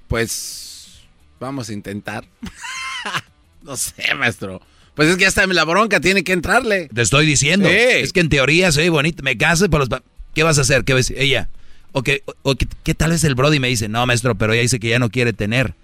Pues 0.08 1.02
vamos 1.40 1.70
a 1.70 1.74
intentar. 1.74 2.26
no 3.64 3.76
sé, 3.78 4.14
maestro. 4.16 4.62
Pues 4.94 5.10
es 5.10 5.18
que 5.18 5.26
hasta 5.26 5.46
la 5.48 5.64
bronca 5.66 6.00
tiene 6.00 6.24
que 6.24 6.32
entrarle. 6.34 6.90
Te 6.94 7.02
estoy 7.02 7.26
diciendo. 7.26 7.68
Es 7.68 8.14
que 8.14 8.22
en 8.22 8.30
teoría 8.30 8.72
soy 8.72 8.88
bonito. 8.90 9.24
Me 9.24 9.38
caso 9.38 9.70
por 9.70 9.80
los... 9.90 10.02
¿Qué 10.34 10.44
vas 10.44 10.58
a 10.58 10.62
hacer? 10.62 10.86
¿Qué 10.86 10.94
ves? 10.94 11.12
Ella. 11.16 11.50
O, 11.98 12.04
que, 12.04 12.24
o 12.42 12.56
¿qué 12.84 12.94
tal 12.94 13.14
es 13.14 13.24
el 13.24 13.36
Brody? 13.36 13.58
Me 13.58 13.70
dice, 13.70 13.88
no, 13.88 14.06
maestro, 14.06 14.36
pero 14.36 14.52
ella 14.52 14.64
dice 14.64 14.82
que 14.82 14.90
ya 14.90 15.00
no 15.00 15.10
quiere 15.10 15.32
tener. 15.32 15.76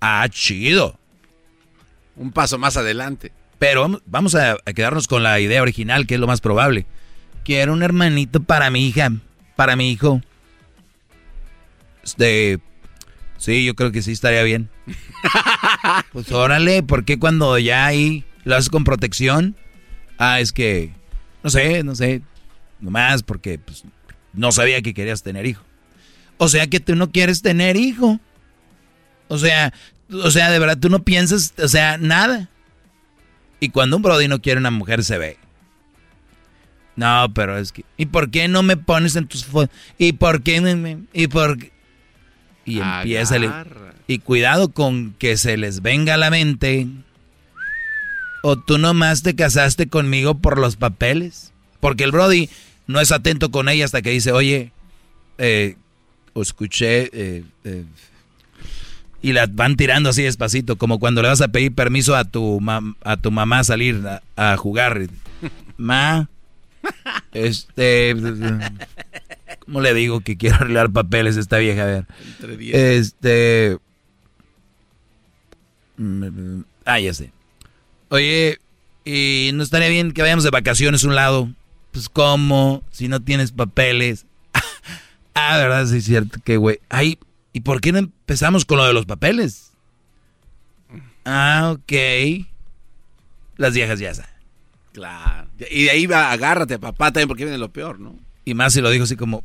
Ah, 0.00 0.24
chido. 0.30 0.96
Un 2.14 2.30
paso 2.30 2.56
más 2.56 2.76
adelante. 2.76 3.32
Pero 3.58 4.00
vamos 4.06 4.36
a, 4.36 4.58
quedarnos 4.76 5.08
con 5.08 5.24
la 5.24 5.40
idea 5.40 5.62
original, 5.62 6.06
que 6.06 6.14
es 6.14 6.20
lo 6.20 6.28
más 6.28 6.40
probable. 6.40 6.86
Quiero 7.44 7.72
un 7.72 7.82
hermanito 7.82 8.44
para 8.44 8.70
mi 8.70 8.86
hija, 8.86 9.10
para 9.56 9.74
mi 9.74 9.90
hijo. 9.90 10.20
De... 12.16 12.60
Sí, 13.36 13.64
yo 13.64 13.74
creo 13.74 13.90
que 13.90 14.02
sí 14.02 14.12
estaría 14.12 14.44
bien. 14.44 14.70
pues 16.12 16.30
órale, 16.30 16.84
¿por 16.84 17.04
qué 17.04 17.18
cuando 17.18 17.58
ya 17.58 17.86
ahí 17.86 18.24
lo 18.44 18.54
haces 18.54 18.70
con 18.70 18.84
protección? 18.84 19.56
Ah, 20.16 20.38
es 20.38 20.52
que... 20.52 20.92
No 21.42 21.50
sé, 21.50 21.82
no 21.82 21.96
sé. 21.96 22.22
Nomás 22.78 23.24
porque 23.24 23.58
pues, 23.58 23.82
no 24.36 24.52
sabía 24.52 24.82
que 24.82 24.94
querías 24.94 25.22
tener 25.22 25.46
hijo. 25.46 25.64
O 26.38 26.48
sea 26.48 26.66
que 26.66 26.80
tú 26.80 26.94
no 26.94 27.10
quieres 27.10 27.42
tener 27.42 27.76
hijo. 27.76 28.20
O 29.28 29.38
sea, 29.38 29.72
o 30.12 30.30
sea, 30.30 30.50
de 30.50 30.58
verdad, 30.58 30.78
tú 30.78 30.88
no 30.88 31.02
piensas, 31.02 31.54
o 31.58 31.68
sea, 31.68 31.98
nada. 31.98 32.48
Y 33.58 33.70
cuando 33.70 33.96
un 33.96 34.02
brody 34.02 34.28
no 34.28 34.40
quiere 34.40 34.60
una 34.60 34.70
mujer 34.70 35.02
se 35.02 35.18
ve. 35.18 35.38
No, 36.94 37.26
pero 37.34 37.58
es 37.58 37.72
que... 37.72 37.84
¿Y 37.96 38.06
por 38.06 38.30
qué 38.30 38.48
no 38.48 38.62
me 38.62 38.76
pones 38.76 39.16
en 39.16 39.26
tus 39.26 39.44
fotos? 39.44 39.74
¿Y 39.98 40.12
por 40.12 40.42
qué 40.42 40.60
me, 40.60 40.98
¿Y 41.12 41.26
por 41.26 41.58
qué? 41.58 41.72
Y 42.64 42.80
empieza... 42.80 43.36
y 44.06 44.18
cuidado 44.18 44.72
con 44.72 45.14
que 45.18 45.36
se 45.36 45.56
les 45.56 45.82
venga 45.82 46.14
a 46.14 46.18
la 46.18 46.30
mente. 46.30 46.86
O 48.42 48.56
tú 48.56 48.78
nomás 48.78 49.22
te 49.22 49.34
casaste 49.34 49.88
conmigo 49.88 50.38
por 50.38 50.58
los 50.58 50.76
papeles. 50.76 51.52
Porque 51.80 52.04
el 52.04 52.12
brody 52.12 52.48
no 52.86 53.00
es 53.00 53.12
atento 53.12 53.50
con 53.50 53.68
ella 53.68 53.84
hasta 53.84 54.02
que 54.02 54.10
dice, 54.10 54.32
oye, 54.32 54.72
eh, 55.38 55.76
escuché... 56.34 57.10
Eh, 57.12 57.44
eh, 57.64 57.84
y 59.22 59.32
la 59.32 59.46
van 59.46 59.76
tirando 59.76 60.10
así 60.10 60.22
despacito, 60.22 60.76
como 60.76 61.00
cuando 61.00 61.20
le 61.20 61.28
vas 61.28 61.40
a 61.40 61.48
pedir 61.48 61.74
permiso 61.74 62.14
a 62.14 62.24
tu, 62.24 62.60
a 63.02 63.16
tu 63.16 63.32
mamá 63.32 63.60
a 63.60 63.64
salir 63.64 64.00
a, 64.36 64.56
jugar. 64.56 65.00
Ma, 65.76 66.28
este, 67.32 68.14
¿cómo 69.64 69.80
le 69.80 69.94
digo 69.94 70.20
que 70.20 70.36
quiero 70.36 70.56
arreglar 70.56 70.92
papeles 70.92 71.36
a 71.36 71.40
esta 71.40 71.58
vieja? 71.58 71.82
A 71.82 71.86
ver. 71.86 72.06
Este, 72.60 73.78
ah, 76.84 77.00
ya 77.00 77.12
sé. 77.12 77.32
Oye, 78.10 78.60
¿y 79.04 79.50
no 79.54 79.64
estaría 79.64 79.88
bien 79.88 80.12
que 80.12 80.22
vayamos 80.22 80.44
de 80.44 80.50
vacaciones 80.50 81.02
a 81.02 81.08
un 81.08 81.14
lado? 81.16 81.48
Pues, 81.96 82.10
¿cómo? 82.10 82.82
Si 82.90 83.08
no 83.08 83.20
tienes 83.20 83.52
papeles. 83.52 84.26
ah, 85.34 85.56
verdad, 85.56 85.86
sí 85.86 85.96
es 85.96 86.04
cierto 86.04 86.38
que, 86.44 86.58
güey. 86.58 86.78
Ahí 86.90 87.18
¿Y 87.56 87.60
por 87.60 87.80
qué 87.80 87.90
no 87.90 87.96
empezamos 87.96 88.66
con 88.66 88.76
lo 88.76 88.84
de 88.84 88.92
los 88.92 89.06
papeles? 89.06 89.72
Ah, 91.24 91.72
ok. 91.74 92.46
Las 93.56 93.72
viejas 93.72 93.98
ya 93.98 94.12
saben. 94.12 94.30
Claro. 94.92 95.48
Y 95.70 95.84
de 95.84 95.90
ahí 95.90 96.06
va, 96.06 96.32
agárrate, 96.32 96.78
papá, 96.78 97.12
también 97.12 97.28
porque 97.28 97.44
viene 97.44 97.56
lo 97.56 97.72
peor, 97.72 97.98
¿no? 97.98 98.14
Y 98.44 98.52
más 98.52 98.74
si 98.74 98.82
lo 98.82 98.90
dijo 98.90 99.04
así 99.04 99.16
como... 99.16 99.42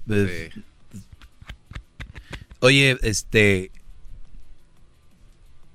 Oye, 2.59 2.97
este... 3.01 3.71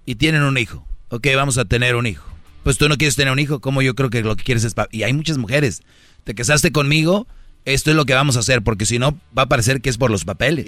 Y 0.05 0.17
tienen 0.17 0.43
un 0.43 0.59
hijo. 0.59 0.87
Ok, 1.09 1.27
vamos 1.35 1.57
a 1.57 1.65
tener 1.65 1.97
un 1.97 2.05
hijo. 2.05 2.29
Pues 2.65 2.77
tú 2.77 2.87
no 2.91 2.99
quieres 2.99 3.17
tener 3.17 3.33
un 3.33 3.39
hijo, 3.39 3.63
como 3.63 3.81
yo 3.81 3.95
creo 3.95 4.11
que 4.11 4.21
lo 4.21 4.37
que 4.37 4.45
quieres 4.45 4.65
es... 4.65 4.75
Y 4.91 5.05
hay 5.05 5.15
muchas 5.15 5.39
mujeres. 5.39 5.81
Te 6.27 6.35
casaste 6.35 6.73
conmigo 6.73 7.27
esto 7.67 7.91
es 7.91 7.97
lo 7.97 8.07
que 8.07 8.15
vamos 8.15 8.37
a 8.37 8.41
hacer, 8.41 8.63
porque 8.63 8.87
si 8.87 9.01
no, 9.01 9.19
va 9.37 9.43
a 9.43 9.49
parecer 9.49 9.81
que 9.81 9.91
es 9.91 9.99
por 9.99 10.09
los 10.09 10.25
papeles. 10.25 10.67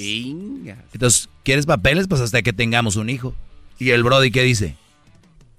Entonces, 0.92 1.30
¿quieres 1.44 1.64
papeles? 1.64 2.08
Pues 2.08 2.20
hasta 2.20 2.42
que 2.42 2.52
tengamos 2.52 2.96
un 2.96 3.08
hijo. 3.08 3.36
¿Y 3.78 3.90
el 3.90 4.02
Brody 4.02 4.32
qué 4.32 4.42
dice? 4.42 4.76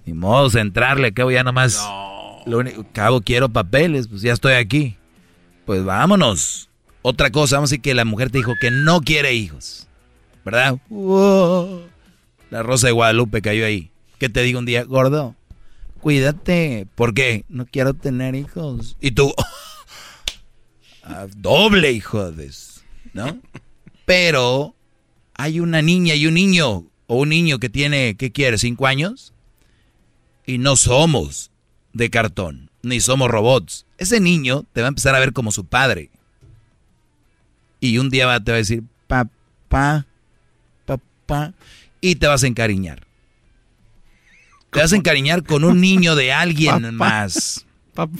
Ni 0.05 0.11
modo, 0.11 0.49
centrarle, 0.49 1.13
cabo 1.13 1.31
ya 1.31 1.45
nomás. 1.45 1.77
No. 1.77 2.41
Lo 2.45 2.57
único, 2.57 2.85
cabo, 2.91 3.21
quiero 3.21 3.47
papeles, 3.47 4.09
pues 4.09 4.21
ya 4.21 4.33
estoy 4.33 4.53
aquí. 4.53 4.97
Pues 5.65 5.85
vámonos. 5.85 6.69
Otra 7.03 7.31
cosa, 7.31 7.55
vamos 7.55 7.69
a 7.69 7.71
decir 7.71 7.81
que 7.81 7.93
la 7.93 8.03
mujer 8.03 8.31
te 8.31 8.39
dijo 8.39 8.55
que 8.59 8.69
no 8.69 8.99
quiere 8.99 9.33
hijos. 9.33 9.87
¿Verdad? 10.43 10.77
la 12.49 12.63
rosa 12.63 12.87
de 12.87 12.91
Guadalupe 12.91 13.41
cayó 13.41 13.65
ahí. 13.65 13.91
¿Qué 14.17 14.27
te 14.27 14.41
digo 14.41 14.59
un 14.59 14.65
día, 14.65 14.83
gordo? 14.83 15.35
Cuídate. 16.01 16.85
¿Por 16.95 17.13
qué? 17.13 17.45
No 17.47 17.65
quiero 17.65 17.93
tener 17.93 18.35
hijos. 18.35 18.97
Y 18.99 19.11
tú, 19.11 19.33
doble 21.35 21.91
hijo 21.91 22.31
de... 22.31 22.51
¿No? 23.13 23.39
Pero 24.05 24.75
hay 25.35 25.59
una 25.59 25.81
niña 25.81 26.15
y 26.15 26.27
un 26.27 26.33
niño, 26.33 26.85
o 27.07 27.15
un 27.17 27.29
niño 27.29 27.59
que 27.59 27.69
tiene, 27.69 28.15
¿qué 28.15 28.31
quiere? 28.31 28.57
¿Cinco 28.57 28.87
años? 28.87 29.33
Y 30.45 30.57
no 30.57 30.75
somos 30.75 31.51
de 31.93 32.09
cartón, 32.09 32.69
ni 32.81 32.99
somos 32.99 33.29
robots. 33.29 33.85
Ese 33.97 34.19
niño 34.19 34.65
te 34.73 34.81
va 34.81 34.87
a 34.87 34.89
empezar 34.89 35.15
a 35.15 35.19
ver 35.19 35.33
como 35.33 35.51
su 35.51 35.65
padre. 35.65 36.09
Y 37.79 37.97
un 37.97 38.09
día 38.09 38.25
va, 38.25 38.39
te 38.43 38.51
va 38.51 38.55
a 38.55 38.59
decir, 38.59 38.83
papá, 39.07 40.05
papá, 40.85 41.53
y 42.01 42.15
te 42.15 42.27
vas 42.27 42.43
a 42.43 42.47
encariñar. 42.47 43.05
Te 44.71 44.79
vas 44.79 44.93
a 44.93 44.95
encariñar 44.95 45.43
con 45.43 45.63
un 45.63 45.81
niño 45.81 46.15
de 46.15 46.31
alguien 46.31 46.93
más. 46.95 47.65
Papá, 47.93 48.17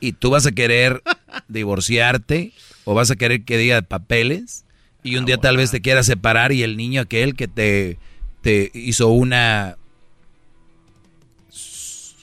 y 0.00 0.12
tú 0.12 0.30
vas 0.30 0.46
a 0.46 0.52
querer 0.52 1.02
divorciarte 1.48 2.52
o 2.84 2.94
vas 2.94 3.10
a 3.10 3.16
querer 3.16 3.44
que 3.44 3.58
diga 3.58 3.82
papeles 3.82 4.64
y 5.02 5.16
un 5.16 5.24
día 5.24 5.38
tal 5.38 5.56
vez 5.56 5.70
te 5.70 5.80
quieras 5.80 6.06
separar 6.06 6.52
y 6.52 6.62
el 6.62 6.76
niño 6.76 7.00
aquel 7.00 7.34
que 7.34 7.48
te, 7.48 7.98
te 8.42 8.70
hizo 8.74 9.08
una... 9.08 9.76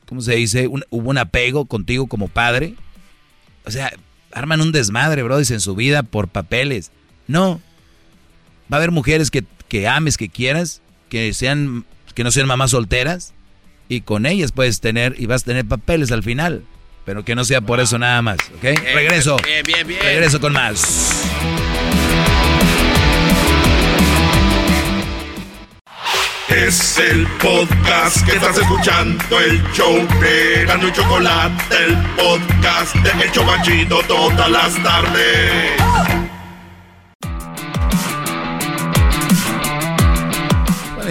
¿Cómo 0.07 0.21
se 0.21 0.35
dice? 0.35 0.67
hubo 0.67 1.09
un 1.09 1.17
apego 1.17 1.65
contigo 1.65 2.07
como 2.07 2.29
padre. 2.29 2.75
O 3.65 3.71
sea, 3.71 3.91
arman 4.31 4.61
un 4.61 4.71
desmadre, 4.71 5.23
bro, 5.23 5.39
en 5.39 5.59
su 5.59 5.75
vida 5.75 6.03
por 6.03 6.29
papeles. 6.29 6.91
No. 7.27 7.59
Va 8.71 8.77
a 8.77 8.79
haber 8.79 8.91
mujeres 8.91 9.31
que, 9.31 9.43
que 9.67 9.87
ames, 9.87 10.17
que 10.17 10.29
quieras, 10.29 10.81
que 11.09 11.33
sean, 11.33 11.85
que 12.13 12.23
no 12.23 12.31
sean 12.31 12.47
mamás 12.47 12.71
solteras, 12.71 13.33
y 13.89 14.01
con 14.01 14.25
ellas 14.25 14.53
puedes 14.53 14.79
tener, 14.79 15.15
y 15.17 15.25
vas 15.25 15.41
a 15.41 15.45
tener 15.45 15.65
papeles 15.65 16.11
al 16.11 16.23
final. 16.23 16.63
Pero 17.07 17.23
que 17.23 17.35
no 17.35 17.45
sea 17.45 17.61
por 17.61 17.79
eso 17.79 17.97
nada 17.97 18.21
más, 18.21 18.37
¿ok? 18.57 18.63
Regreso. 18.93 19.37
Bien, 19.37 19.63
bien, 19.65 19.87
bien. 19.87 20.01
Regreso 20.01 20.41
con 20.41 20.51
más. 20.51 21.23
Es 26.49 26.97
el 26.97 27.25
podcast 27.41 28.25
que 28.25 28.35
estás 28.35 28.57
escuchando, 28.57 29.39
el 29.39 29.63
show 29.71 30.05
de 30.19 30.65
Gano 30.65 30.89
y 30.89 30.91
Chocolate, 30.91 31.75
el 31.85 31.95
podcast 32.17 32.93
de 32.95 33.23
El 33.23 33.31
Chocachito 33.31 33.99
todas 34.05 34.51
las 34.51 34.83
tardes. 34.83 36.26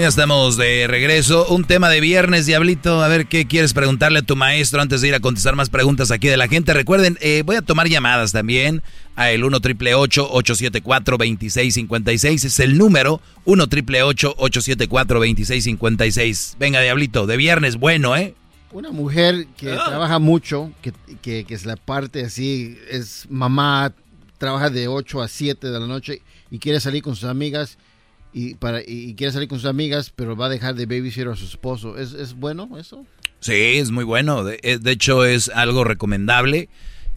Ya 0.01 0.09
estamos 0.09 0.59
de 0.59 0.87
regreso. 0.87 1.47
Un 1.49 1.65
tema 1.65 1.89
de 1.89 2.01
viernes, 2.01 2.45
Diablito. 2.45 3.03
A 3.03 3.09
ver 3.09 3.27
qué 3.27 3.47
quieres 3.47 3.73
preguntarle 3.73 4.19
a 4.19 4.23
tu 4.23 4.37
maestro 4.37 4.83
antes 4.83 5.01
de 5.01 5.09
ir 5.09 5.15
a 5.15 5.21
contestar 5.21 5.57
más 5.57 5.71
preguntas 5.71 6.11
aquí 6.11 6.29
de 6.29 6.37
la 6.37 6.49
gente. 6.49 6.75
Recuerden, 6.75 7.17
eh, 7.23 7.43
voy 7.47 7.57
a 7.57 7.63
tomar 7.63 7.89
llamadas 7.89 8.33
también 8.33 8.83
a 9.15 9.31
el 9.31 9.43
1 9.43 9.61
triple 9.61 9.95
874 9.95 11.17
2656 11.17 12.45
Es 12.45 12.61
el 12.61 12.77
número 12.77 13.23
1 13.47 13.67
triple 13.69 14.03
874 14.03 15.19
2656 15.19 16.57
Venga, 16.59 16.81
Diablito, 16.81 17.27
de 17.27 17.37
viernes, 17.39 17.77
bueno, 17.77 18.17
¿eh? 18.17 18.35
Una 18.73 18.91
mujer 18.91 19.47
que 19.57 19.73
ah. 19.73 19.85
trabaja 19.87 20.19
mucho, 20.19 20.73
que, 20.83 20.93
que, 21.23 21.45
que 21.45 21.55
es 21.55 21.65
la 21.65 21.77
parte 21.77 22.25
así, 22.25 22.77
es 22.91 23.27
mamá, 23.31 23.95
trabaja 24.37 24.69
de 24.69 24.89
8 24.89 25.23
a 25.23 25.29
7 25.29 25.71
de 25.71 25.81
la 25.81 25.87
noche 25.87 26.21
y 26.51 26.59
quiere 26.59 26.81
salir 26.81 27.03
con 27.03 27.17
sus 27.17 27.31
amigas 27.31 27.79
y, 28.33 28.55
para, 28.55 28.83
y 28.87 29.15
quiere 29.15 29.33
salir 29.33 29.49
con 29.49 29.59
sus 29.59 29.69
amigas, 29.69 30.13
pero 30.15 30.37
va 30.37 30.47
a 30.47 30.51
dejar 30.51 30.75
de 30.75 30.87
babysitter 30.87 31.29
a 31.29 31.37
su 31.37 31.47
esposo. 31.47 31.97
¿Es, 31.99 32.13
es 32.13 32.35
bueno 32.35 32.79
eso? 32.79 33.07
Sí, 33.41 33.79
es 33.79 33.91
muy 33.91 34.05
bueno. 34.05 34.45
De, 34.45 34.59
eh, 34.63 34.79
de, 34.79 34.91
hecho, 34.91 35.25
es 35.25 35.49
algo 35.49 35.85
recomendable 35.85 36.69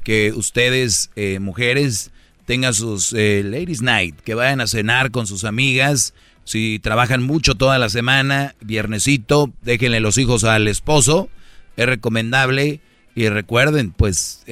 que 0.03 0.31
ustedes, 0.31 1.11
eh, 1.15 1.39
mujeres, 1.39 2.11
tengan 2.45 2.73
sus 2.73 3.13
eh, 3.13 3.43
Ladies 3.43 3.81
Night, 3.81 4.15
que 4.21 4.33
vayan 4.33 4.61
a 4.61 4.67
cenar 4.67 5.11
con 5.11 5.27
sus 5.27 5.43
amigas. 5.43 6.13
Si 6.45 6.79
trabajan 6.79 7.21
mucho 7.21 7.55
toda 7.55 7.77
la 7.77 7.89
semana, 7.89 8.55
viernesito, 8.61 9.51
déjenle 9.61 9.99
los 9.99 10.17
hijos 10.17 10.43
al 10.43 10.67
esposo. 10.67 11.29
Es 11.77 11.85
recomendable. 11.85 12.81
Y 13.15 13.27
recuerden, 13.27 13.91
pues, 13.91 14.45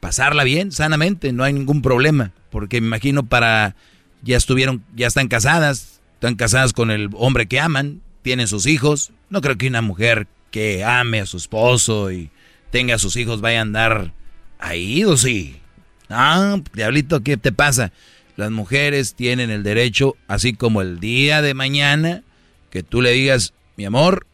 pasarla 0.00 0.44
bien, 0.44 0.72
sanamente, 0.72 1.32
no 1.32 1.44
hay 1.44 1.52
ningún 1.52 1.82
problema. 1.82 2.32
Porque 2.50 2.80
me 2.80 2.86
imagino 2.86 3.26
para 3.26 3.76
ya 4.22 4.36
estuvieron, 4.36 4.84
ya 4.94 5.06
están 5.06 5.28
casadas, 5.28 5.95
están 6.16 6.34
casadas 6.34 6.72
con 6.72 6.90
el 6.90 7.10
hombre 7.12 7.46
que 7.46 7.60
aman, 7.60 8.00
tienen 8.22 8.48
sus 8.48 8.66
hijos. 8.66 9.12
No 9.28 9.42
creo 9.42 9.58
que 9.58 9.68
una 9.68 9.82
mujer 9.82 10.26
que 10.50 10.82
ame 10.82 11.20
a 11.20 11.26
su 11.26 11.36
esposo 11.36 12.10
y 12.10 12.30
tenga 12.70 12.94
a 12.94 12.98
sus 12.98 13.16
hijos 13.16 13.42
vaya 13.42 13.58
a 13.58 13.62
andar 13.62 14.12
ahí, 14.58 15.04
o 15.04 15.16
sí. 15.18 15.60
Ah, 16.08 16.58
diablito, 16.72 17.22
¿qué 17.22 17.36
te 17.36 17.52
pasa? 17.52 17.92
Las 18.36 18.50
mujeres 18.50 19.14
tienen 19.14 19.50
el 19.50 19.62
derecho, 19.62 20.16
así 20.26 20.54
como 20.54 20.80
el 20.80 21.00
día 21.00 21.42
de 21.42 21.52
mañana, 21.52 22.22
que 22.70 22.82
tú 22.82 23.02
le 23.02 23.12
digas, 23.12 23.52
mi 23.76 23.84
amor, 23.84 24.26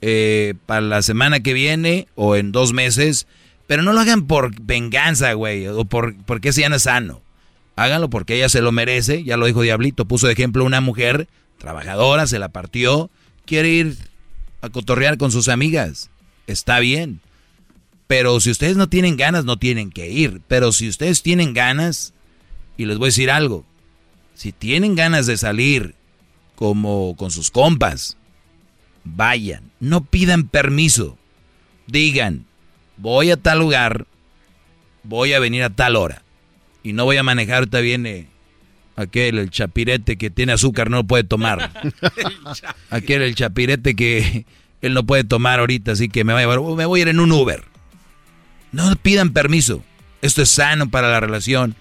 eh, 0.00 0.54
para 0.64 0.80
la 0.80 1.02
semana 1.02 1.40
que 1.40 1.52
viene 1.52 2.08
o 2.14 2.36
en 2.36 2.52
dos 2.52 2.72
meses, 2.72 3.26
pero 3.66 3.82
no 3.82 3.92
lo 3.92 4.00
hagan 4.00 4.26
por 4.26 4.58
venganza, 4.58 5.34
güey, 5.34 5.66
o 5.66 5.84
por, 5.84 6.16
porque 6.24 6.48
ese 6.48 6.62
ya 6.62 6.70
no 6.70 6.78
sano. 6.78 7.20
Háganlo 7.80 8.10
porque 8.10 8.36
ella 8.36 8.50
se 8.50 8.60
lo 8.60 8.72
merece, 8.72 9.24
ya 9.24 9.38
lo 9.38 9.46
dijo 9.46 9.62
Diablito, 9.62 10.04
puso 10.04 10.26
de 10.26 10.34
ejemplo 10.34 10.66
una 10.66 10.82
mujer 10.82 11.28
trabajadora, 11.56 12.26
se 12.26 12.38
la 12.38 12.50
partió, 12.50 13.08
quiere 13.46 13.70
ir 13.70 13.96
a 14.60 14.68
cotorrear 14.68 15.16
con 15.16 15.32
sus 15.32 15.48
amigas, 15.48 16.10
está 16.46 16.78
bien. 16.78 17.22
Pero 18.06 18.38
si 18.40 18.50
ustedes 18.50 18.76
no 18.76 18.90
tienen 18.90 19.16
ganas, 19.16 19.46
no 19.46 19.58
tienen 19.58 19.90
que 19.90 20.10
ir. 20.10 20.42
Pero 20.46 20.72
si 20.72 20.90
ustedes 20.90 21.22
tienen 21.22 21.54
ganas, 21.54 22.12
y 22.76 22.84
les 22.84 22.98
voy 22.98 23.06
a 23.06 23.12
decir 23.14 23.30
algo, 23.30 23.64
si 24.34 24.52
tienen 24.52 24.94
ganas 24.94 25.24
de 25.24 25.38
salir 25.38 25.94
como 26.56 27.16
con 27.16 27.30
sus 27.30 27.50
compas, 27.50 28.18
vayan, 29.04 29.70
no 29.80 30.04
pidan 30.04 30.48
permiso, 30.48 31.16
digan, 31.86 32.44
voy 32.98 33.30
a 33.30 33.38
tal 33.38 33.58
lugar, 33.58 34.06
voy 35.02 35.32
a 35.32 35.38
venir 35.38 35.62
a 35.62 35.70
tal 35.70 35.96
hora, 35.96 36.22
y 36.82 36.92
no 36.92 37.04
voy 37.04 37.16
a 37.16 37.22
manejar, 37.22 37.58
ahorita 37.58 37.80
viene 37.80 38.28
aquel, 38.96 39.38
el 39.38 39.50
chapirete 39.50 40.16
que 40.16 40.30
tiene 40.30 40.52
azúcar, 40.52 40.90
no 40.90 40.98
lo 40.98 41.04
puede 41.04 41.24
tomar. 41.24 41.70
aquel, 42.90 43.22
el 43.22 43.34
chapirete 43.34 43.94
que 43.94 44.46
él 44.82 44.94
no 44.94 45.04
puede 45.04 45.24
tomar 45.24 45.60
ahorita, 45.60 45.92
así 45.92 46.08
que 46.08 46.24
me 46.24 46.32
voy 46.32 46.42
a, 46.42 46.76
me 46.76 46.86
voy 46.86 47.00
a 47.00 47.02
ir 47.02 47.08
en 47.08 47.20
un 47.20 47.32
Uber. 47.32 47.64
No 48.72 48.94
pidan 48.96 49.30
permiso. 49.30 49.82
Esto 50.22 50.42
es 50.42 50.50
sano 50.50 50.90
para 50.90 51.10
la 51.10 51.20
relación. 51.20 51.74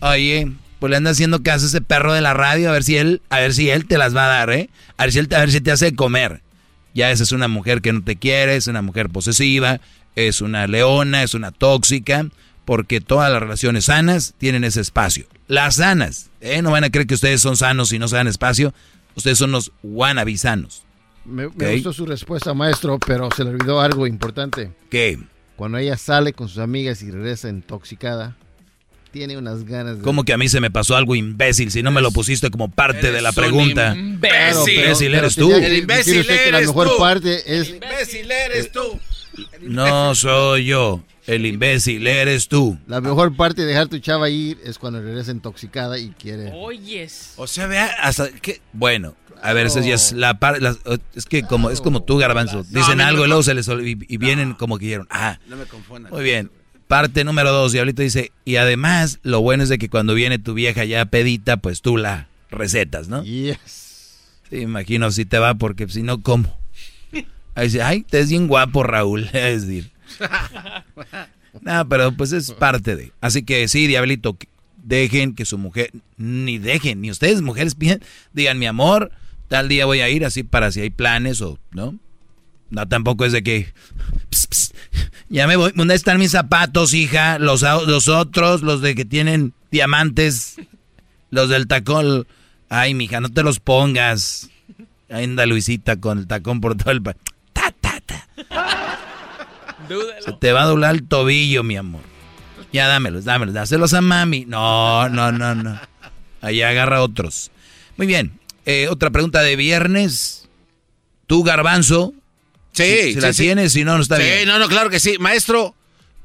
Oye, 0.00 0.50
pues 0.78 0.90
le 0.90 0.96
anda 0.96 1.10
haciendo 1.10 1.42
caso 1.42 1.66
a 1.66 1.68
ese 1.68 1.80
perro 1.80 2.12
de 2.12 2.20
la 2.20 2.34
radio 2.34 2.70
a 2.70 2.72
ver 2.72 2.84
si 2.84 2.96
él, 2.96 3.22
a 3.28 3.40
ver 3.40 3.54
si 3.54 3.70
él 3.70 3.86
te 3.86 3.98
las 3.98 4.16
va 4.16 4.24
a 4.24 4.28
dar, 4.38 4.50
¿eh? 4.50 4.70
A 4.96 5.04
ver 5.04 5.12
si 5.12 5.18
él, 5.20 5.28
a 5.34 5.40
ver 5.40 5.52
si 5.52 5.60
te 5.60 5.70
hace 5.70 5.94
comer. 5.94 6.42
Ya 6.94 7.10
esa 7.10 7.22
es 7.22 7.32
una 7.32 7.48
mujer 7.48 7.82
que 7.82 7.92
no 7.92 8.02
te 8.02 8.16
quiere, 8.16 8.56
es 8.56 8.66
una 8.66 8.82
mujer 8.82 9.10
posesiva, 9.10 9.80
es 10.14 10.40
una 10.40 10.66
leona, 10.66 11.22
es 11.22 11.34
una 11.34 11.52
tóxica, 11.52 12.26
porque 12.66 13.00
todas 13.00 13.32
las 13.32 13.40
relaciones 13.40 13.86
sanas 13.86 14.34
tienen 14.36 14.64
ese 14.64 14.82
espacio. 14.82 15.24
Las 15.48 15.76
sanas, 15.76 16.28
¿eh? 16.42 16.60
No 16.60 16.72
van 16.72 16.84
a 16.84 16.90
creer 16.90 17.06
que 17.06 17.14
ustedes 17.14 17.40
son 17.40 17.56
sanos 17.56 17.92
y 17.92 17.98
no 17.98 18.08
se 18.08 18.16
dan 18.16 18.26
espacio. 18.26 18.74
Ustedes 19.14 19.38
son 19.38 19.52
los 19.52 19.72
wannabe 19.82 20.36
sanos. 20.36 20.82
Me, 21.24 21.48
me 21.48 21.74
gustó 21.74 21.92
su 21.92 22.04
respuesta, 22.04 22.52
maestro, 22.52 22.98
pero 22.98 23.30
se 23.34 23.44
le 23.44 23.50
olvidó 23.50 23.80
algo 23.80 24.06
importante. 24.06 24.72
¿Qué? 24.90 25.18
Cuando 25.56 25.78
ella 25.78 25.96
sale 25.96 26.34
con 26.34 26.48
sus 26.48 26.58
amigas 26.58 27.02
y 27.02 27.10
regresa 27.10 27.48
intoxicada, 27.48 28.36
tiene 29.12 29.38
unas 29.38 29.64
ganas 29.64 29.98
de... 29.98 30.02
Como 30.02 30.24
que 30.24 30.32
a 30.32 30.36
mí 30.36 30.48
se 30.48 30.60
me 30.60 30.70
pasó 30.70 30.96
algo 30.96 31.14
imbécil 31.14 31.70
si 31.70 31.82
no 31.82 31.90
me 31.90 32.02
lo 32.02 32.10
pusiste 32.10 32.50
como 32.50 32.68
parte 32.68 33.12
de 33.12 33.22
la 33.22 33.32
pregunta. 33.32 33.94
Imbécil. 33.96 34.74
imbécil 34.74 35.14
eres 35.14 35.34
tú. 35.36 35.52
El 35.52 35.78
imbécil 35.78 36.26
que 36.26 36.50
la 36.50 36.58
eres 36.58 36.68
mejor 36.68 36.88
tú. 36.88 36.98
parte 36.98 37.58
es... 37.58 37.68
El 37.68 37.74
imbécil 37.76 38.30
eres 38.30 38.72
tú. 38.72 39.00
No 39.62 40.14
soy 40.14 40.66
yo. 40.66 41.02
El 41.26 41.44
imbécil 41.46 42.06
eres 42.06 42.48
tú. 42.48 42.78
La 42.86 43.00
mejor 43.00 43.34
parte 43.36 43.62
de 43.62 43.68
dejar 43.68 43.88
tu 43.88 43.98
chava 43.98 44.30
ir 44.30 44.58
es 44.64 44.78
cuando 44.78 45.00
regresa 45.02 45.32
intoxicada 45.32 45.98
y 45.98 46.10
quiere... 46.10 46.52
Oyes. 46.54 47.34
O 47.36 47.46
sea, 47.46 47.66
vea, 47.66 47.86
hasta 48.00 48.30
que... 48.30 48.60
Bueno, 48.72 49.16
a 49.42 49.52
ver, 49.52 49.66
es 49.66 50.12
la 50.12 50.38
parte. 50.38 50.66
Es 51.14 51.26
que 51.26 51.42
como 51.42 51.70
es 51.70 51.80
como 51.80 52.02
tú, 52.02 52.16
Garbanzo. 52.18 52.62
Dicen 52.64 52.98
no 52.98 53.04
algo 53.04 53.24
y 53.24 53.28
luego 53.28 53.42
se 53.42 53.54
les 53.54 53.68
olvida 53.68 54.04
y, 54.08 54.14
y 54.14 54.16
vienen 54.18 54.54
como 54.54 54.78
que 54.78 54.86
dijeron. 54.86 55.06
Ah, 55.10 55.38
No 55.48 55.56
me 55.56 55.64
confundas. 55.64 56.12
muy 56.12 56.22
bien. 56.22 56.50
Parte 56.86 57.24
número 57.24 57.50
dos, 57.50 57.72
Diablito 57.72 58.02
dice, 58.02 58.30
y 58.44 58.56
además 58.56 59.18
lo 59.24 59.40
bueno 59.40 59.64
es 59.64 59.68
de 59.68 59.78
que 59.78 59.88
cuando 59.90 60.14
viene 60.14 60.38
tu 60.38 60.54
vieja 60.54 60.84
ya 60.84 61.04
pedita, 61.06 61.56
pues 61.56 61.82
tú 61.82 61.96
la 61.96 62.28
recetas, 62.50 63.08
¿no? 63.08 63.24
Yes. 63.24 64.20
Sí, 64.48 64.58
imagino 64.58 65.10
si 65.10 65.24
te 65.24 65.40
va, 65.40 65.54
porque 65.54 65.88
si 65.88 66.02
no, 66.02 66.22
¿cómo? 66.22 66.56
Ahí 67.56 67.66
dice, 67.66 67.82
ay, 67.82 68.02
te 68.02 68.20
es 68.20 68.28
bien 68.30 68.46
guapo, 68.46 68.84
Raúl. 68.84 69.24
Es 69.32 69.66
decir, 69.66 69.90
no, 71.60 71.88
pero 71.88 72.12
pues 72.12 72.32
es 72.32 72.52
parte 72.52 72.96
de. 72.96 73.12
Así 73.20 73.42
que 73.42 73.66
sí, 73.68 73.86
Diablito, 73.86 74.36
dejen 74.82 75.34
que 75.34 75.44
su 75.44 75.58
mujer, 75.58 75.90
ni 76.16 76.58
dejen, 76.58 77.00
ni 77.00 77.10
ustedes, 77.10 77.42
mujeres, 77.42 77.76
digan, 78.32 78.58
mi 78.58 78.66
amor, 78.66 79.10
tal 79.48 79.68
día 79.68 79.86
voy 79.86 80.00
a 80.00 80.08
ir 80.08 80.24
así 80.24 80.42
para 80.42 80.70
si 80.70 80.80
hay 80.80 80.90
planes 80.90 81.40
o, 81.42 81.58
¿no? 81.72 81.98
No, 82.70 82.88
tampoco 82.88 83.24
es 83.24 83.32
de 83.32 83.42
que, 83.42 83.72
"Ps, 84.30 84.46
ps, 84.48 84.72
ya 85.28 85.46
me 85.46 85.56
voy, 85.56 85.72
¿dónde 85.74 85.94
están 85.94 86.18
mis 86.18 86.32
zapatos, 86.32 86.94
hija? 86.94 87.38
Los, 87.38 87.62
los 87.62 88.08
otros, 88.08 88.62
los 88.62 88.80
de 88.80 88.94
que 88.94 89.04
tienen 89.04 89.54
diamantes, 89.70 90.56
los 91.30 91.48
del 91.48 91.66
tacón. 91.66 92.26
Ay, 92.68 92.94
mija, 92.94 93.20
no 93.20 93.28
te 93.28 93.42
los 93.42 93.60
pongas. 93.60 94.50
Ahí 95.08 95.24
anda 95.24 95.46
Luisita 95.46 96.00
con 96.00 96.18
el 96.18 96.26
tacón 96.26 96.60
por 96.60 96.76
todo 96.76 96.90
el... 96.90 97.02
Se 100.24 100.32
te 100.32 100.52
va 100.52 100.62
a 100.62 100.66
doblar 100.66 100.94
el 100.94 101.06
tobillo, 101.06 101.62
mi 101.62 101.76
amor. 101.76 102.02
Ya 102.72 102.88
dámelos, 102.88 103.24
dámelos, 103.24 103.54
dáselos 103.54 103.94
a 103.94 104.00
mami. 104.00 104.44
No, 104.46 105.08
no, 105.08 105.32
no, 105.32 105.54
no. 105.54 105.80
Ahí 106.40 106.62
agarra 106.62 107.02
otros. 107.02 107.50
Muy 107.96 108.06
bien. 108.06 108.38
eh, 108.66 108.88
otra 108.88 109.10
pregunta 109.10 109.40
de 109.42 109.56
viernes. 109.56 110.48
¿Tú, 111.26 111.42
Garbanzo? 111.42 112.12
Sí, 112.72 112.84
Si, 112.84 113.14
sí, 113.14 113.20
la 113.20 113.32
sí. 113.32 113.42
tienes, 113.44 113.72
si 113.72 113.84
no, 113.84 113.96
no 113.96 114.02
está 114.02 114.16
sí, 114.16 114.22
bien. 114.22 114.46
no, 114.48 114.58
no, 114.58 114.68
claro 114.68 114.90
que 114.90 115.00
sí. 115.00 115.16
Maestro, 115.18 115.74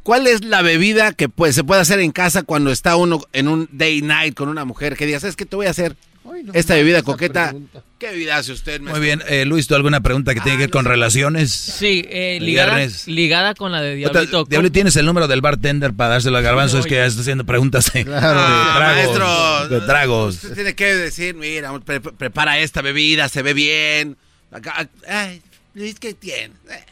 ¿cuál 0.03 0.27
es 0.27 0.43
la 0.43 0.61
bebida 0.61 1.13
que 1.13 1.29
pues, 1.29 1.55
se 1.55 1.63
puede 1.63 1.81
hacer 1.81 1.99
en 2.01 2.11
casa 2.11 2.43
cuando 2.43 2.71
está 2.71 2.95
uno 2.97 3.21
en 3.33 3.47
un 3.47 3.69
day 3.71 4.01
night 4.01 4.35
con 4.35 4.49
una 4.49 4.65
mujer? 4.65 4.97
Que 4.97 5.05
digas, 5.05 5.21
¿sabes 5.21 5.35
qué 5.37 5.45
te 5.45 5.55
voy 5.55 5.67
a 5.67 5.71
hacer? 5.71 5.95
Esta 6.53 6.75
bebida 6.75 7.01
coqueta. 7.01 7.53
¿Qué 7.99 8.07
bebida 8.11 8.37
hace 8.37 8.51
usted, 8.51 8.81
Muy 8.81 8.99
bien. 8.99 9.21
eh, 9.27 9.45
Luis, 9.45 9.67
¿tú 9.67 9.75
alguna 9.75 10.01
pregunta 10.01 10.33
que 10.33 10.39
tiene 10.39 10.57
que 10.57 10.63
ver 10.63 10.69
con 10.71 10.85
relaciones? 10.85 11.51
Sí, 11.51 12.03
eh, 12.09 12.39
ligada, 12.41 12.75
viernes. 12.75 13.07
ligada 13.07 13.53
con 13.53 13.71
la 13.71 13.81
de 13.81 13.95
Diablito. 13.95 14.45
Diablo, 14.45 14.71
¿tienes 14.71 14.95
el 14.95 15.05
número 15.05 15.27
del 15.27 15.41
bartender 15.41 15.93
para 15.93 16.11
dárselo 16.11 16.37
a 16.37 16.41
Garbanzo? 16.41 16.79
Es 16.79 16.85
que 16.85 16.95
ya 16.95 17.05
está 17.05 17.21
haciendo 17.21 17.45
preguntas 17.45 17.91
de, 17.93 18.01
Ah, 18.01 18.03
de 18.03 18.77
tragos. 18.77 19.19
maestro. 19.19 19.67
De 19.79 19.85
tragos. 19.85 20.35
Usted 20.35 20.53
tiene 20.55 20.73
que 20.75 20.95
decir, 20.95 21.35
mira, 21.35 21.77
pre- 21.79 21.99
prepara 22.01 22.57
esta 22.59 22.81
bebida, 22.81 23.29
se 23.29 23.41
ve 23.43 23.53
bien. 23.53 24.17
Acá, 24.51 24.89
ay, 25.07 25.41
Luis, 25.75 25.99
¿qué 25.99 26.13
tiene? 26.13 26.53
Eh, 26.69 26.83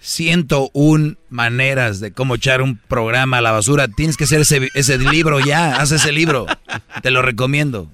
101 0.00 1.16
maneras 1.28 2.00
de 2.00 2.12
cómo 2.12 2.34
echar 2.34 2.62
un 2.62 2.76
programa 2.76 3.38
a 3.38 3.42
la 3.42 3.52
basura. 3.52 3.88
Tienes 3.88 4.16
que 4.16 4.24
hacer 4.24 4.40
ese, 4.40 4.68
ese 4.74 4.98
libro 4.98 5.40
ya. 5.40 5.76
Haz 5.76 5.92
ese 5.92 6.10
libro. 6.12 6.46
Te 7.02 7.10
lo 7.10 7.22
recomiendo. 7.22 7.88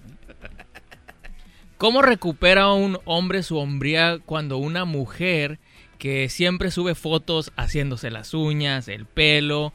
¿Cómo 1.79 2.01
recupera 2.01 2.73
un 2.73 2.99
hombre 3.05 3.43
su 3.43 3.59
hombría 3.59 4.19
cuando 4.25 4.57
una 4.57 4.85
mujer 4.85 5.59
que 5.99 6.29
siempre 6.29 6.71
sube 6.71 6.95
fotos 6.95 7.53
haciéndose 7.57 8.11
las 8.11 8.33
uñas, 8.33 8.89
el 8.89 9.05
pelo, 9.05 9.75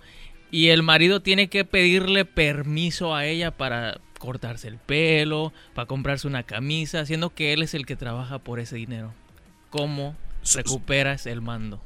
y 0.49 0.69
el 0.69 0.83
marido 0.83 1.21
tiene 1.21 1.47
que 1.47 1.65
pedirle 1.65 2.25
permiso 2.25 3.15
a 3.15 3.25
ella 3.25 3.51
para 3.51 3.99
cortarse 4.17 4.67
el 4.67 4.77
pelo, 4.77 5.53
para 5.73 5.87
comprarse 5.87 6.27
una 6.27 6.43
camisa, 6.43 7.05
siendo 7.05 7.33
que 7.33 7.53
él 7.53 7.61
es 7.61 7.73
el 7.73 7.85
que 7.85 7.95
trabaja 7.95 8.39
por 8.39 8.59
ese 8.59 8.77
dinero? 8.77 9.13
¿Cómo 9.69 10.15
recuperas 10.55 11.27
el 11.27 11.41
mando? 11.41 11.81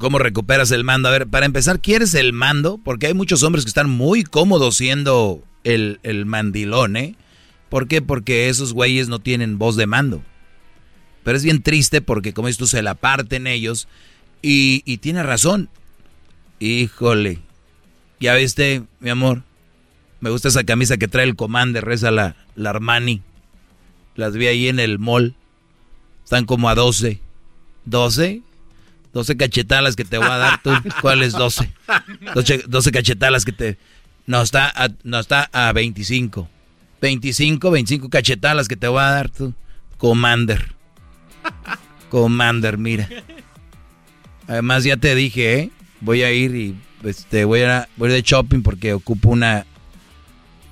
¿Cómo 0.00 0.18
recuperas 0.18 0.70
el 0.70 0.82
mando? 0.82 1.08
A 1.08 1.12
ver, 1.12 1.28
para 1.28 1.44
empezar, 1.44 1.78
¿quieres 1.78 2.14
el 2.14 2.32
mando? 2.32 2.80
Porque 2.82 3.06
hay 3.06 3.14
muchos 3.14 3.42
hombres 3.42 3.66
que 3.66 3.68
están 3.68 3.90
muy 3.90 4.24
cómodos 4.24 4.76
siendo 4.78 5.44
el, 5.62 6.00
el 6.02 6.24
mandilón, 6.24 6.96
¿eh? 6.96 7.16
¿Por 7.68 7.86
qué? 7.86 8.00
Porque 8.00 8.48
esos 8.48 8.72
güeyes 8.72 9.08
no 9.08 9.18
tienen 9.18 9.58
voz 9.58 9.76
de 9.76 9.86
mando. 9.86 10.22
Pero 11.22 11.36
es 11.36 11.44
bien 11.44 11.62
triste 11.62 12.00
porque, 12.00 12.32
como 12.32 12.50
tú, 12.52 12.66
se 12.66 12.80
la 12.80 12.94
parten 12.94 13.46
ellos. 13.46 13.88
Y, 14.40 14.82
y 14.86 14.98
tiene 14.98 15.22
razón. 15.22 15.68
Híjole. 16.60 17.38
Ya 18.20 18.34
viste, 18.34 18.84
mi 19.00 19.10
amor. 19.10 19.42
Me 20.20 20.30
gusta 20.30 20.48
esa 20.48 20.64
camisa 20.64 20.96
que 20.96 21.08
trae 21.08 21.24
el 21.26 21.36
Commander, 21.36 21.84
reza 21.84 22.10
la, 22.10 22.36
la 22.56 22.70
Armani. 22.70 23.20
Las 24.16 24.32
vi 24.32 24.46
ahí 24.46 24.68
en 24.68 24.80
el 24.80 24.98
mall. 24.98 25.36
Están 26.24 26.46
como 26.46 26.70
a 26.70 26.74
12. 26.74 27.20
¿12? 27.86 28.42
12 29.12 29.36
cachetadas 29.36 29.96
que 29.96 30.04
te 30.04 30.18
voy 30.18 30.28
a 30.28 30.36
dar 30.36 30.62
tú. 30.62 30.70
¿Cuáles 31.00 31.32
12? 31.32 31.70
12, 32.34 32.64
12 32.68 32.92
cachetadas 32.92 33.44
que 33.44 33.52
te... 33.52 33.78
No, 34.26 34.42
está 34.42 34.70
a, 34.74 34.88
no, 35.02 35.18
está 35.18 35.48
a 35.52 35.72
25. 35.72 36.48
25, 37.00 37.70
25 37.70 38.08
cachetadas 38.08 38.68
que 38.68 38.76
te 38.76 38.86
voy 38.86 39.00
a 39.00 39.10
dar 39.10 39.28
tú. 39.30 39.54
Commander. 39.96 40.74
Commander, 42.08 42.78
mira. 42.78 43.08
Además 44.46 44.84
ya 44.84 44.96
te 44.96 45.14
dije, 45.14 45.54
¿eh? 45.54 45.70
Voy 46.00 46.22
a 46.22 46.32
ir 46.32 46.54
y 46.54 46.76
este, 47.04 47.44
voy, 47.44 47.62
a, 47.62 47.88
voy 47.96 48.10
a 48.10 48.16
ir 48.16 48.22
de 48.22 48.28
shopping 48.28 48.62
porque 48.62 48.92
ocupo 48.94 49.30
una, 49.30 49.66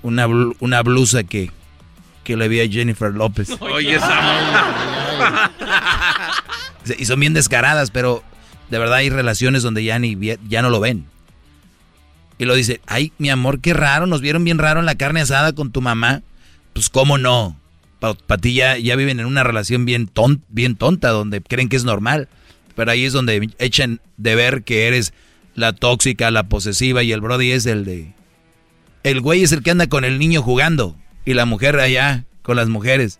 una, 0.03 0.27
una 0.61 0.83
blusa 0.83 1.25
que, 1.25 1.51
que 2.25 2.37
le 2.37 2.49
vi 2.49 2.61
a 2.61 2.69
Jennifer 2.69 3.13
López. 3.13 3.51
Oye, 3.61 3.97
esa. 3.97 5.51
Y 6.97 7.05
son 7.05 7.21
bien 7.21 7.35
descaradas, 7.35 7.91
pero 7.91 8.23
de 8.71 8.79
verdad 8.79 8.99
hay 8.99 9.11
relaciones 9.11 9.63
donde 9.63 9.85
ya, 9.85 9.99
ni, 9.99 10.17
ya 10.49 10.63
no 10.63 10.71
lo 10.71 10.81
ven. 10.81 11.07
Y 12.39 12.45
lo 12.45 12.55
dice, 12.55 12.81
ay, 12.87 13.13
mi 13.19 13.31
amor, 13.31 13.61
qué 13.61 13.75
raro, 13.75 14.07
nos 14.07 14.21
vieron 14.21 14.45
bien 14.45 14.59
raro 14.59 14.81
en 14.81 14.87
la 14.87 14.95
carne 14.95 15.21
asada 15.21 15.53
con 15.53 15.73
tu 15.73 15.81
mamá. 15.81 16.23
Pues 16.73 16.89
cómo 16.89 17.19
no. 17.19 17.59
Para 17.99 18.41
ti 18.41 18.55
ya, 18.55 18.77
viven 18.77 19.19
en 19.19 19.27
una 19.27 19.43
relación 19.43 19.85
bien, 19.85 20.09
bien 20.49 20.77
tonta, 20.77 21.09
donde 21.09 21.41
creen 21.41 21.69
que 21.69 21.77
es 21.77 21.85
normal. 21.85 22.29
Pero 22.77 22.93
ahí 22.93 23.05
es 23.05 23.13
donde 23.13 23.51
echan 23.59 24.01
de 24.17 24.37
ver 24.37 24.63
que 24.63 24.87
eres 24.87 25.13
la 25.57 25.73
tóxica, 25.73 26.31
la 26.31 26.49
posesiva 26.49 27.03
y 27.03 27.11
el 27.11 27.21
Brody 27.21 27.51
es 27.51 27.67
el 27.67 27.85
de... 27.85 28.15
El 29.03 29.21
güey 29.21 29.43
es 29.43 29.51
el 29.51 29.63
que 29.63 29.73
anda 29.73 29.89
con 29.89 30.05
el 30.05 30.19
niño 30.19 30.43
jugando 30.43 30.97
y 31.25 31.35
la 31.35 31.45
mujer 31.45 31.79
allá 31.81 32.25
con 32.43 32.57
las 32.57 32.69
mujeres. 32.69 33.19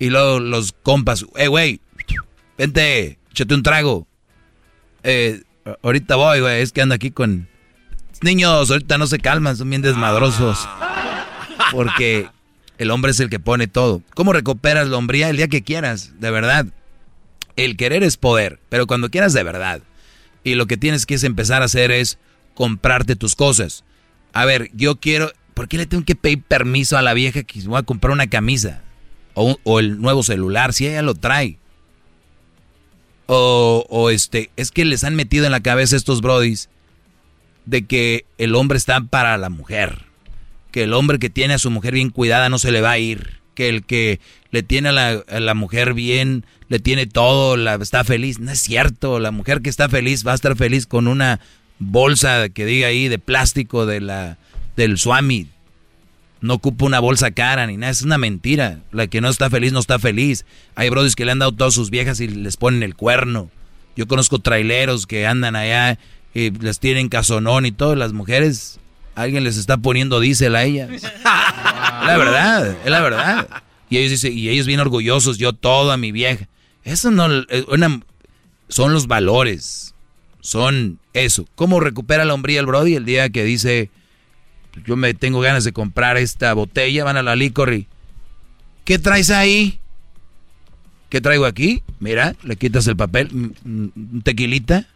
Y 0.00 0.10
luego 0.10 0.40
los 0.40 0.72
compas, 0.72 1.26
eh, 1.36 1.46
güey, 1.46 1.80
vente, 2.60 3.18
échate 3.30 3.54
un 3.54 3.62
trago. 3.62 4.06
Eh, 5.02 5.42
ahorita 5.82 6.16
voy, 6.16 6.40
güey, 6.40 6.60
es 6.60 6.72
que 6.72 6.82
ando 6.82 6.94
aquí 6.94 7.10
con... 7.10 7.48
Niños, 8.20 8.70
ahorita 8.70 8.98
no 8.98 9.06
se 9.06 9.18
calman, 9.18 9.56
son 9.56 9.70
bien 9.70 9.80
desmadrosos. 9.80 10.68
Porque 11.72 12.28
el 12.76 12.90
hombre 12.90 13.12
es 13.12 13.20
el 13.20 13.30
que 13.30 13.40
pone 13.40 13.66
todo. 13.66 14.02
¿Cómo 14.14 14.34
recuperas 14.34 14.88
la 14.88 14.98
hombría 14.98 15.30
el 15.30 15.38
día 15.38 15.48
que 15.48 15.62
quieras? 15.62 16.20
De 16.20 16.30
verdad. 16.30 16.66
El 17.56 17.78
querer 17.78 18.02
es 18.02 18.18
poder, 18.18 18.60
pero 18.68 18.86
cuando 18.86 19.10
quieras 19.10 19.32
de 19.32 19.42
verdad. 19.42 19.80
Y 20.44 20.54
lo 20.54 20.66
que 20.66 20.76
tienes 20.76 21.06
que 21.06 21.14
empezar 21.14 21.62
a 21.62 21.66
hacer 21.66 21.90
es 21.90 22.18
comprarte 22.54 23.16
tus 23.16 23.36
cosas. 23.36 23.84
A 24.34 24.44
ver, 24.44 24.70
yo 24.74 24.96
quiero... 24.96 25.32
¿Por 25.54 25.66
qué 25.66 25.78
le 25.78 25.86
tengo 25.86 26.04
que 26.04 26.14
pedir 26.14 26.42
permiso 26.42 26.98
a 26.98 27.02
la 27.02 27.14
vieja 27.14 27.42
que 27.42 27.60
voy 27.62 27.78
a 27.78 27.82
comprar 27.82 28.12
una 28.12 28.28
camisa? 28.28 28.82
O, 29.32 29.56
o 29.62 29.80
el 29.80 30.00
nuevo 30.00 30.22
celular, 30.22 30.74
si 30.74 30.86
ella 30.86 31.02
lo 31.02 31.14
trae. 31.14 31.59
O, 33.32 34.10
este, 34.10 34.50
es 34.56 34.72
que 34.72 34.84
les 34.84 35.04
han 35.04 35.14
metido 35.14 35.46
en 35.46 35.52
la 35.52 35.60
cabeza 35.60 35.94
estos 35.94 36.20
brodis 36.20 36.68
de 37.64 37.86
que 37.86 38.24
el 38.38 38.56
hombre 38.56 38.76
está 38.76 39.00
para 39.00 39.38
la 39.38 39.50
mujer 39.50 40.10
que 40.70 40.84
el 40.84 40.92
hombre 40.92 41.18
que 41.18 41.30
tiene 41.30 41.54
a 41.54 41.58
su 41.58 41.70
mujer 41.70 41.94
bien 41.94 42.10
cuidada 42.10 42.48
no 42.48 42.58
se 42.58 42.72
le 42.72 42.80
va 42.80 42.92
a 42.92 42.98
ir, 42.98 43.40
que 43.54 43.68
el 43.68 43.84
que 43.84 44.20
le 44.50 44.62
tiene 44.62 44.90
a 44.90 45.40
la, 45.40 45.54
mujer 45.54 45.94
bien, 45.94 46.44
le 46.68 46.78
tiene 46.78 47.06
todo, 47.06 47.56
está 47.80 48.04
feliz. 48.04 48.38
No 48.38 48.50
es 48.50 48.60
cierto, 48.60 49.18
la 49.18 49.30
mujer 49.30 49.62
que 49.62 49.70
está 49.70 49.88
feliz 49.88 50.26
va 50.26 50.32
a 50.32 50.36
estar 50.36 50.56
feliz 50.56 50.86
con 50.86 51.08
una 51.08 51.40
bolsa 51.78 52.48
que 52.48 52.66
diga 52.66 52.88
ahí 52.88 53.08
de 53.08 53.18
plástico 53.18 53.86
de 53.86 54.00
la, 54.00 54.38
del 54.76 54.98
Swami. 54.98 55.48
No 56.40 56.54
ocupa 56.54 56.86
una 56.86 57.00
bolsa 57.00 57.30
cara 57.30 57.66
ni 57.66 57.76
nada, 57.76 57.92
es 57.92 58.02
una 58.02 58.18
mentira. 58.18 58.80
La 58.92 59.06
que 59.06 59.20
no 59.20 59.28
está 59.28 59.50
feliz 59.50 59.72
no 59.72 59.80
está 59.80 59.98
feliz. 59.98 60.46
Hay 60.74 60.88
brodis 60.88 61.16
que 61.16 61.24
le 61.24 61.32
han 61.32 61.38
dado 61.38 61.52
todas 61.52 61.74
sus 61.74 61.90
viejas 61.90 62.20
y 62.20 62.28
les 62.28 62.56
ponen 62.56 62.82
el 62.82 62.96
cuerno. 62.96 63.50
Yo 63.96 64.06
conozco 64.06 64.38
traileros 64.38 65.06
que 65.06 65.26
andan 65.26 65.56
allá 65.56 65.98
y 66.32 66.50
les 66.50 66.78
tienen 66.78 67.08
casonón 67.08 67.66
y 67.66 67.72
todas 67.72 67.98
las 67.98 68.12
mujeres 68.12 68.80
Alguien 69.14 69.44
les 69.44 69.56
está 69.56 69.76
poniendo 69.76 70.20
diésel 70.20 70.56
a 70.56 70.64
ellas. 70.64 70.88
la 71.24 72.16
verdad, 72.16 72.76
es 72.84 72.90
la 72.90 73.00
verdad. 73.00 73.48
Y 73.88 73.98
ellos 73.98 74.12
dicen, 74.12 74.36
y 74.36 74.48
ellos 74.48 74.66
bien 74.66 74.80
orgullosos, 74.80 75.36
yo 75.36 75.52
todo 75.52 75.92
a 75.92 75.96
mi 75.96 76.12
vieja. 76.12 76.48
Eso 76.84 77.10
no 77.10 77.28
eh, 77.30 77.64
son 78.68 78.92
los 78.92 79.08
valores. 79.08 79.94
Son 80.40 80.98
eso. 81.12 81.46
¿Cómo 81.54 81.80
recupera 81.80 82.24
la 82.24 82.32
hombría 82.32 82.60
el 82.60 82.66
Brody 82.66 82.94
el 82.94 83.04
día 83.04 83.28
que 83.28 83.44
dice, 83.44 83.90
yo 84.84 84.96
me 84.96 85.14
tengo 85.14 85.40
ganas 85.40 85.64
de 85.64 85.72
comprar 85.72 86.16
esta 86.16 86.52
botella, 86.54 87.04
van 87.04 87.16
a 87.16 87.22
la 87.22 87.36
licor 87.36 87.72
y 87.72 87.86
¿qué 88.84 88.98
traes 88.98 89.30
ahí? 89.30 89.78
¿Qué 91.08 91.20
traigo 91.20 91.44
aquí? 91.44 91.82
Mira, 91.98 92.36
le 92.42 92.56
quitas 92.56 92.86
el 92.86 92.96
papel, 92.96 93.54
un 93.64 94.22
tequilita, 94.24 94.86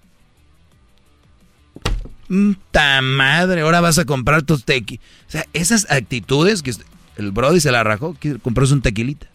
¡Ta 2.70 3.02
madre! 3.02 3.60
Ahora 3.60 3.80
vas 3.80 3.98
a 3.98 4.04
comprar 4.04 4.42
tus 4.42 4.64
tequi. 4.64 4.96
O 5.28 5.30
sea, 5.30 5.46
esas 5.52 5.90
actitudes 5.90 6.62
que 6.62 6.72
el 7.16 7.32
Brody 7.32 7.60
se 7.60 7.70
la 7.70 7.84
rajó, 7.84 8.16
comprarse 8.42 8.74
un 8.74 8.82
tequilita. 8.82 9.28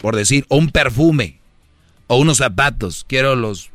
Por 0.00 0.14
decir, 0.14 0.44
o 0.48 0.56
un 0.56 0.70
perfume, 0.70 1.38
o 2.06 2.16
unos 2.16 2.38
zapatos. 2.38 3.04
Quiero 3.08 3.34
los 3.34 3.70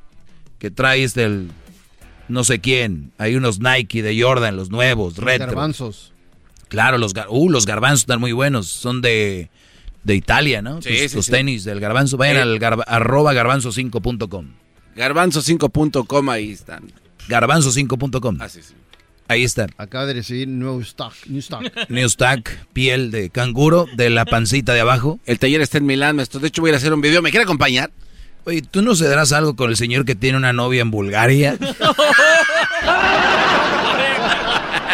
que 0.59 0.71
traes 0.71 1.13
del 1.13 1.49
no 2.27 2.43
sé 2.43 2.59
quién. 2.59 3.11
Hay 3.17 3.35
unos 3.35 3.59
Nike 3.59 4.01
de 4.01 4.21
Jordan, 4.21 4.55
los 4.55 4.69
nuevos, 4.69 5.17
los 5.17 5.25
garbanzos. 5.25 6.10
Claro, 6.71 6.97
los, 6.97 7.11
uh, 7.27 7.49
los 7.49 7.65
garbanzos 7.65 8.03
están 8.03 8.21
muy 8.21 8.31
buenos. 8.31 8.67
Son 8.67 9.01
de, 9.01 9.49
de 10.05 10.15
Italia, 10.15 10.61
¿no? 10.61 10.81
Sí, 10.81 11.05
los 11.13 11.27
tenis 11.27 11.65
del 11.65 11.81
garbanzo. 11.81 12.15
Vayan 12.15 12.37
al 12.37 12.63
arroba 12.87 13.33
garbanzo5.com. 13.33 14.45
Garbanzo5.com, 14.95 16.29
ahí 16.29 16.51
están 16.51 16.89
garbanzo5.com. 17.27 18.37
Ah, 18.39 18.47
sí, 18.47 18.61
sí. 18.63 18.73
Ahí 19.27 19.43
está. 19.43 19.67
Acaba 19.77 20.05
de 20.05 20.13
recibir 20.13 20.47
nuevo 20.47 20.79
stock, 20.79 21.13
new 21.27 21.39
stock. 21.39 21.61
New 21.89 22.07
stock, 22.07 22.49
piel 22.71 23.11
de 23.11 23.29
canguro, 23.29 23.85
de 23.97 24.09
la 24.09 24.23
pancita 24.23 24.73
de 24.73 24.79
abajo. 24.79 25.19
El 25.25 25.39
taller 25.39 25.59
está 25.59 25.77
en 25.77 25.87
Milán, 25.87 26.15
maestro. 26.15 26.39
De 26.39 26.47
hecho, 26.47 26.61
voy 26.61 26.71
a 26.71 26.77
hacer 26.77 26.93
un 26.93 27.01
video. 27.01 27.21
¿Me 27.21 27.31
quiere 27.31 27.43
acompañar? 27.43 27.91
Oye, 28.45 28.61
¿tú 28.61 28.81
no 28.81 28.95
cederás 28.95 29.33
algo 29.33 29.57
con 29.57 29.69
el 29.69 29.75
señor 29.75 30.05
que 30.05 30.15
tiene 30.15 30.37
una 30.37 30.53
novia 30.53 30.81
en 30.81 30.91
Bulgaria? 30.91 31.57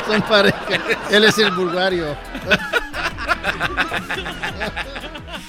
Son 0.07 0.21
pareja. 0.23 0.57
Él 1.11 1.23
es 1.23 1.37
el 1.37 1.51
bulgario. 1.51 2.17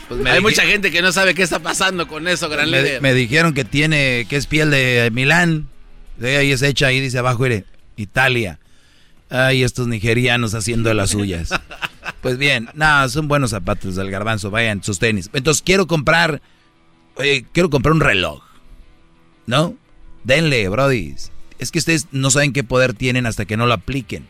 Pues 0.08 0.24
Hay 0.26 0.40
mucha 0.40 0.62
gente 0.62 0.90
que 0.90 1.02
no 1.02 1.12
sabe 1.12 1.34
qué 1.34 1.42
está 1.42 1.58
pasando 1.58 2.08
con 2.08 2.28
eso, 2.28 2.48
gran 2.48 2.70
me, 2.70 2.82
líder. 2.82 3.02
Me 3.02 3.12
dijeron 3.12 3.52
que 3.52 3.64
tiene, 3.64 4.26
que 4.28 4.36
es 4.36 4.46
piel 4.46 4.70
de 4.70 5.10
Milán. 5.12 5.68
Ahí 6.22 6.50
es 6.50 6.62
hecha, 6.62 6.86
ahí 6.86 7.00
dice 7.00 7.18
abajo, 7.18 7.42
mire, 7.42 7.64
Italia. 7.96 8.58
Ay, 9.30 9.62
estos 9.62 9.86
nigerianos 9.86 10.54
haciendo 10.54 10.92
las 10.94 11.10
suyas. 11.10 11.50
Pues 12.22 12.38
bien, 12.38 12.68
nada, 12.74 13.08
son 13.10 13.28
buenos 13.28 13.50
zapatos 13.50 13.94
del 13.94 14.10
garbanzo, 14.10 14.50
vayan, 14.50 14.82
sus 14.82 14.98
tenis. 14.98 15.30
Entonces 15.34 15.62
quiero 15.62 15.86
comprar, 15.86 16.40
quiero 17.52 17.70
comprar 17.70 17.92
un 17.92 18.00
reloj. 18.00 18.42
¿No? 19.46 19.76
Denle, 20.24 20.68
brody. 20.68 21.14
Es 21.58 21.70
que 21.70 21.78
ustedes 21.78 22.08
no 22.10 22.30
saben 22.30 22.52
qué 22.52 22.64
poder 22.64 22.94
tienen 22.94 23.26
hasta 23.26 23.44
que 23.44 23.56
no 23.56 23.66
lo 23.66 23.74
apliquen. 23.74 24.26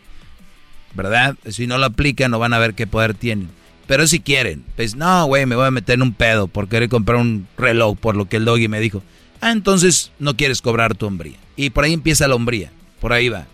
¿Verdad? 0.95 1.37
Si 1.49 1.67
no 1.67 1.79
lo 1.79 1.87
aplican, 1.87 2.31
no 2.31 2.39
van 2.39 2.55
a 2.55 2.59
ver 2.59 2.75
qué 2.75 2.87
poder 2.87 3.15
tienen. 3.15 3.51
Pero 3.87 4.07
si 4.07 4.21
quieren, 4.21 4.65
pues 4.77 4.97
no, 4.97 5.25
güey, 5.27 5.47
me 5.47 5.57
voy 5.57 5.67
a 5.67 5.71
meter 5.71 5.95
en 5.95 6.03
un 6.03 6.13
pedo 6.13 6.47
por 6.47 6.69
querer 6.69 6.89
comprar 6.89 7.19
un 7.19 7.49
reloj, 7.57 7.97
por 7.97 8.17
lo 8.17 8.27
que 8.29 8.37
el 8.37 8.45
doggy 8.45 8.69
me 8.69 8.81
dijo. 8.81 9.03
Ah, 9.41 9.53
entonces 9.53 10.13
no 10.19 10.37
quieres 10.37 10.61
cobrar 10.61 10.95
tu 10.95 11.07
hombría. 11.07 11.39
Y 11.57 11.71
por 11.71 11.85
ahí 11.85 11.93
empieza 11.93 12.29
la 12.29 12.35
hombría. 12.35 12.71
Por 13.01 13.13
ahí 13.13 13.29
va. 13.29 13.47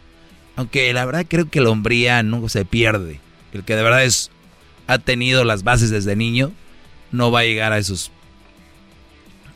Aunque 0.56 0.92
la 0.92 1.04
verdad 1.04 1.26
creo 1.28 1.48
que 1.48 1.60
la 1.60 1.70
hombría 1.70 2.22
no 2.22 2.48
se 2.48 2.64
pierde. 2.64 3.20
El 3.52 3.64
que 3.64 3.76
de 3.76 3.82
verdad 3.82 4.04
es, 4.04 4.30
ha 4.86 4.98
tenido 4.98 5.44
las 5.44 5.62
bases 5.62 5.90
desde 5.90 6.16
niño, 6.16 6.52
no 7.12 7.30
va 7.30 7.40
a 7.40 7.44
llegar 7.44 7.72
a 7.72 7.78
esos 7.78 8.10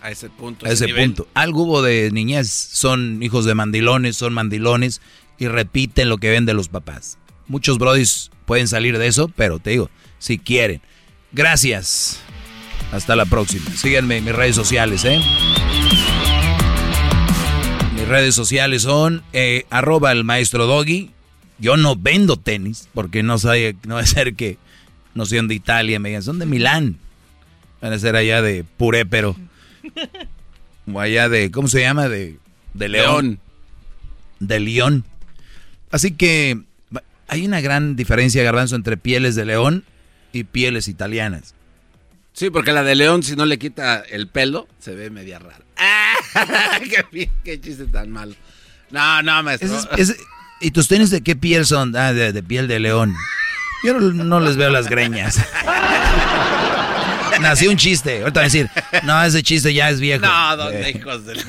a 0.00 0.10
ese 0.10 0.30
punto. 0.30 0.66
A 0.66 0.70
ese, 0.70 0.88
punto. 0.88 1.26
Algo 1.34 1.64
hubo 1.64 1.82
de 1.82 2.10
niñez, 2.12 2.48
son 2.48 3.22
hijos 3.22 3.44
de 3.44 3.54
mandilones, 3.54 4.16
son 4.16 4.32
mandilones 4.32 5.00
y 5.38 5.48
repiten 5.48 6.08
lo 6.08 6.18
que 6.18 6.30
ven 6.30 6.46
de 6.46 6.54
los 6.54 6.68
papás. 6.68 7.18
Muchos 7.48 7.78
brodis 7.78 8.30
pueden 8.46 8.68
salir 8.68 8.98
de 8.98 9.06
eso, 9.06 9.28
pero 9.28 9.58
te 9.58 9.70
digo, 9.70 9.90
si 10.18 10.38
quieren. 10.38 10.80
Gracias. 11.32 12.20
Hasta 12.92 13.16
la 13.16 13.26
próxima. 13.26 13.70
Síganme 13.72 14.18
en 14.18 14.24
mis 14.24 14.34
redes 14.34 14.56
sociales, 14.56 15.04
¿eh? 15.04 15.20
redes 18.08 18.34
sociales 18.34 18.82
son 18.82 19.22
eh, 19.32 19.66
arroba 19.70 20.10
el 20.12 20.24
maestro 20.24 20.66
Doggy. 20.66 21.10
Yo 21.58 21.76
no 21.76 21.94
vendo 21.94 22.36
tenis 22.36 22.88
porque 22.94 23.22
no 23.22 23.38
sabe, 23.38 23.76
no 23.86 23.96
va 23.96 24.00
a 24.00 24.06
ser 24.06 24.34
que 24.34 24.58
no 25.14 25.26
sean 25.26 25.48
de 25.48 25.54
Italia, 25.54 25.98
me 25.98 26.08
digan, 26.08 26.22
son 26.22 26.38
de 26.38 26.46
Milán. 26.46 26.96
Van 27.80 27.92
a 27.92 27.98
ser 27.98 28.16
allá 28.16 28.42
de 28.42 28.64
Puré, 28.64 29.06
pero 29.06 29.36
o 30.92 31.00
allá 31.00 31.28
de, 31.28 31.50
¿cómo 31.50 31.68
se 31.68 31.80
llama? 31.80 32.08
De, 32.08 32.38
de 32.74 32.88
León. 32.88 33.40
De 34.40 34.58
León. 34.58 35.04
Así 35.90 36.12
que 36.12 36.60
hay 37.28 37.46
una 37.46 37.60
gran 37.60 37.94
diferencia, 37.94 38.42
Garbanzo, 38.42 38.74
entre 38.74 38.96
pieles 38.96 39.34
de 39.34 39.44
león 39.44 39.84
y 40.32 40.44
pieles 40.44 40.88
italianas. 40.88 41.54
Sí, 42.32 42.50
porque 42.50 42.72
la 42.72 42.82
de 42.82 42.94
león, 42.94 43.22
si 43.22 43.36
no 43.36 43.44
le 43.44 43.58
quita 43.58 44.00
el 44.00 44.28
pelo, 44.28 44.66
se 44.78 44.94
ve 44.94 45.10
media 45.10 45.38
rara. 45.38 45.60
qué, 47.44 47.60
chiste 47.60 47.86
tan 47.86 48.10
malo. 48.10 48.34
No, 48.90 49.22
no, 49.22 49.42
maestro. 49.42 49.68
¿Y 50.60 50.70
tus 50.70 50.88
tenis 50.88 51.10
de 51.10 51.20
qué 51.20 51.36
piel 51.36 51.66
son? 51.66 51.94
Ah, 51.96 52.12
de, 52.12 52.42
piel 52.42 52.66
de 52.66 52.80
león. 52.80 53.14
Yo 53.84 54.00
no, 54.00 54.40
les 54.40 54.56
veo 54.56 54.70
las 54.70 54.88
greñas. 54.88 55.36
Nació 57.40 57.70
un 57.70 57.76
chiste. 57.76 58.20
Ahorita 58.20 58.40
voy 58.40 58.40
a 58.40 58.44
decir, 58.44 58.70
no, 59.04 59.22
ese 59.22 59.42
chiste 59.42 59.74
ya 59.74 59.90
es 59.90 60.00
viejo. 60.00 60.26
No, 60.26 60.56
dos 60.56 60.72
hijos 60.94 61.26
de... 61.26 61.40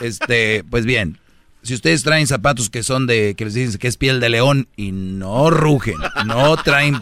Este, 0.00 0.64
pues 0.68 0.84
bien. 0.84 1.18
Si 1.62 1.74
ustedes 1.74 2.02
traen 2.02 2.26
zapatos 2.26 2.70
que 2.70 2.82
son 2.82 3.06
de, 3.06 3.34
que 3.36 3.44
les 3.44 3.54
dicen 3.54 3.78
que 3.78 3.88
es 3.88 3.96
piel 3.96 4.20
de 4.20 4.28
león 4.28 4.68
y 4.76 4.92
no 4.92 5.50
rugen, 5.50 5.96
no 6.26 6.56
traen... 6.56 7.00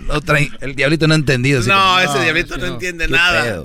no 0.00 0.20
traen, 0.20 0.50
el 0.60 0.74
diablito 0.74 1.06
no 1.06 1.14
ha 1.14 1.18
entendido. 1.18 1.62
No, 1.62 2.00
ese 2.00 2.20
diablito 2.22 2.56
no, 2.56 2.66
entiende 2.66 3.08
nada. 3.08 3.64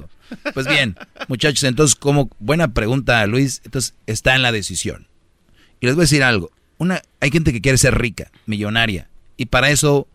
Pues 0.53 0.67
bien, 0.67 0.95
muchachos, 1.27 1.63
entonces 1.63 1.95
como 1.95 2.29
buena 2.39 2.73
pregunta, 2.73 3.25
Luis, 3.27 3.61
entonces 3.65 3.93
está 4.07 4.35
en 4.35 4.41
la 4.41 4.51
decisión. 4.51 5.07
Y 5.79 5.85
les 5.85 5.95
voy 5.95 6.03
a 6.03 6.05
decir 6.05 6.23
algo, 6.23 6.51
una, 6.77 7.01
hay 7.19 7.29
gente 7.29 7.53
que 7.53 7.61
quiere 7.61 7.77
ser 7.77 7.97
rica, 7.97 8.31
millonaria, 8.45 9.09
y 9.37 9.45
para 9.47 9.69
eso 9.69 10.07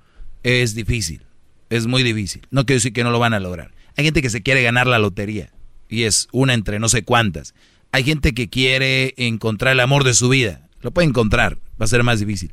es 0.43 0.75
difícil, 0.75 1.23
es 1.70 1.86
muy 1.86 2.02
difícil. 2.02 2.47
No 2.51 2.67
quiero 2.67 2.78
decir 2.78 2.93
que 2.93 3.05
no 3.05 3.10
lo 3.10 3.18
van 3.18 3.35
a 3.35 3.41
lograr. 3.41 3.73
Hay 3.97 4.05
gente 4.05 4.23
que 4.23 4.31
se 4.31 4.43
quiere 4.43 4.62
ganar 4.62 4.86
la 4.86 4.99
lotería, 4.99 5.52
y 5.89 6.05
es 6.05 6.28
una 6.33 6.55
entre 6.55 6.78
no 6.78 6.89
sé 6.89 7.05
cuántas. 7.05 7.55
Hay 7.92 8.05
gente 8.05 8.34
que 8.34 8.49
quiere 8.49 9.15
encontrar 9.17 9.73
el 9.73 9.81
amor 9.81 10.05
de 10.05 10.15
su 10.15 10.28
vida. 10.28 10.68
Lo 10.81 10.91
puede 10.91 11.08
encontrar, 11.08 11.58
va 11.81 11.84
a 11.84 11.89
ser 11.89 12.02
más 12.02 12.20
difícil. 12.20 12.52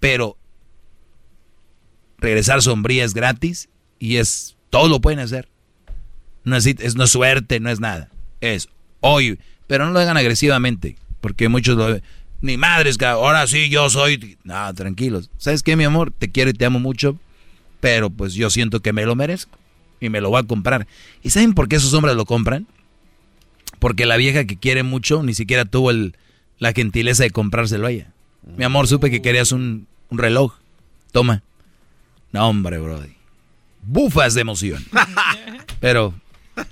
Pero 0.00 0.36
regresar 2.18 2.62
sombría 2.62 3.04
es 3.04 3.14
gratis 3.14 3.68
y 3.98 4.16
es 4.16 4.56
todo 4.70 4.88
lo 4.88 5.00
pueden 5.00 5.20
hacer. 5.20 5.48
No 6.44 6.56
es, 6.56 6.66
es, 6.66 6.96
no 6.96 7.06
suerte, 7.06 7.60
no 7.60 7.70
es 7.70 7.80
nada. 7.80 8.10
Es 8.40 8.68
hoy, 9.00 9.38
pero 9.66 9.86
no 9.86 9.92
lo 9.92 10.00
hagan 10.00 10.16
agresivamente, 10.16 10.96
porque 11.20 11.48
muchos 11.48 11.76
lo 11.76 12.00
ni 12.44 12.58
madres, 12.58 12.98
que 12.98 13.06
ahora 13.06 13.46
sí 13.46 13.70
yo 13.70 13.88
soy. 13.88 14.36
No, 14.44 14.74
tranquilos. 14.74 15.30
¿Sabes 15.38 15.62
qué, 15.62 15.76
mi 15.76 15.84
amor? 15.84 16.12
Te 16.12 16.30
quiero 16.30 16.50
y 16.50 16.52
te 16.52 16.66
amo 16.66 16.78
mucho, 16.78 17.18
pero 17.80 18.10
pues 18.10 18.34
yo 18.34 18.50
siento 18.50 18.80
que 18.80 18.92
me 18.92 19.06
lo 19.06 19.16
merezco 19.16 19.58
y 19.98 20.10
me 20.10 20.20
lo 20.20 20.28
voy 20.28 20.40
a 20.40 20.42
comprar. 20.42 20.86
¿Y 21.22 21.30
saben 21.30 21.54
por 21.54 21.68
qué 21.68 21.76
esos 21.76 21.94
hombres 21.94 22.16
lo 22.16 22.26
compran? 22.26 22.66
Porque 23.84 24.06
la 24.06 24.16
vieja 24.16 24.46
que 24.46 24.56
quiere 24.56 24.82
mucho 24.82 25.22
ni 25.22 25.34
siquiera 25.34 25.66
tuvo 25.66 25.90
el, 25.90 26.16
la 26.58 26.72
gentileza 26.72 27.22
de 27.22 27.28
comprárselo 27.28 27.86
a 27.86 27.90
ella. 27.90 28.06
Mi 28.56 28.64
amor, 28.64 28.88
supe 28.88 29.10
que 29.10 29.20
querías 29.20 29.52
un, 29.52 29.86
un 30.08 30.16
reloj. 30.16 30.54
Toma. 31.12 31.42
No, 32.32 32.48
hombre, 32.48 32.78
brody. 32.78 33.12
Bufas 33.82 34.32
de 34.32 34.40
emoción. 34.40 34.82
Pero 35.80 36.14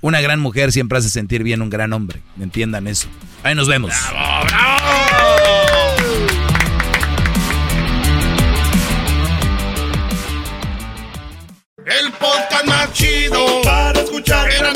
una 0.01 0.21
gran 0.21 0.39
mujer 0.39 0.71
siempre 0.71 0.97
hace 0.97 1.09
sentir 1.09 1.43
bien 1.43 1.61
un 1.61 1.69
gran 1.69 1.93
hombre. 1.93 2.19
Entiendan 2.39 2.87
eso. 2.87 3.07
Ahí 3.43 3.53
nos 3.53 3.67
vemos. 3.67 3.91
¡Bravo, 4.09 4.45
bravo! 4.47 5.33
El 11.85 12.11
podcast 12.13 12.65
más 12.65 12.91
chido 12.93 13.61
para 13.63 14.01
escuchar. 14.01 14.49
Era 14.49 14.73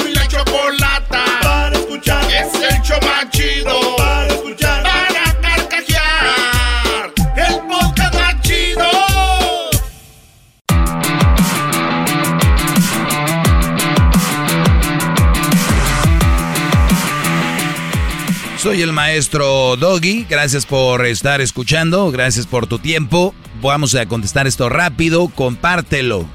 chido 3.26 3.96
para 3.98 4.28
escuchar. 4.28 4.84
Para 4.84 5.42
carcajear. 5.42 7.14
El 7.36 7.56
podcast 7.68 8.14
más 8.14 8.42
chido. 8.42 8.86
Soy 18.58 18.82
el 18.82 18.94
maestro 18.94 19.76
Doggy. 19.78 20.26
Gracias 20.30 20.66
por 20.66 21.06
estar 21.06 21.42
escuchando. 21.42 22.12
Gracias 22.12 22.46
por 22.46 22.68
tu 22.68 22.80
tiempo. 22.80 23.34
Vamos 23.62 23.96
a 23.96 24.06
contestar 24.06 24.46
esto 24.46 24.70
rápido. 24.70 25.30
Compártelo 25.30 26.28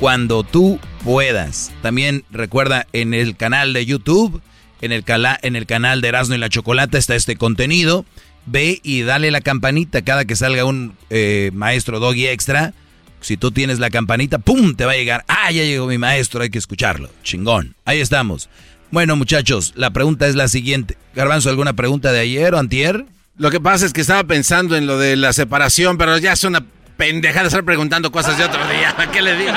cuando 0.00 0.42
tú 0.42 0.78
puedas. 1.02 1.72
También 1.82 2.24
recuerda 2.30 2.86
en 2.92 3.12
el 3.12 3.36
canal 3.36 3.72
de 3.72 3.84
YouTube, 3.84 4.40
en 4.84 4.92
el, 4.92 5.04
en 5.42 5.56
el 5.56 5.66
canal 5.66 6.00
de 6.00 6.08
Erasmo 6.08 6.34
y 6.34 6.38
la 6.38 6.48
Chocolata 6.48 6.98
está 6.98 7.14
este 7.14 7.36
contenido. 7.36 8.04
Ve 8.46 8.80
y 8.82 9.02
dale 9.02 9.30
la 9.30 9.40
campanita 9.40 10.02
cada 10.02 10.24
que 10.26 10.36
salga 10.36 10.64
un 10.64 10.96
eh, 11.10 11.50
maestro 11.54 11.98
Doggy 11.98 12.26
extra. 12.26 12.74
Si 13.20 13.38
tú 13.38 13.50
tienes 13.50 13.78
la 13.78 13.88
campanita, 13.88 14.38
¡pum! 14.38 14.74
Te 14.74 14.84
va 14.84 14.92
a 14.92 14.96
llegar. 14.96 15.24
¡Ah, 15.28 15.50
ya 15.50 15.62
llegó 15.64 15.86
mi 15.86 15.96
maestro! 15.96 16.42
Hay 16.42 16.50
que 16.50 16.58
escucharlo. 16.58 17.08
Chingón. 17.22 17.74
Ahí 17.86 18.00
estamos. 18.00 18.50
Bueno, 18.90 19.16
muchachos, 19.16 19.72
la 19.76 19.90
pregunta 19.90 20.26
es 20.26 20.34
la 20.34 20.46
siguiente. 20.48 20.98
Garbanzo, 21.14 21.48
¿alguna 21.48 21.72
pregunta 21.72 22.12
de 22.12 22.20
ayer 22.20 22.54
o 22.54 22.58
antier? 22.58 23.06
Lo 23.38 23.50
que 23.50 23.60
pasa 23.60 23.86
es 23.86 23.92
que 23.92 24.02
estaba 24.02 24.24
pensando 24.24 24.76
en 24.76 24.86
lo 24.86 24.98
de 24.98 25.16
la 25.16 25.32
separación, 25.32 25.96
pero 25.96 26.18
ya 26.18 26.34
es 26.34 26.44
una 26.44 26.64
pendejada 26.96 27.46
estar 27.46 27.64
preguntando 27.64 28.12
cosas 28.12 28.36
de 28.38 28.44
otro 28.44 28.60
día. 28.68 28.94
¿Qué 29.12 29.22
le 29.22 29.36
digo? 29.36 29.52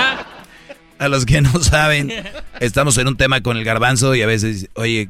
A 1.00 1.08
los 1.08 1.26
que 1.26 1.42
no 1.42 1.62
saben, 1.62 2.12
estamos 2.60 2.98
en 2.98 3.08
un 3.08 3.18
tema 3.18 3.42
con 3.42 3.58
el 3.58 3.64
garbanzo 3.64 4.16
y 4.16 4.22
a 4.22 4.28
veces, 4.28 4.70
oye, 4.74 5.10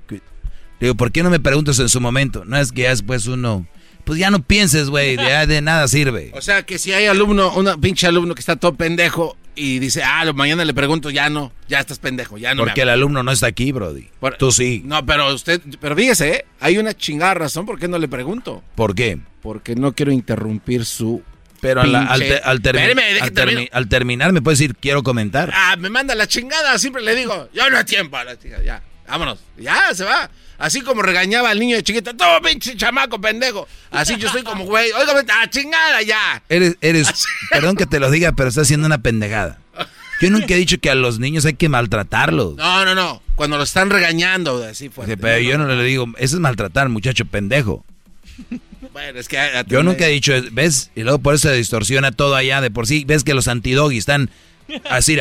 digo, 0.79 0.95
¿por 0.95 1.11
qué 1.11 1.23
no 1.23 1.29
me 1.29 1.39
preguntas 1.39 1.79
en 1.79 1.89
su 1.89 2.01
momento? 2.01 2.45
No 2.45 2.57
es 2.57 2.71
que 2.71 2.83
ya 2.83 2.89
después 2.89 3.27
uno, 3.27 3.67
pues 4.03 4.19
ya 4.19 4.29
no 4.29 4.41
pienses, 4.41 4.89
güey, 4.89 5.15
de, 5.15 5.47
de 5.47 5.61
nada 5.61 5.87
sirve. 5.87 6.31
O 6.33 6.41
sea, 6.41 6.63
que 6.63 6.77
si 6.77 6.93
hay 6.93 7.05
alumno, 7.05 7.53
un 7.53 7.79
pinche 7.79 8.07
alumno 8.07 8.35
que 8.35 8.41
está 8.41 8.55
todo 8.55 8.73
pendejo 8.73 9.37
y 9.57 9.79
dice, 9.79 10.03
ah, 10.03 10.31
mañana 10.33 10.63
le 10.63 10.73
pregunto, 10.73 11.09
ya 11.09 11.29
no, 11.29 11.51
ya 11.67 11.79
estás 11.79 11.99
pendejo, 11.99 12.37
ya 12.37 12.53
no. 12.53 12.63
Porque 12.63 12.83
el 12.83 12.89
alumno 12.89 13.23
no 13.23 13.31
está 13.31 13.47
aquí, 13.47 13.71
Brody. 13.71 14.07
Tú 14.37 14.51
sí. 14.51 14.83
No, 14.85 15.05
pero 15.05 15.33
usted, 15.33 15.61
pero 15.81 15.95
fíjese, 15.95 16.29
¿eh? 16.29 16.45
hay 16.59 16.77
una 16.77 16.93
chingada 16.93 17.33
razón 17.33 17.65
por 17.65 17.79
qué 17.79 17.87
no 17.87 17.97
le 17.97 18.07
pregunto. 18.07 18.63
¿Por 18.75 18.93
qué? 18.93 19.17
Porque 19.41 19.75
no 19.75 19.93
quiero 19.93 20.11
interrumpir 20.11 20.85
su 20.85 21.23
pero 21.67 21.81
al, 21.81 21.93
al, 21.93 23.89
terminar 23.89 24.31
me 24.31 24.41
puede 24.41 24.53
decir, 24.53 24.73
quiero 24.79 25.03
comentar. 25.03 25.51
Ah, 25.53 25.75
me 25.77 25.89
manda 25.89 26.15
la 26.15 26.25
chingada, 26.25 26.79
siempre 26.79 27.03
le 27.03 27.13
digo, 27.13 27.49
ya 27.53 27.69
no 27.69 27.77
hay 27.77 27.83
tiempo 27.83 28.15
a 28.15 28.23
la 28.23 28.39
chica, 28.39 28.63
ya, 28.63 28.81
vámonos, 29.05 29.39
ya 29.57 29.93
se 29.93 30.05
va. 30.05 30.29
Así 30.57 30.79
como 30.79 31.01
regañaba 31.01 31.49
al 31.49 31.59
niño 31.59 31.75
de 31.75 31.83
chiquito, 31.83 32.15
todo 32.15 32.41
pinche 32.41 32.77
chamaco, 32.77 33.19
pendejo. 33.19 33.67
Así 33.91 34.15
yo 34.15 34.29
soy 34.29 34.43
como, 34.43 34.63
güey, 34.63 34.93
oiga, 34.93 35.21
ah, 35.29 35.49
chingada 35.49 36.01
ya. 36.03 36.41
Eres, 36.47 36.77
eres, 36.79 37.25
perdón 37.51 37.75
que 37.75 37.85
te 37.85 37.99
lo 37.99 38.09
diga, 38.09 38.31
pero 38.31 38.47
estás 38.47 38.63
haciendo 38.63 38.85
una 38.85 38.99
pendejada. 38.99 39.59
Yo 40.21 40.29
nunca 40.29 40.53
he 40.53 40.57
dicho 40.57 40.77
que 40.79 40.89
a 40.89 40.95
los 40.95 41.19
niños 41.19 41.43
hay 41.43 41.55
que 41.55 41.67
maltratarlos. 41.67 42.55
No, 42.55 42.85
no, 42.85 42.95
no. 42.95 43.21
Cuando 43.35 43.57
lo 43.57 43.63
están 43.63 43.89
regañando, 43.89 44.63
así 44.63 44.87
fue. 44.87 45.17
Pero 45.17 45.39
yo 45.39 45.57
no 45.57 45.67
le 45.67 45.83
digo, 45.83 46.05
eso 46.17 46.37
es 46.37 46.39
maltratar, 46.39 46.87
muchacho 46.87 47.25
pendejo. 47.25 47.83
Bueno, 48.93 49.19
es 49.19 49.27
que 49.27 49.37
Yo 49.67 49.83
nunca 49.83 50.07
he 50.07 50.11
dicho, 50.11 50.33
¿ves? 50.51 50.91
Y 50.95 51.03
luego 51.03 51.19
por 51.19 51.35
eso 51.35 51.49
se 51.49 51.55
distorsiona 51.55 52.11
todo 52.11 52.35
allá 52.35 52.61
de 52.61 52.71
por 52.71 52.87
sí. 52.87 53.03
¿Ves 53.05 53.23
que 53.23 53.33
los 53.33 53.47
antidoggy 53.47 53.97
están 53.97 54.29
así, 54.89 55.17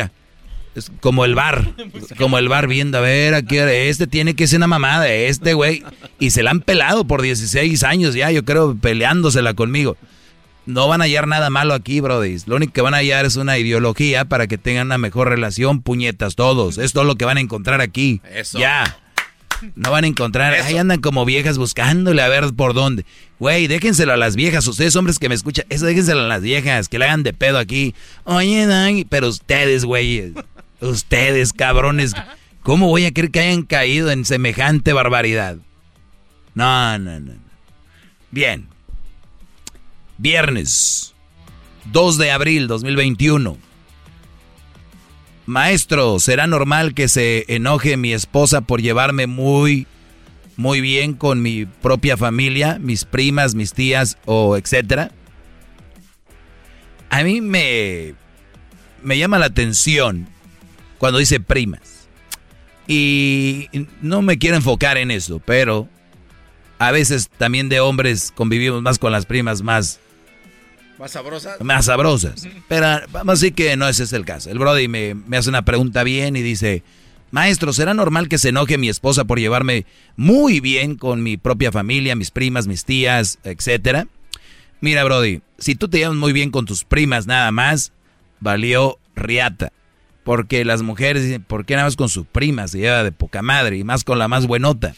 es 0.77 0.91
como 1.01 1.25
el 1.25 1.33
bar, 1.33 1.73
como 2.19 2.37
el 2.37 2.49
bar 2.49 2.67
viendo, 2.67 2.99
a 2.99 3.01
ver, 3.01 3.33
aquí, 3.33 3.57
este 3.57 4.05
tiene 4.05 4.35
que 4.35 4.45
ser 4.45 4.57
una 4.57 4.67
mamada, 4.67 5.09
este 5.09 5.55
güey. 5.55 5.83
Y 6.19 6.29
se 6.29 6.43
la 6.43 6.51
han 6.51 6.61
pelado 6.61 7.05
por 7.05 7.23
16 7.23 7.81
años 7.83 8.13
ya, 8.13 8.29
yo 8.29 8.45
creo, 8.45 8.75
peleándosela 8.75 9.55
conmigo. 9.55 9.97
No 10.67 10.87
van 10.87 11.01
a 11.01 11.05
hallar 11.05 11.27
nada 11.27 11.49
malo 11.49 11.73
aquí, 11.73 11.99
brody. 11.99 12.37
Lo 12.45 12.57
único 12.57 12.73
que 12.73 12.81
van 12.81 12.93
a 12.93 12.97
hallar 12.97 13.25
es 13.25 13.37
una 13.37 13.57
ideología 13.57 14.25
para 14.25 14.45
que 14.45 14.59
tengan 14.59 14.87
una 14.87 14.99
mejor 14.99 15.29
relación, 15.29 15.81
puñetas 15.81 16.35
todos. 16.35 16.77
Es 16.77 16.93
todo 16.93 17.05
lo 17.05 17.15
que 17.15 17.25
van 17.25 17.37
a 17.37 17.41
encontrar 17.41 17.81
aquí. 17.81 18.21
Eso. 18.31 18.59
Ya. 18.59 18.99
No 19.75 19.91
van 19.91 20.03
a 20.03 20.07
encontrar. 20.07 20.53
Ahí 20.53 20.77
andan 20.77 21.01
como 21.01 21.25
viejas 21.25 21.57
buscándole 21.57 22.21
a 22.21 22.27
ver 22.27 22.53
por 22.53 22.73
dónde. 22.73 23.05
Güey, 23.39 23.67
déjenselo 23.67 24.13
a 24.13 24.17
las 24.17 24.35
viejas. 24.35 24.67
Ustedes, 24.67 24.95
hombres 24.95 25.19
que 25.19 25.29
me 25.29 25.35
escuchan, 25.35 25.65
eso 25.69 25.85
déjenselo 25.85 26.21
a 26.21 26.27
las 26.27 26.41
viejas. 26.41 26.89
Que 26.89 26.99
le 26.99 27.05
hagan 27.05 27.23
de 27.23 27.33
pedo 27.33 27.57
aquí. 27.57 27.93
Oye, 28.23 28.65
Dani, 28.65 29.05
pero 29.05 29.27
ustedes, 29.27 29.85
güey. 29.85 30.33
Ustedes, 30.79 31.53
cabrones. 31.53 32.13
¿Cómo 32.63 32.87
voy 32.87 33.05
a 33.05 33.13
creer 33.13 33.31
que 33.31 33.39
hayan 33.39 33.63
caído 33.63 34.11
en 34.11 34.25
semejante 34.25 34.93
barbaridad? 34.93 35.57
No, 36.53 36.97
no, 36.99 37.19
no. 37.19 37.33
Bien. 38.31 38.67
Viernes. 40.17 41.13
2 41.85 42.17
de 42.17 42.31
abril 42.31 42.67
2021. 42.67 43.57
Maestro, 45.47 46.19
¿será 46.19 46.45
normal 46.45 46.93
que 46.93 47.07
se 47.07 47.45
enoje 47.47 47.95
mi 47.95 48.11
esposa 48.11 48.59
por 48.59 48.81
llevarme 48.81 49.27
muy, 49.27 49.87
muy 50.57 50.81
bien 50.81 51.13
con 51.13 51.41
mi 51.41 51.65
propia 51.65 52.17
familia, 52.17 52.79
mis 52.81 53.05
primas, 53.05 53.55
mis 53.55 53.71
tías 53.71 54.17
o 54.25 54.57
etcétera? 54.57 55.09
A 57.09 57.23
mí 57.23 57.39
me, 57.39 58.13
me 59.01 59.17
llama 59.17 59.39
la 59.39 59.45
atención 59.45 60.27
cuando 60.97 61.19
dice 61.19 61.39
primas. 61.39 62.09
Y 62.85 63.69
no 64.01 64.21
me 64.21 64.37
quiero 64.37 64.57
enfocar 64.57 64.97
en 64.97 65.11
eso, 65.11 65.41
pero 65.45 65.87
a 66.77 66.91
veces 66.91 67.29
también 67.37 67.69
de 67.69 67.79
hombres 67.79 68.33
convivimos 68.35 68.81
más 68.81 68.99
con 68.99 69.13
las 69.13 69.25
primas 69.25 69.61
más 69.61 70.01
¿Más 70.97 71.11
sabrosas? 71.11 71.61
Más 71.61 71.85
sabrosas. 71.85 72.47
Pero 72.67 72.87
vamos 73.11 73.29
a 73.29 73.39
decir 73.39 73.53
que 73.53 73.75
no 73.77 73.87
ese 73.87 74.03
es 74.03 74.13
el 74.13 74.25
caso. 74.25 74.49
El 74.49 74.59
Brody 74.59 74.87
me, 74.87 75.13
me 75.13 75.37
hace 75.37 75.49
una 75.49 75.63
pregunta 75.63 76.03
bien 76.03 76.35
y 76.35 76.41
dice, 76.41 76.83
maestro, 77.31 77.73
¿será 77.73 77.93
normal 77.93 78.29
que 78.29 78.37
se 78.37 78.49
enoje 78.49 78.77
mi 78.77 78.89
esposa 78.89 79.25
por 79.25 79.39
llevarme 79.39 79.85
muy 80.15 80.59
bien 80.59 80.95
con 80.95 81.21
mi 81.21 81.37
propia 81.37 81.71
familia, 81.71 82.15
mis 82.15 82.31
primas, 82.31 82.67
mis 82.67 82.85
tías, 82.85 83.39
etcétera? 83.43 84.07
Mira, 84.81 85.03
Brody, 85.03 85.41
si 85.57 85.75
tú 85.75 85.87
te 85.87 85.97
llevas 85.97 86.15
muy 86.15 86.33
bien 86.33 86.51
con 86.51 86.65
tus 86.65 86.83
primas 86.83 87.27
nada 87.27 87.51
más, 87.51 87.91
valió 88.39 88.99
riata. 89.15 89.71
Porque 90.23 90.65
las 90.65 90.81
mujeres 90.81 91.23
dicen, 91.23 91.43
¿por 91.43 91.65
qué 91.65 91.75
nada 91.75 91.87
más 91.87 91.95
con 91.95 92.09
sus 92.09 92.25
primas 92.27 92.71
se 92.71 92.79
lleva 92.79 93.03
de 93.03 93.13
poca 93.13 93.41
madre 93.41 93.77
y 93.77 93.83
más 93.83 94.03
con 94.03 94.19
la 94.19 94.27
más 94.27 94.45
buenota? 94.45 94.93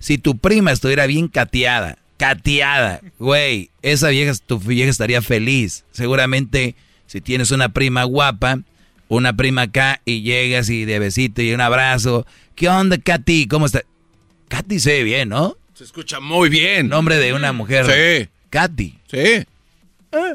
Si 0.00 0.18
tu 0.18 0.38
prima 0.38 0.72
estuviera 0.72 1.06
bien 1.06 1.28
cateada, 1.28 1.98
cateada, 2.22 3.00
güey, 3.18 3.70
esa 3.82 4.10
vieja, 4.10 4.32
tu 4.46 4.60
vieja 4.60 4.88
estaría 4.88 5.20
feliz. 5.22 5.84
Seguramente 5.90 6.76
si 7.08 7.20
tienes 7.20 7.50
una 7.50 7.70
prima 7.70 8.04
guapa, 8.04 8.60
una 9.08 9.36
prima 9.36 9.62
acá 9.62 10.00
y 10.04 10.22
llegas 10.22 10.70
y 10.70 10.84
de 10.84 11.00
besito 11.00 11.42
y 11.42 11.52
un 11.52 11.60
abrazo. 11.60 12.24
¿Qué 12.54 12.68
onda, 12.68 12.96
Katy? 12.96 13.48
¿Cómo 13.48 13.66
está? 13.66 13.82
Katy 14.46 14.78
se 14.78 14.92
ve 14.92 15.02
bien, 15.02 15.30
¿no? 15.30 15.56
Se 15.74 15.82
escucha 15.82 16.20
muy 16.20 16.48
bien. 16.48 16.88
Nombre 16.88 17.16
de 17.16 17.32
una 17.32 17.52
mujer. 17.52 17.86
Sí. 17.86 18.28
Katy. 18.50 18.98
Sí. 19.10 19.44
Ah. 20.12 20.34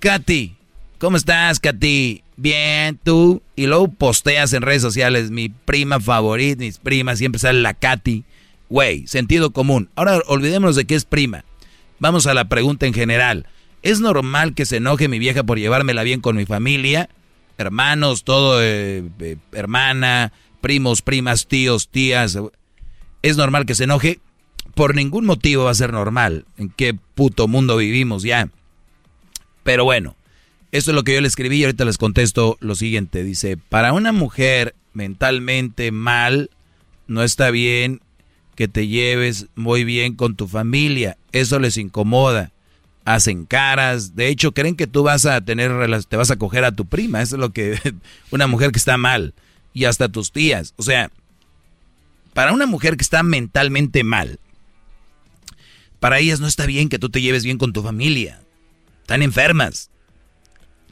Katy, 0.00 0.56
¿cómo 0.96 1.18
estás, 1.18 1.60
Katy? 1.60 2.22
Bien, 2.38 2.98
tú. 3.04 3.42
Y 3.54 3.66
luego 3.66 3.88
posteas 3.88 4.54
en 4.54 4.62
redes 4.62 4.80
sociales, 4.80 5.30
mi 5.30 5.50
prima 5.50 6.00
favorita, 6.00 6.60
mis 6.60 6.78
primas, 6.78 7.18
siempre 7.18 7.38
sale 7.38 7.60
la 7.60 7.74
Katy. 7.74 8.24
Güey, 8.68 9.06
sentido 9.06 9.52
común. 9.52 9.90
Ahora 9.96 10.20
olvidémonos 10.26 10.76
de 10.76 10.84
qué 10.84 10.94
es 10.94 11.04
prima. 11.04 11.44
Vamos 11.98 12.26
a 12.26 12.34
la 12.34 12.48
pregunta 12.48 12.86
en 12.86 12.94
general. 12.94 13.46
¿Es 13.82 14.00
normal 14.00 14.54
que 14.54 14.66
se 14.66 14.76
enoje 14.76 15.08
mi 15.08 15.18
vieja 15.18 15.42
por 15.44 15.58
llevármela 15.58 16.02
bien 16.02 16.20
con 16.20 16.36
mi 16.36 16.44
familia? 16.44 17.08
Hermanos, 17.56 18.24
todo, 18.24 18.62
eh, 18.62 19.04
eh, 19.20 19.36
hermana, 19.52 20.32
primos, 20.60 21.02
primas, 21.02 21.46
tíos, 21.46 21.88
tías. 21.88 22.38
¿Es 23.22 23.36
normal 23.36 23.66
que 23.66 23.74
se 23.74 23.84
enoje? 23.84 24.20
Por 24.74 24.94
ningún 24.94 25.24
motivo 25.24 25.64
va 25.64 25.70
a 25.70 25.74
ser 25.74 25.92
normal. 25.92 26.44
¿En 26.56 26.70
qué 26.70 26.94
puto 27.14 27.48
mundo 27.48 27.76
vivimos 27.76 28.22
ya? 28.22 28.50
Pero 29.62 29.84
bueno, 29.84 30.14
esto 30.70 30.90
es 30.90 30.94
lo 30.94 31.04
que 31.04 31.14
yo 31.14 31.20
le 31.20 31.28
escribí 31.28 31.58
y 31.58 31.64
ahorita 31.64 31.84
les 31.84 31.98
contesto 31.98 32.58
lo 32.60 32.74
siguiente. 32.74 33.24
Dice, 33.24 33.56
para 33.56 33.92
una 33.92 34.12
mujer 34.12 34.74
mentalmente 34.92 35.90
mal, 35.90 36.50
no 37.06 37.22
está 37.22 37.50
bien 37.50 38.00
que 38.58 38.66
te 38.66 38.88
lleves 38.88 39.46
muy 39.54 39.84
bien 39.84 40.16
con 40.16 40.34
tu 40.34 40.48
familia. 40.48 41.16
Eso 41.30 41.60
les 41.60 41.76
incomoda. 41.76 42.50
Hacen 43.04 43.46
caras. 43.46 44.16
De 44.16 44.26
hecho, 44.26 44.50
creen 44.50 44.74
que 44.74 44.88
tú 44.88 45.04
vas 45.04 45.26
a 45.26 45.40
tener, 45.40 45.70
te 46.06 46.16
vas 46.16 46.32
a 46.32 46.36
coger 46.38 46.64
a 46.64 46.72
tu 46.72 46.84
prima. 46.84 47.22
Eso 47.22 47.36
es 47.36 47.40
lo 47.40 47.52
que 47.52 47.78
una 48.32 48.48
mujer 48.48 48.72
que 48.72 48.80
está 48.80 48.96
mal. 48.96 49.32
Y 49.74 49.84
hasta 49.84 50.08
tus 50.08 50.32
tías. 50.32 50.74
O 50.76 50.82
sea, 50.82 51.12
para 52.34 52.52
una 52.52 52.66
mujer 52.66 52.96
que 52.96 53.04
está 53.04 53.22
mentalmente 53.22 54.02
mal, 54.02 54.40
para 56.00 56.18
ellas 56.18 56.40
no 56.40 56.48
está 56.48 56.66
bien 56.66 56.88
que 56.88 56.98
tú 56.98 57.10
te 57.10 57.22
lleves 57.22 57.44
bien 57.44 57.58
con 57.58 57.72
tu 57.72 57.84
familia. 57.84 58.40
Están 59.02 59.22
enfermas. 59.22 59.88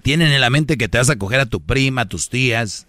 Tienen 0.04 0.30
en 0.30 0.40
la 0.40 0.50
mente 0.50 0.78
que 0.78 0.86
te 0.86 0.98
vas 0.98 1.10
a 1.10 1.16
coger 1.16 1.40
a 1.40 1.46
tu 1.46 1.60
prima, 1.60 2.02
a 2.02 2.08
tus 2.08 2.28
tías. 2.28 2.86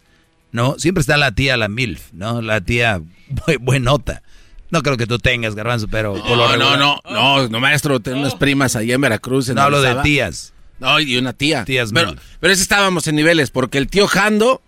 ¿No? 0.52 0.78
Siempre 0.78 1.02
está 1.02 1.18
la 1.18 1.32
tía, 1.32 1.58
la 1.58 1.68
MILF, 1.68 2.14
¿no? 2.14 2.44
La 2.44 2.62
tía 2.62 3.02
buenota. 3.60 4.22
No 4.70 4.84
creo 4.84 4.98
que 4.98 5.08
tú 5.08 5.18
tengas, 5.18 5.56
Garbanzo, 5.56 5.88
pero... 5.88 6.16
No, 6.18 6.58
no, 6.58 6.78
no, 6.78 7.02
no, 7.10 7.48
no, 7.48 7.60
maestro, 7.60 8.00
tengo 8.00 8.20
unas 8.20 8.36
primas 8.36 8.76
allá 8.76 8.96
en 8.96 9.02
Veracruz. 9.02 9.50
En 9.50 9.56
no 9.56 9.62
hablo 9.62 9.82
de 9.82 9.96
tías. 10.04 10.54
No, 10.80 11.00
y 11.00 11.18
una 11.18 11.34
tía. 11.34 11.66
Tías 11.66 11.92
pero, 11.92 12.16
pero 12.40 12.54
ese 12.54 12.62
estábamos 12.62 13.08
en 13.08 13.16
niveles, 13.16 13.50
porque 13.50 13.78
el 13.78 13.88
tío 13.88 14.08
Jando 14.08 14.62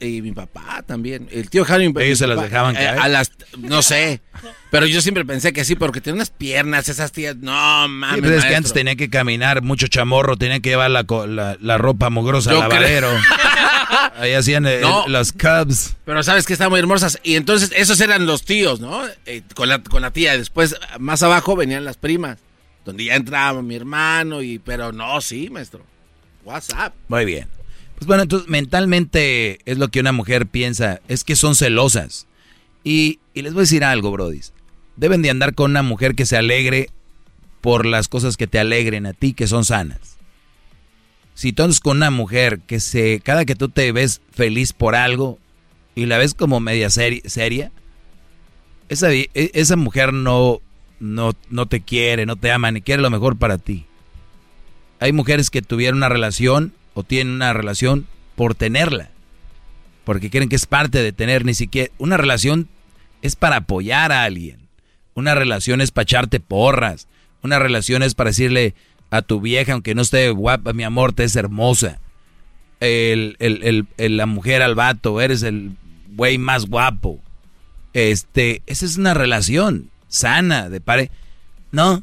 y, 0.00 0.22
mi 0.22 0.32
papá 0.32 0.84
también. 0.86 1.28
El 1.32 1.50
tío 1.50 1.64
Jano 1.64 1.82
y 1.82 2.04
Ellos 2.04 2.18
se 2.18 2.26
las 2.26 2.40
dejaban 2.40 2.76
eh, 2.76 2.78
caer. 2.78 2.98
a 3.00 3.08
las, 3.08 3.32
no 3.58 3.82
sé. 3.82 4.20
Pero 4.70 4.86
yo 4.86 5.02
siempre 5.02 5.24
pensé 5.24 5.52
que 5.52 5.64
sí, 5.64 5.74
porque 5.74 6.00
tiene 6.00 6.16
unas 6.16 6.30
piernas, 6.30 6.88
esas 6.88 7.10
tías. 7.10 7.36
No, 7.36 7.88
mames. 7.88 8.16
Sí, 8.16 8.22
pero 8.22 8.36
es 8.36 8.44
que 8.44 8.54
antes 8.54 8.72
tenía 8.72 8.94
que 8.94 9.10
caminar 9.10 9.62
mucho 9.62 9.88
chamorro, 9.88 10.36
tenía 10.36 10.60
que 10.60 10.70
llevar 10.70 10.90
la, 10.90 11.04
la, 11.60 11.78
ropa 11.78 12.08
mugrosa 12.08 12.50
al 12.50 12.60
lavadero. 12.60 13.08
Ahí 14.16 14.32
hacían 14.32 14.66
eh, 14.66 14.80
las 15.06 15.32
cubs. 15.32 15.96
Pero 16.04 16.22
sabes 16.22 16.46
que 16.46 16.52
están 16.52 16.70
muy 16.70 16.78
hermosas. 16.78 17.18
Y 17.22 17.36
entonces, 17.36 17.72
esos 17.76 18.00
eran 18.00 18.26
los 18.26 18.44
tíos, 18.44 18.80
¿no? 18.80 19.02
Eh, 19.26 19.42
con, 19.54 19.68
la, 19.68 19.82
con 19.82 20.02
la 20.02 20.10
tía. 20.10 20.36
Después, 20.36 20.76
más 20.98 21.22
abajo 21.22 21.56
venían 21.56 21.84
las 21.84 21.96
primas. 21.96 22.38
Donde 22.84 23.04
ya 23.04 23.14
entraba 23.14 23.62
mi 23.62 23.76
hermano, 23.76 24.42
y 24.42 24.58
pero 24.58 24.92
no, 24.92 25.20
sí, 25.20 25.50
maestro. 25.50 25.84
WhatsApp. 26.44 26.94
Muy 27.08 27.24
bien. 27.24 27.48
Pues 28.02 28.08
bueno, 28.08 28.24
entonces 28.24 28.48
mentalmente 28.48 29.60
es 29.64 29.78
lo 29.78 29.86
que 29.86 30.00
una 30.00 30.10
mujer 30.10 30.46
piensa, 30.46 31.00
es 31.06 31.22
que 31.22 31.36
son 31.36 31.54
celosas. 31.54 32.26
Y, 32.82 33.20
les 33.34 33.52
voy 33.52 33.60
a 33.60 33.62
decir 33.62 33.84
algo, 33.84 34.10
brodis. 34.10 34.52
Deben 34.96 35.22
de 35.22 35.30
andar 35.30 35.54
con 35.54 35.70
una 35.70 35.82
mujer 35.82 36.16
que 36.16 36.26
se 36.26 36.36
alegre 36.36 36.90
por 37.60 37.86
las 37.86 38.08
cosas 38.08 38.36
que 38.36 38.48
te 38.48 38.58
alegren 38.58 39.06
a 39.06 39.12
ti, 39.12 39.34
que 39.34 39.46
son 39.46 39.64
sanas. 39.64 40.11
Si 41.34 41.52
tú 41.52 41.62
andas 41.62 41.80
con 41.80 41.96
una 41.96 42.10
mujer 42.10 42.60
que 42.60 42.80
se, 42.80 43.20
cada 43.20 43.44
que 43.44 43.54
tú 43.54 43.68
te 43.68 43.90
ves 43.92 44.20
feliz 44.32 44.72
por 44.72 44.94
algo 44.94 45.38
y 45.94 46.06
la 46.06 46.18
ves 46.18 46.34
como 46.34 46.60
media 46.60 46.90
seria, 46.90 47.72
esa, 48.88 49.12
e, 49.12 49.28
esa 49.34 49.76
mujer 49.76 50.12
no, 50.12 50.60
no, 51.00 51.32
no 51.50 51.66
te 51.66 51.80
quiere, 51.80 52.26
no 52.26 52.36
te 52.36 52.52
ama, 52.52 52.70
ni 52.70 52.82
quiere 52.82 53.02
lo 53.02 53.10
mejor 53.10 53.38
para 53.38 53.58
ti. 53.58 53.86
Hay 55.00 55.12
mujeres 55.12 55.50
que 55.50 55.62
tuvieron 55.62 55.98
una 55.98 56.08
relación 56.08 56.72
o 56.94 57.02
tienen 57.02 57.34
una 57.34 57.52
relación 57.52 58.06
por 58.36 58.54
tenerla. 58.54 59.10
Porque 60.04 60.30
creen 60.30 60.48
que 60.48 60.56
es 60.56 60.66
parte 60.66 61.02
de 61.02 61.12
tener 61.12 61.44
ni 61.44 61.54
siquiera... 61.54 61.92
Una 61.98 62.16
relación 62.16 62.68
es 63.22 63.36
para 63.36 63.56
apoyar 63.56 64.12
a 64.12 64.24
alguien. 64.24 64.68
Una 65.14 65.34
relación 65.34 65.80
es 65.80 65.90
para 65.90 66.04
echarte 66.04 66.40
porras. 66.40 67.08
Una 67.42 67.58
relación 67.58 68.02
es 68.02 68.14
para 68.14 68.30
decirle 68.30 68.74
a 69.12 69.20
tu 69.20 69.42
vieja, 69.42 69.74
aunque 69.74 69.94
no 69.94 70.00
esté 70.00 70.30
guapa, 70.30 70.72
mi 70.72 70.84
amor, 70.84 71.12
te 71.12 71.24
es 71.24 71.36
hermosa. 71.36 72.00
El, 72.80 73.36
la 73.98 74.26
mujer 74.26 74.62
al 74.62 74.74
vato, 74.74 75.20
eres 75.20 75.42
el 75.42 75.72
güey 76.16 76.38
más 76.38 76.64
guapo. 76.64 77.20
Este, 77.92 78.62
esa 78.66 78.86
es 78.86 78.96
una 78.96 79.12
relación 79.12 79.90
sana 80.08 80.70
de 80.70 80.80
pare. 80.80 81.10
No, 81.72 82.02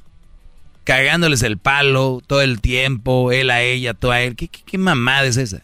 cagándoles 0.84 1.42
el 1.42 1.58
palo 1.58 2.22
todo 2.28 2.44
el 2.44 2.62
tiempo, 2.62 3.32
él 3.32 3.50
a 3.50 3.64
ella, 3.64 3.96
tú 3.96 4.12
a 4.12 4.22
él. 4.22 4.36
¿Qué, 4.36 4.48
qué, 4.48 4.78
mamada 4.78 5.26
es 5.26 5.38
esa? 5.38 5.64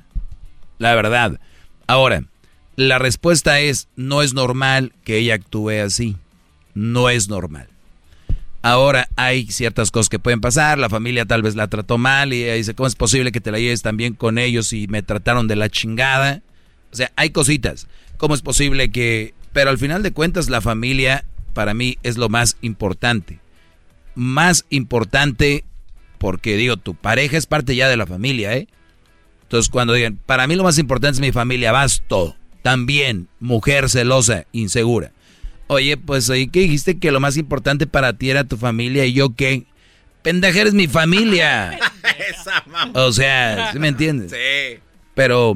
La 0.79 0.95
verdad. 0.95 1.39
Ahora, 1.85 2.23
la 2.75 2.97
respuesta 2.97 3.59
es, 3.59 3.87
no 3.95 4.23
es 4.23 4.33
normal 4.33 4.93
que 5.03 5.17
ella 5.17 5.35
actúe 5.35 5.83
así. 5.85 6.17
No 6.73 7.11
es 7.11 7.29
normal. 7.29 7.67
Ahora 8.65 9.09
hay 9.15 9.45
ciertas 9.51 9.91
cosas 9.91 10.09
que 10.09 10.17
pueden 10.17 10.41
pasar, 10.41 10.79
la 10.79 10.89
familia 10.89 11.25
tal 11.25 11.43
vez 11.43 11.55
la 11.55 11.67
trató 11.67 11.97
mal 11.97 12.33
y 12.33 12.43
ella 12.43 12.55
dice, 12.55 12.73
¿cómo 12.73 12.87
es 12.87 12.95
posible 12.95 13.31
que 13.31 13.41
te 13.41 13.51
la 13.51 13.59
lleves 13.59 13.83
también 13.83 14.15
con 14.15 14.37
ellos 14.37 14.73
y 14.73 14.87
me 14.87 15.03
trataron 15.03 15.47
de 15.47 15.55
la 15.55 15.69
chingada? 15.69 16.41
O 16.91 16.95
sea, 16.95 17.11
hay 17.15 17.29
cositas. 17.29 17.87
¿Cómo 18.17 18.33
es 18.33 18.41
posible 18.41 18.89
que... 18.89 19.33
Pero 19.53 19.69
al 19.69 19.77
final 19.77 20.01
de 20.01 20.13
cuentas 20.13 20.49
la 20.49 20.61
familia 20.61 21.25
para 21.53 21.73
mí 21.73 21.97
es 22.03 22.17
lo 22.17 22.27
más 22.27 22.57
importante 22.61 23.39
más 24.15 24.65
importante, 24.69 25.65
porque 26.17 26.57
digo, 26.57 26.77
tu 26.77 26.95
pareja 26.95 27.37
es 27.37 27.45
parte 27.45 27.75
ya 27.75 27.87
de 27.87 27.97
la 27.97 28.07
familia, 28.07 28.55
¿eh? 28.55 28.67
Entonces 29.43 29.69
cuando 29.69 29.93
digan, 29.93 30.17
para 30.25 30.47
mí 30.47 30.55
lo 30.55 30.63
más 30.63 30.79
importante 30.79 31.15
es 31.17 31.21
mi 31.21 31.31
familia, 31.31 31.71
vas 31.71 32.01
todo. 32.07 32.35
También, 32.63 33.27
mujer 33.39 33.89
celosa, 33.89 34.45
insegura. 34.51 35.11
Oye, 35.67 35.97
pues 35.97 36.29
oye, 36.29 36.47
¿qué 36.47 36.61
dijiste 36.61 36.99
que 36.99 37.11
lo 37.11 37.19
más 37.19 37.37
importante 37.37 37.87
para 37.87 38.13
ti 38.13 38.29
era 38.29 38.43
tu 38.43 38.57
familia 38.57 39.05
y 39.05 39.13
yo 39.13 39.35
qué? 39.35 39.65
Pendeja 40.21 40.61
eres 40.61 40.73
mi 40.73 40.87
familia. 40.87 41.79
o 42.93 43.11
sea, 43.11 43.71
¿sí 43.71 43.79
me 43.79 43.87
entiendes? 43.87 44.31
Sí. 44.31 44.79
Pero 45.15 45.55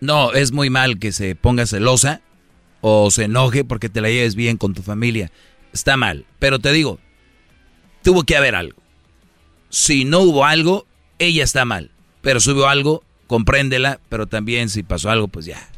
no, 0.00 0.32
es 0.32 0.52
muy 0.52 0.70
mal 0.70 0.98
que 0.98 1.12
se 1.12 1.34
ponga 1.36 1.66
celosa 1.66 2.20
o 2.80 3.10
se 3.10 3.24
enoje 3.24 3.64
porque 3.64 3.88
te 3.88 4.00
la 4.00 4.08
lleves 4.08 4.34
bien 4.34 4.56
con 4.56 4.74
tu 4.74 4.82
familia. 4.82 5.30
Está 5.72 5.96
mal. 5.96 6.24
Pero 6.38 6.58
te 6.58 6.72
digo, 6.72 6.98
tuvo 8.02 8.24
que 8.24 8.36
haber 8.36 8.54
algo. 8.54 8.80
Si 9.68 10.04
no 10.04 10.20
hubo 10.20 10.44
algo, 10.44 10.86
ella 11.18 11.44
está 11.44 11.64
mal. 11.64 11.90
Pero 12.22 12.40
si 12.40 12.50
hubo 12.50 12.66
algo, 12.66 13.04
compréndela, 13.26 14.00
pero 14.08 14.26
también 14.26 14.68
si 14.68 14.82
pasó 14.82 15.10
algo, 15.10 15.28
pues 15.28 15.46
ya. 15.46 15.69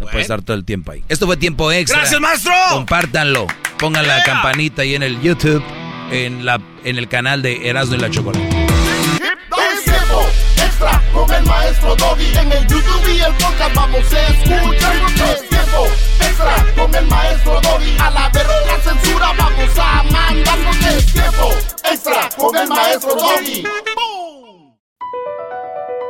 No 0.00 0.06
puede 0.06 0.22
estar 0.22 0.40
todo 0.42 0.56
el 0.56 0.64
tiempo 0.64 0.92
ahí. 0.92 1.04
Esto 1.08 1.26
fue 1.26 1.36
tiempo 1.36 1.70
extra. 1.70 2.00
¡Gracias, 2.00 2.20
maestro! 2.20 2.52
Compártanlo. 2.70 3.46
Pongan 3.78 4.06
la 4.06 4.22
campanita 4.22 4.82
ahí 4.82 4.94
en 4.94 5.02
el 5.02 5.20
YouTube, 5.20 5.62
en, 6.10 6.44
la, 6.44 6.58
en 6.84 6.96
el 6.98 7.06
canal 7.06 7.42
de 7.42 7.68
Erasmo 7.68 7.94
y 7.96 7.98
la 7.98 8.10
Chocolate. 8.10 8.48
Es 8.48 9.84
tiempo 9.84 10.26
extra 10.56 11.02
con 11.12 11.30
el 11.32 11.44
maestro 11.44 11.94
Doggy. 11.96 12.24
En 12.38 12.52
el 12.52 12.66
YouTube 12.66 13.14
y 13.14 13.20
el 13.20 13.32
podcast 13.34 13.74
vamos 13.74 14.12
a 14.12 14.26
escuchar. 14.28 14.96
Es 15.32 15.48
tiempo 15.48 15.86
extra 16.20 16.66
con 16.76 16.94
el 16.94 17.06
maestro 17.06 17.60
Doggy. 17.60 17.96
A 17.98 18.10
la 18.10 18.28
verga 18.30 18.54
la 18.66 18.80
censura 18.82 19.32
vamos 19.38 19.78
a 19.78 20.02
mandarnos. 20.04 20.76
Es 20.86 21.06
tiempo 21.12 21.50
extra 21.90 22.28
con 22.36 22.56
el 22.56 22.68
maestro 22.68 23.14
Doggy. 23.14 23.64